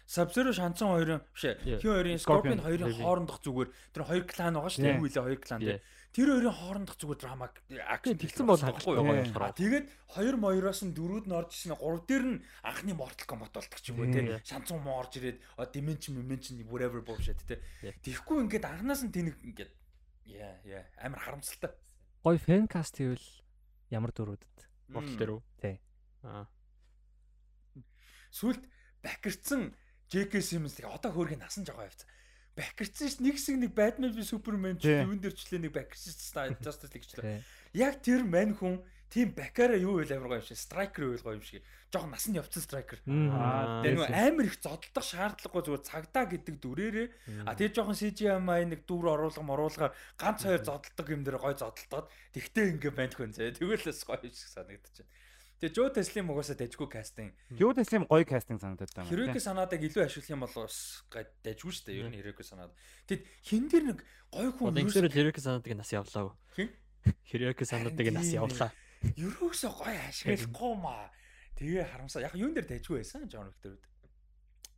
Sub-Zero 0.06 0.52
шанцсан 0.54 0.94
хоёрын 0.94 1.20
биш 1.34 1.44
ээ. 1.50 1.82
Хин 1.82 1.90
хоёрын 1.90 2.20
Scorpion 2.22 2.60
хоёрын 2.62 2.94
хоорондох 3.02 3.42
зүгээр 3.42 3.68
тэр 3.92 4.04
хоёр 4.06 4.24
клан 4.30 4.54
байгаа 4.56 4.72
шүү 4.72 4.84
дээ. 4.84 4.96
Үгүй 5.00 5.10
л 5.10 5.24
хоёр 5.26 5.40
клан 5.42 5.60
тий. 5.64 5.80
Тэр 6.12 6.28
хоёрын 6.32 6.56
хоорондох 6.56 6.96
зүгээр 6.96 7.20
драма 7.20 7.52
акшн 7.52 8.18
тэгсэн 8.18 8.46
бол 8.48 8.58
хангахгүй 8.58 8.96
байгаа. 8.96 9.52
Тэгээд 9.52 9.86
хоёр 10.08 10.34
моёроос 10.40 10.80
нь 10.86 10.96
дөрүүд 10.96 11.26
нь 11.28 11.36
орж 11.36 11.50
ирсэн. 11.52 11.76
Гурав 11.76 12.04
дээр 12.08 12.24
нь 12.24 12.42
анхны 12.64 12.92
Mortal 12.96 13.26
Kombat 13.28 13.52
болдог 13.52 13.78
ч 13.78 13.92
юм 13.92 14.02
уу 14.02 14.08
тий. 14.08 14.24
Шанцсан 14.42 14.80
муу 14.80 14.98
орж 14.98 15.20
ирээд 15.20 15.38
dimension 15.70 16.16
dimension 16.16 16.58
whatever 16.66 17.04
bullshit 17.04 17.38
тий. 17.44 17.60
Тэгэхгүй 18.02 18.48
ингээд 18.48 18.64
анханаас 18.66 19.04
нь 19.04 19.12
тэнэг 19.12 19.36
ингээд 19.44 19.72
яа 20.32 20.56
яа 20.64 20.82
амар 21.04 21.20
харамсалтай. 21.20 21.76
Гой 22.24 22.36
фэн 22.40 22.66
каст 22.66 22.96
хийвэл 22.96 23.28
ямар 23.92 24.10
дөрүүдэд 24.16 24.56
Mortal 24.90 25.16
дээр 25.20 25.32
үү? 25.36 25.42
Тий. 25.60 25.76
Аа 26.24 26.48
сүлд 28.30 28.62
бакирцсан 29.02 29.72
JK 30.12 30.40
Simmons-ыг 30.40 30.86
одоо 30.88 31.12
хөөргөө 31.12 31.40
насан 31.40 31.64
жоо 31.64 31.84
явцсан. 31.84 32.08
Бакирцсан 32.58 33.06
ш 33.06 33.22
нэг 33.22 33.38
хэсэг 33.38 33.54
нэг 33.54 33.70
Batman 33.70 34.10
v 34.10 34.26
Superman 34.26 34.74
ч 34.82 34.90
юун 34.90 35.22
дээр 35.22 35.34
ч 35.34 35.46
нэг 35.54 35.70
бакирцсан 35.70 36.58
Justice 36.58 36.90
League 36.90 37.06
ч. 37.06 37.14
Яг 37.70 38.02
тэр 38.02 38.26
мань 38.26 38.58
хүн 38.58 38.82
тийм 39.06 39.30
бакара 39.32 39.78
юу 39.78 40.02
вэ 40.02 40.10
амар 40.18 40.36
гоё 40.36 40.42
юм 40.42 40.48
шиг 40.50 40.58
страйкер 40.58 41.06
юу 41.06 41.16
гоё 41.22 41.38
юм 41.38 41.46
шиг 41.46 41.62
жоохон 41.88 42.10
нас 42.12 42.26
нь 42.28 42.36
явцсан 42.36 42.60
страйкер 42.66 43.00
Аа, 43.08 43.80
тэгээ 43.80 43.94
нөгөө 43.94 44.10
амар 44.10 44.44
их 44.44 44.56
зодтолдох 44.60 45.06
шаардлагагүй 45.06 45.62
зүгээр 45.64 45.88
цагдаа 45.88 46.24
гэдэг 46.28 46.56
дүрээрээ. 46.60 47.08
А 47.48 47.56
тэгээ 47.56 47.72
жоохон 47.78 47.96
CGI 47.96 48.36
нэг 48.68 48.84
дүр 48.84 49.08
оруулга 49.08 49.40
моруулгаар 49.40 49.96
ганц 50.20 50.44
хоёр 50.44 50.60
зодтолдог 50.60 51.06
юм 51.08 51.24
дээр 51.24 51.40
гоё 51.40 51.56
зодтолдоод 51.56 52.12
тэгтээ 52.36 52.64
ингээ 52.76 52.92
байна 52.92 53.14
хүн 53.16 53.32
зэ 53.32 53.56
тэгвэл 53.56 53.88
бас 53.88 54.04
гоё 54.04 54.20
юм 54.20 54.34
шиг 54.34 54.52
байна 54.52 55.08
Тэгээ 55.58 55.74
Жо 55.74 55.90
Теслим 55.90 56.30
угаасаа 56.30 56.54
дайггүй 56.54 56.86
кастинг. 56.86 57.34
Юу 57.50 57.74
дэслэм 57.74 58.06
гоё 58.06 58.22
кастинг 58.22 58.62
санагдаад 58.62 58.94
байна. 58.94 59.10
Хироки 59.10 59.42
санаадаг 59.42 59.82
илүү 59.82 60.06
ашиглах 60.06 60.30
юм 60.30 60.42
бол 60.46 60.54
бас 60.54 61.02
дайггүй 61.10 61.72
шүү 61.74 61.82
дээ. 61.82 61.98
Ер 61.98 62.06
нь 62.06 62.18
Хироки 62.22 62.46
санаад. 62.46 62.70
Тэгэд 63.10 63.22
хин 63.42 63.66
дээр 63.66 63.84
нэг 63.90 63.98
гоё 64.30 64.54
хүн 64.54 64.70
Одоо 64.70 64.82
ингэсээр 64.86 65.10
Хироки 65.10 65.42
санаадаг 65.42 65.74
нас 65.74 65.90
явлаа. 65.90 66.38
Хин? 66.54 66.70
Хироки 67.26 67.64
санаадаг 67.66 68.06
нас 68.14 68.30
явлаа. 68.30 68.70
Ерөөсөө 69.18 69.72
гоё 69.82 69.98
ашиглахгүй 70.06 70.74
маа. 70.78 71.10
Тэгээ 71.58 71.90
харамсаа. 71.90 72.22
Яг 72.22 72.38
юун 72.38 72.54
дээр 72.54 72.78
дайггүй 72.78 73.02
байсан 73.02 73.26
Жон 73.26 73.50
Викторуд. 73.50 73.82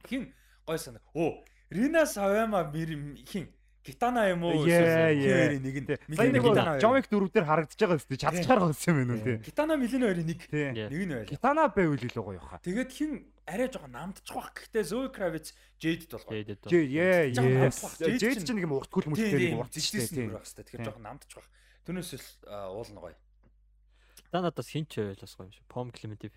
Хин 0.09 0.33
гоё 0.65 0.81
санаа. 0.81 1.05
Оо, 1.13 1.45
Рина 1.69 2.09
Савяма 2.09 2.65
мэр 2.65 3.21
хин 3.29 3.53
Гитана 3.86 4.26
юм 4.34 4.42
уу? 4.50 4.66
Яа, 4.66 5.14
яа. 5.14 5.54
нэг 5.62 5.76
нь. 5.86 6.16
Сая 6.18 6.32
нэг 6.34 6.42
Гитана. 6.42 6.80
Жомик 6.82 7.06
дөрөв 7.06 7.30
дээр 7.30 7.46
харагдаж 7.46 7.78
байгаа 7.78 7.98
өстэй 8.02 8.18
чадчихаар 8.18 8.60
болсон 8.66 8.90
юм 8.90 8.98
байна 8.98 9.14
уу 9.14 9.22
тий. 9.22 9.38
Гитана 9.46 9.78
Милен 9.78 10.02
хоёрын 10.10 10.26
нэг. 10.26 10.42
Тий. 10.50 10.70
Нэг 10.74 10.90
нь 11.06 11.14
байл. 11.14 11.30
Гитана 11.30 11.70
байвал 11.70 12.02
илүү 12.02 12.24
гоё 12.26 12.42
хаа. 12.42 12.58
Тэгээд 12.66 12.90
хин 12.90 13.12
арай 13.46 13.70
жоохон 13.70 13.94
намдчих 13.94 14.34
واخ. 14.34 14.50
Гэхдээ 14.58 14.84
Zoe 14.90 15.14
Kravitz 15.14 15.54
Jade 15.78 16.10
бол 16.10 16.26
гоё. 16.26 16.42
Тэгээд 16.42 16.62
Жээ 16.66 16.86
яа 16.98 17.30
Жаахан 17.30 17.54
яа. 17.54 17.62
намдах. 17.70 17.94
Жээд 18.02 18.18
Жээд 18.26 18.34
чинь- 18.42 18.46
чинь 18.50 18.58
нэг 18.58 18.66
юм 18.66 18.74
уртгүүл 18.74 19.06
Тийм 19.06 19.14
мүлтэй 19.14 19.30
нэг 19.30 19.42
тийм 19.46 19.62
уртчихтэй 19.62 20.02
зижлээсэн 20.02 20.16
тий. 20.18 20.26
бүр 20.26 20.34
байх 20.34 20.46
хэрэгтэй. 20.50 20.64
Тэгэхээр 20.66 20.86
жоохон 20.90 21.06
намдчих 21.06 21.38
واخ. 21.38 21.48
Түүнээс 21.86 22.10
л 22.18 22.26
уулна 22.74 23.00
гоё. 23.06 23.16
та 24.34 24.42
надаас 24.42 24.68
хинч 24.74 24.92
байвал 24.98 25.22
бас 25.22 25.34
гоё 25.38 25.46
юм 25.46 25.54
шиг. 25.54 25.66
Pom 25.70 25.88
Clementine. 25.94 26.34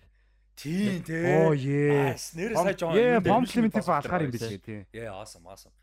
Тийм 0.53 1.01
тий. 1.01 1.25
Оо 1.33 1.57
яа. 1.57 2.13
Нэр 2.13 2.51
сая 2.53 2.77
жоохон. 2.77 2.93
Яа, 2.93 3.17
юунд 3.17 3.25
дээр 3.25 3.33
комплимент 3.41 3.73
эмшин 3.73 3.89
алхаар 3.89 4.21
юм 4.21 4.31
болсон 4.37 4.49
биш 4.53 4.61
тий. 4.61 4.85
Яа, 4.93 5.17
awesome, 5.25 5.45
awesome. 5.49 5.73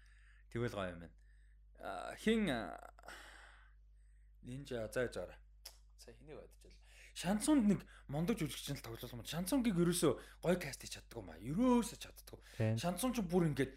Тэгвэл 0.54 0.70
гоё 0.78 0.94
юм 0.94 1.00
байна. 1.02 1.10
А, 1.81 2.15
Хин 2.17 2.47
Нинжа 4.43 4.87
заа 4.89 5.07
заараа. 5.07 5.37
Сая 5.97 6.15
хэнийг 6.17 6.37
бодчихвол. 6.41 6.77
Шансунд 7.13 7.67
нэг 7.67 7.81
мондог 8.07 8.37
жүжигчин 8.39 8.77
л 8.79 8.85
тоглуулсан 8.85 9.21
юм. 9.21 9.25
Шансунгийг 9.25 9.77
ерөөсөө 9.77 10.13
гоё 10.41 10.57
каст 10.57 10.81
хийж 10.81 10.97
чаддгүй 10.97 11.21
маа. 11.21 11.37
Ерөөсөө 11.37 11.97
чаддгүй. 12.01 12.39
Шансон 12.81 13.13
ч 13.13 13.21
бүр 13.21 13.51
ингээд 13.51 13.73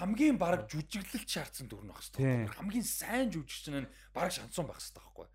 хамгийн 0.00 0.38
баг 0.40 0.64
жүжиглэлт 0.72 1.28
шаардсан 1.28 1.68
дүр 1.68 1.84
нь 1.84 1.92
баг 1.92 2.00
Тийм. 2.16 2.48
хэвээр. 2.48 2.56
Хамгийн 2.56 2.86
сайн 2.86 3.28
жүжигчин 3.28 3.84
нь 3.84 3.90
баг 4.16 4.32
шансон 4.32 4.66
байх 4.66 4.80
хэвээр 4.80 4.96
байхгүй. 4.96 5.28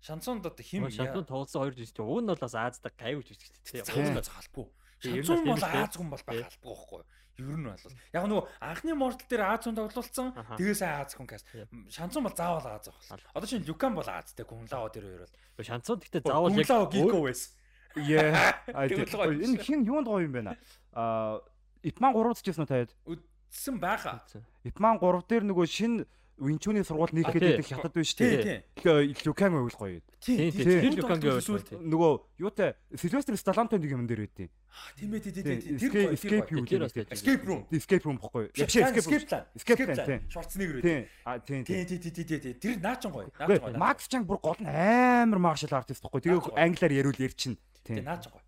Шансонд 0.00 0.46
одоо 0.46 0.64
хим 0.64 0.88
Шантун 0.90 1.26
тоглосон 1.28 1.60
хоёр 1.62 1.74
жүжигч. 1.76 1.98
Уг 2.00 2.20
нь 2.24 2.30
бол 2.32 2.40
бас 2.40 2.54
Ааздаг 2.56 2.94
гайвж 2.96 3.26
жүжигч. 3.30 3.54
Тийм, 3.62 3.84
ер 3.84 4.10
нь 4.10 4.16
Шансон 4.16 4.16
бол 4.16 4.30
бол 4.56 4.66
тийм 4.98 5.54
л 5.54 5.62
дээ. 5.62 5.84
Аз 5.86 5.94
хүн 5.94 6.10
бол 6.10 6.24
байх 6.26 6.46
албагүй 6.48 6.74
байхгүй. 6.74 7.02
Ер 7.38 7.56
нь 7.56 7.64
бол 7.64 7.76
яг 8.12 8.24
нөгөө 8.28 8.44
анхны 8.60 8.92
мортал 8.94 9.28
дээр 9.28 9.42
Аз 9.48 9.64
хүн 9.64 9.76
тоглолцсон. 9.76 10.28
Аха. 10.36 10.56
Тэгээ 10.60 10.76
сайн 10.76 11.00
Аз 11.00 11.16
хүн 11.16 11.26
каст. 11.26 11.46
Тийм. 11.48 11.88
Шансон 11.88 12.22
бол 12.28 12.36
заавал 12.36 12.66
Аз 12.76 12.88
байх. 12.92 13.20
Одоо 13.32 13.48
чинь 13.48 13.64
Люкан 13.64 13.94
бол 13.96 14.04
Азтай 14.04 14.44
Гүнлао 14.44 14.92
тэр 14.92 15.04
хоёр 15.08 15.24
бол. 15.24 15.64
Шантун 15.64 15.98
гэхдээ 16.04 16.22
заавал 16.28 16.52
яг 16.52 16.68
Гүнлао 16.68 17.22
байсан. 17.24 17.50
Яа. 17.96 18.52
А, 18.76 18.86
Энэ 18.86 19.60
хин 19.64 19.84
юунд 19.84 20.08
гоё 20.08 20.24
юм 20.28 20.32
бэ? 20.32 20.56
Аа 20.92 21.40
Ипман 21.82 22.14
3 22.14 22.36
үзчихсэн 22.36 22.64
үү 22.64 22.70
таад? 22.70 22.90
Үдсэн 23.04 23.76
байхаа. 23.80 24.22
Ипман 24.62 25.00
3 25.02 25.26
дээр 25.28 25.44
нөгөө 25.50 25.66
шин 25.66 26.06
Винчуны 26.38 26.82
сургууль 26.82 27.12
нийлэх 27.12 27.32
тий. 27.32 27.40
гэдэг 27.60 27.66
хятад 27.66 27.92
биш 27.92 28.14
Тий, 28.14 28.42
тий. 28.42 28.64
тий. 28.74 29.16
Люкан 29.24 29.52
байвал 29.52 29.68
гоё. 29.78 30.02
Тийм. 30.18 30.50
Тэр 30.50 30.94
Люкан 30.96 31.20
гоё. 31.20 31.38
Нөгөө 31.38 32.10
юутай 32.40 32.74
Сильвестр 32.96 33.36
Сталлонтой 33.36 33.78
нэг 33.78 33.90
юм 33.92 34.06
дээр 34.08 34.26
байдیں۔ 34.26 34.48
Тийм 34.96 35.12
ээ 35.12 35.20
тийм 35.22 35.32
тийм 35.32 35.44
Тий, 35.44 35.56
тийм. 35.60 35.76
Тэр 35.78 35.88
Escape 35.92 36.02
гоё. 36.02 36.12
Escape 36.16 36.46
Тэр 36.48 36.56
юу 36.56 36.64
гэдэг 36.64 36.92
тий. 36.92 37.04
тийм. 37.04 37.14
Escape 37.14 37.44
room. 37.46 37.62
Escape 37.70 38.04
room 38.08 38.16
бохгүй. 38.18 38.44
Биш 38.50 38.74
Escape 38.74 39.28
plan. 39.28 39.44
Escape 39.54 39.84
plan, 39.86 40.06
тий. 40.08 40.18
Шварцнегэр 40.32 40.76
үү. 40.76 40.82
Тий. 40.82 41.00
А 41.24 41.38
тий 41.38 41.62
тий. 41.62 41.84
Тий 41.84 41.98
тий 42.00 42.10
тий 42.10 42.24
тий 42.24 42.38
тий. 42.40 42.54
Тэр 42.58 42.80
наачин 42.80 43.10
гоё. 43.12 43.28
Наачин 43.38 43.62
гоё. 43.62 43.78
Макс 43.78 44.08
Чанг 44.08 44.26
бүр 44.26 44.40
гол 44.40 44.56
нь 44.58 44.66
амар 44.66 45.38
маршал 45.38 45.70
артист 45.78 46.02
бохгүй. 46.02 46.24
Тэгээ 46.26 46.56
англиар 46.58 46.92
ярил 46.96 47.14
ярьчин. 47.20 47.54
Тий 47.84 48.00
Тий. 48.00 48.02
наачин 48.02 48.32
гоё. 48.32 48.42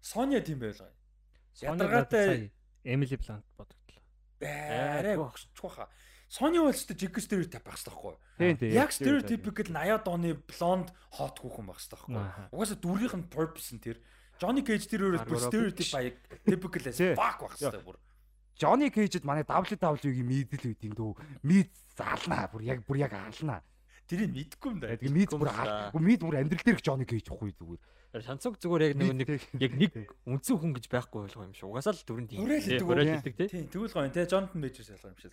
Соня 0.00 0.40
тийм 0.40 0.58
байл 0.58 0.72
гоё. 0.74 0.90
Ядаргаатай 1.60 2.50
Эмили 2.84 3.16
Блант 3.20 3.44
бодогдлоо. 3.58 4.02
арай 4.40 5.16
өгсөж 5.18 5.50
баха. 5.62 5.88
Сони 6.28 6.60
бол 6.60 6.76
ч 6.76 6.92
жиг 6.92 7.16
стереотип 7.24 7.64
байх 7.64 7.80
хэрэгтэй 7.80 7.88
байхгүй 7.88 8.12
юу? 8.12 8.72
Яг 8.76 8.92
стереотипикл 8.92 9.72
80-аад 9.72 10.06
оны 10.12 10.36
блонд 10.44 10.92
хот 11.16 11.40
хүүхэн 11.40 11.64
байх 11.64 11.80
хэрэгтэй 11.80 11.96
байхгүй 11.96 12.20
юу? 12.20 12.52
Угаасаа 12.52 12.78
дүрийнх 12.84 13.16
нь 13.16 13.28
purpose 13.32 13.72
нь 13.72 13.80
тэр. 13.80 13.96
Johnny 14.36 14.60
Cage 14.60 14.86
тэр 14.92 15.08
өөрөө 15.08 15.24
бүр 15.24 15.40
стереотип 15.40 15.88
баяг 15.88 16.14
typical 16.44 16.84
as 16.84 17.00
fuck 17.16 17.40
байх 17.48 17.56
хэрэгтэй 17.56 17.80
бүр. 17.80 17.96
Johnny 18.60 18.90
Cage-д 18.92 19.24
манай 19.24 19.46
WWE-гийн 19.48 20.28
мэдэл 20.28 20.68
үүд 20.68 20.82
юм 20.84 20.94
дөө. 20.98 21.12
Мид 21.46 21.72
заалнаа. 21.96 22.50
Бүр 22.52 22.62
яг 22.66 22.84
бүр 22.84 22.98
яг 23.00 23.14
аалнаа. 23.14 23.62
Тэрийг 24.04 24.34
мэдгүй 24.34 24.68
юм 24.74 24.80
да. 24.82 24.98
Тэгээ 24.98 25.14
мид 25.14 25.30
бүр 25.32 25.48
аал. 25.48 25.94
Мид 25.96 26.20
бүр 26.26 26.42
амьдрал 26.42 26.66
дээр 26.66 26.82
Johnny 26.82 27.06
Cage 27.06 27.30
ихгүй 27.30 27.54
зүгээр. 27.56 27.80
Шанцуг 28.08 28.56
зүгээр 28.56 28.82
яг 28.88 28.94
нэг 28.96 29.12
нэг 29.20 29.28
яг 29.60 29.72
нэг 29.76 29.92
үнцэн 30.24 30.56
хүн 30.56 30.72
гэж 30.72 30.88
байхгүй 30.88 31.28
ойлгоо 31.28 31.44
юм 31.44 31.52
шиг. 31.52 31.68
Угаасаа 31.68 31.92
л 31.92 32.02
дүрэнд 32.08 32.30
юм. 32.32 32.48
Тий, 32.48 32.80
үү? 32.80 32.88
Хүрээлэлдэг 32.88 33.34
тий. 33.36 33.48
Тийм 33.52 33.66
тэгвэл 33.68 33.92
гоё 33.92 34.08
те 34.08 34.24
Jonathan 34.24 34.58
Majors 34.64 34.88
ялгаа 34.88 35.12
юм 35.12 35.18
шиг. 35.20 35.32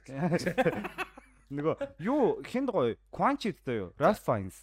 Нөгөө 1.56 1.76
юу 2.04 2.44
хинд 2.44 2.70
гоё? 2.76 3.00
Quanchid-тэй 3.16 3.80
юу? 3.80 3.90
Ralph 3.96 4.20
Fiennes. 4.20 4.60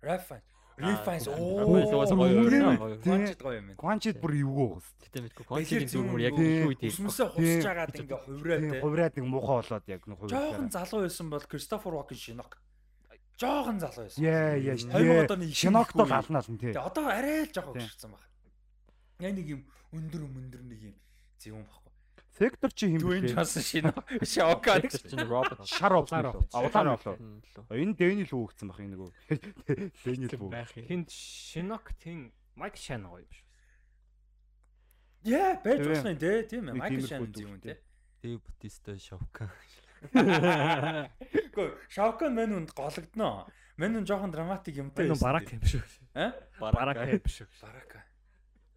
Rafine. 0.00 0.40
Refines. 0.40 0.50
Рефайнс 0.80 1.26
угаасаа 1.28 2.16
гоё 2.16 2.32
Оо. 2.32 2.48
байна, 2.48 2.78
гоё. 2.80 2.96
Юм 2.96 3.66
байна. 3.68 3.76
Quanchid 3.76 4.16
бүр 4.24 4.32
эвгүй 4.40 4.66
уус. 4.72 4.86
Гэтэ 5.04 5.18
мэдгүй. 5.20 5.44
Бэлэр 5.44 5.60
Концертийн 5.60 6.06
дүр 6.08 6.20
яг 6.24 6.34
Тий. 6.40 6.64
үед 6.64 6.78
тийм. 6.80 6.90
Өсмөсөө 6.96 7.28
хусж 7.36 7.64
агаад 7.68 7.92
ингээ 8.00 8.20
хувраад 8.24 8.60
Тийм 8.64 8.72
те. 8.72 8.80
хувраад 8.80 9.12
нэг 9.20 9.26
муухай 9.28 9.56
болоод 9.60 9.84
яг 9.92 10.02
нэг 10.08 10.16
хувраад. 10.16 10.32
Жохон 10.32 10.68
залуу 10.72 11.00
байсан 11.04 11.26
бол 11.28 11.44
Christopher 11.44 11.92
Walken 11.92 12.16
шинок. 12.16 12.56
Жохон 13.40 13.80
залуу 13.80 14.04
байсан. 14.04 14.20
Яа 14.20 14.52
яа. 14.60 14.76
2000 14.76 15.32
оны 15.32 15.46
Шиногт 15.56 15.96
бол 15.96 16.12
алнаа 16.12 16.44
л 16.44 16.50
нь 16.52 16.60
тий. 16.60 16.72
Тэгээ 16.76 16.84
одоо 16.84 17.08
арай 17.08 17.48
л 17.48 17.52
жоохон 17.56 17.80
өсөрсөн 17.80 18.10
баг. 18.12 18.24
Яг 19.24 19.32
нэг 19.32 19.46
юм 19.48 19.60
өндөр 19.96 20.22
өндөр 20.28 20.60
нэг 20.68 20.80
юм 20.92 20.96
зөвөн 21.40 21.64
баггүй. 21.64 21.92
Сектор 22.36 22.70
чи 22.72 22.86
хэм 22.92 23.00
Dwayne 23.00 23.24
блэ? 23.24 23.32
Johnson 23.36 23.64
шинэ 23.64 23.92
шокад. 24.24 24.84
чинь 24.92 25.24
Роберт. 25.24 25.64
Шар 25.66 25.92
улаан 25.92 26.88
овлоо. 26.94 27.16
Лөө. 27.16 27.76
Энэ 27.80 27.96
Дэниэл 27.96 28.32
үү 28.32 28.44
гэсэн 28.48 28.68
бах 28.68 28.80
энэ 28.80 28.92
нөгөө. 28.96 29.10
Дэниэл 30.04 30.40
үү. 30.40 30.50
байх 30.52 30.72
юм. 30.76 30.84
Хинт 30.88 31.08
Шинок 31.10 31.92
тэн 32.00 32.32
Майк 32.56 32.76
Шан 32.76 33.08
гоё 33.08 33.24
юм 33.24 33.28
биш. 33.28 33.40
Яа, 35.24 35.60
байж 35.60 35.84
юм 35.84 36.16
те. 36.16 36.44
Тийм 36.48 36.68
ээ. 36.68 36.80
Тиймэрхүү 36.80 37.08
Шан 37.08 37.28
зөв 37.32 37.44
юм 37.44 37.60
тий. 37.60 37.76
те. 37.76 37.80
Дэв 38.24 38.40
Батиста 38.40 38.96
Шавкан. 38.96 39.48
Гэхдээ 40.00 41.68
Шокон 41.92 42.34
мань 42.34 42.54
үнд 42.56 42.72
гологдноо. 42.72 43.46
Мань 43.76 43.96
үн 44.00 44.06
жоохон 44.08 44.32
драматик 44.32 44.76
юмтай. 44.80 45.06
Энэ 45.06 45.20
барак 45.20 45.52
юм 45.52 45.60
шүү. 45.60 45.82
Аа? 46.16 46.32
Барак 46.60 46.96
юм 47.04 47.20
биш. 47.20 47.42
Барака. 47.60 48.04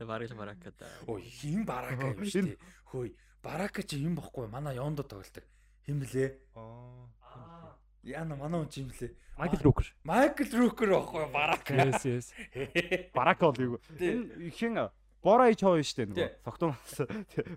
Бараг 0.03 0.35
баракад. 0.35 0.75
Ой, 1.07 1.21
хин 1.23 1.65
барака 1.65 2.11
юм 2.11 2.23
шүү. 2.27 2.57
Хөөе, 2.91 3.15
барака 3.43 3.83
чи 3.83 4.03
юм 4.03 4.15
бохгүй 4.19 4.47
манай 4.51 4.75
Йондо 4.75 5.03
тоглолдог. 5.03 5.43
Хин 5.87 5.99
блэ? 6.03 6.39
Аа. 6.55 7.73
Яна 8.03 8.35
манай 8.35 8.59
хүн 8.63 8.69
чи 8.69 8.83
юм 8.83 8.91
блэ? 8.91 9.15
Майкл 9.37 9.63
Рукер. 9.63 9.95
Майкл 10.03 10.57
Рукер 10.59 10.91
бохгүй 10.91 11.31
барака. 11.31 11.73
Yes 11.73 12.03
yes. 12.03 12.27
Барак 13.15 13.39
бол 13.39 13.55
юу. 13.57 13.79
Энэ 13.99 14.51
хин 14.51 14.77
Бора 15.23 15.47
ич 15.49 15.61
хоо 15.63 15.79
штэ 15.79 16.05
нөгөө. 16.11 16.29
Согтун. 16.43 16.75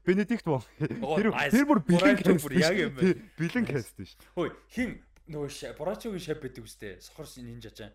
Бенедикт 0.06 0.44
бон. 0.46 0.62
Оо, 1.02 1.18
Тэр 1.18 1.34
тэр 1.50 1.66
бүр 1.66 1.80
бэлэн 1.82 2.16
каст. 2.22 2.46
яг 2.54 2.74
юм 2.78 2.94
байна. 2.94 3.14
Бэлэн 3.36 3.66
каст 3.66 3.98
шүү. 3.98 4.16
Хөөе, 4.38 4.50
хин 4.70 4.90
нөгөө 5.26 5.74
Борачогийн 5.74 6.22
шап 6.22 6.40
байдаг 6.46 6.62
үстэй. 6.62 7.00
Сохор 7.02 7.26
нинжа 7.42 7.70
чаа. 7.74 7.90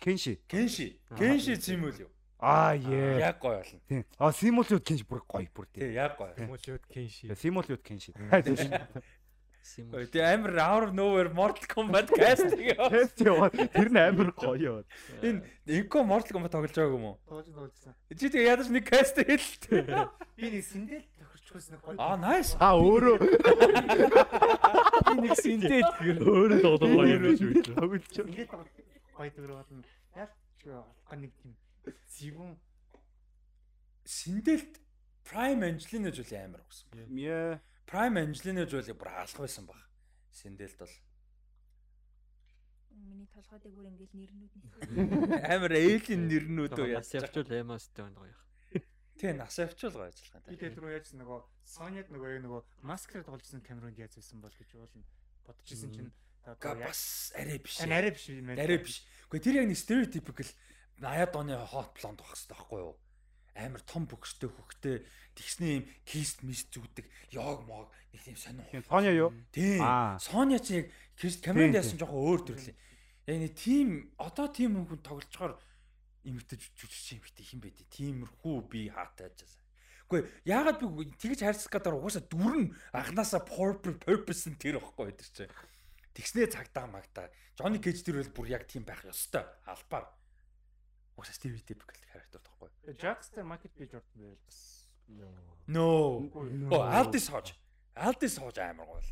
Кенши. 0.00 0.40
Кенши. 0.48 0.96
Кенши 1.18 1.54
зимүүл 1.60 2.08
юу? 2.08 2.10
Аа 2.40 2.72
яа. 2.72 3.20
Яг 3.20 3.36
гоё 3.44 3.60
болно. 3.60 3.80
Тийм. 3.86 4.04
А 4.16 4.32
симулют 4.32 4.80
кенши 4.80 5.04
бүр 5.04 5.20
гоё 5.28 5.44
бүр 5.52 5.66
Тий, 5.68 5.84
тийм. 5.84 5.92
яг 5.92 6.16
гоё. 6.16 6.32
Мөлөд 6.48 6.80
Кенши. 6.88 7.28
Симулют 7.36 7.82
кенши. 7.84 8.12
Ой, 9.92 10.06
Тэ 10.08 10.24
амар 10.24 10.56
out 10.58 10.82
of 10.88 10.92
nowhere 10.96 11.28
Mortal 11.32 11.66
Kombat 11.68 12.08
casting. 12.10 12.74
Тэр 13.76 13.88
нь 13.92 14.00
амар 14.00 14.32
гоё. 14.32 14.84
Энэ 15.22 15.44
Инко 15.68 16.02
Mortal 16.02 16.32
Kombat 16.34 16.52
тоглож 16.56 16.72
байгааг 16.74 16.96
юм 16.96 17.04
уу? 17.12 17.16
Тоож 17.28 17.46
тоожсан. 17.52 17.94
Чи 18.10 18.26
тэгээ 18.32 18.50
ядаж 18.50 18.68
нэг 18.72 18.84
каст 18.88 19.20
хэлтэй. 19.20 19.84
Би 20.34 20.46
нэг 20.50 20.64
сэндэл 20.64 21.04
тохирчхойс 21.20 21.68
нэг 21.70 21.80
гоё. 21.84 21.96
Аа, 22.00 22.16
nice. 22.18 22.56
А 22.56 22.72
өөрөө 22.74 23.16
нэг 25.20 25.32
синдэд 25.38 25.88
гэр. 26.00 26.18
Өөрөө 26.24 26.60
тоглох 26.64 26.96
гоё 26.96 27.14
юм 27.14 27.22
биш 27.28 27.40
үү? 27.44 27.62
тоглож. 27.70 28.04
Ингээд 28.16 28.50
гоё 29.12 29.30
дүр 29.36 29.52
болно. 29.60 29.84
Яг 30.16 30.30
ч 30.58 30.72
га 30.72 31.14
нэг 31.14 31.32
тийм 31.36 31.52
зэвүүн 32.16 32.52
Синдэлт 34.10 34.80
Prime 35.30 35.62
Angelina 35.62 36.10
Jolie 36.10 36.40
амар 36.42 36.64
өгсөн. 36.66 37.06
Яа. 37.14 37.60
Prime 37.90 38.20
Angelina 38.22 38.66
Jolie 38.70 38.94
бүр 38.94 39.08
алах 39.10 39.34
байсан 39.34 39.66
баг. 39.66 39.78
Синдэлт 40.30 40.78
бол. 40.78 40.92
Миний 42.90 43.26
толгой 43.34 43.58
дээр 43.58 43.74
бүр 43.74 43.88
ингээл 43.90 44.14
нэрнүүд 44.14 44.54
нь. 44.54 45.42
Амар 45.42 45.74
эйлийн 45.74 46.28
нэрнүүд 46.30 46.78
үү 46.78 46.94
Яс 46.94 47.10
явчвал 47.18 47.50
эмостэй 47.50 48.06
байна 48.06 48.22
гоё. 48.22 48.36
Тий, 49.18 49.32
нас 49.34 49.58
явчвал 49.58 50.06
гоё 50.06 50.06
ажиллах 50.06 50.46
Би 50.46 50.54
тэр 50.54 50.78
рүү 50.78 50.94
яаж 50.94 51.10
нөгөө 51.18 51.38
Sony-д 51.66 52.14
нөгөө 52.14 52.30
яг 52.30 52.42
нөгөө 52.46 52.62
масклэр 52.86 53.26
тогложсэн 53.26 53.66
камерунд 53.66 53.98
яаж 53.98 54.14
байсан 54.14 54.38
бол 54.38 54.54
гэж 54.54 54.70
уулна 54.78 55.02
бодчихсон 55.50 55.90
чинь 55.90 56.12
Га 56.46 56.74
бас 56.78 57.34
арай 57.34 57.58
биш. 57.58 57.80
арай 57.82 58.14
биш 58.14 58.30
юм 58.30 58.46
байна. 58.54 58.62
Арай 58.62 58.78
биш. 58.78 59.02
Гэхдээ 59.28 59.44
тэр 59.44 59.58
яг 59.60 59.66
нэг 59.66 59.78
stereotypical 59.82 60.48
80-ад 61.02 61.34
оны 61.36 61.58
hot 61.58 61.90
blonde 61.98 62.22
байх 62.22 62.32
хэрэгтэй 62.38 62.54
байхгүй 62.54 62.78
юу? 62.80 62.94
Амар 63.54 63.82
том 63.82 64.06
бөхштэй 64.06 64.48
хөхтэй 64.48 65.02
тэгснээ 65.34 65.72
юм 65.80 65.84
кист 66.06 66.42
мист 66.46 66.70
зүгдэг 66.70 67.06
яг 67.34 67.66
мог 67.66 67.90
нэг 68.12 68.22
тийм 68.22 68.36
сонир. 68.36 68.66
Соня 68.86 69.12
юу? 69.12 69.30
Тийм. 69.52 69.82
Соня 70.18 70.58
чи 70.58 70.86
яг 70.86 70.86
камеранд 71.42 71.74
Тийм, 71.74 71.80
яасан 71.82 71.98
жоохон 71.98 72.24
өөр 72.24 72.40
төрлийн. 72.46 72.76
Яг 73.26 73.38
нэг 73.42 73.52
тийм 73.58 73.88
одоо 74.16 74.46
тийм 74.48 74.80
хүн 74.80 75.02
тоглолцохоор 75.02 75.58
эмэгтэй 76.24 76.58
жүжигч 76.78 77.20
эмэгтэй 77.20 77.44
хин 77.44 77.60
байдیں۔ 77.60 77.86
Тиймэрхүү 77.90 78.56
би 78.70 78.88
хаатай 78.88 79.28
ажаас. 79.28 79.56
Гэхдээ 80.10 80.50
яагаад 80.50 80.78
би 80.82 81.04
тэгж 81.14 81.38
хайрцах 81.46 81.70
гэдэг 81.70 81.94
угаасаа 81.94 82.24
дүрн 82.26 82.74
анханасаа 82.90 83.46
purpose 83.46 84.50
нь 84.50 84.58
тэр 84.58 84.82
ихгүй 84.82 85.14
тэр 85.14 85.30
чинь. 85.30 85.54
Тэгснээ 86.14 86.50
цагдаа 86.50 86.90
магтаа. 86.90 87.30
Johnny 87.54 87.78
Cage 87.78 88.02
тэр 88.02 88.18
бол 88.24 88.42
бүр 88.42 88.58
яг 88.58 88.66
тийм 88.66 88.82
байх 88.82 89.06
ёстой. 89.06 89.46
Албаар. 89.70 90.10
Угаасаа 91.14 91.36
stereotypical 91.38 91.94
character 92.10 92.42
тахгүй. 92.42 92.69
Jackster 92.94 93.44
Michael 93.44 93.72
B 93.76 93.86
Jordan 93.86 94.16
байл 94.20 94.36
бас. 94.44 94.86
No. 95.66 95.86
Оо, 96.70 96.82
Aldis 96.82 97.28
Hodge. 97.30 97.54
Aldis 97.94 98.38
Hodge 98.40 98.62
амар 98.64 98.86
гол. 98.86 99.08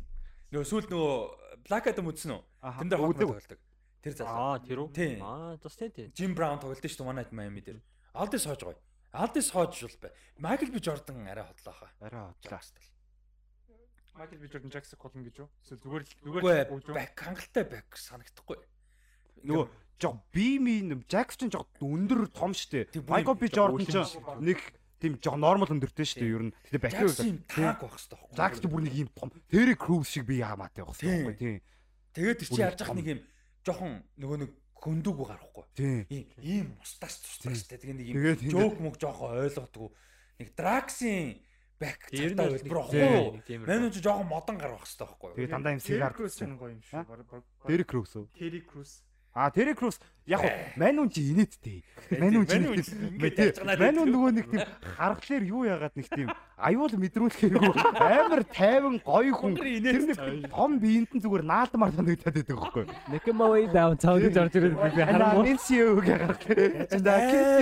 Нөгөө 0.49 0.65
сүүл 0.65 0.87
нөгөө 0.89 1.63
Black 1.67 1.89
Adam 1.91 2.09
үзсэн 2.09 2.33
үү? 2.33 2.41
Тэн 2.79 2.89
дээр 2.89 3.03
хот 3.05 3.19
тоглолдог. 3.21 3.59
Тэр 4.01 4.13
залуу. 4.15 4.33
Аа 4.33 4.59
тэр 4.63 4.79
үү? 4.81 4.89
Тийм. 4.95 5.19
Аа 5.21 5.57
бас 5.61 5.75
тийм 5.77 5.91
тийм. 5.93 6.09
Jim 6.15 6.31
Brown 6.33 6.57
тоглолт 6.57 6.81
шүү 6.81 7.05
дээ 7.05 7.17
Night 7.19 7.31
Miami 7.35 7.61
дээр. 7.61 7.81
Aldis 8.15 8.47
Hodge 8.49 8.65
гоё. 8.65 8.79
Aldis 9.13 9.51
Hodge 9.53 9.85
бол 9.85 9.97
бай. 10.07 10.11
Michael 10.39 10.71
B 10.73 10.81
Jordan 10.81 11.27
арай 11.27 11.45
хотлоохаа. 11.45 11.91
Арай 12.01 12.33
хотлаа. 12.33 12.63
Michael 14.19 14.39
B 14.41 14.47
Jordan 14.49 14.71
Jackson 14.73 14.97
голно 14.97 15.23
гэж 15.23 15.35
юу? 15.39 15.49
Эсвэл 15.63 15.79
зүгээр 15.85 16.03
л 16.03 16.11
зүгээр 16.27 16.43
л 16.67 16.81
юу? 16.83 16.95
бак 16.97 17.13
хангалттай 17.15 17.63
бак 17.69 17.87
санагдахгүй. 17.95 18.57
Нөгөө 19.43 19.65
жоо 19.99 20.13
бими 20.33 20.79
Jackson 21.07 21.51
ч 21.51 21.55
жоо 21.55 21.67
өндөр 21.83 22.31
том 22.31 22.55
штэ. 22.55 22.87
B 22.95 23.01
бүр 23.03 23.49
Jordan 23.51 23.87
ч 23.87 24.19
нэг 24.39 24.59
тийм 24.99 25.19
жоо 25.19 25.35
нормал 25.35 25.71
өндөртэй 25.71 26.07
штэ 26.07 26.25
ер 26.27 26.43
нь. 26.49 26.53
Тэгээ 26.71 26.83
бахи 26.83 27.03
Jackson 27.03 27.37
тааг 27.47 27.83
байх 27.83 27.93
хэрэгтэй 27.99 28.15
байхгүй. 28.15 28.35
Jackson 28.39 28.69
бүр 28.71 28.81
нэг 28.87 28.95
юм 28.95 29.09
том 29.15 29.29
Terry 29.51 29.75
Crews 29.75 30.07
шиг 30.07 30.23
би 30.27 30.39
яамаатай 30.39 30.83
байх 30.87 30.95
хэрэгтэй 30.95 31.35
тийм. 31.35 31.59
Тэгээд 32.15 32.39
тэр 32.39 32.47
чи 32.47 32.59
яаж 32.63 32.79
ах 32.83 32.95
нэг 32.95 33.07
юм 33.07 33.19
жоохон 33.67 33.93
нөгөө 34.19 34.37
нэг 34.43 34.51
хөндөөгүй 34.79 35.25
гарахгүй. 35.27 35.65
Тийм. 35.75 36.01
Ийм 36.07 36.25
ийм 36.39 36.67
мусташ 36.79 37.19
тустай 37.19 37.77
тэгээ 37.79 37.95
нэг 37.99 38.07
тийм. 38.39 38.51
жоок 38.55 38.79
мөг 38.79 38.95
жоохон 38.95 39.35
ойлгодгүй. 39.35 39.89
Нэг 40.39 40.49
бүр 42.67 42.79
тийм, 42.91 43.11
хоо. 43.11 43.31
нэг 43.35 43.43
тийм 43.47 43.59
Мэн 43.63 43.91
ч 43.91 43.99
жоохон 44.03 44.27
модон 44.27 44.55
гар 44.59 44.75
байх 44.75 44.83
хэрэгтэй 44.83 45.07
байхгүй 45.07 45.27
юу? 45.31 45.35
Тэгээ 45.35 45.51
дандаа 45.51 45.75
юм 45.75 45.83
Terry 45.83 45.99
сигар. 45.99 46.15
Crews 46.15 46.35
энэ 46.43 46.55
гоё 46.59 46.71
юм 46.75 46.83
А 49.33 49.51
Terry 49.51 49.75
Crews 49.77 49.99
яг 50.25 50.41
манун 50.75 51.09
чи 51.09 51.21
инээдтэй. 51.31 51.83
Манун 52.17 52.45
чи 52.45 52.57
тийм 52.57 53.53
чанаа 53.53 53.77
манун 53.77 54.09
нөгөө 54.09 54.31
нэг 54.37 54.45
тийм 54.49 54.65
харгалаар 54.97 55.43
юу 55.45 55.63
яагаад 55.69 55.93
нэг 55.97 56.07
тийм 56.09 56.29
аюул 56.57 56.93
мэдрүүлэхэргүй 56.97 57.73
амар 57.97 58.41
тайван 58.49 58.97
гоё 59.05 59.33
хүн. 59.37 59.53
Тэр 59.57 60.01
нэг 60.05 60.49
том 60.49 60.77
биеинт 60.81 61.13
нь 61.13 61.21
зүгээр 61.21 61.45
наалдмаар 61.45 61.93
санагдаад 61.93 62.35
байдаг 62.35 62.57
байхгүй. 62.57 62.85
Некэмавей 63.09 63.65
даун 63.69 63.97
цаудж 64.01 64.37
орж 64.37 64.53
ирээд 64.57 64.75
би 64.77 65.01
Хараа 65.01 65.33
минсиу 65.45 65.97
гаргалаа. 66.01 66.89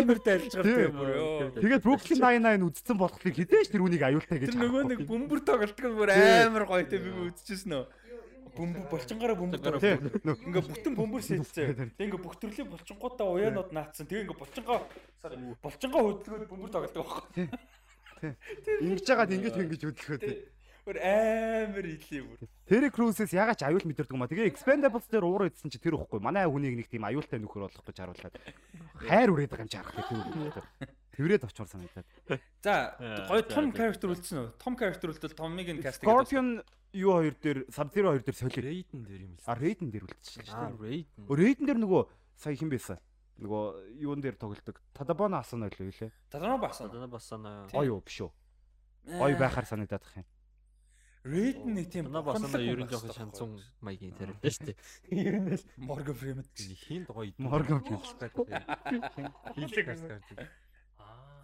амар 0.02 0.20
тайлж 0.24 0.52
гардаг 0.56 0.92
бүр 0.96 1.10
ёо. 1.20 1.52
Тэгээд 1.62 1.84
Brooklyn 1.84 2.20
Nine-Nine 2.20 2.64
үзсэн 2.68 2.96
болохоор 2.96 3.32
хідээш 3.32 3.72
тэр 3.72 3.84
үнийг 3.84 4.04
аюултай 4.08 4.40
гэж. 4.40 4.56
Тэр 4.56 4.60
нөгөө 4.64 4.84
нэг 4.92 5.00
бөмбөр 5.08 5.40
тоглолтог 5.44 5.88
нь 5.88 5.98
бүр 6.00 6.10
амар 6.12 6.64
гоё 6.68 6.84
те 6.88 7.00
би 7.00 7.12
үзчихсэн 7.32 7.76
нөө. 7.76 7.86
Бөмбөр 8.58 8.90
болчингаараа 8.90 9.38
бөмбөр. 9.38 9.78
Ингээ 10.26 10.66
бүтэн 10.66 10.94
бөмбөр 10.98 11.22
сэлцээ. 11.22 11.94
Тэг 11.94 12.06
ингээ 12.10 12.22
бүх 12.26 12.36
төрлийн 12.42 12.70
болчингуудаа 12.74 13.28
уяанууд 13.30 13.70
наацсан. 13.72 14.10
Тэгээ 14.10 14.26
ингээ 14.26 14.42
болчингоо 14.42 14.82
болчингоо 15.62 16.02
хөдөлгөөд 16.18 16.50
бөмбөр 16.50 16.72
тоглолтог 16.74 17.06
байхгүй. 17.06 17.46
Ингэж 18.82 19.06
жагаад 19.06 19.32
ингэж 19.38 19.56
ингэж 19.62 19.82
хөдөлгөө 19.86 20.20
тий. 20.26 20.50
Бүр 20.88 20.98
амар 21.04 21.84
илээ 21.84 22.24
бүр. 22.24 22.48
Terry 22.64 22.90
Crews-с 22.90 23.36
ягаад 23.36 23.60
ч 23.60 23.68
аюул 23.68 23.84
мэдэрдэг 23.84 24.16
юм 24.16 24.24
а. 24.24 24.32
Тэгээ 24.32 24.48
Expendables 24.48 25.04
дээр 25.12 25.28
уур 25.28 25.52
идсэн 25.52 25.68
чи 25.68 25.78
тэр 25.84 26.00
ихгүй. 26.00 26.24
Манай 26.24 26.48
хүнийг 26.48 26.80
нэг 26.80 26.88
тийм 26.88 27.04
аюултай 27.04 27.44
нөхөр 27.44 27.68
болох 27.68 27.84
гэж 27.84 28.08
харууллаа. 28.08 28.32
Хайр 29.04 29.36
үрээд 29.36 29.52
байгаа 29.52 29.68
юм 29.68 29.72
чи 29.72 29.78
харах 29.84 30.08
тэр. 30.08 30.64
Тэрээд 31.18 31.44
очмоор 31.44 31.68
санагдаад. 31.68 32.08
За 32.64 32.96
гоё 33.28 33.44
том 33.52 33.76
character 33.76 34.08
үлдсэн 34.16 34.38
үү? 34.40 34.48
Том 34.64 34.80
character 34.80 35.12
үлдэл 35.12 35.36
Томмиг 35.36 35.68
нь 35.76 35.84
кастинг. 35.84 36.08
Scorpion 36.08 36.64
юу 36.94 37.12
хоёр 37.18 37.36
дээр 37.42 37.60
Sub-Zero 37.68 38.14
хоёр 38.14 38.24
дээр 38.24 38.38
солио. 38.38 38.62
Raiden 38.64 39.02
дээр 39.04 39.22
юм 39.28 39.34
л. 39.36 39.44
А 39.46 39.56
Raiden 39.56 39.90
дээр 39.92 40.06
үлдчихсэн 40.08 40.46
шүү 40.48 40.56
дээ. 40.56 40.78
Raiden. 40.78 41.24
Raiden 41.28 41.66
дээр 41.68 41.80
нөгөө 41.84 42.02
сая 42.38 42.56
хэн 42.56 42.70
байсан? 42.72 42.98
Нөгөө 43.38 43.64
юун 44.02 44.22
дээр 44.22 44.38
тоглолдог. 44.40 44.82
Тадабана 44.94 45.44
асан 45.46 45.62
байлоо 45.62 45.92
лээ. 45.92 46.12
Тадраа 46.32 46.58
басан. 46.58 46.90
Одоо 46.90 47.08
бас 47.08 47.28
санаа. 47.30 47.70
Гоё 47.70 47.98
юу 47.98 48.02
биш 48.02 48.22
үү? 48.26 48.32
Гоё 49.14 49.38
байхаар 49.38 49.66
санагдаад 49.70 50.02
их 50.02 50.16
юм. 50.18 50.26
Raid 51.28 51.60
нэг 51.66 51.86
тийм. 51.92 52.06
Танаа 52.10 52.24
бас 52.26 52.42
санаа 52.42 52.62
ер 52.66 52.82
нь 52.82 52.90
жоохон 52.90 53.14
шанцун 53.14 53.62
маягийн 53.82 54.16
тариатай 54.18 54.50
шүү 54.50 54.66
дээ. 54.74 54.78
Ер 55.12 55.38
нь 55.38 55.54
л 55.54 55.64
Morgan 55.78 56.16
Freeman. 56.18 56.48
Хинд 56.56 57.08
гоё. 57.14 57.36
Morgan 57.38 57.84
Хийлэг 59.54 59.86
гарч. 59.86 60.10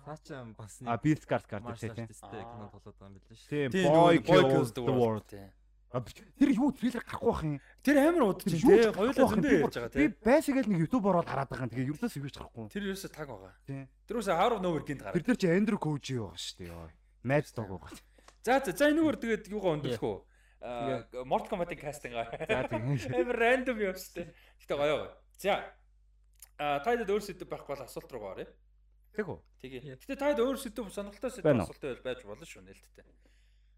Цаачаа 0.04 0.44
бас 0.58 0.80
А 0.86 0.98
Bill 0.98 1.20
Skarsgård 1.20 1.64
Martial 1.64 1.96
тийм. 1.96 2.08
кино 2.12 2.70
тоглоод 2.74 2.96
байгаа 3.00 3.08
юм 3.08 3.20
билээ 3.24 3.38
шүү. 3.40 3.72
Тийм, 3.72 3.88
Boy 3.94 4.44
Kills 4.52 4.72
the 4.76 4.84
World. 4.84 5.26
Тийм. 5.30 5.50
А, 5.94 6.02
Тэр 6.02 6.50
юу 6.58 6.72
трейлер 6.74 7.04
гарахгүй 7.06 7.30
бах 7.30 7.44
юм. 7.46 7.60
Тэр 7.86 7.96
амар 8.02 8.24
удаж 8.34 8.50
Тэр 8.50 8.58
чинь 8.58 8.66
тий. 8.66 8.90
Хоёулаа 8.98 9.14
зөндөө 9.14 9.46
байх 9.46 9.62
ярьж 9.62 9.78
байгаа 9.78 9.94
Би 9.94 10.06
тий. 10.10 10.18
байсагээл 10.26 10.70
нэг 10.74 10.80
YouTube 10.84 11.06
ороод 11.06 11.30
хараад 11.30 11.50
байгаа 11.54 11.66
юм. 11.66 11.72
Тэгээ 11.72 11.90
ердөөс 11.94 12.16
юу 12.18 12.30
ч 12.34 12.36
гарахгүй. 12.42 12.66
Тэр 12.74 12.84
ерөөсө 12.90 13.10
таг 13.14 13.28
байгаа. 13.30 13.54
Тийм. 13.70 13.84
Тэр 14.10 14.18
үсээ 14.18 14.36
of 14.42 14.60
Nowhere 14.66 14.86
гинт 14.90 15.00
Тэр 15.00 15.14
гараад. 15.14 15.26
дээр 15.30 15.38
чи 15.38 15.48
Andrew 15.54 15.78
Koji 15.78 16.14
байгаа 16.18 16.34
шүү 16.34 16.56
дээ. 16.58 16.68
Йоо. 16.74 16.90
Mad 17.24 17.46
Dog 17.54 17.70
байгаа. 17.78 17.94
За 18.44 18.54
за 18.66 18.72
за 18.74 18.86
энэгээр 18.90 19.18
тэгээд 19.22 19.44
юугаа 19.54 19.72
өндөрлөх 19.78 20.02
үү? 20.04 20.18
Аа 20.64 21.24
Mortal 21.30 21.50
Kombat-ийн 21.54 21.80
кастинг. 21.80 22.18
За 22.18 22.66
тийм. 22.74 22.84
Амар 23.14 23.38
random 23.38 23.78
юм 23.78 23.94
шүү 23.94 24.14
дээ. 24.18 24.28
Гэтэ 24.66 24.74
гоё 24.74 24.96
гоё. 24.98 25.08
За. 25.38 25.56
Аа 26.58 26.82
тайд 26.82 27.06
өөр 27.06 27.22
сэдв 27.22 27.46
байхгүй 27.48 27.70
бол 27.78 27.86
асуулт 27.86 28.10
руу 28.12 28.24
гараа. 28.34 28.50
Тэг 29.14 29.30
үү? 29.30 29.40
Тэгээ. 29.62 29.98
Гэтэ 30.02 30.18
тайд 30.18 30.42
өөр 30.42 30.58
сэдв 30.58 30.90
сонирхолтой 30.90 31.30
сэдв 31.30 31.46
асуулттай 31.46 32.02
байж 32.02 32.20
болно 32.26 32.46
шүү 32.46 32.66
нээлттэй. 32.66 33.06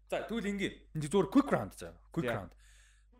За 0.08 0.24
тэгвэл 0.24 0.48
ингийн 0.48 0.74
энэ 0.96 1.08
зүгээр 1.12 1.28
quick 1.28 1.48
round 1.52 1.76
заа. 1.76 1.92
Quick 2.08 2.32
round. 2.32 2.56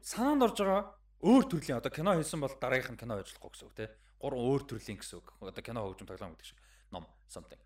Санаанд 0.01 0.49
орж 0.49 0.57
байгаа 0.57 0.83
өөр 1.21 1.45
төрлийн 1.45 1.79
одоо 1.83 1.93
кино 1.93 2.17
хийсэн 2.17 2.41
бол 2.41 2.57
дараагийнх 2.57 2.95
нь 2.95 3.01
кино 3.05 3.21
ажиллахгүй 3.21 3.51
гэсэн 3.53 3.69
үг 3.69 3.75
тий. 3.77 3.89
Гурван 4.17 4.45
өөр 4.49 4.63
төрлийн 4.65 4.99
гэсэн 5.03 5.19
үг. 5.21 5.29
Одоо 5.45 5.61
кино 5.67 5.85
хөгжим 5.85 6.09
тоглоом 6.09 6.33
гэдэг 6.39 6.47
шиг. 6.47 6.59
Ном 6.95 7.05
something. 7.29 7.61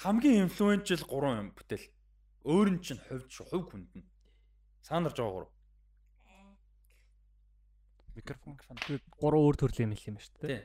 Хамгийн 0.00 0.48
инфлюеншл 0.48 1.04
гурван 1.06 1.38
юм 1.38 1.48
бүтээл. 1.54 1.86
Өөр 2.48 2.68
нь 2.74 2.82
чинь 2.82 3.02
хувьд 3.04 3.30
шүү, 3.30 3.46
хувь 3.52 3.66
хүнд 3.68 3.92
нь. 3.94 4.08
Санаанд 4.82 5.12
орж 5.12 5.18
байгаа 5.22 5.34
гурав. 5.36 5.52
Микрофон. 8.16 8.56
Гурван 9.20 9.42
өөр 9.44 9.56
төрлийн 9.60 9.92
юм 9.92 9.98
л 9.98 10.08
юм 10.08 10.18
шүү 10.18 10.34
дээ. 10.40 10.48
Тий. 10.48 10.62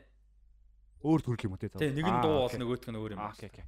Өөр 1.04 1.20
төрөл 1.20 1.46
юм 1.46 1.56
уу 1.56 1.60
те? 1.60 1.68
Тий, 1.68 1.92
нэг 1.92 2.08
нь 2.08 2.22
дуу 2.24 2.48
бол 2.48 2.56
нөгөөх 2.56 2.88
нь 2.88 2.96
өөр 2.96 3.12
юм. 3.14 3.20
Аа, 3.20 3.36
окей, 3.36 3.52
окей. 3.52 3.68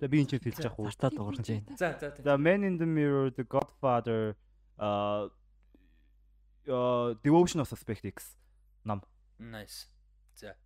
За 0.00 0.08
би 0.08 0.22
энэ 0.22 0.30
ч 0.30 0.38
хэлж 0.38 0.64
яах 0.64 0.78
вэ? 0.78 0.88
Зартаа 0.94 1.10
дуурж 1.10 1.42
байна. 1.44 1.76
За 1.76 1.92
за. 1.98 2.14
The 2.14 2.38
Man 2.38 2.64
in 2.64 2.78
the 2.78 2.88
Mirror, 2.88 3.34
The 3.36 3.44
Godfather, 3.44 4.38
uh 4.78 5.28
uh 6.70 7.18
Devotion 7.20 7.60
of 7.60 7.68
Suspect 7.68 8.06
X. 8.06 8.38
Nice. 9.36 9.90
За. 10.38 10.56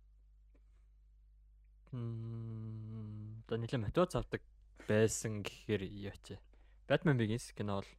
Мм. 1.91 3.43
Одоо 3.49 3.57
нэлээд 3.59 3.83
мотивац 3.83 4.15
авдаг 4.15 4.41
байсан 4.87 5.43
гэхээр 5.43 5.83
яач. 5.83 6.39
Batman 6.87 7.17
Begins 7.19 7.51
кино 7.51 7.81
бол 7.81 7.89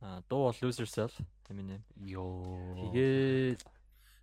аа 0.00 0.24
дуу 0.28 0.48
бол 0.48 0.58
Lose 0.60 0.80
Yourself 0.80 1.14
Eminem. 1.48 1.82
Йоо. 1.96 2.90
Тэгээд 2.92 3.60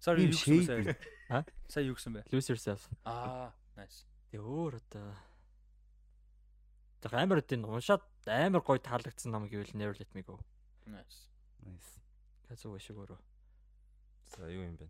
Sorry 0.02 0.26
юу 0.26 0.34
гэсэн 0.34 0.84
бэ? 0.86 0.98
А? 1.30 1.44
Сая 1.68 1.86
юу 1.86 1.96
гэсэн 1.96 2.14
бэ? 2.14 2.26
Lose 2.32 2.50
Yourself. 2.50 2.90
Аа, 3.06 3.54
nice. 3.78 4.06
Тэгээ 4.32 4.42
өөр 4.42 4.82
одоо 4.82 5.14
За 7.02 7.14
амар 7.14 7.46
үтэн 7.46 7.62
уншаад 7.62 8.02
амар 8.26 8.66
гоё 8.66 8.82
таалагдсан 8.82 9.30
ном 9.32 9.46
гэвэл 9.46 9.78
Never 9.78 9.94
Let 9.94 10.12
Me 10.18 10.26
Go. 10.26 10.42
Nice. 10.90 11.30
Nice. 11.62 12.02
Казуу 12.50 12.80
шиг 12.82 12.98
өөрөө. 12.98 13.22
За 14.34 14.50
юу 14.50 14.66
юм 14.66 14.82
бэ? 14.82 14.90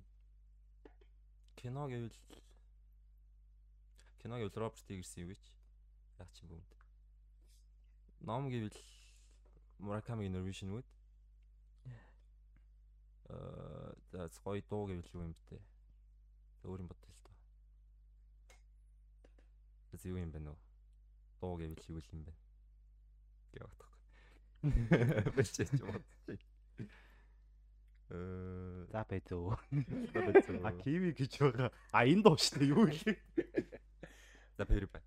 Кино 1.59 1.91
гэвэл 1.91 2.16
кино 4.24 4.40
гэвэл 4.40 4.56
Роберт 4.56 4.88
Игерсэн 4.88 5.27
юу 5.27 5.35
гэж 5.35 5.43
яг 6.24 6.30
чи 6.32 6.48
бүгд. 6.48 6.72
Ном 8.24 8.48
гэвэл 8.48 8.72
Murakami 9.80 10.30
Norwegian 10.30 10.72
Wood. 10.73 10.85
Аа 13.30 13.93
за 14.11 14.27
гоё 14.43 14.64
дуу 14.69 14.88
гэвэл 14.88 15.14
юу 15.14 15.23
юм 15.27 15.33
бэ? 15.51 15.59
Өөр 16.64 16.80
юм 16.81 16.88
бодъё 16.88 17.11
л 17.11 17.19
доо. 17.27 17.35
За 19.91 20.07
юу 20.07 20.17
юм 20.17 20.31
бэ 20.31 20.39
нөө? 20.39 20.56
Дуу 21.41 21.56
гэвэл 21.59 21.85
юу 21.91 22.01
юм 22.01 22.22
бэ? 22.23 22.33
Гэвэх 23.53 23.75
тахгүй. 23.75 23.99
Бэлчээч 25.35 25.72
юм 25.83 25.91
бодчих. 25.91 26.41
Э 28.09 28.88
За 28.88 29.03
байцөө. 29.03 29.59
А 30.64 30.72
киви 30.80 31.11
гэж 31.11 31.43
байгаа. 31.43 31.69
А 31.91 32.07
энэ 32.07 32.23
дуу 32.23 32.39
шүү 32.39 32.64
дээ 32.64 32.72
юу 32.72 32.88
вэ? 32.88 32.95
За 34.56 34.64
PewDiePie. 34.64 35.03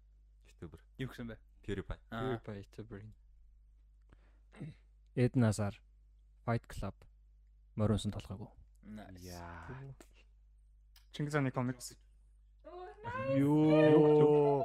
YouTuber. 0.46 0.80
Юу 1.00 1.08
гэсэн 1.08 1.26
бэ? 1.32 1.40
PewDiePie. 1.64 1.98
Аа. 2.12 2.36
PewDiePie 2.44 3.08
Ed 5.16 5.34
Nazar 5.34 5.74
Fight 6.44 6.66
Club 6.68 6.94
моринсон 7.76 8.12
толгойг. 8.12 8.50
Яа. 9.18 9.66
Чингис 11.12 11.32
хааны 11.32 11.50
комикс. 11.50 11.96
Юу. 13.34 14.64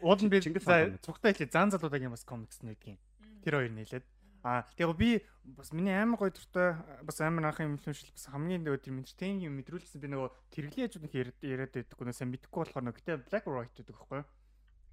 Уул 0.00 0.20
нь 0.22 0.30
би 0.30 0.40
цугтаа 0.40 1.32
хэлээ 1.32 1.50
зан 1.52 1.70
залуудагийн 1.70 2.10
бас 2.10 2.24
комикс 2.24 2.62
нэгдгийн. 2.62 2.98
Тэр 3.42 3.54
хоёр 3.58 3.72
нийлээд. 3.72 4.04
А 4.42 4.62
тэгээ 4.78 4.94
би 4.94 5.10
бас 5.44 5.72
миний 5.72 5.94
амар 5.94 6.18
гоё 6.18 6.30
дуртай 6.30 6.78
бас 7.02 7.20
амар 7.20 7.50
анхын 7.50 7.74
имлэмшил 7.74 8.14
бас 8.14 8.26
хамгийн 8.30 8.62
нөгөө 8.62 8.80
тэр 8.86 8.94
entertain 8.94 9.42
юм 9.42 9.58
мэдрүүлсэн 9.58 9.98
би 9.98 10.08
нөгөө 10.14 10.30
тэрэглийн 10.54 10.86
яжууд 10.86 11.06
их 11.10 11.14
яриад 11.42 11.74
байдаггүй 11.74 12.06
нөө 12.06 12.14
сайн 12.14 12.30
мэдэхгүй 12.30 12.60
болохоор 12.62 12.84
нөгөө 12.86 12.98
гэтээ 13.02 13.16
black 13.26 13.44
white 13.50 13.74
гэдэг 13.74 13.94
байхгүй 13.98 14.18
юу? 14.22 14.26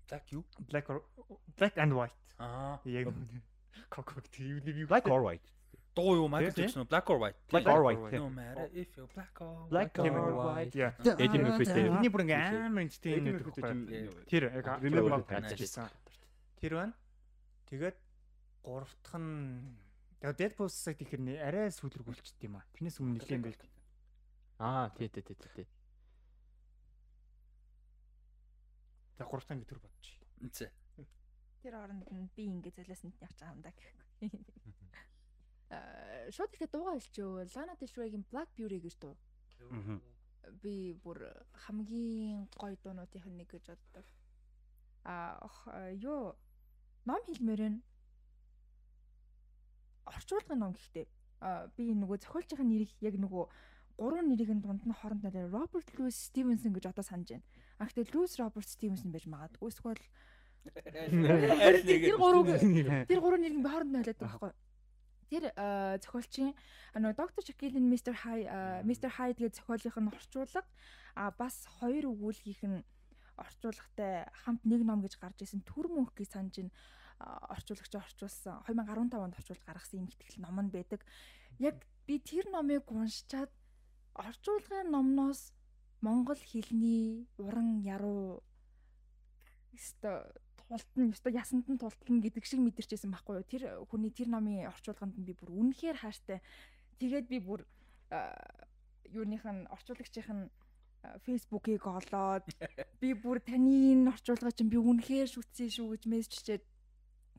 Black 0.10 0.26
юу? 0.34 0.44
Black 0.66 0.86
or 0.90 0.98
black 1.58 1.78
and 1.78 1.94
white. 1.94 2.18
Аа. 2.42 2.82
Яг 2.90 3.14
кокок 3.90 4.24
тийм 4.30 4.60
юм 4.64 4.88
Black 4.88 5.06
or 5.06 5.22
white. 5.22 5.46
Дуу 5.96 6.16
юу 6.16 6.28
Michael. 6.28 6.52
Jackson 6.52 6.82
уу? 6.84 6.88
Black 6.92 7.08
or 7.08 7.18
white? 7.24 7.36
Black 7.48 7.66
or 7.72 7.82
white. 7.88 8.20
No 8.20 8.30
matter 8.30 8.68
if 8.74 8.92
you 8.98 9.08
black 9.16 9.32
or 9.40 9.68
Black 9.70 9.96
white. 9.98 10.12
or 10.12 10.36
white. 10.36 10.76
Yeah. 10.76 10.92
Eddie 11.24 11.40
Murphy 11.40 11.66
дээр. 11.66 11.92
Миний 11.96 12.12
бүр 12.12 12.22
ингээм 12.28 12.68
амар 12.68 12.84
Эдийн 12.92 13.40
байхгүй 13.40 13.64
юу? 14.04 14.12
чинь 14.12 14.28
Тэр 14.28 14.44
яг 14.52 14.68
Remember 14.84 15.24
гэсэн. 15.56 15.88
Тэр 16.60 16.74
байна. 16.76 16.94
Тэгээд 17.72 17.96
гурав 18.64 18.92
дахь 19.08 19.16
нь 19.16 19.80
тэгээд 20.20 20.36
Deadpool 20.36 20.68
Society 20.68 21.06
хэрнээ 21.08 21.40
арай 21.48 21.72
сүүлргүүлчихдээ 21.72 22.48
юм 22.52 22.60
а. 22.60 22.68
Тэрнээс 22.76 23.00
өмнө 23.00 23.24
нэлээд 23.24 23.56
байл. 23.56 23.64
Аа 24.60 24.92
тий 25.00 25.08
тий 25.08 25.24
тий 25.24 25.38
тий. 25.56 25.68
За 29.16 29.24
гурав 29.24 29.48
дахь 29.48 29.56
ингэ 29.56 29.70
төр 29.72 29.80
бодчих. 29.80 30.20
Зэ. 30.52 30.68
Тэр 31.66 31.82
оронд 31.82 32.06
нь 32.14 32.30
би 32.38 32.46
ингэ 32.46 32.70
золиосонд 32.78 33.18
явж 33.26 33.42
байгаа 33.42 33.58
юм 33.58 33.62
да 33.66 33.74
гэхгүй. 33.74 34.30
Аа 35.74 36.30
шууд 36.38 36.54
ихтэй 36.54 36.70
дуугаа 36.70 36.94
хэлчихөө. 37.02 37.50
Lana 37.58 37.74
Del 37.82 37.90
Rey-гийн 37.98 38.26
Black 38.30 38.54
Beauty 38.54 38.78
гэж 38.86 38.96
дуу. 39.02 39.18
Би 40.62 40.94
бүр 40.94 41.26
хамгийн 41.66 42.46
гоё 42.54 42.78
дуунуудын 42.86 43.34
нэг 43.34 43.50
гэж 43.50 43.66
боддог. 43.74 44.06
Аа 45.10 45.90
юу 45.98 46.38
ном 47.10 47.22
хэлмээр 47.26 47.62
байна. 47.66 47.82
Орчуулгын 50.06 50.62
ном 50.62 50.78
гэхдээ 50.78 51.10
аа 51.42 51.66
би 51.74 51.98
нөгөө 51.98 52.22
зохиолчийн 52.30 52.62
нэрийг 52.62 52.94
яг 53.02 53.18
нөгөө 53.18 53.50
гурван 53.98 54.30
нэрийн 54.30 54.62
дунд 54.62 54.86
нь 54.86 54.94
хоорондоо 54.94 55.50
Роберт 55.50 55.90
Луис 55.98 56.30
Стивенсон 56.30 56.78
гэж 56.78 56.94
одоо 56.94 57.02
санаж 57.02 57.34
байна. 57.34 57.48
А 57.82 57.90
гэхдээ 57.90 58.14
Луис 58.14 58.38
Роберт 58.38 58.70
Стивенсон 58.70 59.10
байж 59.10 59.26
магадгүй. 59.26 59.74
Эсвэл 59.74 60.06
тэр 60.66 62.18
гурав 62.18 62.48
тэр 63.10 63.20
гурван 63.22 63.42
нэр 63.42 63.56
нь 63.56 63.66
хоорондоо 63.66 64.02
хэлээд 64.02 64.20
байгаа 64.22 64.40
байхгүй. 64.42 64.54
Тэр 65.26 65.44
аа, 65.58 65.98
зохиолчийн 66.02 66.54
нөгөө 66.94 67.18
доктор 67.18 67.44
Шакилын 67.46 67.90
Mr. 67.90 68.14
High 68.14 68.46
Mr. 68.86 69.10
High 69.10 69.34
тэгээ 69.38 69.58
зохиолынх 69.58 69.98
нь 69.98 70.12
орчуулга 70.14 70.62
а 71.16 71.32
бас 71.34 71.66
хоёр 71.82 72.14
өгүүлгийнх 72.14 72.64
нь 72.66 72.86
орчуулгатай 73.38 74.30
хамт 74.46 74.64
нэг 74.64 74.82
ном 74.86 75.02
гэж 75.02 75.18
гарч 75.20 75.44
исэн 75.44 75.66
төр 75.66 75.90
мөнх 75.92 76.14
гэж 76.16 76.30
санаж 76.34 76.56
ин 76.62 76.70
орчуулагч 77.20 77.94
орчуулсан 77.96 78.64
2015 78.68 79.18
онд 79.18 79.36
орчуулж 79.40 79.64
гаргасан 79.66 80.00
юм 80.04 80.08
ихтгэл 80.08 80.44
ном 80.44 80.60
нь 80.62 80.72
байдаг. 80.72 81.02
Яг 81.60 81.82
би 82.08 82.20
тэр 82.20 82.52
номыг 82.52 82.86
уншичаад 82.92 83.52
орчуулгын 84.14 84.92
номноос 84.92 85.52
монгол 86.02 86.40
хэлний 86.40 87.28
уран 87.38 87.82
яруу 87.84 88.44
өстой 89.76 90.24
тултан 90.70 91.14
өстой 91.14 91.34
ясанд 91.38 91.66
нь 91.70 91.82
тултан 91.82 92.22
гэдэг 92.22 92.46
шиг 92.46 92.60
мэдэрчээсэн 92.62 93.12
байхгүй 93.14 93.36
юу. 93.38 93.46
Тэр 93.46 93.64
хүний 93.90 94.12
тэр 94.12 94.30
номын 94.34 94.70
орчуулганд 94.74 95.16
нь 95.18 95.28
би 95.28 95.34
бүр 95.38 95.54
үнэхээр 95.54 95.98
хайртай. 96.02 96.42
Тэгээд 96.98 97.26
би 97.30 97.38
бүр 97.40 97.62
юуных 99.14 99.44
нь 99.46 99.68
орчуулагчийнх 99.70 100.30
нь 100.34 100.44
а, 101.04 101.18
фейсбુકийг 101.26 101.86
олоод 101.86 102.46
би 103.02 103.14
бүр 103.14 103.40
таны 103.40 103.94
энэ 103.94 104.10
орчуулга 104.14 104.52
чинь 104.52 104.72
би 104.74 104.78
үнэхээр 104.78 105.30
шүтсэн 105.30 105.70
шүү 105.70 105.88
гэж 105.94 106.04
мессеж 106.10 106.32
чичээд 106.34 106.64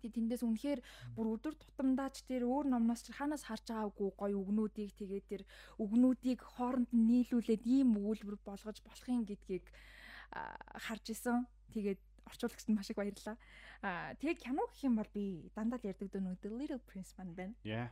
тий 0.00 0.10
тэндээс 0.12 0.42
үнэхээр 0.46 0.80
бүр 1.16 1.26
өдөр 1.34 1.54
тутамдаач 1.58 2.22
тэр 2.28 2.46
өөр 2.46 2.70
номноос 2.70 3.02
чи 3.02 3.12
ханаас 3.16 3.48
харж 3.48 3.66
байгаагүй 3.72 4.10
гоё 4.14 4.36
үгнүүдийг 4.38 4.92
тэгээд 5.00 5.26
тэр 5.26 5.42
үгнүүдийг 5.82 6.40
хооронд 6.44 6.90
нь 6.94 7.06
нийлүүлээд 7.10 7.62
ийм 7.66 7.96
өгүүлбэр 7.98 8.38
болгож 8.44 8.78
болох 8.84 9.06
юм 9.08 9.24
гэдгийг 9.26 9.66
харж 10.84 11.04
исэн. 11.10 11.46
Тэгээд 11.72 12.00
орчуулагчд 12.26 12.68
маш 12.74 12.90
их 12.90 12.98
баярлаа. 12.98 13.36
Аа 13.82 14.14
тэгээд 14.18 14.42
кино 14.42 14.66
гэх 14.68 14.84
юм 14.84 14.98
бол 14.98 15.10
би 15.14 15.50
дандаа 15.54 15.78
л 15.78 15.88
ярьдаг 15.88 16.10
дөө 16.10 16.36
The 16.42 16.50
Little 16.50 16.82
Prince 16.82 17.14
маань 17.16 17.34
байна. 17.34 17.54
Яа. 17.62 17.90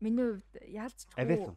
Миний 0.00 0.40
хувьд 0.40 0.54
яалцчихгүй. 0.64 1.56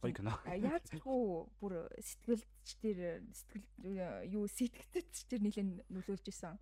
Гоё 0.00 0.14
кино. 0.16 0.32
А, 0.48 0.56
яалцгүй 0.56 1.20
бүр 1.60 1.74
сэтгэлч 2.00 2.68
тэр 2.80 3.20
сэтгэл 3.36 4.32
юу 4.32 4.48
сэтгэцч 4.48 5.28
тэр 5.28 5.44
нэлээд 5.44 5.84
нөлөөлж 5.92 6.26
исэн. 6.32 6.56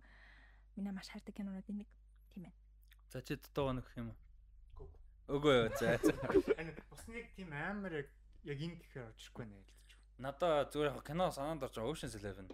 Миний 0.75 0.91
маш 0.91 1.07
хайртай 1.07 1.31
кинонууд 1.31 1.69
нэг 1.71 1.87
тийм 2.35 2.51
ээ. 2.51 2.53
За 3.07 3.23
чи 3.23 3.39
дуу 3.55 3.71
нэг 3.71 3.87
юм 3.95 4.11
уу? 4.11 4.19
Үгүй 5.39 5.53
юу. 5.55 5.67
За. 5.79 5.95
за. 6.03 6.11
Бас 6.91 7.03
нэг 7.07 7.31
тийм 7.37 7.55
амар 7.55 8.03
яг 8.03 8.09
яг 8.43 8.59
энэ 8.59 8.75
гэхээр 8.75 9.07
очихгүй 9.15 9.45
нэ 9.47 9.55
хэлж. 9.55 9.89
Надаа 10.19 10.67
зүгээр 10.67 10.99
яг 10.99 11.07
кино 11.07 11.31
санаанд 11.31 11.63
орж 11.63 11.79
байгаа 11.79 11.95
Ocean's 11.95 12.19
Eleven. 12.19 12.51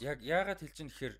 Яг 0.00 0.18
яагаад 0.22 0.60
хэлж 0.60 0.76
ин 0.84 0.90
гэхээр 0.90 1.14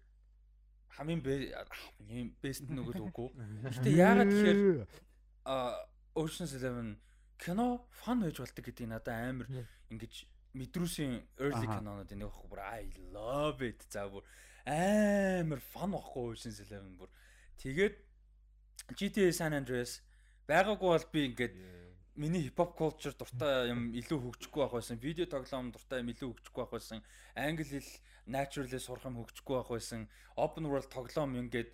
хамгийн 0.97 1.23
бэ- 1.23 1.53
хамгийн 1.55 2.31
бест 2.43 2.67
нөгөө 2.69 2.95
л 2.99 3.05
үгүй. 3.09 3.29
Гэтэ 3.79 3.91
яагаад 3.95 4.31
тэгэхээр 4.31 4.61
а 5.47 5.55
Ocean's 6.15 6.53
Eleven 6.59 6.99
кино 7.41 7.87
фан 8.03 8.21
байж 8.21 8.37
болдог 8.43 8.65
гэдгийг 8.65 8.91
надад 8.91 9.17
амар 9.17 9.49
ингэж 9.89 10.27
мэдрүүсийн 10.53 11.15
early 11.39 11.67
кинонууд 11.71 12.11
энийг 12.13 12.29
байхгүй 12.29 12.49
бүр 12.51 12.61
I 12.61 12.85
love 13.15 13.63
it. 13.65 13.81
За 13.89 14.05
бүр 14.11 14.27
амар 14.67 15.61
фан 15.73 15.95
байхгүй 15.95 16.35
Ocean's 16.35 16.61
Eleven 16.61 16.99
бүр. 16.99 17.09
Тэгээд 17.63 17.97
GTA 18.99 19.31
San 19.33 19.55
Andreas 19.55 20.03
байгаагүй 20.51 20.89
бол 20.91 21.07
би 21.15 21.21
ингээд 21.31 21.55
миний 22.21 22.43
хипхоп 22.43 22.75
culture 22.77 23.15
дуртай 23.17 23.71
юм 23.71 23.95
илүү 23.95 24.19
хөгжихгүй 24.21 24.61
байх 24.67 24.75
байсан. 24.77 24.99
Видео 25.01 25.27
тоглоом 25.31 25.71
дуртай 25.73 26.03
юм 26.03 26.11
илүү 26.13 26.29
хөгжихгүй 26.35 26.63
байх 26.67 26.75
байсан. 26.75 27.05
Англи 27.39 27.65
хэл 27.65 27.91
naturally 28.31 28.79
сурах 28.79 29.05
юм 29.05 29.19
хөгжихгүй 29.21 29.57
байх 29.59 29.71
байсан. 29.75 30.09
Open 30.37 30.71
world 30.71 30.89
тоглоом 30.95 31.37
ингээд 31.37 31.71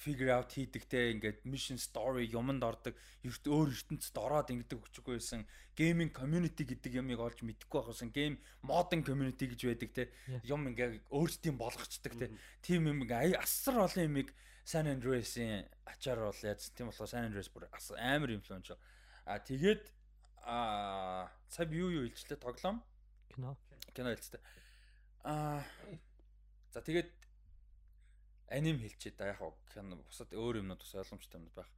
figure 0.00 0.32
out 0.32 0.50
хийдэгтэй 0.50 1.12
ингээд 1.14 1.44
mission 1.44 1.78
story 1.78 2.26
юмд 2.32 2.64
ордог. 2.64 2.96
Эрт 3.22 3.44
өөр 3.46 3.70
ертөнцид 3.70 4.16
ороод 4.16 4.50
ингэдэг 4.50 4.78
хөгжихгүй 4.80 5.14
байсан. 5.20 5.46
Gaming 5.76 6.10
community 6.10 6.64
гэдэг 6.66 6.98
ямыг 6.98 7.20
олж 7.20 7.44
мэдэхгүй 7.44 7.78
байх 7.78 7.90
байсан. 7.92 8.10
Game 8.10 8.36
modding 8.64 9.04
community 9.04 9.46
гэж 9.52 9.60
байдаг 9.68 9.90
те. 9.94 10.04
Юм 10.44 10.66
ингээд 10.72 11.06
өөрсдийн 11.12 11.56
болгочдөг 11.60 12.12
те. 12.16 12.32
Тим 12.64 12.88
юм 12.88 13.04
ингээ 13.04 13.38
асар 13.38 13.84
олон 13.86 14.08
юмыг 14.08 14.32
San 14.64 14.86
Andreas-ийн 14.86 15.66
ачаар 15.86 16.30
бол 16.30 16.42
яаж 16.42 16.70
тийм 16.72 16.88
болохоор 16.88 17.10
San 17.10 17.26
Andreas 17.26 17.48
бүр 17.52 17.68
амар 17.98 18.30
инфлюенс. 18.30 18.72
А 19.26 19.38
тэгээд 19.38 19.84
а 20.46 21.28
би 21.68 21.76
юу 21.76 21.90
юу 21.90 22.04
хэлжлээ 22.08 22.38
тоглоом 22.40 22.82
Кино. 23.34 23.56
кино 23.94 24.10
хэлжтэй. 24.14 24.40
А 25.22 25.62
за 26.72 26.80
тэгээд 26.80 27.10
аним 28.48 28.78
хэлчихэд 28.80 29.16
да 29.16 29.32
яг 29.34 29.40
кино 29.72 30.00
бусад 30.00 30.32
өөр 30.32 30.64
юмнууд 30.64 30.80
бас 30.80 30.94
ойлгомжтой 30.94 31.40
юм 31.40 31.50
байх. 31.54 31.70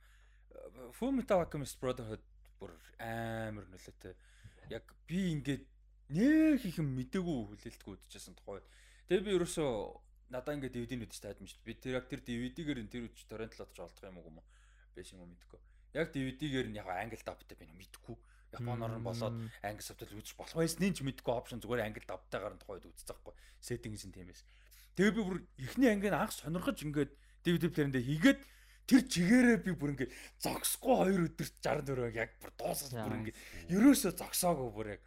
Fullmetal 0.98 1.42
Alchemist 1.42 1.80
Brotherhood 1.80 2.22
бүр 2.60 2.72
амар 3.02 3.66
нөлөөтэй. 3.68 4.14
Яг 4.70 4.86
би 5.08 5.32
ингээд 5.34 5.64
нэг 6.14 6.64
их 6.64 6.78
юм 6.78 6.94
мэдээгүй 6.96 7.38
хүлээлтгүй 7.50 7.92
үдчихсэн 7.98 8.38
тухайд. 8.38 8.64
Тэгээ 9.08 9.26
би 9.26 9.36
ерөөсөө 9.36 9.70
надаа 10.32 10.54
ингээд 10.56 10.76
DVD 10.76 10.92
нүдэж 10.96 11.18
таад 11.20 11.40
юм 11.42 11.48
шүү 11.50 11.60
дээ. 11.60 11.68
Би 11.68 11.74
тэр 11.76 11.94
яг 11.98 12.06
тэр 12.08 12.20
DVD-гээр 12.24 12.80
нь 12.86 12.92
тэр 12.92 13.04
үуч 13.10 13.20
торрент 13.28 13.58
л 13.58 13.64
олж 13.66 13.76
олдох 13.76 14.06
юм 14.06 14.16
уу 14.22 14.28
юм 14.30 14.38
уу? 14.40 14.46
Биш 14.96 15.12
юм 15.12 15.24
уу 15.24 15.28
мэдэхгүй. 15.28 15.60
Яг 15.98 16.08
DVD-гээр 16.14 16.68
нь 16.72 16.78
яг 16.80 16.88
англи 16.88 17.20
дабтай 17.20 17.56
би 17.58 17.68
мэдэхгүй. 17.68 18.16
Японоор 18.52 19.00
нь 19.00 19.06
болоод 19.06 19.36
англи 19.64 19.84
субтитл 19.84 20.20
үзэж 20.20 20.36
болох 20.36 20.58
байсныг 20.60 20.92
ч 20.92 21.00
мэдэхгүй 21.00 21.32
опшн 21.32 21.60
зүгээр 21.64 21.88
англи 21.88 22.04
дабтайгаар 22.04 22.54
нь 22.56 22.60
тухайд 22.60 22.84
үзэж 22.84 23.08
байгаа 23.08 23.32
хгүй. 23.32 23.34
Settings 23.64 24.04
нь 24.04 24.12
тийм 24.12 24.28
эс. 24.28 24.44
Тэгээ 24.96 25.16
би 25.16 25.22
бүр 25.24 25.38
эхний 25.56 25.88
анги 25.88 26.12
нь 26.12 26.18
анх 26.20 26.36
сонирхож 26.36 26.78
ингээд 26.84 27.12
DVD 27.42 27.64
плеерэндээ 27.72 28.04
хийгээд 28.04 28.40
тэр 28.84 29.02
чигээрээ 29.08 29.58
би 29.64 29.72
бүр 29.72 29.90
ингээ 29.96 30.10
зогсохгүй 30.42 30.94
хоёр 31.00 31.22
өдөрт 31.32 31.56
64-ыг 31.64 32.16
яг 32.18 32.30
бүр 32.42 32.52
дуусгаж 32.60 32.92
бүр 32.92 33.18
ингээ 33.24 33.36
ерөөсөө 33.72 34.12
зогсоогүй 34.20 34.70
бүр 34.74 34.88
яг 35.00 35.02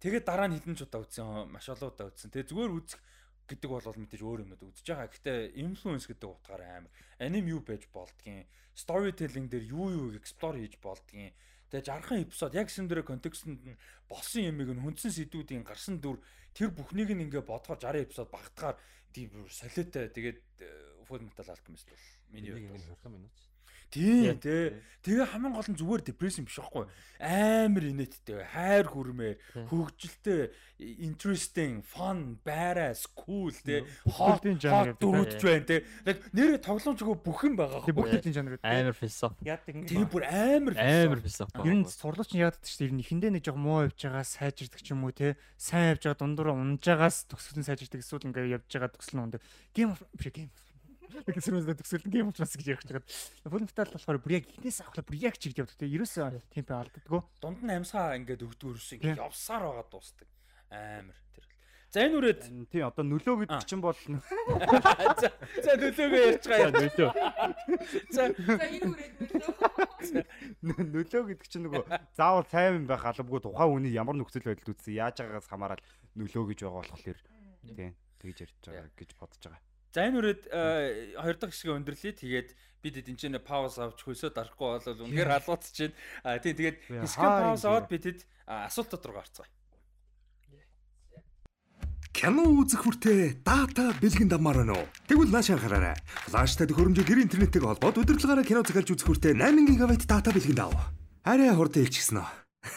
тэгээд 0.00 0.24
дараа 0.24 0.48
нь 0.48 0.56
хідэн 0.56 0.78
ч 0.78 0.88
удаа 0.88 1.04
үзсэн 1.04 1.52
маш 1.52 1.68
олон 1.68 1.92
удаа 1.92 2.08
үзсэн 2.08 2.32
тэгээд 2.32 2.48
зүгээр 2.48 2.72
үзэх 2.80 3.02
гэдэг 3.46 3.70
бол 3.70 3.86
мэдээж 3.86 4.22
өөр 4.26 4.42
юм 4.42 4.52
үзэж 4.58 4.86
байгаа. 4.90 5.10
Гэхдээ 5.10 5.38
influence 5.62 6.06
гэдэг 6.10 6.26
утгаараа 6.26 6.82
амар 6.82 6.92
аним 7.22 7.46
юу 7.46 7.62
байж 7.62 7.86
болдгийн, 7.94 8.46
storytelling 8.74 9.46
дээр 9.46 9.70
юу 9.70 9.86
юу 9.94 10.06
explore 10.18 10.58
хийж 10.58 10.74
болдгийн. 10.82 11.30
Тэгээ 11.70 11.86
жархан 11.86 12.22
эпизод. 12.22 12.54
Яг 12.54 12.70
сэндэрэ 12.70 13.02
контекстэнд 13.02 13.62
нь 13.66 13.78
болсон 14.06 14.42
юмыг 14.46 14.70
нь 14.74 14.82
хүндсэн 14.82 15.10
сэдвүүдийн 15.10 15.66
гарсан 15.66 15.98
дүр 15.98 16.22
тэр 16.54 16.70
бүхнийг 16.70 17.10
нь 17.10 17.24
ингээ 17.26 17.42
бодгоор 17.42 17.78
60 17.78 18.06
эпизод 18.06 18.28
багтахаар 18.30 18.76
тийм 19.10 19.30
солиотой. 19.50 20.10
Тэгээд 20.10 20.38
Full 21.06 21.22
Metal 21.22 21.46
Alchemist 21.46 21.86
бол 21.86 22.04
миний 22.30 22.50
ингэ 22.50 22.74
20 22.74 23.10
минут. 23.10 23.36
Тийм 23.90 24.38
тий. 24.40 24.74
Тэгээ 25.06 25.30
хамгийн 25.30 25.54
гол 25.54 25.70
нь 25.70 25.78
зүгээр 25.78 26.02
депресс 26.02 26.42
биш 26.42 26.58
байхгүй. 26.58 26.90
Амар 27.22 27.84
инээдтэй, 27.86 28.42
хайр 28.42 28.90
хүрмээр, 28.90 29.38
хөгжилтэй, 29.70 30.50
interesting, 30.98 31.78
fun, 31.86 32.42
badass, 32.42 33.06
cool 33.14 33.54
тий. 33.54 33.86
Бүгдийн 34.02 34.58
жанр 34.58 34.98
дөрүүдж 34.98 35.38
байна 35.46 35.62
тий. 35.62 35.80
Яг 36.02 36.26
нэрээ 36.34 36.58
тоглоомжгүй 36.58 37.16
бүх 37.22 37.40
юм 37.46 37.54
байгаа 37.54 37.86
байхгүй. 37.86 37.94
Бүгдийн 37.94 38.34
жанр. 38.34 38.58
Амар 38.66 38.98
философи. 38.98 39.46
Яадаг 39.46 39.78
тийм 39.86 40.10
бүр 40.10 40.26
амар 40.26 40.74
амар 40.74 41.22
философи. 41.22 41.54
Ер 41.62 41.74
нь 41.78 41.86
сурлууч 41.86 42.34
нь 42.34 42.42
яадаг 42.42 42.66
ч 42.66 42.74
тийм 42.74 42.98
эхэндээ 42.98 43.30
нэг 43.30 43.46
жоо 43.46 43.54
муу 43.54 43.86
явж 43.86 43.96
байгаа 43.96 44.26
сайжирдаг 44.26 44.82
ч 44.82 44.90
юм 44.90 45.06
уу 45.06 45.14
тий. 45.14 45.38
Сайн 45.54 45.94
явж 45.94 46.02
байгаа 46.02 46.18
дундуур 46.18 46.50
унж 46.50 46.82
байгаас 46.82 47.30
төгсгөл 47.30 47.62
нь 47.62 47.68
сайжирдаг 47.70 48.02
эсвэл 48.02 48.26
ингээ 48.26 48.58
явж 48.58 48.68
байгаа 48.68 48.90
төгсөл 48.90 49.16
нь 49.16 49.24
ундаг. 49.24 49.40
Game 49.70 49.94
of 49.94 50.02
game 50.34 50.50
Гэсрүүсээ 51.06 51.76
төгсөлн 51.78 52.10
гейм 52.10 52.30
учраас 52.32 52.54
гэж 52.56 52.66
ярих 52.66 52.84
чагаад. 52.86 53.06
Full 53.46 53.62
metal 53.62 53.90
болохоор 53.94 54.18
бүр 54.22 54.32
яг 54.40 54.44
ихнээс 54.50 54.82
авахлаа 54.82 55.06
бүр 55.06 55.18
яг 55.22 55.34
чигд 55.38 55.60
явдаг. 55.62 55.76
Тэ 55.78 55.86
ерөөсөө 55.86 56.42
темпэ 56.50 56.74
алддаггүй. 56.74 57.20
Дунд 57.42 57.60
нь 57.62 57.74
амьсгаа 57.76 58.18
ингээд 58.18 58.42
өгдөг 58.42 58.74
ерөөсөө 58.74 58.96
ингээд 58.98 59.22
явсаар 59.22 59.62
байгаа 59.70 59.86
дуустдаг. 59.86 60.28
Амар 60.70 61.18
тэр. 61.30 61.44
За 61.94 62.02
энэ 62.02 62.16
үрээд 62.18 62.42
тий 62.74 62.82
одоо 62.82 63.04
нөлөө 63.06 63.46
гэдэг 63.46 63.62
чинь 63.70 63.80
бол 63.80 63.94
За 63.96 65.30
за 65.62 65.72
нөлөөгөө 65.78 66.22
ярьж 66.26 66.44
байгаа 66.50 66.72
нөлөө. 66.74 67.10
За 68.10 68.22
За 68.34 68.66
энэ 68.66 68.90
үрээд 68.90 69.14
нөлөө. 69.22 70.24
нөлөө 70.66 71.22
гэдэг 71.30 71.46
чинь 71.46 71.64
нөгөө 71.70 71.86
заавал 72.18 72.46
сайн 72.50 72.82
юм 72.82 72.86
байх 72.90 73.06
албагүй 73.06 73.40
тухайн 73.46 73.70
хүний 73.70 73.94
ямар 73.94 74.18
нөхцөл 74.18 74.42
байдал 74.50 74.74
үүссэн 74.74 74.98
яаж 74.98 75.22
байгаагаас 75.22 75.46
хамаарал 75.46 75.82
нөлөө 76.18 76.44
гэж 76.50 76.58
байгаа 76.66 76.82
болохоор 76.82 77.18
тий 77.78 77.94
тэгж 78.18 78.38
ярьж 78.42 78.56
байгаа 78.66 78.90
гэж 78.98 79.10
бодож 79.14 79.42
байгаа. 79.46 79.62
За 79.96 80.04
энэ 80.04 80.20
үрээд 80.20 80.42
хоёр 81.16 81.36
дахь 81.40 81.56
хэсгээ 81.56 81.72
өндөрлөе. 81.72 82.12
Тэгээд 82.20 82.48
бид 82.84 82.94
эд 83.00 83.08
энэ 83.16 83.40
пауз 83.40 83.80
авч 83.80 84.04
хөлсөө 84.04 84.28
дарахгүй 84.36 84.76
бол 84.76 85.08
үнэхээр 85.08 85.32
халууц 85.40 85.72
чинь. 85.72 85.96
А 86.20 86.36
тийм 86.36 86.52
тэгээд 86.52 86.78
хэсгээ 87.00 87.32
пауз 87.40 87.64
аваад 87.64 87.88
бид 87.88 88.04
эд 88.04 88.20
асуултууд 88.44 89.04
руу 89.08 89.16
гарцгаая. 89.16 89.48
Кино 92.12 92.44
үзэх 92.44 92.84
хүртээ 92.84 93.40
дата 93.40 93.96
бэлгэн 93.96 94.28
дамаар 94.28 94.68
байна 94.68 94.84
уу? 94.84 94.88
Тэгвэл 95.08 95.32
нааш 95.32 95.56
анхаараарай. 95.56 95.96
Флаштай 96.28 96.68
төхөөрөмжөөр 96.68 97.08
гэр 97.08 97.24
интернеттэй 97.24 97.60
холбоод 97.64 97.96
удирдлагаараа 97.96 98.44
кино 98.44 98.64
захиалж 98.68 99.00
үзэх 99.00 99.08
хүртээ 99.08 99.32
8 99.36 99.80
ГБ 99.80 100.04
дата 100.04 100.32
бэлгэн 100.32 100.56
дав. 100.56 100.72
Арай 101.24 101.52
хурдан 101.52 101.84
хэлчихсэн 101.84 102.20
үү? 102.20 102.28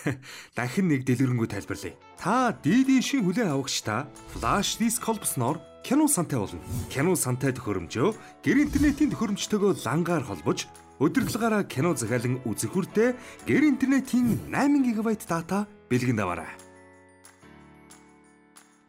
Дахин 0.59 0.91
нэг 0.91 1.07
дэлгэрэнгүй 1.07 1.47
тайлбарлая. 1.51 1.95
Та 2.19 2.51
DD 2.51 2.99
шин 2.99 3.23
хүлээн 3.23 3.55
авагчдаа 3.55 4.11
флаш 4.35 4.75
диск 4.75 5.07
холбосноор 5.07 5.68
кино 5.83 6.07
сантай 6.07 6.39
болно. 6.39 6.59
Кино 6.91 7.15
сантай 7.15 7.51
төхөөрөмжөө 7.55 8.09
гэр 8.43 8.57
интернетийн 8.65 9.11
төхөөрөмжтойгөө 9.13 9.81
лангаар 9.85 10.23
холбож 10.27 10.67
удирдлагаараа 10.99 11.63
кино 11.63 11.95
захиалан 11.95 12.43
үзэх 12.43 12.75
хүртээ 12.75 13.15
гэр 13.47 13.63
интернетийн 13.63 14.35
8 14.51 14.83
ГБ 14.99 15.07
дата 15.23 15.67
бэлгэн 15.87 16.19
даваарай. 16.19 16.51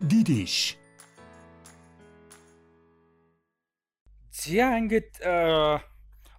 Дидиш 0.01 0.77
За 4.35 4.75
ингээд 4.81 5.20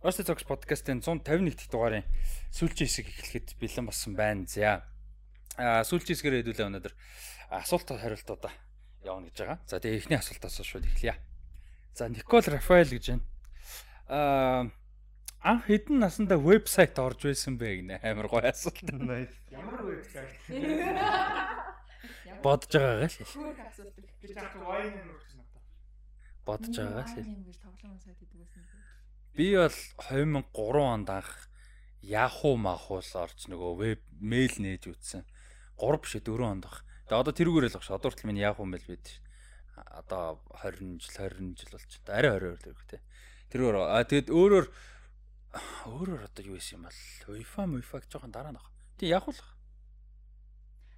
Oscar 0.01 0.25
Talks 0.25 0.43
podcast-ын 0.49 1.05
151 1.05 1.53
дахь 1.55 1.69
дугаарын 1.69 2.05
сүүлчийн 2.49 2.89
хэсэг 2.89 3.07
эхлэхэд 3.07 3.47
бэлэн 3.61 3.85
болсон 3.85 4.17
байна. 4.17 4.49
За. 4.49 4.81
Аа 5.61 5.85
сүүлчийн 5.85 6.17
хэсгээр 6.17 6.41
хэдүүлээ 6.41 6.67
өнөөдөр 6.67 6.93
асуулт 7.53 7.93
хариултуудаа 7.93 8.70
явна 9.03 9.27
гэж 9.29 9.37
байгаа. 9.37 9.59
За 9.67 9.79
тэгээ 9.79 9.97
эхний 9.97 10.17
асуултаас 10.17 10.61
шууд 10.61 10.85
эхлэе. 10.85 11.15
За 11.93 12.09
Никол 12.09 12.45
Рафаэл 12.45 12.93
гэж 12.93 13.05
байна. 13.09 13.25
Аа 14.07 14.71
анх 15.41 15.65
хэдэн 15.65 15.97
насанда 15.99 16.37
вебсайт 16.37 16.99
орж 17.01 17.25
байсан 17.25 17.57
бэ 17.57 17.81
гинэ 17.81 17.95
амар 18.05 18.29
гоё 18.29 18.45
асуулт. 18.45 18.85
Ямар 19.49 19.81
вебсайт? 19.81 20.29
Бодож 22.45 22.73
байгаагаа 22.73 23.09
асуулт. 23.09 23.95
Би 24.21 24.29
яг 24.33 24.53
вайн 24.61 24.93
юм 25.01 25.09
гэсэн 25.17 25.41
одоо. 25.41 25.61
Бодож 26.45 26.75
байгаагаа 26.77 27.05
гэж 27.09 28.29
байсан. 28.37 28.63
Би 29.33 29.55
бол 29.57 29.77
2003 29.97 30.93
онд 30.93 31.09
анх 31.09 31.49
Yahoo 32.01 32.57
махуус 32.57 33.13
орж 33.13 33.45
нөгөө 33.49 33.71
веб 33.77 34.01
мэйл 34.17 34.57
нээж 34.57 34.89
үтсэн. 34.89 35.25
3 35.77 36.01
биш 36.01 36.17
4 36.17 36.45
онд 36.45 36.65
баг. 36.65 36.85
Тэгээ 37.11 37.27
одоо 37.27 37.35
тэрүүгээр 37.35 37.67
л 37.67 37.75
багш. 37.75 37.91
Одоо 37.91 38.07
хүртэл 38.07 38.29
миний 38.31 38.47
Yahoo 38.47 38.63
мэйл 38.63 38.87
бид 38.87 39.19
одоо 39.75 40.39
20 40.63 41.03
жил 41.03 41.11
20 41.27 41.59
жил 41.59 41.75
болж 41.75 41.91
та 42.07 42.15
арай 42.15 42.39
20 42.39 42.55
өөр 42.55 42.61
тэрэг 42.63 42.87
те. 42.87 43.03
Тэрүүгээр 43.51 43.77
а 43.83 43.99
тэгэд 44.07 44.31
өөрөөр 44.31 44.65
өөрөөр 45.91 46.23
одоо 46.23 46.43
юу 46.47 46.55
байсан 46.55 46.79
юм 46.79 46.87
бол 46.87 46.95
Wi-Fi 47.35 47.67
Wi-Fi 47.67 48.07
жоохон 48.07 48.31
дараа 48.31 48.55
баг. 48.55 48.63
Тэг 48.95 49.11
Yahoo 49.11 49.35
л. 49.35 49.43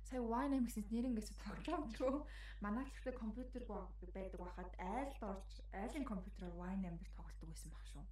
Сая 0.05 0.21
Wine 0.21 0.61
гэсэн 0.61 0.85
нэрнгээсээ 0.93 1.49
тоглоомчгүй. 1.49 2.21
Манай 2.61 2.85
гэхдээ 2.93 3.17
компьютер 3.17 3.65
байдаг 3.65 4.37
байхад 4.37 4.69
айлд 4.77 5.17
орж 5.17 5.65
айлын 5.73 6.05
компьютероор 6.05 6.53
Wine 6.61 6.93
амир 6.93 7.09
тоглолдог 7.17 7.49
байсан 7.49 7.73
баг 7.73 7.85
шүү. 7.89 8.05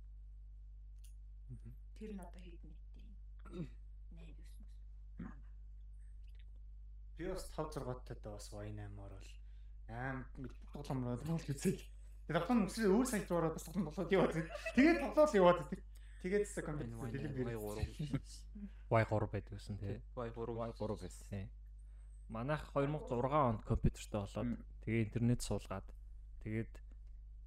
Тэр 2.01 2.17
нь 2.17 2.23
одоо 2.25 2.41
хэдэн 2.41 2.65
нийтийн 2.65 3.13
8 3.45 3.69
9 4.09 4.41
Би 7.21 7.27
бас 7.29 7.45
5 7.53 7.77
6 7.77 8.01
таад 8.09 8.23
бас 8.33 8.47
вайн 8.49 8.79
аймаар 8.81 9.11
бол 9.13 9.29
аим 9.93 10.25
тоглоом 10.73 11.03
руу 11.05 11.17
тоглож 11.21 11.45
үзээ. 11.53 11.77
Тэгээд 12.25 12.39
тоглоом 12.41 12.65
өсрөө 12.65 12.93
өөр 12.97 13.05
сайт 13.05 13.29
руу 13.29 13.37
ороод 13.37 13.53
бас 13.53 13.65
тоглоом 13.69 13.85
болоод 13.85 14.09
яваад. 14.09 14.33
Тэгээд 14.73 14.97
тоглоом 15.05 15.35
яваад. 15.37 15.59
Тэгээд 16.25 16.43
хэсэг 16.49 16.65
компьютер 16.65 16.97
дэлгэр 17.13 17.61
Y3 18.89 19.13
байдаг 19.29 19.53
гэсэн 19.53 19.77
тий. 19.77 20.01
Y3 20.17 20.49
Y3 20.49 20.81
гэсэн. 20.97 21.45
Манайх 22.33 22.65
2006 22.73 23.05
онд 23.29 23.61
компьютертэй 23.69 24.17
болоод 24.17 24.57
тэгээ 24.81 25.05
интернет 25.05 25.45
суулгаад 25.45 25.85
тэгээд 26.41 26.73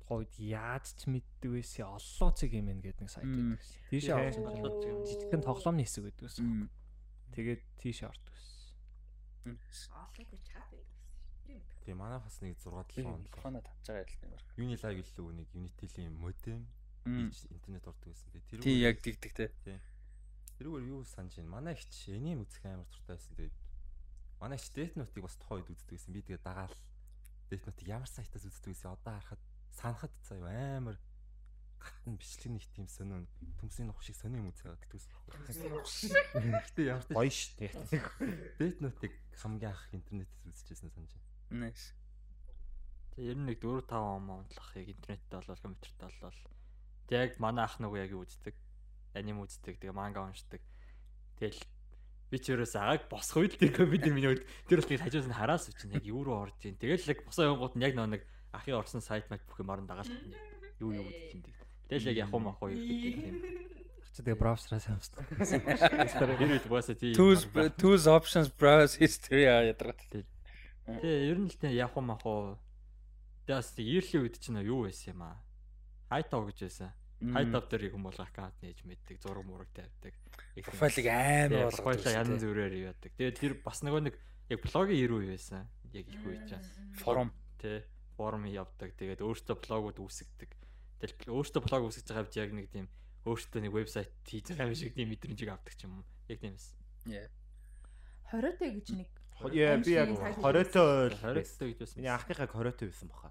тухайд 0.07 0.39
яаж 0.39 0.87
ч 0.95 1.11
мэддэг 1.11 1.51
байсан 1.51 1.99
оллооцыг 1.99 2.51
юм 2.55 2.71
ин 2.71 2.79
гэдэг 2.79 3.03
нэг 3.03 3.11
сайт 3.11 3.27
байдаг. 3.27 3.59
Тийшээ 3.91 4.15
орсон 4.23 4.47
жижигхэн 5.03 5.43
тоглоомны 5.43 5.83
хэсэг 5.83 6.07
байдаг 6.07 6.31
гэсэн. 6.31 6.71
Тэгээд 7.35 7.63
тийшээ 7.83 8.07
ордог 8.07 8.35
Олоо 9.45 10.09
гэж 10.17 10.43
чат 10.49 10.69
байдаг 10.73 10.89
гэсэн. 11.45 11.61
Тэгээ 11.85 11.99
манай 12.01 12.19
бас 12.21 12.37
нэг 12.41 12.57
6 12.57 12.73
7 12.97 13.05
он 13.05 13.23
Хоноо 13.29 13.61
тавьж 13.61 13.85
байгаа 13.85 14.09
юм 14.09 14.33
байна. 14.33 14.41
Unilive 14.57 15.03
гэлээ 15.05 15.33
нэг 15.37 15.49
Unity-ийн 15.53 16.15
модем 16.17 16.65
интернет 17.05 17.85
ордог 17.85 18.09
байсан. 18.09 18.29
Тэгээ 18.33 18.65
Тий 18.65 18.81
яг 18.81 18.97
дигдэг 19.05 19.33
те. 19.37 19.53
тэрүүгээр 20.57 20.89
юу 20.89 21.05
санаж 21.05 21.37
байна. 21.37 21.51
Манай 21.61 21.75
ихч 21.77 22.09
энэм 22.09 22.41
үзэх 22.49 22.65
амар 22.65 22.89
туртай 22.89 23.17
байсан. 23.21 23.37
Тэгээд 23.37 23.57
манай 24.41 24.57
ихч 24.57 24.69
Death 24.73 24.97
Note-ыг 24.97 25.23
бас 25.25 25.37
тухайд 25.37 25.69
үздэг 25.69 25.93
байсан. 25.93 26.13
Би 26.15 26.23
тэгээ 26.25 26.41
дагаал 26.41 26.77
Death 27.53 27.65
Note-ыг 27.69 27.89
ямар 27.91 28.09
сайтаас 28.09 28.49
үздэг 28.49 28.73
байсан. 28.73 28.97
Одоо 28.97 29.13
харахад 29.21 29.43
санахад 29.77 30.15
заяа 30.25 30.79
амар 30.81 30.97
гатн 31.85 32.17
бичлэг 32.17 32.53
нэг 32.57 32.65
тийм 32.73 32.89
сонин 32.89 33.29
төмсний 33.61 33.85
нух 33.85 34.01
шиг 34.01 34.17
сонин 34.17 34.41
юм 34.41 34.49
үзээд 34.49 34.81
гэдэгс. 34.89 35.09
Гэтэ 35.45 36.81
ямар 36.89 37.05
ч 37.05 37.13
Гоё 37.13 37.29
ш 37.29 37.53
тий. 37.61 37.69
Хамгийн 39.41 39.71
анх 39.73 39.85
интернетээс 39.93 40.47
үзчихсэн 40.47 40.91
санаж 40.91 41.13
байна. 41.15 41.71
Nice. 41.71 41.93
Тэгээ 43.15 43.31
ер 43.31 43.39
нь 43.39 43.47
нэг 43.47 43.59
4 43.63 43.87
5 43.87 43.95
он 43.95 44.31
онцлох 44.43 44.71
яг 44.77 44.89
интернеттэй 44.91 45.39
болол 45.39 45.63
компьютертэй 45.63 46.09
болол 46.09 46.55
тэг 47.09 47.19
яг 47.21 47.33
манай 47.39 47.65
ах 47.65 47.77
нөгөө 47.79 47.99
яг 48.01 48.11
юу 48.11 48.25
үздэг. 48.25 48.55
Аним 49.15 49.45
үздэг. 49.45 49.79
Тэгээ 49.79 49.95
манга 49.95 50.25
уншдаг. 50.25 50.63
Тэгэл 51.39 51.63
би 52.31 52.37
ч 52.41 52.51
ерөөс 52.51 52.75
агааг 52.75 53.07
босох 53.07 53.45
үед 53.45 53.55
тэр 53.61 53.71
компьютер 53.71 54.11
миний 54.11 54.31
үед 54.33 54.43
тэр 54.67 54.83
бас 54.83 54.89
нэг 54.91 55.03
хажуус 55.05 55.29
нь 55.29 55.37
хараас 55.37 55.71
үчин 55.71 55.95
яг 55.95 56.05
юу 56.09 56.25
руу 56.25 56.49
орж 56.49 56.59
ийн. 56.65 56.75
Тэгэл 56.81 57.11
яг 57.15 57.21
босоо 57.23 57.55
явгууд 57.55 57.79
нь 57.79 57.85
яг 57.85 57.95
нэг 57.95 58.23
ахын 58.51 58.81
орсон 58.81 59.03
сайт 59.05 59.29
маяг 59.31 59.45
бүх 59.47 59.61
юм 59.61 59.71
орон 59.71 59.87
дагаал 59.87 60.11
юу 60.81 60.91
юу 60.91 61.07
үзэж 61.07 61.39
ин. 61.39 61.43
Тэгэл 61.87 62.11
яг 62.11 62.17
явах 62.27 62.43
мах 62.43 62.59
уу 62.63 62.73
юу 62.73 62.83
гэдэг 62.83 63.27
юм. 63.31 63.39
Чи 64.15 64.23
тэгээ 64.23 64.39
браузераас 64.39 64.87
хамсдаг. 64.87 65.27
Тэр 65.27 66.39
үед 66.39 66.71
босоо 66.71 66.95
тий. 66.95 67.11
Tools 67.19 67.51
tools 67.75 68.07
options 68.07 68.47
browse 68.47 68.95
history 68.95 69.43
яадаг. 69.51 69.99
Тэгээ 70.87 71.35
ер 71.35 71.39
нь 71.43 71.51
л 71.51 71.59
тий 71.59 71.75
явах 71.75 71.99
мах 71.99 72.23
уу. 72.23 72.55
Тэгээс 73.51 73.75
eerly 73.83 74.19
үед 74.23 74.39
чинь 74.39 74.63
юу 74.63 74.87
байсан 74.87 75.19
юм 75.19 75.27
аа? 75.27 75.43
Хайтоо 76.15 76.47
гэж 76.47 76.59
байсан. 76.63 76.95
Хайдав 77.25 77.67
дээр 77.67 77.91
юм 77.91 78.07
бол 78.07 78.15
аккаунт 78.15 78.55
нээж 78.63 78.87
мэддэг, 78.87 79.19
зураг 79.19 79.43
мураг 79.43 79.71
тавьдаг. 79.75 80.15
Профайлыг 80.63 81.07
амар 81.11 81.75
болгоод. 81.75 81.75
Профайлаа 81.75 82.23
янз 82.23 82.45
бүрээр 82.47 82.75
яадаг. 82.95 83.11
Тэгээд 83.19 83.41
тэр 83.43 83.53
бас 83.67 83.83
нөгөө 83.83 84.03
нэг 84.13 84.15
яг 84.47 84.61
блогийн 84.63 85.03
ирүү 85.03 85.21
байсан. 85.35 85.67
Яг 85.91 86.07
их 86.07 86.23
үе 86.23 86.39
чаа. 86.47 86.63
Форум 87.03 87.35
тий 87.59 87.83
форум 88.15 88.47
явдаг. 88.47 88.95
Тэгээд 88.95 89.25
өөртөө 89.25 89.57
блогууд 89.59 89.99
үүсгдэг. 89.99 90.51
Тэгэл 91.03 91.35
өөртөө 91.35 91.63
блог 91.67 91.83
үүсгэж 91.91 92.07
байгаа 92.07 92.27
бид 92.29 92.39
яг 92.39 92.51
нэг 92.55 92.67
тийм 92.71 92.87
өөртөө 93.25 93.61
нэг 93.65 93.73
вебсайт 93.73 94.13
хийж 94.29 94.53
байгаа 94.53 94.71
юм 94.73 94.79
шиг 94.79 94.95
тийм 94.95 95.09
мэдрэмжийг 95.13 95.51
авдаг 95.53 95.75
ч 95.75 95.85
юм 95.89 96.01
уу. 96.01 96.05
Яг 96.29 96.39
тиймээс. 96.41 96.77
Яа. 97.09 97.29
Хориотой 98.31 98.71
гэж 98.81 98.89
нэг 98.97 99.11
Яа 99.53 99.77
би 99.83 99.93
яг 99.97 100.09
20-той 100.15 101.11
ойл. 101.11 101.17
20-той 101.19 101.69
гэж 101.75 101.79
байсан. 101.83 101.99
Миний 102.01 102.13
анхныхаа 102.13 102.49
20-той 102.49 102.87
байсан 102.93 103.09
баха. 103.11 103.29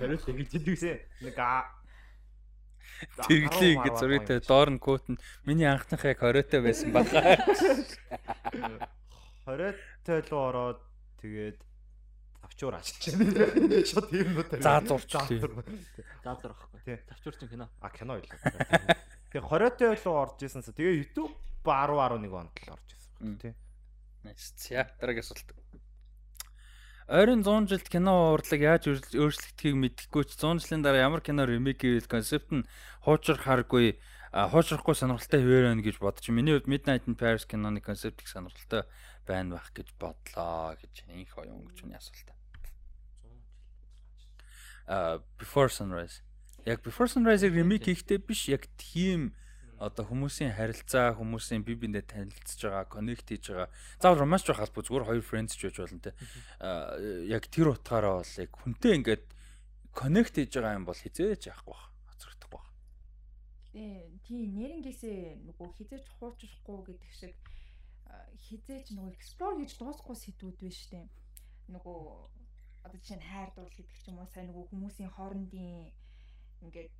Хориотой 0.00 0.34
гэж 0.34 0.50
хэлдэгсэн. 0.52 0.98
Нэг 1.22 1.36
Тэрглээ 2.96 3.76
ингэ 3.76 3.90
зургитай 4.00 4.40
доор 4.40 4.72
нь 4.72 4.80
код 4.80 5.04
нь 5.10 5.20
миний 5.44 5.68
анхных 5.68 6.04
яг 6.08 6.24
20-той 6.24 6.60
байсан 6.64 6.90
баха. 6.96 7.36
20-той 9.44 10.18
руу 10.32 10.42
ороод 10.48 10.80
тэгээд 11.20 11.60
авчуур 12.46 12.78
аччихсан. 12.78 13.20
Шот 13.90 14.08
тийм 14.10 14.32
нөт. 14.38 14.54
За 14.62 14.78
зурчлаа. 14.86 15.26
Заазар 16.22 16.54
ахгүй. 16.54 16.80
Тий. 16.86 16.98
Завчуурч 17.10 17.42
кино. 17.50 17.68
А 17.82 17.90
кино 17.90 18.16
илүү. 18.22 18.38
Тэгээ 19.34 19.42
20-той 19.42 19.98
руу 19.98 20.16
орж 20.22 20.38
ирсэнсэ. 20.46 20.72
Тэгээ 20.72 20.98
YouTube 21.02 21.34
10 21.66 21.98
11 21.98 22.30
онд 22.30 22.54
л 22.62 22.72
орж 22.72 22.88
ирсэн. 22.94 23.38
Тий. 23.42 23.54
Nice. 24.22 24.54
За 24.56 24.86
дараагийн 25.02 25.26
асуулт. 25.26 25.50
Ойрын 27.06 27.42
100 27.46 27.70
жилд 27.70 27.86
кино 27.86 28.34
урлаг 28.34 28.60
яаж 28.62 28.90
өөрчлөгдөхийг 28.90 29.78
мэдэхгүй 29.78 30.26
ч 30.26 30.34
100 30.42 30.66
жилийн 30.66 30.82
дараа 30.82 31.06
ямар 31.06 31.22
кино 31.22 31.46
ремейк 31.46 31.78
хийвэл 31.78 32.10
концепт 32.10 32.50
нь 32.50 32.66
хуучрахааргүй 33.06 33.94
хуучрахгүй 34.34 34.94
сонирхолтой 34.98 35.40
хэвээр 35.40 35.66
байна 35.70 35.86
гэж 35.86 35.96
бодож 36.02 36.26
миний 36.34 36.58
хувьд 36.58 36.66
Midnight 36.66 37.06
in 37.06 37.14
Paris 37.14 37.46
киноны 37.46 37.78
концепт 37.78 38.20
их 38.20 38.28
сонирхолтой 38.28 38.90
байна 39.22 39.56
байх 39.56 39.70
гэж 39.72 39.94
бодлоо 39.96 40.76
гэж 40.76 41.06
инх 41.08 41.32
оюун 41.38 41.70
гэж 41.70 41.86
миний 41.86 41.96
асуулт. 41.96 42.35
А 44.86 45.22
Before 45.38 45.68
Sunrise. 45.68 46.22
Яг 46.64 46.82
Before 46.82 47.10
Sunrise-ыг 47.10 47.54
ремейк 47.54 47.86
хийхдээ 47.86 48.18
биш 48.22 48.48
яг 48.48 48.66
тийм 48.78 49.34
одоо 49.76 50.08
хүмүүсийн 50.08 50.56
харилцаа, 50.56 51.12
хүмүүсийн 51.20 51.60
бие 51.60 51.76
биендээ 51.76 52.08
танилцж 52.08 52.60
байгаа, 52.64 52.88
коннект 52.88 53.28
хийж 53.28 53.52
байгаа. 53.52 53.68
Заавал 54.00 54.24
романч 54.24 54.48
байх 54.48 54.64
албагүй 54.64 54.88
зүгээр 54.88 55.08
хоёр 55.10 55.24
friends 55.26 55.52
ч 55.52 55.68
байж 55.68 55.76
болно 55.84 56.00
те. 56.00 56.12
Аа 56.64 56.96
яг 57.28 57.44
тэр 57.52 57.76
утгаараа 57.76 58.24
бол 58.24 58.34
яг 58.40 58.50
хүнтэй 58.56 58.92
ингээд 58.96 59.24
коннект 59.92 60.34
хийж 60.38 60.52
байгаа 60.56 60.80
юм 60.80 60.88
бол 60.88 60.96
хизээж 60.96 61.52
яахгүй 61.52 61.76
бах. 61.76 61.92
Хоцрогдохгүй 62.08 62.56
бах. 62.56 62.68
Тий, 63.76 64.16
тий 64.24 64.42
нэрнгээсээ 64.48 65.44
нөгөө 65.44 65.68
хизээж 65.76 66.04
хуучрахгүй 66.16 66.78
гэдэг 66.88 67.12
шиг 67.12 67.34
хизээж 68.48 68.96
нөгөө 68.96 69.12
explore 69.12 69.60
гэж 69.60 69.70
дуусахгүй 69.76 70.16
сэдвүүд 70.16 70.56
байна 70.56 70.76
штэ. 70.80 71.00
Нөгөө 71.74 72.00
одоо 72.86 72.98
жишээ 73.02 73.18
нь 73.18 73.28
хайр 73.28 73.50
дуул 73.52 73.74
гэдэг 73.74 73.98
ч 73.98 74.06
юм 74.06 74.22
уу 74.22 74.30
сайн 74.30 74.46
нөгөө 74.54 74.70
хүмүүсийн 74.70 75.10
хоорондын 75.10 75.90
ингээд 76.62 76.94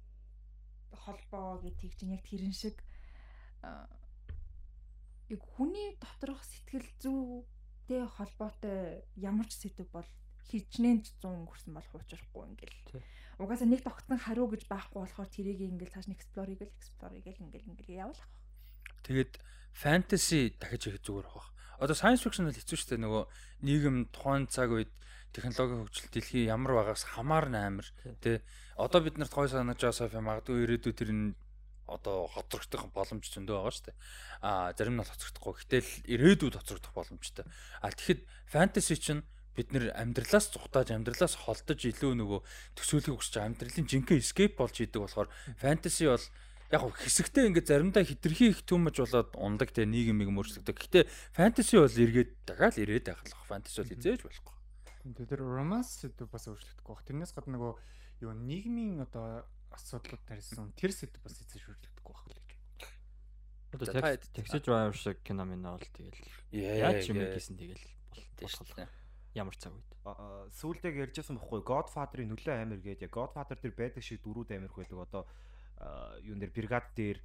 холбоо 0.91 1.63
гэдэг 1.63 1.93
чинь 1.95 2.15
яг 2.19 2.23
тэрэн 2.27 2.55
шиг 2.55 2.77
яг 5.31 5.43
хүний 5.55 5.95
доторх 6.03 6.43
сэтгэл 6.43 6.91
зүйтэй 7.03 8.03
холбоотой 8.07 9.07
ямар 9.15 9.47
ч 9.47 9.63
сэдв 9.63 9.87
бол 9.95 10.07
хичнээн 10.51 11.03
100 11.03 11.27
өнгөрсөн 11.27 11.75
бол 11.75 11.89
хуучрахгүй 11.91 12.43
ингээл. 12.55 13.03
Угаасаа 13.43 13.67
нэг 13.67 13.83
тогтсон 13.83 14.19
хариу 14.23 14.47
гэж 14.47 14.71
байхгүй 14.71 15.03
болохоор 15.03 15.29
тэрийг 15.31 15.59
ингээл 15.59 15.95
цааш 15.99 16.07
нь 16.07 16.15
explore 16.15 16.55
хийгээл 16.55 16.79
explore 16.79 17.15
хийгээл 17.19 17.45
ингээл 17.51 17.71
ингээл 17.75 18.03
явуулах. 18.07 18.31
Тэгээд 19.03 19.33
fantasy 19.75 20.55
дахиж 20.55 20.87
их 20.87 21.03
зүгээр 21.03 21.27
авах. 21.27 21.51
Одоо 21.83 21.99
science 21.99 22.23
fiction 22.23 22.47
бол 22.47 22.55
хэцүү 22.55 22.79
шүү 22.79 22.91
дээ 22.95 23.03
нөгөө 23.03 23.25
нийгэм 23.67 23.97
тухайн 24.15 24.47
цаг 24.47 24.71
үед 24.71 24.93
технологийн 25.37 25.85
хөгжил 25.85 26.09
дэлхий 26.09 26.49
ямар 26.49 26.81
байгаас 26.81 27.05
хамаарна 27.05 27.69
амар 27.69 27.87
тий. 28.25 28.41
Одоо 28.81 29.05
бид 29.05 29.21
нарт 29.21 29.37
гой 29.37 29.49
санаж 29.53 29.77
байгаа 29.77 29.93
софи 29.93 30.17
магадгүй 30.25 30.65
ирээдүйд 30.65 30.97
тэр 30.97 31.13
нь 31.13 31.37
одоо 31.87 32.27
хоцрогдох 32.27 32.91
боломж 32.91 33.29
зөндөө 33.31 33.57
байгаа 33.61 33.75
шүү 33.77 33.87
дээ. 33.93 33.97
Аа 34.43 34.73
зарим 34.73 34.97
нь 34.97 35.05
хоцрогдохгүй. 35.05 35.55
Гэтэл 35.61 35.91
ирээдүйд 36.09 36.57
хоцрогдох 36.57 36.93
боломжтой. 36.97 37.45
А 37.85 37.93
тэгэхэд 37.93 38.21
фэнтези 38.51 38.97
чинь 38.97 39.23
бид 39.55 39.73
нэр 39.73 39.93
амьдралаас 39.97 40.53
зүхтааж 40.53 40.93
амьдралаас 40.93 41.35
холдож 41.47 41.81
илүү 41.81 42.13
нөгөө 42.21 42.41
төсөөлөхийг 42.77 43.17
хүсэж 43.17 43.35
амьдралын 43.41 43.89
жинхэнэ 43.89 44.21
escape 44.21 44.57
болж 44.61 44.77
идэг 44.85 45.01
болохоор 45.01 45.33
фэнтези 45.57 46.13
бол 46.13 46.27
яг 46.75 46.83
хэсэгтээ 46.83 47.49
ингээд 47.55 47.71
заримдаа 47.71 48.05
хитрхи 48.05 48.53
их 48.53 48.67
түмэж 48.67 49.01
болоод 49.01 49.31
ундаг 49.39 49.71
те 49.73 49.87
нийгмийг 49.87 50.29
мөрчлөгдөг. 50.29 50.77
Гэтэ 50.77 51.01
фэнтези 51.33 51.81
бол 51.81 51.89
эргээд 51.89 52.31
дахиад 52.45 52.77
ирээд 52.77 53.07
байх 53.15 53.23
л 53.23 53.49
фэнтези 53.49 53.81
бол 53.81 53.93
хизээж 53.95 54.21
болохгүй. 54.27 54.56
Тэр 55.15 55.41
романс 55.45 56.01
сэдв 56.03 56.27
бас 56.27 56.49
өөрчлөгдөхгүй 56.51 56.95
баг. 56.95 57.05
Тэрнээс 57.07 57.33
гадна 57.37 57.55
нөгөө 57.55 57.73
юу 58.27 58.33
нийгмийн 58.35 59.05
одоо 59.05 59.47
асуудлууд 59.71 60.25
тарьсан 60.27 60.73
тэр 60.75 60.91
сэдв 60.91 61.21
бас 61.23 61.39
эцэж 61.39 61.63
өөрчлөгдөхгүй 61.69 62.15
баг 62.17 62.27
л 62.27 62.35
гэж. 62.35 62.51
Одоо 63.77 64.17
тэгсэж 64.35 64.65
байгаа 64.67 64.95
шиг 64.97 65.21
кино 65.23 65.45
минь 65.45 65.63
бол 65.63 65.79
тэгэл 65.79 66.19
яаж 66.51 67.07
юм 67.13 67.21
гэсэн 67.21 67.55
тэгэл 67.61 67.85
болох 68.41 68.89
ямар 69.37 69.57
цаг 69.61 69.77
үед. 69.77 69.91
Сүүлдээ 70.57 71.05
ярьжсэн 71.05 71.37
бохгүй 71.37 71.61
Godfather-ын 71.61 72.31
нөлөө 72.33 72.57
амир 72.57 72.81
гээд 72.81 73.05
яг 73.05 73.13
Godfather 73.13 73.59
тэр 73.61 73.75
байдаг 73.77 74.03
шиг 74.03 74.25
дөрүүд 74.25 74.57
амирх 74.57 74.75
байдаг 74.81 74.99
одоо 75.05 75.23
юун 76.25 76.41
дээр 76.41 76.57
бригад 76.57 76.89
дээр 76.97 77.21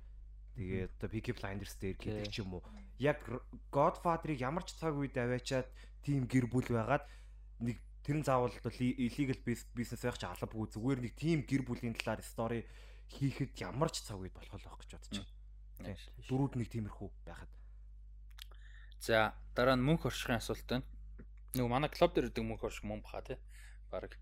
тэгээд 0.59 0.91
одоо 0.99 1.07
Peaky 1.07 1.31
Blinders 1.31 1.73
дээр 1.79 1.95
гэдэг 1.95 2.27
ч 2.27 2.43
юм 2.43 2.59
уу. 2.59 2.63
Яг 2.99 3.23
Godfather-ыг 3.71 4.43
ямар 4.43 4.67
ч 4.67 4.75
цаг 4.75 4.97
үед 4.99 5.15
аваачаад 5.15 5.71
тийм 6.03 6.27
гэр 6.27 6.51
бүл 6.51 6.67
байгаад 6.67 7.07
нэг 7.61 7.77
тэр 8.01 8.17
нь 8.21 8.25
заавал 8.25 8.51
illegal 8.51 9.39
business 9.45 10.01
байх 10.01 10.17
ч 10.17 10.25
албагүй 10.25 10.67
зүгээр 10.73 10.99
нэг 11.05 11.13
тийм 11.15 11.45
гэр 11.45 11.61
бүлийн 11.65 11.95
талаар 11.95 12.21
story 12.25 12.65
хийхэд 13.13 13.55
ямар 13.61 13.89
ч 13.93 14.01
цаг 14.01 14.17
үед 14.17 14.33
болох 14.33 14.57
байх 14.57 14.77
гэж 14.81 14.91
бодож 14.97 15.17
байна. 15.81 15.97
Дөрүүд 16.29 16.53
нэг 16.57 16.69
тиймэрхүү 16.73 17.09
байхад. 17.25 17.51
За 19.01 19.33
дараа 19.53 19.75
нь 19.77 19.85
мөнх 19.85 20.05
оршихын 20.05 20.39
асуулт 20.41 20.65
байна. 20.65 20.85
Нөгөө 21.57 21.71
манай 21.71 21.89
клуб 21.89 22.11
дээр 22.13 22.29
ирдэг 22.29 22.45
мөнх 22.45 22.63
орших 22.63 22.85
мөн 22.85 23.01
баха 23.03 23.21
тий. 23.25 23.37
Бараг 23.91 24.15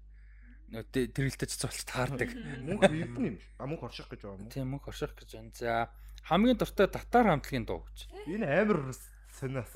нөгөө 0.69 1.13
тэрэлтэж 1.13 1.51
цолч 1.57 1.83
таардаг. 1.89 2.29
Мөнх 2.61 2.85
ирдэн 2.85 3.25
юм. 3.25 3.37
А 3.57 3.65
мөнх 3.65 3.83
орших 3.83 4.09
гэж 4.09 4.21
байгаа 4.25 4.37
юм. 4.37 4.49
Тийм 4.53 4.69
мөнх 4.73 4.85
орших 4.85 5.13
гэж 5.17 5.29
байна. 5.35 5.51
За 5.57 5.89
хамгийн 6.25 6.57
дуртай 6.57 6.87
татар 6.87 7.25
хамтлагийн 7.25 7.65
дуу 7.65 7.85
гэж. 7.89 8.07
Энэ 8.29 8.45
амар 8.45 8.93
сониос. 9.39 9.71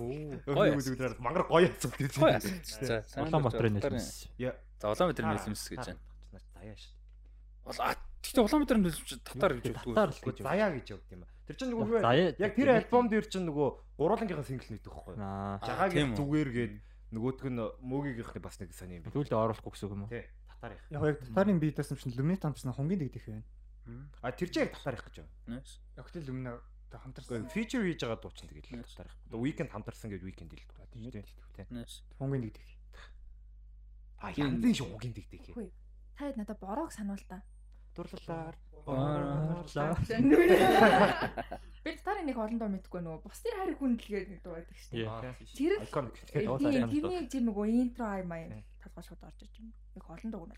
Өөг 0.46 0.78
үзүүлээр 0.78 1.16
мангар 1.24 1.48
гоё 1.48 1.72
асуулт 1.72 1.98
гэж 1.98 2.20
байна. 2.20 2.40
За 2.44 3.24
Улаанбаатарын 3.24 3.80
нэлмэс. 3.80 4.10
За 4.36 4.92
Улаанбаатарын 4.92 5.32
нэлмэс 5.40 5.64
гэж 5.72 5.86
байна. 5.88 6.02
Заяа 6.54 6.76
шүү. 6.76 6.94
Ула 7.64 7.96
Гэхдээ 8.24 8.44
Улаанбаатарын 8.44 8.84
нэлмэс 8.84 9.20
татар 9.24 9.52
гэж 9.60 9.66
өгдөг. 9.72 9.84
Татар 9.84 10.10
л 10.12 10.22
гэж 10.24 10.38
заяа 10.44 10.70
гэж 10.76 10.88
өгд 10.96 11.12
юм 11.16 11.22
ба. 11.24 11.28
Тэр 11.44 11.56
чинь 11.60 11.72
нөгөө 11.76 11.90
яг 12.40 12.54
тэр 12.56 12.70
альбом 12.72 13.06
дээр 13.12 13.26
чинь 13.28 13.48
нөгөө 13.52 13.68
гурвуулангийнхаа 14.00 14.48
сингл 14.48 14.70
нэгдэх 14.72 14.96
байхгүй. 14.96 15.16
Жагагийн 15.20 16.16
зүгээр 16.16 16.50
гээд 16.56 16.74
нөгөөтг 17.14 17.46
нь 17.52 17.60
мөгийнхний 17.84 18.42
бас 18.42 18.58
нэг 18.64 18.72
сони 18.72 19.04
юм. 19.04 19.12
Түүлдэ 19.12 19.36
оруулахгүй 19.36 19.76
гэсэн 19.76 19.86
үг 19.86 19.94
юм 19.94 20.04
уу? 20.08 20.10
Тий. 20.10 20.24
Татар 20.48 20.72
их. 20.74 20.82
Яг 20.90 21.04
яг 21.04 21.20
татарын 21.20 21.60
бие 21.60 21.76
даасан 21.76 22.00
чинь 22.00 22.16
люминет 22.16 22.42
хамтсан 22.42 22.74
хонгийн 22.74 23.04
дэгдэх 23.04 23.28
байна. 23.28 23.44
А 24.24 24.32
тэр 24.32 24.50
чинь 24.50 24.64
яг 24.66 24.74
татар 24.74 24.96
их 24.96 25.04
гэж 25.04 25.16
байна. 25.20 25.62
Яг 26.00 26.08
тэр 26.10 26.24
люминет 26.94 27.02
хамтарсан. 27.02 27.48
Feature 27.50 27.84
хийж 27.84 28.02
байгаа 28.02 28.22
дуу 28.22 28.32
чинь 28.32 28.50
тэгээд 28.50 28.86
татар 28.86 29.08
их. 29.08 29.16
Одоо 29.28 29.40
weekend 29.42 29.70
хамтарсан 29.72 30.10
гэж 30.12 30.22
weekend 30.22 30.54
ил 30.54 30.62
дуу 30.70 30.86
тийм 30.94 31.02
үү? 31.02 31.86
Хонгийн 32.18 32.44
дэгдэх. 32.46 32.72
А 34.22 34.32
янзын 34.32 34.74
шуггийн 34.74 35.14
дэгдэх. 35.14 35.58
Та 36.18 36.30
хэд 36.30 36.38
надад 36.38 36.60
бороог 36.60 36.92
сануул 36.92 37.24
та. 37.28 37.42
Дурлалаар. 37.96 38.56
Боорлаа. 38.86 39.98
Би 41.84 41.92
татарын 42.00 42.26
нэг 42.28 42.38
олон 42.38 42.60
дуу 42.60 42.70
мэдгүй 42.72 43.02
нөгөө 43.04 43.24
бусдын 43.24 43.58
хайр 43.60 43.76
хүндлэгээ 43.76 44.24
нэг 44.30 44.40
дуу 44.44 44.56
байдаг 44.56 44.78
шүү 44.80 45.04
дээ. 45.04 45.36
Тэр 45.52 45.74
тэрний 45.84 47.28
тэр 47.28 47.44
нөгөө 47.44 47.66
интро 47.76 48.08
ай 48.08 48.24
маяг 48.24 48.64
талгаа 48.80 49.04
шууд 49.04 49.24
орж 49.24 49.40
иж 49.44 49.60
юм. 49.60 49.76
Нэг 49.96 50.04
олон 50.08 50.32
дуу 50.32 50.48
нь. 50.48 50.56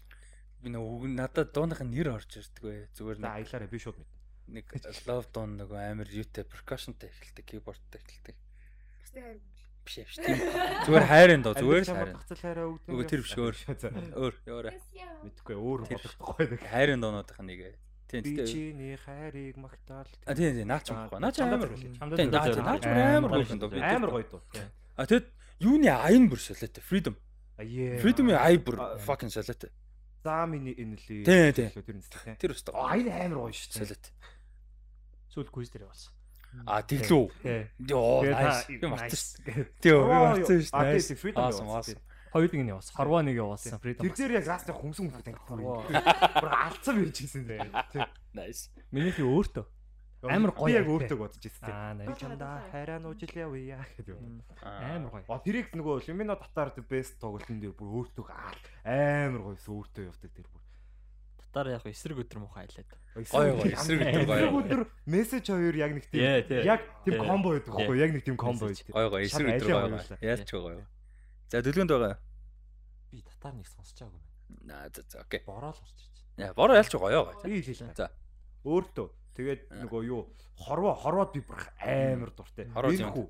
Би 0.62 0.70
нөгөө 0.70 1.10
надад 1.18 1.50
дууных 1.54 1.82
нь 1.82 1.94
нэр 1.98 2.14
орж 2.14 2.30
ирдэг 2.38 2.62
бай. 2.62 2.86
Зүгээр 2.94 3.18
нэг 3.26 3.34
аялаараа 3.42 3.70
би 3.74 3.78
шууд 3.82 3.98
мэднэ. 3.98 4.25
Нэг 4.46 4.70
love 5.10 5.28
дуу 5.34 5.46
нөгөө 5.50 5.80
амар 5.90 6.10
юутай 6.14 6.46
percussionтай 6.46 7.10
эхэлдэг, 7.10 7.46
keyboardтай 7.50 7.98
эхэлдэг. 7.98 8.36
Бусдын 9.02 9.24
хайр 9.26 9.40
биш 9.86 9.96
биш 10.06 10.18
тийм. 10.22 10.38
Зүгээр 10.86 11.06
хайрын 11.10 11.42
доо 11.42 11.54
зүгээр 11.58 11.86
хайрын. 11.90 12.18
Хацал 12.22 12.42
хайраа 12.42 12.66
өгдөг. 12.70 12.94
Үгүй 12.94 13.06
тэр 13.10 13.22
биш 13.26 13.34
өөр. 13.42 13.56
Өөр 14.14 14.36
яваарай. 14.46 14.78
Мэдхгүй 15.26 15.56
өөр 15.58 15.80
бодохгүй 15.90 16.46
нэг. 16.54 16.62
Хайрын 16.62 17.02
доонуудынх 17.02 17.42
нь 17.42 17.50
нэг. 17.50 17.62
Тийм 18.06 18.22
тийм. 18.22 18.46
Чиний 18.46 18.96
хайрыг 19.02 19.58
магтаал. 19.58 20.10
А 20.30 20.34
тийм 20.38 20.54
тийм 20.54 20.70
наач 20.70 20.94
байхгүй. 20.94 21.20
Наач 21.26 21.38
амар. 21.42 21.70
Тийм 21.74 22.30
наач 22.30 22.54
наач 22.62 22.86
амар 22.86 23.32
гоё 23.34 23.58
дуу. 23.58 23.74
Амар 23.82 24.12
гоё 24.14 24.26
дуу. 24.30 24.42
А 24.94 25.10
тэгэд 25.10 25.26
юуны 25.58 25.90
аян 25.90 26.30
бүр 26.30 26.38
солиотой. 26.38 26.86
Freedom. 26.86 27.18
Freedom-ийн 27.58 28.38
ай 28.38 28.62
бүр 28.62 28.78
fucking 29.02 29.34
солиотой. 29.34 29.74
Замины 30.26 30.74
энэли. 30.74 31.26
Тий, 31.26 31.54
тий. 31.54 31.70
Тэр 31.70 32.02
тий. 32.02 32.38
Тэр. 32.38 32.54
Аа 32.74 32.98
энэ 32.98 33.14
амар 33.26 33.50
гоё 33.50 33.54
шүү 33.54 33.74
дээ. 33.74 33.86
Солиот. 33.86 34.06
Сүүл 35.36 35.52
квиз 35.52 35.70
дээр 35.76 35.86
болсон. 35.92 36.14
А 36.66 36.80
тэглүү. 36.82 37.24
Тий. 37.44 37.68
Йоо, 37.92 38.24
nice. 38.24 38.64
та- 38.64 38.80
Би 38.80 38.88
мартсан 38.88 39.12
nice. 39.12 39.28
шүү 39.36 39.44
дээ. 39.44 39.64
Тий, 39.84 39.92
би 39.92 40.16
мартсан 40.16 40.60
шүү 40.64 40.72
дээ. 40.72 41.20
Freedom 41.20 41.44
Awesome, 41.44 41.68
явуулсан. 41.68 41.96
awesome. 42.00 42.02
Хоёулыг 42.36 42.54
нь 42.64 42.72
явуулсан. 42.72 42.94
Харваа 42.96 43.22
нэг 43.28 43.36
явуулсан. 43.36 43.80
Freedom. 43.84 44.04
Тэр 44.08 44.14
дээр 44.16 44.32
яг 44.40 44.46
ласт 44.48 44.68
яг 44.72 44.78
хүмсэн 44.80 45.04
хүмүүс 45.12 45.24
таньдаг. 45.28 45.44
Бүр 45.52 46.52
алдсан 46.56 46.96
байж 47.04 47.16
гисэн 47.20 47.44
дээ. 47.44 47.68
Тий. 47.92 48.04
Nice. 48.34 48.72
Минийх 48.96 49.20
нь 49.20 49.28
өөртөө. 49.28 49.66
Амар 50.26 50.52
гоё 50.58 50.66
Би 50.66 50.74
яг 50.80 50.88
өөртөө 50.90 51.18
бодож 51.22 51.44
ирсэн. 51.44 51.70
Аа, 51.70 51.94
nice. 51.94 52.18
чамда 52.18 52.64
хайраа 52.72 53.00
нуужил 53.04 53.36
явъя 53.36 53.84
гэдэг. 54.00 54.16
Амар 54.64 55.12
гоё. 55.12 55.28
А 55.30 55.38
тэрийг 55.44 55.70
нөгөө 55.76 56.08
Лимино 56.08 56.36
татаар 56.40 56.72
бест 56.90 57.20
тоглолтын 57.20 57.60
дээр 57.62 57.76
бүр 57.78 57.92
өөртөө 58.00 58.26
аал 58.32 58.58
амар 58.88 59.42
гоё 59.54 59.60
өөртөө 59.60 60.08
явдаг 60.10 60.32
тэр 60.34 60.48
бүр. 60.50 60.62
Татаар 61.56 61.72
яг 61.72 61.86
эсрэг 61.88 62.20
өдөр 62.20 62.40
муухай 62.44 62.68
айлаад. 62.68 62.90
Гоё 63.32 63.56
гоё, 63.56 63.72
эсрэг 63.72 64.02
өдөр 64.04 64.26
гоё. 64.28 64.48
өдөр 64.60 64.82
мессеж 65.08 65.48
хоёр 65.48 65.76
яг 65.80 65.94
нэг 65.96 66.04
тийм 66.12 66.44
тий. 66.52 66.68
яг 66.68 66.84
тийм 67.08 67.24
комбо 67.24 67.56
байдаг 67.56 67.72
байхгүй 67.72 67.96
яг 67.96 68.12
нэг 68.12 68.24
тийм 68.28 68.36
комбо 68.36 68.68
байдаг. 68.68 68.92
Гоё 68.92 69.08
гоё, 69.08 69.24
эсрэг 69.24 69.48
өдөр 69.56 69.72
гоё. 69.72 70.20
Яалч 70.20 70.52
гоё. 70.52 70.84
За 71.48 71.62
дэлгүнд 71.64 71.92
байгаа. 71.96 72.20
Би 73.08 73.24
татаар 73.24 73.56
нэг 73.56 73.72
сонсчаагүй. 73.72 74.20
Аа, 74.68 74.92
за 74.92 75.02
за 75.08 75.24
окей. 75.24 75.48
Бороо 75.48 75.72
л 75.72 75.80
орч 75.80 75.96
ич. 75.96 76.20
Яа, 76.36 76.52
бороо 76.60 76.76
ялч 76.76 76.92
гоё 76.92 77.24
гоё. 77.24 77.40
Би 77.48 77.64
хэлээ. 77.64 77.96
За. 77.96 78.12
Өөртөө 78.68 79.08
тэгээд 79.40 79.62
нөгөө 79.80 80.02
юу 80.12 80.28
хорвоо 80.60 80.92
хорвоод 80.92 81.32
би 81.32 81.40
бүр 81.40 81.64
амар 81.80 82.36
дуртай. 82.36 82.68
Энэ 82.68 83.16
хүү. 83.16 83.28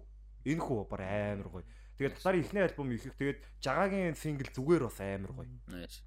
Энэ 0.50 0.66
хүү 0.66 0.82
бүр 0.90 1.02
амар 1.06 1.62
гоё. 1.62 1.66
Тэгээд 2.02 2.18
татарын 2.18 2.42
ихний 2.42 2.66
альбом 2.66 2.90
их 2.90 3.06
их 3.06 3.14
тэгээд 3.22 3.46
жагагийн 3.62 4.18
сингл 4.18 4.50
зүгээр 4.50 4.90
бас 4.90 4.98
амар 4.98 5.30
гоё. 5.30 5.54
Nice. 5.70 6.02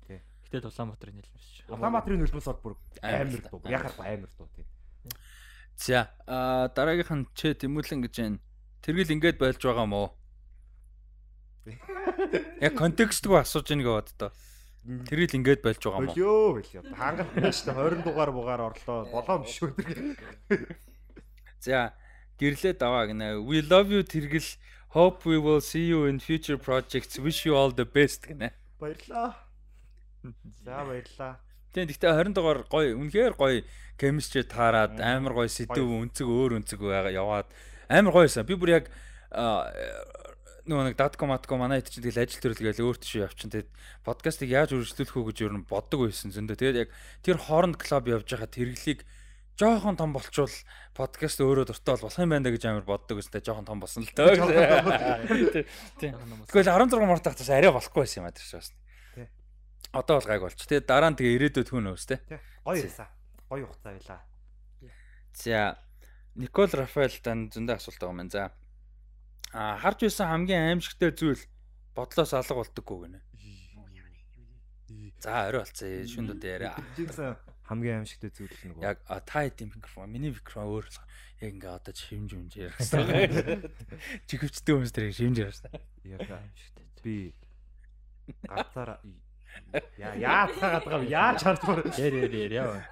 Гэтэ 0.49 0.69
Улаанбаатарын 0.69 1.17
нэлмэрч. 1.21 1.69
Улаанбаатарын 1.69 2.25
хөлбөс 2.25 2.47
бол 2.49 2.61
бүр 2.65 2.75
Амар 3.05 3.41
дуу. 3.53 3.61
Яхахгүй 3.69 4.07
амар 4.09 4.31
дуу 4.33 4.49
тийм. 4.57 4.67
За, 5.77 6.11
а 6.27 6.69
дараагийнх 6.73 7.13
нь 7.13 7.27
ч 7.37 7.53
тэмүүлэн 7.53 8.03
гэж 8.09 8.15
байна. 8.17 8.41
Тэргэл 8.83 9.15
ингэж 9.15 9.37
болж 9.37 9.61
байгаа 9.61 9.87
мó. 9.87 10.17
Яг 12.65 12.75
контекстгүй 12.81 13.39
асууж 13.39 13.69
ийн 13.71 13.85
гэвод 13.85 14.09
тоо. 14.17 14.33
Тэргэл 14.89 15.39
ингэж 15.39 15.61
болж 15.63 15.79
байгаа 15.85 16.01
мó. 16.03 16.11
Болио 16.11 16.59
болио. 16.59 16.81
Хангалттай 16.97 17.53
шүү 17.53 17.67
дээ 17.69 18.01
20 18.01 18.09
дугаар 18.09 18.31
бугаар 18.33 18.63
орлоо. 18.73 19.05
Болоо 19.13 19.39
биш 19.45 19.61
үү 19.63 19.71
тэр. 19.77 20.01
За, 21.61 21.93
гэрлээд 22.41 22.83
аваа 22.83 23.07
гинэ. 23.07 23.39
We 23.45 23.63
love 23.63 23.93
you 23.93 24.03
тэргэл. 24.03 24.57
Hope 24.97 25.29
we 25.29 25.37
will 25.37 25.61
see 25.61 25.85
you 25.93 26.09
in 26.09 26.19
future 26.19 26.57
projects. 26.57 27.21
Wish 27.21 27.45
you 27.45 27.55
all 27.55 27.71
the 27.71 27.85
best 27.85 28.25
гинэ. 28.27 28.51
Баярлаа. 28.81 29.48
За 30.65 30.85
баярлаа. 30.85 31.39
Тийм 31.73 31.87
гэхдээ 31.89 32.13
20 32.17 32.33
дугаар 32.33 32.65
гоё, 32.65 32.97
үнэхээр 32.97 33.35
гоё 33.37 33.63
chemistry 34.01 34.43
таарад 34.45 34.97
амар 34.97 35.37
гоё 35.37 35.49
сэдв 35.53 35.85
өнцөг 35.85 36.29
өөр 36.29 36.59
өнцөг 36.65 36.81
яваад 37.13 37.49
амар 37.89 38.13
гоёсэн. 38.13 38.49
Би 38.49 38.57
бүр 38.57 38.83
яг 38.83 38.85
нөгөө 40.69 40.85
нэг 40.93 40.97
датко 41.01 41.25
матко 41.25 41.57
манай 41.57 41.81
хэд 41.81 41.93
чинь 41.93 42.05
тэгэл 42.05 42.25
ажил 42.29 42.45
төрөлгээл 42.45 42.85
өөр 42.85 42.97
тийш 43.01 43.25
явчин. 43.25 43.49
Тэгээд 43.53 43.73
подкастыг 44.05 44.49
яаж 44.53 44.77
үргэлжлүүлэх 44.77 45.17
үү 45.17 45.27
гэж 45.33 45.39
ер 45.49 45.53
нь 45.57 45.65
боддог 45.65 46.05
байсан 46.05 46.29
зөндөө. 46.33 46.61
Тэгээд 46.61 46.81
яг 46.85 46.91
тэр 47.25 47.41
хооронд 47.41 47.81
клуб 47.81 48.05
явж 48.09 48.29
байхад 48.29 48.53
тэрглийг 48.53 49.01
жоохон 49.57 49.97
том 49.97 50.13
болчвол 50.13 50.53
подкаст 50.95 51.41
өөрөө 51.41 51.73
дуртай 51.73 51.97
бол 51.97 52.05
болох 52.07 52.21
юм 52.21 52.31
байна 52.37 52.53
гэж 52.53 52.63
амар 52.69 52.85
боддог. 52.85 53.17
Тэгээд 53.25 53.49
жоохон 53.49 53.65
том 53.65 53.81
болсон 53.81 54.05
л. 54.05 54.13
Тийм. 55.99 56.13
Тэгвэл 56.53 56.69
16 56.69 57.09
март 57.09 57.25
тахтаас 57.25 57.49
арай 57.49 57.73
болохгүй 57.73 58.05
байсан 58.05 58.23
юм 58.23 58.29
а 58.29 58.37
тэр 58.37 58.45
шээс. 58.45 58.71
Одоо 59.93 60.21
бол 60.21 60.29
гайг 60.29 60.43
болж. 60.45 60.59
Тэгээд 60.61 60.87
дараа 60.87 61.11
нь 61.13 61.17
тэгээ 61.17 61.37
ирээдүйд 61.49 61.69
хүн 61.73 61.89
өөс 61.97 62.05
тэ. 62.05 62.21
Тий. 62.29 62.41
Гоё 62.65 62.85
ясаа. 62.85 63.09
Гоё 63.49 63.67
хугацаа 63.73 63.93
байлаа. 63.97 64.21
За 65.33 65.79
Никол 66.37 66.69
Рафаэл 66.69 67.17
дан 67.25 67.49
зөндөө 67.49 67.77
асуулт 67.81 68.01
байгаа 68.01 68.21
юм. 68.21 68.29
За 68.29 68.53
а 69.57 69.81
харж 69.81 70.05
байсан 70.05 70.29
хамгийн 70.29 70.77
аимшигтай 70.77 71.11
зүйл 71.17 71.41
бодлоос 71.97 72.37
алга 72.37 72.61
болдоггүй 72.61 72.99
гэнэ. 73.09 73.21
За 75.25 75.49
орой 75.49 75.65
болцсон. 75.65 76.05
Шүнд 76.05 76.37
үдэ 76.37 76.49
яриа. 76.53 76.77
Хамгийн 77.65 78.05
аимшигтай 78.05 78.31
зүйл 78.31 78.53
нь 78.53 78.77
нөгөө. 78.77 78.85
Яг 78.85 79.01
та 79.25 79.41
хэдийн 79.45 79.73
микрофон, 79.73 80.13
миний 80.13 80.31
микрофон 80.37 80.69
өөр 80.69 80.85
л. 80.85 81.01
Яг 81.41 81.51
ингээ 81.57 81.73
одоо 81.75 81.95
шимж 81.97 82.31
юмж 82.37 82.53
ярих 82.55 82.77
хэрэгтэй. 82.83 83.73
Чихвчтэй 84.29 84.73
хүмүүс 84.75 84.93
тэрийг 84.93 85.17
шимж 85.17 85.37
ярих 85.43 85.57
хэрэгтэй. 85.59 85.83
Яг 86.13 86.29
аимшигтай. 86.29 86.87
Би 87.03 87.17
ганцаараа 88.53 89.01
яа 89.99 90.15
яа 90.17 90.45
цагаад 90.53 90.85
байгаа 90.85 91.03
юм. 91.03 91.11
Яаж. 91.11 91.43
Яр 91.99 92.15
яр 92.15 92.35
яр 92.35 92.53
яа. 92.53 92.89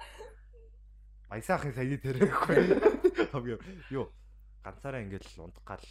Баясаахын 1.29 1.73
саяны 1.75 1.97
тэрэггүй. 1.99 2.57
Хамгийн 3.33 3.59
юу 3.91 4.11
ганцаараа 4.67 5.01
ингээд 5.03 5.25
л 5.35 5.47
унтгаал 5.47 5.85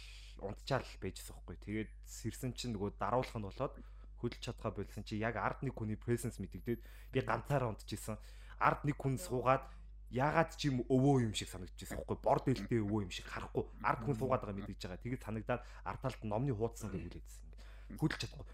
унтчаал 0.45 0.85
байжсэн 1.01 1.33
хгүй. 1.33 1.57
Тэгээд 1.65 1.91
сэрсэн 2.05 2.53
чинь 2.53 2.77
нөгөө 2.77 2.97
даруулах 3.01 3.33
нь 3.33 3.45
болоод 3.45 3.73
хөдөлж 4.21 4.41
чадхаа 4.41 4.71
болсон 4.73 5.03
чи 5.05 5.17
яг 5.17 5.37
ард 5.37 5.65
нэг 5.65 5.73
хүний 5.73 5.97
presence 5.97 6.37
мэдэгдээд 6.37 6.81
би 7.13 7.19
ганцаараа 7.25 7.73
унтчихсан. 7.73 8.17
Ард 8.61 8.85
нэг 8.85 8.97
хүн 8.97 9.17
суугаад 9.17 9.65
ягаад 10.13 10.53
ч 10.57 10.69
юм 10.69 10.85
өвөө 10.85 11.25
юм 11.25 11.33
шиг 11.33 11.49
санагдчихсан 11.49 12.05
хгүй. 12.05 12.17
Бор 12.21 12.39
дэлтэй 12.45 12.81
өвөө 12.85 13.09
юм 13.09 13.11
шиг 13.13 13.25
харахгүй. 13.29 13.65
Ард 13.81 14.01
хүн 14.05 14.17
суугаад 14.17 14.41
байгаа 14.45 14.57
мэдэж 14.61 14.77
байгаа. 14.77 15.03
Тэгээд 15.03 15.25
санагдаад 15.25 15.61
ард 15.85 16.01
талд 16.01 16.21
номны 16.23 16.53
хуудсан 16.53 16.89
гэж 16.93 17.01
үлээдсэн. 17.11 17.97
Хөдөлж 17.97 18.21
чадахгүй. 18.25 18.47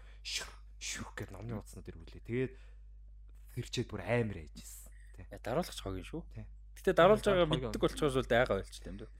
Шүх 0.84 1.16
гэд 1.16 1.32
номны 1.32 1.56
хуудснууд 1.56 1.88
ирвүүлээ. 1.88 2.28
Тэгээд 2.28 2.54
сэрчээд 3.56 3.88
бүр 3.88 4.02
амар 4.04 4.38
ээжсэн. 4.44 4.92
Я 5.32 5.40
даруулагч 5.40 5.80
хогийн 5.80 6.04
шүү. 6.04 6.22
Тий. 6.36 6.44
Гэтэ 6.76 6.92
даруулж 6.92 7.24
байгаа 7.24 7.48
мэддэг 7.48 7.80
болчихоос 7.80 8.20
бол 8.20 8.28
дайгаа 8.28 8.60
ойлч 8.60 8.76
тийм 8.84 9.00
дүү. 9.00 9.10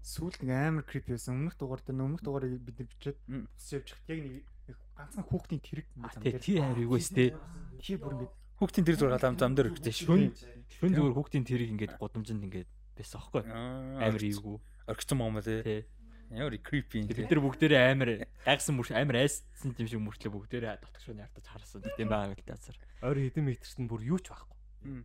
Сүүлд 0.00 0.40
нэг 0.48 0.56
амар 0.56 0.84
creepy 0.88 1.12
байсан. 1.12 1.36
Өмнөх 1.36 1.60
дугаар 1.60 1.84
дээр 1.84 2.00
өмнөх 2.00 2.24
дугаарыг 2.24 2.56
бид 2.64 2.76
нар 2.80 2.88
бичээд 2.88 3.18
явж 3.28 3.88
хат 3.92 4.08
яг 4.08 4.20
нэг 4.24 4.48
ганцхан 4.96 5.28
хүүхдийн 5.28 5.60
тэрэг 5.60 5.86
А 6.00 6.16
тий 6.24 6.32
тий 6.40 6.56
амар 6.56 6.80
юугээс 6.80 7.12
тий. 7.12 7.36
Тэр 7.84 8.00
бүр 8.00 8.16
ингэ 8.16 8.32
Хүүхдийн 8.58 8.86
тэр 8.90 8.96
зураг 8.98 9.22
зам 9.22 9.38
зам 9.38 9.54
дээр 9.54 9.70
шүү. 9.70 9.92
Шүн 9.94 10.34
шүн 10.66 10.90
зүгээр 10.90 11.14
хүүхдийн 11.14 11.46
тэрийг 11.46 11.70
ингээд 11.78 11.94
гудамжинд 11.94 12.42
ингээд 12.42 12.66
байсан 12.98 13.22
аахгүй. 13.22 13.46
Амар 13.46 14.18
эвгүй. 14.18 14.58
орчсон 14.90 15.22
юм 15.22 15.38
тий. 15.38 15.62
Тий. 15.62 15.80
Ямар 16.28 16.54
creepy 16.60 17.00
юм 17.00 17.08
Бид 17.08 17.24
нар 17.24 17.40
бүгдээрээ 17.40 17.82
амар 17.88 18.10
гайхсан 18.44 18.76
мөр 18.76 18.92
амар 18.92 19.24
айссан 19.24 19.72
юм 19.72 19.88
шиг 19.88 20.00
мөртлөө 20.04 20.32
бүгдээрээ 20.36 20.76
дотгошоо 20.84 21.16
яартаж 21.16 21.46
харсан 21.48 21.80
тийм 21.96 22.12
байгаа 22.12 22.36
л 22.36 22.44
таасар. 22.44 22.76
Ойр 23.00 23.18
хэдэн 23.32 23.48
метрт 23.48 23.78
нь 23.80 23.88
бүр 23.88 24.04
юу 24.04 24.20
ч 24.20 24.28
байхгүй. 24.28 24.56
Мм. 24.84 25.04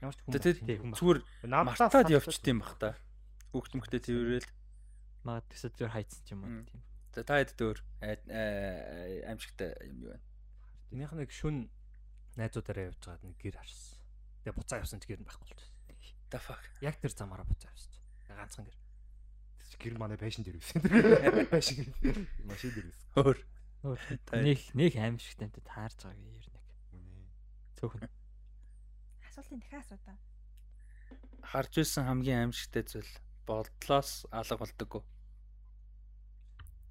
Ямар 0.00 0.16
ч 0.16 0.20
хүн. 0.24 0.96
Зүгээр 0.96 1.20
мартаад 1.44 2.08
явчт 2.08 2.48
юм 2.48 2.64
бах 2.64 2.80
та. 2.80 2.96
Хүүхд 3.52 3.76
мөхтэй 3.76 4.00
тэрэл. 4.00 4.48
Магад 5.28 5.44
тэсэ 5.52 5.68
зөөр 5.76 5.92
хайцсан 5.92 6.22
ч 6.24 6.32
юм 6.32 6.48
уу 6.48 6.64
тийм. 6.64 6.80
За 7.12 7.20
та 7.28 7.44
хэд 7.44 7.52
дөр 7.60 7.78
аимшигтай 8.00 9.76
юм 9.84 9.98
юу 10.00 10.10
вэ? 10.16 10.20
Энийх 10.96 11.12
нэг 11.12 11.28
шүн 11.28 11.68
найзуудаараа 12.40 12.88
явж 12.88 13.04
байгаад 13.04 13.24
нэг 13.26 13.36
гэр 13.36 13.56
харсан. 13.60 14.00
Тэгээ 14.42 14.56
буцаа 14.56 14.80
явсан 14.80 14.98
ч 15.02 15.12
гэр 15.12 15.20
нь 15.20 15.28
байхгүй 15.28 15.44
болчихсон. 15.44 15.76
The 16.32 16.38
fuck. 16.40 16.64
Яг 16.82 16.98
тэр 16.98 17.12
замаараа 17.12 17.46
буцаа 17.46 17.70
явсан. 17.70 17.92
Ганцхан 18.32 18.66
гэр. 18.66 18.83
Гэр 19.78 19.94
манай 19.98 20.16
байшин 20.20 20.44
дээр 20.44 20.58
байсан. 20.60 20.80
Байшин 21.50 21.88
машин 22.48 22.70
дээр 22.74 22.86
байсан. 22.90 23.08
Өөр. 23.18 23.38
Та- 24.24 24.40
Нэг 24.40 24.60
нэг 24.74 24.92
аимшигтай 24.96 25.46
амт 25.48 25.60
таарж 25.64 25.98
байгааг 26.04 26.24
ер 26.24 26.48
нэг. 26.48 26.64
Цөөхөн. 27.78 28.08
Асуултын 29.28 29.60
дахиад 29.60 29.84
асуудаа. 29.84 30.16
Харж 31.44 31.72
исэн 31.84 32.04
хамгийн 32.08 32.40
аимшигтай 32.48 32.82
зүйл 32.88 33.12
бодлоос 33.44 34.24
алга 34.32 34.56
болдоггүй. 34.56 35.02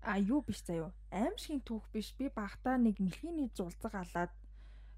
А 0.03 0.19
юу 0.19 0.43
биш 0.43 0.61
заяо. 0.67 0.91
Аимшигын 1.11 1.63
түүх 1.63 1.87
биш. 1.95 2.13
Би 2.19 2.27
багтаа 2.29 2.77
нэг 2.77 2.99
мэлхийний 2.99 3.49
зулцаг 3.55 3.95
алаад 3.95 4.31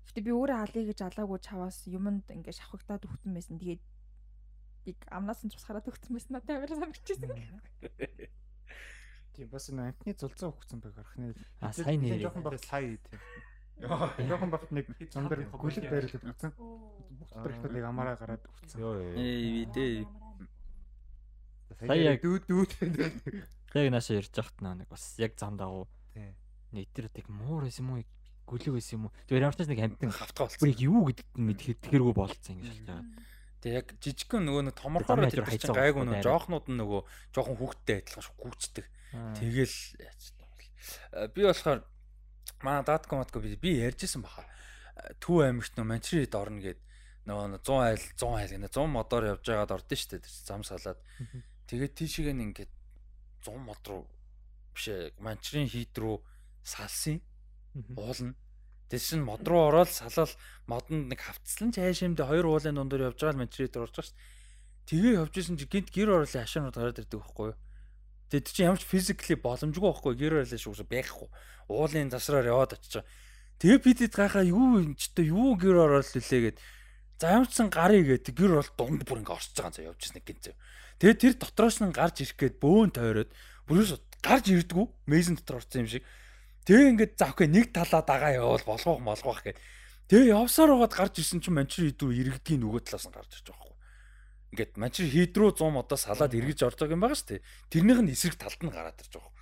Гэтэ 0.05 0.21
би 0.21 0.31
өөрөө 0.33 0.57
алъя 0.61 0.83
гэж 0.85 0.99
алаагүй 1.01 1.39
чаваас 1.41 1.85
юмд 1.89 2.29
ингээ 2.29 2.53
шавхагдаад 2.53 3.05
өгсөн 3.09 3.33
байсан. 3.33 3.57
Тэгээд 3.57 3.81
яг 4.85 4.99
амнаас 5.09 5.41
нь 5.45 5.51
цусгараад 5.53 5.89
өгсөн 5.89 6.13
байсан 6.15 6.31
надад 6.37 6.55
амар 6.55 6.69
санагдчихсэн. 6.69 7.29
тийм 9.35 9.47
бас 9.51 9.67
нэг 9.69 9.91
амтны 9.91 10.13
зулцаа 10.15 10.49
өгсөн 10.53 10.79
байх 10.79 10.95
арах 10.97 11.15
нэ. 11.19 11.33
А 11.59 11.73
сайн 11.73 11.99
нэр. 12.01 12.21
жоохон 12.23 12.43
баг 12.43 12.59
Сая 12.63 12.95
тийм. 12.95 13.19
жоохон 14.29 14.49
багт 14.53 14.71
нэг 14.71 14.85
дээр 14.95 15.49
гүлэг 15.51 15.85
байрлаад 15.91 16.23
өгсөн. 16.31 16.51
Бүх 16.55 17.31
ихтэй 17.51 17.71
нэг 17.75 17.83
амаараа 17.83 18.15
гараад 18.15 18.43
өгсөн. 18.47 18.79
Йоо 18.79 18.93
ёо. 18.95 19.13
Ээ 19.19 19.67
дээ. 19.75 20.07
Сая 21.83 22.15
яг- 22.15 22.23
дүүд 22.23 22.43
дүүд. 22.47 22.71
Яг 23.75 23.91
наашаа 23.91 24.23
ярьж 24.23 24.31
байхад 24.31 24.63
нэг 24.63 24.87
бас 24.87 25.19
яг 25.19 25.35
зам 25.35 25.57
дагуу. 25.59 25.87
Тий. 26.15 26.31
Нэг 26.71 26.87
тэр 26.95 27.11
яг 27.11 27.27
муур 27.27 27.67
байсан 27.67 27.83
юм 27.83 27.99
уу? 27.99 28.03
Гүлэг 28.47 28.71
байсан 28.79 28.95
юм 28.95 29.05
уу? 29.11 29.13
Тэр 29.27 29.43
ямар 29.43 29.55
ч 29.59 29.67
нэг 29.67 29.83
амтан 29.83 30.11
Хавтгаа 30.15 30.47
бүр 30.47 30.55
болсон. 30.55 30.69
яг 30.71 30.79
юу 30.79 31.03
гэдэгт 31.11 31.35
нь 31.35 31.43
мэдхэд 31.51 31.79
тэргүй 31.83 32.13
болцсон 32.15 32.55
ингэ 32.63 32.71
шалж 32.71 32.87
байгаа. 33.65 33.81
Тэг 33.81 33.81
яг 33.81 33.87
жижигхэн 33.97 34.45
нөгөө 34.45 34.63
нэг 34.69 34.75
томорхоор 34.77 35.25
хайцаа 35.25 35.73
гайгүй 35.73 36.05
уухгүй 36.05 36.21
нөгөө 36.21 36.25
жоохнууд 36.29 36.65
нь 36.69 36.79
нөгөө 36.85 37.01
жоохон 37.33 37.57
хүүхдтэй 37.57 37.97
адилхан 38.05 38.25
шүү 38.29 38.37
гүйцдэг. 38.37 38.85
Аа. 38.85 39.33
Тэгэл? 39.41 39.77
Э, 41.17 41.27
би 41.33 41.41
болохоор 41.41 41.81
манай 42.61 42.83
датко 42.85 43.17
матко 43.17 43.41
би 43.41 43.57
би 43.57 43.81
ярьжсэн 43.81 44.21
баха. 44.21 44.45
Төв 45.17 45.41
аймагт 45.41 45.73
нөө 45.73 45.89
Манчрид 45.89 46.37
орно 46.37 46.61
гэд 46.61 46.79
нөгөө 47.25 47.57
100 47.65 47.81
айл 47.81 48.03
100 48.13 48.37
айл 48.37 48.51
гэнэ 48.53 48.69
100 48.69 48.85
модоор 48.85 49.23
явж 49.33 49.43
байгаад 49.49 49.75
ордон 49.81 49.97
штэ 49.97 50.21
зам 50.45 50.61
салаад. 50.61 51.01
Тэгээд 51.65 51.97
тийшээ 51.97 52.37
нь 52.37 52.53
ингээд 52.53 52.69
100 53.41 53.57
мод 53.65 53.81
руу 53.89 54.05
биш 54.77 54.93
ээ 54.93 55.17
Манчрийн 55.17 55.65
хийд 55.65 55.97
рүү 55.97 56.21
салсан 56.61 57.21
уулна. 57.97 58.37
Тэс 58.89 59.09
чин 59.09 59.25
мод 59.25 59.47
руу 59.47 59.69
ороод 59.69 59.89
салал 59.89 60.29
модонд 60.69 61.09
нэг 61.09 61.19
хавцлан 61.21 61.73
цаашимд 61.73 62.21
хоёр 62.21 62.45
уулын 62.45 62.77
дундор 62.77 63.09
явж 63.09 63.19
байгаа 63.21 63.41
Манчрид 63.41 63.75
руу 63.75 63.89
орж 63.89 63.95
байгаа 63.97 64.09
штэ. 64.13 64.19
Тэгээ 64.85 65.13
явж 65.21 65.33
исэн 65.37 65.57
чи 65.57 65.65
гинт 65.65 65.89
гэр 65.89 66.09
ороолын 66.13 66.43
хашаанууд 66.45 66.77
гараад 66.77 67.01
ирдэг 67.01 67.19
байхгүй 67.21 67.45
юу? 67.49 67.57
Тэгээд 68.29 68.45
чи 68.45 68.61
ямар 68.61 68.77
ч 68.77 68.85
физикли 68.85 69.35
боломжгүй 69.41 69.89
байхгүй 69.89 70.13
гэр 70.13 70.33
ороолын 70.45 70.61
шүүс 70.61 70.85
байхгүй. 70.85 71.29
Уулын 71.69 72.13
засраар 72.13 72.45
яваад 72.45 72.77
очиж 72.77 73.01
байгаа. 73.01 73.09
Тэгээ 73.57 73.79
бидэд 73.81 74.13
гайхаа 74.13 74.45
юу 74.45 74.85
юм 74.85 74.93
ч 74.93 75.09
та 75.09 75.25
юу 75.25 75.57
гэр 75.57 75.81
ороол 75.81 76.05
лээ 76.05 76.53
гэд 76.53 76.57
За 77.19 77.31
ямарчсан 77.31 77.71
гарыг 77.71 78.11
гээд 78.11 78.35
гэр 78.35 78.59
бол 78.59 78.71
дунд 78.75 79.07
бүр 79.07 79.23
ингээ 79.23 79.39
орчиж 79.39 79.55
байгаа 79.55 79.71
заа 79.71 79.87
явж 79.87 79.99
ирсэн 80.03 80.19
гин 80.19 80.39
зав. 80.43 80.55
Тэгээд 80.99 81.21
тэр 81.23 81.33
дотроос 81.39 81.79
нь 81.79 81.95
гарч 81.95 82.27
ирэх 82.27 82.35
гээд 82.35 82.55
бөөн 82.59 82.91
тойроод 82.91 83.31
бүрээс 83.71 83.91
гарч 84.19 84.45
ирдгүү 84.51 84.85
мейзен 85.07 85.39
дотор 85.39 85.63
орсон 85.63 85.87
юм 85.87 85.91
шиг. 85.95 86.03
Тэгээ 86.65 86.89
ингээд 86.91 87.13
завхаа 87.17 87.47
нэг 87.47 87.69
талаа 87.71 88.01
дагаа 88.01 88.31
явал 88.35 88.65
болгоох 88.65 88.99
молгоох 89.01 89.41
гээд 89.45 89.61
тэгээ 90.09 90.33
явсаар 90.33 90.73
байгаад 90.73 90.93
гарч 90.97 91.13
ирсэн 91.21 91.39
чинь 91.41 91.57
манчер 91.57 91.93
идүү 91.93 92.09
иргэдгийн 92.13 92.61
нөгөө 92.65 92.81
талаас 92.89 93.05
нь 93.05 93.13
гарч 93.13 93.31
ирж 93.37 93.47
байгаа 93.53 93.69
байхгүй. 93.69 93.77
Ингээд 94.53 94.73
манчер 94.81 95.05
хийдрүү 95.05 95.49
100 95.61 95.69
модоо 95.69 95.97
салаад 95.97 96.33
эргэж 96.33 96.59
орж 96.65 96.77
байгаа 96.81 96.97
юм 96.97 97.03
байгаа 97.05 97.19
шүү 97.21 97.29
дээ. 97.37 97.45
Тэрнийх 97.69 98.01
нь 98.01 98.13
эсрэг 98.13 98.35
талд 98.41 98.61
нь 98.65 98.73
гараад 98.73 98.97
ирж 98.97 99.13
байгаа 99.13 99.35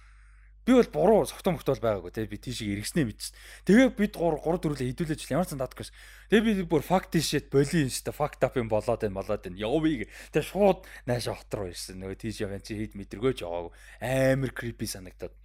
Би 0.63 0.71
бол 0.71 0.87
буруу 0.95 1.25
согтон 1.27 1.57
мөхтөл 1.57 1.83
байгаагүй 1.83 2.11
те 2.15 2.23
би 2.23 2.39
тийшээ 2.39 2.71
эргэснээ 2.79 3.03
мэдсэн. 3.03 3.35
Тэгээ 3.67 3.99
бид 3.99 4.15
3 4.15 4.39
3 4.47 4.63
дөрүлээ 4.63 4.95
хідүүлээч 4.95 5.27
ямар 5.35 5.43
ч 5.43 5.59
дадаггүйс. 5.59 5.91
Тэгээ 6.31 6.63
би 6.63 6.63
бүр 6.71 6.79
факт 6.79 7.19
шит 7.19 7.51
боли 7.51 7.83
юм 7.83 7.91
дээ. 7.91 8.15
Факт 8.15 8.47
ап 8.47 8.55
юм 8.55 8.71
болоод 8.71 9.03
байна 9.03 9.19
болоод 9.19 9.43
байна. 9.43 9.59
Гэ. 9.59 10.07
Тэгээ 10.31 10.47
шууд 10.47 10.87
наашаа 11.03 11.35
хот 11.35 11.51
руу 11.51 11.67
ирсэн. 11.67 11.99
Нөгөө 11.99 12.15
тийш 12.15 12.39
яваа 12.47 12.63
чи 12.63 12.79
хэд 12.79 12.95
мэдргөөч 12.95 13.43
яваагүй. 13.43 13.75
Амар 13.99 14.51
крипи 14.55 14.87
санагдаад 14.87 15.35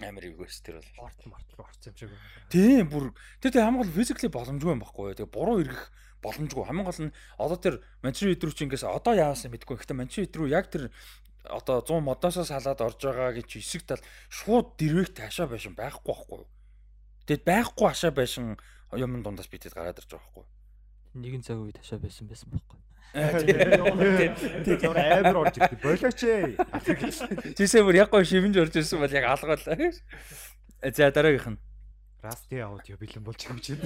амар 0.00 0.24
эгөөс 0.28 0.60
тэр 0.60 0.80
бол 0.96 1.08
орт 1.08 1.20
март 1.24 1.48
руу 1.56 1.64
орсон 1.64 1.92
юм 1.92 1.96
шиг 1.96 2.10
байна. 2.12 2.48
Тийм 2.52 2.84
бүр 2.92 3.04
тэр 3.40 3.50
тэг 3.52 3.62
хамгийн 3.64 3.82
гол 3.82 3.96
физикли 3.96 4.28
боломжгүй 4.28 4.72
юм 4.76 4.82
баггүй. 4.84 5.16
Тэгээ 5.16 5.32
буруу 5.32 5.62
эргэх 5.64 5.84
боломжгүй. 6.20 6.64
Хамгийн 6.68 6.88
гол 6.88 7.00
нь 7.08 7.16
одоо 7.40 7.56
тэр 7.56 7.74
Манчестер 8.04 8.28
Юнайтед 8.28 8.44
рүү 8.44 8.56
чи 8.56 8.64
ингээс 8.68 8.84
одоо 8.84 9.14
яасан 9.16 9.50
мэдгүй. 9.56 9.76
Гэхдээ 9.80 9.96
Манчестер 9.96 10.20
Юнайтед 10.20 10.36
рүү 10.36 10.48
яг 10.52 10.66
тэр 10.68 10.92
одоо 11.48 11.80
100 11.80 12.00
модоосоо 12.04 12.44
салаад 12.44 12.80
орж 12.82 13.00
байгаа 13.00 13.32
гэж 13.38 13.48
хэсэг 13.56 13.82
тал 13.86 14.02
шууд 14.28 14.76
дэрвэгт 14.76 15.16
хашаа 15.22 15.46
байшин 15.46 15.78
байхгүй 15.78 16.12
байхгүй. 16.12 16.42
Тэгэд 17.26 17.42
байхгүй 17.46 17.86
хашаа 17.88 18.10
байшин 18.10 18.58
юм 18.92 19.22
дундаас 19.22 19.48
бидэд 19.48 19.74
гараад 19.74 19.98
ирж 20.02 20.10
байгаа 20.10 20.26
байхгүй. 20.26 20.44
Нэгэн 21.22 21.42
цаг 21.46 21.58
үед 21.62 21.78
хашаа 21.78 22.02
байсан 22.02 22.26
байсан 22.26 22.50
байхгүй. 22.50 22.78
Тэгээд 23.12 24.82
амар 24.88 25.36
орж 25.36 25.54
ирдэг. 25.60 25.80
Болооч 25.82 26.20
ээ. 26.24 26.56
Жишээ 27.54 27.82
бүр 27.84 28.00
яг 28.00 28.10
гоо 28.10 28.24
шивэнж 28.24 28.56
орж 28.56 28.74
ирсэн 28.80 29.00
бол 29.02 29.12
яг 29.12 29.24
алгаалаа. 29.28 29.92
За 30.82 31.10
дараагийнх 31.12 31.54
нь. 31.54 31.60
Расти 32.22 32.58
аудио 32.58 32.96
бэлэн 32.98 33.22
болж 33.22 33.40
юм 33.46 33.58
чинь. 33.60 33.80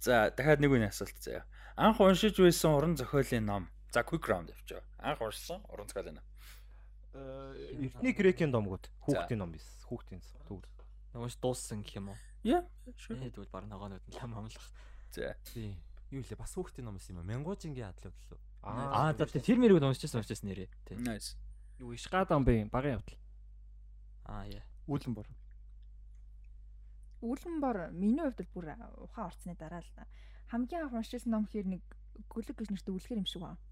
За 0.00 0.32
дахиад 0.32 0.64
нэг 0.64 0.72
үний 0.72 0.88
асуулт 0.88 1.18
заяа. 1.20 1.44
Анх 1.76 2.00
уншиж 2.00 2.40
байсан 2.40 2.74
уран 2.74 2.96
зохиолын 2.96 3.44
ном 3.44 3.64
За 3.92 4.00
quick 4.00 4.22
round 4.28 4.50
явчих. 4.50 4.82
Анх 4.98 5.20
урсан 5.20 5.62
уран 5.68 5.88
зохиол 5.88 6.04
байна. 6.06 6.22
Э 7.12 7.54
эртний 7.82 8.12
грекийн 8.12 8.52
домгууд 8.52 8.86
хүүхдийн 9.02 9.38
ном 9.42 9.50
биш. 9.50 9.66
Хүүхдийн 9.90 10.22
төгөр. 10.46 10.70
Нөгөөш 11.14 11.36
дууссан 11.42 11.82
гэх 11.82 11.98
юм 11.98 12.14
уу? 12.14 12.18
Яа. 12.46 12.62
Ээ 12.86 13.34
тэгвэл 13.34 13.50
баг 13.50 13.66
ногоонууд 13.66 14.06
нь 14.06 14.14
лам 14.14 14.38
амлах. 14.38 14.66
За. 15.10 15.34
Тий. 15.42 15.74
Юу 16.10 16.22
лээ 16.26 16.38
бас 16.38 16.54
хүүхдийн 16.54 16.90
ном 16.90 16.98
юм 16.98 17.18
аа. 17.18 17.30
Мянгуужингийн 17.30 17.90
адлууд 17.90 18.18
лөө. 18.30 18.38
Аа 18.66 19.14
за 19.14 19.26
тэр 19.30 19.58
мэрийг 19.62 19.78
уншижсэн 19.78 20.20
уншижсэн 20.20 20.50
нэрээ. 20.50 20.68
Тий. 20.84 20.96
Nice. 20.98 21.38
Юу 21.78 21.94
ишгадам 21.94 22.44
бэ? 22.44 22.66
Багын 22.66 22.98
явдал. 22.98 23.18
Аа 24.26 24.44
яа. 24.50 24.66
Үүлэн 24.90 25.14
бор. 25.14 25.30
Үүлэн 27.22 27.56
бор 27.62 27.94
миний 27.94 28.26
хувьд 28.26 28.50
бүр 28.50 28.74
ухаан 29.00 29.30
орцны 29.30 29.54
дараа 29.54 29.80
л 29.80 29.90
хамгийн 30.50 30.90
анх 30.90 30.98
уншижсэн 30.98 31.30
ном 31.30 31.46
хэр 31.46 31.66
нэг 31.78 31.82
гөлөг 32.26 32.58
гэж 32.58 32.68
нэртэй 32.74 32.94
үлгэр 32.94 33.22
юм 33.22 33.28
шиг 33.30 33.46
байна. 33.46 33.62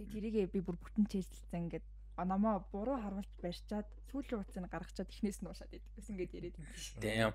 Тэгээ 0.00 0.12
тэрийгээ 0.16 0.46
би 0.48 0.60
бүр 0.64 0.80
бүтэн 0.80 1.06
чэйжлсэн 1.06 1.68
ингээд 1.68 1.86
номоо 2.16 2.64
буруу 2.72 2.96
харуулж 3.00 3.28
барьчаад 3.42 3.88
сүүлийн 4.08 4.40
утсыг 4.40 4.64
гаргачаад 4.64 5.12
эхнээс 5.12 5.44
нь 5.44 5.48
уушаад 5.48 5.72
идсэн 5.76 6.14
ингээд 6.16 6.36
яриад 6.36 6.56
юм 6.56 6.66
биш. 6.72 6.96
Тийм. 6.96 7.32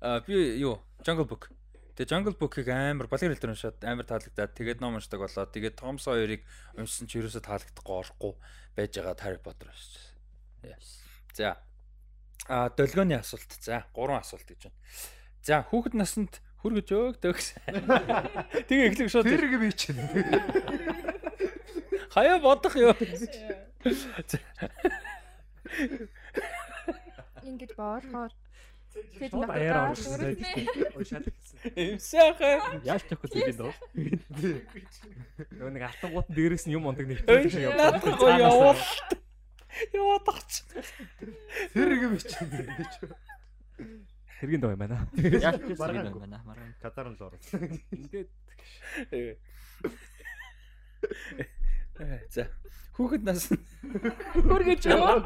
А 0.00 0.20
би 0.26 0.58
юу 0.58 0.80
Jungle 1.04 1.28
Book. 1.28 1.52
Тэгээ 1.94 2.10
Jungle 2.10 2.34
Book-ыг 2.34 2.66
амар 2.74 3.06
балгар 3.06 3.30
хэлдэр 3.30 3.54
уншаад 3.54 3.78
амар 3.86 4.02
таалагдаад 4.02 4.50
тэгээд 4.58 4.82
ном 4.82 4.98
уншдаг 4.98 5.22
болоод 5.22 5.54
тэгээд 5.54 5.78
Том 5.78 6.02
Сойерыг 6.02 6.42
уншсан 6.74 7.06
ч 7.06 7.22
ерөөсө 7.22 7.38
таалагдахгүй 7.38 7.94
орохгүй 7.94 8.34
байж 8.74 8.98
байгаа 8.98 9.22
Harry 9.22 9.38
Potter 9.38 9.70
уншсан. 9.70 10.02
За. 11.38 11.62
А 12.50 12.66
долгионы 12.74 13.14
асуулт. 13.14 13.46
За, 13.62 13.86
гурван 13.94 14.26
асуулт 14.26 14.42
гэж 14.42 14.66
байна. 14.66 14.74
За, 15.46 15.62
хүүхэд 15.70 15.94
наснд 15.94 16.42
хүргэж 16.66 16.90
өөгдөг. 16.90 17.38
Тэгээ 18.66 18.90
эхлэх 18.90 19.14
шууд. 19.14 19.30
Тэр 19.30 19.54
би 19.54 19.70
чинь. 19.70 20.02
Хаяа 22.14 22.42
бодох 22.42 22.74
юу? 22.74 22.90
Ингэж 27.46 27.70
боолохоор 27.78 28.34
Тэд 28.34 28.43
нэг 29.20 29.50
аяар 29.50 29.90
орсон. 29.90 30.20
Имсэхэ. 31.74 32.50
Яаж 32.84 33.02
тохиол 33.08 33.32
гэдэг 33.34 33.56
дөө. 33.58 33.72
Нөгөө 35.58 35.72
нэг 35.74 35.84
алтангууд 35.88 36.28
дээрээс 36.30 36.64
нь 36.68 36.74
юм 36.76 36.86
ундаг 36.86 37.06
нэгтгэж 37.08 37.50
шиг 37.50 37.66
явдаг. 37.70 38.02
Гоё 38.04 38.38
явал. 38.38 38.82
Яваад 39.92 40.22
тач. 40.28 40.62
Тэр 41.74 41.88
юм 41.98 42.14
чинь 42.18 42.50
гэж. 42.50 42.92
Хэргийн 44.38 44.62
дөө 44.62 44.74
юм 44.76 44.80
байна. 44.82 45.08
Яаж 45.18 45.58
ч 45.62 45.74
юм 45.74 45.78
байна. 45.78 46.38
Маргаан. 46.44 46.74
Катар 46.78 47.08
нь 47.10 47.16
л 47.18 47.22
орсон. 47.26 47.62
Ингээд 47.90 48.30
За. 52.30 52.50
Хүүхэд 52.94 53.22
нас 53.26 53.50
хүргэж 54.34 54.86
яваа. 54.86 55.18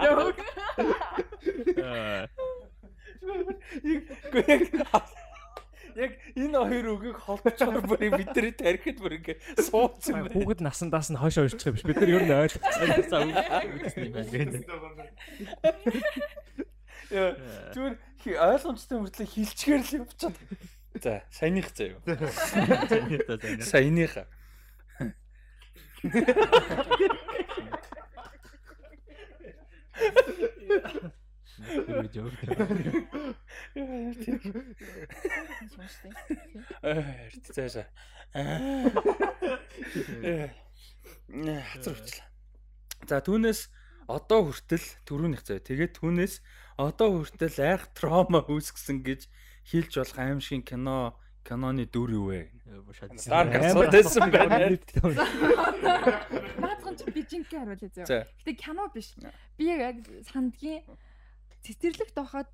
Яг 5.98 6.14
энэ 6.38 6.62
хоёр 6.62 6.94
үгийг 6.94 7.18
холбочоор 7.18 7.82
бүр 7.82 8.14
бид 8.14 8.30
нар 8.30 8.54
тарихад 8.54 9.02
бүр 9.02 9.18
ингэ 9.18 9.34
суудсан 9.58 10.14
байна. 10.14 10.30
хүүхэд 10.30 10.62
насандаас 10.62 11.10
нь 11.10 11.18
хойш 11.18 11.42
ойрчих 11.42 11.66
юм 11.66 11.74
биш. 11.74 11.82
Бид 11.82 11.98
нар 11.98 12.14
ер 12.14 12.22
нь 12.22 12.38
ойлгосон. 12.38 13.02
За 13.10 13.18
үгүйсэн 13.66 14.06
юм 14.06 14.14
байна. 14.14 14.62
Зүгээр 17.74 17.98
ойлгомжтой 18.38 19.02
мөртлөө 19.02 19.26
хилчгээр 19.26 19.82
л 19.82 20.06
явчихад. 20.06 20.38
За, 21.02 21.26
саяных 21.34 21.74
заяа. 21.74 21.98
Саяных. 23.66 24.22
Үргэж 31.58 32.14
явах. 32.18 32.38
Эрт 36.82 37.44
цаашаа. 37.52 37.86
Хацар 41.72 41.92
өвчлээ. 41.96 42.26
За 43.08 43.20
түүнээс 43.24 43.60
одоо 44.08 44.40
хүртэл 44.48 44.86
төрүүнийх 45.04 45.42
заяа. 45.44 45.62
Тэгээд 45.64 45.98
түүнээс 45.98 46.40
одоо 46.78 47.22
хүртэл 47.24 47.58
айх 47.62 47.88
травма 47.94 48.40
үүсгэсэн 48.46 49.04
гэж 49.04 49.28
хэлж 49.68 49.92
болох 50.00 50.18
аимшигын 50.18 50.64
кино 50.64 51.16
киноны 51.48 51.88
дүр 51.88 52.10
юу 52.12 52.28
вэ? 52.32 52.52
Dark 53.28 53.56
асуултсан 53.56 54.28
байна. 54.28 54.68
Наадхан 56.60 56.94
ч 56.96 57.08
би 57.08 57.24
жинхэнэ 57.24 57.64
харуулъя 57.64 57.88
зөө. 58.04 58.24
Гэтэ 58.44 58.52
кино 58.60 58.84
биш. 58.92 59.16
Би 59.56 59.72
яг 59.72 60.04
сандгийн 60.28 60.84
цэцэрлэгт 61.64 62.14
байхад 62.14 62.50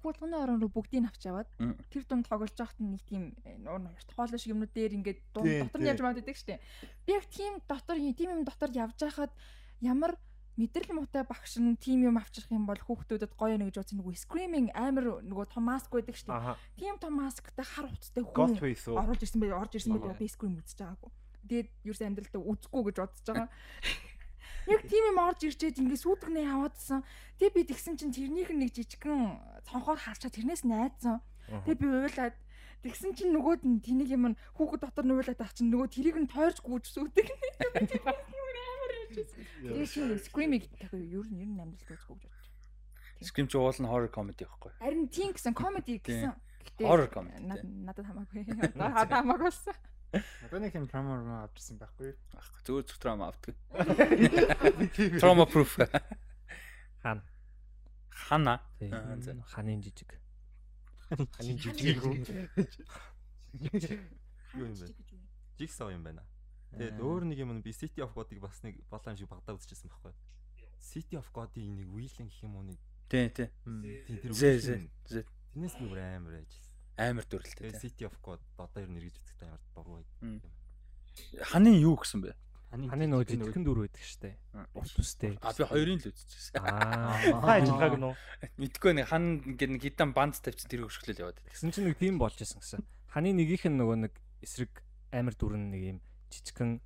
хуулганы 0.00 0.36
орон 0.40 0.60
руу 0.60 0.72
бүгдийг 0.72 1.04
авч 1.04 1.28
яваад 1.28 1.48
тэр 1.92 2.04
дунд 2.08 2.28
тоглож 2.28 2.56
байхад 2.56 2.78
нэг 2.80 3.02
тийм 3.04 3.36
нуур 3.60 3.80
нуур 3.84 3.96
хоолой 4.16 4.38
шиг 4.40 4.56
юмнууд 4.56 4.72
дээр 4.72 4.96
ингээд 4.96 5.20
дунд 5.34 5.68
дотор 5.68 5.80
нь 5.80 5.90
явж 5.92 6.00
маад 6.00 6.16
байдаг 6.16 6.36
штеп. 6.36 6.60
Би 7.04 7.12
яг 7.12 7.26
тийм 7.28 7.60
дотор 7.68 7.98
тийм 8.00 8.30
юм 8.32 8.42
дотор 8.48 8.70
явж 8.72 8.96
байхад 8.96 9.32
ямар 9.80 10.16
мэдрэл 10.56 10.96
муутай 10.96 11.24
багш 11.24 11.56
нь 11.56 11.76
тим 11.80 12.04
юм 12.04 12.16
авчрах 12.20 12.52
юм 12.52 12.68
бол 12.68 12.76
хүүхдүүдэд 12.76 13.32
гоё 13.36 13.56
нэг 13.56 13.72
гэж 13.72 13.76
бодсон 13.80 13.98
нөгөө 14.04 14.20
screaming 14.20 14.68
амар 14.76 15.24
нөгөө 15.24 15.46
том 15.48 15.64
маск 15.64 15.88
байдаг 15.88 16.16
шүү 16.16 16.28
дээ. 16.28 16.56
Тийм 16.76 16.96
том 17.00 17.16
масктай 17.16 17.64
хар 17.64 17.88
утастай 17.88 18.24
хүн 18.24 18.60
оруулж 19.00 19.22
ирсэн 19.24 19.40
бай 19.40 19.52
орж 19.52 19.72
ирсэн 19.80 19.96
бай 19.96 20.12
би 20.12 20.28
scream 20.28 20.60
үзэж 20.60 20.76
байгаагүй. 20.76 21.10
Тэгээд 21.48 21.68
ерөөс 21.88 22.02
амьдралтаа 22.04 22.42
үзэхгүй 22.44 22.82
гэж 22.84 22.96
бодож 23.00 23.24
байгаа. 23.26 23.48
Яг 24.70 24.80
тийм 24.86 25.04
юм 25.10 25.18
орж 25.18 25.42
ирчээд 25.42 25.82
ингээ 25.82 26.02
сүйтгэнээ 26.02 26.46
яваадсан. 26.46 27.02
Тэгээ 27.40 27.56
би 27.56 27.62
тэгсэн 27.66 27.94
чинь 27.98 28.14
тэрнийх 28.14 28.50
нь 28.54 28.60
нэг 28.62 28.70
жижигхэн 28.76 29.40
цонхоор 29.66 29.98
харчаад 29.98 30.34
тэрнээс 30.38 30.62
найдсан. 30.62 31.18
Тэгээ 31.66 31.80
би 31.82 31.86
уйлаад 31.90 32.36
Тэгсэн 32.82 33.14
чинь 33.14 33.30
нөгөөд 33.30 33.62
нь 33.62 33.78
тэнийг 33.78 34.10
юм 34.10 34.34
хүүхэд 34.58 34.82
дотор 34.82 35.06
нуулаад 35.06 35.38
ах 35.38 35.54
чинь 35.54 35.70
нөгөө 35.70 35.86
тэрийг 35.86 36.18
нь 36.18 36.26
тойрч 36.26 36.66
гүйж 36.66 36.90
сүйдэг. 36.90 37.30
Тэгээ 39.62 39.86
чи 39.86 40.00
screaming 40.26 40.66
гэх 40.66 40.90
юу 40.90 41.22
ер 41.22 41.30
нь 41.30 41.46
ер 41.46 41.50
нь 41.54 41.62
амьдралд 41.62 41.78
үзэх 41.78 42.10
гэж 42.10 42.18
бодож. 42.18 42.46
Scream 43.22 43.46
ч 43.46 43.54
уул 43.54 43.70
нь 43.70 43.86
horror 43.86 44.10
comedy 44.10 44.42
байхгүй. 44.42 44.74
Харин 44.82 45.06
тийм 45.06 45.30
гэсэн 45.30 45.54
comedy 45.54 46.02
гэсэн. 46.02 46.34
Horror 46.82 47.06
comedy. 47.06 47.38
Надад 47.86 48.02
хамаагүй. 48.02 48.50
Надад 48.74 49.14
хамаагүй 49.14 49.46
болсон. 49.46 49.78
Одоо 50.12 50.58
нэг 50.60 50.74
юм 50.76 50.86
trauma 50.88 51.16
руу 51.16 51.38
авчихсан 51.42 51.78
байхгүй. 51.80 52.12
Байхгүй 52.32 52.60
зүгээр 52.68 52.84
зүг 52.88 52.98
trauma 53.00 53.30
авдаг. 53.32 53.54
Trauma 55.22 55.46
proof. 55.48 55.78
Хаана? 57.02 57.22
Хана. 58.10 58.60
Ханын 59.48 59.80
жижиг. 59.82 60.12
Ханын 61.08 61.58
жижиг? 61.58 62.04
Юу 64.54 64.68
юм 64.68 64.76
бэ? 64.76 64.92
Jigsaw 65.58 65.88
юм 65.92 66.04
байна. 66.04 66.24
Тэгээд 66.72 67.00
өөр 67.00 67.28
нэг 67.28 67.38
юм 67.40 67.60
би 67.64 67.72
City 67.72 68.00
of 68.04 68.12
God-ыг 68.16 68.40
бас 68.40 68.62
нэг 68.64 68.80
болон 68.88 69.16
шиг 69.16 69.28
багтаа 69.28 69.56
үзчихсэн 69.56 69.88
байхгүй. 69.92 70.12
City 70.80 71.16
of 71.16 71.28
God-ийн 71.32 71.76
нэг 71.76 71.88
Wheeling 71.92 72.28
гэх 72.28 72.44
юм 72.44 72.56
уу 72.56 72.64
нэг 72.64 72.78
Тий, 73.12 73.28
тий. 73.28 73.48
Тийм 73.64 74.18
тэр 74.24 74.32
Зэ 74.32 74.50
зэ. 74.58 74.88
Зэ. 75.04 75.20
Тэрнээс 75.52 75.76
би 75.76 75.84
бүр 75.84 76.00
амар 76.00 76.40
ажилласан. 76.40 76.71
Амар 77.02 77.26
дүрлэлтэй. 77.26 77.74
Тэгээд 77.74 77.82
City 77.82 78.04
of 78.06 78.14
God 78.22 78.40
одоо 78.56 78.80
ер 78.82 78.90
нь 78.90 78.98
эргэж 79.02 79.16
үзэхдээ 79.18 79.48
амар 79.50 79.62
дургүй 79.74 79.94
байд. 79.98 80.46
Ханын 81.50 81.76
юу 81.82 81.98
гэсэн 81.98 82.22
бэ? 82.22 82.32
Ханы 82.72 83.04
нөгөө 83.04 83.28
жижигхэн 83.28 83.64
дүр 83.68 83.84
байдаг 83.84 84.00
штэ. 84.00 84.32
Урт 84.72 84.96
үстэй. 84.96 85.36
А 85.44 85.52
би 85.52 85.60
хоёрын 85.68 86.00
л 86.00 86.08
үзчихсэн. 86.08 86.56
Аа. 86.56 87.20
Хаа 87.44 87.60
ажиллагааг 87.60 88.00
нөө. 88.00 88.16
Мэдгүй 88.56 88.92
нэг 88.96 89.12
хан 89.12 89.44
ингээд 89.44 89.72
нэг 89.76 89.82
хитан 89.84 90.16
банд 90.16 90.40
тавьчих 90.40 90.72
тэр 90.72 90.88
хөшгөлөл 90.88 91.20
яваад 91.20 91.36
байдаг. 91.36 91.52
Тэгсэн 91.52 91.68
чинь 91.68 91.92
нэг 91.92 92.00
тийм 92.00 92.16
болж 92.16 92.40
исэн 92.40 92.64
гэсэн. 92.64 92.80
Ханы 93.12 93.36
нэгийнх 93.36 93.68
нь 93.68 93.76
нөгөө 93.76 93.96
нэг 94.08 94.16
эсрэг 94.40 94.72
амар 95.12 95.36
дүрэн 95.36 95.68
нэг 95.68 95.82
юм 95.84 95.98
жижигхэн 96.32 96.80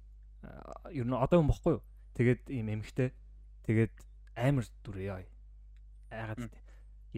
ер 0.91 1.07
нь 1.07 1.15
одоо 1.15 1.39
юм 1.39 1.55
бохгүй 1.55 1.79
юу? 1.79 1.87
Тэгээд 2.19 2.51
ийм 2.51 2.67
эмхтэй. 2.75 3.15
Тэгээд 3.71 3.95
амар 4.35 4.67
дүр 4.83 4.99
яа. 5.07 5.23
Айгаад 6.11 6.51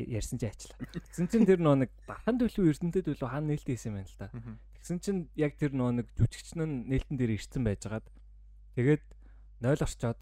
ярьсан 0.07 0.39
чи 0.39 0.47
ачлаа. 0.47 0.79
Тэгсэн 0.95 1.27
чинь 1.27 1.49
тэр 1.49 1.59
нөгөө 1.59 1.79
нэг 1.83 1.91
дархан 2.07 2.37
төлөв 2.39 2.71
эрдэнтэй 2.71 3.03
төлөв 3.03 3.27
хаана 3.27 3.51
нээлттэй 3.51 3.75
хийсэн 3.75 3.95
байна 3.99 4.07
л 4.07 4.21
та. 4.21 4.29
Тэгсэн 4.79 4.99
чинь 5.03 5.21
яг 5.35 5.59
тэр 5.59 5.73
нөгөө 5.75 5.95
нэг 5.99 6.07
жүжигчн 6.15 6.61
нь 6.63 6.77
нээлтэн 6.93 7.17
дээр 7.19 7.35
ирсэн 7.35 7.63
байжгаад 7.67 8.07
тэгээд 8.79 9.05
0 9.65 9.83
орчоод 9.83 10.21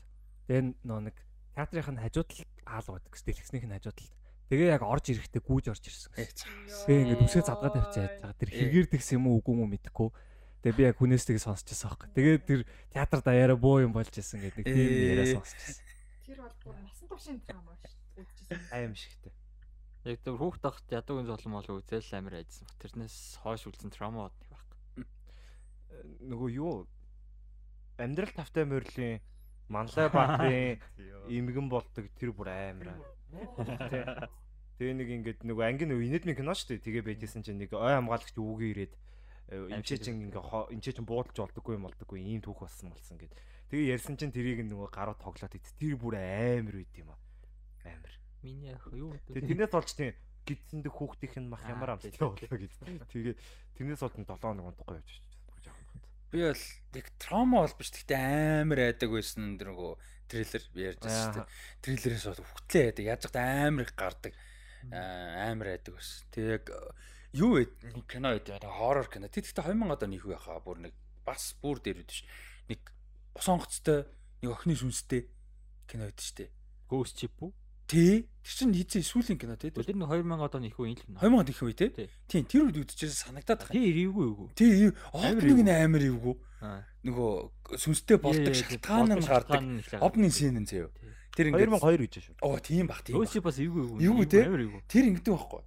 тэгээд 0.49 0.69
нөгөө 0.87 1.03
нэг 1.11 1.17
театрынх 1.53 1.89
нь 1.93 2.03
хажууд 2.03 2.31
л 2.33 2.41
аал 2.65 2.89
байдаг 2.89 3.11
гэсэн 3.13 3.27
дэлгэснийх 3.29 3.67
нь 3.69 3.77
хажууд 3.77 3.99
л 4.01 4.09
Тэгээ 4.47 4.79
яг 4.79 4.83
орж 4.87 5.11
ирэхдээ 5.11 5.43
гүүж 5.43 5.65
орж 5.75 5.85
ирсэн 5.91 6.15
гэсэн. 6.15 6.87
Тэгээ 6.87 7.03
ингээд 7.03 7.25
үсгээ 7.27 7.45
задгаа 7.51 7.71
тавьчихаад 7.75 8.15
байгаа. 8.23 8.39
Тэр 8.39 8.51
хэрэгэрдэгс 8.55 9.09
юм 9.19 9.27
уу 9.27 9.43
үгүй 9.43 9.59
юм 9.59 9.75
мэдэхгүй. 9.75 10.09
Тэгээ 10.63 10.79
би 10.79 10.83
яг 10.87 10.97
хүнээс 11.03 11.27
тийг 11.27 11.43
сонсчихсан 11.43 11.91
аахгүй. 11.91 12.15
Тэгээ 12.15 12.37
тэр 12.47 12.61
театр 12.95 13.27
даяараа 13.27 13.59
боо 13.59 13.83
юм 13.83 13.91
болж 13.91 14.15
исэн 14.15 14.39
гэдэг 14.47 14.63
нэг 14.63 14.67
тийм 14.71 14.91
яриа 15.19 15.35
сонсчихсан. 15.35 15.83
Тэр 16.23 16.39
бол 16.47 16.55
бүр 16.63 16.79
насан 16.79 17.07
туршийн 17.11 17.39
драма 17.43 17.75
шүү. 17.75 18.23
Үзчихсэн. 18.23 18.71
Аим 18.71 18.95
шигтэй. 18.95 19.35
Яг 20.07 20.23
тэр 20.23 20.39
хүүхд 20.39 20.63
тахт 20.63 20.87
ядуугийн 20.87 21.27
золон 21.27 21.51
мол 21.51 21.67
үзэл 21.83 22.15
амир 22.15 22.39
айдсан. 22.39 22.71
Тэрнээс 22.79 23.43
хойш 23.43 23.67
үлдсэн 23.67 23.91
травма 23.91 24.31
нэг 24.31 24.47
байхгүй. 24.55 25.03
Нөгөө 26.31 26.51
юу 26.55 26.87
амьдрал 27.99 28.31
тавтай 28.31 28.71
морилын 28.71 29.19
Манлай 29.67 30.07
Баатрын 30.07 30.79
имгэн 31.27 31.67
болдог 31.75 32.07
тэр 32.15 32.31
бүр 32.31 32.55
амар. 32.55 33.03
Тэгээ 34.79 34.95
нэг 34.95 35.09
ингээд 35.11 35.41
нөгөө 35.43 35.65
ангийн 35.75 35.91
нөгөө 35.91 36.07
инэдмийн 36.07 36.39
кино 36.39 36.55
шүү 36.55 36.79
дээ. 36.79 36.87
Тэгээ 36.87 37.03
байжсэн 37.03 37.43
чинь 37.43 37.59
нэг 37.59 37.75
ой 37.75 37.99
хамгаалагч 37.99 38.39
өвгөө 38.39 38.69
ирээд 38.79 38.95
эмчээ 39.75 39.99
чинь 40.07 40.31
ингээ 40.31 40.71
эмчээ 40.71 41.03
чинь 41.03 41.09
буудалж 41.09 41.35
болдоггүй 41.35 41.75
юм 41.75 41.91
болдоггүй 41.91 42.23
ийм 42.23 42.47
түүх 42.47 42.63
болсон 42.63 42.95
болсон 42.95 43.19
гэд. 43.19 43.35
Тэгээ 43.75 43.91
ярьсан 43.99 44.15
чинь 44.15 44.31
тэрийг 44.31 44.63
нөгөө 44.71 44.87
гарууд 44.95 45.19
тоглоод 45.19 45.59
ит. 45.59 45.67
Тэр 45.83 45.99
бүр 45.99 46.15
амар 46.21 46.79
үйд 46.79 46.95
юм 46.95 47.11
аа. 47.11 47.19
Амар. 47.83 48.15
Миний 48.43 48.75
ах 48.75 48.89
юу? 48.93 49.15
Тэгээ 49.31 49.49
тэрнээс 49.55 49.73
болж 49.73 49.91
тийм 49.97 50.13
гидсэндэх 50.47 50.95
хүүхдийнх 50.95 51.37
нь 51.41 51.51
мах 51.51 51.65
ямар 51.67 51.97
амттай 51.97 52.15
болоо 52.21 52.37
гэж. 52.37 52.73
Тэгээ 53.11 53.35
тэрнээс 53.77 54.03
болж 54.03 54.15
7 54.15 54.27
хоног 54.27 54.67
унтахгүй 54.71 54.99
явж 55.01 55.27
Би 56.31 56.43
бол 56.43 56.63
яг 56.99 57.11
траума 57.23 57.63
бол 57.63 57.75
биш. 57.79 57.91
Гэхдээ 57.95 58.67
амар 58.67 58.81
айдаг 58.83 59.11
байсан 59.15 59.55
тэр 59.57 59.71
нөгөө 59.71 59.93
трейлер 60.27 60.65
ярьж 60.75 60.99
байсан 61.01 61.23
шүү 61.23 61.37
дээ. 61.39 61.47
Трейлерээс 61.87 62.27
бол 62.27 62.51
хөтлөө 62.51 62.83
яадаг. 62.83 63.05
Яаж 63.07 63.23
ч 63.23 63.27
амар 63.39 63.85
их 63.87 63.95
гардаг. 63.95 64.35
Амар 64.91 65.69
айдаг 65.71 65.93
байсан. 65.95 66.27
Тэг 66.35 66.45
яг 66.51 66.67
юу 67.31 67.51
вэ? 67.55 67.71
Кино 68.11 68.35
гэдэг. 68.35 68.59
Хоррор 68.59 69.07
кино. 69.07 69.31
Тэг 69.31 69.47
гэхдээ 69.47 69.71
2000 69.71 69.95
одоо 69.95 70.09
нэг 70.11 70.23
үү 70.27 70.35
хаа 70.35 70.59
бүр 70.59 70.79
нэг 70.83 70.95
бас 71.23 71.55
бүр 71.63 71.79
дээр 71.79 72.03
үү 72.03 72.11
биш. 72.11 72.27
Нэг 72.67 72.81
сонгоцтой, 73.39 74.11
нэг 74.43 74.51
охины 74.51 74.75
сүнстэй 74.75 75.31
кино 75.87 76.11
байдаг 76.11 76.27
шүү 76.27 76.37
дээ. 76.43 76.51
Ghost 76.91 77.23
Ship 77.23 77.39
үү? 77.39 77.55
Тий. 77.87 78.27
Тэр 78.47 78.55
чинь 78.55 78.75
хийцээ 78.75 79.03
сүүлийн 79.03 79.39
кино 79.43 79.57
тий. 79.59 79.71
Тэр 79.75 79.91
нь 79.91 80.07
2000 80.07 80.27
оны 80.27 80.71
их 80.71 80.79
үеийн 80.79 80.95
л 80.95 81.03
кино. 81.03 81.19
2000 81.19 81.41
оны 81.43 81.51
их 81.51 81.63
үе 81.63 81.75
тий. 81.75 82.11
Тийм 82.31 82.45
тэр 82.47 82.71
үед 82.71 82.79
үдчихсэн 82.83 83.35
санагдаад 83.35 83.67
байна. 83.67 83.75
Тий 83.75 84.07
эвгүй 84.07 84.27
эвгүй. 84.31 84.49
Тий 84.55 84.91
опнинг 85.11 85.61
нь 85.67 85.75
амар 85.75 86.03
эвгүй. 86.07 86.35
Нөгөө 87.07 87.31
сүнстэй 87.75 88.19
болдог 88.23 88.55
шалтгаан 88.55 89.19
нь 89.19 89.27
гардаг. 89.27 89.61
Опнинг 89.99 90.35
шин 90.35 90.63
нь 90.63 90.67
заяа. 90.67 90.95
Тэр 91.35 91.51
ингээд 91.51 91.75
2002 91.75 92.07
гэж 92.07 92.15
шүү. 92.23 92.37
Оо 92.43 92.59
тийм 92.63 92.87
бах 92.87 93.03
тийм. 93.03 93.19
Ship 93.27 93.43
бас 93.43 93.59
эвгүй 93.59 93.83
эвгүй. 93.83 93.99
Эвгүй 94.03 94.27
тий. 94.31 94.43
Тэр 94.87 95.05
ингэдэг 95.11 95.35
байхгүй 95.35 95.63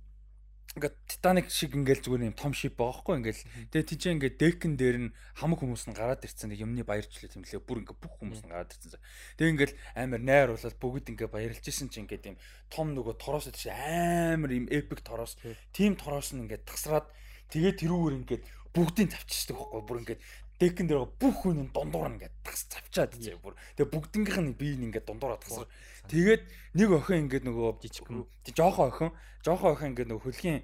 ингээд 0.77 0.95
Титаник 1.09 1.49
шиг 1.49 1.73
ингээл 1.73 2.05
зүгээр 2.05 2.27
юм 2.29 2.37
том 2.37 2.53
шип 2.53 2.77
байгаа 2.77 3.01
хгүй 3.01 3.15
ингээл. 3.25 3.43
Тэгээ 3.73 3.89
тийч 3.89 4.03
ингээд 4.13 4.37
декэн 4.37 4.73
дээр 4.77 4.97
нь 5.01 5.13
хамаг 5.33 5.59
хүмүүс 5.65 5.89
нь 5.89 5.97
гараад 5.97 6.21
ирцэн 6.21 6.53
юмны 6.53 6.85
баярчлал 6.85 7.33
юм 7.33 7.41
лээ. 7.41 7.65
Бүр 7.65 7.81
ингээд 7.81 7.97
бүх 7.97 8.13
хүмүүс 8.21 8.45
нь 8.45 8.51
гараад 8.53 8.69
ирцэн. 8.77 9.01
Тэгээ 9.41 9.53
ингээл 9.57 9.75
амар 9.97 10.21
найруулаад 10.21 10.77
бүгд 10.77 11.09
ингээд 11.09 11.33
баярлж 11.33 11.65
исэн 11.65 11.89
чинь 11.89 12.05
ингээд 12.05 12.29
юм 12.29 12.37
том 12.69 12.93
нөгөө 12.93 13.17
тороос 13.17 13.49
тийш 13.49 13.73
амар 13.73 14.53
юм 14.53 14.69
эпик 14.69 15.01
тороос 15.01 15.41
тийм 15.73 15.97
тороос 15.97 16.37
нь 16.37 16.45
ингээд 16.45 16.69
тасраад 16.69 17.09
тэгээ 17.49 17.73
тэрүүгээр 17.81 18.19
ингээд 18.21 18.43
бүгдийг 18.69 19.09
тавьчихдаг 19.09 19.57
байхгүй. 19.57 19.81
Бүр 19.89 19.99
ингээд 20.05 20.21
декэн 20.59 20.87
дээр 20.91 21.07
бүх 21.17 21.47
хүн 21.47 21.71
дундуур 21.71 22.13
ингээд 22.19 22.35
тас 22.43 22.67
цавчаад 22.67 23.15
зэ 23.15 23.39
бүр. 23.39 23.55
Тэгээ 23.79 23.89
бүгднгийнх 23.95 24.37
нь 24.43 24.53
бие 24.59 24.75
нь 24.75 24.91
ингээд 24.91 25.07
дундуур 25.07 25.39
тасар. 25.39 25.71
Тэгээд 26.09 26.43
нэг 26.73 26.89
охин 26.89 27.29
ингээд 27.29 27.45
нөгөө 27.45 27.85
жижигхэн 27.85 28.25
жоохон 28.57 28.89
охин, 28.89 29.09
жоохон 29.45 29.77
охин 29.77 29.93
ингээд 29.93 30.09
нөгөө 30.09 30.25
хөлгийн 30.25 30.59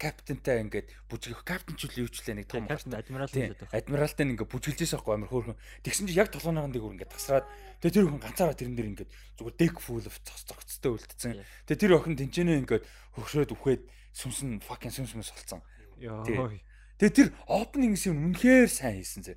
капитантай 0.00 0.64
ингээд 0.64 0.88
бүжгэх 1.12 1.44
капитан 1.44 1.76
ч 1.76 1.84
үл 1.84 2.08
юучлээ 2.08 2.36
нэг 2.40 2.48
том 2.48 2.64
адмирал 2.64 3.28
адмиралтай 3.76 4.24
ингээд 4.24 4.48
бүжгэлжээс 4.48 4.96
байхгүй 4.96 5.14
амар 5.20 5.28
хөөрхөн. 5.28 5.60
Тэгсэн 5.84 6.08
чинь 6.08 6.16
яг 6.16 6.32
толгойн 6.32 6.72
дээр 6.72 6.96
ингээд 6.96 7.12
тасраад 7.12 7.44
тэгээ 7.84 7.92
тэр 7.92 8.06
охин 8.08 8.24
ганцаараа 8.24 8.56
тэрэн 8.56 8.76
дээр 8.76 8.90
ингээд 8.96 9.10
зүгээр 9.36 9.56
дек 9.60 9.74
фул 9.84 10.00
of 10.00 10.16
цогцтой 10.24 10.92
үлдсэн. 10.96 11.44
Тэгээ 11.68 11.82
тэр 11.84 11.92
охин 12.00 12.16
тэнцэнэ 12.16 12.60
ингээд 12.64 12.84
хөгшөөд 13.20 13.52
үхээд 13.52 13.82
сүмс 14.16 14.40
нь 14.48 14.64
fucking 14.64 14.92
сүмс 14.96 15.12
мэс 15.12 15.28
болцсон. 15.28 15.60
Йоо. 16.00 16.24
Тэгээ 16.94 17.14
тэр 17.18 17.28
opening 17.50 17.98
scene 17.98 18.14
үнэхээр 18.30 18.70
сайн 18.70 19.02
хийсэн 19.02 19.22
зэ. 19.26 19.34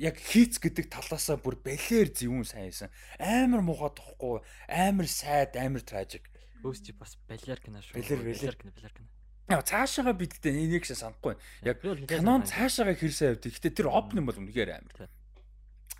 Яг 0.00 0.16
хийц 0.16 0.56
гэдэг 0.56 0.88
талаасаа 0.88 1.36
бүр 1.36 1.60
бэлээр 1.60 2.08
зөвүүн 2.16 2.48
сайн 2.48 2.72
хийсэн. 2.72 2.88
Амар 3.20 3.60
муухай 3.60 3.92
тохгүй, 3.92 4.40
амар 4.72 5.04
сайд, 5.04 5.52
амар 5.60 5.84
tragic. 5.84 6.24
Өөс 6.64 6.80
чи 6.80 6.96
бас 6.96 7.20
балер 7.28 7.60
кино 7.60 7.84
шүү. 7.84 8.00
Балер 8.00 8.24
балер 8.24 8.56
кино, 8.56 8.72
балер 8.72 8.92
кино. 8.96 9.08
Яа 9.52 9.60
цаашаага 9.60 10.16
бидтэй 10.16 10.56
энийг 10.56 10.88
шиг 10.88 10.96
санахгүй. 10.96 11.36
Яг 11.60 11.84
канон 12.08 12.48
цаашаага 12.48 12.96
хэр 12.96 13.12
сайн 13.12 13.36
явдаг. 13.36 13.52
Гэтэ 13.52 13.84
тэр 13.84 13.92
opening 13.92 14.24
бол 14.24 14.40
үнэхээр 14.40 14.72
амар. 14.72 15.12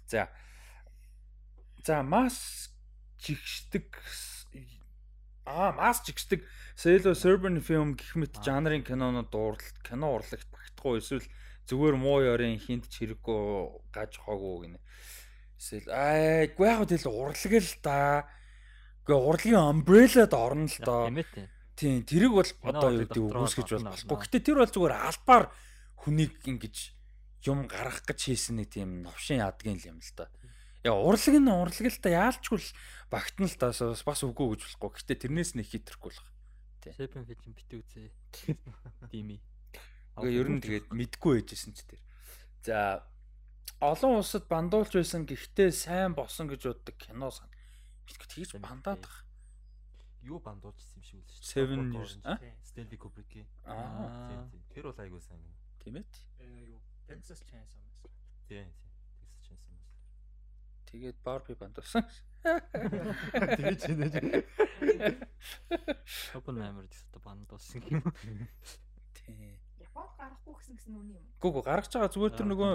За. 0.09 0.33
За 1.85 2.01
мас 2.01 2.73
жигшдэг 3.21 3.93
Аа, 5.45 5.77
мас 5.77 6.01
жигшдэг 6.01 6.49
Selo 6.73 7.13
Serbian 7.13 7.61
film 7.61 7.93
гэх 8.01 8.17
мэт 8.17 8.41
жанрын 8.41 8.81
кинонууд 8.81 9.29
дуурлалт, 9.29 9.77
кино 9.85 10.17
урлагт 10.17 10.49
багтахгүй 10.85 11.01
эсвэл 11.01 11.27
зүгээр 11.65 11.97
муу 11.97 12.21
ёрын 12.21 12.61
хинт 12.61 12.93
ч 12.93 13.01
хэрэггүй 13.01 13.41
гаж 13.89 14.21
хоогүй 14.21 14.69
гинэ. 14.69 14.81
Эсвэл 15.57 15.89
аа, 15.89 16.45
гоо 16.53 16.67
яг 16.69 16.85
тэгэл 16.85 17.09
урлаг 17.09 17.53
л 17.57 17.75
да. 17.81 18.29
Гэхдээ 19.05 19.17
урлагийн 19.17 19.65
umbrella-д 19.73 20.35
орно 20.37 20.69
л 20.69 20.81
доо. 20.85 21.09
Тийм, 21.75 22.05
тэрийг 22.05 22.33
бол 22.37 22.51
одоо 22.69 22.91
юу 22.93 23.01
гэдэг 23.09 23.23
үгүйсгэж 23.25 23.69
бол 23.75 23.89
болохгүй. 23.91 24.19
Гэтэ 24.29 24.39
тэр 24.45 24.59
бол 24.63 24.71
зүгээр 24.71 24.95
албаар 24.95 25.45
хүнийг 26.05 26.35
ингэж 26.47 26.77
юм 27.49 27.67
гаргах 27.67 28.07
гэж 28.07 28.21
хийсэн 28.31 28.63
нэг 28.63 28.69
тийм 28.71 29.03
новшин 29.03 29.43
ядгийн 29.43 29.81
юм 29.83 29.99
л 29.99 30.13
да. 30.15 30.31
Яа 30.87 30.95
урлаг 30.95 31.35
нь 31.35 31.51
урлаг 31.51 31.87
л 31.91 31.99
та 31.99 32.15
яалчгүй 32.15 32.61
л 32.63 32.71
багтна 33.11 33.51
л 33.51 33.59
таас 33.59 33.83
бас 33.83 34.21
үгүй 34.23 34.55
гэж 34.55 34.61
болохгүй. 34.71 34.91
Гэтэ 35.03 35.27
тэрнээс 35.27 35.59
нэг 35.59 35.67
хитрэхгүй 35.67 36.13
л. 36.15 36.23
Seven 36.95 37.25
film 37.27 37.53
битүү 37.57 37.81
үзээ. 37.81 38.09
Дими. 39.11 39.41
Ингээ 40.15 40.39
ер 40.39 40.49
нь 40.51 40.63
тэгээд 40.63 40.87
мэдгүй 40.95 41.43
байжсэн 41.43 41.73
ч 41.75 41.83
тэр. 41.87 42.01
За 42.63 43.03
олон 43.83 44.23
улсад 44.23 44.47
бандуулж 44.47 44.95
байсан 44.95 45.27
гэхдээ 45.27 45.71
сайн 45.75 46.15
босон 46.15 46.47
гэж 46.49 46.71
боддог 46.71 46.97
кино 46.97 47.31
сан. 47.35 47.51
Битгт 48.07 48.31
хийж 48.33 48.55
бандаад 48.57 49.03
байгаа. 49.03 49.23
юу 50.25 50.39
бандуулжсэн 50.41 51.03
юм 51.03 51.05
шиг 51.05 51.19
үлсэн 51.21 51.43
шүү. 51.43 51.53
Seven 51.53 51.81
Years? 51.93 52.17
Stanley 52.65 52.97
Kubrick-ийн. 52.97 53.47
Аа. 53.69 54.31
Тийм 54.31 54.43
тийм. 54.51 54.63
Тэр 54.73 54.85
бол 54.89 55.01
айгуу 55.03 55.21
сайн. 55.21 55.43
Тийм 55.85 56.01
ээ. 56.01 56.07
юу 56.73 56.81
Texas 57.07 57.45
Chainsaw 57.45 57.81
Massacre. 57.85 58.15
Тийм 58.49 58.73
тийм. 58.73 58.93
Texas 59.21 59.41
Chainsaw 59.45 59.73
Massacre. 59.77 60.09
Тэгээд 60.89 61.17
Barbie 61.21 61.57
бандуулсан. 61.61 62.05
Тэгэж 62.45 63.81
байна. 64.01 64.21
Oppenheimer 66.39 66.85
гэсэн 66.89 67.07
одоо 67.13 67.21
бандуулсан 67.21 67.83
юм. 67.85 68.01
Тийм. 69.13 69.61
Японд 69.95 70.11
гарахгүй 70.19 70.55
гэсэн 70.59 70.75
гэсэн 70.75 70.93
үний 70.99 71.15
юм. 71.15 71.23
Гүг 71.39 71.63
гаргаж 71.63 71.95
байгаа 71.95 72.11
зүгээр 72.11 72.35
тэр 72.35 72.49
нөгөө 72.51 72.73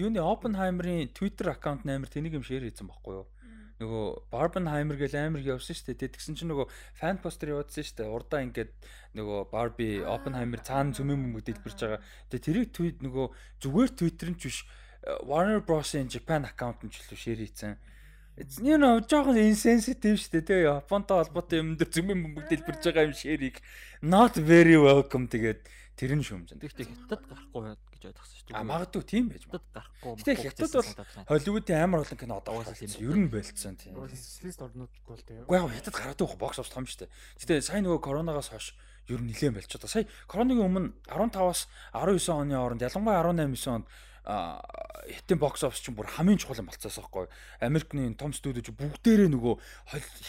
юуны 0.00 0.20
Oppenheimer-ийн 0.24 1.12
Twitter 1.12 1.52
аккаунт 1.52 1.84
нээр 1.84 2.08
тэнийг 2.08 2.40
юм 2.40 2.44
шеэр 2.48 2.64
хийсэн 2.64 2.88
байхгүй 2.88 3.12
юу? 3.20 3.28
Нөгөө 3.82 4.32
Barbenheimer 4.32 4.96
гэл 4.96 5.20
амир 5.20 5.42
явсан 5.42 5.76
шүү 5.76 5.92
дээ. 5.92 6.16
Тэгсэн 6.16 6.38
чинь 6.38 6.48
нөгөө 6.48 6.70
фан 6.96 7.18
постэр 7.18 7.52
явуулсан 7.52 7.84
шүү 7.84 7.96
дээ. 7.98 8.14
Урдаа 8.14 8.40
ингээд 8.46 8.70
нөгөө 9.18 9.52
Barbie 9.52 10.00
Oppenheimer 10.06 10.64
цаана 10.64 10.96
цөмийн 10.96 11.18
бөмбөг 11.18 11.44
дэлбэрж 11.44 11.78
байгаа. 11.82 12.00
Тэгээ 12.30 12.46
тэрийг 12.46 12.70
tweet 12.72 12.98
нөгөө 13.04 13.26
зүгээр 13.60 13.90
Twitter 13.92 14.28
нь 14.32 14.38
ч 14.38 14.42
биш 14.48 14.58
Warner 15.26 15.60
Bros-ийн 15.60 16.08
Japan 16.08 16.46
аккаунт 16.46 16.80
нь 16.86 16.92
ч 16.94 17.02
илүү 17.02 17.20
шеэр 17.20 17.40
хийсэн. 17.42 17.74
You 18.64 18.80
know, 18.80 18.96
жоохон 19.02 19.36
insensitive 19.36 20.16
шүү 20.16 20.40
дээ. 20.40 20.46
Тэгээ 20.62 20.72
Японтой 20.78 21.20
холбоотой 21.20 21.58
юм 21.60 21.76
дээр 21.76 21.90
цөмийн 21.90 22.22
бөмбөг 22.22 22.46
дэлбэрж 22.48 22.80
байгаа 22.86 23.10
юм 23.10 23.16
шеэрийг 23.18 23.60
not 24.00 24.38
very 24.40 24.78
welcome 24.78 25.28
тэгээд 25.28 25.60
тэр 25.96 26.12
нь 26.16 26.24
шүмжэн. 26.24 26.58
Тэгтээ 26.58 26.86
хятад 26.88 27.22
гарахгүй 27.28 27.62
гэж 27.92 28.02
ойлгосон 28.10 28.36
шүү 28.36 28.46
дээ. 28.50 28.56
А 28.56 28.64
магадгүй 28.64 29.02
тийм 29.06 29.24
байж 29.28 29.44
хятад 29.46 29.64
гарахгүй. 29.72 30.12
Гэтэ 30.18 30.32
хятад 30.40 30.72
бол 30.72 30.90
Холливуудын 31.28 31.78
амар 31.78 32.00
олон 32.02 32.18
кино 32.18 32.34
одоо 32.40 32.52
Угаасаа 32.58 32.74
тийм. 32.74 32.90
ер 32.98 33.16
нь 33.20 33.28
болцсон 33.30 33.74
тийм. 33.76 33.94
Социалист 34.08 34.60
орнууд 34.62 34.92
бол 35.06 35.22
тийм. 35.22 35.44
Уу 35.46 35.54
яг 35.54 35.70
хятад 35.70 35.94
гараад 35.94 36.18
байх 36.18 36.36
бокс 36.40 36.58
офс 36.58 36.72
том 36.72 36.84
шүү 36.88 37.06
дээ. 37.06 37.10
Гэтэ 37.44 37.54
сая 37.62 37.80
нөгөө 37.84 38.00
коронавигоос 38.00 38.50
хойш 38.50 38.74
ер 39.12 39.20
нь 39.20 39.28
нилээн 39.30 39.54
болчиход. 39.54 39.86
Сая 39.86 40.08
коронавигийн 40.26 40.68
өмнө 40.68 40.92
15-аас 41.06 41.68
19 41.92 42.32
оны 42.32 42.54
хооронд 42.56 42.82
ялангуяа 42.82 43.22
18 43.22 43.52
9 43.54 43.76
онд 43.76 43.86
хятадын 44.22 45.38
бокс 45.38 45.64
офс 45.66 45.82
чинь 45.82 45.98
бүр 45.98 46.06
хамгийн 46.06 46.38
чухал 46.38 46.62
юм 46.62 46.70
болцоос 46.70 46.94
байхгүй. 46.94 47.26
Америкны 47.58 48.14
том 48.14 48.30
студиуд 48.30 48.70
бүгдээрээ 48.70 49.30
нөгөө 49.34 49.54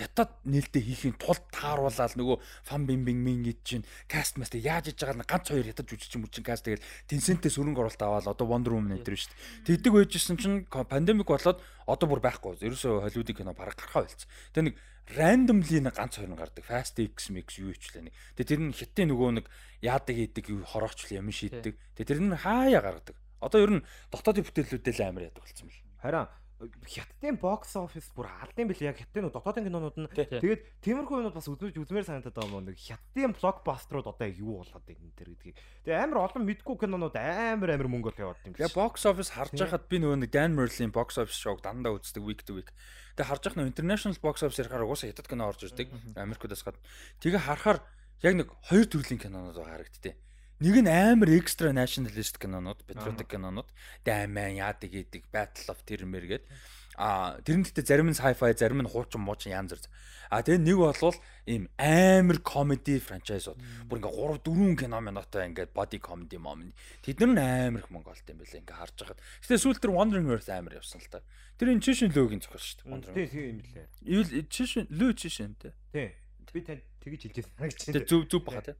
хятад 0.01 0.33
нээлттэй 0.49 0.81
хийхин 0.81 1.13
тулд 1.21 1.45
тааруулаад 1.53 2.17
нөгөө 2.17 2.37
фан 2.65 2.89
бимбинг 2.89 3.21
мин 3.21 3.45
гэж 3.45 3.57
чинь 3.61 3.85
каст 4.09 4.41
мастер 4.41 4.65
яаж 4.65 4.89
иж 4.89 4.97
байгаа 4.97 5.21
нь 5.21 5.29
ганц 5.29 5.45
хоёр 5.53 5.69
хятад 5.69 5.85
жүжигчин 5.85 6.25
мөрчин 6.25 6.41
каст 6.41 6.65
тэгэл 6.65 6.81
Tencent-ээс 7.05 7.61
хөрөнгө 7.61 7.85
оруулалт 7.85 8.01
аваад 8.01 8.33
одоо 8.33 8.47
Wonder 8.49 8.73
Woman 8.73 8.97
энэ 8.97 9.05
төр 9.05 9.13
шүү 9.13 9.29
дээ. 9.29 9.77
Тэгдэг 9.77 9.93
байжсэн 9.93 10.37
чинь 10.41 10.65
пандемик 10.65 11.29
болоод 11.29 11.61
одоо 11.85 12.07
бүр 12.09 12.21
байхгүй. 12.25 12.57
Ерөөсөө 12.65 13.05
Холливуудын 13.05 13.37
кино 13.37 13.53
бараг 13.53 13.77
гарахаа 13.77 14.09
болцсон. 14.09 14.29
Тэгээ 14.57 14.67
нэг 14.73 14.75
randomly 15.13 15.79
нэг 15.83 15.93
ганц 15.93 16.17
хоёр 16.17 16.33
нь 16.33 16.39
гардаг. 16.39 16.65
Fast 16.65 16.97
X 16.97 17.29
mix 17.29 17.61
юу 17.61 17.75
ичлээ 17.75 18.09
нэг. 18.09 18.13
Тэгээ 18.39 18.49
тэр 18.49 18.61
нь 18.63 18.73
хятадын 18.73 19.09
нөгөө 19.13 19.29
нэг 19.37 19.45
яадаг 19.83 20.15
хийдэг 20.15 20.45
юу 20.49 20.63
хороочлоо 20.63 21.19
юм 21.19 21.29
шийддэг. 21.29 21.75
Тэгээ 21.99 22.09
тэр 22.09 22.21
нь 22.23 22.33
хаяа 22.33 22.81
гаргадаг. 22.81 23.15
Одоо 23.43 23.59
ер 23.61 23.71
нь 23.77 23.85
дотоодын 24.09 24.47
бүтээлүүдээ 24.47 24.93
л 24.97 25.03
амар 25.07 25.27
яадаг 25.27 25.43
болсон 25.43 25.67
бэл. 25.67 25.83
Харин 25.99 26.27
хятадын 26.63 27.37
бокс 27.41 27.75
офис 27.75 28.07
бүр 28.15 28.29
алдсан 28.29 28.69
бил 28.69 28.81
яг 28.83 28.95
хятадын 28.95 29.31
дотоодын 29.33 29.67
кинонууд 29.67 29.97
нь 29.99 30.07
тэгээд 30.15 30.61
тиймэрхүү 30.79 31.19
юмуд 31.19 31.35
бас 31.35 31.47
үзмэж 31.51 31.75
үзмээр 31.75 32.07
санагдаад 32.07 32.37
байгаа 32.37 32.55
юм 32.55 32.67
нэг 32.71 32.79
хятадын 32.79 33.35
блокбастерууд 33.35 34.07
одоо 34.07 34.27
юу 34.31 34.63
болоод 34.63 34.85
байна 34.87 35.03
энэ 35.03 35.17
төр 35.17 35.29
гэдгийг. 35.33 35.55
Тэгээ 35.83 36.03
амар 36.03 36.19
олон 36.23 36.43
мэдгүй 36.47 36.75
кинонууд 36.79 37.15
амар 37.19 37.69
амар 37.75 37.89
мөнгө 37.91 38.07
бол 38.13 38.23
яваад 38.31 38.47
юм 38.47 38.55
Тэгээ 38.55 38.77
бокс 38.79 39.03
офис 39.03 39.29
харж 39.35 39.59
байхад 39.59 39.87
би 39.91 39.97
нөгөө 39.99 40.17
нэг 40.23 40.31
Dan 40.31 40.55
Merlin 40.55 40.93
бокс 40.93 41.19
офис 41.19 41.35
шоуг 41.35 41.59
дандаа 41.59 41.99
үздэг 41.99 42.23
week 42.23 42.47
to 42.47 42.55
week. 42.55 42.71
Тэгээ 43.19 43.27
харж 43.27 43.43
байх 43.43 43.55
нөгөө 43.59 43.71
international 43.73 44.17
box 44.23 44.35
office 44.47 44.61
ярихаар 44.63 44.87
угаасаа 44.87 45.11
хятад 45.11 45.27
кино 45.27 45.49
орж 45.51 45.67
ирдэг. 45.67 45.91
Америкудаас 46.15 46.63
гад. 46.63 46.79
Тэгээ 47.19 47.43
харахаар 47.43 47.79
яг 48.23 48.33
нэг 48.39 48.49
хоёр 48.71 48.87
төрлийн 48.87 49.19
кинонууд 49.19 49.57
байгаа 49.57 49.83
харагдтыг. 49.83 50.15
Нэг 50.63 50.75
нь 50.79 50.87
амар 50.87 51.27
extra 51.35 51.75
nationalist 51.75 52.39
кинонууд, 52.39 52.87
patriotic 52.87 53.27
кинонууд, 53.27 53.67
дайман 54.07 54.55
яадаг 54.55 54.95
идэг, 54.95 55.27
Battle 55.27 55.75
of 55.75 55.83
Termer 55.83 56.23
гээд 56.23 56.47
а 56.95 57.41
тэр 57.41 57.57
нь 57.57 57.65
гэхдээ 57.65 57.85
зарим 57.85 58.09
нь 58.09 58.17
sci-fi, 58.17 58.53
зарим 58.53 58.85
нь 58.85 58.89
хуучин 58.89 59.25
муучин 59.25 59.53
янз 59.53 59.73
бүр. 59.73 59.81
А 60.29 60.45
тэгээ 60.45 60.61
нэг 60.61 60.77
болвол 60.77 61.17
ийм 61.49 61.65
амар 61.81 62.37
comedy 62.45 63.01
franchise-ууд. 63.01 63.57
Бүр 63.89 63.97
ингээ 63.97 64.13
3 64.13 64.77
4 64.77 64.77
кино 64.77 65.01
минутаа 65.01 65.49
ингээ 65.49 65.73
body 65.73 65.97
comedy 65.97 66.37
мом. 66.37 66.69
Тэд 67.01 67.25
нар 67.25 67.73
амар 67.73 67.81
их 67.81 67.89
мөнгө 67.89 68.13
олт 68.13 68.29
юм 68.29 68.37
байлаа 68.41 68.61
ингээ 68.61 68.77
харж 68.77 68.95
байхад. 69.01 69.21
Гэтэ 69.41 69.57
сүүл 69.57 69.81
тэр 69.81 69.93
Wandering 69.93 70.29
Earth 70.29 70.49
амар 70.53 70.77
явсан 70.77 71.01
л 71.01 71.09
та. 71.09 71.25
Тэр 71.57 71.73
энэ 71.73 71.81
Chishin 71.81 72.13
Lou-гийн 72.13 72.41
зохиол 72.45 72.61
шүү 72.61 72.77
дээ. 72.85 73.13
Тий, 73.13 73.25
тийм 73.25 73.45
юм 73.49 73.59
лээ. 73.73 73.85
Юу 74.05 74.23
Chishin 74.53 74.85
Lou 74.93 75.11
Chishin 75.17 75.57
те. 75.57 75.73
Тий. 75.89 76.13
Би 76.53 76.61
танд 76.61 76.85
тэгэж 77.01 77.21
хэлж 77.33 77.49
байсан 77.57 77.89
Тэгээ 77.89 78.05
зүв 78.05 78.21
зүв 78.29 78.41
баха 78.45 78.61
те. 78.61 78.73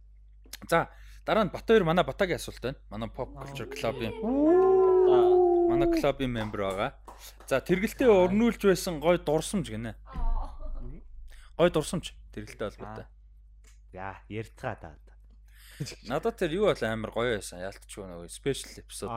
За 0.70 0.90
дараа 1.26 1.46
нь 1.48 1.54
Батбаяр 1.54 1.84
манай 1.84 2.04
Батагийн 2.04 2.40
асуулт 2.40 2.62
байна. 2.62 2.80
Манай 2.90 3.10
Pop 3.10 3.32
Culture 3.36 3.70
Club-ийн 3.72 4.14
манай 5.74 5.88
клубын 5.90 6.32
мембер 6.32 6.62
байгаа. 6.68 6.92
За 7.48 7.60
тэргэлтээ 7.60 8.08
өрнүүлж 8.08 8.62
байсан 8.68 9.00
гой 9.00 9.18
дурсамж 9.18 9.70
гинэ. 9.70 9.96
Гой 11.58 11.70
дурсамж 11.72 12.14
тэргэлтээ 12.34 12.70
холбоотой. 12.70 13.06
За, 13.94 14.20
ярьцгаа 14.30 14.76
даа. 14.82 14.96
Надад 16.08 16.38
тэр 16.38 16.54
юу 16.54 16.70
бол 16.70 16.84
амар 16.86 17.12
гоё 17.12 17.38
байсан. 17.38 17.64
Яалтчгүй 17.64 18.06
нөгөө 18.06 18.30
special 18.30 18.78
episode 18.84 19.10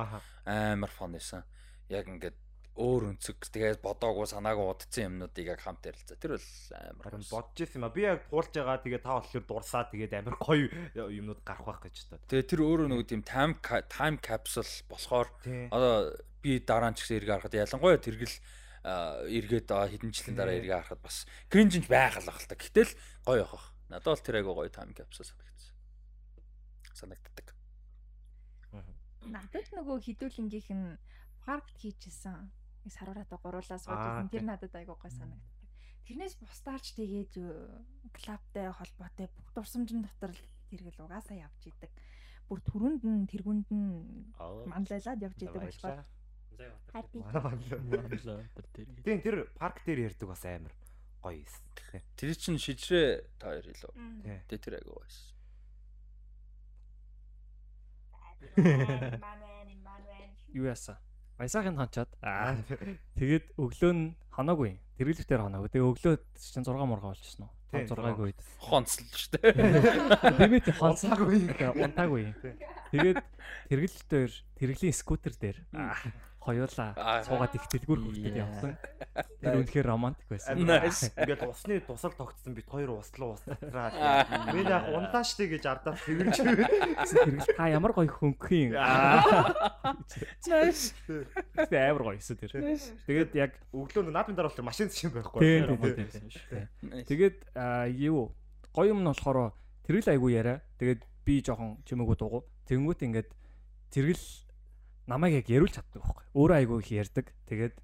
амар 0.47 0.91
фон 0.91 1.13
байсан. 1.17 1.45
Яг 1.89 2.09
ингээд 2.09 2.37
өөр 2.77 3.03
өнцөг 3.17 3.41
тэгээд 3.49 3.81
бодоогүй 3.81 4.29
санаагүй 4.29 4.67
удцсан 4.69 5.09
юмнуудыг 5.09 5.47
яг 5.49 5.61
хамт 5.65 5.89
ярилцаа. 5.89 6.21
Тэр 6.21 6.37
бол 6.37 6.49
амар 6.77 7.05
гоё. 7.17 7.33
бодож 7.33 7.59
ирсэн 7.65 7.81
юм 7.81 7.87
а. 7.89 7.95
Би 7.97 8.03
яг 8.05 8.29
туулж 8.29 8.53
байгаа 8.53 8.79
тэгээ 8.85 9.01
та 9.01 9.17
болохоор 9.17 9.45
дурсаа 9.49 9.85
тэгээд 9.89 10.13
амар 10.21 10.37
гоё 10.37 10.69
юмнууд 10.93 11.41
гарах 11.41 11.65
байх 11.65 11.81
гэж 11.89 11.97
та. 12.13 12.21
Тэгээд 12.29 12.51
тэр 12.53 12.61
өөрөө 12.69 12.89
нөгөө 12.93 13.07
тийм 13.09 13.23
time 13.25 13.57
time 13.89 14.21
capsule 14.21 14.73
болохоор 14.93 15.29
одоо 15.73 16.13
би 16.45 16.61
дараа 16.61 16.93
нь 16.93 16.97
ч 16.97 17.09
гэсэн 17.09 17.17
эргээ 17.25 17.35
харахад 17.41 17.57
ялангуяа 17.57 17.97
тэргэл 17.97 18.37
эргээд 18.87 19.69
аа 19.73 19.89
хэдэн 19.89 20.13
жилийн 20.13 20.37
дараа 20.37 20.55
эргээ 20.61 20.77
харахад 20.77 21.01
бас 21.01 21.25
кринжинж 21.49 21.89
байх 21.89 22.21
л 22.21 22.29
ахalta. 22.29 22.55
Гэтэл 22.55 22.93
гоё 23.25 23.43
явах. 23.43 23.73
Надад 23.89 24.15
бол 24.15 24.23
тэр 24.23 24.37
айгу 24.45 24.53
гоё 24.53 24.71
time 24.71 24.93
capsule 24.93 25.27
санагдсан. 25.27 25.75
Санагддаг. 26.93 27.57
Надад 29.27 29.67
нөгөө 29.75 29.97
хідүүлэнгийнх 30.07 30.71
нь 30.71 31.01
паркт 31.43 31.75
хийчихсэн. 31.83 32.51
Нэг 32.87 32.95
саруураатай 32.95 33.39
гуруулаа 33.43 33.79
тий. 33.83 34.39
Тэр 34.39 34.47
надад 34.47 34.71
айгүй 34.79 34.95
гой 34.95 35.11
санагддаг. 35.11 35.67
Тэрнээс 36.07 36.39
бусдаарч 36.39 36.95
тэгээд 36.95 37.35
э, 37.43 37.51
клубтай 38.15 38.71
холбоотой 38.71 39.27
бүх 39.27 39.51
дурсамжийн 39.59 40.07
дотор 40.07 40.31
л 40.31 40.43
тэргэл 40.71 41.03
угаасаа 41.03 41.35
явж 41.35 41.67
идэг. 41.67 41.91
Бүр 42.47 42.63
түрүүнд 42.63 43.03
нь 43.03 43.27
тэргүнд 43.27 43.67
нь 43.75 44.31
манлайлаад 44.71 45.19
явж 45.19 45.39
идэг 45.43 45.67
болохоор. 45.67 46.07
Тийм 49.03 49.19
тэр 49.19 49.51
парк 49.59 49.83
дээр 49.83 50.07
ярьдаг 50.15 50.31
бас 50.31 50.47
амар 50.47 50.71
гоё 51.27 51.43
юм. 51.43 51.51
Тий. 51.75 52.07
Тэр 52.15 52.39
чинь 52.39 52.63
шижрээ 52.63 53.27
та 53.43 53.51
хоёр 53.51 53.67
илүү. 53.67 53.93
Тэ 54.47 54.63
тэр 54.63 54.79
айгу 54.79 54.95
гоё 54.95 55.03
байсан. 55.03 55.35
Юу 60.55 60.71
яасан? 60.71 60.97
Баясаагийн 61.37 61.77
ханчаад. 61.77 62.11
Аа. 62.25 62.57
Тэгээд 63.21 63.53
өглөө 63.61 63.93
нь 63.93 64.05
ханаагүй. 64.33 64.81
Тэргэлвтер 64.97 65.45
ханаагүй. 65.45 65.69
Тэгээ 65.69 65.89
өглөө 65.93 66.15
чинь 66.41 66.65
6 66.65 66.89
мурга 66.89 67.13
болчихсон 67.13 67.45
уу? 67.45 67.53
Тий, 67.69 67.85
5 67.85 67.93
6-гийн 67.93 68.25
үед. 68.25 68.41
Хонцлж 68.65 69.13
штэ. 69.13 69.53
Бимэт 70.41 70.73
хонцоогүй. 70.81 71.53
Унтаагүй. 71.77 72.33
Тэгээд 72.89 73.21
тэргэлвтер 73.69 74.33
тэргэлийн 74.57 74.97
скутер 74.97 75.37
дээр 75.37 75.61
хоёулаа 76.47 76.95
Аа. 76.95 77.23
суугаад 77.27 77.53
их 77.59 77.67
дэлгүүр 77.67 77.99
хүртэл 78.07 78.39
явсан. 78.39 78.73
Тэр 79.43 79.59
үнэхээр 79.61 79.87
романтик 79.91 80.27
байсан. 80.31 80.63
Nice. 80.63 81.11
Ингээд 81.19 81.43
усны 81.45 81.81
тусал 81.83 82.15
тогтсон 82.15 82.55
бит 82.55 82.71
хоёр 82.71 83.03
услуу 83.03 83.35
устгаад. 83.35 83.93
Би 84.55 84.63
яг 84.63 84.87
унлаа 84.95 85.27
штэ 85.27 85.51
гэж 85.59 85.65
ардаа 85.67 85.99
тэрж. 85.99 86.39
Тэргэл 86.39 87.51
та 87.59 87.67
ямар 87.69 87.93
гоё 87.93 88.07
хөнгөх 88.07 88.51
юм. 88.55 88.73
Nice. 90.47 90.95
Тэгтээ 91.07 91.91
амар 91.91 92.03
гоё 92.15 92.19
эсэ 92.23 92.35
тэр. 92.39 92.51
Тэгээд 93.07 93.31
яг 93.35 93.51
Өглөө 93.75 94.09
наадмын 94.15 94.37
дараа 94.39 94.51
бол 94.55 94.65
машин 94.71 94.89
зэшин 94.89 95.11
байхгүй. 95.11 95.43
Тий. 95.43 97.03
Тэгээд 97.11 97.37
юу 97.99 98.33
гоё 98.73 98.95
юм 98.95 99.03
нь 99.03 99.09
болохоор 99.11 99.53
тэргэл 99.85 100.15
айгу 100.15 100.29
яриа. 100.31 100.63
Тэгээд 100.79 101.03
би 101.27 101.43
жоохон 101.43 101.83
чимээгүй 101.85 102.17
дуугу. 102.17 102.47
Тэнгүүт 102.71 103.03
ингээд 103.03 103.29
тэргэл 103.91 104.25
намайг 105.07 105.43
яг 105.43 105.49
яриулж 105.51 105.79
чаддаг 105.79 106.03
байхгүй. 106.03 106.27
Өөрөө 106.35 106.57
айгу 106.59 106.79
их 106.83 106.91
ярьдаг. 106.91 107.27
Тэгээд 107.47 107.75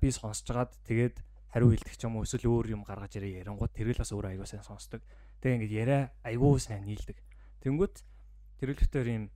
би 0.00 0.08
сонсож 0.12 0.44
жагаад 0.44 0.72
тэгээд 0.84 1.16
хариу 1.52 1.72
хэлдэг 1.72 1.96
ч 1.96 2.04
юм 2.04 2.16
уу 2.20 2.24
эсвэл 2.28 2.48
өөр 2.48 2.66
юм 2.76 2.82
гаргаж 2.84 3.16
ирээ 3.16 3.40
ярингууд 3.44 3.72
тэргэл 3.72 4.04
бас 4.04 4.12
өөрөө 4.12 4.30
айгу 4.36 4.44
сайн 4.48 4.64
сонсдог. 4.64 5.00
Тэгээд 5.40 5.56
ингээд 5.64 5.76
яриа 5.76 6.00
айгу 6.24 6.56
сайн 6.60 6.84
нийлдэг. 6.84 7.16
Тэнгүүт 7.64 8.04
тэргэлтэй 8.60 9.02
юм 9.16 9.32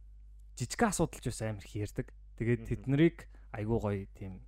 жижиг 0.57 0.81
асуудал 0.85 1.21
ч 1.21 1.33
бас 1.33 1.41
амар 1.45 1.65
их 1.65 1.77
ярьдаг. 1.77 2.13
Тэгээд 2.37 2.61
тэднийг 2.69 3.29
айгу 3.53 3.81
гоё 3.81 4.05
тийм 4.13 4.45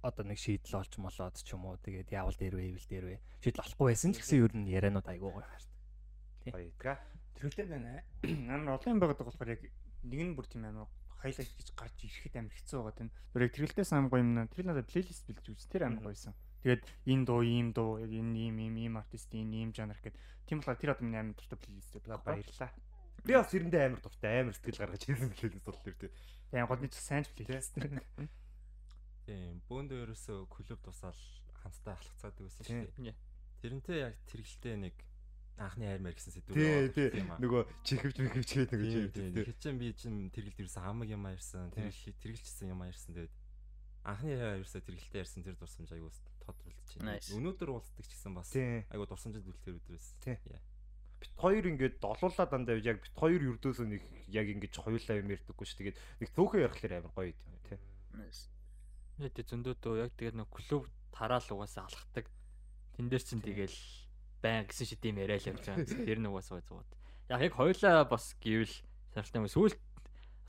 одоо 0.00 0.24
нэг 0.24 0.38
шийдэл 0.38 0.78
олж 0.78 0.92
молоод 0.96 1.36
ч 1.42 1.48
юм 1.52 1.66
уу 1.66 1.76
тэгээд 1.82 2.14
яавал 2.14 2.36
дээр 2.38 2.54
вэ 2.56 2.64
ивэл 2.70 2.88
дээр 2.88 3.04
вэ 3.04 3.16
шийдэл 3.42 3.64
олохгүй 3.66 3.86
байсан 3.90 4.14
ч 4.14 4.22
гэсэн 4.22 4.38
ер 4.46 4.52
нь 4.54 4.70
ярианууд 4.70 5.08
айгуу 5.10 5.34
гоё 5.34 5.42
харт. 5.42 5.68
Баярга. 6.54 7.02
Тэрхтээ 7.34 7.66
байна. 7.66 8.00
Амар 8.22 8.78
олон 8.78 8.92
юм 8.94 9.00
байгаад 9.02 9.18
байгаа 9.18 9.32
болохоор 9.32 9.54
яг 9.58 9.62
нэг 10.06 10.20
нь 10.22 10.34
бүр 10.38 10.46
тийм 10.46 10.62
амар 10.70 10.86
хайлайт 11.22 11.50
гэж 11.54 11.68
гарч 11.78 11.96
ирэхэд 12.02 12.34
амар 12.36 12.54
хэцүү 12.58 12.78
байгаа 12.82 12.98
тийм. 12.98 13.10
Тэр 13.32 13.42
яг 13.46 13.52
тэрэлтээс 13.54 13.90
амар 13.94 14.10
гоё 14.10 14.22
юм. 14.26 14.50
Тэр 14.50 14.66
надад 14.66 14.90
плейлист 14.90 15.22
бэлдэж 15.30 15.46
үз. 15.54 15.66
Тэр 15.70 15.86
амар 15.86 16.02
гоёсэн. 16.02 16.34
Тэгээд 16.66 16.82
энэ 16.82 17.24
дуу, 17.26 17.40
ийм 17.46 17.68
дуу, 17.70 18.02
яг 18.02 18.10
энэ 18.10 18.34
ийм 18.50 18.56
ийм 18.58 18.74
ийм 18.78 18.94
артист, 18.98 19.30
энэ 19.30 19.54
ийм 19.62 19.70
жанр 19.70 19.98
гэхэд 19.98 20.18
тийм 20.46 20.58
болохоор 20.62 20.78
тэр 20.78 20.92
одоо 20.94 21.04
миний 21.06 21.22
амар 21.22 21.34
дуртай 21.38 21.58
плейлист. 21.58 21.94
Баярлаа. 22.06 22.70
Би 23.22 23.32
бас 23.38 23.50
эрэндээ 23.54 23.82
амар 23.86 24.02
дуртай, 24.02 24.42
амар 24.42 24.54
сэтгэл 24.54 24.82
гаргаж 24.82 25.02
хийсэн 25.06 25.30
плейлист 25.30 25.66
бол 25.66 25.78
тэр 25.82 25.96
тийм. 25.98 26.12
Тийм 26.50 26.66
годны 26.66 26.86
ч 26.90 26.98
сайн 26.98 27.26
плейлист. 27.26 27.74
Тийм, 29.22 29.62
бөөндөө 29.70 30.02
ерөөсөө 30.02 30.50
клуб 30.50 30.80
тусаал 30.82 31.22
хамтдаа 31.62 31.94
алхацаадаг 31.94 32.42
байсан 32.42 32.66
шүү 32.66 32.90
дээ. 33.06 33.14
Тэрнтэй 33.62 33.98
яг 34.02 34.18
тэргэлтэй 34.26 34.74
нэг 34.82 34.96
анхны 35.58 35.98
мэр 36.00 36.14
гэсэн 36.16 36.32
сэдв 36.32 36.56
аа. 36.56 37.38
Нөгөө 37.38 37.62
чихвч 37.84 38.16
чихвч 38.16 38.50
гээд 38.56 38.72
нөгөө 38.72 39.10
тийм. 39.12 39.34
чи. 39.36 39.44
Хичээн 39.52 39.76
би 39.78 39.92
чинь 39.92 40.30
тэргэлд 40.32 40.60
ерөөсөө 40.64 40.82
хамаг 40.82 41.08
юм 41.12 41.26
аярсан, 41.28 41.70
тэргэл 41.76 42.16
тэргэлчсэн 42.22 42.72
юм 42.72 42.80
аярсан 42.82 43.12
тэгээд 43.14 43.34
анхны 44.02 44.30
ерөөсөө 44.34 44.82
тэргэлтэй 44.82 45.20
ярьсан 45.22 45.42
тэр 45.46 45.56
дурсамж 45.60 45.92
аягүй 45.92 46.10
тодруулж 46.42 46.90
байна. 46.98 47.20
Өнөөдөр 47.20 47.68
уулздаг 47.70 48.04
ч 48.06 48.10
гэсэн 48.10 48.32
бас 48.34 48.50
аягүй 48.56 49.06
дурсамжид 49.06 49.46
өдрөөс. 49.46 50.08
Тий. 50.24 50.36
Яа. 50.50 50.62
Бит 51.22 51.32
хоёр 51.38 51.64
ингээд 51.70 52.02
долуулаа 52.02 52.46
дандаа 52.50 52.82
яг 52.82 52.98
бит 52.98 53.14
хоёр 53.14 53.40
юрдөөсөө 53.54 53.86
нэг 53.86 54.02
яг 54.26 54.46
ингэж 54.50 54.74
хоёулаа 54.74 55.22
юм 55.22 55.30
ярьдаггүй 55.30 55.66
ш. 55.70 55.78
Тэгээд 55.78 55.98
нэг 56.18 56.28
цөөхөн 56.34 56.66
ярихлаар 56.66 56.98
амар 56.98 57.14
гоё 57.14 57.30
юм 57.30 57.58
тий. 57.70 57.78
Яг 59.22 59.32
тэг 59.38 59.46
зөндөө 59.46 59.74
дөө 59.78 59.94
яг 60.02 60.10
тэгээд 60.18 60.34
нэг 60.42 60.50
клуб 60.50 60.90
тараал 61.14 61.46
угаасаа 61.54 61.86
алхдаг. 61.86 62.26
Тэн 62.98 63.06
дээр 63.06 63.22
чин 63.22 63.38
тэгэл 63.38 63.78
байн 64.42 64.66
гэсэн 64.66 64.86
шид 64.90 65.06
юм 65.06 65.22
яриа 65.22 65.38
л 65.38 65.48
явж 65.54 65.62
байгаа. 65.62 65.86
Тэр 65.86 66.18
нь 66.18 66.28
угаасаа 66.28 66.60
зугаад. 66.66 66.90
Яг 67.30 67.40
яг 67.40 67.54
хоёлаа 67.54 68.04
бас 68.04 68.34
гэвэл 68.42 68.74
санартай 69.14 69.38
юм 69.40 69.48
сүүл 69.48 69.74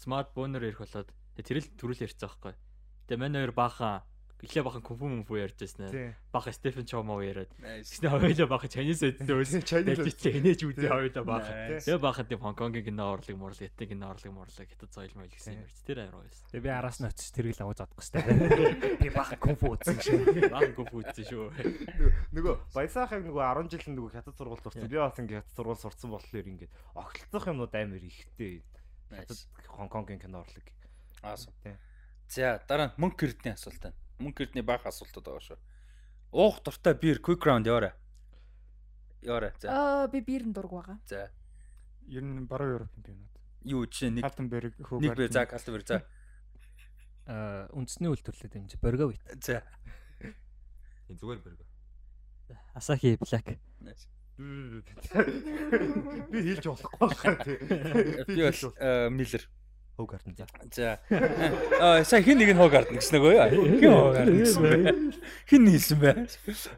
смарт 0.02 0.34
бонер 0.34 0.66
ирэх 0.66 0.82
болоод 0.82 1.10
тэр 1.38 1.62
л 1.62 1.70
төрүүл 1.78 2.04
ярьцсан 2.10 2.28
байхгүй. 2.28 2.54
Тэгээ 3.08 3.22
манай 3.22 3.40
хоёр 3.46 3.54
баахан 3.54 4.02
эхлээ 4.44 4.64
бахан 4.64 4.84
кунфу 4.84 5.08
мунфу 5.08 5.40
ярьж 5.40 5.56
байсан. 5.56 6.16
Бахан 6.36 6.54
Стефен 6.54 6.84
Чомо 6.84 7.24
яриад. 7.24 7.48
Тэгснэ 7.56 8.12
хоёлаа 8.12 8.48
бахан 8.52 8.68
Chinese 8.68 9.08
эдтэй 9.08 9.32
өөс. 9.32 9.64
Chinese 9.64 10.68
үзээ 10.68 10.92
хоёлаа 10.92 11.24
бахан. 11.24 11.56
Nice. 11.80 11.88
Тэгээ 11.88 12.04
бахан 12.04 12.26
тийм 12.28 12.44
Хонконгийн 12.44 12.86
кино 12.92 13.16
орлог 13.16 13.38
морлог, 13.40 13.64
ятын 13.64 13.88
кино 13.88 14.12
орлог 14.12 14.34
морлог 14.36 14.68
хятад 14.68 14.92
соёл 14.92 15.16
моёл 15.16 15.32
гэсэн 15.32 15.56
юм 15.56 15.64
ярьж. 15.64 15.78
Тэр 15.88 15.98
амар 16.04 16.28
байсан. 16.28 16.46
Тэгээ 16.52 16.66
би 16.68 16.72
араас 16.76 17.00
нь 17.00 17.08
очиж 17.08 17.30
тэргэл 17.32 17.64
аваад 17.64 17.80
зодох 17.80 18.04
хэвээр. 18.04 19.00
Би 19.04 19.10
бах 19.16 19.32
кунфу 19.40 19.66
үзсэн 19.80 19.98
шүү. 20.04 20.52
Бахан 20.52 20.76
кунфу 20.76 21.00
үзсэн 21.00 21.24
шүү. 21.24 21.46
Нөгөө 22.36 22.54
баясаахыг 22.76 23.24
нөгөө 23.24 23.44
10 23.64 23.72
жил 23.72 23.96
нөгөө 23.96 24.12
хятад 24.12 24.36
сургууль 24.36 24.60
сурсан. 24.60 24.92
Би 24.92 25.00
бас 25.00 25.16
ингээд 25.16 25.40
хятад 25.40 25.56
сургууль 25.56 25.80
сурсан 25.80 26.12
болохоор 26.12 26.48
ингээд 26.52 26.72
огтлцох 27.00 27.48
юмнууд 27.48 27.72
амар 27.72 28.04
ихтэй. 28.04 28.60
Хятад 29.08 29.40
Хонконгийн 29.72 30.20
кино 30.20 30.44
орлог. 30.44 30.68
Тий. 31.64 31.76
За 32.28 32.60
дараа 32.68 32.92
нь 32.92 32.96
мөнгө 32.98 33.16
гэрдний 33.30 33.54
асуулт 33.54 33.80
байна. 33.80 33.98
Мөнгө 34.24 34.40
гэрдний 34.48 34.64
баах 34.64 34.88
асуултууд 34.88 35.28
байгаа 35.28 35.44
шүү. 35.44 35.60
Уух 36.34 36.64
дуртай 36.64 36.96
бир 36.96 37.20
quick 37.20 37.44
round 37.44 37.68
яваарай. 37.68 37.92
Яваарай. 39.22 39.52
За. 39.60 39.68
Аа 39.70 40.08
би 40.08 40.22
биерэн 40.24 40.54
дург 40.56 40.72
байгаа. 40.72 40.98
За. 41.06 41.28
Ер 42.08 42.24
нь 42.24 42.48
баруун 42.48 42.80
Европын 42.80 43.04
пивнууд. 43.04 43.36
Юу 43.64 43.86
чи 43.88 44.10
нэг 44.10 44.24
Калтенберг 44.24 44.80
нэг 44.80 44.88
хөөг. 44.88 45.16
бэр 45.16 45.32
за 45.32 45.46
калтбер 45.46 45.84
за. 45.88 46.02
Аа 47.28 47.68
үндэсний 47.76 48.10
үйлдвэрлэлд 48.12 48.54
дэмжиж 48.56 48.80
Борговит. 48.82 49.22
За. 49.44 49.64
Тийм 51.08 51.20
зүгээр 51.20 51.40
бэрг. 51.44 51.60
Асахи 52.74 53.16
Black. 53.22 53.60
Би 56.34 56.40
хэлж 56.42 56.66
болохгүй 56.66 56.98
байна 57.22 57.44
тий. 57.46 57.58
Би 58.28 58.42
бол 58.42 58.74
э, 58.82 59.10
Миллер. 59.14 59.44
Хөг 59.98 60.10
гартан 60.10 60.34
за. 60.36 60.48
За. 60.74 61.00
Аа 61.80 62.04
сая 62.04 62.24
хин 62.26 62.42
нэг 62.42 62.54
нь 62.54 62.58
хог 62.58 62.74
ардна 62.74 62.98
гэсэн 62.98 63.14
нөгөө 63.14 63.34
юу? 63.38 63.66
Хин 63.78 63.94
хог 63.94 64.18
ардна 64.18 64.42
гэсэн 64.42 64.62
бэ? 64.66 65.22
Хин 65.46 65.70
хэлсэн 65.70 65.98
бэ? 66.02 66.12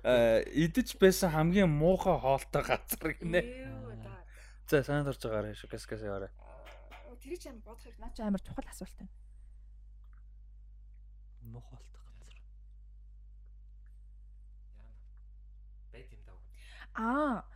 Аа 0.04 0.44
идэж 0.52 1.00
байсан 1.00 1.32
хамгийн 1.32 1.72
муухай 1.72 2.20
хоолтой 2.20 2.64
газар 2.68 3.16
гинэ. 3.16 3.42
За 4.68 4.84
санаад 4.84 5.16
орж 5.16 5.24
байгаарай 5.24 5.56
шүү. 5.56 5.72
Кас 5.72 5.88
кас 5.88 6.04
яваарай. 6.04 6.28
Тэр 7.24 7.40
чинь 7.40 7.64
бодох 7.64 7.88
хэрэг 7.88 8.04
наа 8.04 8.12
чи 8.12 8.22
амар 8.22 8.44
чухал 8.44 8.68
асуулт 8.68 8.92
байна. 9.00 9.10
Мохолтой 11.56 12.04
газар. 12.04 12.36
Аа 17.00 17.48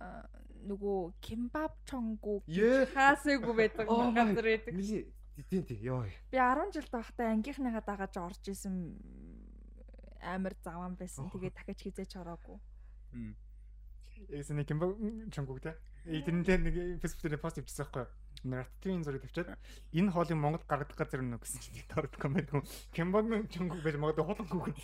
а, 0.00 0.28
нөгөө 0.66 1.12
кимбаб 1.22 1.72
чонгу 1.86 2.42
Ее. 2.46 2.86
хаасайгүй 2.94 3.54
байдаг 3.54 3.86
Oh 3.88 4.12
газар 4.12 4.44
байдаг. 4.44 4.74
Тийм 5.50 5.62
тийм 5.68 5.80
ёо. 5.84 6.04
Би 6.32 6.38
10 6.38 6.72
жил 6.72 6.88
байхдаа 6.90 7.30
ангийнхныгаа 7.32 7.84
дагаж 7.84 8.16
орж 8.16 8.42
исэн 8.48 8.96
амар 10.22 10.54
заван 10.64 10.96
байсан. 10.96 11.30
Тэгээ 11.30 11.52
дахиж 11.52 11.78
хизээч 11.82 12.16
ороогүй. 12.16 12.58
Эсэний 14.32 14.64
кимбо 14.64 14.96
чонгуг 15.30 15.60
те. 15.60 15.76
Эднэрээ 16.06 16.58
нэг 16.62 16.74
фэйсбүүк 17.02 17.28
дээр 17.36 17.42
пост 17.42 17.58
хийчихсэн 17.60 17.84
байхгүй 17.84 18.06
юу? 18.06 18.10
Рататуин 18.46 19.02
зураг 19.04 19.22
тавьчаад 19.26 19.58
энэ 19.92 20.12
хоолыг 20.12 20.38
Монгол 20.38 20.64
гаргадаг 20.64 20.96
газар 20.96 21.20
нөө 21.20 21.42
гэсэн 21.42 21.60
чинь 21.60 21.82
дорд 21.90 22.14
комент 22.16 22.48
хүн 22.48 22.62
кимбог 22.94 23.26
чонгуг 23.50 23.82
байж 23.82 23.96
магадгүй 23.98 24.24
хулан 24.24 24.46
хүүхэд. 24.46 24.76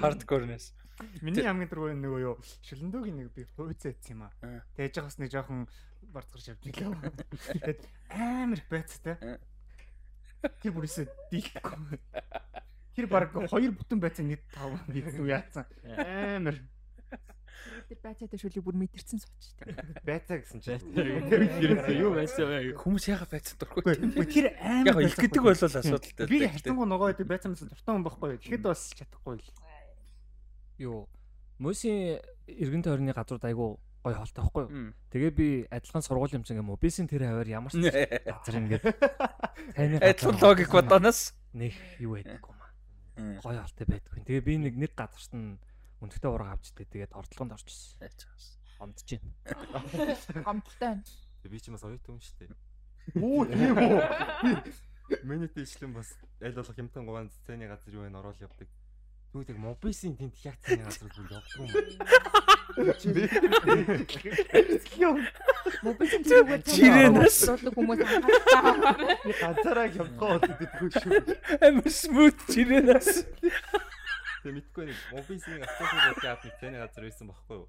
Миний 1.20 1.44
хамгийн 1.44 1.70
дургүй 1.70 1.94
нөгөө 1.96 2.20
юу 2.24 2.34
шүлэндөөгийн 2.66 3.16
нэг 3.20 3.28
би 3.32 3.46
хөөцөө 3.56 3.92
ийдсэн 3.92 4.14
юм 4.16 4.22
аа. 4.26 4.32
Аа. 4.44 4.60
Тэгэж 4.76 4.94
байгаас 5.00 5.18
нэг 5.20 5.30
жоохон 5.32 5.60
барцгар 6.12 6.42
шавжлаа. 6.44 7.12
Тэгээд 7.56 7.82
амар 8.12 8.60
байцтай. 8.68 9.16
Тэр 10.60 10.72
бүрээсээ 10.76 11.06
дийлэхгүй. 11.32 11.98
Тэр 12.96 13.06
баг 13.08 13.32
хоёр 13.32 13.72
бүтэн 13.76 14.00
байцаа 14.00 14.24
нэг 14.24 14.44
тав 14.52 14.76
юу 14.88 15.28
яатсан. 15.28 15.64
Амар 15.88 16.60
Тэр 17.90 17.98
байцаатай 18.06 18.38
шүлийг 18.38 18.62
бүр 18.62 18.76
мэдэрсэн 18.78 19.18
сууч. 19.18 19.46
Байцаа 20.06 20.38
гэсэн 20.38 20.62
чинь. 20.62 20.78
Юу 21.98 22.14
байсан 22.14 22.46
вэ? 22.46 22.78
Хүмүүс 22.78 23.10
яга 23.10 23.26
байцсан 23.26 23.58
дургүй. 23.58 23.98
Үгүй 24.14 24.26
тэр 24.30 24.46
амар 24.62 25.02
Яг 25.02 25.10
хэлэх 25.10 25.18
гэдэг 25.26 25.42
бол 25.42 25.58
асуудалтай. 25.58 26.26
Би 26.30 26.46
хатангу 26.46 26.86
ногоо 26.86 27.10
гэдэг 27.10 27.26
байцаа 27.26 27.50
мэс 27.50 27.66
дуртай 27.66 27.90
хүн 27.90 28.06
байхгүй. 28.06 28.38
Тэгэхэд 28.46 28.62
бас 28.62 28.94
чадахгүй 28.94 29.42
л. 29.42 29.48
Юу 30.80 31.08
Мөсийн 31.60 32.24
эргэн 32.48 32.80
тойрны 32.80 33.12
газрууд 33.12 33.44
айгу 33.44 33.76
гой 34.00 34.14
хоолтой 34.16 34.40
байхгүй 34.40 34.64
юу? 34.64 34.96
Тэгээ 35.12 35.32
би 35.36 35.48
адилхан 35.68 36.00
сургууль 36.00 36.32
юмсан 36.32 36.56
юм 36.56 36.72
уу? 36.72 36.80
Бисийн 36.80 37.04
тэр 37.04 37.28
хавар 37.28 37.48
ямар 37.52 37.68
ч 37.68 37.84
газар 37.84 38.56
ингээд 38.56 38.84
таны 39.76 40.00
Адилхан 40.00 40.40
логик 40.40 40.72
бодоноос. 40.72 41.36
нэг 41.52 41.76
юу 42.00 42.16
байдаг 42.16 42.40
юм 42.40 42.56
аа. 42.56 42.72
Мм. 43.20 43.36
Гой 43.44 43.56
хоолтой 43.60 43.86
байдгүй. 43.92 44.24
Тэгээ 44.24 44.40
би 44.40 44.54
нэг 44.56 44.74
нэг 44.80 44.92
газарт 44.96 45.36
нь 45.36 45.60
өндөртэй 46.00 46.32
ураг 46.32 46.56
авч 46.56 46.72
тээ 46.72 46.88
тэгээд 46.88 47.12
ордлогонд 47.12 47.52
орчихсон. 47.60 48.00
Ондж 48.80 49.20
байна. 49.20 49.28
Гомдолтой 50.48 50.80
байна. 50.80 51.04
Би 51.44 51.60
ч 51.60 51.68
бас 51.68 51.84
оюутан 51.84 52.16
хүн 52.16 52.24
шүү 52.24 52.36
дээ. 52.40 52.56
Оо 53.20 53.44
тийм 53.44 53.76
үү. 53.76 54.00
Миний 55.28 55.50
дэвшлэн 55.52 55.92
бас 55.92 56.16
аль 56.40 56.56
болох 56.56 56.72
хямтан 56.72 57.04
гугаан 57.04 57.28
цэцэний 57.28 57.68
газар 57.68 57.92
юу 57.92 58.08
вэ 58.08 58.16
орол 58.16 58.40
явдаг. 58.40 58.68
Түүнийг 59.30 59.58
мобисын 59.62 60.18
тэнд 60.18 60.34
яг 60.42 60.58
цэцэний 60.58 60.84
газар 60.90 61.06
бүр 61.14 61.30
явдаг 61.30 61.54
юм. 64.98 65.22
Мобилийн 65.86 66.22
зэрэгээр 66.26 66.62
Жирэнэс. 66.66 67.38
дурдлаг 67.46 67.74
хүмүүс 67.78 68.00
анхаарал 68.02 69.06
Би 69.22 69.32
ганцаараа 69.38 69.88
хямдгаа 69.94 70.30
болдоггүй 70.42 70.90
шүү. 70.98 71.14
Амар 71.62 71.90
смут 71.94 72.38
чирэнас. 72.50 73.22
Тэгээ 74.42 74.54
мэдгүй 74.56 74.84
нэг 74.90 74.98
мобисын 75.14 75.62
автобусны 75.62 76.00
бодгийн 76.10 76.32
авт 76.34 76.44
цэцэний 76.50 76.80
газар 76.82 77.02
байсан 77.06 77.26
байхгүй 77.30 77.54
юу? 77.54 77.66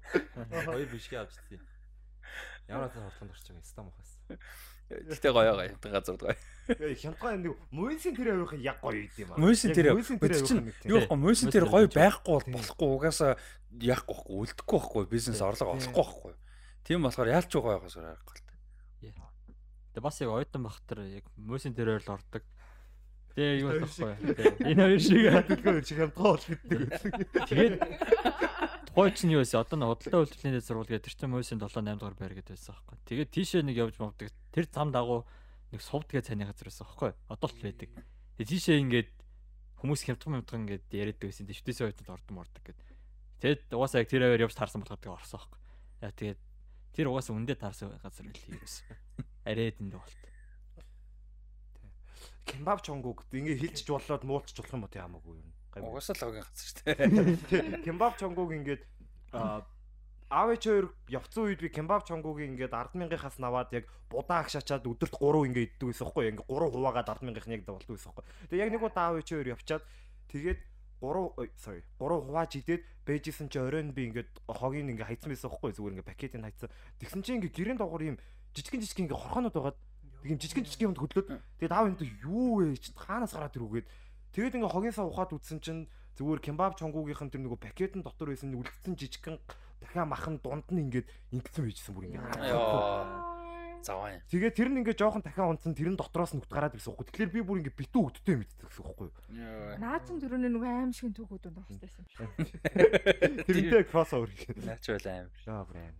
Хоёр 0.66 0.88
бишгээ 0.90 1.20
авчихсан. 1.22 1.62
Ямар 2.66 2.90
хатан 2.90 3.06
хортлонд 3.06 3.32
орчих 3.38 3.54
юм 3.54 3.62
стам 3.62 3.86
ухаас. 3.86 4.10
Гэтэ 4.90 5.28
гоё 5.32 5.52
гоё 5.54 5.70
газар 5.82 6.16
гоё. 6.16 6.36
Эй 6.68 6.94
хямдгаа 6.94 7.36
нэг 7.36 7.56
мөйсийн 7.70 8.14
тэр 8.14 8.38
авих 8.38 8.54
яг 8.60 8.78
гоё 8.82 9.06
юм 9.18 9.32
аа. 9.32 9.38
Мөсийн 9.38 9.74
тэр 9.74 9.94
тэр 9.94 9.98
авих 9.98 10.46
чинь 10.46 10.72
юу 10.86 10.98
вэ? 11.02 11.10
Мөсийн 11.10 11.50
тэр 11.50 11.66
гоё 11.66 11.88
байхгүй 11.90 12.32
бол 12.32 12.48
болохгүй 12.54 12.88
угаасаа 12.88 13.36
яахгүй 13.80 14.14
байхгүй 14.14 14.36
үлдэхгүй 14.42 14.78
байхгүй 14.78 15.02
бизнес 15.10 15.40
орлого 15.42 15.74
олохгүй 15.74 16.02
байхгүй. 16.02 16.34
Тийм 16.84 17.02
болохоор 17.02 17.32
яалч 17.34 17.50
байгаа 17.50 17.78
байгаас 17.82 17.96
харахгүй 17.96 18.36
л 18.36 18.44
та. 18.46 18.54
Тэгээ 19.92 20.04
бас 20.06 20.16
яг 20.20 20.30
оюутан 20.30 20.62
бахтар 20.62 20.98
яг 21.08 21.26
мөсийн 21.36 21.74
дээрээ 21.74 22.00
л 22.04 22.14
ордог. 22.14 22.44
Тэгээ 23.32 23.60
юу 23.64 23.70
болохгүй. 23.80 24.12
Энэ 24.70 24.82
хоёр 24.86 25.00
шиг. 25.00 25.24
Тэдгээр 25.50 25.84
шиг 25.88 25.98
хямдгаа 25.98 26.30
бол 26.36 26.46
гэдэг. 26.46 26.80
Тэгээд 27.48 27.74
тухайн 28.92 29.16
чинь 29.16 29.32
юу 29.32 29.40
байсан? 29.40 29.64
Одоо 29.64 29.76
нэг 29.80 29.88
худалдаа 29.96 30.20
үйлдвэрлэлийн 30.22 30.56
дэд 30.60 30.68
сургууль 30.68 30.90
гэдэг 30.92 31.06
тэр 31.08 31.16
чинь 31.16 31.32
мөсийн 31.32 31.60
7 31.60 31.80
8 31.80 31.96
дугаар 31.96 32.16
байр 32.16 32.34
гэдэг 32.36 32.52
байсан 32.52 32.76
байхгүй. 32.76 32.96
Тэгээд 33.08 33.30
тийшээ 33.32 33.62
нэг 33.64 33.76
явж 33.80 33.96
мовдөг. 33.96 34.28
Тэр 34.52 34.66
зам 34.68 34.92
дагуу 34.92 35.24
нэг 35.72 35.80
сувдгээ 35.80 36.22
цайны 36.22 36.44
газар 36.44 36.68
байсан 36.68 36.84
байхгүй. 36.84 37.10
Одоо 37.32 37.48
л 37.48 37.64
байдаг. 37.64 37.90
Тэгээ 38.36 38.50
тийшээ 38.52 38.76
ингээд 38.84 39.10
хүмүүс 39.80 40.00
хямдхан 40.04 40.32
хямдхан 40.44 40.62
ингээд 40.68 40.86
яриад 40.92 41.18
байсан. 41.18 41.48
Тэгээ 41.48 41.60
шүтээсээ 41.64 41.84
хоёрт 41.88 42.12
ордон 42.12 42.36
мордог 42.36 42.62
гэд. 42.62 42.80
Тэгэд 43.40 43.62
угаасаа 43.74 44.04
яг 44.04 44.08
тэр 44.12 44.22
аваар 44.28 44.44
явж 44.46 44.54
таарсан 44.54 44.80
болоход 44.84 45.02
тэгээ 45.02 45.16
орсон 45.16 45.38
байхгүй. 45.40 45.60
Яа 46.04 46.12
тэгээд 46.12 46.40
тэр 46.92 47.06
угаасаа 47.08 47.34
үндэ 47.34 47.54
таарсан 47.56 47.96
газар 47.98 48.26
байл 48.28 48.44
хийгээс. 48.44 48.76
Арээд 49.48 49.80
энд 49.82 49.94
болт. 49.98 50.22
Кембаб 52.46 52.78
чонгуг 52.84 53.26
ингээ 53.32 53.58
хилчж 53.58 53.88
болоод 53.88 54.22
муулчих 54.22 54.60
болох 54.60 54.74
юм 54.76 54.84
уу 54.84 54.92
тийм 54.92 55.02
хамаагүй 55.08 55.34
юм. 55.40 55.50
Угаасаа 55.80 56.16
л 56.18 56.22
логийн 56.28 56.44
газар 56.44 56.68
шүү 56.68 56.84
дээ. 56.84 57.84
Кембаб 57.86 58.20
чонгуг 58.20 58.50
ингээд 58.52 58.82
аав 60.32 60.48
ээж 60.52 60.64
хоёр 60.64 60.86
явцсан 61.08 61.44
үед 61.48 61.60
би 61.60 61.68
кембаб 61.68 62.04
чонгугийн 62.08 62.56
ингээд 62.56 62.72
100000-аас 62.72 63.36
наваад 63.36 63.72
яг 63.76 63.84
будаа 64.08 64.44
агшаачаад 64.44 64.84
өдөрт 64.84 65.16
3 65.16 65.48
ингээд 65.48 65.76
иддэг 65.76 65.88
байсан 65.92 66.08
хгүй 66.08 66.24
ингээд 66.32 66.48
3 66.48 66.72
хуваагаад 66.72 67.08
100000-ын 67.20 67.56
яг 67.56 67.64
болдог 67.68 67.92
байсан 67.96 68.12
хгүй. 68.12 68.24
Тэгээ 68.48 68.64
яг 68.64 68.72
нэг 68.72 68.82
удаа 68.84 69.04
аав 69.12 69.16
ээж 69.20 69.28
хоёр 69.32 69.48
явчаад 69.52 69.84
тэгээд 70.32 70.60
3 71.04 71.52
sorry 71.60 71.82
3 72.00 72.24
хувааж 72.28 72.52
идээд 72.60 72.82
бэжсэн 73.04 73.48
чи 73.52 73.58
оройн 73.60 73.92
би 73.92 74.08
ингээд 74.08 74.30
хогийн 74.48 74.88
ингээд 74.88 75.08
хайцсан 75.08 75.30
байсан 75.32 75.50
хгүй 75.52 75.72
зүгээр 75.76 75.94
ингээд 76.00 76.10
пакетыг 76.12 76.40
хайцсан. 76.40 76.70
Тэгсэн 76.96 77.20
чи 77.20 77.32
ингээд 77.36 77.56
гэрэн 77.56 77.76
доогор 77.76 78.02
юм 78.06 78.16
жижигэн 78.56 78.80
жижигэн 78.80 79.04
ингээд 79.10 79.20
хорхоонод 79.20 79.52
байгаад 79.52 79.78
тийм 80.22 80.38
жижигэн 80.38 80.64
жижигэн 80.64 80.88
юмд 80.94 81.00
хөдлөөд 81.02 81.28
тэгээд 81.58 81.74
аав 81.74 81.86
энэ 81.90 82.06
юу 82.22 82.62
вэ 82.62 82.78
чи 82.78 82.94
хаанаас 82.94 83.34
гараад 83.34 83.56
ирвгээд 83.58 83.86
тэгээд 84.32 84.56
ингээд 84.56 84.74
хогийнхаа 84.74 85.06
ухаад 85.06 85.36
үтсэн 85.36 85.60
чинь 85.60 85.88
зүгээр 86.16 86.40
кембаб 86.44 86.76
чонгуугийнхэн 86.76 87.32
тэр 87.32 87.42
нөгөө 87.44 87.60
пакетын 87.60 88.04
дотор 88.04 88.32
байсан 88.32 88.52
үлдсэн 88.52 88.96
жижигхэн 88.96 89.36
дахиад 89.80 90.08
махан 90.08 90.36
дунд 90.44 90.68
нь 90.68 90.88
ингээд 90.88 91.08
ингэсэн 91.32 91.64
байжсэн 91.64 91.92
бүр 91.96 92.04
ингээд. 92.12 92.52
Йоо. 92.52 93.32
Заваа. 93.82 94.14
Тэгээ 94.30 94.52
тэр 94.54 94.68
нь 94.70 94.78
ингээд 94.84 95.00
жоохон 95.00 95.26
дахиад 95.26 95.58
унтсан 95.58 95.74
тэр 95.74 95.90
нь 95.90 95.98
дотроос 95.98 96.38
нүгт 96.38 96.52
гараад 96.52 96.76
ирсэн 96.78 96.94
байхгүй. 96.94 97.06
Тэгэхээр 97.10 97.34
би 97.34 97.40
бүр 97.42 97.58
ингээд 97.66 97.80
битүү 97.82 98.00
өгдөлтэй 98.06 98.36
мэддэг 98.38 98.68
гэсэн 98.70 98.84
юу? 98.86 99.10
Наазын 99.82 100.16
дөрөв 100.22 100.38
нөгөө 100.38 100.70
аим 100.70 100.92
шиг 100.94 101.10
донд 101.42 101.58
авчихсан 101.58 102.06
юм 102.22 102.46
шиг. 102.46 102.62
Тэрнтэй 103.42 103.84
кросс 103.90 104.14
овер 104.14 104.30
гэх. 104.30 104.54
Наач 104.62 104.86
байл 104.86 105.08
аим. 105.10 105.28
Яа 105.42 105.66
бүр 105.66 105.78
аим. 105.82 105.96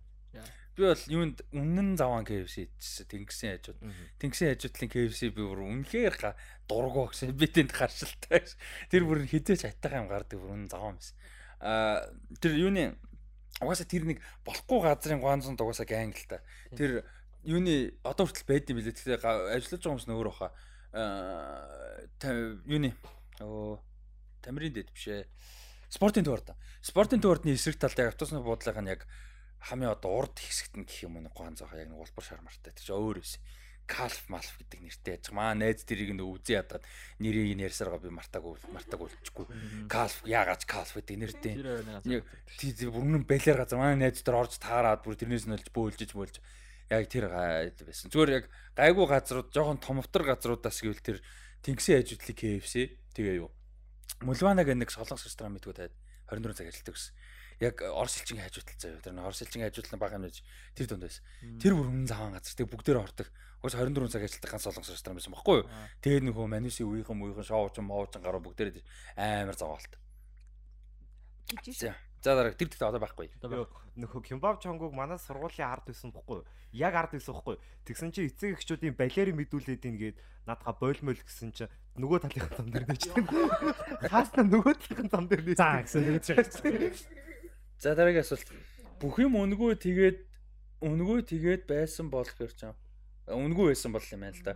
Би 0.73 0.87
бол 0.89 1.03
юунд 1.05 1.45
үнэн 1.53 1.93
заван 2.01 2.25
KFC 2.25 2.65
идчихсэн 2.65 3.05
тэнгисийн 3.05 3.51
хажууд. 3.61 3.79
Тэнгисийн 4.17 4.57
хажуудлын 4.57 4.89
KFC 4.89 5.29
би 5.29 5.45
бүр 5.45 5.61
үнэхээр 5.69 6.33
дургу 6.65 7.13
гэсэн 7.13 7.37
би 7.37 7.45
тэнд 7.45 7.77
гаршилтай. 7.77 8.41
Тэр 8.89 9.05
бүр 9.05 9.21
хизээч 9.29 9.69
хайтайхан 9.69 10.05
юм 10.05 10.09
гардаг 10.09 10.41
бүр 10.41 10.53
үнэн 10.57 10.73
заван 10.73 10.97
байсан. 10.97 11.17
Аа 11.61 12.09
тэр 12.41 12.57
юуны 12.57 12.97
угаасаа 13.61 13.85
тэр 13.85 14.09
нэг 14.09 14.19
болохгүй 14.41 14.79
газрын 14.81 15.21
гуанзан 15.21 15.61
угаасаа 15.61 15.85
гангл 15.85 16.25
та. 16.25 16.41
Тэр 16.73 17.05
юуны 17.45 17.93
одоо 18.01 18.25
хүртэл 18.25 18.49
байд 18.49 18.65
юм 18.73 18.81
билээ. 18.81 18.97
Тэгэхээр 18.97 19.21
ажиллаж 19.53 19.77
байгаа 19.77 19.93
хүмүүс 19.93 20.09
нөөр 20.09 20.29
баха. 20.33 20.49
Аа 20.97 22.33
юуны 22.65 22.97
оо 23.45 23.77
тамирын 24.41 24.73
дэд 24.73 24.89
биш 24.89 25.05
ээ. 25.05 25.29
Спортын 25.93 26.25
төвөр 26.25 26.41
та. 26.41 26.57
Спортын 26.81 27.21
төвөртний 27.21 27.53
эсрэг 27.53 27.77
талд 27.77 27.99
автобусны 28.01 28.41
буудлынх 28.41 28.81
нь 28.81 28.89
яг 28.89 29.05
хамгийн 29.63 29.95
одоо 29.95 30.11
урд 30.27 30.35
хэсэгт 30.35 30.75
нь 30.75 30.87
гэх 30.87 31.07
юм 31.07 31.23
уу 31.23 31.31
гуан 31.31 31.55
зоохоо 31.55 31.79
яг 31.79 31.87
нэг 31.87 32.03
улбар 32.03 32.25
шармартай. 32.27 32.75
Тэр 32.75 32.83
чинь 32.83 32.99
өөр 32.99 33.23
байсан 33.23 33.41
калф 33.87 34.29
малф 34.31 34.55
гэдэг 34.59 34.79
нэртэй 34.79 35.13
яж. 35.19 35.27
Маа 35.35 35.51
найз 35.55 35.83
тэрийг 35.83 36.15
нэг 36.15 36.23
үзий 36.23 36.55
ядаад 36.55 36.83
нэрийг 37.19 37.55
нь 37.55 37.63
ярьсаргаа 37.67 37.99
би 37.99 38.11
мартаагүй 38.15 38.55
мартаагүй 38.71 39.11
болчихгүй. 39.11 39.45
Калф 39.91 40.23
яагаад 40.23 40.63
калф 40.63 40.95
гэдэг 40.95 41.17
нэртэй. 41.19 41.53
Тэр 42.55 42.89
бүрнэн 42.95 43.27
балер 43.27 43.59
газар 43.59 43.79
манай 43.79 43.99
найз 44.07 44.23
дээр 44.23 44.39
орж 44.39 44.55
таарад 44.55 45.03
бүр 45.03 45.19
тэрнээс 45.19 45.47
нь 45.51 45.55
олж 45.59 45.67
бөөлжиж 45.75 46.15
бөөлж 46.15 46.39
яг 46.91 47.07
тэр 47.11 47.27
байсан. 47.27 48.07
Зүгээр 48.07 48.31
яг 48.39 48.45
гайгүй 48.79 49.05
газрууд 49.11 49.51
жоохон 49.51 49.83
томвтор 49.83 50.23
газруудаас 50.31 50.79
гэвэл 50.79 51.03
тэр 51.03 51.17
тэнгисийн 51.67 51.99
хажуудлыг 51.99 52.39
KFC 52.39 52.75
тэгээ 53.19 53.35
юу. 53.43 53.51
Мулвана 54.23 54.63
гэх 54.63 54.79
нэг 54.79 54.91
солонгос 54.95 55.27
ресторан 55.27 55.59
мэдгүй 55.59 55.75
таад 55.75 55.93
24 56.31 56.55
цаг 56.55 56.67
ажилладаг 56.71 56.95
гэсэн 56.95 57.13
яг 57.63 57.81
Орос 57.87 58.19
элчин 58.19 58.43
хажуудлал 58.43 58.79
заяа. 58.79 58.99
Тэр 58.99 59.15
Орос 59.23 59.41
элчин 59.41 59.63
хажуудлал 59.63 59.99
бага 60.03 60.19
юм 60.19 60.27
гэж 60.27 60.43
тэр 60.75 60.87
донд 60.91 61.07
байсан. 61.07 61.23
Тэр 61.63 61.73
бүр 61.79 61.87
өмнө 61.87 62.11
заван 62.11 62.35
газар. 62.35 62.55
Тэг 62.59 62.67
бүгдээр 62.67 62.99
ордог. 62.99 63.27
Уус 63.63 63.75
24 63.79 64.11
цаг 64.11 64.27
ажилладаг 64.27 64.51
ганц 64.51 64.63
солонгос 64.67 64.91
ресторан 64.91 65.15
байсан 65.15 65.31
баггүй 65.31 65.63
юу? 65.63 65.67
Тэгээд 66.03 66.27
нөгөө 66.27 66.45
мануси 66.51 66.83
үеийнхэн 66.83 67.15
үеийнхэн 67.15 67.47
шоучин 67.47 67.87
моучин 67.87 68.19
гараа 68.19 68.43
бүгдээр 68.43 68.83
амар 69.15 69.55
заваалт. 69.55 69.95
За. 71.71 71.95
За 72.23 72.35
дараа 72.35 72.51
тэр 72.51 72.67
дэхтэй 72.67 72.87
одоо 72.87 72.99
байхгүй. 72.99 73.31
Нөхөө 73.99 74.21
Кимбаб 74.23 74.59
чонгуг 74.63 74.91
манай 74.91 75.19
сургуулийн 75.19 75.67
ард 75.67 75.87
байсан 75.87 76.11
бохгүй 76.11 76.43
юу? 76.43 76.47
Яг 76.71 76.95
ард 76.95 77.15
байсан 77.15 77.35
бохгүй 77.35 77.55
юу? 77.55 77.63
Тэгсэн 77.87 78.11
чи 78.15 78.27
эцэг 78.31 78.59
эхчүүдийн 78.59 78.95
балерийн 78.95 79.35
мэдүүлээд 79.39 79.83
ингээд 79.91 80.17
надгаа 80.47 80.75
бойлмол 80.75 81.19
гэсэн 81.19 81.51
чи 81.51 81.67
нөгөө 81.99 82.23
талынхаа 82.23 82.63
зам 82.63 82.71
дээр 82.71 82.87
нээчихсэн. 82.87 83.27
Хаасна 84.11 84.43
нөгөө 84.47 84.73
талынхаа 84.75 85.11
зам 85.11 85.27
дээр 85.27 85.43
нээчихсэн. 85.51 85.67
За 85.67 85.83
гэсэн 85.83 86.03
тэгэж. 86.63 86.97
За 87.83 87.91
дараагийн 87.99 88.23
асуулт. 88.23 88.47
Бүх 89.03 89.19
юм 89.19 89.35
өнгөө 89.35 89.75
тэгээд 89.75 90.17
өнгөө 90.87 91.19
тэгээд 91.27 91.67
байсан 91.67 92.07
болох 92.07 92.39
гэж 92.39 92.55
байна 92.63 92.79
үнгүй 93.27 93.71
байсан 93.71 93.93
бол 93.93 94.03
юм 94.03 94.19
байна 94.25 94.35
л 94.35 94.43
да. 94.43 94.55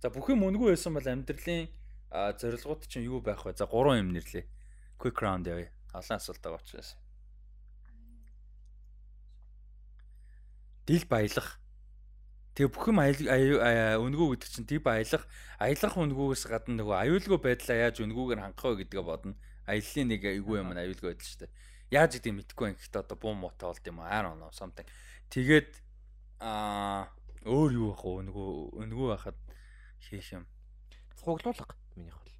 За 0.00 0.08
бүх 0.08 0.30
юм 0.32 0.44
үнгүй 0.48 0.72
байсан 0.72 0.96
бол 0.96 1.04
амьдралын 1.04 1.68
зорилгууд 2.10 2.88
чинь 2.88 3.04
юу 3.04 3.20
байх 3.20 3.44
вэ? 3.44 3.52
За 3.56 3.66
гурван 3.68 4.00
юм 4.00 4.12
нэрлэе. 4.16 4.48
Quick 4.96 5.20
round 5.20 5.48
явъя. 5.48 5.68
Олон 5.92 6.16
асуулт 6.16 6.40
байгаа 6.40 6.60
учраас. 6.60 6.96
Дил 10.86 11.04
баялах. 11.10 11.60
Тэгээ 12.56 12.72
бүх 12.72 12.88
юм 12.88 13.04
үнгүү 13.04 14.26
гэдэг 14.32 14.48
чинь 14.48 14.64
див 14.64 14.80
баялах, 14.80 15.28
аялах 15.60 15.92
үнгүүгээс 15.92 16.48
гадна 16.48 16.80
нөгөө 16.80 16.96
аюулгүй 17.04 17.40
байдлаа 17.44 17.76
яаж 17.84 18.00
үнгүүгээр 18.00 18.40
хангах 18.40 18.64
вэ 18.64 18.88
гэдгээ 18.88 19.04
бодно. 19.04 19.36
Аяллаа 19.68 20.04
нэг 20.08 20.24
айгүй 20.24 20.56
юм 20.56 20.72
аюулгүй 20.72 21.12
байдал 21.12 21.28
шүү 21.28 21.40
дээ 21.44 21.52
яаж 21.90 22.18
гэдэг 22.18 22.32
нь 22.32 22.38
мэдэхгүй 22.42 22.66
юм 22.72 22.76
гэхдээ 22.76 23.02
одоо 23.02 23.16
буу 23.18 23.34
муутай 23.34 23.68
болд 23.70 23.86
юм 23.86 23.98
аа 24.00 24.32
оно 24.32 24.50
something. 24.50 24.86
Тэгээд 25.30 25.70
аа 26.40 27.10
өөр 27.46 27.70
юу 27.74 27.88
байх 27.94 28.02
вэ? 28.02 28.22
Нөгөө 28.26 28.50
өнгөө 28.82 29.08
байхад 29.14 29.38
хийх 30.02 30.32
юм. 30.34 30.44
Цуглуулга 31.20 31.74
минийх 31.94 32.18
бол. 32.18 32.34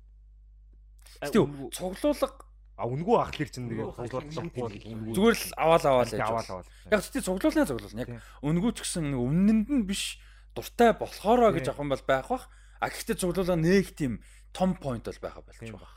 Тэгтээ 1.22 1.70
цуглуулга 1.72 2.46
А 2.76 2.84
үнгүү 2.84 3.16
ахлыг 3.16 3.48
чинь 3.48 3.72
нэг 3.72 3.88
цуглуулчихгүй 3.96 5.16
зүгээр 5.16 5.36
л 5.40 5.52
аваал 5.56 5.84
аваал 5.96 6.12
яаж 6.12 6.28
аваал 6.28 6.50
аваал. 6.60 6.68
Яг 6.92 7.00
тийм 7.08 7.24
цуглуулна 7.24 7.64
цуглуулна. 7.64 8.04
Яг 8.04 8.10
үнгүү 8.44 8.70
ч 8.76 8.78
гэсэн 8.84 9.16
өмнөнд 9.16 9.68
нь 9.72 9.88
биш 9.88 10.20
дуртай 10.52 10.92
болохоороо 10.92 11.56
гэж 11.56 11.72
авах 11.72 11.80
юм 11.80 11.92
бол 11.96 12.04
байх 12.04 12.28
бах. 12.28 12.52
А 12.76 12.92
гэхдээ 12.92 13.16
цуглуулаа 13.16 13.56
нэг 13.56 13.96
тийм 13.96 14.20
том 14.52 14.76
point 14.76 15.08
бол 15.08 15.20
байха 15.24 15.40
болж 15.40 15.56
байгаа. 15.56 15.95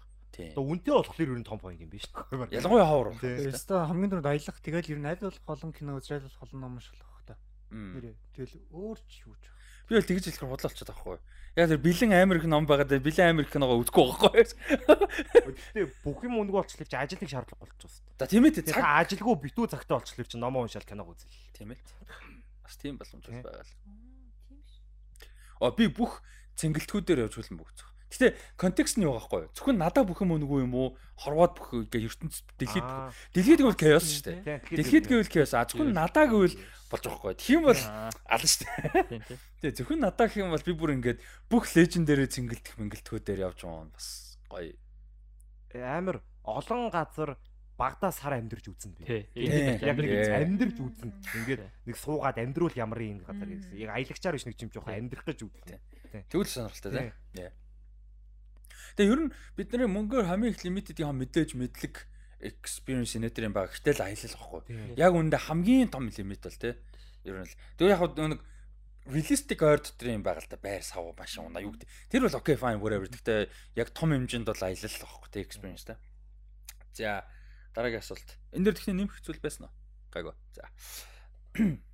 Одоо 0.53 0.64
үнтэй 0.64 0.93
болохоор 0.95 1.30
ер 1.30 1.40
нь 1.40 1.48
том 1.48 1.59
point 1.59 1.80
юм 1.80 1.92
биш 1.92 2.08
үү? 2.09 2.48
Ялангуяа 2.56 2.88
хавар. 2.88 3.14
Өөрөөсөө 3.19 3.80
хамгийн 3.92 4.11
түрүүнд 4.16 4.32
аялах 4.32 4.58
тэгэл 4.64 4.92
ер 4.95 5.00
нь 5.03 5.09
аль 5.09 5.19
болох 5.19 5.45
олон 5.51 5.72
кино 5.76 6.00
үзэл 6.00 6.26
олон 6.40 6.59
ном 6.64 6.80
унших 6.80 6.95
Нэрээ. 7.69 8.18
Тэгэл 8.34 8.56
өөр 8.74 8.98
ч 9.06 9.22
юу 9.30 9.38
ч. 9.38 9.45
Би 9.85 9.98
бол 9.98 10.09
тэгж 10.09 10.26
хэлэхээр 10.26 10.50
бодлоо 10.50 10.69
болчиход 10.74 10.90
байгаа 10.90 11.06
хгүй. 11.06 11.18
Яг 11.53 11.69
тэр 11.69 11.82
бэлэн 11.85 12.14
Америк 12.18 12.45
ном 12.50 12.66
байгаад 12.66 12.98
бэлэн 12.98 13.30
Америк 13.30 13.53
киногоо 13.53 13.77
үзэхгүй 13.85 14.06
байгаа 14.09 14.22
хгүй. 14.26 14.45
Гэтэ 15.77 15.85
бүх 16.01 16.19
юм 16.26 16.42
өнгө 16.42 16.58
болчихлоо 16.58 16.90
чи 16.90 16.98
ажилтны 16.98 17.30
шаардлага 17.30 17.61
болчихсон. 17.61 18.06
За 18.18 18.26
тийм 18.26 18.50
ээ 18.50 18.66
цаг 18.66 18.82
ажилгүй 18.82 19.38
битүү 19.38 19.66
цагтаа 19.69 20.01
болчихлоо 20.01 20.26
чи 20.26 20.38
номоо 20.42 20.66
уншаал 20.66 20.85
киног 20.90 21.14
үзэл. 21.14 21.30
Тийм 21.53 21.77
ээ. 21.77 21.82
Бас 22.66 22.74
тийм 22.82 22.98
боломж 22.98 23.26
байгаа 23.30 23.61
л. 23.61 23.74
Тийм 24.50 24.61
ш. 24.66 24.74
Оо 25.61 25.69
би 25.74 25.85
бүх 25.93 26.26
цэнгэлтгүүдээр 26.58 27.30
явж 27.30 27.38
хөлн 27.38 27.58
бүгцөх. 27.61 27.90
Гэтэ 28.10 28.34
контекст 28.58 28.98
нь 28.98 29.06
юу 29.06 29.22
байхгүй 29.22 29.46
юу? 29.46 29.54
Зөвхөн 29.54 29.78
надаа 29.78 30.02
бүх 30.02 30.26
юм 30.26 30.34
өнгөө 30.34 30.66
юм 30.66 30.74
уу? 30.74 30.98
Хорвоод 31.14 31.54
бүх 31.54 31.94
гэ 31.94 32.10
ертөнц 32.10 32.42
дэлхийд 32.58 32.88
дэлхийд 33.38 33.62
гэвэл 33.62 33.78
chaos 33.78 34.06
шүү 34.10 34.26
дээ. 34.44 34.66
Дэлхийд 34.66 35.06
гэвэл 35.06 35.30
chaos. 35.30 35.54
А 35.54 35.70
зөвхөн 35.70 35.94
надаа 35.94 36.26
гэвэл 36.26 36.58
болж 36.90 37.04
байгаа 37.06 37.22
байхгүй. 37.22 37.38
Тийм 37.38 37.62
бол 37.70 37.78
алан 37.78 38.50
шүү 38.50 38.66
дээ. 38.66 39.22
Тэгээ 39.62 39.78
зөвхөн 39.78 40.02
надаа 40.02 40.26
гэх 40.26 40.42
юм 40.42 40.50
бол 40.50 40.66
би 40.66 40.74
бүр 40.74 40.98
ингээд 40.98 41.20
бүх 41.54 41.70
лежендэрээ 41.70 42.34
цэнгэлдэх 42.34 42.76
мэнгэлтгүүдээр 42.82 43.46
явж 43.46 43.62
байгаа 43.62 43.86
юм 43.86 43.94
бас 43.94 44.08
гоё. 44.50 44.74
Амар 45.78 46.18
олон 46.42 46.90
газар 46.90 47.38
багадаа 47.78 48.10
сар 48.10 48.42
амьдэрж 48.42 48.66
үзэн 48.74 48.92
би. 48.98 49.06
Яг 49.38 49.98
нэг 50.02 50.34
амьдэрж 50.34 50.78
үзэн. 50.82 51.14
Ингээд 51.46 51.62
нэг 51.86 51.96
суугаад 51.96 52.42
амьдруул 52.42 52.74
ямар 52.74 53.00
юм 53.06 53.22
газар 53.22 53.48
гэсэн. 53.48 53.78
Яг 53.78 53.94
аялагчаар 53.94 54.36
биш 54.36 54.50
нэг 54.50 54.58
юм 54.58 54.74
жоохон 54.74 54.98
амьдрах 54.98 55.30
гэж 55.30 55.40
үзэн. 55.46 55.80
Тэгвэл 56.28 56.50
сонирхолтой 56.50 57.14
тийм. 57.38 57.54
Тэгээ 59.00 59.16
ер 59.16 59.22
нь 59.24 59.34
бидний 59.56 59.88
мөнгөөр 59.88 60.28
хамгийн 60.28 60.52
их 60.52 60.60
лимитэд 60.68 61.00
юм 61.00 61.24
мэдээж 61.24 61.56
мэдлэг 61.56 62.03
experience 62.44 63.16
нэтер 63.16 63.48
юм 63.48 63.56
ба. 63.56 63.72
Гэтэл 63.72 64.03
аялал 64.03 64.36
واخгүй. 64.36 65.00
Яг 65.00 65.16
үүндээ 65.16 65.40
хамгийн 65.40 65.88
том 65.88 66.11
лимит 66.11 66.44
бол 66.44 66.60
тий. 66.60 66.76
Ер 67.24 67.40
нь 67.40 67.48
л. 67.48 67.56
Тэгээ 67.80 67.95
яг 67.95 68.11
нэг 68.19 68.44
realistic 69.08 69.64
ойр 69.64 69.80
дотор 69.80 70.11
юм 70.11 70.19
байга 70.19 70.44
л 70.44 70.52
да 70.52 70.60
байр 70.60 70.84
сав 70.84 71.16
машин 71.16 71.48
унаа 71.48 71.64
юу 71.64 71.72
гэдэг. 71.80 71.88
Тэр 72.11 72.28
бол 72.28 72.40
okay 72.44 72.60
fine 72.60 72.84
whatever. 72.84 73.08
Гэхдээ 73.08 73.48
яг 73.80 73.88
том 73.95 74.11
хэмжээнд 74.11 74.52
бол 74.52 74.64
аялал 74.68 74.95
واخгүй 75.00 75.30
тий 75.32 75.44
experience 75.48 75.88
та. 75.88 75.95
За 76.92 77.24
дараагийн 77.72 78.03
асуулт. 78.03 78.30
Энд 78.52 78.68
дэр 78.68 78.76
тэгний 78.76 79.08
нэмэх 79.08 79.24
зүйл 79.24 79.40
байсан 79.40 79.72
уу? 79.72 79.74
Гайгүй. 80.11 80.36
За. 80.52 80.68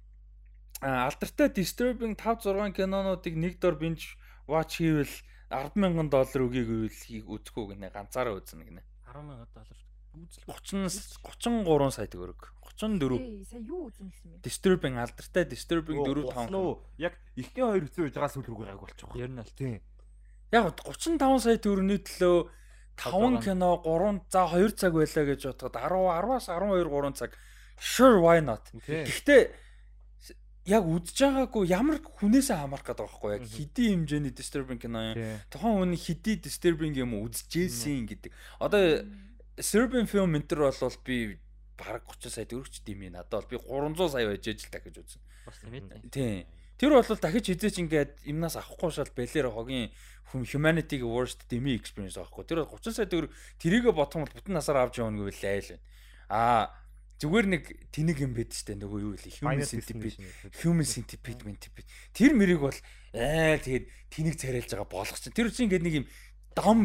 А 0.84 1.08
алдартай 1.08 1.48
disturbing 1.50 2.20
5 2.20 2.52
6 2.52 2.76
кинонуудыг 2.76 3.34
нэг 3.40 3.64
дор 3.64 3.80
бинж 3.80 4.20
watch 4.46 4.84
хийвэл 4.84 5.16
100000 5.51 6.11
доллар 6.11 6.41
өгье 6.47 6.63
гэвэл 6.65 6.95
хийг 6.95 7.27
үзэхгүй 7.27 7.75
гинэ 7.75 7.91
ганцаараа 7.91 8.39
үзнэ 8.39 8.65
гинэ. 8.65 8.83
10000 9.11 9.51
доллар 9.51 9.79
үзэл 10.15 10.45
30 10.47 10.91
33 11.23 11.91
сая 11.95 12.09
төгрөг. 12.11 12.41
34 12.81 13.19
Ээ, 13.19 13.45
сая 13.47 13.63
юу 13.63 13.91
үзэн 13.91 14.11
гэсэн 14.11 14.27
юм 14.31 14.39
бэ? 14.39 14.45
Disturbing 14.47 14.97
алдартай 14.99 15.45
Disturbing 15.47 16.01
4 16.03 16.33
5. 16.33 16.51
нөө 16.51 16.71
яг 16.99 17.15
ихний 17.37 17.65
хоёр 17.67 17.85
хэцүү 17.87 18.03
байж 18.09 18.15
байгаа 18.15 18.33
сүүл 18.35 18.47
рүү 18.49 18.59
гайг 18.65 18.81
болчих 18.81 19.07
واخ. 19.07 19.19
Ер 19.21 19.31
нь 19.31 19.39
аль 19.43 19.55
Тийм. 19.55 19.79
Яг 20.51 20.65
35 20.81 21.45
сая 21.45 21.59
төгрөний 21.63 22.01
төлөө 22.03 22.39
5 22.99 23.45
кино 23.45 23.71
3 23.87 24.27
за 24.33 24.43
2 24.51 24.75
цаг 24.75 24.93
байлаа 24.99 25.25
гэж 25.29 25.41
бодоход 25.47 25.77
10 25.79 25.99
10-аас 26.11 26.47
12 26.51 26.91
3 26.91 27.19
цаг 27.21 27.31
sure 27.79 28.19
why 28.21 28.39
not. 28.41 28.65
Тийм. 28.87 29.05
Гэхдээ 29.07 29.43
яг 30.66 30.84
үдж 30.86 31.14
байгаагүй 31.14 31.70
ямар 31.70 32.02
хүнээсээ 32.02 32.58
хамаарах 32.58 32.86
гэдэг 32.90 33.06
байхгүй 33.06 33.32
яг 33.38 33.44
хэдий 33.46 33.88
хэмжээний 33.94 34.34
disturbing 34.34 34.82
кино 34.82 35.14
юм. 35.14 35.22
Тухайн 35.54 35.78
хүний 35.78 36.02
хэдий 36.02 36.42
disturbing 36.42 36.98
юм 36.98 37.14
үзчихсэн 37.22 38.10
гэдэг. 38.10 38.34
Одоо 38.58 39.06
Serbian 39.62 40.10
film 40.10 40.36
энэ 40.36 40.50
төр 40.50 40.68
бол 40.68 40.98
би 41.06 41.38
бараг 41.78 42.04
30 42.10 42.34
сая 42.34 42.46
төгрөгч 42.50 42.82
димээ 42.82 43.14
надад 43.14 43.46
бол 43.46 43.52
би 43.54 43.58
300 43.62 44.10
сая 44.10 44.26
байж 44.28 44.48
ижил 44.48 44.72
дахиж 44.74 44.96
үзнэ. 45.00 45.22
бас 45.46 45.58
тийм 45.62 45.74
ээ. 45.76 46.10
Тийм. 46.10 46.46
Тэр 46.82 46.92
бол 46.98 47.08
дахиж 47.08 47.46
хизээч 47.46 47.78
ингээд 47.80 48.12
юмнаас 48.26 48.58
авахгүй 48.58 48.92
шал 48.92 49.12
бэлэр 49.16 49.54
хогийн 49.54 49.94
хүм 50.34 50.44
humanity 50.44 51.00
worst 51.00 51.46
demi 51.48 51.78
experience 51.78 52.18
авахгүй. 52.18 52.44
Тэр 52.44 52.66
бол 52.66 52.76
30 52.76 52.90
сая 52.90 53.08
төгрөг 53.08 53.32
тэрийгэ 53.62 53.94
юм 53.94 53.96
бол 53.96 54.10
бүтэн 54.10 54.56
насаар 54.58 54.84
авч 54.84 55.00
явна 55.00 55.24
гэвэл 55.24 55.46
айл 55.46 55.70
байна. 55.72 55.84
Аа 56.28 56.64
зүгээр 57.22 57.46
нэг 57.48 57.64
тэнэг 57.96 58.18
юм 58.20 58.32
байд 58.36 58.52
штэ 58.52 58.76
нөгөө 58.76 59.00
юу 59.00 59.16
вэ? 59.16 59.32
Human 59.40 59.64
centipede. 59.64 60.20
Human 60.64 60.88
centipede 60.88 61.42
centipede. 61.48 61.88
Тэр 62.12 62.36
мэрийг 62.36 62.60
бол 62.60 62.78
айл 63.16 63.64
тэгээд 63.64 63.86
тэнэг 64.12 64.36
царайлж 64.36 64.70
байгаа 64.76 64.90
болгох 64.92 65.20
чинь. 65.20 65.32
Тэр 65.32 65.48
чинь 65.48 65.72
ингээд 65.72 65.86
нэг 65.86 65.96
юм 66.04 66.06
дам 66.52 66.80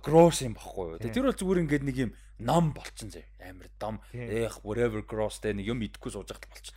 gross 0.00 0.40
юм 0.44 0.56
баггүй 0.56 0.96
юу. 0.96 1.00
Тэр 1.00 1.28
бол 1.28 1.36
зүгээр 1.36 1.62
ингээд 1.68 1.84
нэг 1.84 1.96
юм 2.00 2.10
ном 2.40 2.72
болчихсон 2.72 3.12
зэ. 3.12 3.28
Амар 3.44 3.68
Тийм. 4.12 4.28
эх 4.28 4.64
whatever 4.64 5.04
gross 5.04 5.40
тэ 5.42 5.52
нэг 5.52 5.68
юм 5.68 5.84
идэхгүй 5.84 6.12
сууж 6.12 6.32
байгаа 6.32 6.48
болчих. 6.48 6.76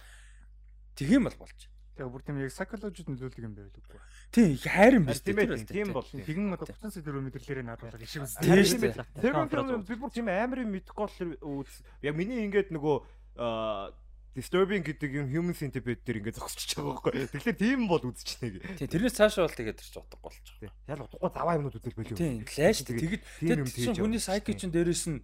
Тийм 0.95 1.28
бол 1.28 1.38
болж. 1.40 1.72
Тэгээ 1.95 2.11
бүр 2.11 2.24
тийм 2.28 2.40
яг 2.44 2.52
psychology 2.52 3.08
нөлөөлөг 3.08 3.45
юм 3.45 3.56
байл 3.56 3.72
үгүй. 3.72 4.00
Тийм 4.32 4.56
хайрын 4.56 5.03
биш 5.06 5.19
Тийм 5.19 5.40
ээ, 5.43 5.68
тийм 5.68 5.92
бол. 5.92 6.08
Тэгэн 6.08 6.56
одоо 6.56 6.68
30 6.72 6.95
сая 6.95 7.03
төгрөг 7.03 7.24
мэдэрлээрээ 7.27 7.66
надад 7.68 8.00
ишиг 8.00 8.24
үз. 8.24 8.40
Тийм 8.40 8.64
шүү 8.64 8.80
дээ. 8.80 9.03
Тэр 9.19 9.35
юм 9.35 9.84
би 9.84 9.95
бүр 10.00 10.11
тийм 10.16 10.32
амар 10.32 10.64
юм 10.64 10.72
мэдэхгүй 10.72 11.03
бол 11.03 11.64
үз. 11.68 11.84
Яг 12.00 12.16
миний 12.16 12.48
ингээд 12.48 12.72
нөгөө 12.72 12.95
disturbing 14.32 14.84
гэдэг 14.88 15.11
юм 15.11 15.27
human 15.27 15.56
centipede 15.56 16.00
дээр 16.08 16.24
ингээд 16.24 16.40
зогсчихж 16.40 16.80
байгаа 16.80 16.95
байхгүй. 17.03 17.27
Тэгэхээр 17.35 17.60
тийм 17.60 17.80
бол 17.92 18.00
үзчихнэ. 18.00 18.64
Тийм 18.80 18.88
тэрнээс 18.88 19.19
цаашаа 19.19 19.43
бол 19.43 19.58
тэгээд 19.60 19.76
тэр 19.84 19.90
ч 19.92 19.95
утгагүй 20.00 20.24
болчих. 20.24 20.56
Тийм. 20.64 20.72
Ял 20.88 21.03
утгагүй 21.03 21.32
заваа 21.35 21.56
юмнууд 21.60 21.76
үзэл 21.76 21.98
болов. 22.00 22.16
Тийм 22.16 22.48
лайш 22.48 22.80
тэгэд 22.88 23.24
тийм 23.43 23.60
юм 23.60 23.68
тэгээд 23.68 23.92
чинь 23.92 24.00
хүний 24.00 24.24
psyche 24.24 24.56
чинь 24.56 24.72
дээрэс 24.72 25.03
нь 25.11 25.19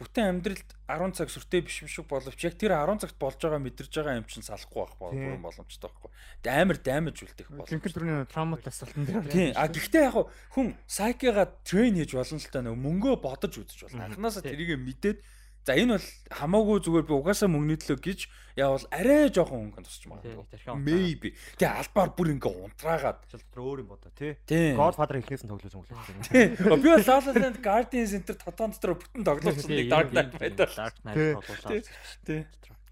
бүтэн 0.00 0.40
амьдралд 0.40 0.70
10 0.88 1.12
цаг 1.12 1.28
сүртэй 1.28 1.60
биш 1.60 1.84
биш 1.84 2.00
боловч 2.08 2.40
яг 2.40 2.56
тэр 2.56 2.72
10 2.72 3.04
цагт 3.04 3.16
болж 3.20 3.36
байгаа 3.36 3.60
мэдэрж 3.60 3.92
байгаа 3.92 4.16
юм 4.16 4.24
чинь 4.24 4.46
салахгүй 4.48 4.80
байх 4.80 4.96
бол 4.96 5.12
Тийм. 5.12 5.24
бүрэн 5.28 5.44
боломжтой 5.44 5.88
байхгүй. 5.92 6.10
Тэгээд 6.40 6.60
амар 6.64 6.78
дамаж 6.80 7.16
үлдэх 7.20 7.48
болох. 7.52 7.68
Жинхэнэ 7.68 7.94
төрний 7.94 8.24
травмат 8.32 8.64
асуултан 8.64 9.04
дээр. 9.04 9.28
Тийм. 9.28 9.52
А 9.52 9.68
гэхдээ 9.68 10.04
яг 10.08 10.16
хүн 10.56 10.66
сайкига 10.88 11.44
трейн 11.68 12.00
хийж 12.00 12.12
болно 12.16 12.40
л 12.40 12.48
та 12.48 12.64
нөгөө 12.64 12.80
мөнгөө 12.80 13.14
бодож 13.20 13.52
үзэж 13.60 13.78
болно. 13.92 14.08
Анханасаа 14.08 14.42
тэрийг 14.48 14.80
мэдээд 14.80 15.18
за 15.64 15.76
энэ 15.76 15.96
бол 15.96 16.08
хамаагүй 16.32 16.78
зүгээр 16.80 17.06
би 17.06 17.14
угаасаа 17.14 17.48
мөнгөний 17.52 17.78
төлөө 17.80 18.00
гэж 18.00 18.20
яавал 18.56 18.86
арай 18.90 19.28
жоохон 19.28 19.70
хөнгөн 19.70 19.84
тусч 19.84 20.08
магадгүй. 20.08 20.44
Maybe. 20.80 21.32
Тэгээ 21.60 21.80
албаар 21.84 22.10
бүр 22.16 22.32
ингээ 22.34 22.54
унтраагаад. 22.64 23.18
Шилтэр 23.28 23.60
өөр 23.60 23.82
юм 23.84 23.88
бодоо 23.92 24.12
тий. 24.16 24.32
Godfather 24.74 25.20
эхнээс 25.20 25.44
нь 25.44 25.52
тоглож 25.52 25.74
юм 25.76 25.84
Тийм. 26.28 26.56
Би 26.56 26.88
бол 26.88 27.04
La 27.04 27.20
La 27.20 27.32
Land 27.36 27.58
Guardian 27.60 28.08
Center 28.08 28.36
тодон 28.40 28.72
дотор 28.72 28.96
бүтэн 29.00 29.24
тоглолцсон 29.24 29.70
нэг 29.70 29.88
Dark 29.92 30.10
Knight 30.10 30.32
байдаг. 30.40 30.68
Dark. 30.74 30.96
Knight 31.04 31.38
болуулаад. 31.38 31.84
Тий. 32.24 32.40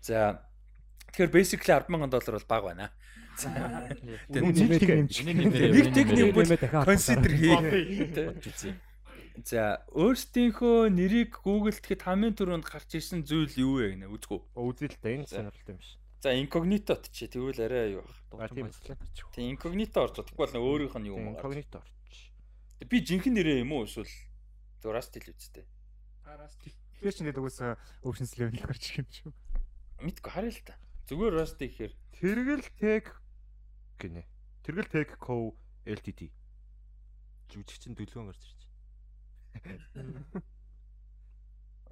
За 0.04 0.44
тэгэхээр 1.12 1.30
basically 1.32 1.72
100000 1.72 2.12
доллар 2.12 2.36
бол 2.36 2.48
баг 2.52 2.62
байна. 2.68 2.86
Нэг 4.28 4.44
тийм 4.54 4.70
юм 4.76 5.08
чи. 5.08 5.24
Нэг 5.24 5.94
техник 5.94 6.34
бол 6.34 6.46
дахиад 6.46 6.84
consider 6.84 7.32
хий. 7.32 8.74
За 9.44 9.84
өөрсдийнхөө 9.94 10.90
нэрийг 10.90 11.38
Google-д 11.44 12.00
хамгийн 12.00 12.34
түрүүнд 12.34 12.66
гарч 12.66 12.98
ирсэн 12.98 13.22
зүйл 13.22 13.54
юу 13.60 13.78
вэ 13.78 13.94
гэнэ 13.94 14.10
үзгүү. 14.10 14.40
Үзэл 14.58 14.98
та 14.98 15.14
энэ 15.14 15.30
сонирхолтой 15.30 15.78
юм 15.78 15.82
шиг. 15.84 15.98
За 16.18 16.34
incognito 16.34 16.94
ч 16.98 17.30
тэгвэл 17.30 17.62
арай 17.62 18.00
юу 18.00 18.06
тийм 18.50 18.66
Тэг 19.30 19.44
incognito 19.46 20.02
орж 20.02 20.18
бодохгүй 20.18 20.42
бол 20.42 20.58
өөрийнх 20.58 20.96
нь 20.98 21.08
юу 21.12 21.22
юм. 21.22 21.38
Incognito 21.38 21.78
орч. 21.78 22.16
Би 22.82 22.98
жинхэнэ 22.98 23.38
нэрээ 23.38 23.62
юм 23.62 23.78
уу 23.78 23.86
эсвэл 23.86 24.10
Rust 24.82 25.14
л 25.14 25.30
үсттэй. 25.30 25.66
Тэр 26.98 27.12
чинь 27.14 27.30
тэгээд 27.30 27.38
угсаа 27.38 27.78
options 28.02 28.34
level 28.42 28.58
гарч 28.58 28.98
ирэх 28.98 29.06
юм 29.06 29.08
шүү. 29.14 29.32
Мэдгүй 30.02 30.30
харъя 30.34 30.50
л 30.50 30.62
та. 30.66 30.74
Зүгээр 31.06 31.34
Rust 31.38 31.58
гэхээр 31.62 31.92
Тэргэл 32.18 32.66
Tech 32.78 33.06
гинэ. 34.02 34.26
Тэргэл 34.66 34.90
Tech 34.90 35.10
Co 35.22 35.54
Ltd. 35.86 36.34
жүжигчин 37.48 37.94
дүлгэн 37.96 38.28
гарч 38.28 38.42
ирж. 38.44 38.57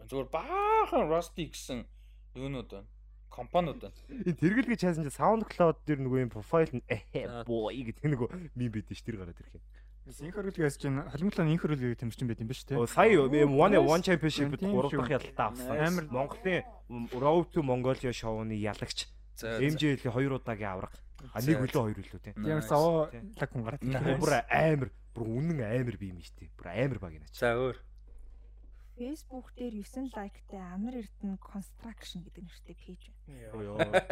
Зүгээр 0.07 0.29
баахан 0.31 1.09
Rusty 1.11 1.51
гэсэн 1.51 1.85
юунууд 2.39 2.69
байна. 2.71 2.87
Компаниуд 3.31 3.81
байна. 3.83 3.97
Энэ 4.09 4.39
тэргэл 4.39 4.71
гэж 4.71 4.81
хайсан 4.87 5.05
чинь 5.05 5.19
SoundCloud 5.19 5.77
дээр 5.87 6.01
нөгөө 6.07 6.19
юм 6.25 6.31
профайл 6.31 6.71
нь 6.79 6.85
эхэ 6.87 7.45
боо 7.45 7.69
гэдэг 7.75 8.07
нөгөө 8.07 8.29
мим 8.55 8.71
бид 8.71 8.87
ш 8.95 9.03
тэр 9.03 9.19
гараад 9.19 9.35
ирэх 9.41 9.59
юм. 9.59 9.65
Инх 10.07 10.39
хөрөлгөөс 10.39 10.77
чинь 10.79 11.03
холимтлын 11.11 11.51
инх 11.51 11.63
хөрөлгийг 11.67 11.99
тэмэрчин 11.99 12.31
байт 12.31 12.39
юм 12.39 12.47
ба 12.47 12.55
шүү. 12.55 12.79
Оо 12.79 12.87
сая 12.87 13.11
юм 13.19 13.59
one 13.59 13.75
one 13.83 14.03
championship-д 14.07 14.63
Тийм 14.63 14.79
3 14.79 14.95
шүү. 14.95 15.03
дахь 15.03 15.15
ялтаа 15.19 15.47
авсан. 15.51 15.75
Амар- 15.75 16.07
Монголын 16.07 16.63
Road 17.19 17.51
to 17.51 17.61
Mongolia 17.67 18.15
шоуны 18.15 18.55
ялагч 18.55 19.11
За 19.35 19.59
MJ-ийн 19.59 19.99
2 19.99 20.39
удаагийн 20.39 20.71
авраг. 20.71 20.95
А 21.35 21.43
нэг 21.43 21.59
үлээ 21.59 21.75
хоёр 21.75 21.99
үлээ 21.99 22.23
тий. 22.23 22.33
Ямар 22.47 22.63
саваа 22.63 23.11
лаг 23.11 23.51
хүн 23.51 23.63
гараад. 23.67 23.83
Бүр 24.23 24.33
амар 24.47 24.89
бүр 25.17 25.33
үнэн 25.33 25.65
амар 25.65 25.97
бие 25.97 26.13
юм 26.13 26.21
шүү 26.21 26.37
дээ. 26.45 26.53
Бүр 26.61 26.69
амар 26.69 26.99
баг 27.01 27.17
ачаа. 27.17 27.41
За 27.41 27.57
өөр. 27.57 27.81
Facebook 28.97 29.53
дээр 29.57 29.75
9 29.85 30.13
лайктай 30.17 30.61
Амар 30.61 30.95
Эрдэнэ 31.01 31.37
construction 31.37 32.25
гэдэг 32.25 32.45
нэртэй 32.49 32.77
пэйж 32.81 33.03
байна. 33.53 34.05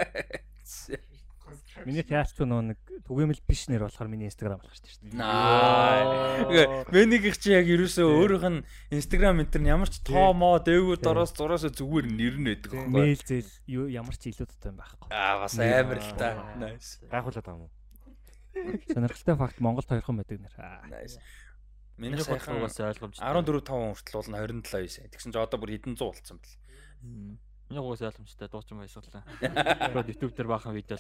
Миний 1.85 2.05
театр 2.05 2.49
нөгөө 2.49 2.65
нэг 2.73 2.79
түгээмэл 3.05 3.41
биш 3.45 3.69
нэр 3.69 3.85
болохоор 3.85 4.09
миний 4.09 4.29
Instagram 4.29 4.61
болох 4.61 4.77
шүү 4.77 5.09
дээ. 5.09 5.17
Наа. 5.21 6.49
Венигийнх 6.89 7.37
чи 7.37 7.53
яг 7.53 7.69
ерөөсөө 7.69 8.09
өөрийнх 8.09 8.49
нь 8.49 8.65
Instagram 8.93 9.45
энтер 9.45 9.61
нь 9.61 9.69
ямар 9.69 9.93
ч 9.93 10.01
тоо 10.01 10.33
моо 10.33 10.57
дээгүүр 10.61 11.05
дороос 11.05 11.37
зураас 11.37 11.69
зүгээр 11.69 12.09
нэр 12.09 12.37
нь 12.41 12.49
байдаг 12.49 12.73
байхгүй. 12.73 12.93
Мэйл 12.97 13.21
зээл 13.21 13.53
ямар 13.93 14.17
ч 14.17 14.33
илүү 14.33 14.49
тоттой 14.49 14.73
юм 14.73 14.81
байхгүй. 14.81 15.09
Аа 15.13 15.45
бас 15.45 15.53
амар 15.61 16.01
л 16.01 16.13
та. 16.17 16.29
Nice. 16.57 17.05
Гайхуулаад 17.13 17.45
байгаа 17.45 17.61
юм 17.61 17.69
уу? 17.69 17.73
Сонирхолтой 18.55 19.37
факт 19.37 19.61
Монголд 19.61 19.89
хоёрхан 19.89 20.17
байдаг 20.17 20.41
нэр. 20.41 20.55
Миний 21.97 22.19
сайхан 22.19 22.59
бодлогоос 22.59 22.81
ойлгомжтой. 22.81 23.23
14 23.23 23.63
5 23.63 23.95
хүртэл 23.95 24.19
бол 24.19 24.29
27 24.35 24.63
9. 24.67 25.15
Тэгсэн 25.15 25.31
чи 25.31 25.39
одоо 25.39 25.59
бүр 25.63 25.71
хэдэн 25.79 25.95
100 25.95 26.11
болцсон 26.11 26.39
бэл. 26.43 26.55
Миний 27.71 27.81
гоос 27.81 28.03
ойлгомжтой 28.03 28.49
дуучин 28.51 28.79
баясгалаа. 28.83 29.23
Шууд 29.95 30.09
YouTube 30.11 30.35
дээр 30.35 30.49
баахан 30.51 30.75
видео. 30.75 30.99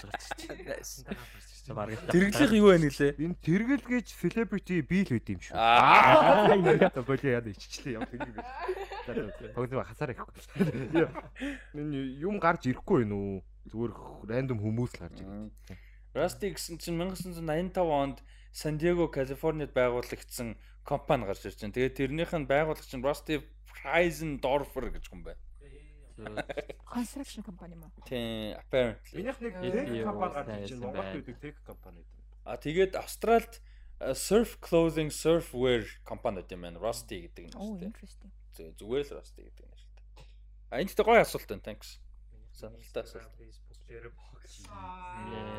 Бараг 1.74 1.98
Тэрглэх 2.12 2.52
юу 2.52 2.70
вэ 2.70 2.78
нэлээ? 2.78 3.16
Энэ 3.18 3.36
тэргэл 3.42 3.84
гэж 3.88 4.06
celebrity 4.14 4.84
бий 4.84 5.02
л 5.02 5.12
байд 5.16 5.28
юм 5.32 5.40
шүү. 5.42 5.56
Аа. 5.56 6.54
Боли 7.02 7.26
яа 7.26 7.42
иччлээ 7.42 7.98
ямар 7.98 8.08
тэргэл 8.12 9.50
тоглоом 9.56 9.84
хасаар 9.88 10.12
ихгүй. 10.12 10.30
Энэ 11.74 12.20
юм 12.20 12.36
гарч 12.38 12.68
ирэхгүй 12.68 13.02
байна 13.02 13.16
уу? 13.16 13.40
Зүгээр 13.64 13.92
рандом 14.28 14.60
хүмүүс 14.60 14.92
л 14.94 15.02
гарч 15.08 15.24
ирэх. 15.24 15.50
Rusty 16.14 16.54
гэсэн 16.54 16.78
чинь 16.78 16.94
1985 17.02 17.74
онд 17.82 18.22
Сан 18.54 18.78
Диего, 18.78 19.10
Калифорнид 19.10 19.74
байгуулагдсан 19.74 20.54
компани 20.86 21.26
гарч 21.26 21.42
ирж 21.50 21.58
байна. 21.58 21.74
Тэгээд 21.74 21.98
тэрнийх 21.98 22.30
нь 22.38 22.46
байгуулагч 22.46 22.94
нь 22.94 23.02
Rusty 23.02 23.42
Freisendorfer 23.66 24.94
гэж 24.94 25.10
хүн 25.10 25.26
байна. 25.26 25.42
Construction 26.86 27.42
компани 27.42 27.74
мó. 27.74 27.90
Тийм, 28.06 28.54
apparently. 28.54 29.18
Минийх 29.18 29.42
нэг 29.42 29.54
Эд 29.58 29.74
tech 29.74 29.90
юу 29.90 30.06
компани 30.06 30.34
гарч 30.38 30.70
ирж 30.70 30.78
байна. 30.78 30.86
Монголд 30.86 31.18
үүдэг 31.18 31.36
tech 31.42 31.56
компани 31.66 31.98
гэдэг. 32.06 32.22
А 32.46 32.54
тэгээд 32.62 32.92
Австралид 32.94 33.54
uh, 33.98 34.14
surf 34.14 34.62
clothing, 34.62 35.10
surfwear 35.10 35.82
компани 36.06 36.46
гэдэг 36.46 36.54
юм 36.54 36.62
байна. 36.62 36.78
Rusty 36.78 37.26
гэдэг 37.26 37.50
нь 37.50 37.52
шүү 37.58 37.90
дээ. 38.54 38.70
Зүгээр 38.78 39.04
л 39.10 39.18
Rusty 39.18 39.42
гэдэг 39.50 39.66
нь 39.66 39.74
шүү 39.82 39.90
дээ. 39.98 40.30
А 40.70 40.78
энэ 40.78 40.94
дэхтэй 40.94 41.06
гоё 41.10 41.26
асуулт 41.26 41.50
байна. 41.50 41.66
Thanks. 41.66 41.98
Сонирхолтой 42.54 43.02
асуулт. 43.02 43.34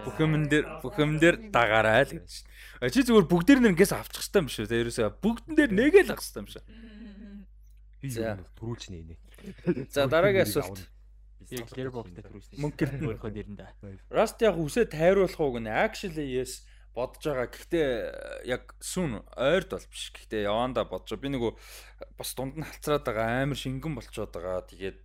Бүх 0.05 0.17
юм 0.22 0.45
дээр 0.45 0.65
бүх 0.85 0.95
юм 1.01 1.17
дээр 1.17 1.49
дагаарай 1.49 2.05
л 2.05 2.14
гэж 2.22 2.45
чи 2.93 3.01
зүгээр 3.01 3.25
бүгдээр 3.25 3.59
нь 3.65 3.69
ингээс 3.73 3.93
авчих 3.97 4.22
хэрэгтэй 4.22 4.41
юм 4.45 4.49
шүү. 4.51 4.65
За 4.69 4.75
ерөөсөө 4.77 5.09
бүгдэн 5.23 5.53
дээр 5.57 5.72
нэгэ 5.73 6.01
л 6.05 6.11
авах 6.14 6.22
хэрэгтэй 6.22 6.41
юм 6.45 6.49
шүү. 6.53 6.64
Би 8.01 8.07
За. 8.14 8.38
юу 8.38 8.45
төрүүлж 8.53 8.83
нэ. 8.93 9.17
За 9.89 10.05
дараагийн 10.05 10.45
асуулт. 10.45 10.85
Яг 11.49 11.69
Clearbox 11.69 12.09
дээр 12.14 12.25
төрүүлсэн. 12.30 12.57
Мөнгө 12.61 12.77
гэр- 12.77 13.01
өөрийнхөө 13.05 13.31
нэрэндээ. 13.33 13.69
Rust 14.09 14.41
яг 14.41 14.57
үсээ 14.57 14.89
тайруулах 14.89 15.38
уу 15.38 15.57
гэнэ? 15.57 15.69
Actually 15.69 16.41
yes. 16.41 16.65
бодож 16.95 17.22
байгаа. 17.22 17.49
Гэхдээ 17.53 17.88
яг 18.49 18.73
сүн 18.81 19.22
ойрд 19.38 19.69
бол 19.77 19.85
биш. 19.91 20.09
Гэхдээ 20.15 20.47
яванда 20.49 20.89
бодож 20.89 21.14
би 21.19 21.30
нөгөө 21.30 21.53
бас 22.17 22.33
дунд 22.33 22.57
нь 22.57 22.65
халцраад 22.65 23.05
байгаа 23.05 23.45
амар 23.45 23.59
шингэн 23.61 23.93
болцоод 23.93 24.31
байгаа. 24.33 24.65
Тэгээд 24.65 25.05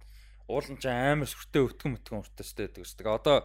уулын 0.50 0.78
ч 0.82 0.90
амар 0.90 1.30
сүртэй 1.30 1.62
өвтгөн 1.62 1.92
мөтгөн 1.94 2.20
уртастай 2.26 2.66
байдаг 2.66 2.84
шүү. 2.84 2.98
Тэгээ 2.98 3.18
одоо 3.22 3.36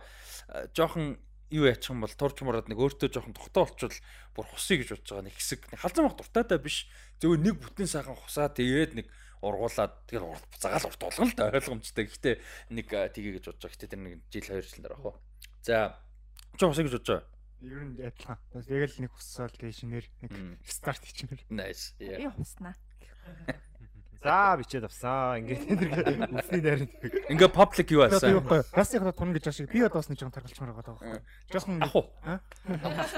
жоохон 0.73 1.21
юу 1.53 1.65
яачих 1.69 1.93
юм 1.93 2.01
бол 2.01 2.15
турч 2.17 2.41
мураад 2.41 2.67
нэг 2.67 2.81
өөртөө 2.81 3.09
жоохон 3.13 3.37
тогтоо 3.37 3.69
болчвол 3.69 3.97
бүр 4.33 4.45
хусъя 4.49 4.81
гэж 4.81 4.89
бодож 4.97 5.09
байгаа 5.13 5.25
нэг 5.29 5.35
хэсэг 5.37 5.59
нэг 5.69 5.79
халзан 5.79 6.05
бах 6.09 6.17
дуртайтай 6.17 6.59
биш 6.59 6.77
зөвхөн 7.21 7.43
нэг 7.45 7.55
бүтэн 7.61 7.87
сайхан 7.87 8.17
хусаа 8.17 8.49
тэгээд 8.49 8.91
нэг 8.97 9.07
ургуулад 9.45 9.93
тэгэл 10.09 10.33
урт 10.33 10.49
загаал 10.57 10.89
урт 10.89 10.99
болгоно 10.99 11.29
л 11.29 11.37
да 11.37 11.53
ойлгомжтой. 11.53 12.05
Гэхдээ 12.09 12.35
нэг 12.73 12.87
тгий 12.89 13.31
гэж 13.37 13.45
бодож 13.45 13.61
байгаа. 13.61 13.73
Гэхдээ 13.77 13.91
тэр 13.93 14.01
нэг 14.01 14.13
жил 14.33 14.47
2 14.49 14.65
жил 14.65 14.81
дараа 14.81 14.99
хоо. 14.99 15.15
За 15.61 16.01
чи 16.57 16.65
хусъя 16.65 16.85
гэж 16.89 16.93
бодож 16.97 17.09
байгаа. 17.13 17.29
Ер 17.61 17.81
нь 17.85 17.97
адилхан. 18.01 18.39
Тэгэл 18.51 18.95
нэг 19.05 19.11
хуссаал 19.13 19.53
дэшнэр 19.53 20.05
нэг 20.25 20.33
старт 20.65 21.01
хийчихнэр. 21.05 21.41
Nice. 21.53 21.93
Би 22.01 22.25
хуснаа. 22.25 22.73
За 24.25 24.57
бичээд 24.57 24.89
авсан. 24.89 25.45
Ингээд 25.45 25.69
энэ 25.69 26.33
үсний 26.33 26.61
найрын 26.65 26.89
Ингээ 27.29 27.51
public 27.53 27.93
юу 27.93 28.09
асан? 28.09 28.41
Бас 28.73 28.89
яг 28.97 29.05
тун 29.13 29.37
гэж 29.37 29.53
ашиг 29.53 29.69
би 29.69 29.85
одоо 29.85 30.01
бас 30.01 30.09
нэг 30.09 30.17
жоохон 30.17 30.33
таргалчмаар 30.33 30.73
байгаа 30.73 30.97
байхгүй. 30.97 31.21
Жоохон 31.53 31.77
ах 31.85 31.93
уу. 31.93 32.09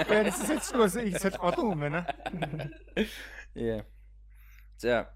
Бэр 0.04 0.28
сэцгээс 0.36 1.00
их 1.08 1.16
сэл 1.24 1.40
олон 1.40 1.72
юм 1.72 1.80
байна. 1.80 2.04
Яа. 3.56 3.88
За 4.76 5.08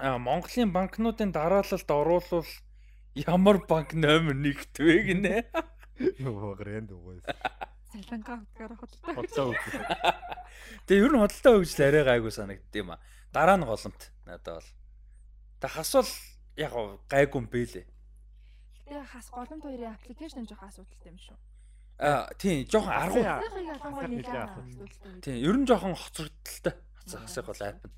Монголын 0.00 0.72
банкнуудын 0.72 1.36
дараалалд 1.36 1.90
оруулал 1.92 2.48
ямар 3.12 3.60
банк 3.68 3.92
номер 3.92 4.32
нэгт 4.32 4.80
вэ 4.80 5.12
гинэ? 5.12 5.44
Юу 6.24 6.56
грэнд 6.56 6.88
үгүй. 6.96 7.20
Салангаа 7.92 8.48
утгаар 8.48 8.72
хөдөлтөө. 8.80 9.12
Хоцоо 9.12 9.52
үг. 9.52 9.60
Тэгээ 10.88 11.04
ер 11.04 11.12
нь 11.12 11.20
хөдөлтөө 11.20 11.52
хөгжил 11.52 11.84
арай 11.84 12.04
гайгүй 12.16 12.32
санагдд 12.32 12.72
юм 12.80 12.96
а. 12.96 13.02
Дараа 13.28 13.60
нь 13.60 13.68
голомт 13.68 14.08
надад 14.24 14.64
бол. 14.64 14.68
Тэг 15.58 15.70
хасвал 15.74 16.10
яг 16.56 16.72
гайгүй 17.10 17.38
юм 17.42 17.46
бэлээ. 17.50 17.86
Тэгээ 18.86 19.04
хас 19.04 19.28
голомт 19.30 19.62
хоёрын 19.62 19.94
аппликейшн 19.94 20.46
жоох 20.46 20.62
асуудалтай 20.62 21.10
юм 21.12 21.18
шүү. 21.18 21.36
А 21.98 22.30
тийм 22.38 22.62
жоохон 22.70 22.94
аргу. 22.94 23.20
Тийм. 25.20 25.36
Ер 25.42 25.56
нь 25.58 25.66
жоохон 25.66 25.98
хоцрогдолтой. 25.98 26.74
Хасах 27.04 27.46
бол 27.46 27.58
app 27.58 27.82
нь. 27.84 27.94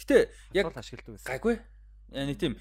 Гэтэ 0.00 0.32
яг 0.56 0.72
ашигладаг 0.72 1.20
байсан. 1.20 1.28
гайгүй. 1.28 1.60
Яа 2.16 2.26
нэг 2.26 2.38
тийм 2.40 2.56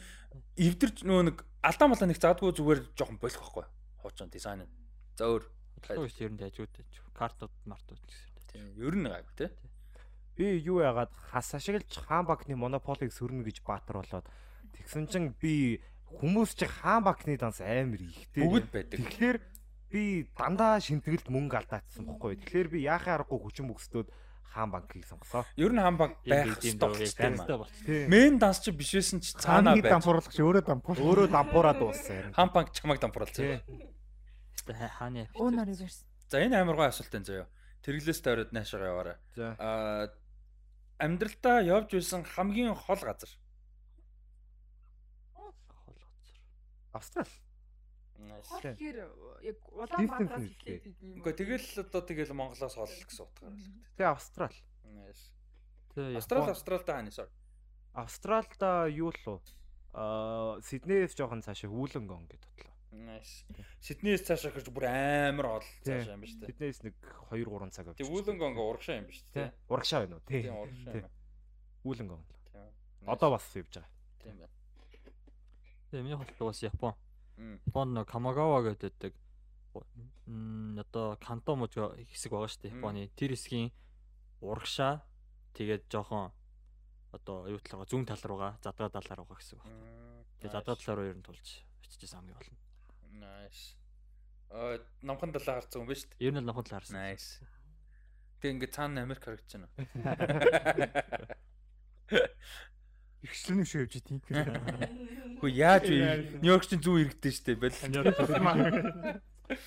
эвдэрч 0.60 1.08
нөө 1.08 1.32
нэг 1.32 1.38
алдаа 1.64 1.88
малаа 1.88 2.08
нэг 2.12 2.20
заадгүй 2.20 2.52
зүгээр 2.54 2.80
жоохон 3.00 3.18
болох 3.24 3.40
байхгүй. 3.40 3.66
Хуучин 4.04 4.30
дизайн 4.30 4.68
нь. 4.68 4.72
За 5.16 5.32
өөр. 5.32 5.48
Ер 5.96 6.32
нь 6.32 6.38
дайжууд 6.38 6.76
картууд 7.16 7.56
мартууд 7.64 8.04
гэсэн. 8.04 8.30
Тийм 8.52 8.76
ер 8.76 8.96
нь 9.00 9.08
гайгүй 9.08 9.34
те. 9.40 9.48
Би 10.38 10.58
юу 10.64 10.82
яагаад 10.82 11.11
хас 11.32 11.53
ашиглаж 11.53 11.92
хаан 12.08 12.26
банкны 12.26 12.56
монополийг 12.56 13.11
сөрнө 13.14 13.43
гэж 13.43 13.61
баатар 13.68 14.01
болоод 14.01 14.26
тэгсэн 14.76 15.08
чинь 15.11 15.30
би 15.38 15.82
хүмүүс 16.08 16.56
чи 16.56 16.66
хаан 16.66 17.03
банкны 17.03 17.38
данс 17.38 17.61
амар 17.61 18.00
ихтэй. 18.01 18.43
Бүгд 18.43 18.68
байдаг. 18.72 19.00
Тэгэхээр 19.00 19.38
би 19.92 20.27
дандаа 20.35 20.80
шинтгэлд 20.80 21.27
мөнгө 21.27 21.56
алдаацсан 21.60 22.08
бохгүй. 22.08 22.40
Тэгэхээр 22.40 22.68
би 22.72 22.80
яахаа 22.88 23.19
аргагүй 23.19 23.40
хүчин 23.43 23.68
мөксдөөд 23.68 24.08
хаан 24.51 24.72
банкыг 24.72 25.03
сонгосоо. 25.08 25.43
Ер 25.56 25.72
нь 25.72 25.80
хаан 25.80 25.98
банк 26.00 26.16
байх 26.24 26.60
хэрэгтэй 26.60 26.80
болчихсон. 26.80 27.68
Мэн 28.11 28.40
данс 28.40 28.60
чи 28.64 28.72
биш 28.72 28.92
байсан 28.95 29.19
чи 29.19 29.32
Цаана 29.35 29.72
цаанаа 29.72 29.76
байж. 29.80 29.92
дампууруулах 29.95 30.32
чи 30.32 30.43
өөрөө 30.43 30.64
дампуул. 30.68 31.00
Өөрөө 31.00 31.27
дампуураад 31.32 31.80
дууссан. 31.80 32.32
Хаан 32.35 32.50
банк 32.51 32.72
чамайг 32.76 33.00
дампуурлаа. 33.00 33.64
Хааны 35.00 35.27
Ууна 35.35 35.64
реверс. 35.64 36.03
За 36.27 36.40
энэ 36.40 36.60
амар 36.60 36.76
гой 36.76 36.88
асуулт 36.88 37.16
энэ 37.16 37.26
заяа. 37.27 37.48
Тэрглээс 37.84 38.22
тойроод 38.22 38.51
наашаа 38.51 38.88
яваарай. 38.92 39.18
За. 39.35 39.56
Аа 39.60 40.11
амьдралтаа 41.02 41.66
явж 41.66 41.90
байсан 41.98 42.22
хамгийн 42.24 42.78
хол 42.78 43.02
газар. 43.02 43.32
хол 45.34 45.98
газар. 45.98 46.38
Австрал. 46.94 47.34
Тэгэхээр 48.22 48.98
яг 49.42 49.58
Улаанбаатараас 49.74 50.46
эхлээд 50.46 50.86
ийм 51.02 51.26
Үгүй 51.26 51.34
тэгэл 51.34 51.68
одоо 51.82 52.02
тэгэл 52.06 52.38
Монголоос 52.38 52.76
хол 52.78 52.86
гэсэн 52.86 53.26
утгаар 53.26 53.54
л. 53.58 53.66
Тэгээ 53.98 54.14
Австрал. 54.14 54.58
Тэгээ 55.98 56.18
Австрал 56.22 56.50
Австралдаа 56.54 56.96
хаана 57.02 57.10
sorry. 57.10 57.34
Австралда 57.94 58.88
юу 58.88 59.10
л 59.10 59.26
уу? 59.26 59.42
Аа 59.98 60.62
Сиднейс 60.62 61.18
жоохон 61.18 61.42
цаашаа 61.42 61.68
Вүүлэнгон 61.74 62.30
гэж 62.30 62.42
бодлоо. 62.46 62.70
Сиднейс 63.80 64.22
цаашаа 64.28 64.52
хэрэг 64.52 64.68
бүр 64.76 64.86
амар 64.92 65.48
хол 65.48 65.68
цаашаа 65.88 66.16
юм 66.20 66.22
ба 66.22 66.28
шүү 66.28 66.40
дээ. 66.44 66.52
Сиднейс 66.52 66.78
нэг 66.84 66.95
2 67.32 67.48
3 67.48 67.72
цаг 67.72 67.88
авчих. 67.88 68.03
Тэг 68.03 68.11
Вүүлэнгонго 68.11 68.61
урагшаа 68.68 69.00
юм 69.00 69.08
ба 69.08 69.14
дээ. 69.32 69.50
Урагшаа 69.72 70.00
байна 70.03 70.16
уу? 70.20 70.26
Тий. 70.28 70.42
Тийм 70.44 70.56
урагшаа. 70.60 70.94
Тийм. 70.94 71.08
Одоо 73.08 73.30
бас 73.32 73.45
явж 73.56 73.72
байгаа. 73.72 73.90
тийм 74.20 74.36
байна. 74.44 74.56
Тэгээ 75.92 76.03
миний 76.03 76.18
хол 76.20 76.48
бас 76.52 76.60
Япон. 76.64 76.94
Японд 77.68 77.92
нэг 77.95 78.06
Камагава 78.11 78.60
гэдэг 78.76 79.14
одоо 80.84 81.16
Канто 81.24 81.56
мужи 81.56 81.80
хэсэг 82.11 82.32
байгаа 82.36 82.52
шүү 82.52 82.61
дээ 82.68 82.76
Японы. 82.76 83.08
Тэр 83.16 83.32
хэсгийн 83.40 83.72
урагшаа 84.44 85.02
тэгээд 85.56 85.88
жоохон 85.88 86.32
одоо 87.11 87.48
юу 87.48 87.60
талаараа 87.60 87.88
зүүн 87.88 88.06
тал 88.06 88.24
руугаа 88.24 88.60
задгаа 88.64 88.92
талаар 88.92 89.24
байгаа 89.24 89.40
гэсэн 89.40 89.60
үг. 89.60 89.68
Тэгээд 90.40 90.56
задгаа 90.56 90.76
талаар 90.76 90.98
руу 91.00 91.10
ер 91.11 91.18
нь 91.18 91.24
тулж 91.26 91.48
очижсэн 91.84 92.20
хамгийн 92.20 92.36
болно. 92.40 92.61
Nice. 93.12 93.76
Аа 94.52 94.80
номхон 95.02 95.32
талаа 95.36 95.60
харцсан 95.60 95.84
юм 95.84 95.88
ба 95.88 95.96
шүү 95.96 96.10
дээ. 96.16 96.24
Ер 96.28 96.34
нь 96.36 96.40
л 96.40 96.48
нохон 96.48 96.66
тал 96.68 96.80
харсан. 96.80 96.96
Nice. 96.96 97.44
Тэг 98.40 98.58
ингээ 98.58 98.72
цаана 98.72 99.04
Америк 99.04 99.24
харагдаж 99.24 99.52
байна. 99.54 99.70
Ихшлэн 103.22 103.62
биш 103.62 103.76
явж 103.78 103.94
идэв. 104.02 104.26
Хөө 105.40 105.52
яаж 105.54 105.86
вэ? 105.86 106.42
Нью-Йорк 106.42 106.66
чинь 106.66 106.82
зүү 106.82 107.06
иргэдэж 107.06 107.34
штэ 107.38 107.54
бэл. 107.54 107.78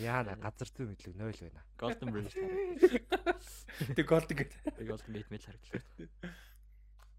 Яа 0.00 0.24
на 0.24 0.34
газар 0.40 0.68
зүй 0.74 0.88
мэдлэг 0.90 1.14
0 1.14 1.32
байна. 1.38 1.60
Golden 1.78 2.08
Bridge 2.10 2.34
Тэг 3.94 4.06
голд 4.08 4.32
ингээ. 4.32 4.48
Тэг 4.74 4.86
Golden 4.88 5.12
Gate 5.12 5.30
мэл 5.30 5.44
харагдлаа. 5.44 5.82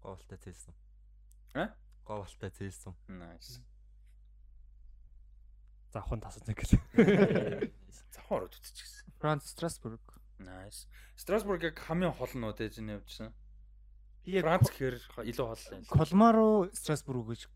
Говалтай 0.02 0.38
зээлсэн. 0.44 0.74
А? 1.54 1.72
Говалтай 2.04 2.50
зээлсэн. 2.50 2.94
Nice. 3.08 3.62
Завхан 5.96 6.20
тасаж 6.20 6.44
гэл. 6.44 6.76
Завхан 8.12 8.36
ороод 8.36 8.52
үтчихсэн. 8.52 9.08
Франц 9.16 9.48
Страсбург. 9.48 10.00
Nice. 10.38 10.84
Страсбург 11.16 11.64
яг 11.64 11.80
хамгийн 11.80 12.12
хол 12.12 12.28
нь 12.28 12.44
үү 12.44 12.52
гэж 12.52 12.84
явжсан. 12.84 13.32
Би 14.20 14.36
яг 14.36 14.44
Франц 14.44 14.68
гэхээр 14.68 14.96
илүү 15.24 15.46
хол 15.48 15.64
юм. 15.72 15.84
Колмаро 15.88 16.68
Страсбург 16.76 17.32
гэж 17.32 17.48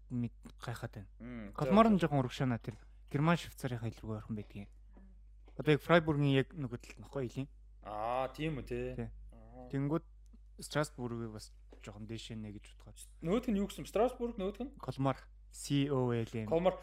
гайхаад 0.65 1.05
байна. 1.20 1.52
Колмар 1.52 1.93
нь 1.93 2.01
жоохон 2.01 2.25
урагшаана 2.25 2.57
тэр. 2.57 2.81
Герман 3.12 3.36
Швейцарын 3.36 3.85
хэлрүү 3.85 4.25
ойрхон 4.25 4.36
байдгийн. 4.41 4.69
Одоо 5.60 5.77
яг 5.77 5.85
Фрайбургийн 5.85 6.41
яг 6.41 6.49
нөгөө 6.57 6.81
талд 6.81 6.99
нөхгүй 7.05 7.28
илийн. 7.28 7.49
Аа, 7.85 8.33
тийм 8.33 8.57
үү 8.57 8.65
те. 8.65 8.81
Тий. 8.97 9.09
Тэнгүүд 9.69 10.07
Страсбургийг 10.65 11.36
бас 11.36 11.52
жоохон 11.85 12.09
дээшээ 12.09 12.41
нэ 12.41 12.57
гэж 12.57 12.73
бодгоо. 12.81 12.97
Нөгөөх 13.20 13.52
нь 13.52 13.60
юу 13.60 13.69
гэсэн 13.69 13.85
Страсбург 13.85 14.41
нөгөөх 14.41 14.65
нь? 14.65 14.73
Колмар 14.81 15.19
C 15.19 15.40
O 15.91 16.12
L 16.12 16.31
M. 16.35 16.47
Комар 16.47 16.75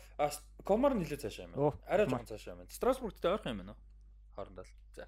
Комар 0.68 0.94
нь 0.94 1.02
нилээ 1.02 1.24
цаашаа 1.24 1.48
юм. 1.48 1.74
Арай 1.88 2.06
жоохон 2.08 2.28
цаашаа 2.28 2.54
юм 2.54 2.60
байна. 2.62 2.76
Страсбургтэй 2.76 3.32
ойрхон 3.32 3.52
юм 3.56 3.60
байна 3.64 3.72
уу? 3.72 3.82
Хоорондоо. 4.36 4.66
За. 4.92 5.08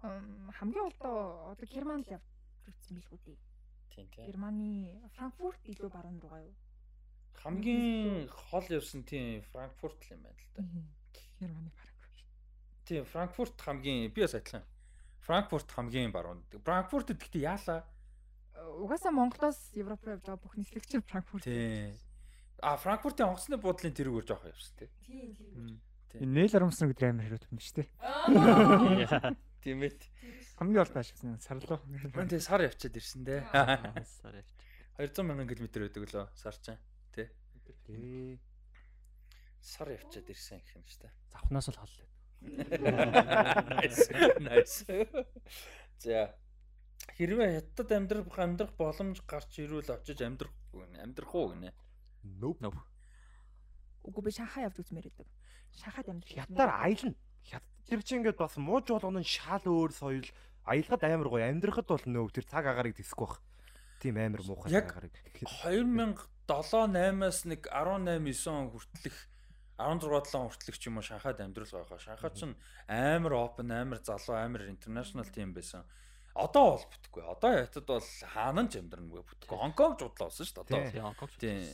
Ам, 0.00 0.50
хамгийн 0.56 0.88
олдоо 0.88 1.52
одоо 1.52 1.66
Германд 1.68 2.08
л 2.08 2.16
явж 2.16 2.24
үзсэн 2.72 2.96
билгүү 2.96 3.18
дээ. 3.20 3.38
Тийм 3.92 4.06
тийм. 4.08 4.26
Германы 4.32 4.96
Франкфурт 5.12 5.60
илүү 5.68 5.90
баруун 5.92 6.20
руугаа 6.24 6.40
юу? 6.40 6.56
Хамгийн 7.36 8.28
хол 8.32 8.64
явсан 8.72 9.04
тийм 9.04 9.44
Франкфурт 9.52 10.00
л 10.08 10.12
юм 10.16 10.24
байна 10.24 10.40
л 10.40 10.48
да. 10.56 10.64
Германы 11.36 11.70
Франкфурт. 11.76 12.24
Тийм 12.88 13.04
Франкфурт 13.04 13.60
хамгийн 13.60 14.08
би 14.08 14.24
бас 14.24 14.34
адилхан. 14.34 14.64
Франкфурт 15.20 15.68
хамгийн 15.68 16.12
баруун. 16.16 16.40
Франкфурт 16.64 17.12
гэхдээ 17.12 17.44
яалаа. 17.44 17.84
Угаасаа 18.56 19.12
Монголоос 19.12 19.76
Европ 19.76 20.00
руу 20.00 20.16
явж 20.16 20.24
байгаа 20.24 20.40
бүх 20.40 20.56
нислэгч 20.56 20.96
Франкфурт. 21.04 21.44
Тийм. 21.44 21.92
А 22.62 22.76
Франкфуртын 22.76 23.28
онгоцны 23.32 23.56
буудлын 23.56 23.94
тэрүүгээр 23.96 24.26
жоох 24.28 24.44
явсан 24.44 24.74
тийм. 24.76 24.90
Тийм 25.04 25.28
тийм. 25.36 26.20
Энэ 26.20 26.32
Нейл 26.34 26.56
Армстронг 26.58 26.92
гэдэг 26.92 27.08
амар 27.08 27.24
хэрэг 27.24 27.44
юм 27.48 27.60
шүү 27.60 27.76
дээ. 27.80 27.88
Тийм 29.64 29.82
ээ. 29.86 29.96
Хамгийн 30.58 30.82
олд 30.84 30.96
ашигсан 30.96 31.40
сарлуу. 31.40 31.80
Мөн 31.86 32.28
тийм 32.28 32.42
сар 32.44 32.60
явчаад 32.66 32.96
ирсэн 33.00 33.24
дээ. 33.24 33.40
Сар 34.20 34.34
явж. 34.36 34.50
200 35.00 35.24
мянган 35.24 35.48
км 35.48 35.66
байдаг 35.70 36.04
лөө 36.04 36.26
сар 36.36 36.56
чинь. 36.60 36.80
Тий. 37.16 37.28
Тий. 37.86 38.36
Сар 39.62 39.88
явчаад 39.94 40.28
ирсэн 40.28 40.60
гэх 40.60 40.76
юм 40.76 40.84
шүү 40.84 41.08
дээ. 41.08 41.12
Завхнаас 41.32 41.68
л. 41.72 41.78
Nice. 42.40 44.08
Nice. 44.40 44.84
За. 46.02 46.34
Хэрвээ 47.16 47.60
хятад 47.60 47.92
амьдрах 47.92 48.36
амьдрах 48.36 48.72
боломж 48.76 49.20
гарч 49.28 49.60
ирвэл 49.60 49.92
очиж 49.92 50.20
амьдрах 50.24 50.52
гэнэ. 50.72 51.04
Амьдрах 51.04 51.32
уу 51.36 51.52
гинэ. 51.52 51.72
Nope. 52.24 52.60
Nope. 52.60 52.80
Үгүй 54.04 54.22
би 54.28 54.30
Шанхай 54.32 54.64
явж 54.64 54.80
үзмээр 54.80 55.08
байдаг. 55.08 55.28
Шанхайд 55.76 56.08
амьдрах. 56.08 56.36
Хятаар 56.46 56.72
аялна. 56.80 57.14
Хят 57.44 57.64
тэр 57.88 58.00
чинь 58.02 58.20
ингээд 58.20 58.38
бас 58.40 58.56
мууж 58.56 58.88
болгоно 58.88 59.22
шал 59.24 59.64
өөр 59.64 59.92
соёл 59.92 60.28
аялахад 60.64 61.04
амар 61.04 61.28
гоё 61.28 61.44
амьдрахад 61.48 61.88
бол 61.88 62.04
нөө 62.04 62.30
тэр 62.32 62.46
цаг 62.48 62.64
агаарыг 62.68 62.96
тэсэхгүй 62.96 63.26
бах. 63.26 63.40
Тийм 64.00 64.16
амар 64.16 64.42
муухай 64.44 64.72
цаг 64.72 64.88
агаарыг. 64.92 65.14
2007-8-аас 66.48 67.44
нэг 67.46 67.68
18-9 67.68 68.48
он 68.48 68.70
хүртэлх 68.72 69.18
16-7 69.80 70.48
хүртэлх 70.48 70.78
ч 70.78 70.84
юм 70.88 71.00
уу 71.00 71.04
Шанхайд 71.04 71.40
амьдрал 71.40 71.72
байгаа. 71.72 71.98
Шанхай 72.00 72.30
ч 72.36 72.44
амар 72.88 73.32
open, 73.32 73.72
амар 73.72 74.00
залуу, 74.04 74.36
амар 74.36 74.68
international 74.68 75.28
team 75.32 75.56
байсан. 75.56 75.84
Одоо 76.36 76.76
бол 76.76 76.84
бүтэхгүй. 76.84 77.22
Одоо 77.26 77.52
ятад 77.58 77.86
бол 77.88 78.04
хаанан 78.04 78.68
ч 78.68 78.78
амьдрнаггүй 78.78 79.22
бүтэхгүй. 79.24 79.56
Хонконг 79.56 79.98
жудлаа 79.98 80.28
болсон 80.28 80.46
шүү 80.46 80.64
дээ. 80.68 81.00
Одоо. 81.00 81.28
Тийм. 81.40 81.64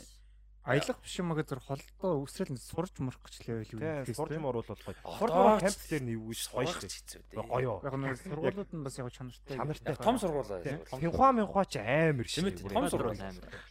Аялах 0.66 0.98
биш 0.98 1.14
юм 1.22 1.30
аа 1.30 1.46
зөв 1.46 1.62
холдоо 1.62 2.26
үсрэл 2.26 2.58
сурж 2.58 2.98
мөрөх 2.98 3.22
гэж 3.22 3.34
л 3.46 3.54
байл 3.54 3.70
үү. 3.70 4.02
Тийм 4.02 4.18
сурж 4.18 4.34
морвол 4.42 4.66
бол 4.66 4.82
гоё. 4.82 4.98
Одоо 4.98 5.14
Сурж 5.14 5.30
ч 5.30 5.62
камп 5.62 5.78
дээр 5.86 6.02
нэвгүйж 6.10 6.40
гоё 6.50 6.66
шүү. 6.66 6.90
хэцүү 6.90 7.20
Гоё. 7.46 7.74
Яг 7.86 7.94
нэг 7.94 8.18
сургуулиуд 8.18 8.70
нь 8.74 8.82
бас 8.82 8.98
яг 8.98 9.08
чанартай. 9.14 9.54
Чанартай. 9.62 9.94
Том 9.94 10.18
сургуулаа. 10.18 10.58
Финхуа 10.90 11.30
минхуа 11.38 11.64
ч 11.70 11.78
амар 11.78 12.26
Тийм 12.26 12.50
шүү. 12.50 12.66
ээ, 12.66 12.74
том 12.74 12.84
сургууль. 12.90 13.14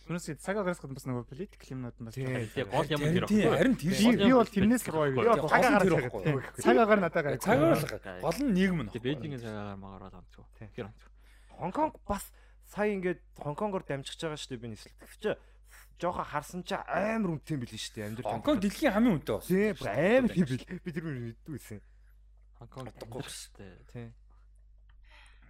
Түүнээс 0.08 0.26
цаг 0.40 0.56
агаараас 0.56 0.80
гадна 0.80 0.96
бас 0.96 1.04
нөгөө 1.04 1.26
политик 1.28 1.62
юмнууд 1.68 1.98
нь 2.00 2.06
бас 2.08 2.16
Тийм 2.16 2.68
гол 2.72 2.88
юм 2.88 3.02
тэр 3.12 3.26
тийм 3.28 3.52
харин 3.52 3.76
тэр 3.76 3.92
Би 4.16 4.32
бол 4.32 4.48
тэрнээс 4.56 4.84
л 4.88 4.92
гоё. 4.96 5.12
Би 5.12 5.28
бол 5.28 5.52
Цаг 5.52 5.52
цаг 5.52 5.64
агаар 5.68 5.84
агаар 6.00 6.24
тийм. 6.24 6.40
Цаг 6.64 6.78
агаар 6.80 7.00
надад 7.04 7.24
гай. 7.28 7.36
цаг 7.44 7.60
агаар 7.60 8.24
гол 8.24 8.40
нь 8.40 8.52
нийгэм 8.56 8.80
нь. 8.88 8.90
Бээжингийн 8.96 9.44
цагаагаар 9.44 9.76
магаар 9.84 10.04
бол 10.08 10.20
амтгүй. 10.24 10.46
Тэр 10.72 10.88
амтгүй. 10.88 11.12
Хонконг 11.60 12.00
бас 12.08 12.24
сая 12.72 12.96
ингээд 12.96 13.20
Хонконгоор 13.36 13.84
дамжиж 13.84 14.16
байгаа 14.16 14.40
шүү 14.40 14.56
дээ 14.56 14.64
би 14.64 14.80
чи 14.80 15.36
жоохон 16.00 16.28
харсан 16.28 16.62
чи 16.68 16.76
амар 16.76 17.40
үнэтэй 17.40 17.56
юм 17.56 17.62
билээ 17.64 17.82
шүү 17.82 17.96
дээ 17.96 18.08
амьдрал. 18.12 18.32
Хонконг 18.36 18.60
дэлхийн 18.62 18.94
хамгийн 18.94 19.16
үнэтэй 19.16 19.36
болсон. 19.36 19.52
Тийм 19.56 19.76
амар 19.88 20.34
юм 20.36 20.48
бил. 20.50 20.66
Би 20.84 20.92
тэр 20.92 21.06
үнийг 21.08 21.26
мэддгүй 21.32 21.54
байсан. 21.56 21.82
Хонконг 22.60 22.88
Утгагүй 22.92 23.24
шүү. 23.24 23.52
Тийм. 23.94 24.10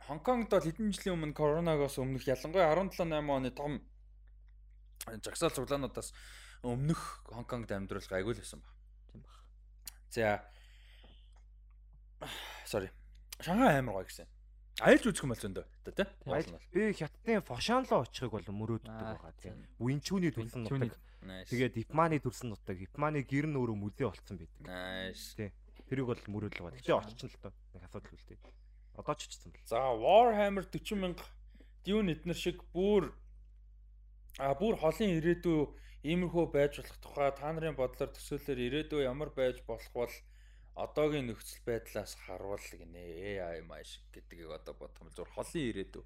Хонконгд 0.05 0.49
бол 0.53 0.65
хэдэн 0.69 0.93
жилийн 0.93 1.15
өмнө 1.17 1.33
коронавигоос 1.33 1.97
өмнөх 1.97 2.29
ялангуяа 2.29 2.77
17 2.77 3.09
8 3.09 3.25
оны 3.25 3.49
том 3.49 3.81
жагсаал 5.25 5.49
цуглаануудаас 5.49 6.13
өмнөх 6.61 7.25
Хонконгд 7.25 7.73
амьдрал 7.73 8.05
гайгүй 8.05 8.37
л 8.37 8.41
байсан 8.41 8.61
ба. 8.61 8.69
Тийм 9.09 9.25
баг. 9.25 9.33
За 10.13 10.45
sorry. 12.69 12.93
Шанхай 13.41 13.81
амар 13.81 13.97
гоё 13.97 14.05
гэсэн. 14.05 14.29
Аялж 14.83 15.07
үзэх 15.07 15.23
юм 15.23 15.31
бол 15.31 15.39
зөндөө 15.39 15.65
тэ 15.87 15.91
тэ. 15.95 16.03
Баял 16.27 16.51
би 16.75 16.91
хятадын 16.91 17.39
Фошанлоо 17.47 18.03
очихыг 18.03 18.31
бол 18.35 18.43
мөрөөддөг 18.43 18.91
Аа, 18.91 19.15
байгаа 19.15 19.33
тийм. 19.39 19.55
тийм. 19.55 19.71
Винчүүний 19.79 20.31
төрсөн 20.35 20.67
нутаг. 20.67 20.99
Тэгээд 21.47 21.79
Ипманы 21.79 22.19
төрсөн 22.19 22.51
нутаг. 22.51 22.75
Ипманы 22.83 23.23
гэр 23.23 23.47
нь 23.47 23.55
өөрөө 23.55 23.77
мүлээ 23.79 24.07
болцсон 24.11 24.35
байдаг. 24.35 24.67
Nice. 24.67 25.31
Тэрийг 25.87 26.07
бол 26.11 26.19
мөрөөдөл 26.27 26.59
байгаа. 26.67 26.75
Тэгтээ 26.83 26.99
очсон 26.99 27.29
л 27.31 27.39
доо. 27.39 27.53
Нэг 27.71 27.83
асуудал 27.87 28.13
үлдээ. 28.19 28.39
Одоо 28.99 29.15
ч 29.15 29.21
очсон 29.31 29.51
бэл. 29.55 29.63
За 29.63 29.79
Warhammer 29.95 30.65
40 30.67 30.99
мянга 30.99 31.23
Dune 31.87 32.11
эднэр 32.11 32.35
шиг 32.35 32.59
бүр 32.75 33.15
а 34.43 34.51
бүр 34.59 34.75
холын 34.75 35.15
ирээдүй 35.23 35.71
иймэрхүү 36.03 36.45
байж 36.51 36.83
болох 36.83 36.97
тухай 36.99 37.31
та 37.31 37.47
нарын 37.53 37.77
бодлоор 37.79 38.11
төсөөлөөр 38.11 38.59
ирээдүй 38.59 39.07
ямар 39.07 39.31
байж 39.31 39.63
болох 39.63 39.87
бол 39.95 40.11
одоогийн 40.75 41.31
нөхцөл 41.31 41.63
байдлаас 41.63 42.19
харуул 42.27 42.59
гинэ 42.59 43.39
AI 43.39 43.63
маш 43.63 44.03
гэдгийг 44.11 44.51
одоо 44.51 44.75
бодох 44.75 44.99
юм 44.99 45.11
зүгээр 45.15 45.31
холын 45.31 45.67
ирээдүй 45.71 46.03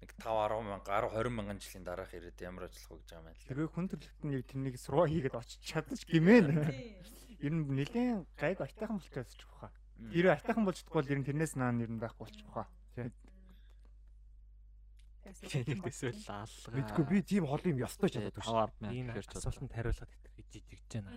нэг 0.00 0.10
5 0.16 0.48
10 0.48 0.64
мянга 0.64 0.96
10 1.04 1.12
20 1.12 1.36
мянган 1.36 1.60
жилийн 1.60 1.84
дараах 1.84 2.12
ирээдүй 2.16 2.48
ямар 2.48 2.64
ажиллах 2.72 2.88
вэ 2.88 2.98
гэж 3.04 3.08
байгаа 3.12 3.20
юм 3.20 3.26
байна 3.28 3.36
л. 3.36 3.48
Тэгээ 3.52 3.68
хүн 3.68 3.86
төрлөختөнд 3.92 4.32
нэг 4.32 4.46
тэрнийг 4.48 4.76
сураа 4.80 5.06
хийгээд 5.12 5.36
очиж 5.36 5.60
чадчих 5.60 6.08
гимэн. 6.08 6.46
Ер 7.44 7.52
нь 7.52 7.62
нэлээд 7.68 8.24
гайг 8.38 8.58
айтайхан 8.64 8.96
болчихсон 8.96 9.28
ч 9.28 9.44
баха. 9.44 9.68
Ер 10.14 10.24
нь 10.24 10.34
айтайхан 10.34 10.64
болж 10.64 10.78
чадахгүй 10.80 10.98
бол 11.02 11.12
ер 11.12 11.18
нь 11.20 11.26
тэрнээс 11.28 11.54
наан 11.58 11.82
ер 11.84 11.90
нь 11.92 12.00
байхгүй 12.00 12.24
болчих 12.24 12.46
баха. 12.48 12.70
Тэнийг 15.28 15.84
төсөөл 15.84 16.24
алга. 16.32 16.72
Мэдгүй 16.72 17.04
би 17.04 17.18
тийм 17.20 17.44
хол 17.44 17.60
юм 17.68 17.78
ёстой 17.84 18.08
ч. 18.08 18.16
50 18.16 18.72
мянга 18.80 18.96
Энэ 18.96 19.20
асуултанд 19.20 19.76
хариулахад 19.76 20.08
ижиж 20.40 20.64
гэж 20.64 20.82
байна. 20.96 21.12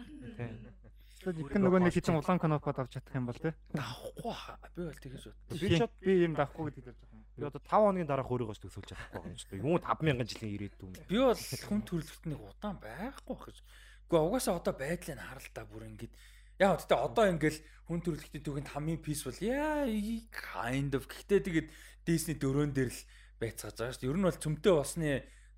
Тэгэхээр 1.21 1.53
их 1.53 1.53
нөгөө 1.61 1.81
нэг 1.85 1.93
хитэн 1.93 2.17
улаан 2.17 2.41
канопод 2.41 2.81
авч 2.81 2.97
чадах 2.97 3.13
юм 3.13 3.29
бол 3.29 3.37
тий. 3.37 3.53
Давахгүй 3.77 4.33
хаа. 4.33 4.57
би 4.73 4.81
бол 4.89 4.97
тэгэж 4.97 5.23
бод. 5.29 5.37
Би 5.61 5.67
ч 5.77 5.81
би 6.01 6.11
юм 6.25 6.33
давахгүй 6.33 6.73
гэдэг 6.73 6.85
л 6.89 6.97
байна. 6.97 7.25
би 7.37 7.43
одоо 7.45 7.61
5 7.61 7.69
хоногийн 7.69 8.09
дараах 8.09 8.31
өөрийгөө 8.33 8.57
төсөөлж 8.57 8.89
чадахгүй 8.89 9.21
байгаа 9.21 9.29
юм 9.29 9.37
шүү 9.37 9.49
дээ. 9.53 9.61
Юу 9.61 9.77
5000 9.77 10.29
жилийн 10.33 10.53
ирээдүй 10.57 10.81
юм. 10.81 10.93
Би 11.05 11.17
бол 11.21 11.43
хүн 11.69 11.81
төрөлхтнийг 11.85 12.41
удаан 12.41 12.77
байхгүй 12.81 13.35
байх 13.37 13.45
гэж. 13.45 13.57
Гэхдээ 13.61 14.25
угаасаа 14.25 14.55
одоо 14.57 14.73
байдлыг 14.73 15.13
нь 15.13 15.21
харал 15.29 15.49
та 15.53 15.61
бүр 15.69 15.83
ингэж 15.85 16.11
яг 16.57 16.69
гэхдээ 16.81 16.99
одоо 17.05 17.25
ингээл 17.29 17.59
хүн 17.85 17.99
төрөлхтний 18.01 18.41
түүхэнд 18.41 18.69
хамгийн 18.73 19.01
peaceful 19.05 19.37
яа 19.41 19.85
kind 20.33 20.91
of 20.97 21.05
гэхдээ 21.05 21.41
тэгээд 21.45 21.67
Disney 22.05 22.35
дөрөөн 22.37 22.73
дээр 22.73 22.89
л 22.89 23.01
байцгааж 23.41 23.77
байгаа 23.77 23.93
шүү 23.93 24.01
дээ. 24.01 24.11
Ер 24.13 24.17
нь 24.17 24.27
бол 24.29 24.41
цөмтэй 24.41 24.73
болсны 24.73 25.09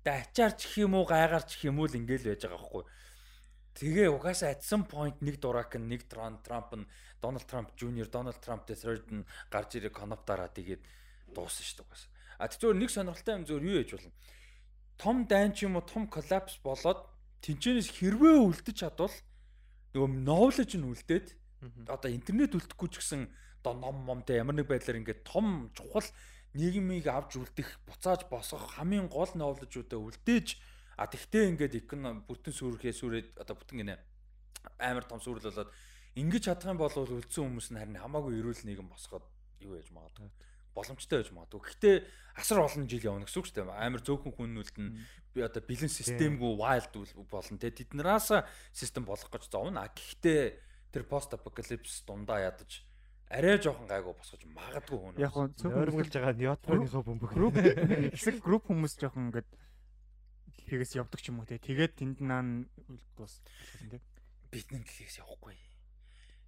дэ 0.04 0.10
ачаарч 0.12 0.60
гэх 0.64 0.84
юм 0.84 0.96
уу 0.96 1.04
гайгаарч 1.08 1.48
гэх 1.56 1.68
юм 1.68 1.80
уу 1.80 1.88
л 1.88 1.98
ингээл 1.98 2.28
байж 2.32 2.42
байгаа 2.44 2.60
байхгүй. 2.60 2.84
Тэгээ 3.74 4.06
угаасаа 4.14 4.54
some 4.62 4.86
point 4.86 5.18
нэг 5.18 5.42
дурак 5.42 5.74
нь 5.74 5.90
нэг 5.90 6.06
Трump 6.06 6.46
Трамп 6.46 6.70
нь 6.78 6.86
Дональд 7.18 7.46
Трамп 7.50 7.74
Jr. 7.74 8.06
Дональд 8.06 8.38
Трамп 8.38 8.62
third 8.70 9.10
нь 9.10 9.26
гарч 9.50 9.74
ирээ 9.82 9.90
коноптараа 9.90 10.46
тэгээд 10.54 10.82
дууссан 11.34 11.66
шүү 11.66 11.82
дээ 11.82 11.86
угаасаа. 11.90 12.10
А 12.38 12.46
тэг 12.46 12.58
зөвөр 12.62 12.78
нэг 12.78 12.90
сонирхолтой 12.94 13.34
юм 13.34 13.44
зөвөр 13.50 13.64
юу 13.66 13.78
яж 13.82 13.90
болно. 13.98 14.14
Том 14.94 15.16
дайн 15.26 15.50
ч 15.50 15.66
юм 15.66 15.74
уу 15.74 15.82
том 15.82 16.06
коллапс 16.06 16.62
болоод 16.62 17.02
тэнцэнээс 17.42 17.90
хэрвээ 17.98 18.36
үлдэж 18.46 18.76
чадвал 18.78 19.16
нөгөө 19.90 20.10
knowledge 20.22 20.74
нь 20.78 20.86
үлдээд 20.86 21.26
одоо 21.90 22.10
интернет 22.14 22.54
үлдэхгүй 22.54 22.88
ч 22.94 23.02
гэсэн 23.02 23.26
одоо 23.62 23.74
ном 23.74 24.06
момтой 24.06 24.38
ямар 24.38 24.54
нэг 24.54 24.70
байдлаар 24.70 25.02
ингээд 25.02 25.26
том 25.26 25.70
чухал 25.74 26.06
нийгмийг 26.54 27.06
авч 27.10 27.38
үлдэх 27.38 27.82
буцааж 27.86 28.30
босгох 28.30 28.78
хамгийн 28.78 29.10
гол 29.10 29.30
knowledge-уудаа 29.34 29.98
үлдээж 29.98 30.58
а 30.96 31.06
тэгтээ 31.06 31.50
ингээд 31.54 31.74
эконом 31.84 32.24
бүтэн 32.28 32.54
сүрхээ 32.54 32.94
сүрээд 32.94 33.28
одоо 33.40 33.54
бүтэн 33.58 33.78
гинэ 33.82 33.94
амар 34.78 35.04
том 35.04 35.20
сүрэл 35.20 35.48
болоод 35.48 35.70
ингэж 36.14 36.42
чадах 36.48 36.70
юм 36.70 36.78
бол 36.78 36.94
үлдсэн 36.94 37.44
хүмүүс 37.44 37.68
нь 37.74 37.78
харин 37.80 38.02
хамаагүй 38.02 38.38
эрүүл 38.38 38.62
нийгэм 38.64 38.88
босгоод 38.88 39.26
юу 39.64 39.74
яж 39.78 39.90
магадгүй 39.90 40.30
боломжтой 40.74 41.22
байж 41.22 41.30
магадгүй. 41.30 41.60
Гэхдээ 41.62 41.96
асар 42.34 42.66
олон 42.66 42.86
жил 42.90 43.06
явна 43.06 43.24
гэсэн 43.24 43.40
үг 43.40 43.46
шүү 43.46 43.56
дээ. 43.62 43.78
Амар 43.78 44.02
зөөхөн 44.02 44.34
хүн 44.34 44.58
үлдэн 44.58 44.88
би 45.30 45.40
одоо 45.46 45.62
бэлэн 45.62 45.90
системгүй 45.90 46.52
wild 46.58 46.90
болно 47.30 47.58
те 47.62 47.70
тэднээс 47.70 48.34
систем 48.74 49.06
болгох 49.06 49.30
гэж 49.30 49.46
зовно. 49.48 49.86
А 49.86 49.88
гэхдээ 49.94 50.58
тэр 50.90 51.04
пост 51.06 51.30
апокалипс 51.30 52.02
дундаа 52.02 52.42
ядаж 52.42 52.82
арай 53.30 53.58
жоохон 53.62 53.86
гайгүй 53.86 54.14
босгож 54.18 54.42
магадгүй 54.50 54.98
хүн. 54.98 55.14
Яг 55.22 55.32
гоо 55.32 55.46
Ойрмоглож 55.62 56.10
байгаа 56.10 56.34
Ньютоныхоо 56.34 57.02
бөмбөг. 57.06 57.30
групп 57.30 57.54
хэсэг 57.54 58.42
групп 58.42 58.66
хүмүүс 58.66 58.98
жоохон 58.98 59.30
ингээд 59.30 59.48
тэгээс 60.66 60.96
явдаг 60.98 61.20
ч 61.20 61.28
юм 61.30 61.40
уу 61.40 61.46
те. 61.48 61.58
Тэгээд 61.58 61.92
тэнд 61.96 62.18
наан 62.24 62.68
тийм 63.16 63.88
те. 63.92 63.98
бидний 64.50 64.80
дэлхийс 64.82 65.18
явахгүй. 65.20 65.56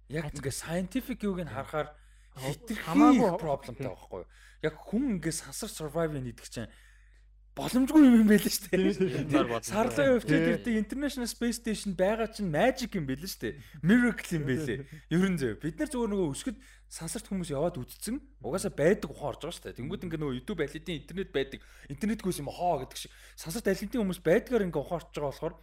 Яг 0.09 0.31
ингээ 0.31 0.51
scientific 0.55 1.19
юуг 1.23 1.43
нь 1.43 1.51
харахаар 1.51 1.91
хитрхи 2.39 2.79
хамаагүй- 2.79 3.37
проблемтай 3.39 3.87
байхгүй 3.91 4.23
юу? 4.23 4.29
Яг 4.63 4.75
хүн 4.79 5.19
ингээ 5.19 5.35
сансар 5.35 5.69
survive 5.69 6.15
хийдэг 6.15 6.47
чинь 6.47 6.71
боломжгүй 7.57 8.01
юм 8.05 8.15
юм 8.21 8.29
байл 8.29 8.45
шүү 8.45 8.69
дээ. 8.69 9.65
Сарлаа 9.65 10.13
өвчтөд 10.15 10.61
ирдэг 10.61 10.77
International 10.77 11.25
Space 11.25 11.57
Station 11.57 11.97
байгаа 11.97 12.29
чинь 12.29 12.53
magic 12.53 12.93
юм 12.93 13.09
байл 13.09 13.25
шүү 13.25 13.41
дээ. 13.41 13.53
Miracle 13.81 14.37
юм 14.37 14.45
байлээ. 14.45 14.77
Ерөн 15.09 15.35
зөө. 15.41 15.57
Бид 15.57 15.81
нар 15.81 15.89
зүгээр 15.89 16.11
нөгөө 16.13 16.27
өсгөд 16.37 16.57
сансарт 16.87 17.27
хүмүүс 17.27 17.49
яваад 17.51 17.81
үдцсэн. 17.81 18.21
Угаасаа 18.45 18.71
байдаг 18.71 19.09
ухаан 19.09 19.33
орж 19.33 19.41
байгаа 19.41 19.57
шүү 19.57 19.65
дээ. 19.65 19.77
Тэнгүүд 19.81 20.05
ингээ 20.05 20.21
нөгөө 20.21 20.37
YouTube 20.37 20.61
алидын 20.61 20.99
интернет 21.01 21.31
байдаг. 21.33 21.59
Интернетгүйс 21.89 22.39
юм 22.39 22.53
хоо 22.53 22.85
гэдэг 22.85 22.97
шиг. 23.01 23.11
Сансарт 23.33 23.67
алидын 23.67 24.01
хүмүүс 24.05 24.21
байдгаар 24.21 24.65
ингээ 24.69 24.83
ухаан 24.85 25.01
орж 25.01 25.09
байгаа 25.11 25.31
болохоор 25.33 25.55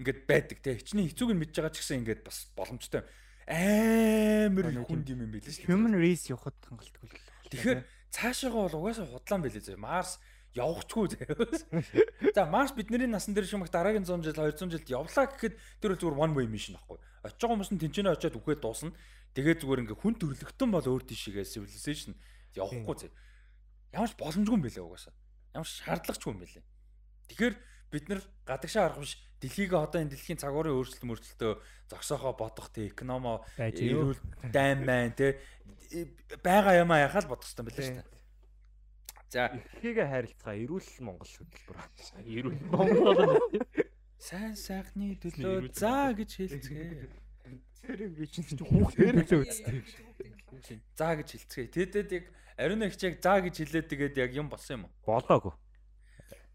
ингээд 0.00 0.20
байдаг 0.26 0.58
те. 0.64 0.80
Хичнээн 0.80 1.08
хэцүүг 1.12 1.30
нь 1.30 1.40
мэдж 1.44 1.54
байгаа 1.60 1.74
ч 1.76 1.78
гэсэн 1.84 2.00
ингээд 2.02 2.22
бас 2.26 2.50
боломжтой. 2.58 3.04
Амар 3.46 4.72
хүн 4.72 5.04
юм 5.04 5.20
юм 5.28 5.30
байл 5.30 5.44
шүү 5.44 5.62
дээ. 5.62 5.70
Human 5.70 5.94
race 5.94 6.32
явахад 6.32 6.56
хангалтгүй 6.64 7.06
л. 7.06 7.22
Тэгэхээр 7.52 7.80
цаашаагаа 8.10 8.62
бол 8.66 8.78
угаасаа 8.82 9.06
худлаан 9.06 9.42
байлээ 9.44 9.62
зөө. 9.62 9.78
Марс 9.78 10.18
явахчгүй 10.54 11.06
зөө. 11.14 12.32
За 12.34 12.46
Марс 12.46 12.72
бидний 12.74 13.10
насан 13.10 13.34
дээр 13.34 13.46
шимэг 13.50 13.70
дараагийн 13.74 14.06
100 14.06 14.22
жил 14.22 14.38
200 14.38 14.70
жилд 14.70 14.88
явлаа 14.88 15.26
гэхэд 15.26 15.54
тэр 15.82 15.90
бол 15.94 16.00
зүгээр 16.00 16.22
one 16.22 16.34
way 16.38 16.46
mission 16.46 16.78
байхгүй. 16.78 16.98
Очиж 17.26 17.38
байгаа 17.42 17.54
хүмүүс 17.58 17.70
нь 17.74 17.82
тэнцэнэ 17.82 18.10
очиад 18.14 18.38
үхээд 18.38 18.62
дуусна. 18.62 18.94
Тэгээ 19.34 19.58
зүгээр 19.58 19.82
ингээ 19.82 19.98
хүн 19.98 20.14
төрлөختөн 20.14 20.70
бол 20.70 20.86
өөр 20.86 21.02
тийшээгээ 21.10 21.46
civilization 21.50 22.14
явахгүй 22.54 22.94
зөө. 23.02 23.12
Ямар 23.98 24.10
ч 24.10 24.14
боломжгүй 24.14 24.54
юм 24.54 24.62
бэлээ 24.62 24.84
угаасаа. 24.86 25.14
Ямар 25.58 25.66
ч 25.66 25.72
шаардлагачгүй 25.82 26.30
юм 26.30 26.40
бэлээ. 26.42 26.64
Тэгэхээр 27.34 27.54
бид 27.90 28.04
нар 28.10 28.20
гадагшаа 28.46 28.90
арах 28.90 29.02
биш 29.02 29.18
дэлхийг 29.42 29.72
одоо 29.74 30.00
энэ 30.02 30.14
дэлхийн 30.14 30.38
цагуурын 30.38 30.74
өөрчлөлт 30.74 31.06
мөрчлөлтөө 31.06 31.52
зогсоохоо 31.90 32.34
бодох 32.34 32.70
тий 32.74 32.90
экономо 32.90 33.44
эрүүл 33.58 34.18
дайм 34.50 34.82
маань 34.86 35.14
тий 35.14 35.38
байгаа 36.42 36.82
юм 36.82 36.90
а 36.90 37.04
яхаа 37.06 37.22
л 37.22 37.30
бодох 37.30 37.46
хэрэгтэй 37.46 37.64
байлаа 37.64 37.86
шүү 37.86 37.96
дээ. 38.02 38.23
За 39.34 39.50
Ихээгээ 39.50 40.06
хайрлцгаа 40.06 40.54
эрүүл 40.54 40.90
Монгол 41.02 41.26
хөтөлбөр. 41.26 41.78
Эрүүл 42.22 42.60
Монгол 42.70 43.34
сайн 44.14 44.54
сайхны 44.54 45.18
төлөө 45.18 45.74
за 45.74 46.14
гэж 46.14 46.30
хэлцгээе. 46.38 47.10
Тэрийг 47.82 48.14
би 48.14 48.30
чинь 48.30 48.46
хүүхдээр 48.46 49.26
л 49.26 49.42
үзтээ. 49.42 49.82
За 50.94 51.18
гэж 51.18 51.28
хэлцгээе. 51.34 51.66
Тэдэд 51.66 52.10
яг 52.14 52.24
Ариун 52.54 52.86
агч 52.86 53.02
яг 53.02 53.18
заа 53.18 53.42
гэж 53.42 53.58
хэлээд 53.58 53.90
тэгээд 53.90 54.14
яг 54.22 54.30
юм 54.38 54.46
болсон 54.46 54.86
юм 54.86 54.86
уу? 54.86 54.94
Болоогүй. 55.02 55.54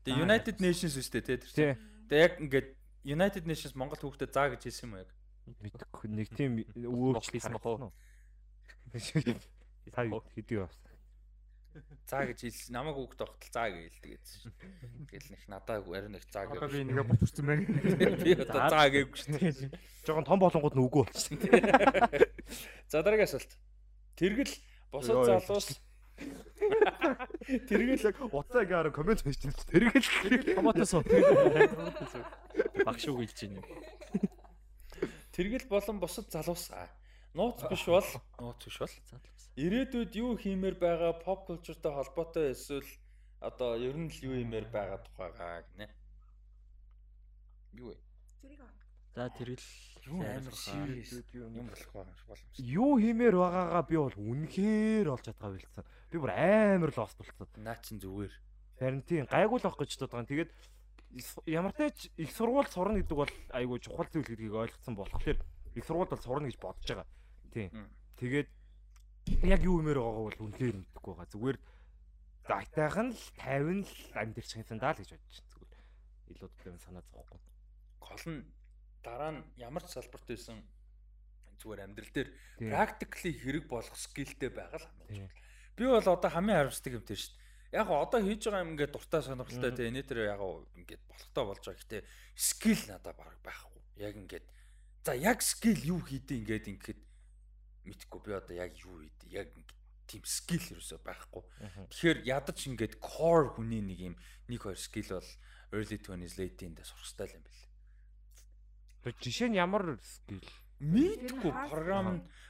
Тэгээ 0.08 0.24
United 0.24 0.56
Nations 0.64 0.95
үстэй 0.95 1.19
те 1.19 1.35
тэр. 1.35 1.51
Тий. 1.51 1.75
Тэгээ 2.08 2.24
яг 2.24 2.33
ингээд 2.40 2.67
United 3.03 3.43
Nations 3.43 3.75
Монгол 3.75 3.99
хүүхдэд 3.99 4.32
заа 4.32 4.56
гэж 4.56 4.72
хэлсэн 4.72 4.88
юм 4.88 4.95
уу 4.95 5.03
яг? 5.03 5.11
Мэдхгүй 5.59 6.08
нэг 6.16 6.32
тийм 6.32 6.64
хийсэн 6.64 7.59
бохоо. 7.59 7.91
Та 9.91 10.08
хэдий 10.08 10.64
явсан. 10.64 10.89
Заа 12.09 12.25
гэж 12.25 12.39
хэлсэн. 12.41 12.73
Намайг 12.73 12.95
хүүхд 12.98 13.17
тогтол 13.22 13.51
заа 13.53 13.67
гэж 13.69 13.93
хэлдэг 14.01 14.11
гэсэн 14.17 14.38
шүү 14.41 14.53
дээ. 14.57 14.69
Тэгэл 15.09 15.30
нэг 15.30 15.41
надаа 15.45 15.77
ариун 15.80 16.15
агч 16.17 16.30
заа 16.33 16.43
Одоо 16.49 16.65
гэж. 16.65 16.73
би 16.73 16.80
нэгэ 16.89 17.03
бутурсан 17.06 17.45
байна. 17.45 17.65
Би 18.25 18.31
одоо 18.33 18.61
заа 18.69 18.88
гээгүй 18.89 19.17
шүү 19.19 19.31
дээ. 19.38 19.69
Жохон 20.06 20.25
том 20.25 20.39
болонгууд 20.41 20.75
нь 20.75 20.83
үгүй 20.83 21.01
болчихсон. 21.06 21.38
За 22.89 23.06
дараагийн 23.06 23.30
асуулт. 23.30 23.51
Тэргэл 24.17 24.53
босод 24.89 25.25
залуус 25.30 25.77
Тэргээл 27.69 28.11
яг 28.11 28.17
утсаа 28.33 28.65
гаараа 28.67 28.91
комент 28.91 29.23
хийчихсэн. 29.23 29.56
Тэргээл 29.72 30.57
Томотос 30.59 30.93
уу? 30.93 31.03
Багш 32.83 33.03
үг 33.07 33.23
хэлж 33.23 33.39
байна. 33.48 33.64
тэргэл 35.31 35.67
болон 35.72 35.98
босод 36.03 36.27
залуус 36.27 36.69
аа. 36.75 36.91
Нууц 37.33 37.61
биш 37.69 37.85
бол 37.85 38.09
нууц 38.40 38.61
биш 38.66 38.77
бол 38.82 38.95
ирээдүйд 39.59 40.11
юу 40.17 40.33
хиймээр 40.40 40.75
байгаа 40.80 41.14
pop 41.22 41.45
culture-тай 41.45 41.93
холбоотой 41.93 42.56
эсвэл 42.56 42.90
одоо 43.40 43.77
ер 43.77 43.95
нь 43.95 44.09
л 44.09 44.19
юу 44.25 44.35
хиймээр 44.40 44.67
байгаа 44.72 44.99
тухайгаа 45.03 45.64
гинэ. 45.75 45.88
Юу 47.77 47.93
вэ? 47.93 47.98
За 49.16 49.30
тэрэл 49.30 49.67
амар 50.09 50.56
serious 50.56 51.11
юм 51.33 51.67
болох 51.69 51.91
байгаа 51.93 52.17
боломж. 52.25 52.56
юу 52.58 52.98
хиймээр 52.98 53.35
байгаагаа 53.35 53.83
би 53.85 53.95
бол 53.99 54.17
үнэхээр 54.17 55.08
олж 55.14 55.24
чадгаа 55.27 55.49
байлцсан. 55.53 55.85
Би 56.09 56.17
бүр 56.17 56.32
амар 56.33 56.90
л 56.90 57.03
остолцсон. 57.03 57.48
Наа 57.61 57.77
чин 57.83 57.99
зүгээр. 57.99 58.33
Харин 58.80 59.03
тийм 59.03 59.27
гайгүй 59.27 59.59
л 59.59 59.67
авах 59.67 59.83
гэж 59.83 60.01
бодож 60.01 60.09
байгаа. 60.14 60.32
Тэгээд 60.33 60.51
ямар 61.45 61.74
ч 61.75 62.09
их 62.16 62.32
сургууль 62.32 62.69
сурна 62.72 63.01
гэдэг 63.01 63.17
бол 63.17 63.33
айгүй 63.53 63.77
чухал 63.83 64.08
зүйл 64.08 64.30
гэдгийг 64.30 64.56
ойлгоцсон 64.56 64.95
болохоор 64.95 65.38
их 65.75 65.83
сургуульд 65.85 66.14
бол 66.16 66.24
сурна 66.24 66.48
гэж 66.48 66.58
бодож 66.61 66.88
байгаа. 66.88 67.08
Тийм. 67.53 67.90
Тэгээд 68.18 68.50
яг 69.45 69.61
юу 69.64 69.80
юмэр 69.82 70.00
байгаагаа 70.00 70.26
бол 70.30 70.44
үнэхээр 70.50 70.76
мэдэхгүй 70.80 71.14
байгаа. 71.14 71.34
Зүгээр 71.34 71.58
зайтайхан 72.50 73.10
л 73.14 73.24
50 73.38 73.86
л 73.86 73.94
амьдэрч 74.18 74.50
юм 74.58 74.80
даа 74.82 74.94
л 74.94 75.02
гэж 75.02 75.10
бодож 75.14 75.38
байна. 75.38 75.50
Зүгээр 75.53 75.74
илүү 76.34 76.50
төв 76.58 76.76
санаа 76.82 77.03
зовхгүй. 77.06 77.40
Гол 78.02 78.26
нь 78.30 78.42
дараа 79.06 79.32
нь 79.38 79.42
ямар 79.61 79.84
ч 79.86 79.94
салбарт 79.94 80.26
байсан 80.26 80.58
зүгээр 81.60 81.84
амьдрал 81.86 82.11
дээр 82.16 82.30
Тийм. 82.58 82.69
practically 82.72 83.34
хэрэг 83.36 83.66
болох 83.68 83.95
skillтэй 83.95 84.50
байгаа 84.50 84.80
л 84.80 84.88
хамгийн 84.88 85.08
Тийм. 85.08 85.28
чухал. 85.30 85.76
Би 85.76 85.84
бол 85.86 86.08
одоо 86.08 86.30
хамгийн 86.32 86.58
харамсдаг 86.58 86.94
юм 86.95 87.06
тэр 87.06 87.19
шүү 87.19 87.34
дээ. 87.36 87.48
Яг 87.80 87.88
одоо 87.94 88.19
хийж 88.24 88.42
байгаа 88.48 88.64
юм 88.66 88.72
ингээд 88.74 88.94
дуртай 88.95 89.22
сонирхолтой 89.22 89.72
те 89.76 89.92
нэтэр 89.94 90.19
яг 90.26 90.40
гоо 90.40 90.66
ингээд 90.80 91.02
болохтой 91.06 91.44
болж 91.45 91.64
байгаа. 91.68 91.82
Гэтэ 91.84 91.98
skill 92.34 92.82
надад 92.90 93.16
баг 93.19 93.38
байхгүй. 93.45 93.82
Яг 94.00 94.16
ингээд 94.16 94.45
за 95.06 95.14
яг 95.14 95.40
skill 95.44 95.80
юу 95.86 96.00
хийдэ 96.02 96.34
ингээд 96.40 96.66
ингээд 96.66 97.00
мэдхгүй 97.90 98.19
би 98.26 98.32
одоо 98.38 98.56
яг 98.56 98.77
юу 98.85 99.01
хийдэ 99.01 99.27
яг 99.34 99.50
тийм 100.09 100.24
skill 100.26 100.61
ерөөсөй 100.77 101.01
байхгүй. 101.06 101.43
Тэгэхээр 101.90 102.19
ядаж 102.30 102.58
ингээд 102.69 102.98
core 103.01 103.53
хүний 103.58 103.82
нэг 103.82 104.00
юм 104.14 104.16
нэг 104.50 104.61
хоёр 104.61 104.77
skill 104.77 105.09
бол 105.18 105.30
early 105.74 105.98
20s 106.01 106.38
late 106.38 106.58
teen-дээ 106.58 106.85
сурах 106.85 107.06
стайл 107.09 107.34
юм 107.38 107.43
бэл. 107.45 107.61
Тэр 109.06 109.14
жишээ 109.22 109.50
нь 109.53 109.59
ямар 109.61 109.98
скил? 110.01 110.42
Мэдхгүй 110.80 111.51
хаа- 111.51 111.68
програм 111.69 112.08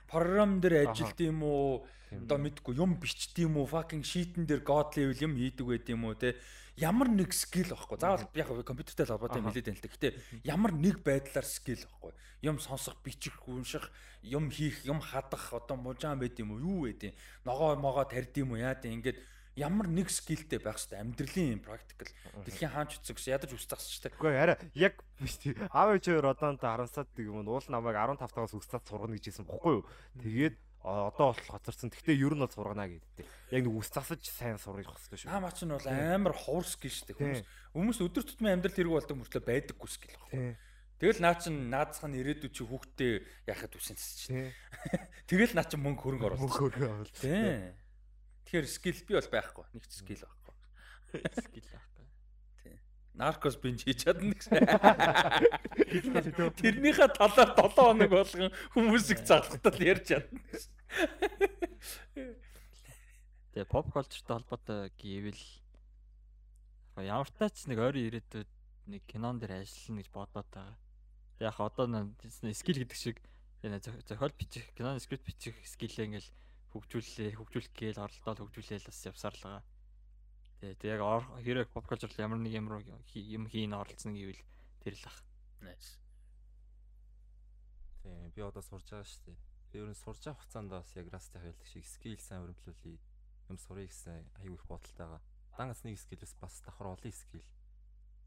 програм 0.07 0.51
дээр 0.61 0.89
ажилт 0.89 1.19
юм 1.19 1.43
уу? 1.43 1.85
Одоо 2.09 2.37
мэдгүй 2.41 2.73
юм 2.77 2.97
бичт 3.01 3.37
юм 3.37 3.57
уу? 3.57 3.67
Fucking 3.69 4.01
sheet-эн 4.05 4.45
дээр 4.45 4.61
god 4.65 4.93
level 4.97 5.17
юм 5.29 5.33
хийдэг 5.37 5.65
байд 5.65 5.85
юм 5.89 6.05
уу 6.09 6.15
те? 6.17 6.37
Ямар 6.79 7.11
нэг 7.11 7.35
skill 7.35 7.75
байхгүй. 7.75 7.99
Заавал 7.99 8.23
яг 8.33 8.47
компьютертэй 8.63 9.05
л 9.05 9.11
холбоотой 9.11 9.43
юм 9.43 9.51
хэлээд 9.51 9.67
байна 9.67 9.79
л 9.79 9.83
да. 9.83 9.91
Гэтэ 9.91 10.09
ямар 10.47 10.71
нэг 10.71 11.03
байдлаар 11.03 11.43
skill 11.43 11.83
байхгүй. 11.83 12.13
Юм 12.41 12.59
сонсох, 12.63 12.95
бичих, 13.03 13.35
унших, 13.47 13.91
юм 14.23 14.47
хийх, 14.49 14.85
юм 14.87 15.03
хадах, 15.03 15.51
одоо 15.51 15.75
мужаан 15.75 16.23
байд 16.23 16.39
юм 16.39 16.55
уу? 16.55 16.63
Юу 16.63 16.79
байд 16.87 17.03
юм? 17.03 17.13
Ногоо 17.43 17.75
могоо 17.75 18.07
тарьд 18.07 18.31
юм 18.39 18.55
уу? 18.55 18.63
Яа 18.63 18.79
тийм 18.79 19.03
ингээд 19.03 19.19
ямар 19.59 19.91
нэг 19.91 20.07
скиллтэй 20.07 20.59
байх 20.63 20.79
хэрэгтэй. 20.79 21.03
Амьдралын 21.03 21.59
practical. 21.59 22.07
Дэлхийн 22.47 22.71
хаанч 22.71 23.03
гэсэн 23.03 23.35
ядаж 23.35 23.51
үс 23.51 23.67
засчдаг. 23.67 24.15
Үгүй 24.15 24.39
арай 24.39 24.57
яг 24.73 25.03
биш 25.19 25.35
тий. 25.35 25.51
Аав 25.75 25.99
ээж 25.99 26.15
хоёр 26.15 26.31
одоо 26.31 26.55
та 26.55 26.79
харамсаад 26.79 27.11
юм 27.19 27.43
уу 27.43 27.59
уул 27.59 27.67
намайг 27.67 27.99
15 27.99 28.23
тагаас 28.23 28.55
үсцаад 28.55 28.87
сургана 28.87 29.19
гэж 29.19 29.35
хэлсэн 29.35 29.47
бохгүй 29.51 29.83
юу. 29.83 29.85
Тэгээд 30.23 30.55
одоо 30.83 31.35
бол 31.35 31.43
хоцорсон. 31.49 31.91
Гэхдээ 31.91 32.15
ер 32.15 32.33
нь 32.35 32.43
бол 32.43 32.51
сургана 32.53 32.87
гэдэг. 32.87 33.27
Яг 33.51 33.63
нэг 33.67 33.75
үс 33.75 33.91
засаж 33.91 34.23
сайн 34.23 34.55
сурах 34.55 34.87
хэрэгтэй 34.87 35.27
шүү. 35.27 35.31
Та 35.31 35.43
мач 35.43 35.59
нь 35.63 35.73
бол 35.75 35.87
амар 35.87 36.33
ховор 36.33 36.63
скил 36.63 36.91
шүү 36.91 37.15
дээ. 37.19 37.43
Хүмүүс 37.75 37.99
өдөр 37.99 38.23
тутмын 38.23 38.55
амьдрал 38.55 38.75
хэрэг 38.75 38.95
болдог 38.95 39.17
мөртлөө 39.19 39.43
байдаггүй 39.43 39.89
скил 39.91 40.15
байна. 40.31 40.55
Тэгэл 40.99 41.23
наа 41.23 41.35
чин 41.39 41.71
наадсах 41.71 42.11
нь 42.11 42.19
ирээдүйд 42.19 42.51
чи 42.51 42.63
хүүхдээ 42.67 43.13
яхад 43.47 43.71
үсэн 43.71 43.95
чинь. 43.95 44.51
Тэгэл 45.31 45.55
наа 45.55 45.63
чин 45.63 45.79
мөнгө 45.79 46.03
хөрөнгө 46.03 46.27
оруулах. 46.27 46.43
Мөнгө 46.43 46.59
хөргөө 46.59 46.89
авал. 46.91 47.11
Тий. 47.15 47.71
Тэгэхээр 48.43 48.67
скил 48.67 48.99
би 49.07 49.15
бол 49.15 49.31
байхгүй. 49.31 49.65
Нэг 49.79 49.83
ч 49.87 49.93
скил 50.03 50.19
байхгүй. 50.19 50.55
скил. 51.39 51.71
Наркос 53.19 53.59
бинж 53.59 53.83
хийж 53.83 54.07
чадна 54.07 54.31
гэсэн. 54.31 54.63
Тэрнийхээ 56.55 57.09
талаар 57.19 57.51
7 57.51 57.75
хоног 57.75 58.07
болгон 58.15 58.55
хүмүүсийг 58.71 59.27
залхтал 59.27 59.75
ярьж 59.75 60.15
чадна 60.15 60.39
гэсэн. 60.47 60.71
Тэгээ 63.51 63.67
pop 63.67 63.91
culture-тай 63.91 64.39
холбоотой 64.39 64.95
гэвэл 64.95 65.43
ямар 67.03 67.27
тач 67.35 67.67
нэг 67.67 67.83
ойрын 67.83 68.07
ирээдүйд 68.07 68.47
нэг 68.87 69.03
кинон 69.03 69.43
дээр 69.43 69.67
ажиллана 69.67 69.99
гэж 69.99 70.09
бодоод 70.15 70.47
байгаа. 70.47 70.79
Яг 71.43 71.59
одоо 71.59 71.85
нэг 71.91 72.55
скил 72.55 72.79
гэдэг 72.79 72.95
шиг 72.95 73.19
энэ 73.67 73.83
зохиол 73.83 74.31
бичих, 74.31 74.63
киноны 74.79 75.03
скрипт 75.03 75.27
бичих 75.27 75.59
скиллээ 75.67 76.07
ингээл 76.07 76.31
хөгжүүлээ, 76.71 77.35
хөгжүүлэх 77.35 77.73
гээл 77.75 77.99
оролдоод 77.99 78.39
хөгжүүлээл 78.47 78.87
бас 78.87 78.99
явсаар 79.03 79.35
л 79.35 79.43
байгаа. 79.43 79.63
Тэгээ 80.59 80.75
тэг 80.75 80.89
яг 80.99 81.23
хэрэг 81.39 81.71
pop 81.71 81.87
culture 81.87 82.11
ямар 82.19 82.39
нэг 82.39 82.51
ямар 82.51 82.83
хи- 83.07 83.23
юм 83.31 83.47
хийн 83.47 83.71
оролцсон 83.71 84.11
гэвэл 84.11 84.43
тэр 84.83 84.93
л 84.99 85.05
ах. 85.07 85.23
Nice. 85.63 85.95
Тийм 88.03 88.31
би 88.35 88.41
одоо 88.43 88.59
сурж 88.59 88.83
байгаа 88.91 89.07
шүү 89.07 89.23
дээ. 89.31 89.37
Би 89.71 89.75
ер 89.79 89.87
нь 89.87 89.95
сурж 89.95 90.19
байгаа 90.19 90.35
хугацаанд 90.35 90.69
бас 90.71 90.91
яг 90.99 91.07
растах 91.15 91.43
хэлдэг 91.47 91.67
шиг 91.67 91.85
скил 91.87 92.19
сайн 92.19 92.43
өрөмтлүүлээ. 92.43 92.99
Юм 93.47 93.57
сурыг 93.57 93.87
гэсэн 93.87 94.27
аюу 94.43 94.59
их 94.59 94.65
бодолтой 94.67 95.07
байгаа. 95.07 95.23
Дангас 95.55 95.83
нэг 95.87 95.95
скилээс 95.95 96.35
бас 96.43 96.59
давхар 96.59 96.91
олон 96.91 97.13
скил 97.15 97.45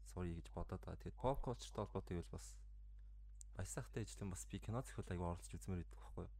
сурыг 0.09 0.33
гэж 0.41 0.47
бодоод 0.57 0.81
байгаа. 0.81 1.01
Тэгээд 1.05 1.21
pop 1.21 1.37
culture-тай 1.45 1.85
холбоотой 1.85 2.17
байвал 2.17 2.33
бас 2.33 2.47
баясахтай 3.53 4.03
ижлэн 4.09 4.33
бас 4.33 4.45
би 4.49 4.57
кино 4.57 4.81
зохиол 4.81 5.09
аюу 5.13 5.25
оролцож 5.37 5.53
үзмээр 5.53 5.85
байдаг 5.85 6.01
байхгүй 6.01 6.25
юу. 6.25 6.33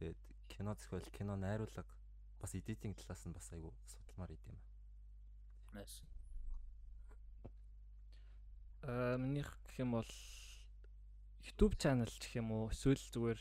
Тэгээд 0.00 0.20
кино 0.48 0.72
зохиол, 0.80 1.08
кино 1.12 1.36
найруулга 1.36 1.84
бас 2.40 2.52
эдитинг 2.56 2.96
талаас 2.96 3.24
нь 3.28 3.36
бас 3.36 3.52
аюу 3.52 3.72
судалмаар 3.84 4.32
идэм. 4.32 4.56
Nice. 5.76 6.00
Аа 8.80 9.20
минийх 9.20 9.52
гэх 9.68 9.84
юм 9.84 9.92
бол 10.00 10.08
YouTube 11.44 11.76
channel 11.76 12.08
гэх 12.08 12.32
юм 12.40 12.48
уу 12.56 12.72
эсвэл 12.72 12.96
зүгээр 12.96 13.40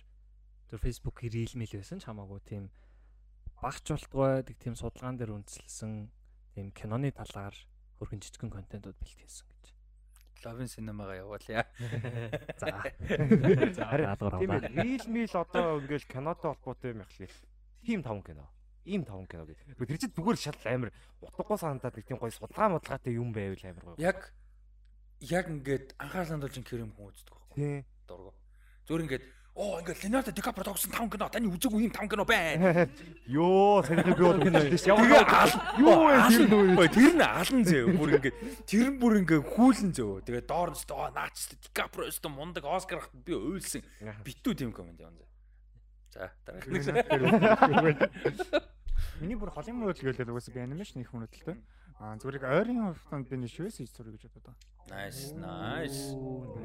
зөв 0.68 0.80
Facebook 0.84 1.24
reel 1.24 1.56
мэл 1.56 1.80
байсан 1.80 2.04
ч 2.04 2.12
хамаагүй 2.12 2.44
тийм 2.44 2.64
багч 3.64 3.88
болтгой 3.88 4.44
гэдэг 4.44 4.58
тийм 4.60 4.76
судалгаан 4.76 5.16
дээр 5.16 5.32
үндэслэсэн 5.32 6.12
тийм 6.52 6.76
киноны 6.76 7.16
талаар 7.16 7.56
хөргөн 8.04 8.20
жижигхэн 8.20 8.52
контентууд 8.52 9.00
бэлтгэсэн 9.00 9.48
гэж. 9.48 9.66
Love 10.44 10.68
cinema-га 10.68 11.16
явуулъя. 11.16 11.64
За. 12.60 12.84
Даалгавар 13.80 14.44
тийм 14.44 14.52
ээ. 14.52 14.76
Рил 14.76 15.06
мил 15.08 15.34
одоо 15.40 15.80
ингээл 15.80 16.06
кинотой 16.12 16.52
холбоотой 16.52 16.92
юм 16.92 17.00
яхах 17.08 17.32
л. 17.32 17.40
Тим 17.88 18.04
5 18.04 18.28
кино. 18.28 18.46
Ийм 18.86 19.02
5 19.02 19.26
кино 19.26 19.46
гэдэг. 19.50 19.82
Тэр 19.82 19.98
чинь 19.98 20.14
зүгээр 20.14 20.38
шал 20.38 20.62
амар 20.70 20.94
утгагүй 21.26 21.58
санагдаад 21.58 21.96
нэг 21.98 22.06
тийм 22.06 22.22
гоё 22.22 22.30
судалгаа 22.30 22.78
модлагаатай 22.78 23.18
юм 23.18 23.34
байвал 23.34 23.66
амар 23.66 23.86
гоё. 23.90 23.98
Яг 23.98 24.30
яг 25.26 25.50
ингээд 25.50 25.98
анхаарал 25.98 26.38
хандуулж 26.38 26.58
ин 26.62 26.70
хэрэм 26.70 26.92
хүн 26.94 27.10
үздэг 27.10 27.34
байхгүй. 27.34 27.56
Тий. 27.58 27.82
Дургу. 28.06 28.34
Зүгээр 28.86 29.04
ингээд 29.10 29.26
оо 29.56 29.80
ингээд 29.80 30.04
Leonardo 30.04 30.32
DiCaprio 30.36 30.64
тогсон 30.68 30.92
5 30.92 31.10
кино 31.16 31.30
таны 31.32 31.48
үзээгүй 31.50 31.88
юм 31.88 31.94
5 31.96 32.12
кино 32.12 32.26
байна. 32.28 32.86
Йоо, 33.36 33.82
санийхаа 33.88 34.14
би 34.14 34.22
бол 34.22 34.44
кино. 34.44 34.60
Тэгээ 34.60 35.26
ал 35.34 35.54
Юу 35.80 35.96
вэ 36.06 36.16
тэр 36.30 36.46
нөө? 36.52 36.88
Тэр 36.92 37.14
нь 37.16 37.24
алан 37.24 37.64
зөө 37.64 37.96
бүр 37.96 38.10
ингээд 38.20 38.38
тэр 38.68 38.88
нь 38.92 39.00
бүр 39.00 39.14
ингээд 39.24 39.48
хүүлэн 39.56 39.92
зөө. 39.96 40.28
Тэгээ 40.28 40.44
доор 40.46 40.76
нь 40.76 40.92
оо 40.92 41.08
наач 41.10 41.58
DiCaprio 41.58 42.12
өстө 42.12 42.28
мундаг 42.30 42.68
Оскар 42.68 43.00
авахт 43.00 43.16
би 43.16 43.34
уйлсан. 43.34 43.82
Битүү 44.28 44.54
тийм 44.60 44.76
комент 44.76 45.00
явна. 45.00 45.24
За 46.12 46.30
дараах. 46.44 46.70
Миний 49.22 49.38
бүр 49.40 49.52
холын 49.54 49.78
мөрөл 49.80 50.02
гэлээ 50.02 50.28
угаасаа 50.28 50.54
би 50.56 50.62
анимашн 50.66 51.00
их 51.02 51.12
мөрөлдөлтэй. 51.14 51.58
Аа 52.00 52.20
зүгээр 52.20 52.40
яг 52.42 52.46
ойрын 52.52 52.80
хугацаанд 52.92 53.30
би 53.32 53.36
нэг 53.40 53.52
шивээс 53.52 53.80
хийж 53.80 53.92
сурах 53.96 54.14
гэж 54.20 54.28
бодод. 54.28 54.58
Nice, 54.92 55.32
nice. 55.34 56.14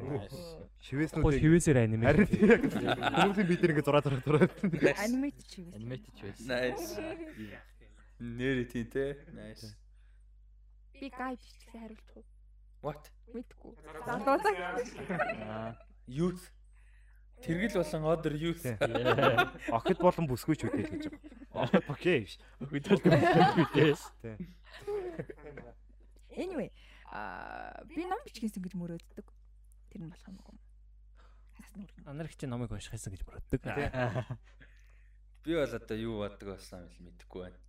Nice. 0.05 0.41
Шивээснүүд 0.83 1.39
хивээсээр 1.39 1.77
анime. 1.81 2.05
Харин 2.05 2.27
яг 2.45 2.61
хүмүүсийн 2.67 3.47
бид 3.47 3.61
нэг 3.65 3.79
зураг 3.81 4.05
зураг. 4.05 4.51
Анимейт 4.99 5.39
чивээс. 5.47 5.73
Animated 5.79 6.13
ч 6.13 6.19
байсан. 6.27 6.45
Nice. 6.51 6.99
Нэрэ 8.21 8.63
тий 8.69 8.85
те. 8.85 9.17
Nice. 9.33 9.73
Би 10.93 11.09
гай 11.09 11.33
биччихсэн 11.33 11.81
хариулчих 11.81 12.17
уу? 12.17 12.25
What? 12.85 13.09
Мэдгүй. 13.33 13.73
Залуусаа. 14.05 15.73
Youth. 16.19 16.45
Тэргэл 17.41 17.81
болон 17.81 18.03
other 18.13 18.33
youth. 18.37 18.65
Охид 19.73 19.97
болон 19.97 20.25
бүсгүй 20.29 20.55
ч 20.55 20.69
үдэл 20.69 20.89
гэж 20.93 21.09
байгаа. 21.09 21.65
Охид 21.65 21.89
окей 21.93 22.17
биш. 22.25 22.37
Охид 22.61 22.85
болон 22.87 23.09
бүсгүй 23.17 23.95
Тий. 24.21 24.35
Anyway, 26.37 26.69
аа 27.11 27.83
би 27.89 28.05
ном 28.05 28.21
бичгээсэн 28.23 28.61
гэж 28.63 28.77
мөрөөддөг. 28.77 29.25
Тэр 29.91 30.01
нь 30.05 30.11
болох 30.13 30.27
юм 30.29 30.37
уу? 30.45 30.55
Анарх 32.05 32.35
чи 32.37 32.47
номыг 32.47 32.71
унших 32.71 32.93
гэсэн 32.95 33.11
гэж 33.17 33.25
мөрөддөг. 33.25 33.61
Би 35.43 35.57
бол 35.57 35.73
одоо 35.75 35.97
юу 35.97 36.21
боддог 36.21 36.55
болсон 36.55 36.87
юм 36.87 37.09
мэдэхгүй 37.09 37.49
байна. 37.49 37.59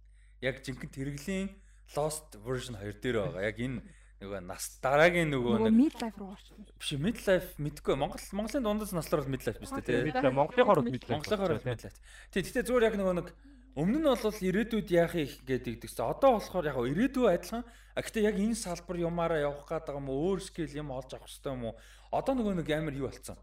Яг 0.45 0.61
жинхэнэ 0.61 0.93
тэрглийн 0.93 1.49
Lost 1.97 2.37
version 2.45 2.77
2 2.79 3.01
дээр 3.03 3.17
байгаа. 3.21 3.43
Яг 3.49 3.59
энэ 3.61 3.83
нөгөө 4.23 4.41
нас 4.47 4.79
дараагийн 4.83 5.31
нөгөө 5.35 5.67
нэг 5.67 5.75
midlife 5.75 6.19
руу 6.21 6.33
орчихсон. 6.33 6.67
Биш 6.79 6.91
midlife 6.95 7.51
мэдгүй. 7.59 7.97
Монгол 7.99 8.23
Монголын 8.39 8.63
дундаас 8.63 8.95
наслаар 8.95 9.25
бол 9.25 9.35
midlife 9.35 9.59
биш 9.59 9.73
үү 9.75 9.83
те. 9.83 10.31
Монголын 10.31 10.69
хорот 10.69 10.87
midlife. 10.87 11.11
Монголын 11.11 11.41
хорот 11.43 11.67
midlife. 11.67 11.99
Тий, 12.31 12.47
гэтээ 12.47 12.67
зүгээр 12.71 12.87
яг 12.87 12.97
нөгөө 13.01 13.15
нэг 13.19 13.29
өмнө 13.75 13.99
нь 13.99 14.07
бол 14.07 14.39
ирээдүйд 14.47 14.89
яах 14.95 15.15
их 15.19 15.43
гэдэг 15.43 15.83
гэсэн. 15.83 16.07
Одоо 16.07 16.39
болохоор 16.39 16.71
яг 16.71 16.79
ирээдүй 16.79 17.27
адилхан. 17.35 17.65
А 17.67 18.01
гэтээ 18.01 18.29
яг 18.31 18.37
энэ 18.39 18.57
салбар 18.57 18.97
юмараа 19.03 19.41
явах 19.43 19.67
гээд 19.67 19.91
байгаа 19.91 19.99
юм 19.99 20.09
уу? 20.13 20.37
Өөр 20.37 20.41
скил 20.45 20.71
юм 20.71 20.95
олж 20.95 21.11
авах 21.13 21.27
хэрэгтэй 21.27 21.53
юм 21.53 21.65
уу? 21.67 21.75
Одоо 22.15 22.33
нөгөө 22.39 22.55
нэг 22.63 22.69
амар 22.71 22.95
юу 22.95 23.09
болцсон. 23.11 23.41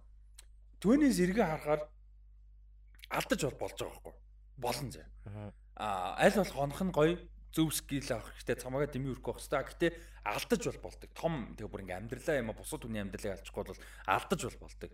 Түүнээс 0.80 1.20
эргээ 1.28 1.48
харахаар 1.50 1.82
алдаж 3.10 3.42
бол 3.46 3.60
болж 3.68 3.78
байгаа 3.78 3.94
байхгүй. 4.00 4.16
Болон 4.58 4.88
зэ. 4.94 5.04
Аа 5.76 6.16
аль 6.18 6.38
болох 6.38 6.56
хонох 6.56 6.82
нь 6.86 6.94
гоё 6.94 7.14
зөв 7.54 7.74
скил 7.74 8.06
авах 8.14 8.34
хэрэгтэй 8.38 8.58
цамаагаа 8.62 8.90
дэмий 8.94 9.12
өрөх 9.14 9.26
байх 9.26 9.42
хэрэгтэй. 9.42 9.94
Гэтэ 9.94 10.10
алдаж 10.26 10.62
бол 10.70 10.82
болдог. 10.86 11.10
Том 11.18 11.34
тэгээ 11.58 11.70
бүр 11.70 11.84
ингээм 11.86 12.02
амьдралаа 12.06 12.38
юм 12.40 12.52
а 12.54 12.58
бусад 12.58 12.84
хүний 12.86 13.02
амьдралыг 13.02 13.34
алчихгүй 13.42 13.64
бол 13.66 13.82
алдаж 14.06 14.42
бол 14.46 14.60
болдог. 14.70 14.92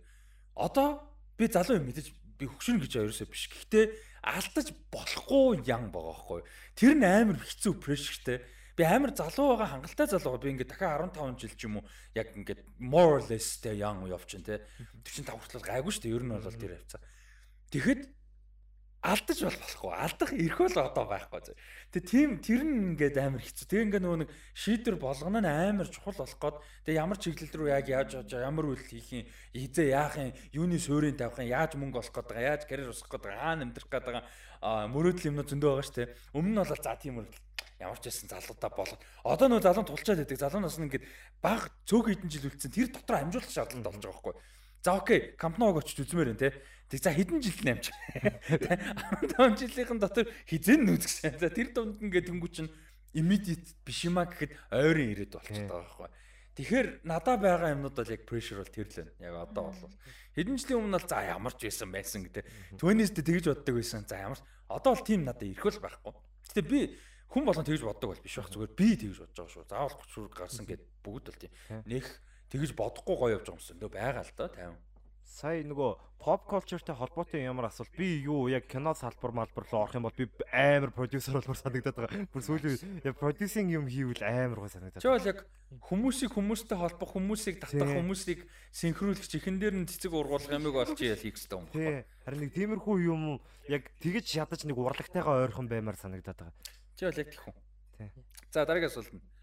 Одоо 0.56 0.88
би 1.35 1.45
залуу 1.51 1.77
юм 1.80 1.88
мэдээж 1.92 2.08
би 2.40 2.45
хөгшин 2.48 2.80
гэж 2.80 2.92
ерөөсөө 2.95 3.27
биш. 3.27 3.43
Гэхдээ 3.51 3.85
алдаж 4.24 4.67
болохгүй 4.92 5.67
ян 5.67 5.92
байгаа 5.92 6.16
байхгүй. 6.16 6.42
Тэр 6.75 6.93
нь 6.95 7.06
амар 7.06 7.40
хэцүү 7.40 7.74
прешертэй. 7.80 8.40
Би 8.75 8.84
амар 8.84 9.16
залуу 9.16 9.56
байгаа 9.56 9.80
хангалттай 9.80 10.08
залуу. 10.11 10.40
Би 10.40 10.51
ингээд 10.56 10.72
дахиад 10.72 11.16
15 11.16 11.40
жил 11.40 11.56
ч 11.56 11.61
юм 11.67 11.80
уу 11.80 11.88
яг 12.16 12.32
ингээд 12.35 12.64
more 12.80 13.19
or 13.19 13.24
less 13.24 13.59
тэ 13.59 13.75
young 13.75 14.03
явчихын 14.08 14.43
тэ. 14.43 14.64
45 15.03 15.32
хүртэл 15.32 15.64
гайгүй 15.64 15.92
шүү 15.95 16.03
дээ. 16.03 16.16
Ер 16.16 16.24
нь 16.27 16.34
бол 16.35 16.59
тэр 16.59 16.75
явцаа. 16.75 17.01
Тэгэхэд 17.72 18.01
алдаж 19.06 19.40
бол 19.45 19.58
болохгүй. 19.61 19.92
Алдах 19.93 20.32
эрх 20.34 20.58
бол 20.58 20.77
одоо 20.82 21.06
байхгүй. 21.06 21.42
Тэгээ 21.93 22.09
тийм 22.09 22.30
тэр 22.42 22.61
нь 22.66 22.98
ингээд 22.98 23.17
амар 23.22 23.42
хэцүү. 23.45 23.66
Тэгээ 23.69 23.85
ингээд 23.85 24.06
нөгөө 24.06 24.19
нэг 24.25 24.32
шийдвэр 24.58 24.98
болгоно 24.98 25.40
нь 25.40 25.45
амар 25.45 25.88
чухал 25.93 26.17
болох 26.17 26.40
гээд 26.42 26.58
тэгээ 26.90 27.01
ямар 27.06 27.17
чиглэл 27.22 27.53
рүү 27.53 27.69
яг 27.69 27.85
яаж 27.85 28.09
байгаа, 28.25 28.50
ямар 28.50 28.66
үйл 28.74 28.82
хийх 28.82 29.09
юм, 29.14 29.30
хизээ 29.53 29.93
яах 29.93 30.17
юм, 30.17 30.34
юуны 30.50 30.82
суурийг 30.82 31.22
тавих 31.22 31.38
юм, 31.38 31.53
яаж 31.53 31.77
мөнгө 31.77 32.01
олох 32.01 32.14
гээд 32.17 32.30
байгаа, 32.34 32.50
яаж 32.50 32.64
карьер 32.66 32.90
усах 32.90 33.09
гээд 33.14 33.24
байгаа, 33.30 33.42
хаана 33.45 33.64
амьдрах 33.69 33.90
гээд 33.93 34.06
байгаа 34.09 34.24
мөрөөдөл 34.90 35.30
юмнууд 35.30 35.50
зөндөө 35.53 35.69
байгаа 35.69 35.85
шүү 35.85 35.98
дээ. 36.01 36.14
Өмнө 36.34 36.51
нь 36.51 36.59
бол 36.66 36.74
за 36.74 36.95
тийм 36.98 37.14
мөрөөдөл 37.22 37.45
ямар 37.80 38.00
ч 38.00 38.08
байсан 38.08 38.27
залуудаа 38.32 38.72
болоод 38.72 39.01
одоо 39.24 39.48
нөө 39.51 39.61
залуу 39.61 39.84
тулчаад 39.84 40.19
байдаг. 40.24 40.40
Залуунаас 40.40 40.80
нь 40.80 40.88
ингээд 40.88 41.06
баг 41.43 41.69
цөөх 41.84 42.08
хэдэн 42.08 42.32
жил 42.32 42.48
үлдсэн 42.48 42.72
тэр 42.72 42.88
дотор 42.88 43.19
амжуулах 43.19 43.51
шаардлага 43.51 43.84
болж 43.84 44.00
байгаа 44.00 44.16
байхгүй. 44.16 44.35
За 44.85 45.01
окей, 45.01 45.33
Кампноог 45.33 45.81
очиж 45.81 46.05
үзмээр 46.05 46.38
энэ 46.38 46.41
те. 46.45 46.53
Тэг 46.93 47.01
за 47.01 47.09
хэдэн 47.09 47.41
жил 47.41 47.57
нэмж. 47.57 47.89
15 49.33 49.65
жилийн 49.65 49.97
дотор 49.97 50.30
хизэн 50.45 50.85
нүзгсэн. 50.85 51.41
За 51.41 51.49
тэр 51.49 51.73
дунд 51.73 51.97
ингээд 52.05 52.30
тэнгуү 52.30 52.53
чинь 52.53 52.69
immediate 53.17 53.73
биш 53.81 54.05
юма 54.05 54.30
гэхэд 54.30 54.53
ойрын 54.69 55.09
ирээд 55.17 55.33
болчиход 55.33 55.65
байгаа 55.65 55.89
байхгүй. 55.89 56.09
Тэгэхээр 56.61 56.88
надад 57.01 57.41
байгаа 57.41 57.73
юмнууд 57.73 57.97
бол 57.97 58.14
яг 58.14 58.22
pressure 58.30 58.61
бол 58.61 58.69
тэр 58.69 58.85
л 58.85 58.93
байна. 58.93 59.14
Яг 59.25 59.33
одоо 59.49 59.73
бол 59.73 59.97
хэдэн 60.38 60.53
жилийн 60.61 60.77
өмнө 60.85 60.97
бол 61.01 61.09
за 61.09 61.17
ямар 61.33 61.53
ч 61.57 61.61
байсан 61.65 61.89
байсан 61.89 62.22
гэдэг. 62.30 62.45
Түүнээс 62.77 63.11
тэгж 63.17 63.45
боддог 63.57 63.73
байсан. 63.81 64.05
За 64.05 64.22
ямар 64.22 64.38
одоо 64.69 64.93
бол 64.93 65.01
тийм 65.01 65.25
надад 65.25 65.49
ирэх 65.49 65.65
л 65.65 65.81
байхгүй. 65.81 66.14
Гэтэ 66.53 66.61
би 66.61 66.93
хүн 67.33 67.41
болгон 67.41 67.65
тэгж 67.65 67.81
боддог 67.81 68.14
бол 68.14 68.22
биш 68.22 68.38
байх 68.38 68.53
зүгээр 68.53 68.77
би 68.77 68.88
тэгж 69.01 69.17
бодож 69.17 69.33
байгаа 69.33 69.49
шүү. 69.49 69.65
Заавал 69.65 69.97
30 69.97 70.14
хүрэг 70.14 70.35
гарсан 70.38 70.65
гэд 70.69 70.83
бүгд 71.01 71.25
бол 71.25 71.41
тийм. 71.41 71.53
Нэх 71.89 72.05
тэгж 72.56 72.72
бодохгүй 72.80 73.16
гоё 73.19 73.35
явж 73.35 73.45
байгаа 73.51 73.59
юмсан 73.59 73.77
нөө 73.84 73.92
байгаа 73.92 74.24
л 74.24 74.34
да 74.40 74.48
50 74.56 74.95
сая 75.35 75.66
нөгөө 75.67 75.92
pop 76.22 76.48
culture-тэй 76.48 76.95
холбоотой 76.95 77.43
ямар 77.43 77.67
асуулт 77.67 77.92
би 77.98 78.24
юу 78.24 78.48
яг 78.48 78.66
кино 78.72 78.95
салбар 78.95 79.34
малбар 79.35 79.67
руу 79.67 79.84
орох 79.84 79.95
юм 80.00 80.08
бол 80.08 80.16
би 80.16 80.30
амар 80.50 80.92
продюсер 80.95 81.35
болмоор 81.35 81.59
санагдаад 81.59 81.98
байгаа. 82.00 82.25
Бүр 82.32 82.42
сүүлийн 82.45 83.14
продюсинг 83.19 83.69
юм 83.75 83.85
хийвэл 83.92 84.24
амар 84.24 84.64
гоо 84.64 84.72
санагдаад. 84.72 85.03
Бол 85.03 85.27
яг 85.27 85.43
хүмүүсийг 85.92 86.32
хүмүүстэй 86.32 86.80
холбох, 86.80 87.11
хүмүүсийг 87.19 87.59
татах, 87.59 87.92
хүмүүсийг 87.92 88.48
синхруулах 88.72 89.27
чихэн 89.27 89.59
дээр 89.59 89.75
нь 89.75 89.90
цэцэг 89.92 90.16
ургуулах 90.16 90.50
ямиг 90.50 90.74
болж 90.74 90.95
ял 91.03 91.19
хийх 91.19 91.35
хэрэгтэй 91.35 91.59
юм 91.59 91.67
байна. 91.67 92.08
Харин 92.24 92.42
нэг 92.48 92.51
тиймэрхүү 92.56 92.95
юм 93.06 93.22
яг 93.67 93.92
тэгэж 94.00 94.40
ядаж 94.40 94.64
нэг 94.64 94.80
урлагтайгаа 94.80 95.45
ойрхон 95.45 95.67
баймаар 95.67 96.00
санагдаад 96.00 96.42
байгаа. 96.48 96.56
Бол 96.56 97.22
яг. 97.22 97.30
Тий. 98.00 98.09
За 98.50 98.66
дараагийн 98.66 98.90
асуулт 98.90 99.14
нь. 99.14 99.34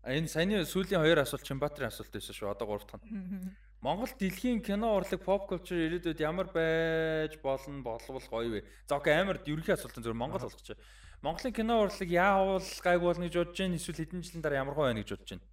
Энэ 0.00 0.32
саяны 0.32 0.64
сүүлийн 0.64 1.04
хоёр 1.04 1.20
асуулт 1.20 1.44
Чимбатрын 1.44 1.92
асуулт 1.92 2.08
байсан 2.08 2.32
шүү. 2.32 2.48
Одоо 2.56 2.66
гурав 2.66 2.88
дахь 2.88 3.04
нь. 3.04 3.52
Монгол 3.84 4.12
дэлхийн 4.12 4.60
кино 4.60 4.96
урлаг 4.96 5.20
pop 5.24 5.48
culture 5.48 5.76
ирээдүйд 5.76 6.20
ямар 6.20 6.48
байж 6.52 7.36
болно 7.40 7.80
болвол 7.80 8.20
гоё 8.28 8.48
вэ? 8.48 8.64
За 8.88 8.96
окей 8.96 9.16
амар 9.16 9.40
ерөнхий 9.44 9.72
асуултын 9.72 10.04
зөв 10.04 10.16
Монгол 10.16 10.40
болгоч. 10.40 10.76
Монголын 11.20 11.52
кино 11.52 11.84
урлаг 11.84 12.08
яавал 12.08 12.60
гайг 12.60 13.00
болно 13.00 13.24
гэж 13.28 13.36
бодож 13.40 13.56
байна 13.60 13.76
эсвэл 13.76 14.00
хэдэн 14.00 14.24
жилийн 14.24 14.44
дараа 14.44 14.60
ямар 14.64 14.76
гоё 14.76 14.88
байна 14.88 15.00
гэж 15.04 15.16
бодож 15.16 15.30
байна? 15.32 15.44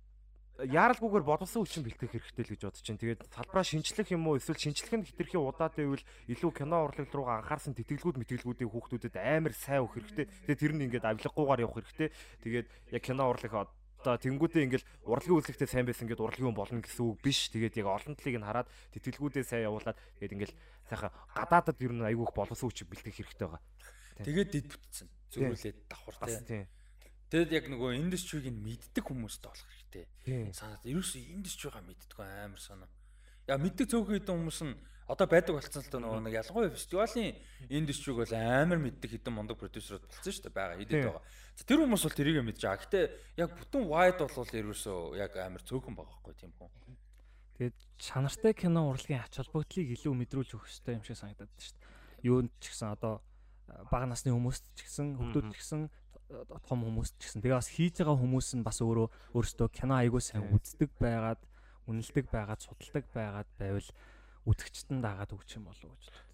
Яаралгүйгээр 0.58 1.26
боловсон 1.28 1.62
хүчин 1.64 1.84
бэлтгэх 1.86 2.12
хэрэгтэй 2.18 2.44
л 2.48 2.52
гэж 2.56 2.62
бодож 2.68 2.84
байна. 2.88 3.02
Тэгээд 3.04 3.22
салбараа 3.30 3.66
шинчлэх 3.68 4.08
юм 4.16 4.28
уу 4.28 4.40
эсвэл 4.40 4.64
шинчлэх 4.64 4.96
нь 4.96 5.08
хитрхи 5.08 5.38
удаад 5.38 5.76
байвал 5.76 6.04
илүү 6.32 6.52
кино 6.56 6.78
урлаг 6.88 7.12
руугаа 7.12 7.44
анхаарсан 7.44 7.76
тэтгэлгүүд 7.78 8.16
мэтгэлгүүдийн 8.16 8.72
хүүхдүүдэд 8.72 9.16
амар 9.22 9.54
сайн 9.54 9.86
өгөх 9.86 10.02
хэрэгтэй. 10.02 10.26
Тэгээд 10.50 10.62
тэр 10.64 10.74
нь 10.74 10.84
ингээд 10.88 11.06
авилгагүйгээр 11.06 11.64
явах 11.64 11.78
хэрэгтэй. 11.78 12.10
Тэгээд 12.42 12.68
яг 12.98 13.04
кино 13.06 13.24
урлаг 13.30 13.54
одоо 14.02 14.16
тэнгүүдээ 14.22 14.64
ингээл 14.70 14.90
урлагийн 15.10 15.38
үйлчлэгтэй 15.42 15.70
сайн 15.70 15.86
байсан 15.90 16.06
гэдээ 16.06 16.26
урлагийн 16.26 16.54
болно 16.54 16.82
гэсэн 16.82 17.04
үг 17.06 17.18
биш. 17.22 17.50
Тэгээд 17.50 17.82
яг 17.82 17.88
олон 17.90 18.14
талыг 18.14 18.38
нь 18.38 18.48
хараад 18.48 18.68
тэтгэлгүүдээ 18.94 19.44
сайн 19.44 19.68
явуулаад 19.68 19.98
тэгээд 20.22 20.36
ингээл 20.38 20.56
сайхан 20.90 21.12
гадаадад 21.34 21.78
ер 21.82 21.94
нь 21.98 22.06
айгүйх 22.06 22.32
боловсон 22.38 22.70
хүч 22.70 22.86
бэлтгэх 22.86 23.18
хэрэгтэй 23.18 23.48
байгаа. 23.50 23.64
Тэгээд 24.22 24.50
дид 24.54 24.68
бүтцэн. 24.70 25.08
Зөрүүлээд 25.34 25.78
давхар 25.90 26.16
тийм. 26.46 26.66
Тэгэд 27.28 27.52
яг 27.52 27.66
нөгөө 27.68 27.92
индустриг 28.00 28.48
нь 28.48 28.64
мэддэг 28.64 29.04
хүмүүстэй 29.04 29.52
болох 29.52 29.68
хэрэгтэй. 29.68 30.06
Санаад 30.56 30.84
ерөөсөө 30.88 31.22
индустригоо 31.36 31.84
мэддэг 31.84 32.18
амар 32.24 32.62
санаа. 32.64 32.88
Яа 33.52 33.60
мэддэг 33.60 33.92
цөөхөн 33.92 34.16
хэдэн 34.24 34.36
хүмүүс 34.48 34.62
нь 34.64 34.80
одоо 35.08 35.28
байдаг 35.28 35.56
болсон 35.56 35.82
л 35.82 35.92
доо 35.92 36.02
нөгөө 36.04 36.22
нэг 36.28 36.36
ялангуяа 36.36 36.76
фестивалийн 36.76 37.40
индустриг 37.72 38.20
бол 38.20 38.34
амар 38.36 38.80
мэддэг 38.84 39.08
хэдэн 39.08 39.34
мундаг 39.34 39.56
продюсерууд 39.56 40.04
болсон 40.04 40.32
шүү 40.36 40.44
дээ 40.52 40.58
байгаа 40.60 40.78
хэдэд 40.84 41.04
байгаа. 41.08 41.24
Тэр 41.64 41.80
хүмүүс 41.80 42.04
бол 42.04 42.20
тэрийг 42.20 42.44
мэдж 42.44 42.62
байгаа. 42.68 42.84
Гэтэ 42.84 43.00
яг 43.40 43.50
бүтэн 43.56 43.84
wide 43.88 44.20
бол 44.28 44.52
ерөөсөө 44.52 45.00
яг 45.16 45.32
амар 45.40 45.64
цөөхөн 45.64 45.96
байгаа 45.96 46.12
байхгүй 46.12 46.36
тийм 46.36 46.52
хүн. 46.60 46.72
Тэгээд 47.56 47.78
чанартай 47.98 48.54
кино 48.54 48.92
урлагийн 48.92 49.24
ач 49.24 49.40
холбогдлыг 49.40 49.96
илүү 49.96 50.14
мэдрүүлж 50.14 50.52
өгөх 50.60 50.68
хэрэгтэй 50.68 50.94
юм 51.00 51.04
шиг 51.08 51.18
санагдаад 51.18 51.50
байна 51.50 51.64
шүү 51.64 51.80
дээ. 51.80 52.28
Юунд 52.28 52.52
ч 52.60 52.64
гэсэн 52.70 52.94
одоо 52.94 53.14
бага 53.90 54.06
насны 54.12 54.30
хүмүүст 54.36 54.64
ч 54.76 54.80
гэсэн 54.86 55.18
хүүхдүүд 55.18 55.48
ч 55.50 55.56
гэсэн 55.58 55.82
том 56.68 56.80
хүмүүст 56.84 57.16
ч 57.18 57.32
гэсэн 57.32 57.42
тэгээ 57.42 57.58
бас 57.58 57.72
хийж 57.72 57.96
байгаа 58.04 58.18
хүмүүс 58.20 58.50
нь 58.60 58.68
бас 58.68 58.78
өөрөө 58.84 59.08
өөрсдөө 59.34 59.68
кино 59.72 59.96
аягүй 59.98 60.22
сайн 60.22 60.52
үздэг 60.52 60.92
байгаад 61.00 61.42
үнэлдэг 61.88 62.26
байгаад 62.28 62.62
судалдаг 62.62 63.06
байгаад 63.16 63.50
байвал 63.56 63.90
үзэгчтэн 64.48 65.04
дагаад 65.04 65.36
өгч 65.36 65.60
юм 65.60 65.68
болов 65.68 65.92
гэж 65.92 66.08
боддог. 66.08 66.28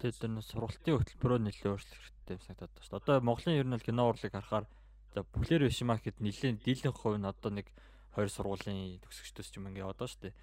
Тэгээд 0.00 0.20
тэр 0.20 0.32
нь 0.36 0.44
сургалтын 0.44 0.96
хөтөлбөрөө 1.00 1.38
нэлээд 1.40 1.72
өөрчлөх 1.72 2.00
хэрэгтэй 2.04 2.36
санагдаад 2.44 2.72
байна 2.76 2.84
шүү 2.84 2.92
дээ. 2.92 3.00
Одоо 3.00 3.16
Монголын 3.24 3.58
ер 3.58 3.66
нь 3.66 3.74
бол 3.74 3.88
кино 3.88 4.02
урлыг 4.08 4.32
харахаар 4.32 4.66
за 5.12 5.24
популяр 5.24 5.62
биш 5.64 5.80
юм 5.80 5.90
аа 5.90 5.98
гэхэд 5.98 6.20
нэлээд 6.20 6.56
дийлэн 6.60 6.94
хувь 6.94 7.18
нь 7.18 7.26
одоо 7.26 7.50
нэг 7.50 7.66
хоёр 8.12 8.28
сургуулийн 8.28 9.00
төгсөгчдөөс 9.00 9.48
ч 9.50 9.54
юм 9.56 9.68
ингээ 9.72 9.88
одоо 9.88 10.06
шүү 10.06 10.30
дээ. 10.30 10.34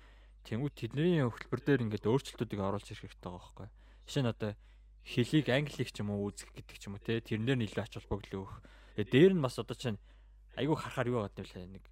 Тэнгүүд 0.50 0.74
тэдний 0.74 1.22
хөтөлбөр 1.24 1.61
дээр 1.61 1.84
ингээд 1.85 2.09
өөрчлөлтүүдийг 2.09 2.61
оруулж 2.61 2.88
ирэх 2.90 3.03
хэрэгтэй 3.06 3.30
байгаа 3.30 3.42
байхгүй. 3.45 3.67
Жишээ 4.08 4.24
нь 4.24 4.32
одоо 4.32 4.51
хэлийг 5.08 5.48
англиг 5.51 5.90
ч 5.92 5.98
юм 6.03 6.09
уу 6.11 6.32
үзэх 6.32 6.51
гэдэг 6.51 6.77
ч 6.80 6.84
юм 6.88 6.95
уу 6.95 7.03
те 7.03 7.19
тэрнээр 7.24 7.59
нэлээд 7.59 7.84
ач 7.88 7.93
холбогдол 7.95 8.48
өгөх. 8.48 8.56
Тэгээд 8.95 9.11
дээр 9.11 9.34
нь 9.35 9.43
бас 9.43 9.56
одоо 9.59 9.76
чинь 9.76 10.00
айгүй 10.56 10.76
харахаар 10.76 11.11
юу 11.11 11.22
гадаг 11.24 11.48
вэ 11.48 11.67
нэг 11.67 11.84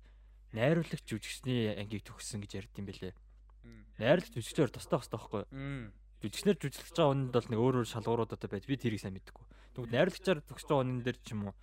найруулагч 0.56 1.04
жүжигчний 1.08 1.76
ангийг 1.76 2.04
төгссөн 2.08 2.44
гэж 2.44 2.52
ярьд 2.64 2.76
юм 2.80 2.88
бэлээ. 2.88 3.14
Найруулагч 4.00 4.34
жүжигчээр 4.36 4.72
тустай 4.74 5.00
бастай 5.00 5.18
байхгүй. 5.20 5.44
Жүжигчнэр 6.26 6.58
жүжиглэж 6.60 6.96
байгаа 6.96 7.14
үнэнд 7.16 7.32
бол 7.36 7.50
нэг 7.52 7.60
өөр 7.60 7.76
өөр 7.84 7.90
шалгууруудад 7.90 8.44
байж 8.50 8.66
би 8.66 8.76
тэрийг 8.76 9.02
сайн 9.04 9.16
мэдгүй. 9.16 9.46
Тэгвэл 9.76 9.94
найруулагчаар 9.94 10.40
төгсөж 10.44 10.68
байгаа 10.68 10.84
үнэн 10.84 11.04
дээр 11.06 11.20
ч 11.22 11.28
юм 11.32 11.42
уу 11.52 11.56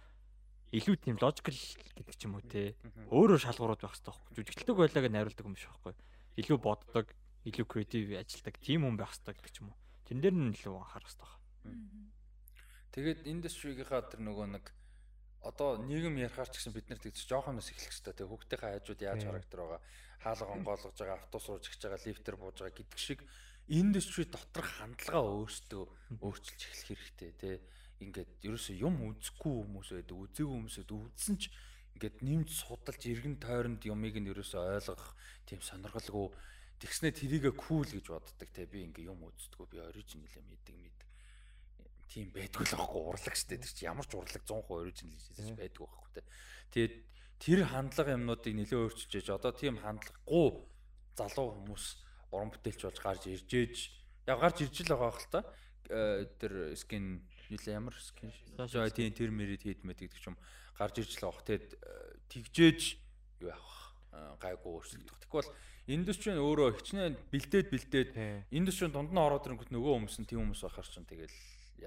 илүү 0.72 0.96
тийм 1.04 1.16
логикл 1.20 1.52
гэдэг 1.52 2.16
ч 2.16 2.24
юм 2.24 2.40
уу 2.40 2.44
те. 2.48 2.72
Өөр 3.12 3.36
өөр 3.36 3.44
шалгуурууд 3.44 3.84
байх 3.84 3.92
хэрэгтэй 3.92 4.08
байхгүй. 4.08 4.32
Жүжиглдэг 4.40 4.76
байлаа 4.80 5.02
гэж 5.04 5.12
найруулдаг 5.12 5.44
юм 5.44 5.56
биш 5.56 5.68
байхгүй. 5.68 5.92
Илүү 6.40 6.58
боддог, 6.64 7.06
илүү 7.44 7.66
креатив 7.68 8.16
ажилдаг 8.16 8.54
тийм 8.56 8.88
хүн 8.88 8.96
байх 8.96 9.12
хэрэгтэй 9.12 9.36
гэдэг 9.36 9.52
ч 9.52 9.56
юм 9.60 9.68
уу. 9.68 9.76
Тэн 10.08 10.18
дээр 10.24 10.32
нь 10.32 10.56
илүү 10.56 10.72
анхаарах 10.72 11.12
хэрэгтэй 11.12 11.28
байна. 11.28 12.08
Тэгээд 12.96 13.20
индустригийнхаа 13.28 14.00
тэр 14.08 14.20
нөгөө 14.24 14.46
нэг 14.56 14.64
одоо 15.44 15.76
нийгэм 15.76 16.16
ярахаар 16.24 16.48
ч 16.48 16.56
гэсэн 16.56 16.72
бид 16.72 16.88
нар 16.88 17.00
тэгж 17.04 17.20
жоохоноос 17.28 17.68
эхлэх 17.68 17.92
хэрэгтэй. 17.92 18.14
Тэгээ 18.16 18.30
хүүхдийнхээ 18.32 18.72
хажууд 18.80 19.00
яаж 19.04 19.20
характер 19.28 19.58
байгаа, 19.60 19.80
хаалга 20.22 20.54
онгойлгож 20.54 20.96
байгаа, 20.96 21.18
автобус 21.18 21.46
руу 21.50 21.58
жигч 21.58 21.82
байгаа, 21.82 22.00
лифтер 22.06 22.36
бууж 22.38 22.56
байгаа 22.62 22.78
гэдэг 22.78 22.98
шиг 22.98 23.20
индастри 23.68 24.24
доторх 24.26 24.70
хандлага 24.78 25.20
өөртөө 25.22 25.82
өөрчилж 26.22 26.60
эхлэх 26.62 27.00
хэрэгтэй 27.02 27.32
тий. 27.38 27.56
Ингээд 28.02 28.30
ерөөсөө 28.42 28.76
юм 28.82 28.98
үзэхгүй 29.14 29.54
хүмүүс 29.62 29.88
байдаг, 29.94 30.16
үзээгүй 30.18 30.54
хүмүүс 30.58 30.76
байдаг, 30.82 30.98
үзсэн 31.06 31.36
ч 31.38 31.42
ингээд 31.94 32.16
нэмж 32.26 32.48
судалж 32.50 33.02
эргэн 33.06 33.36
тойронд 33.38 33.82
юмыг 33.86 34.18
нь 34.18 34.30
ерөөсөө 34.30 34.82
ойлгох 34.82 35.14
тийм 35.46 35.60
сонирхолгүй 35.62 36.26
тэгснэ 36.82 37.14
тэрийгэ 37.14 37.54
кул 37.54 37.86
гэж 37.86 38.10
боддог 38.10 38.50
те. 38.50 38.66
Би 38.66 38.82
ингээ 38.90 39.06
юм 39.06 39.22
үздэггүй 39.22 39.66
би 39.70 39.78
оригинал 39.78 40.34
юм 40.34 40.48
идэг 40.50 40.76
мэд. 40.82 40.98
Тийм 42.10 42.34
байдгүй 42.34 42.66
л 42.66 42.74
байхгүй 42.74 43.02
урлаг 43.06 43.34
штэ 43.38 43.62
тэр 43.62 43.70
чи 43.70 43.86
ямар 43.86 44.02
ч 44.02 44.18
урлаг 44.18 44.42
100% 44.42 44.66
оригинал 44.66 45.22
хийж 45.22 45.54
байдгүй 45.54 45.86
байхгүй 45.86 46.10
те. 46.18 46.22
Тэгээд 46.74 46.94
тэр 47.42 47.66
хандлага 47.66 48.14
юмнуудыг 48.14 48.54
нэлээ 48.54 48.78
өөрчилж 48.86 49.12
ээж 49.18 49.28
одоо 49.34 49.50
тийм 49.50 49.82
хандлагагүй 49.82 50.62
залуу 51.18 51.58
хүмүүс 51.58 51.84
уран 52.30 52.54
бүтээлч 52.54 52.80
болж 52.86 52.98
гарч 53.02 53.22
ирж 53.26 53.50
ээж 53.50 53.76
яг 54.30 54.38
гарч 54.38 54.62
ирж 54.62 54.86
л 54.86 54.94
байгаа 54.94 55.10
хэл 55.10 55.34
та. 55.34 55.40
Э, 55.90 56.30
тэр 56.38 56.78
скин 56.78 57.26
нэлээ 57.50 57.74
ямар 57.74 57.98
скин 57.98 58.30
жоо 58.54 58.86
тийм 58.94 59.10
тэр 59.10 59.34
мэрид 59.34 59.66
хийдмэд 59.66 59.98
гэдэг 59.98 60.22
ч 60.22 60.30
юм 60.30 60.38
гарч 60.78 61.02
ирж 61.02 61.18
л 61.18 61.26
авах 61.26 61.42
тэгээд 61.42 61.66
э, 61.82 61.82
тэгжээж 62.30 62.80
юу 63.42 63.50
явах 63.50 63.74
э, 64.14 64.38
гайгүй 64.38 64.70
өөрчлөгдөх. 64.78 65.18
Тэгвэл 65.26 65.50
индастри 65.90 66.38
нь 66.38 66.40
өөрөө 66.46 66.78
хичнээн 66.78 67.18
бэлдээд 67.26 67.66
бэлдээд 67.74 68.10
индастри 68.54 68.86
дунд 68.86 69.10
нь 69.10 69.18
ороод 69.18 69.50
ирэнгүүт 69.50 69.74
нөгөө 69.74 69.92
хүмүүс 69.98 70.16
нь 70.22 70.30
тийм 70.30 70.46
хүмүүс 70.46 70.62
байхаар 70.62 70.86
чинь 70.86 71.10
тэгэл 71.10 71.36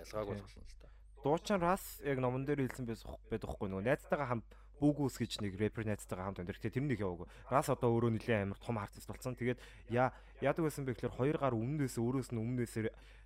ялгаагүй 0.04 0.36
болно 0.36 0.68
л 0.68 0.80
та. 0.84 0.92
Дуучин 1.24 1.64
раз 1.64 2.04
яг 2.04 2.20
номон 2.20 2.44
дээр 2.44 2.68
хэлсэн 2.68 2.86
байсан 2.86 3.16
байхгүй 3.32 3.72
нөгөө 3.72 3.88
найзтайгаа 3.88 4.30
хамт 4.36 4.52
Бүүгүүс 4.82 5.16
гэж 5.20 5.32
нэг 5.44 5.56
рэпер 5.56 5.88
найзтайгаа 5.88 6.32
хамт 6.32 6.42
өндөр. 6.44 6.58
Тэгэхээр 6.60 6.76
тэр 6.76 6.86
нэг 6.86 7.00
яваагүй. 7.00 7.28
Раз 7.48 7.68
одоо 7.72 7.90
өөрөө 7.96 8.12
нэлээд 8.16 8.44
амар 8.44 8.60
том 8.60 8.78
артист 8.80 9.08
болсон. 9.08 9.36
Тэгээд 9.36 9.60
яа 9.92 10.12
яадаг 10.44 10.68
байсан 10.68 10.84
бэ 10.84 10.96
гэхээр 11.00 11.16
хоёр 11.16 11.38
гар 11.40 11.56
өмнөөс 11.56 11.96
өөрөөс 11.96 12.30
нь 12.36 12.42
өмнөөс 12.44 12.74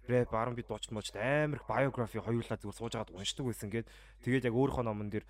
рэп 0.10 0.34
R&B 0.34 0.66
дуучид 0.66 0.92
мочд 0.92 1.16
амар 1.16 1.62
биографи 1.64 2.18
хоёулаа 2.18 2.58
зүгээр 2.58 2.80
сууж 2.82 2.94
агаад 2.98 3.14
уншдаг 3.14 3.46
байсан 3.46 3.70
гээд 3.70 3.88
тэгээд 4.26 4.48
яг 4.50 4.56
өөрийнхөө 4.58 4.86
номон 4.86 5.10
дээр 5.14 5.26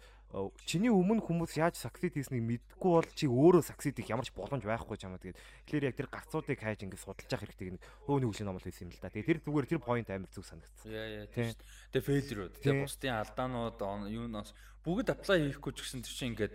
чиний 0.62 0.94
өмнө 0.94 1.26
хүмүүс 1.26 1.58
яаж 1.58 1.82
саксид 1.82 2.14
хийснийг 2.14 2.46
мэдгүй 2.46 2.92
бол 3.02 3.10
чи 3.18 3.26
өөрөө 3.26 3.66
саксид 3.66 3.98
хийх 3.98 4.14
ямар 4.14 4.30
ч 4.30 4.32
боломж 4.38 4.62
байхгүй 4.62 4.94
ч 5.02 5.10
юм 5.10 5.18
аа 5.18 5.24
тэгээд 5.26 5.42
тэгэхээр 5.66 5.88
яг 5.90 5.96
тэр 5.98 6.10
гарцуудыг 6.14 6.60
хайж 6.62 6.86
ингэ 6.86 7.02
судалж 7.02 7.26
явах 7.26 7.50
хэрэгтэй 7.50 7.74
нэг 7.74 7.84
өөний 8.06 8.30
хүлийн 8.30 8.46
ном 8.46 8.62
л 8.62 8.64
хийсэн 8.64 8.86
юм 8.86 8.94
л 8.94 9.02
да. 9.02 9.10
Тэгээд 9.10 9.26
тэр 9.26 9.40
зүгээр 9.42 9.68
тэр 9.74 9.82
point 9.82 10.06
амар 10.14 10.30
зүг 10.30 10.46
санагдсан. 10.46 10.86
Яа 10.86 11.26
яа 11.26 11.28
тийм. 11.34 11.50
Тэгээд 11.90 12.06
failure-ууд 12.06 12.54
тэгээд 12.62 12.84
бусдын 12.86 13.18
алдаанууд 13.26 13.80
юунаас 14.14 14.54
бүгд 14.86 15.08
apply 15.18 15.38
хийхгүй 15.50 15.74
ч 15.74 15.78
гэсэн 15.82 16.06
тэр 16.06 16.14
чинь 16.14 16.30
ингээд 16.38 16.54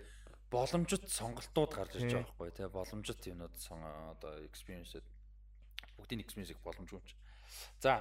боломжит 0.54 1.04
сонголтууд 1.10 1.72
гарч 1.74 1.98
ирж 1.98 2.14
байгаа 2.14 2.30
байхгүй 2.30 2.50
тий 2.54 2.68
боломжит 2.70 3.20
юмнууд 3.26 3.54
одоо 3.58 4.32
experience 4.46 5.02
бүгдийн 5.98 6.22
experience-ийг 6.22 6.62
боломжгүй 6.62 7.02
юм 7.02 7.06
чи. 7.10 7.18
За 7.80 8.00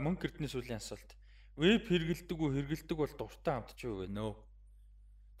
мөнгө 0.00 0.28
гэрдний 0.28 0.50
сүлийн 0.50 0.80
асуулт. 0.80 1.10
Веб 1.56 1.86
хэрэгэлдэг 1.86 2.38
үү 2.38 2.50
хэрэгэлдэг 2.54 2.96
бол 2.98 3.14
дуртай 3.14 3.54
хамт 3.54 3.74
ч 3.78 3.86
юу 3.86 4.02
вэ? 4.02 4.10
Нөө. 4.10 4.34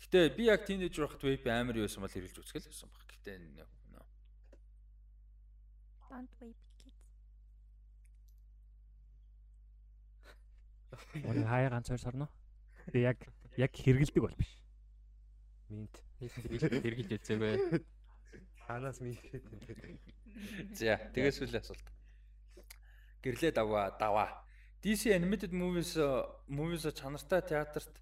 Гэтэ 0.02 0.34
би 0.36 0.46
яг 0.46 0.62
тийнейжер 0.66 1.06
байхад 1.06 1.22
веб 1.22 1.46
амар 1.50 1.78
юу 1.78 1.86
байсан 1.86 2.02
бол 2.02 2.12
хэрэглэж 2.12 2.38
үзгээл 2.38 2.70
байсан 2.70 2.88
баг. 2.90 3.02
Гэтэ 3.10 3.38
нөө. 3.38 3.66
Don't 6.14 6.30
web 6.38 6.54
kids. 6.78 7.02
Оны 11.26 11.42
хаяа 11.42 11.70
ганц 11.74 11.88
хоёр 11.90 12.02
сарно. 12.02 12.28
Би 12.92 13.02
яг 13.02 13.18
яг 13.58 13.72
хэрэгэлдэг 13.74 14.22
бол 14.22 14.38
биш. 14.38 14.54
Минт 15.70 15.98
хэрэгэлж 16.22 17.18
үзээгүй. 17.18 17.82
Ханаас 18.66 19.02
минт. 19.02 19.18
За, 20.78 20.98
тэгээс 21.10 21.42
үл 21.42 21.58
асуулт 21.58 21.93
гэрлээ 23.24 23.52
даваа 23.56 23.96
даваа. 23.96 24.44
DC 24.84 25.16
animated 25.16 25.52
movies 25.56 25.96
movies 26.48 26.84
чанартай 26.92 27.40
театрт 27.40 27.94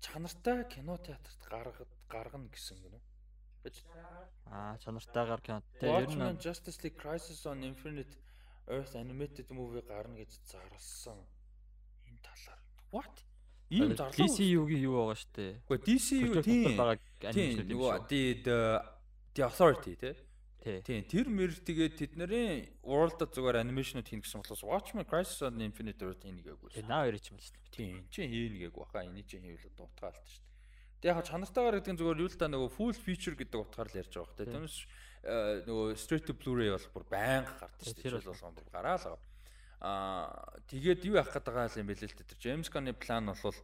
чанартай 0.00 0.64
кино 0.72 0.96
театрт 0.96 1.40
гаргад 1.52 1.90
гаргана 2.08 2.48
гэсэн 2.48 2.80
гэнэ. 2.80 2.98
Аа 4.48 4.78
чанартайгаар 4.80 5.40
кино. 5.44 5.62
Тэр 5.80 6.08
нь 6.08 6.40
Justice 6.40 6.80
League 6.80 6.96
Crisis 6.96 7.44
on 7.44 7.60
Infinite 7.62 8.16
Earth 8.68 8.96
animated 8.96 9.48
movie 9.52 9.84
гарна 9.84 10.16
гэж 10.16 10.32
зарласан. 10.48 11.20
Энэ 12.08 12.20
талаар. 12.24 12.60
What? 12.92 13.14
Ийм 13.68 13.92
зарлаа. 13.92 14.16
DCU-гийн 14.16 14.82
юу 14.88 14.94
байгаа 14.96 15.16
штэ. 15.20 15.60
Гэхдээ 15.68 15.84
DCU 15.84 16.32
тийм. 16.40 16.72
Тийм 17.36 17.68
нөгөө 17.68 18.08
the 18.08 18.56
the 19.36 19.42
authority 19.44 19.92
тий. 20.00 20.16
Тийм 20.84 21.02
тэр 21.08 21.26
мэр 21.32 21.52
тэгээд 21.56 21.94
тэднэрийн 21.96 22.84
World 22.84 23.20
зүгээр 23.20 23.62
анимашнууд 23.64 24.08
хийн 24.08 24.20
гэсэн 24.20 24.44
болохоос 24.44 24.64
Watchmen 24.64 25.08
Crisis 25.08 25.40
on 25.42 25.60
Infinite 25.64 26.02
Earth 26.04 26.22
хийнэ 26.22 26.44
гээгүй. 26.44 26.68
Тийм 26.76 26.86
наа 26.88 27.08
хоёр 27.08 27.16
ч 27.16 27.32
юм 27.32 27.38
л 27.40 27.46
шүү. 27.46 27.72
Тийм 27.72 27.96
чи 28.12 28.28
хийнэ 28.28 28.68
гээгүй 28.68 28.82
баха 28.84 29.06
энийг 29.06 29.26
чи 29.26 29.40
хийвэл 29.40 29.72
дуутгаалт 29.72 30.24
шүү. 30.28 30.44
Тэгээ 30.98 31.14
яг 31.14 31.26
чанартайгаар 31.30 31.76
гэдэг 31.78 31.92
нь 31.94 32.00
зүгээр 32.02 32.22
юу 32.22 32.30
л 32.30 32.38
та 32.38 32.46
нөгөө 32.50 32.70
full 32.74 32.96
feature 32.98 33.36
гэдэг 33.38 33.58
утгаар 33.62 33.88
л 33.88 33.98
ярьж 34.02 34.12
байгаа 34.12 34.28
хөөхтэй. 34.28 34.46
Тиймээс 34.50 34.76
э, 35.22 35.62
нөгөө 35.64 35.86
straight 35.94 36.26
to 36.26 36.34
Blu-ray 36.34 36.74
бол 36.74 36.88
бүр 36.90 37.04
байнга 37.06 37.54
гардаг 37.54 37.84
шүү 37.86 37.94
дээ. 37.94 38.02
Тэр 38.02 38.18
болгон 38.18 38.54
бүр 38.58 38.68
гараал 38.74 39.04
байгаа. 39.06 39.22
Аа 39.78 40.58
тэгээд 40.66 41.06
юу 41.06 41.22
гээд 41.22 41.46
байгаа 41.46 41.78
юм 41.78 41.86
бэ 41.86 42.02
л 42.02 42.18
тэр 42.18 42.38
James 42.42 42.66
Gunn-ы 42.66 42.98
план 42.98 43.30
бол 43.30 43.58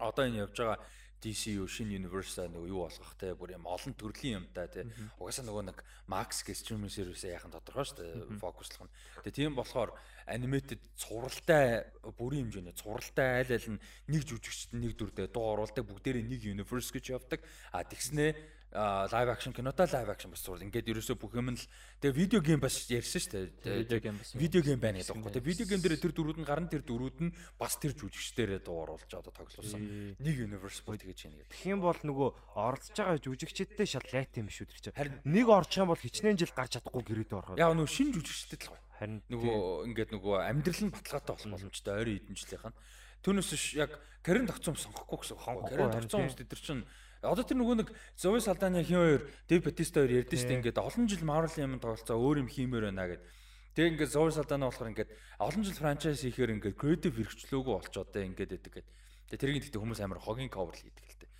одоо 0.00 0.24
энэ 0.24 0.48
явж 0.48 0.56
байгаа 0.56 0.80
DCU 1.18 1.66
шинэ 1.66 1.98
universe 1.98 2.38
нөгөө 2.38 2.70
юу 2.70 2.86
болгох 2.86 3.14
те 3.18 3.34
бүр 3.34 3.54
юм 3.58 3.66
олон 3.66 3.94
төрлийн 3.98 4.46
юмтай 4.46 4.70
те 4.70 4.86
угаасаа 5.18 5.46
нөгөө 5.46 5.64
нэг 5.70 5.78
Max 6.08 6.46
гэх 6.46 6.56
streaming 6.56 6.92
service 6.92 7.26
яхан 7.26 7.52
тодорхой 7.52 7.84
шүү 7.84 7.98
дээ 7.98 8.40
фокуслох 8.40 8.86
нь. 8.86 8.92
Тэгээ 9.26 9.36
тийм 9.36 9.52
болохоор 9.58 9.92
animated 10.30 10.80
цувралтай 10.94 11.84
бүрийн 12.16 12.48
хэмжээний 12.48 12.76
цувралтай 12.78 13.42
айл 13.42 13.50
айл 13.52 13.68
нь 13.76 13.82
нэг 14.08 14.22
жүжигчд 14.24 14.78
нэг 14.78 14.92
дүрдээ 14.94 15.28
дуу 15.34 15.58
оруулдаг 15.58 15.84
бүгдээрээ 15.84 16.24
нэг 16.24 16.40
universe 16.46 16.94
гэж 16.94 17.18
явдаг. 17.18 17.42
А 17.74 17.82
тэгснээ 17.82 18.57
лайв 18.72 19.28
акшн 19.32 19.52
кинотой 19.56 19.88
лайв 19.88 20.10
акшн 20.12 20.30
бас 20.30 20.44
зур 20.44 20.60
ингээд 20.60 20.92
ерөөсөө 20.92 21.16
бүх 21.16 21.32
юм 21.40 21.56
л 21.56 21.64
тэгээ 22.04 22.18
видео 22.20 22.40
гейм 22.44 22.60
бас 22.60 22.84
ярьсан 22.92 23.20
шүү 23.24 23.64
дээ 23.64 23.80
видео 23.80 23.98
гейм 24.04 24.16
бас 24.20 24.36
видео 24.36 24.60
гейм 24.60 24.80
байна 24.80 25.00
гэдэг 25.00 25.16
байхгүй 25.16 25.32
тэгээ 25.32 25.48
видео 25.48 25.66
гейм 25.72 25.80
дээр 25.80 25.96
тэр 25.96 26.12
дөрүүд 26.12 26.38
нь 26.42 26.48
гарна 26.48 26.68
тэр 26.68 26.84
дөрүүд 26.84 27.18
нь 27.24 27.32
бас 27.56 27.80
тэр 27.80 27.96
жүжигчдэрээ 27.96 28.60
дуу 28.60 28.84
оруулж 28.84 29.08
одоо 29.08 29.32
тоглуулсан 29.32 29.80
нэг 30.20 30.36
universe 30.36 30.84
бүр 30.84 31.00
тэгэж 31.00 31.18
байна 31.24 31.40
гэдэг. 31.48 31.64
Юм 31.64 31.80
бол 31.80 31.96
нөгөө 31.96 32.28
оролцож 32.60 32.96
байгаа 33.00 33.24
жүжигчдтэй 33.24 33.86
шал 33.88 34.06
лайт 34.12 34.36
юм 34.36 34.52
шүү 34.52 34.68
тэр 34.68 34.80
чинь. 34.84 34.96
Харин 35.00 35.16
нэг 35.24 35.46
орчих 35.48 35.80
юм 35.80 35.88
бол 35.88 36.04
хичнээн 36.04 36.36
жил 36.36 36.52
гарч 36.52 36.76
чадахгүй 36.76 37.02
гэрээд 37.08 37.32
орох. 37.32 37.56
Яг 37.56 37.72
нөгөө 37.72 37.88
шин 37.88 38.12
жүжигчдэд 38.12 38.68
л 38.68 38.70
гоё. 38.76 38.82
Харин 39.00 39.18
нөгөө 39.32 39.58
ингээд 39.88 40.10
нөгөө 40.12 40.36
амьдрал 40.44 40.82
нь 40.84 40.92
баталгаатай 40.92 41.32
болох 41.32 41.52
боломжтой 41.56 41.94
ойрын 41.96 42.16
хэдэн 42.20 42.36
жилийнх 42.36 42.66
нь. 42.68 42.76
Түүнээс 43.22 43.50
яг 43.78 43.90
карьер 44.22 44.46
тогтсон 44.46 44.76
сонгохгүй 44.78 45.18
гэсэн 45.22 45.34
үг. 45.38 45.64
Карьер 45.70 45.94
тогтсон 45.94 46.20
хүмүүс 46.26 46.38
тэр 46.38 46.60
чинь 46.62 46.82
Одоо 47.22 47.42
тэр 47.42 47.58
нөгөө 47.58 47.76
нэг 47.82 47.88
Зови 48.14 48.38
Салданы 48.38 48.86
хин 48.86 49.02
хоёр 49.02 49.22
Дэв 49.50 49.66
Батиста 49.66 50.06
хоёр 50.06 50.22
ярьдэн 50.22 50.38
штэ 50.38 50.54
ингээд 50.62 50.78
олон 50.78 51.10
жил 51.10 51.26
Marvel 51.26 51.50
юм 51.58 51.82
тоглолцоо 51.82 52.14
өөр 52.14 52.46
юм 52.46 52.48
хиймээр 52.48 52.94
байна 52.94 53.10
гэд. 53.10 53.22
Тэгээ 53.74 53.90
ингээд 53.98 54.14
Зови 54.14 54.30
Салдана 54.30 54.70
болохоор 54.70 54.90
ингээд 54.94 55.10
олон 55.42 55.62
жил 55.66 55.74
франчайз 55.74 56.22
хийхээр 56.22 56.54
ингээд 56.62 56.78
креатив 56.78 57.18
хэрэгчлөөгүй 57.18 57.74
болчоод 57.74 58.10
тэ 58.14 58.22
ингээд 58.22 58.54
байдаг 58.54 58.72
гэд. 58.78 58.88
Тэгээ 59.34 59.42
тэрийг 59.42 59.62
гэхдээ 59.66 59.82
хүмүүс 59.82 60.00
амар 60.06 60.22
хогийн 60.22 60.46
ковер 60.46 60.78
л 60.78 60.84
хийдэг 60.86 61.04
л 61.10 61.18
дээ. 61.26 61.30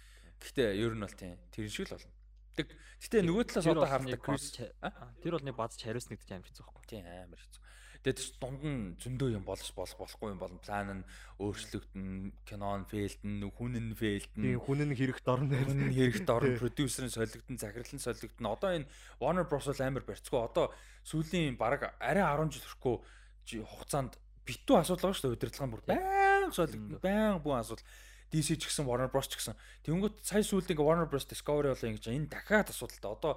Гэхдээ 0.43 0.69
ер 0.83 0.93
нь 0.99 1.03
бол 1.07 1.15
тийм 1.15 1.39
тэр 1.55 1.71
шиг 1.71 1.87
л 1.87 1.95
болно. 1.95 2.15
Гэтэ 2.59 3.23
нөгөө 3.23 3.45
талаас 3.47 3.67
одоо 3.71 3.87
хардаг 3.87 4.19
Крис 4.19 4.47
тэр 4.59 5.33
бол 5.39 5.47
нэг 5.47 5.55
базч 5.55 5.79
хариуснагдаж 5.79 6.31
амар 6.35 6.47
хэцүү 6.51 6.65
байхгүй. 6.67 6.87
Тийм 6.91 7.07
амар 7.07 7.39
хэцүү. 7.39 7.63
Тэгээд 8.03 8.39
дунд 8.39 8.63
нь 8.63 8.95
зөндөө 9.03 9.35
юм 9.35 9.45
болох 9.45 9.75
болох 9.75 9.99
болохгүй 9.99 10.31
юм 10.31 10.39
болон 10.39 10.61
план 10.63 11.03
нь 11.03 11.09
өөрчлөгдөн, 11.43 12.31
кинон 12.47 12.87
фейлдэн, 12.87 13.43
хүн 13.51 13.75
нь 13.75 13.95
фейлдэн. 13.99 14.39
Тийм 14.39 14.63
хүн 14.63 14.81
нь 14.87 14.95
хэрэгт 14.95 15.27
орно. 15.27 15.59
Хүн 15.59 15.91
нь 15.91 15.97
хэрэгт 15.99 16.31
орно, 16.31 16.55
продюсер 16.63 17.11
нь 17.11 17.15
солигдсон, 17.15 17.59
захирал 17.59 17.91
нь 17.91 17.99
солигдсон. 17.99 18.47
Одоо 18.47 18.71
энэ 18.71 18.87
Warner 19.19 19.51
Bros 19.51 19.67
бол 19.67 19.83
амар 19.83 20.07
барьцгүй. 20.07 20.39
Одоо 20.39 20.71
сүүлийн 21.03 21.59
бараг 21.59 21.91
арай 21.99 22.23
10 22.23 22.55
жил 22.55 22.67
хүрхгүй 22.71 22.97
хугацаанд 23.67 24.15
битүү 24.47 24.79
асуудал 24.79 25.11
байгаа 25.11 25.19
шүү 25.19 25.27
дээ 25.29 25.37
удирдлагын 25.37 25.73
бүр 25.75 25.85
баян 25.85 26.53
солигдсон, 26.55 27.03
баян 27.03 27.43
бүх 27.43 27.59
асуудал. 27.59 27.87
DC 28.29 28.61
ч 28.61 28.69
гэсэн 28.69 28.85
Warner 28.85 29.09
Bros 29.09 29.27
ч 29.27 29.41
гэсэн. 29.41 29.57
Тэнгүүт 29.89 30.21
сая 30.21 30.45
сүүлд 30.45 30.69
ингээ 30.69 30.85
Warner 30.85 31.09
Bros 31.09 31.25
Discovery 31.25 31.73
болоо 31.73 31.89
ингэж 31.89 32.13
энэ 32.13 32.29
дахиад 32.29 32.69
асуудалтай. 32.69 33.09
Одоо 33.09 33.33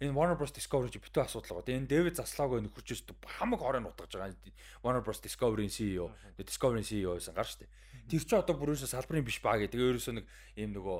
энэ 0.00 0.12
Warner 0.12 0.36
Bros 0.36 0.52
Discovery 0.52 0.92
чи 0.92 1.00
битүү 1.00 1.24
асуудал 1.24 1.64
байгаа. 1.64 1.80
Энэ 1.80 1.88
Дэвид 1.88 2.20
Заслаагаа 2.20 2.60
нөхөрч 2.60 2.92
өстө 2.92 3.16
хамаг 3.24 3.60
хорын 3.64 3.88
утгаж 3.88 4.12
байгаа. 4.12 4.36
Warner 4.84 5.00
Bros 5.00 5.24
Discovery-ийн 5.24 5.72
CEO, 5.72 6.12
Discovery-ийн 6.36 6.84
CEO 6.84 7.16
байсан 7.16 7.32
гар 7.32 7.48
штэ. 7.48 7.64
Тэр 8.04 8.20
чи 8.20 8.36
одоо 8.36 8.54
бүрөөсөө 8.60 8.92
салбарын 8.92 9.24
биш 9.24 9.40
баа 9.40 9.56
гэдэг. 9.56 9.96
Ерөөсөө 9.96 10.14
нэг 10.20 10.26
ийм 10.60 10.76
нөгөө 10.76 10.98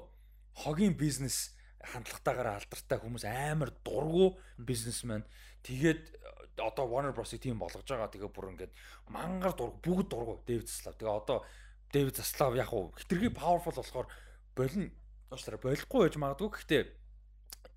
хогийн 0.64 0.96
бизнес 0.96 1.52
хандлагатаагаар 1.84 2.56
алдартай 2.56 2.98
хүмүүс 3.04 3.24
амар 3.28 3.70
дургу 3.84 4.40
бизнесмен. 4.56 5.28
Тэгээд 5.60 6.16
одоо 6.56 6.88
Warner 6.88 7.12
Bros-ыг 7.12 7.44
тийм 7.44 7.60
болгож 7.60 7.84
байгаа. 7.84 8.08
Тэгээ 8.08 8.32
бүр 8.32 8.56
ингээд 8.56 8.72
мангар 9.12 9.52
дург 9.52 9.76
бүгд 9.84 10.08
дургу 10.08 10.40
Дэвид 10.48 10.72
Заслав. 10.72 10.96
Тэгээ 10.96 11.12
одоо 11.12 11.44
Дэвид 11.92 12.16
Заслав 12.16 12.56
яг 12.56 12.72
уу 12.72 12.96
хитрхи 12.96 13.28
powerful 13.28 13.76
болохоор 13.76 14.08
болин 14.56 14.88
уучлаарай 15.30 15.60
болохгүй 15.60 16.00
байж 16.08 16.16
магадгүй 16.16 16.50
гэхдээ 16.54 16.82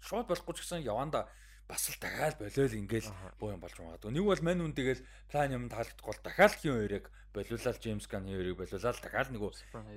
шууд 0.04 0.28
болохгүй 0.28 0.54
ч 0.56 0.60
гэсэн 0.64 0.84
яванда 0.84 1.28
бас 1.70 1.86
л 1.86 2.02
дахиад 2.02 2.42
болиол 2.42 2.74
ингээл 2.82 3.10
боо 3.38 3.54
юм 3.54 3.62
болж 3.62 3.78
магадгүй. 3.78 4.10
Нэг 4.10 4.26
бол 4.26 4.42
мань 4.42 4.64
үн 4.66 4.74
тэгэл 4.74 5.06
план 5.30 5.54
юм 5.54 5.70
таалагдахгүй 5.70 6.10
бол 6.10 6.26
дахиад 6.26 6.54
хин 6.58 6.74
хоёрыг 6.74 7.06
болиулаад 7.30 7.78
Джеймс 7.78 8.10
Ган 8.10 8.26
хоёрыг 8.26 8.58
болиулаад 8.58 8.98
дахиад 8.98 9.30
нэг 9.30 9.44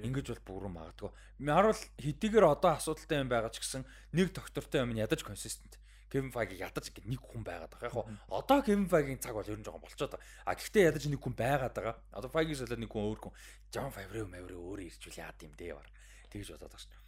ингэж 0.04 0.26
бол 0.36 0.68
бүрэн 0.68 0.74
магадгүй. 0.76 1.10
Харуул 1.48 1.82
хэдийгээр 1.96 2.44
одоо 2.44 2.76
асуудалтай 2.76 3.24
юм 3.24 3.32
байгаа 3.32 3.48
ч 3.48 3.64
гэсэн 3.64 3.88
нэг 4.12 4.36
доктортой 4.36 4.84
юм 4.84 4.92
ядаж 4.92 5.24
консистент. 5.24 5.80
Кевин 6.12 6.28
Файги 6.28 6.60
ядаж 6.60 6.92
ингэ 6.92 7.08
нэг 7.08 7.24
хүн 7.24 7.40
байгаад 7.40 7.72
байгаа. 7.72 8.04
Яг 8.04 8.20
одоо 8.28 8.60
Кевин 8.60 8.84
Файгийн 8.84 9.16
цаг 9.16 9.32
бол 9.32 9.48
ер 9.48 9.56
нь 9.56 9.64
жоохон 9.64 9.80
болчиход 9.80 10.12
байгаа. 10.12 10.28
А 10.44 10.52
гэхдээ 10.52 10.92
ядаж 10.92 11.08
нэг 11.08 11.24
хүн 11.24 11.32
байгаад 11.32 11.72
байгаа. 11.72 11.96
Одоо 12.12 12.28
Файгis 12.28 12.60
болоод 12.68 12.84
нэг 12.84 12.92
хүн 12.92 13.08
өөр 13.08 13.20
хүн. 13.24 13.32
Жон 13.72 13.88
Фавре 13.96 14.28
мавре 14.28 14.60
өөрөө 14.60 14.92
ирчүүл 14.92 15.24
яад 15.24 15.40
юм 15.40 15.56
дээ 15.56 15.72
бар. 15.72 15.88
Тэгж 16.28 16.52
бодоод 16.52 16.68
байгаа 16.68 16.84
шүү. 16.84 17.00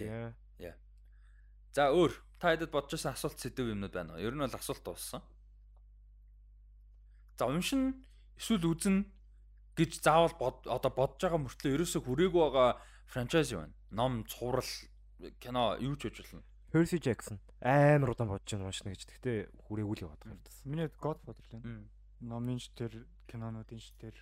Тий. 0.00 0.08
Яа. 0.64 0.72
За 1.74 1.90
өөр 1.90 2.14
та 2.38 2.54
хэдэд 2.54 2.70
бодож 2.70 2.94
байсан 2.94 3.18
асуулт 3.18 3.42
сэдв 3.42 3.66
юмнууд 3.74 3.90
байна 3.90 4.14
уу? 4.14 4.22
Ер 4.22 4.30
нь 4.30 4.38
бол 4.38 4.54
асуулт 4.54 4.84
дууссан. 4.86 5.26
За 7.34 7.50
уншин 7.50 8.06
эсвэл 8.38 8.70
үзэн 8.70 9.10
гэж 9.74 9.98
заавал 9.98 10.38
бод 10.38 10.70
одоо 10.70 10.90
бодож 10.94 11.18
байгаа 11.18 11.42
мөртлөө 11.42 11.74
ерөөсө 11.74 11.98
хүрээгүй 12.06 12.42
байгаа 12.46 12.78
франчайз 13.10 13.50
юу 13.50 13.66
байна? 13.66 13.74
Ном, 13.90 14.22
цуврал, 14.30 14.70
кино 15.42 15.74
юу 15.82 15.98
ч 15.98 16.14
хийж 16.14 16.22
болно. 16.22 16.46
Percy 16.70 17.02
Jackson 17.02 17.42
амар 17.58 18.14
удаан 18.14 18.30
бодож 18.30 18.50
байна 18.54 18.70
уншна 18.70 18.94
гэж. 18.94 19.02
Гэхдээ 19.10 19.38
хүрээгүй 19.66 19.94
л 19.98 20.04
яваад 20.06 20.20
байгаа 20.22 20.36
юм 20.38 20.42
даа. 20.46 20.54
Миний 20.62 20.88
Godfather 21.02 21.42
л 21.42 21.52
байна. 21.58 21.90
Номын 22.20 22.58
ш 22.62 22.70
тэр 22.76 23.02
кинонуудын 23.26 23.82
ш 23.82 23.90
тэр. 23.98 24.14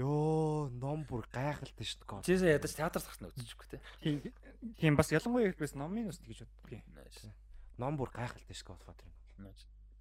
Йоо, 0.00 0.72
ном 0.72 1.04
бүр 1.04 1.26
гайхалтай 1.28 1.84
шүү 1.84 2.06
дээ. 2.08 2.24
Чисээ 2.24 2.56
ядаж 2.56 2.72
театрт 2.72 3.04
гарсан 3.04 3.28
үзчихгүй 3.28 3.68
те. 3.68 3.78
Тийм 4.80 4.96
бас 4.96 5.12
ялангуяа 5.12 5.52
ихээс 5.52 5.76
номын 5.76 6.08
ус 6.08 6.20
гэж 6.24 6.48
боддог 6.48 6.72
юм. 6.72 7.32
Ном 7.76 8.00
бүр 8.00 8.08
гайхалтай 8.08 8.56
шүү 8.56 8.72
Godfather. 8.72 9.12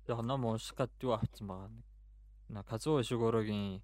Яг 0.07 0.23
ном 0.23 0.47
унших 0.47 0.79
гад 0.79 0.95
юу 1.03 1.11
авцсан 1.11 1.47
байгаа 1.47 1.67
нэг. 1.67 1.85
На 2.47 2.63
Казуо 2.63 3.03
Шигорогийн 3.03 3.83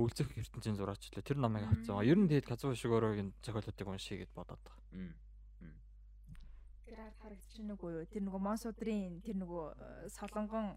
Үлзэх 0.00 0.32
ертөнцийн 0.32 0.76
зураачлаа 0.80 1.20
тэр 1.20 1.36
номыг 1.36 1.68
авцсан. 1.68 2.00
Ер 2.00 2.16
нь 2.16 2.28
тэгээд 2.28 2.48
Казуо 2.48 2.72
Шигорогийн 2.72 3.36
зохиолуудыг 3.44 3.88
уншия 3.88 4.24
гэд 4.24 4.32
бодоод 4.32 4.60
байгаа. 4.64 5.12
Тэр 6.88 6.98
ард 7.04 7.16
харагдчихна 7.20 7.76
үгүй 7.76 7.92
юу? 8.00 8.08
Тэр 8.08 8.24
нөгөө 8.24 8.40
монсудрын 8.40 9.20
тэр 9.20 9.36
нөгөө 9.44 10.08
солонгон 10.16 10.76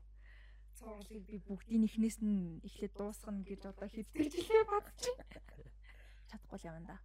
цуурлыг 0.78 1.24
би 1.26 1.40
бүгдийн 1.40 1.88
ихнээс 1.88 2.20
нь 2.22 2.60
эхлээд 2.68 2.94
дуусгана 3.00 3.44
гэж 3.48 3.62
одоо 3.72 3.88
хэвтэрчлээ 3.88 4.64
бодчих. 4.68 5.18
Чадахгүй 6.30 6.58
л 6.60 6.68
явна 6.70 6.86
да. 6.92 6.98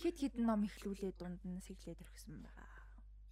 Хит 0.00 0.16
хитэн 0.18 0.44
ном 0.48 0.64
ихлүүлээ 0.64 1.12
дунд 1.14 1.40
нь 1.44 1.62
сэглээд 1.62 2.02
өргсөн 2.02 2.42
байгаа. 2.42 2.68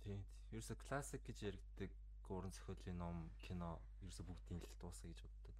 Тийм. 0.05 0.20
Ерөөсө 0.52 0.76
классик 0.76 1.25
гэж 1.25 1.39
яригддаг 1.49 1.91
уран 2.33 2.52
зохиолын 2.52 2.97
ном, 2.99 3.17
кино 3.44 3.78
ерөөсө 4.01 4.25
бүгдийн 4.25 4.60
л 4.60 4.76
дуусгая 4.81 5.12
гэж 5.12 5.20
боддог. 5.25 5.57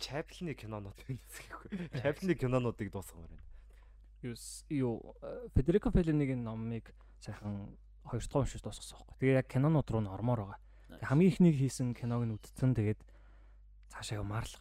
Chaplin-ы 0.00 0.54
кинонууд 0.54 0.98
гэхгүй. 1.04 1.68
Chaplin-ы 2.00 2.34
кинонуудыг 2.36 2.88
дуусгамаар 2.92 3.32
байна. 3.32 3.44
Юус 4.22 4.64
юу 4.68 5.16
Федерико 5.54 5.90
Феллинигийн 5.90 6.42
номыг 6.44 6.94
сайхан 7.20 7.76
хоёр 8.04 8.22
дахь 8.22 8.36
уншиж 8.36 8.62
дуусгасан 8.62 8.96
байхгүй. 8.96 9.16
Тэгээ 9.20 9.40
яг 9.40 9.48
кинонууд 9.48 9.88
руу 9.90 10.00
н 10.00 10.08
ормоор 10.08 10.40
байгаа. 10.40 10.60
Хамгийн 11.02 11.30
ихнийг 11.32 11.56
хийсэн 11.58 11.94
киног 11.94 12.24
нь 12.24 12.34
үтцэн 12.36 12.74
тэгээд 12.74 13.00
цаашаа 13.90 14.22
явмаар 14.22 14.46
л 14.46 14.56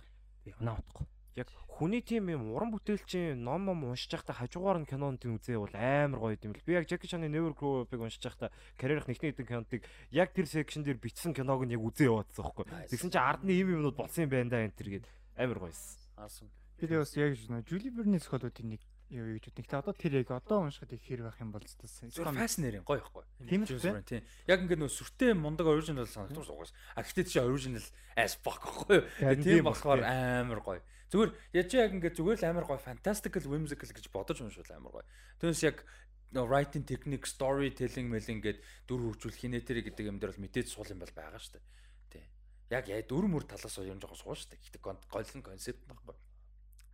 явна 0.45 0.77
утгагүй. 0.79 1.07
Яг 1.35 1.51
хүний 1.67 1.99
тийм 1.99 2.31
юм 2.31 2.55
уран 2.55 2.71
бүтээлчийн 2.71 3.43
ном 3.43 3.67
ном 3.67 3.83
уншиж 3.83 4.07
байхдаа 4.07 4.39
хажуугаар 4.39 4.79
нь 4.79 4.87
кинонд 4.87 5.19
үзээ 5.27 5.59
бол 5.59 5.75
амар 5.75 6.19
гоё 6.31 6.39
юм 6.39 6.55
л. 6.55 6.63
Би 6.63 6.79
яг 6.79 6.87
Jackie 6.87 7.11
Chan-ы 7.11 7.27
Never 7.27 7.51
Grow 7.51 7.83
Up-ыг 7.83 7.99
уншиж 7.99 8.23
байхдаа 8.23 8.55
карьерийнх 8.79 9.11
нэгний 9.11 9.35
хэдэн 9.35 9.47
киноныг 9.47 9.83
яг 10.15 10.31
тэр 10.31 10.47
секшн 10.47 10.87
дээр 10.87 11.03
бичсэн 11.03 11.35
киног 11.35 11.67
нь 11.67 11.75
яг 11.75 11.83
үзээ 11.83 12.07
яваадсан 12.07 12.39
байхгүй. 12.39 12.65
Тэгсэн 12.87 13.11
чинь 13.11 13.27
ардны 13.27 13.51
ийм 13.51 13.75
юмнууд 13.75 13.99
болсон 13.99 14.23
юм 14.23 14.31
байна 14.31 14.49
да 14.55 14.63
энэ 14.63 14.77
төр 14.79 14.89
гээд 14.95 15.05
амар 15.35 15.59
гоёсэн. 15.59 15.99
Аасан. 16.15 16.47
Би 16.79 16.87
бас 16.87 17.11
яг 17.19 17.35
нөө 17.35 17.67
Julie 17.67 17.91
Verne 17.91 18.19
зохиолуудын 18.23 18.71
нэг 18.71 18.81
юу 19.09 19.37
гэж 19.37 19.53
бодсон. 19.53 19.61
Гэтэ 19.61 19.77
одоо 19.77 19.93
тэр 19.93 20.13
яг 20.25 20.31
одоо 20.33 20.65
уншихад 20.65 20.93
их 20.93 21.03
хэр 21.05 21.21
байх 21.29 21.37
юм 21.37 21.51
бол. 21.53 21.61
Зүгээр 21.61 22.41
фасцинеринг 22.41 22.85
гоё 22.85 22.99
ихгүй. 23.01 23.23
Тийм 23.45 23.61
үү? 23.65 24.01
Тийм. 24.01 24.23
Яг 24.49 24.59
ингээд 24.65 24.81
нөө 24.81 24.91
сүртэй 24.91 25.31
мундаг 25.37 25.69
оригинал 25.69 26.09
санагдсан 26.09 26.45
сугаас. 26.45 26.73
А 26.97 27.05
гэхдээ 27.05 27.25
чи 27.29 27.37
оригинал 27.37 27.85
as 28.17 28.33
fuck 28.41 28.65
ихгүй. 28.65 29.05
Тийм 29.45 29.69
болохоор 29.69 30.01
амар 30.01 30.61
гоё. 30.65 30.81
Зүгээр 31.13 31.31
яж 31.53 31.69
яг 31.77 31.93
ингээд 31.93 32.17
зүгээр 32.17 32.39
л 32.41 32.49
амар 32.49 32.65
гоё 32.65 32.81
fantastical 32.81 33.45
whimsical 33.45 33.89
гэж 33.93 34.09
бодож 34.09 34.41
уншвал 34.41 34.73
амар 34.73 35.01
гоё. 35.01 35.05
Түүнээс 35.37 35.63
яг 35.69 35.85
writing 36.33 36.83
technique, 36.83 37.29
storytelling 37.29 38.09
мэл 38.09 38.25
ингээд 38.25 38.59
дүр 38.89 39.13
хөгжүүлэх 39.13 39.39
хинэ 39.39 39.61
тэр 39.61 39.85
гэдэг 39.85 40.09
юм 40.09 40.17
дээр 40.17 40.33
бол 40.33 40.43
мэдээж 40.49 40.67
суул 40.73 40.89
юм 40.89 40.99
бол 40.99 41.13
байгаа 41.13 41.39
шүү 41.39 41.55
дээ. 41.55 41.65
Тий. 42.09 42.25
Яг 42.73 42.89
яа 42.89 43.05
дүр 43.05 43.29
мөр 43.29 43.45
талаас 43.45 43.77
нь 43.77 43.87
юм 43.87 44.01
жоохон 44.01 44.19
суул 44.19 44.35
шүү 44.35 44.49
дээ. 44.51 44.61
Гэхдээ 44.65 44.81
голлон 45.07 45.41
концепт 45.45 45.85
байхгүй. 45.85 46.17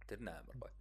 Тэр 0.06 0.20
нэ 0.22 0.36
амар 0.36 0.58
гоё. 0.60 0.81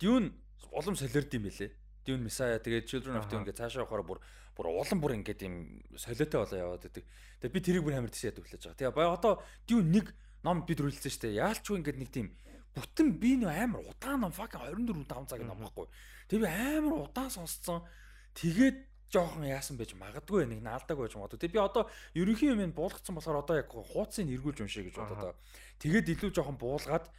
Dune 0.00 0.32
улам 0.72 0.96
солиорд 0.96 1.34
юм 1.36 1.44
бэлээ. 1.44 1.70
Dune 2.08 2.24
Messiah 2.24 2.56
тэгээд 2.56 2.88
Children 2.88 3.20
of 3.20 3.28
Dune 3.28 3.44
ингээд 3.44 3.60
цаашаа 3.60 3.84
явахаар 3.84 4.02
бүр 4.02 4.18
бүр 4.56 4.66
улам 4.72 4.98
бүр 4.98 5.14
ингээд 5.20 5.44
юм 5.44 5.84
солиотой 5.94 6.40
болоо 6.40 6.58
яваад 6.58 6.82
байдаг. 6.88 7.04
Тэгээд 7.44 7.52
би 7.52 7.60
тэрийг 7.60 7.84
бүр 7.84 8.00
амар 8.00 8.08
тийшээ 8.08 8.34
төвлөж 8.40 8.64
байгаа. 8.64 8.80
Тэгээ 8.80 8.96
бая 8.96 9.12
одоо 9.12 9.32
Dune 9.68 9.92
нэг 9.92 10.06
ном 10.40 10.64
бид 10.64 10.80
рүүлсэн 10.80 11.12
шүү 11.12 11.22
дээ. 11.28 11.40
Яалчгүй 11.44 11.76
ингээд 11.84 12.00
нэг 12.00 12.10
тийм 12.10 12.32
бүтэн 12.72 13.08
би 13.20 13.36
нөө 13.36 13.52
амар 13.52 13.84
удаан 13.84 14.24
ном 14.24 14.32
fucking 14.32 14.64
24 14.64 15.04
5 15.04 15.30
цагийн 15.36 15.48
ном 15.52 15.60
байхгүй. 15.60 15.86
Тэгээ 16.32 16.44
би 16.44 16.48
амар 16.48 16.94
удаан 17.04 17.30
сонсцсон. 17.30 17.84
Тэгээд 18.32 18.88
жоохон 19.10 19.44
яасан 19.44 19.76
байж 19.76 19.92
магадгүй 19.98 20.46
нэг 20.46 20.62
наалдаг 20.62 20.96
байж 20.96 21.14
магадгүй. 21.18 21.44
Тэгээ 21.44 21.56
би 21.58 21.60
одоо 21.60 21.90
ерөнхий 22.14 22.54
юм 22.54 22.70
буулгацсан 22.70 23.18
болохоор 23.18 23.42
одоо 23.42 23.56
яг 23.58 23.68
хууцыг 23.68 24.30
эргүүлж 24.30 24.62
уншия 24.62 24.86
гэж 24.86 24.94
байгаа. 24.96 25.34
Тэгээд 25.82 26.14
илүү 26.14 26.30
жоохон 26.30 26.56
буулгаад 26.62 27.10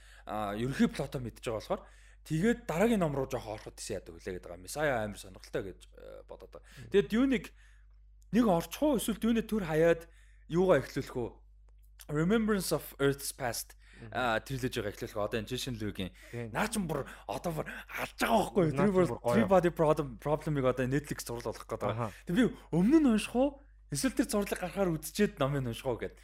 ерөнхий 0.56 0.88
плотоо 0.88 1.20
мэдж 1.20 1.44
байгаа 1.44 1.60
болохоор 1.60 1.82
тэгээд 2.28 2.66
дараагийн 2.70 3.02
ном 3.02 3.16
руу 3.16 3.28
жоохон 3.30 3.58
ороход 3.58 3.76
тийш 3.76 3.98
яадаг 3.98 4.16
үлээ 4.16 4.38
гэдэг 4.38 4.50
байгаа. 4.50 4.66
Месая 4.66 5.04
амар 5.06 5.20
сонирхолтой 5.20 5.64
гэж 5.74 5.80
бодоод 6.30 6.52
байгаа. 6.52 6.70
Тэгээд 6.94 7.12
Dune-ыг 7.12 7.46
нэг 8.32 8.46
орчих 8.48 8.82
уу 8.82 8.98
эсвэл 9.02 9.22
Dune 9.22 9.42
төр 9.42 9.66
хаяад 9.66 10.06
юугаа 10.48 10.80
эхлүүлэх 10.82 11.18
үү? 11.18 11.30
Remembrance 12.10 12.72
of 12.72 12.84
Earth's 12.98 13.32
Past 13.34 13.78
трилежига 14.10 14.90
эхлэх 14.90 15.14
одоо 15.14 15.40
энэ 15.40 15.50
Jason 15.50 15.78
Liu-гийн 15.78 16.10
наа 16.50 16.66
ч 16.66 16.82
бүр 16.82 17.06
одоо 17.30 17.52
бүр 17.54 17.68
алж 17.70 18.18
байгаа 18.18 18.50
байхгүй 18.50 19.22
Three 19.22 19.46
Body 19.46 19.70
Problem 19.70 20.18
Problem-ыг 20.18 20.66
одоо 20.66 20.90
Netflix 20.90 21.22
зурлал 21.22 21.54
болох 21.54 21.70
гэдэг. 21.70 22.10
Тэг 22.26 22.34
би 22.34 22.50
өмнө 22.74 22.98
нь 22.98 23.10
унших 23.14 23.36
уу? 23.38 23.62
Эсвэл 23.94 24.18
тэр 24.18 24.26
зурлаг 24.26 24.58
гарахаар 24.58 24.90
үзчихэд 24.98 25.38
номыг 25.38 25.70
унших 25.70 25.86
уу 25.86 26.02
гэд 26.02 26.18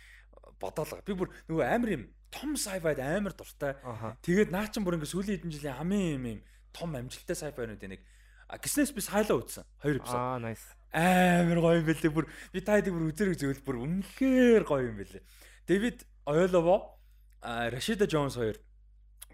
бодоолаа. 0.57 1.05
Би 1.05 1.13
бүр 1.13 1.29
нөгөө 1.45 1.65
амар 1.69 1.89
юм 1.93 2.03
том 2.31 2.55
sci-fi 2.55 2.93
амар 3.01 3.33
дуртай. 3.33 3.75
Тэгээд 4.23 4.51
наа 4.51 4.67
ч 4.67 4.79
бүр 4.79 4.97
ингээ 4.99 5.11
сүүлийн 5.11 5.37
хэдэн 5.41 5.53
жилийн 5.53 5.77
хамгийн 5.79 6.15
юм 6.17 6.25
юм 6.27 6.41
том 6.73 6.95
амжилттай 6.95 7.35
sci-fi-нууд 7.35 7.83
энийг 7.83 8.03
гиснээс 8.47 8.91
би 8.95 9.01
сайлаа 9.03 9.37
үзсэн. 9.43 9.65
Хоёр 9.83 9.99
эпизод. 9.99 10.15
Аа 10.15 10.39
nice. 10.39 10.65
Амар 10.95 11.59
гоё 11.59 11.79
юм 11.83 11.87
бэлээ. 11.87 12.11
Бүр 12.15 12.25
би 12.53 12.59
та 12.63 12.79
хэдийг 12.79 12.95
бүр 12.95 13.11
үзэрэг 13.11 13.35
зөвл 13.35 13.61
бүр 13.63 13.77
үнэхээр 13.83 14.63
гоё 14.63 14.87
юм 14.87 14.97
бэлээ. 15.03 15.23
Дэвид 15.67 16.07
Ойлово 16.23 16.95
Рашида 17.43 18.07
Джонс 18.07 18.39
хоёр 18.39 18.55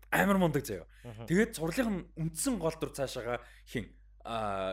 амар 0.10 0.38
мундаг 0.38 0.66
заяа. 0.66 0.90
Тэгээд 1.30 1.58
цурлынх 1.58 1.90
нь 1.90 2.06
үндсэн 2.18 2.58
гол 2.58 2.74
дур 2.78 2.94
цаашаага 2.94 3.42
хин 3.70 3.90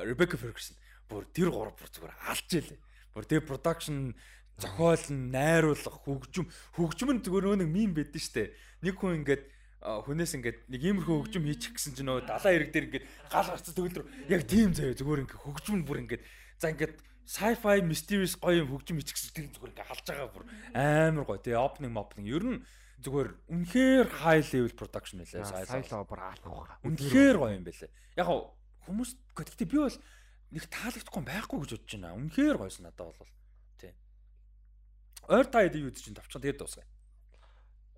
Ребека 0.09 0.37
Фергюсон 0.41 0.77
бүр 1.09 1.27
тэр 1.33 1.51
гурав 1.51 1.77
бүр 1.77 1.91
зүгээр 1.91 2.15
алж 2.29 2.49
ийлээ. 2.49 2.81
Бүр 3.13 3.25
тэр 3.27 3.43
production 3.43 4.15
зохиол 4.61 5.07
нь 5.11 5.33
найруулга 5.33 5.97
хөгжим 6.05 6.47
хөгжим 6.77 7.11
нь 7.17 7.25
зүгээр 7.25 7.65
нэг 7.65 7.71
мим 7.73 7.91
байдэн 7.97 8.21
штэ. 8.21 8.53
Нэг 8.85 8.95
хүн 9.01 9.25
ингээд 9.25 9.43
хүнээс 9.81 10.37
ингээд 10.37 10.59
нэг 10.69 10.81
иймэрхүү 10.85 11.17
хөгжим 11.25 11.45
хийчих 11.49 11.73
гэсэн 11.73 11.97
чинь 11.97 12.09
нөө 12.13 12.29
далайн 12.29 12.53
хэрэг 12.61 12.73
дээр 12.73 12.87
ингээд 12.93 13.07
гал 13.33 13.49
гарцсан 13.49 13.73
төгөл 13.73 14.05
рүү 14.05 14.09
яг 14.29 14.43
тийм 14.45 14.77
заяа 14.77 14.93
зүгээр 14.93 15.23
ингээд 15.25 15.41
хөгжим 15.41 15.77
нь 15.81 15.87
бүр 15.89 16.05
ингээд 16.05 16.23
за 16.61 16.69
ингээд 16.69 16.95
sci-fi 17.25 17.81
mysterious 17.81 18.37
гоё 18.37 18.61
юм 18.61 18.69
хөгжим 18.77 19.01
хийчих 19.01 19.17
гэсэн 19.17 19.33
тэр 19.33 19.49
зүгээр 19.57 19.73
ингээд 19.73 19.89
халж 19.89 20.05
байгаа 20.05 20.29
бүр 20.29 20.45
амар 20.77 21.25
гоё. 21.25 21.41
Тэгээ 21.41 21.65
opening 21.65 21.97
opening 21.97 22.29
ер 22.29 22.45
нь 22.45 22.61
зүгээр 23.01 23.29
үнэхээр 23.49 24.07
high 24.21 24.45
level 24.53 24.75
production 24.77 25.25
байлаа. 25.25 25.65
Сайлаа 25.65 26.05
бүр 26.05 26.21
аалах. 26.21 26.77
Үнэхээр 26.85 27.37
гоё 27.41 27.57
юм 27.57 27.65
байлаа. 27.65 27.89
Яг 28.21 28.29
хүмүүс 28.85 29.11
гэхдээ 29.33 29.69
би 29.73 29.79
бол 29.81 29.97
нэг 30.53 30.65
таалагдахгүй 30.69 31.23
байхгүй 31.25 31.59
гэж 31.65 31.71
бодож 31.73 31.93
байна. 31.97 32.19
Үнэхээр 32.21 32.57
гойсон 32.61 32.85
надад 32.85 33.17
бол. 33.17 33.33
Ойр 35.31 35.47
та 35.47 35.63
хэдий 35.63 35.87
юу 35.87 35.95
чинь 35.95 36.19
тавчаа 36.19 36.43
тэгээд 36.43 36.59
дуусгая. 36.59 36.87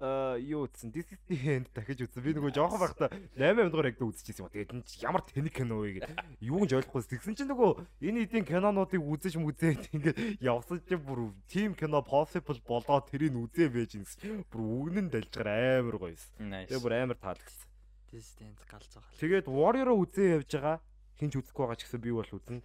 э 0.02 0.42
юу 0.52 0.66
үзсэн 0.68 0.92
This 0.92 1.08
is 1.14 1.20
the 1.30 1.38
end 1.48 1.70
дахиж 1.72 2.04
үзсэн. 2.04 2.20
Би 2.20 2.34
нөгөө 2.36 2.52
жоохон 2.52 2.82
байхдаа 2.82 3.08
8 3.38 3.70
дугаар 3.72 3.88
ягд 3.88 4.02
үзчихсэн 4.02 4.44
юм. 4.44 4.50
Тэгээд 4.52 4.74
энэ 4.74 4.84
ямар 5.00 5.22
тэнэг 5.24 5.54
кино 5.54 5.80
вэ 5.80 6.02
гэдэг. 6.02 6.16
Юу 6.42 6.66
гэж 6.66 6.72
ойлгохгүй. 6.76 7.08
Тэгсэн 7.08 7.34
чинь 7.38 7.50
нөгөө 7.54 7.70
энэ 8.02 8.22
эдийн 8.26 8.44
кинонуудыг 8.44 8.98
үзэж 8.98 9.38
мүзээд 9.40 9.94
ингээд 9.96 10.42
явсан 10.42 10.82
чинь 10.84 11.00
бүр 11.00 11.32
team 11.46 11.72
кино 11.78 12.02
possible 12.02 12.58
болоод 12.66 13.08
тэрийг 13.08 13.32
үзээ 13.32 13.70
байж 13.70 13.94
гэсэн. 13.94 14.42
Бүр 14.50 14.90
үгнэн 14.90 15.08
далжгаар 15.08 15.80
амар 15.80 15.96
гоёсэн. 16.02 16.36
Тэгээ 16.66 16.82
бүр 16.82 16.94
амар 16.98 17.16
таалагдсан. 17.22 17.70
This 18.10 18.34
stand 18.34 18.60
галзаа. 18.68 19.00
Тэгээд 19.16 19.48
Warrior-оо 19.48 19.96
үзээ 20.02 20.42
явж 20.42 20.50
байгаа 20.52 20.76
хинч 21.20 21.34
үзэхгүй 21.38 21.62
байгаа 21.66 21.78
ч 21.78 21.84
гэсэн 21.86 22.00
би 22.02 22.10
бол 22.12 22.26
үзнэ. 22.26 22.60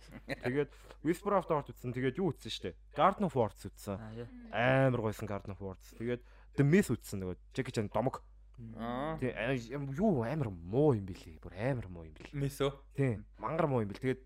Тэгээд 0.48 0.70
Whisper 1.04 1.34
of 1.38 1.46
the 1.48 1.54
Heart 1.56 1.72
үзсэн. 1.74 1.92
Тэгээд 1.94 2.20
юу 2.22 2.32
үзсэн 2.32 2.52
штэ? 2.52 2.76
Garden 2.96 3.28
of 3.28 3.36
Words 3.36 3.68
үзсэн. 3.68 3.98
Амар 4.54 5.02
гойсон 5.04 5.28
Garden 5.28 5.54
of 5.54 5.62
Words. 5.62 5.94
Тэгээд 6.00 6.22
The 6.58 6.66
Myth 6.66 6.90
үзсэн 6.90 7.22
нөгөө 7.22 7.36
Jackie 7.54 7.76
Chan 7.76 7.92
домог. 7.92 8.24
Аа. 8.82 9.20
Тэгээ 9.22 9.78
юу 9.94 10.26
амар 10.26 10.50
муу 10.50 10.98
юм 10.98 11.06
бэлээ. 11.06 11.38
Бүр 11.38 11.54
амар 11.54 11.88
муу 11.92 12.10
юм 12.10 12.16
бэлээ. 12.18 12.34
Myth 12.34 12.58
үү? 12.58 12.74
Тийм. 12.98 13.26
Мангар 13.38 13.70
муу 13.70 13.86
юм 13.86 13.94
бэл. 13.94 14.02
Тэгээд 14.02 14.22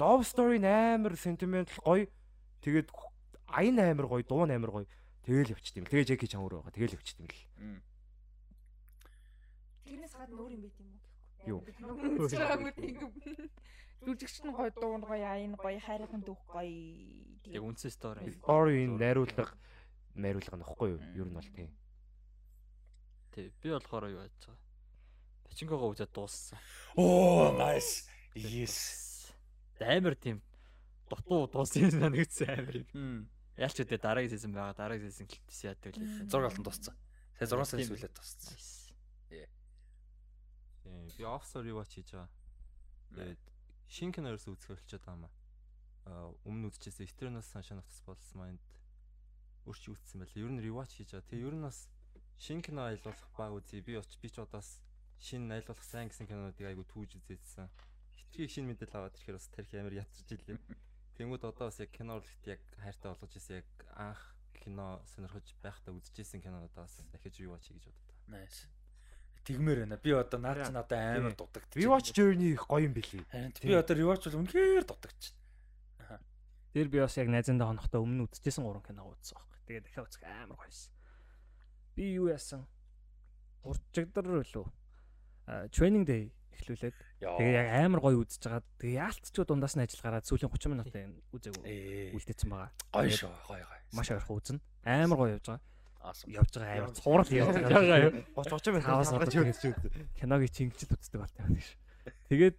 love 0.00 0.24
story 0.24 0.62
амар 0.64 1.12
sentimental 1.20 1.76
гоё. 1.84 2.08
Тэгээд 2.64 2.88
аян 3.52 3.76
амар 3.76 4.08
гоё, 4.08 4.24
дуу 4.24 4.48
амар 4.48 4.72
гоё. 4.72 4.86
Тэгэл 5.28 5.52
явчихт 5.52 5.76
юм. 5.76 5.84
Тэгээ 5.84 6.16
Jackie 6.16 6.30
Chan 6.30 6.40
өөрөө 6.40 6.64
байгаа. 6.64 6.72
Тэгэл 6.72 6.96
явчихт 6.96 7.20
юм 7.20 7.28
л. 7.28 7.84
Тэрнээс 9.84 10.14
гадна 10.16 10.38
өөр 10.40 10.52
юм 10.56 10.62
байт 10.64 10.78
юм 10.80 10.88
уу? 10.88 10.99
Юу? 11.46 11.60
Жүжигч 14.00 14.40
нь 14.44 14.52
гоё, 14.56 14.72
дуу 14.72 14.96
нь 14.96 15.04
гоё, 15.04 15.24
аян 15.24 15.54
гоё, 15.60 15.80
хайрхан 15.80 16.24
дүүх 16.24 16.40
гоё. 16.48 16.72
Яг 17.44 17.62
үнсэн 17.64 17.92
стори. 17.92 18.32
Story 18.40 18.88
найруулга 18.88 19.44
найруулга 20.16 20.56
нөхгүй 20.56 20.96
юу? 20.96 21.00
Ер 21.16 21.28
нь 21.28 21.36
бол 21.36 21.48
тийм. 21.52 21.68
Тий, 23.32 23.52
би 23.60 23.68
болохоор 23.70 24.08
юу 24.08 24.24
яаж 24.24 24.32
байгаа. 24.40 24.58
Пачингогоо 25.44 25.92
үзээд 25.92 26.12
дууссан. 26.16 26.58
Оо, 26.96 27.52
nice. 27.60 28.08
Yes. 28.34 29.34
Амар 29.80 30.16
тийм 30.16 30.40
дутуу 31.10 31.44
дууссан 31.50 31.90
санагдсан 31.90 32.48
амар 32.56 32.76
юм. 32.80 33.28
Яалч 33.60 33.84
үдэ 33.84 34.00
дараагийн 34.00 34.32
сезон 34.32 34.56
байгаа. 34.56 34.74
Дараагийн 34.80 35.12
сезон 35.12 35.28
гэлтээс 35.28 35.60
яадаг 35.68 35.92
л. 35.96 36.04
6 36.24 36.40
алтан 36.40 36.64
дууссан. 36.64 36.94
Сая 37.36 37.48
6 37.52 37.68
сая 37.68 37.84
сүлээд 37.84 38.14
дууссан. 38.16 38.56
Тийм, 40.90 41.06
би 41.16 41.24
Officer 41.24 41.62
rewatch 41.62 41.94
хийж 41.94 42.10
байгаа. 42.10 42.30
Тэгээд 43.14 43.42
шинэ 43.86 44.12
кино 44.14 44.26
ерөөсөө 44.34 44.54
үзэх 44.54 44.70
болчиход 44.74 45.04
байгаа 45.06 45.18
юм 45.18 45.24
аа. 45.26 46.34
Өмнө 46.48 46.70
үзчихсэн 46.70 47.06
Eternal 47.06 47.44
Sunshine 47.46 47.78
of 47.78 47.86
the 47.86 47.94
Spotless 47.94 48.34
Mind 48.34 48.62
өрч 49.70 49.86
үзсэн 49.86 50.22
байлаа. 50.22 50.42
Ер 50.42 50.50
нь 50.50 50.62
rewatch 50.62 50.98
хийж 50.98 51.14
байгаа. 51.14 51.30
Тэгээ 51.30 51.46
ер 51.46 51.56
нь 51.58 51.66
бас 51.66 51.78
шинэ 52.42 52.62
кино 52.66 52.90
аялуулах 52.90 53.30
баг 53.38 53.52
үзье. 53.54 53.84
Би 53.86 53.94
очиж 53.94 54.18
би 54.18 54.28
ч 54.30 54.42
удаас 54.42 54.82
шинэ 55.22 55.62
аялуулах 55.62 55.86
сайн 55.86 56.10
гэсэн 56.10 56.26
кинонуудыг 56.26 56.66
айгу 56.66 56.82
түүж 56.90 57.22
үзээдсэн. 57.22 57.70
Хитрхийг 58.18 58.50
шинэ 58.50 58.68
мэдээлэл 58.74 58.98
аваад 58.98 59.14
ирэхээр 59.14 59.38
бас 59.38 59.48
тарих 59.54 59.72
амар 59.78 59.94
ятарч 59.94 60.28
илээ. 60.32 60.58
Тэнгүүд 61.20 61.44
одоо 61.46 61.70
бас 61.70 61.78
яг 61.78 61.90
кино 61.94 62.18
урлахт 62.18 62.46
яг 62.48 62.60
хайртай 62.80 63.08
болгож 63.12 63.32
ирсэн 63.36 63.60
яг 63.60 63.68
анх 63.94 64.22
кино 64.56 65.04
сонирхож 65.12 65.46
байхдаа 65.62 65.92
үзчихсэн 65.94 66.40
кинонуудаа 66.40 66.88
бас 66.88 66.96
дахиж 67.12 67.36
rewatch 67.38 67.68
хийж 67.68 67.84
боддог. 67.86 68.16
Nice. 68.26 68.64
Тэгмээр 69.50 69.78
байна. 69.82 69.98
Би 69.98 70.10
одоо 70.14 70.38
наад 70.38 70.62
чи 70.62 70.70
надад 70.70 70.94
амар 70.94 71.34
дутагдчих. 71.34 71.82
Rewatch 71.82 72.10
journey 72.14 72.54
их 72.54 72.64
гоё 72.70 72.86
юм 72.86 72.94
бэлээ. 72.94 73.26
Харин 73.26 73.52
би 73.58 73.74
одоо 73.74 73.94
rewatch 73.98 74.24
бол 74.30 74.46
үнэхээр 74.46 74.86
дутагдчих. 74.86 75.34
Тэр 76.70 76.86
би 76.86 77.02
бас 77.02 77.18
яг 77.18 77.26
найзандаа 77.26 77.66
хонохдоо 77.74 78.06
өмнө 78.06 78.30
үзчихсэн 78.30 78.62
гурван 78.62 78.86
киног 78.86 79.10
үзсэн 79.18 79.34
байхгүй. 79.34 79.58
Тэгээд 79.66 79.84
дахиад 79.90 80.06
үзэх 80.06 80.22
амар 80.22 80.54
гоёсэн. 80.54 80.92
Би 81.98 82.04
юу 82.14 82.30
яасан? 82.30 82.62
Урчигдар 83.66 84.22
лөө. 84.30 84.70
Training 85.74 86.06
day 86.06 86.30
эхлүүлээд 86.54 86.94
тэгээ 87.18 87.54
яг 87.58 87.68
амар 87.74 88.00
гоё 88.00 88.22
үзэж 88.22 88.42
байгаа. 88.46 88.62
Тэгээ 88.78 89.02
яалтчгүй 89.02 89.44
дундаас 89.50 89.74
нь 89.74 89.82
ажил 89.82 90.04
гараад 90.04 90.26
сүүлийн 90.30 90.52
30 90.52 90.70
минутын 90.70 91.18
үзээг 91.34 91.58
үлдээсэн 92.14 92.48
байгаа. 92.54 92.70
Гоё 92.94 93.10
шүү, 93.10 93.34
гоё 93.50 93.64
гоё. 93.66 93.82
Маш 93.96 94.08
ойрхон 94.14 94.36
үзнэ. 94.38 94.60
Амар 94.86 95.18
гоё 95.18 95.34
явж 95.34 95.46
байгаа. 95.50 95.62
Явж 96.00 96.56
байгаа 96.56 96.80
амар 96.80 96.94
цуврал 96.96 97.28
явж 97.28 97.56
байгаа 97.60 98.00
юу? 98.08 98.12
30 98.32 98.56
30 98.56 98.72
минут 98.72 98.88
хасгаж 98.88 99.34
үзчихсэн. 99.36 100.08
Киногийн 100.16 100.54
чингэжил 100.56 100.96
үздэг 100.96 101.20
болтой 101.20 101.44
юм 101.44 101.54
гэж. 101.60 101.68
Тэгээд 102.32 102.56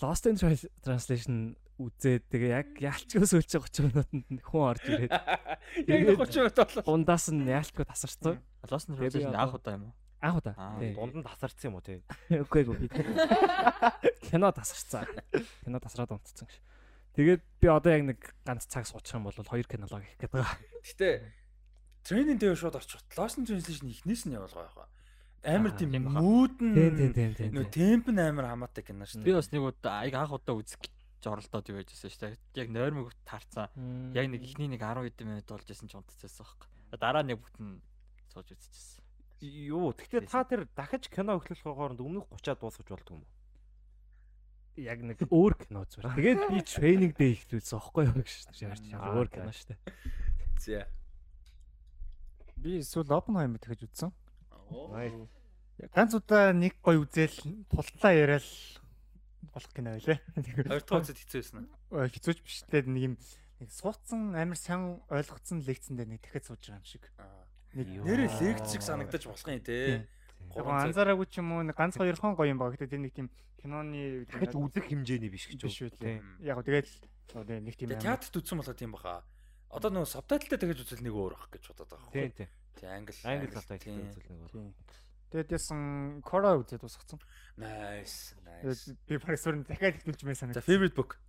Lost 0.00 0.24
in 0.30 0.36
Translation 0.38 1.36
үзээд 1.80 2.24
тэгээ 2.30 2.50
яг 2.54 2.68
яалчгүй 2.78 3.26
сүүлчээ 3.26 3.60
30 3.60 3.90
минутанд 3.90 4.40
хүн 4.44 4.62
орж 4.70 4.84
ирээд 4.86 5.12
яг 5.90 6.00
30 6.14 6.46
минут 6.46 6.56
болоо. 6.56 6.84
Дундаас 6.86 7.26
нь 7.34 7.48
яалчгүй 7.50 7.84
тасарсан. 7.84 8.38
Lost 8.70 8.88
in 8.88 8.96
Translation 8.96 9.34
анх 9.34 9.58
удаа 9.58 9.74
юм 9.76 9.90
уу? 9.90 9.94
Анх 10.20 10.40
удаа. 10.40 10.54
Дунд 10.78 11.14
нь 11.20 11.26
тасарсан 11.26 11.68
юм 11.72 11.80
уу 11.80 11.84
те? 11.84 12.00
Үгүй 12.30 12.64
ээ. 12.64 12.88
Кино 14.30 14.52
тасарсан. 14.54 15.08
Кино 15.66 15.82
тасраад 15.82 16.14
унтцсан 16.16 16.46
гэж. 16.48 16.60
Тэгээд 17.18 17.42
би 17.58 17.66
одоо 17.66 17.90
яг 17.92 18.04
нэг 18.06 18.20
ганц 18.46 18.70
цаг 18.70 18.86
суучих 18.86 19.18
юм 19.18 19.26
бол 19.26 19.34
хоёр 19.34 19.66
кинолог 19.66 20.04
их 20.04 20.14
гэдэг 20.16 20.30
байгаа. 20.30 20.56
Гэтэ 20.84 21.39
тренинг 22.06 22.40
дээр 22.40 22.56
шууд 22.56 22.76
орчих. 22.76 23.02
Lost 23.16 23.40
Translation 23.40 23.90
ихнээс 23.90 24.24
нь 24.26 24.36
явуулгаа 24.36 24.68
яхаа. 24.68 24.88
Амар 25.40 25.72
тийм 25.72 25.96
мүүд 25.96 26.56
нь. 26.60 26.76
Нөө 27.56 27.66
темп 27.72 28.12
нь 28.12 28.20
амар 28.20 28.52
хамаатай 28.52 28.84
кино 28.84 29.08
шүү. 29.08 29.24
Би 29.24 29.32
бас 29.32 29.48
нэг 29.48 29.64
удаа 29.64 30.04
аяг 30.04 30.14
анх 30.20 30.36
удаа 30.36 30.60
үзэх 30.60 30.84
жорлолтоод 31.24 31.68
юу 31.72 31.80
байжсэн 31.80 32.12
шүү 32.12 32.20
дээ. 32.28 32.60
Яг 32.60 32.68
нойрмог 32.68 33.12
таарцсан. 33.24 33.72
Яг 34.12 34.26
нэг 34.28 34.44
ихний 34.44 34.68
нэг 34.68 34.84
10 34.84 35.00
хэдэн 35.08 35.28
минут 35.28 35.48
болж 35.48 35.68
исэн 35.68 35.88
ч 35.88 35.96
унтчихсан 35.96 36.44
байхгүй. 36.44 36.68
Дараа 37.00 37.24
нэг 37.24 37.40
бүтэн 37.40 37.80
сууж 38.32 38.52
үзчихсэн. 38.52 39.04
Юу, 39.40 39.96
гэхдээ 39.96 40.28
та 40.28 40.44
тэр 40.44 40.68
дахиж 40.76 41.08
кино 41.08 41.40
эхлэх 41.40 41.64
хооронд 41.64 42.04
өмнөх 42.04 42.28
30-аад 42.28 42.60
дуусгаж 42.60 42.88
болдгоо 42.92 43.16
юм 43.16 43.24
уу? 43.24 43.32
Яг 44.76 45.00
нэг 45.00 45.24
өөр 45.32 45.54
кино 45.56 45.88
зүгээр. 45.88 46.16
Тэгээд 46.20 46.40
би 46.52 46.60
тренинг 46.68 47.12
дээр 47.16 47.36
ихлүүлсэн 47.40 47.76
аахгүй 47.80 48.04
юу 48.04 48.20
гэж 48.20 48.44
байгаа. 48.92 49.16
Өөр 49.16 49.28
кино 49.32 49.52
шүү 49.56 49.72
дээ. 49.72 49.80
За. 50.60 50.84
Би 52.60 52.80
эсвэл 52.80 53.08
Oppenheimer 53.08 53.58
дахиж 53.58 53.88
үзсэн. 53.88 54.12
Ганц 55.96 56.12
удаа 56.12 56.52
нэг 56.52 56.76
гой 56.84 57.00
үзэл 57.00 57.32
тултлаа 57.72 58.12
яриад 58.12 58.44
болох 59.52 59.72
кино 59.72 59.96
байлаа. 59.96 60.20
Хоёр 60.68 60.84
дахь 60.84 61.00
үзэд 61.08 61.18
хэцүү 61.24 61.40
байсан 61.40 61.58
аа? 61.88 62.08
Хэцүүч 62.12 62.38
биш 62.44 62.60
дээ 62.68 62.84
нэг 62.84 63.02
юм 63.02 63.14
нэг 63.64 63.70
суудсан 63.72 64.36
амар 64.36 64.60
сайн 64.60 65.00
ойлгоцсон 65.08 65.64
лекцэн 65.64 65.96
дээр 65.96 66.12
нэг 66.16 66.20
дахиад 66.20 66.44
сууж 66.44 66.60
байгаа 66.60 66.80
юм 66.80 66.84
шиг. 66.84 67.04
Нэг 67.72 67.88
нэрээ 68.04 68.28
лекц 68.28 68.68
шиг 68.76 68.84
санагдаж 68.84 69.24
болох 69.24 69.48
юм 69.48 69.64
те. 69.64 70.04
Яг 70.52 70.66
анзаараагүй 70.68 71.26
ч 71.32 71.40
юм 71.40 71.56
уу 71.56 71.64
нэг 71.64 71.76
ганц 71.80 71.96
хоёрхон 71.96 72.36
гоё 72.36 72.52
юм 72.52 72.60
баг. 72.60 72.76
Гэтэ 72.76 72.92
тэр 72.92 73.00
нэг 73.00 73.16
тийм 73.16 73.32
киноны 73.56 74.28
дахиж 74.28 74.52
үзэх 74.52 74.84
хэмжээний 74.84 75.32
биш 75.32 75.48
гэж 75.48 75.64
үү. 75.64 76.44
Яг 76.44 76.60
тэгэл 76.60 76.92
нэг 77.64 77.74
тийм 77.76 77.96
театрт 77.96 78.36
үзсэн 78.36 78.60
болоо 78.60 78.76
тийм 78.76 78.92
баха. 78.92 79.24
Одоо 79.70 79.90
нөгөө 79.94 80.10
сабтайлтай 80.10 80.58
дахиж 80.58 80.82
үзэл 80.82 81.04
нэг 81.06 81.14
өөр 81.14 81.34
ах 81.38 81.46
гэж 81.54 81.70
бодоод 81.70 81.90
байгаа 81.94 82.10
юм. 82.10 82.14
Тийм 82.14 82.32
тийм. 82.34 82.50
Тий 82.74 82.88
англи 82.90 83.14
англи 83.22 83.52
сабтайлтай 83.54 83.94
үзэл 83.94 84.26
нэг 84.26 84.40
өөр. 84.50 84.74
Тэгээд 85.30 85.54
ясан 85.54 85.80
Кора 86.26 86.58
үзээд 86.58 86.82
усгацсан. 86.82 87.22
Nice. 87.54 88.34
Nice. 88.42 88.98
Би 89.06 89.14
сүрэн 89.14 89.62
дахиад 89.62 90.02
хэлүүлж 90.02 90.26
мэй 90.26 90.34
санаа. 90.34 90.58
За 90.58 90.66
favorite 90.66 90.98
book. 90.98 91.22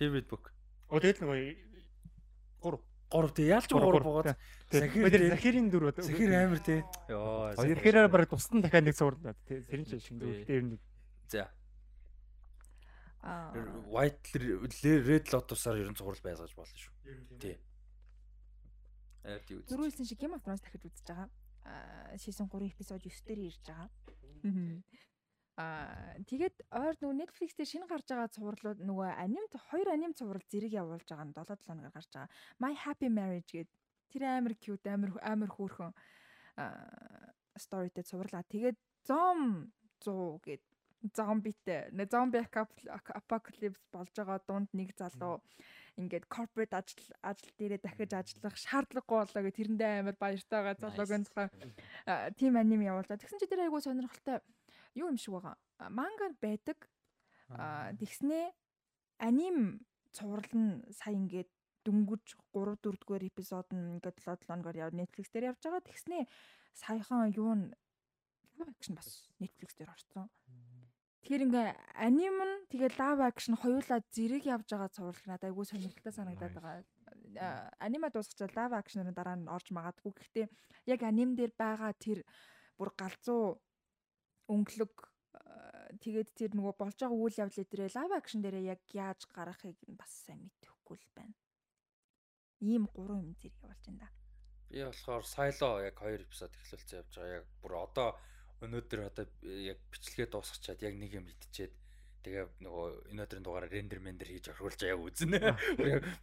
Favorite 0.00 0.24
book. 0.24 0.56
Оо 0.88 0.96
тэгээд 0.96 1.20
нөгөө 1.20 1.36
3 2.64 2.80
3 3.12 3.36
тий 3.36 3.46
яалч 3.52 3.68
3 3.68 4.00
буугаад. 4.00 4.32
Захир 4.72 5.28
Захирийн 5.36 5.68
дөрөв. 5.68 6.00
Захир 6.00 6.32
амир 6.32 6.64
тий. 6.64 6.80
Йоо. 7.12 7.52
Хоёр 7.60 7.78
хэрээр 7.84 8.08
баг 8.08 8.24
тусдан 8.24 8.64
дахиад 8.64 8.88
нэг 8.88 8.96
суур. 8.96 9.20
Тэр 9.44 9.68
нь 9.68 9.84
ч 9.84 10.00
шингүү 10.00 10.48
дээр 10.48 10.64
нэг. 10.72 10.80
За. 11.28 11.52
Аа 13.20 13.52
White 13.92 14.32
Red 14.80 15.28
Lotus-аар 15.28 15.76
ерөн 15.82 15.98
цуврал 15.98 16.24
байсгаж 16.24 16.56
болно 16.56 16.72
шүү. 16.72 16.94
Тий. 17.36 17.60
Ард 19.26 19.50
юу. 19.50 19.60
Зүрхэлсэн 19.66 20.06
шиг 20.06 20.22
Game 20.22 20.38
of 20.38 20.42
Thrones 20.46 20.62
дахиж 20.62 20.86
үзэж 20.86 21.06
байгаа. 21.10 21.28
Аа 21.66 22.14
season 22.22 22.46
3 22.46 22.70
эпизод 22.70 23.02
9 23.02 23.26
дээр 23.26 23.40
ирж 23.50 23.62
байгаа. 23.66 23.90
Аа 25.56 26.20
тэгээд 26.30 26.56
ойр 26.70 26.94
нөгөө 27.00 27.16
Netflix 27.16 27.50
дээр 27.58 27.70
шинэ 27.72 27.90
гарч 27.90 28.06
байгаа 28.06 28.34
цувралууд 28.36 28.80
нөгөө 28.86 29.08
аним 29.18 29.46
хоёр 29.50 29.88
аним 29.90 30.12
цуврал 30.14 30.44
зэрэг 30.52 30.72
явуулж 30.78 31.08
байгаа 31.10 31.26
нь 31.26 31.34
7 31.34 31.58
7 31.58 31.66
хоногор 31.66 31.92
гарч 31.96 32.10
байгаа. 32.14 32.30
My 32.62 32.72
Happy 32.76 33.08
Marriage 33.10 33.50
гэдэг 33.50 33.74
тэр 34.12 34.22
амар 34.30 34.54
cute 34.62 34.86
амар 34.86 35.10
амар 35.24 35.50
хөөрхөн 35.50 35.92
аа 36.62 37.34
storyтэй 37.58 38.04
цувралаа. 38.06 38.44
Тэгээд 38.46 38.78
Zom 39.08 39.72
100 40.04 40.44
гэд 40.44 40.62
зомбитэй. 41.14 41.90
Нэ 41.92 42.06
зомби 42.10 42.40
apocalypse 42.42 43.84
болж 43.92 44.12
байгаа 44.16 44.38
дунд 44.46 44.70
нэг 44.72 44.94
залуу 44.96 45.42
ингээд 45.96 46.28
corporate 46.28 46.76
ажил 46.76 47.08
ажил 47.24 47.52
дээрээ 47.56 47.80
дахиж 47.80 48.12
ажиллах 48.12 48.56
шаардлагагүй 48.56 49.16
болоо 49.16 49.42
гэх 49.42 49.56
тэрэндээ 49.56 49.90
амар 50.04 50.16
баяртай 50.20 50.60
байгаа 50.60 50.76
залуугийн 50.76 51.24
тухай 51.24 51.48
тим 52.36 52.52
аним 52.60 52.82
явуулаад. 52.84 53.20
Тэгсэн 53.20 53.40
чи 53.40 53.48
тэр 53.48 53.64
айгуу 53.64 53.80
сонирхолтой 53.80 54.44
юу 54.94 55.08
юм 55.08 55.16
шиг 55.16 55.32
байгаа. 55.36 55.56
Манга 55.88 56.36
байдаг. 56.40 56.78
Тэгснээ 57.48 58.52
аним 59.24 59.86
цуврал 60.12 60.52
нь 60.52 60.84
сая 60.92 61.16
ингээд 61.16 61.50
дөнгөж 61.86 62.24
3 62.52 62.76
4 62.82 63.00
дугаар 63.00 63.24
эпизод 63.24 63.68
нь 63.72 63.96
ингээд 63.96 64.18
7 64.20 64.44
7 64.44 64.52
оногоор 64.52 64.76
яв 64.76 64.90
Netflix 64.92 65.30
дээр 65.30 65.54
явж 65.54 65.60
байгаа. 65.64 65.86
Тэгснээ 65.86 66.22
саяхан 66.74 67.32
юу 67.32 67.52
н 67.54 67.62
live 68.58 68.70
action 68.72 68.94
бас 68.98 69.28
Netflix 69.40 69.76
дээр 69.76 69.92
орсон. 69.94 70.28
Тэгэхээр 71.26 71.42
ингээ 71.42 71.68
аним 71.98 72.38
нь 72.38 72.54
тэгээ 72.70 73.02
live 73.02 73.22
action 73.26 73.58
хоёулаа 73.58 73.98
зэрэг 74.14 74.46
явж 74.46 74.70
байгаа 74.70 74.94
цуврал 74.94 75.26
надад 75.26 75.50
айгүй 75.50 75.66
сонирхолтой 75.66 76.14
санагдаад 76.14 76.54
байгаа. 76.54 76.86
Анима 77.82 78.14
дуусчихад 78.14 78.54
live 78.54 78.78
action-ын 78.78 79.10
дараа 79.10 79.34
нь 79.34 79.50
орж 79.50 79.74
магадгүй. 79.74 80.14
Гэхдээ 80.14 80.46
яг 80.86 81.00
аним 81.02 81.34
дээр 81.34 81.50
байгаа 81.58 81.90
тэр 81.98 82.22
бүр 82.78 82.94
галзуу 82.94 83.58
өнгөлөг 84.54 84.94
тэгээд 85.98 86.30
тэр 86.38 86.50
нөгөө 86.54 86.74
болж 86.78 86.94
байгаа 86.94 87.18
үйл 87.18 87.42
явдлыг 87.42 87.74
дээр 87.74 87.90
live 87.90 88.14
action 88.14 88.38
дээрээ 88.46 88.70
яг 88.78 88.80
яаж 88.94 89.26
гаргахыг 89.26 89.74
бас 89.98 90.30
сайн 90.30 90.46
мэдэхгүй 90.46 90.94
л 90.94 91.10
байна. 91.10 91.34
Ийм 92.62 92.86
гурван 92.86 93.26
юм 93.26 93.34
зэрэг 93.34 93.66
явуулж 93.66 93.82
байна 93.82 94.06
да. 94.06 94.14
Би 94.70 94.78
болохоор 94.86 95.26
Silo 95.26 95.82
яг 95.82 95.98
2 95.98 96.22
эпизод 96.22 96.54
эхлүүлсэн 96.54 97.02
явж 97.02 97.12
байгаа. 97.18 97.34
Яг 97.42 97.46
бүр 97.58 97.74
одоо 97.82 98.14
өнөөдөр 98.64 99.00
одоо 99.10 99.24
яг 99.44 99.78
бичлэгээ 99.92 100.28
дуусгачаад 100.32 100.80
яг 100.86 100.94
нэг 100.96 101.12
юм 101.18 101.26
идчихэд 101.28 101.74
тэгээ 102.24 102.44
нөгөө 102.64 102.86
өнөөдрийн 103.12 103.44
дугаараа 103.44 103.70
рендер 103.70 104.00
мендер 104.02 104.28
хийж 104.32 104.50
орхуулж 104.50 104.80
яг 104.82 104.98
үзнэ. 104.98 105.38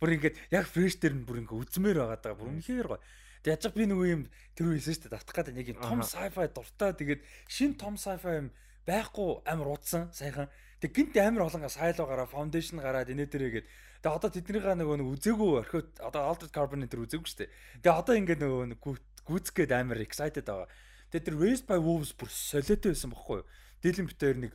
Бүр 0.02 0.10
ингээд 0.20 0.36
яг 0.52 0.66
фреш 0.68 1.00
дээр 1.00 1.16
нь 1.16 1.24
бүр 1.24 1.46
ингээд 1.46 1.62
үзмээр 1.64 1.98
байгаа 2.04 2.20
даа. 2.20 2.36
Бүр 2.36 2.52
үнэхээр 2.52 2.88
гоё. 2.92 3.02
Тэг 3.44 3.56
яж 3.56 3.64
би 3.72 3.88
нөгөө 3.88 4.08
юм 4.12 4.24
тэр 4.56 4.68
үе 4.68 4.80
хэлсэн 4.80 4.94
шүү 5.00 5.04
дээ. 5.08 5.16
Татах 5.16 5.36
гэдэг 5.40 5.56
нэг 5.56 5.68
юм 5.72 5.80
том 5.80 6.02
sci-fi 6.04 6.48
дуртай. 6.52 6.92
Тэгээд 6.92 7.22
шин 7.48 7.72
том 7.80 7.96
sci-fi 7.96 8.32
юм 8.44 8.48
байхгүй 8.84 9.30
амар 9.48 9.80
удсан 9.80 10.12
сайхан. 10.12 10.52
Тэг 10.84 10.92
гинт 10.92 11.16
амар 11.16 11.48
олон 11.48 11.72
сайло 11.72 12.04
гараа, 12.04 12.28
foundation 12.28 12.84
гараад 12.84 13.08
инээ 13.08 13.32
дээрээ 13.32 13.52
гээд 13.64 13.68
тэг 14.04 14.12
одоо 14.12 14.28
тэднийхээ 14.28 14.76
нөгөө 14.76 14.98
нэг 15.00 15.10
үзээгүй 15.16 15.52
орхиод 15.64 15.90
одоо 16.04 16.22
altered 16.28 16.52
carbon 16.52 16.84
энэ 16.84 16.92
үзээгүй 16.92 17.28
шүү 17.32 17.40
дээ. 17.48 17.52
Тэг 17.80 17.94
одоо 17.96 18.16
ингээд 18.20 18.44
нөгөө 18.44 18.64
нэг 18.76 18.80
гүцэх 19.24 19.56
гээд 19.56 19.72
амар 19.72 20.04
excited 20.04 20.44
байгаа. 20.44 20.68
Тэг 21.14 21.30
тэр 21.30 21.38
raised 21.38 21.70
by 21.70 21.78
wolves 21.78 22.18
бүр 22.18 22.34
солиотой 22.34 22.98
байсан 22.98 23.14
бохгүй 23.14 23.46
юу? 23.46 23.48
Дийлэн 23.86 24.10
битээр 24.10 24.38
нэг 24.42 24.54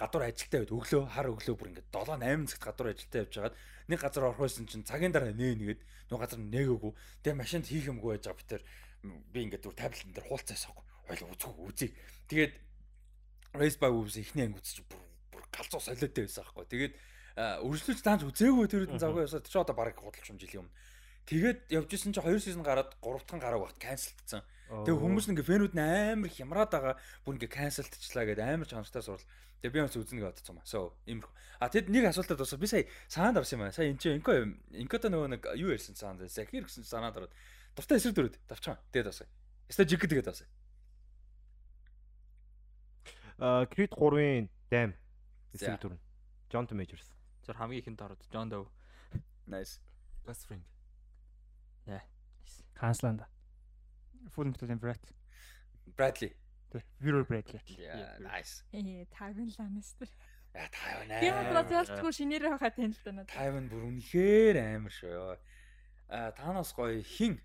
гадуур 0.00 0.24
ажилтаа 0.24 0.64
байд 0.64 0.72
өглөө 0.72 1.02
хар 1.12 1.28
өглөө 1.28 1.56
бүр 1.60 1.68
ингээд 1.68 1.92
7 1.92 2.16
8 2.16 2.48
цагт 2.48 2.64
гадуур 2.64 2.88
ажилтаа 2.96 3.20
явж 3.28 3.34
хагаад 3.36 3.56
нэг 3.92 3.98
газар 4.00 4.24
орох 4.24 4.40
байсан 4.40 4.64
чинь 4.64 4.88
цагийн 4.88 5.12
дараа 5.12 5.36
нээ 5.36 5.60
нэгэд 5.60 5.80
нөгөө 6.08 6.22
газар 6.24 6.40
нээгөөгүй 6.40 6.92
тэгээ 7.20 7.36
машинд 7.36 7.68
хийх 7.68 7.92
юмгүй 7.92 8.16
байж 8.16 8.24
байгаа 8.24 8.40
битэр 8.40 8.62
би 9.04 9.38
ингээд 9.44 9.64
зүр 9.68 9.76
таблетын 9.76 10.14
дээр 10.16 10.28
хуулцаасаа 10.32 10.72
ойл 11.12 11.28
үзэх 11.28 11.52
үзье 11.60 11.92
тэгээд 12.30 12.54
Race 13.58 13.78
by 13.80 13.88
Wolves 13.88 14.16
ихний 14.20 14.44
анги 14.44 14.60
үзчих 14.60 14.84
бүр 14.88 15.00
бүр 15.32 15.44
галзуу 15.52 15.80
солиотой 15.80 16.28
байсан 16.28 16.44
аахгүй. 16.44 16.64
Тэгээд 16.68 16.94
үргэлжлүүлж 17.64 18.02
таанч 18.04 18.22
үзээгүй 18.28 18.66
тэр 18.68 18.84
үдэн 18.84 19.00
завгүй 19.00 19.24
ясаа 19.24 19.40
чи 19.40 19.56
одоо 19.56 19.72
бараг 19.72 19.96
худалч 19.96 20.28
юм 20.28 20.36
жилийн 20.36 20.68
өмнө. 20.68 20.74
Тэгээд 21.28 21.68
явж 21.68 21.92
исэн 21.92 22.16
чи 22.16 22.24
2 22.24 22.40
сизон 22.40 22.64
гараад 22.64 22.96
3 23.04 23.20
дахь 23.28 23.36
гараг 23.36 23.60
багт 23.60 23.76
канселдсан. 23.76 24.40
Тэгээ 24.68 24.96
хүмүүс 24.96 25.28
ингээ 25.28 25.44
фэнүүд 25.44 25.74
нь 25.76 25.84
амар 26.16 26.32
хямраад 26.32 26.72
байгаа. 26.72 26.96
Бүр 27.28 27.36
ингээ 27.36 27.52
канселдчихлаа 27.52 28.24
гэдэг 28.32 28.48
амар 28.48 28.64
чанартай 28.64 29.04
сурал. 29.04 29.20
Тэгээ 29.60 29.76
би 29.76 29.80
бас 29.84 29.92
үзнэ 29.92 30.24
гэж 30.24 30.40
бодсон 30.40 30.56
юм. 30.56 30.64
So 30.64 30.96
иймэрхүү. 31.04 31.34
А 31.60 31.68
тэд 31.68 31.92
нэг 31.92 32.08
асуултад 32.08 32.40
бас 32.40 32.56
би 32.56 32.64
сая 32.64 32.88
санаанд 33.12 33.44
орсон 33.44 33.60
юм 33.60 33.68
аа. 33.68 33.76
Сая 33.76 33.92
энэ 33.92 34.00
чинь 34.00 34.16
инко 34.24 34.32
инкото 34.72 35.12
нөгөө 35.12 35.28
нэг 35.36 35.42
юу 35.60 35.68
ярьсан 35.68 36.00
санаанд 36.00 36.32
Захир 36.32 36.64
гэсэн 36.64 36.88
санаанд 36.88 37.20
ороод 37.20 37.32
дуртай 37.76 38.00
эсрэг 38.00 38.16
дөрөд 38.16 38.36
давчгаа. 38.48 38.80
Тэгээд 38.88 39.12
басаа. 39.12 39.28
Яста 39.68 39.84
жиг 39.84 40.00
тэгээд 40.00 40.32
басаа. 40.32 40.48
Creed 43.68 43.92
3-ын 43.92 44.48
Dam 44.72 44.96
эсрэг 45.52 45.76
дүрн. 45.76 46.00
John 46.48 46.64
Majors. 46.72 47.12
Зөв 47.44 47.56
хамгийн 47.60 47.84
ихэнд 47.84 48.00
ороод 48.00 48.22
John 48.32 48.48
Doe. 48.48 48.70
Nice. 49.44 49.76
Best 50.24 50.48
friend. 50.48 50.64
Яа. 52.78 52.80
Кансланда. 52.80 53.26
Full 54.30 54.46
Metal 54.46 54.78
Brad. 54.78 55.00
Bradley. 55.96 56.32
Vero 57.00 57.24
Bradley. 57.24 57.60
Yeah, 57.78 58.18
nice. 58.20 58.62
Ээ, 58.72 59.06
Tywin 59.10 59.50
Lannister. 59.58 60.08
Яа, 60.54 60.68
Tywin. 60.70 61.10
Тийм 61.20 61.34
учраас 61.42 61.70
ялцгүй 61.74 62.12
шинээрээ 62.14 62.54
хахад 62.54 62.76
тань 62.76 62.94
л 62.94 63.02
даа. 63.02 63.26
Tywin 63.26 63.66
бүр 63.68 63.82
үнэхээр 63.88 64.56
амар 64.62 64.94
шүү. 64.94 65.36
А 66.08 66.32
танаас 66.32 66.72
гоё 66.72 67.02
хин 67.02 67.40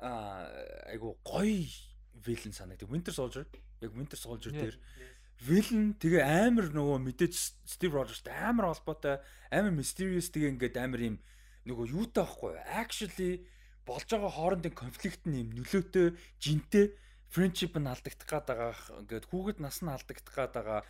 а 0.00 0.50
айгу 0.90 1.16
гоё 1.22 1.62
вилэн 2.26 2.52
санагдав. 2.52 2.90
Winter 2.90 3.14
Soldier. 3.14 3.46
Яг 3.80 3.94
Winter 3.94 4.18
Soldier 4.18 4.50
дээр 4.50 4.76
вилэн 5.46 5.94
тэгээ 6.00 6.24
амар 6.48 6.72
нөгөө 6.72 6.98
мэдээж 7.06 7.34
Steve 7.68 7.92
Rogers-тай 7.92 8.32
амар 8.32 8.72
холбоотой 8.72 9.20
амар 9.52 9.72
mysterious 9.76 10.32
тэгээ 10.32 10.56
ингээд 10.56 10.76
амар 10.80 11.00
юм 11.04 11.16
нөгөө 11.68 11.92
юутай 11.92 12.24
байхгүй 12.24 12.56
actually 12.72 13.44
болж 13.86 14.08
байгаа 14.10 14.32
хоорондын 14.34 14.74
конфликт 14.74 15.22
нь 15.24 15.40
юм 15.46 15.50
нөлөөтэй 15.54 16.18
жинтэй 16.42 16.86
friendship 17.30 17.78
нь 17.78 17.86
алдагдах 17.88 18.28
гээд 18.28 18.46
байгаа 18.50 18.72
ингээд 19.00 19.28
хүүхэд 19.30 19.58
нас 19.62 19.80
нь 19.80 19.94
алдагдах 19.94 20.34
гээд 20.34 20.52
байгаа 20.58 20.80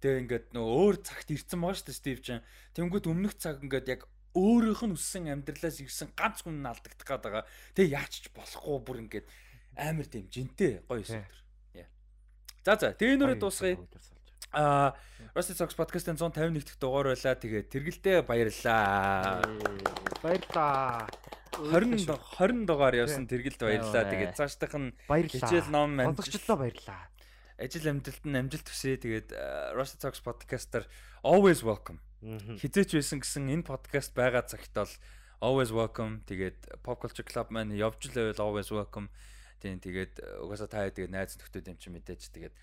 тэгээ 0.00 0.20
ингээд 0.24 0.46
нөгөө 0.56 0.74
өөр 0.80 0.96
цагт 1.04 1.28
ирсэн 1.30 1.60
байгаа 1.60 1.76
шүү 1.76 1.86
дээ 1.92 2.00
Steve 2.00 2.20
чинь 2.24 2.46
тэнгүүд 2.74 3.06
өмнөх 3.12 3.34
цаг 3.36 3.60
ингээд 3.60 3.92
яг 3.92 4.02
өөрийнх 4.34 4.82
нь 4.88 4.96
өссөн 4.96 5.32
амьдралаас 5.32 5.78
ирсэн 5.84 6.10
ганц 6.16 6.40
хүн 6.42 6.64
нь 6.64 6.68
алдагдах 6.68 7.06
гээд 7.06 7.24
байгаа 7.24 7.44
тэгээ 7.76 7.94
яач 7.96 8.12
ч 8.24 8.26
болохгүй 8.32 8.78
бүр 8.84 8.98
ингээд 9.04 9.26
амар 9.76 10.08
тийм 10.08 10.26
жинтэй 10.32 10.84
гоё 10.88 11.04
өсөлтөр 11.04 11.46
За 12.66 12.74
за 12.74 12.90
тэгээ 12.90 13.14
нүрээ 13.14 13.38
дуусгая. 13.38 13.78
Аа 14.50 14.90
Rusty 15.38 15.54
Socks 15.54 15.78
podcast-ын 15.78 16.18
151 16.18 16.66
дахь 16.66 16.82
дугаар 16.82 17.14
байлаа. 17.14 17.38
Тэгээ 17.38 17.62
тэргэлдээ 17.70 18.18
баярлаа. 18.26 19.38
Баярлаа. 20.18 21.06
20 21.56 22.04
20 22.06 22.68
дугаар 22.68 22.94
явсан 22.94 23.24
тэргэлд 23.24 23.60
баярлаа. 23.60 24.04
Тэгээд 24.04 24.36
цаашдах 24.36 24.74
нь 24.76 24.92
хичээл 25.08 25.72
ном 25.72 25.96
амжилтлаа 25.96 26.56
баярлаа. 26.60 27.08
Ажил 27.56 27.88
амжилт 27.88 28.24
нь 28.28 28.36
амжилт 28.36 28.68
хүсье. 28.68 29.00
Тэгээд 29.00 29.32
Rusty 29.72 29.96
Socks 29.96 30.20
podcast-аар 30.20 30.84
always 31.24 31.64
welcome. 31.64 32.00
Хизээч 32.20 33.00
байсан 33.00 33.24
гэсэн 33.24 33.48
энэ 33.48 33.64
подкаст 33.64 34.12
байгаа 34.12 34.44
цагт 34.44 34.76
бол 34.76 34.92
always 35.40 35.72
welcome. 35.72 36.20
Тэгээд 36.28 36.84
Pop 36.84 37.00
Culture 37.00 37.24
Club 37.24 37.48
маань 37.48 37.72
явж 37.72 38.12
л 38.12 38.16
байвал 38.16 38.52
always 38.52 38.68
welcome. 38.68 39.08
Тийм 39.56 39.80
тэгээд 39.80 40.44
угаасаа 40.44 40.68
та 40.68 40.84
тэгээд 40.92 41.12
найз 41.16 41.40
нөхдөд 41.40 41.72
юм 41.72 41.80
чи 41.80 41.88
мэдээж 41.88 42.28
тэгээд 42.28 42.54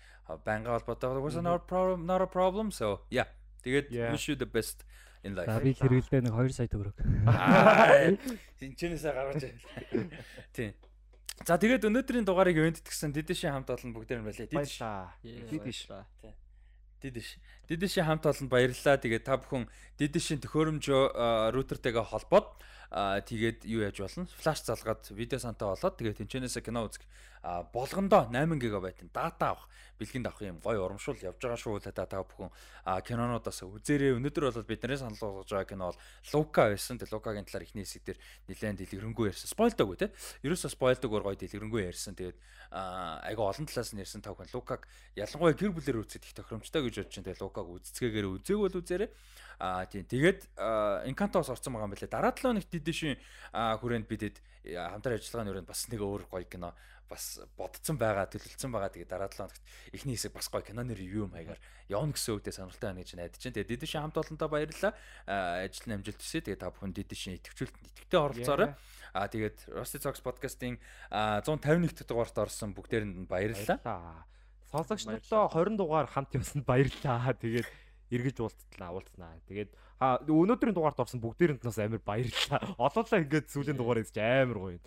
байнга 0.46 0.78
холбоотой 0.78 1.18
угаасаа 1.18 1.42
not 1.42 1.66
problem 1.66 2.06
not 2.06 2.22
a 2.22 2.30
problem 2.30 2.70
so 2.70 3.02
yeah. 3.10 3.26
Тэгээд 3.66 3.90
wish 4.14 4.30
you 4.30 4.38
the 4.38 4.46
best 4.46 4.86
in 5.24 5.34
life. 5.34 5.48
За 5.48 5.60
би 5.60 5.72
хэрэглэдэ 5.72 6.28
нэг 6.28 6.34
2 6.36 6.52
сая 6.52 6.68
төгрөг. 6.68 6.96
Тинчнээсээ 8.60 9.12
гаргаж 9.18 9.42
байл. 9.42 9.60
Тийм. 10.56 10.72
За 11.42 11.58
тэгээд 11.58 11.88
өнөөдрийн 11.88 12.28
дугаарыг 12.28 12.60
ивэнтэтгсэн 12.60 13.10
Дидишийн 13.10 13.56
хамт 13.56 13.72
олон 13.72 13.90
бүгдээр 13.96 14.22
нь 14.22 14.28
байлаа. 14.28 14.46
Баярлаа. 14.54 15.16
Дидиш. 15.24 15.90
Дидиш. 17.02 17.28
Дидишийн 17.66 18.06
хамт 18.06 18.24
олонд 18.24 18.48
баярлалаа. 18.52 18.96
Тэгээд 19.02 19.24
та 19.26 19.36
бүхэн 19.42 19.66
Дидишийн 19.98 20.38
төхөөрөмж 20.40 20.84
рутертэйгээ 21.52 22.04
холбоод 22.06 22.48
тэгээд 22.94 23.66
юу 23.66 23.82
яаж 23.82 23.98
болно? 23.98 24.30
Флаш 24.38 24.62
залгаад 24.62 25.10
видео 25.10 25.42
сантаа 25.42 25.74
болоод 25.74 25.98
тэгээд 25.98 26.22
тэнчэнээсээ 26.22 26.62
кино 26.62 26.86
үзэх 26.86 27.02
болгондоо 27.44 28.32
8 28.32 28.56
ГБ-ын 28.56 29.10
дата 29.12 29.52
авах, 29.52 29.68
бэлгэнд 30.00 30.26
авах 30.26 30.40
юм 30.40 30.58
гоё 30.64 30.80
урамшуул 30.88 31.20
явж 31.20 31.36
байгаа 31.36 31.60
шүү 31.60 31.92
та 31.92 31.92
та 31.92 32.24
бүхэн 32.24 32.48
кинонуудаас 33.04 33.60
үзээрэй. 33.68 34.16
Өнөөдөр 34.16 34.48
бол 34.48 34.64
биднээс 34.64 35.04
санал 35.04 35.20
болгож 35.20 35.52
байгаа 35.52 35.68
кино 35.68 35.92
бол 35.92 36.00
Лука 36.32 36.72
байсан. 36.72 36.96
Тэгээд 36.96 37.12
Лукагийн 37.12 37.44
талаар 37.44 37.68
ихний 37.68 37.84
хэсэг 37.84 38.02
дээр 38.08 38.18
нэлээд 38.48 38.80
дэлгэрэнгүй 38.80 39.28
ярьсан. 39.28 39.52
Спойлдоогүй 39.52 39.96
те. 40.00 40.08
Ерөөсө 40.40 40.72
спойлдоогүй 40.72 41.20
гоё 41.20 41.36
дэлгэрэнгүй 41.36 41.80
ярьсан. 41.84 42.16
Тэгээд 42.16 42.38
айгаа 42.72 43.52
олон 43.52 43.68
талаас 43.68 43.92
нь 43.92 44.00
ярьсан 44.00 44.24
тав 44.24 44.40
хүн 44.40 44.48
Лукаг 44.48 44.88
ялангуяа 45.12 45.52
гэр 45.52 45.76
бүлээр 45.76 46.00
үзэх 46.00 46.24
их 46.24 46.32
тохиромжтой 46.32 46.80
гэж 46.88 47.04
бодож 47.04 47.12
байна. 47.12 47.28
Тэгээд 47.28 47.44
Лукаг 47.44 47.66
үзцгээгээр 47.68 48.26
үзээг 48.40 48.58
бол 48.58 48.78
үзээрэй. 48.80 49.10
Аа 49.60 49.84
тийм. 49.86 50.08
Тэгээд 50.08 50.40
Encanto-с 51.12 51.52
орсон 51.52 51.76
байгаа 51.76 51.86
юм 51.86 51.92
байна 51.92 52.02
лээ. 52.02 52.10
Дараа 52.10 52.32
7 52.34 52.50
хоногт 52.50 52.72
Дидишийн 52.72 53.20
хүрээнд 53.52 54.08
бидэд 54.10 54.36
хамтран 54.64 55.20
ажиллагааны 55.20 55.50
хүрээнд 55.52 55.70
бас 55.70 55.86
нэг 55.92 56.00
өөр 56.02 56.24
гоё 56.26 56.48
кино 56.48 56.74
бас 57.08 57.40
бодцсон 57.58 57.98
байгаа, 58.00 58.26
төлөвлөсөн 58.28 58.72
байгаа. 58.72 58.90
Тэгээд 58.92 59.10
дараа 59.10 59.28
7 59.28 59.48
хоногт 59.48 59.62
эхний 59.92 60.16
хэсэг 60.16 60.32
бас 60.32 60.48
гоё 60.48 60.64
киноны 60.64 60.94
ревю 60.96 61.28
маягаар 61.28 61.60
явна 61.88 62.16
гэсэн 62.16 62.40
үгдээ 62.40 62.54
сонирхолтой 62.54 62.88
байна 62.90 63.02
гэж 63.04 63.10
найдаж 63.14 63.42
байна. 63.44 63.56
Тэгээд 63.60 63.70
Дидишийн 63.70 64.02
хамт 64.04 64.18
олонтой 64.18 64.48
баярлалаа. 64.48 64.92
Ажил 65.64 65.86
нь 65.88 65.94
амжилт 65.94 66.20
хүсье. 66.20 66.40
Тэгээд 66.42 66.62
та 66.64 66.72
бүхэн 66.72 66.92
Дидишийн 66.96 67.36
идэвхжүүлэлт 67.38 67.78
идэвхтэй 67.84 68.20
оролцоорой. 68.20 68.70
Аа 69.14 69.28
тэгээд 69.30 69.58
Rusty 69.70 69.98
Socks 70.02 70.24
podcast-ийн 70.24 70.80
151 71.12 71.94
дахь 71.94 72.08
дугаарт 72.08 72.36
орсон 72.40 72.74
бүгдээрэнд 72.74 73.30
баярлалаа. 73.30 74.26
Сонсогчдоо 74.74 75.46
20 75.54 75.78
дугаар 75.78 76.10
хамт 76.10 76.34
юмсанд 76.34 76.66
баярлалаа. 76.66 77.30
Тэгээд 77.38 77.68
эргэж 78.10 78.36
уулзтлаа 78.42 78.90
уулзнаа. 78.90 79.38
Тэгээд 79.46 79.70
өнөөдрийн 80.02 80.74
дугаарт 80.74 80.98
орсон 80.98 81.22
бүгдээрэнд 81.22 81.62
нас 81.62 81.78
амар 81.78 82.02
баярлалаа. 82.02 82.74
Олоолаа 82.82 83.22
ингээд 83.22 83.48
сүүлийн 83.54 83.78
дугаар 83.78 84.02
хийж 84.02 84.18
амар 84.18 84.58
гоё. 84.58 84.80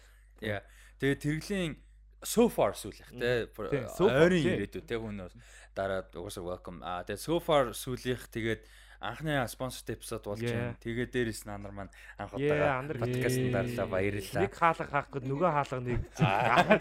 Яа. 0.44 0.62
Тэгээд 1.00 1.24
тэрглийн 1.24 1.80
so 2.24 2.50
far 2.50 2.74
сүүлийнх 2.74 3.12
те 3.18 3.48
ойрын 3.54 4.44
ирээдүй 4.44 4.84
те 4.86 4.98
хүмүүс 4.98 5.34
дараа 5.78 6.06
угаасаа 6.16 6.44
welcome. 6.44 6.82
А 6.82 7.04
тэгээд 7.06 7.22
so 7.22 7.38
far 7.40 7.74
сүүлийнх 7.74 8.28
тэгээд 8.34 8.62
анхны 9.00 9.38
спонсорт 9.48 9.90
эпизод 9.94 10.26
болж 10.26 10.42
байна. 10.42 10.74
Тэгээ 10.82 11.14
дээрээс 11.14 11.46
нанар 11.46 11.72
маань 11.72 11.94
анх 12.18 12.34
удаага 12.34 12.82
андар 12.82 12.98
подкаст 12.98 13.38
Yeah. 13.38 13.54
дарлаа 13.54 13.86
баярлалаа. 13.86 14.42
Нэг 14.42 14.54
хаалга 14.58 14.86
хаахгүй 14.90 15.22
нөгөө 15.22 15.50
хаалга 15.54 15.80
нэг 15.86 16.02
Аа. 16.26 16.80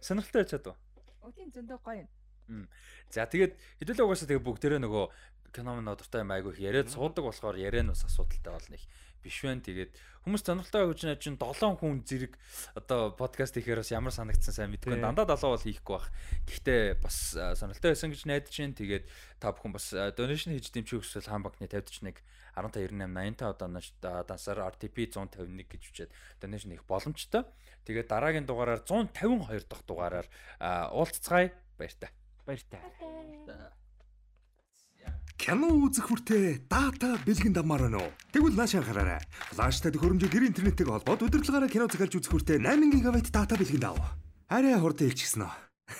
Сонирхолтой 0.00 0.40
байчаад 0.48 0.66
уу? 0.72 0.76
Өдийн 1.28 1.50
зөндөө 1.52 1.78
гоё. 1.84 2.08
За 3.12 3.28
тэгээд 3.28 3.52
хэдүүлээ 3.84 4.04
угаасаа 4.08 4.28
тэгээ 4.32 4.46
бүгдээрээ 4.48 4.80
нөгөө 4.80 5.04
кино 5.54 5.76
мөн 5.76 5.92
одортой 5.92 6.24
юм 6.24 6.32
айгүй 6.34 6.56
их 6.56 6.60
яриад 6.64 6.88
суудаг 6.90 7.24
болохоор 7.28 7.60
яриа 7.60 7.84
нь 7.84 7.92
бас 7.92 8.02
асуудалтай 8.08 8.52
болно 8.52 8.74
их 8.74 8.84
биш 9.24 9.40
вэ. 9.40 9.56
Тэгээд 9.64 9.90
хүмүүс 10.28 10.44
сонирхолтой 10.44 10.92
гэж 10.92 11.00
нэ 11.08 11.16
чинь 11.16 11.40
7 11.40 11.80
хүн 11.80 12.04
зэрэг 12.04 12.36
одоо 12.76 13.16
подкаст 13.16 13.56
хийхээр 13.56 13.80
бас 13.80 13.90
ямар 13.92 14.12
санагдсан 14.12 14.52
сайн 14.52 14.70
мэдгүй. 14.76 15.00
Дандаа 15.00 15.24
7 15.24 15.48
бол 15.48 15.64
хийхгүй 15.64 15.94
бах. 15.96 16.08
Гэхдээ 16.44 17.00
бас 17.00 17.16
сонирхолтой 17.34 17.96
байсан 17.96 18.12
гэж 18.12 18.22
найдаж 18.28 18.52
чинь 18.52 18.76
тэгээд 18.76 19.04
та 19.40 19.52
бүхэн 19.56 19.72
бас 19.72 19.88
донешн 20.16 20.52
хийж 20.56 20.68
дэмжих 20.72 21.00
хүсвэл 21.00 21.28
хаан 21.28 21.44
банкны 21.44 21.64
5041 21.68 22.20
1598 22.54 23.42
85 23.42 23.42
одооноос 23.50 23.88
да- 24.00 24.22
дансаар 24.22 24.70
RTP 24.70 25.10
151 25.10 25.66
гэж 25.66 25.82
үчээд 25.90 26.10
донешн 26.40 26.70
хийх 26.72 26.86
боломжтой. 26.86 27.44
Тэгээд 27.84 28.08
дараагийн 28.08 28.46
дугаараар 28.46 28.80
152 28.80 29.66
дахь 29.68 29.84
дугаараар 29.84 30.26
а, 30.60 30.88
уулзцгаая 30.94 31.52
баяртай. 31.76 32.10
баяртай. 32.46 32.80
Кино 35.44 35.68
үзэх 35.76 36.08
хүртээ 36.08 36.72
дата 36.72 37.20
бэлгэн 37.20 37.52
давмаар 37.52 37.84
байна 37.84 38.00
уу? 38.00 38.16
Тэгвэл 38.32 38.56
нааш 38.56 38.80
анхаараарай. 38.80 39.20
Флаштай 39.52 39.92
төхөөрөмжөөр 39.92 40.32
гэр 40.32 40.48
интернеттэй 40.48 40.88
холбоод 40.88 41.20
удирдлагаараа 41.20 41.68
кино 41.68 41.84
захиалж 41.84 42.16
үзэх 42.16 42.32
хүртээ 42.32 42.64
8 42.64 43.04
ГБ 43.04 43.28
дата 43.28 43.52
бэлгэн 43.52 43.84
дав. 43.84 44.00
Арай 44.48 44.72
хурдан 44.80 45.12
хэлчихсэн 45.12 45.44
үү? 45.44 45.52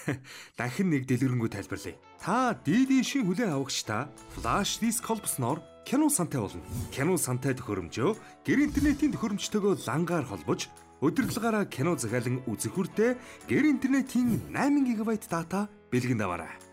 Дахин 0.56 0.88
нэг 0.88 1.04
дэлгэрэнгүй 1.04 1.52
тайлбарлая. 1.52 2.00
Та 2.24 2.56
DD 2.56 3.04
шин 3.04 3.28
хүлээн 3.28 3.52
авагчтай 3.52 4.08
флаш 4.32 4.80
диск 4.80 5.04
холбосноор 5.04 5.60
кино 5.84 6.08
сантай 6.08 6.40
болно. 6.40 6.64
Кино 6.88 7.20
сантай 7.20 7.52
төхөөрөмжөө 7.52 8.48
гэр 8.48 8.64
интернетийн 8.64 9.12
төхөөрөмжтойгөө 9.12 9.84
лангаар 9.84 10.24
холбож 10.24 10.72
удирдлагаараа 11.04 11.68
кино 11.68 12.00
захиалан 12.00 12.40
үзэх 12.48 12.72
хүртээ 12.72 13.20
гэр 13.44 13.64
интернетийн 13.76 14.40
8 14.56 14.88
ГБ 14.88 15.20
дата 15.28 15.68
бэлгэн 15.92 16.16
даваарай. 16.16 16.63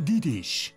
Дидиш 0.00 0.74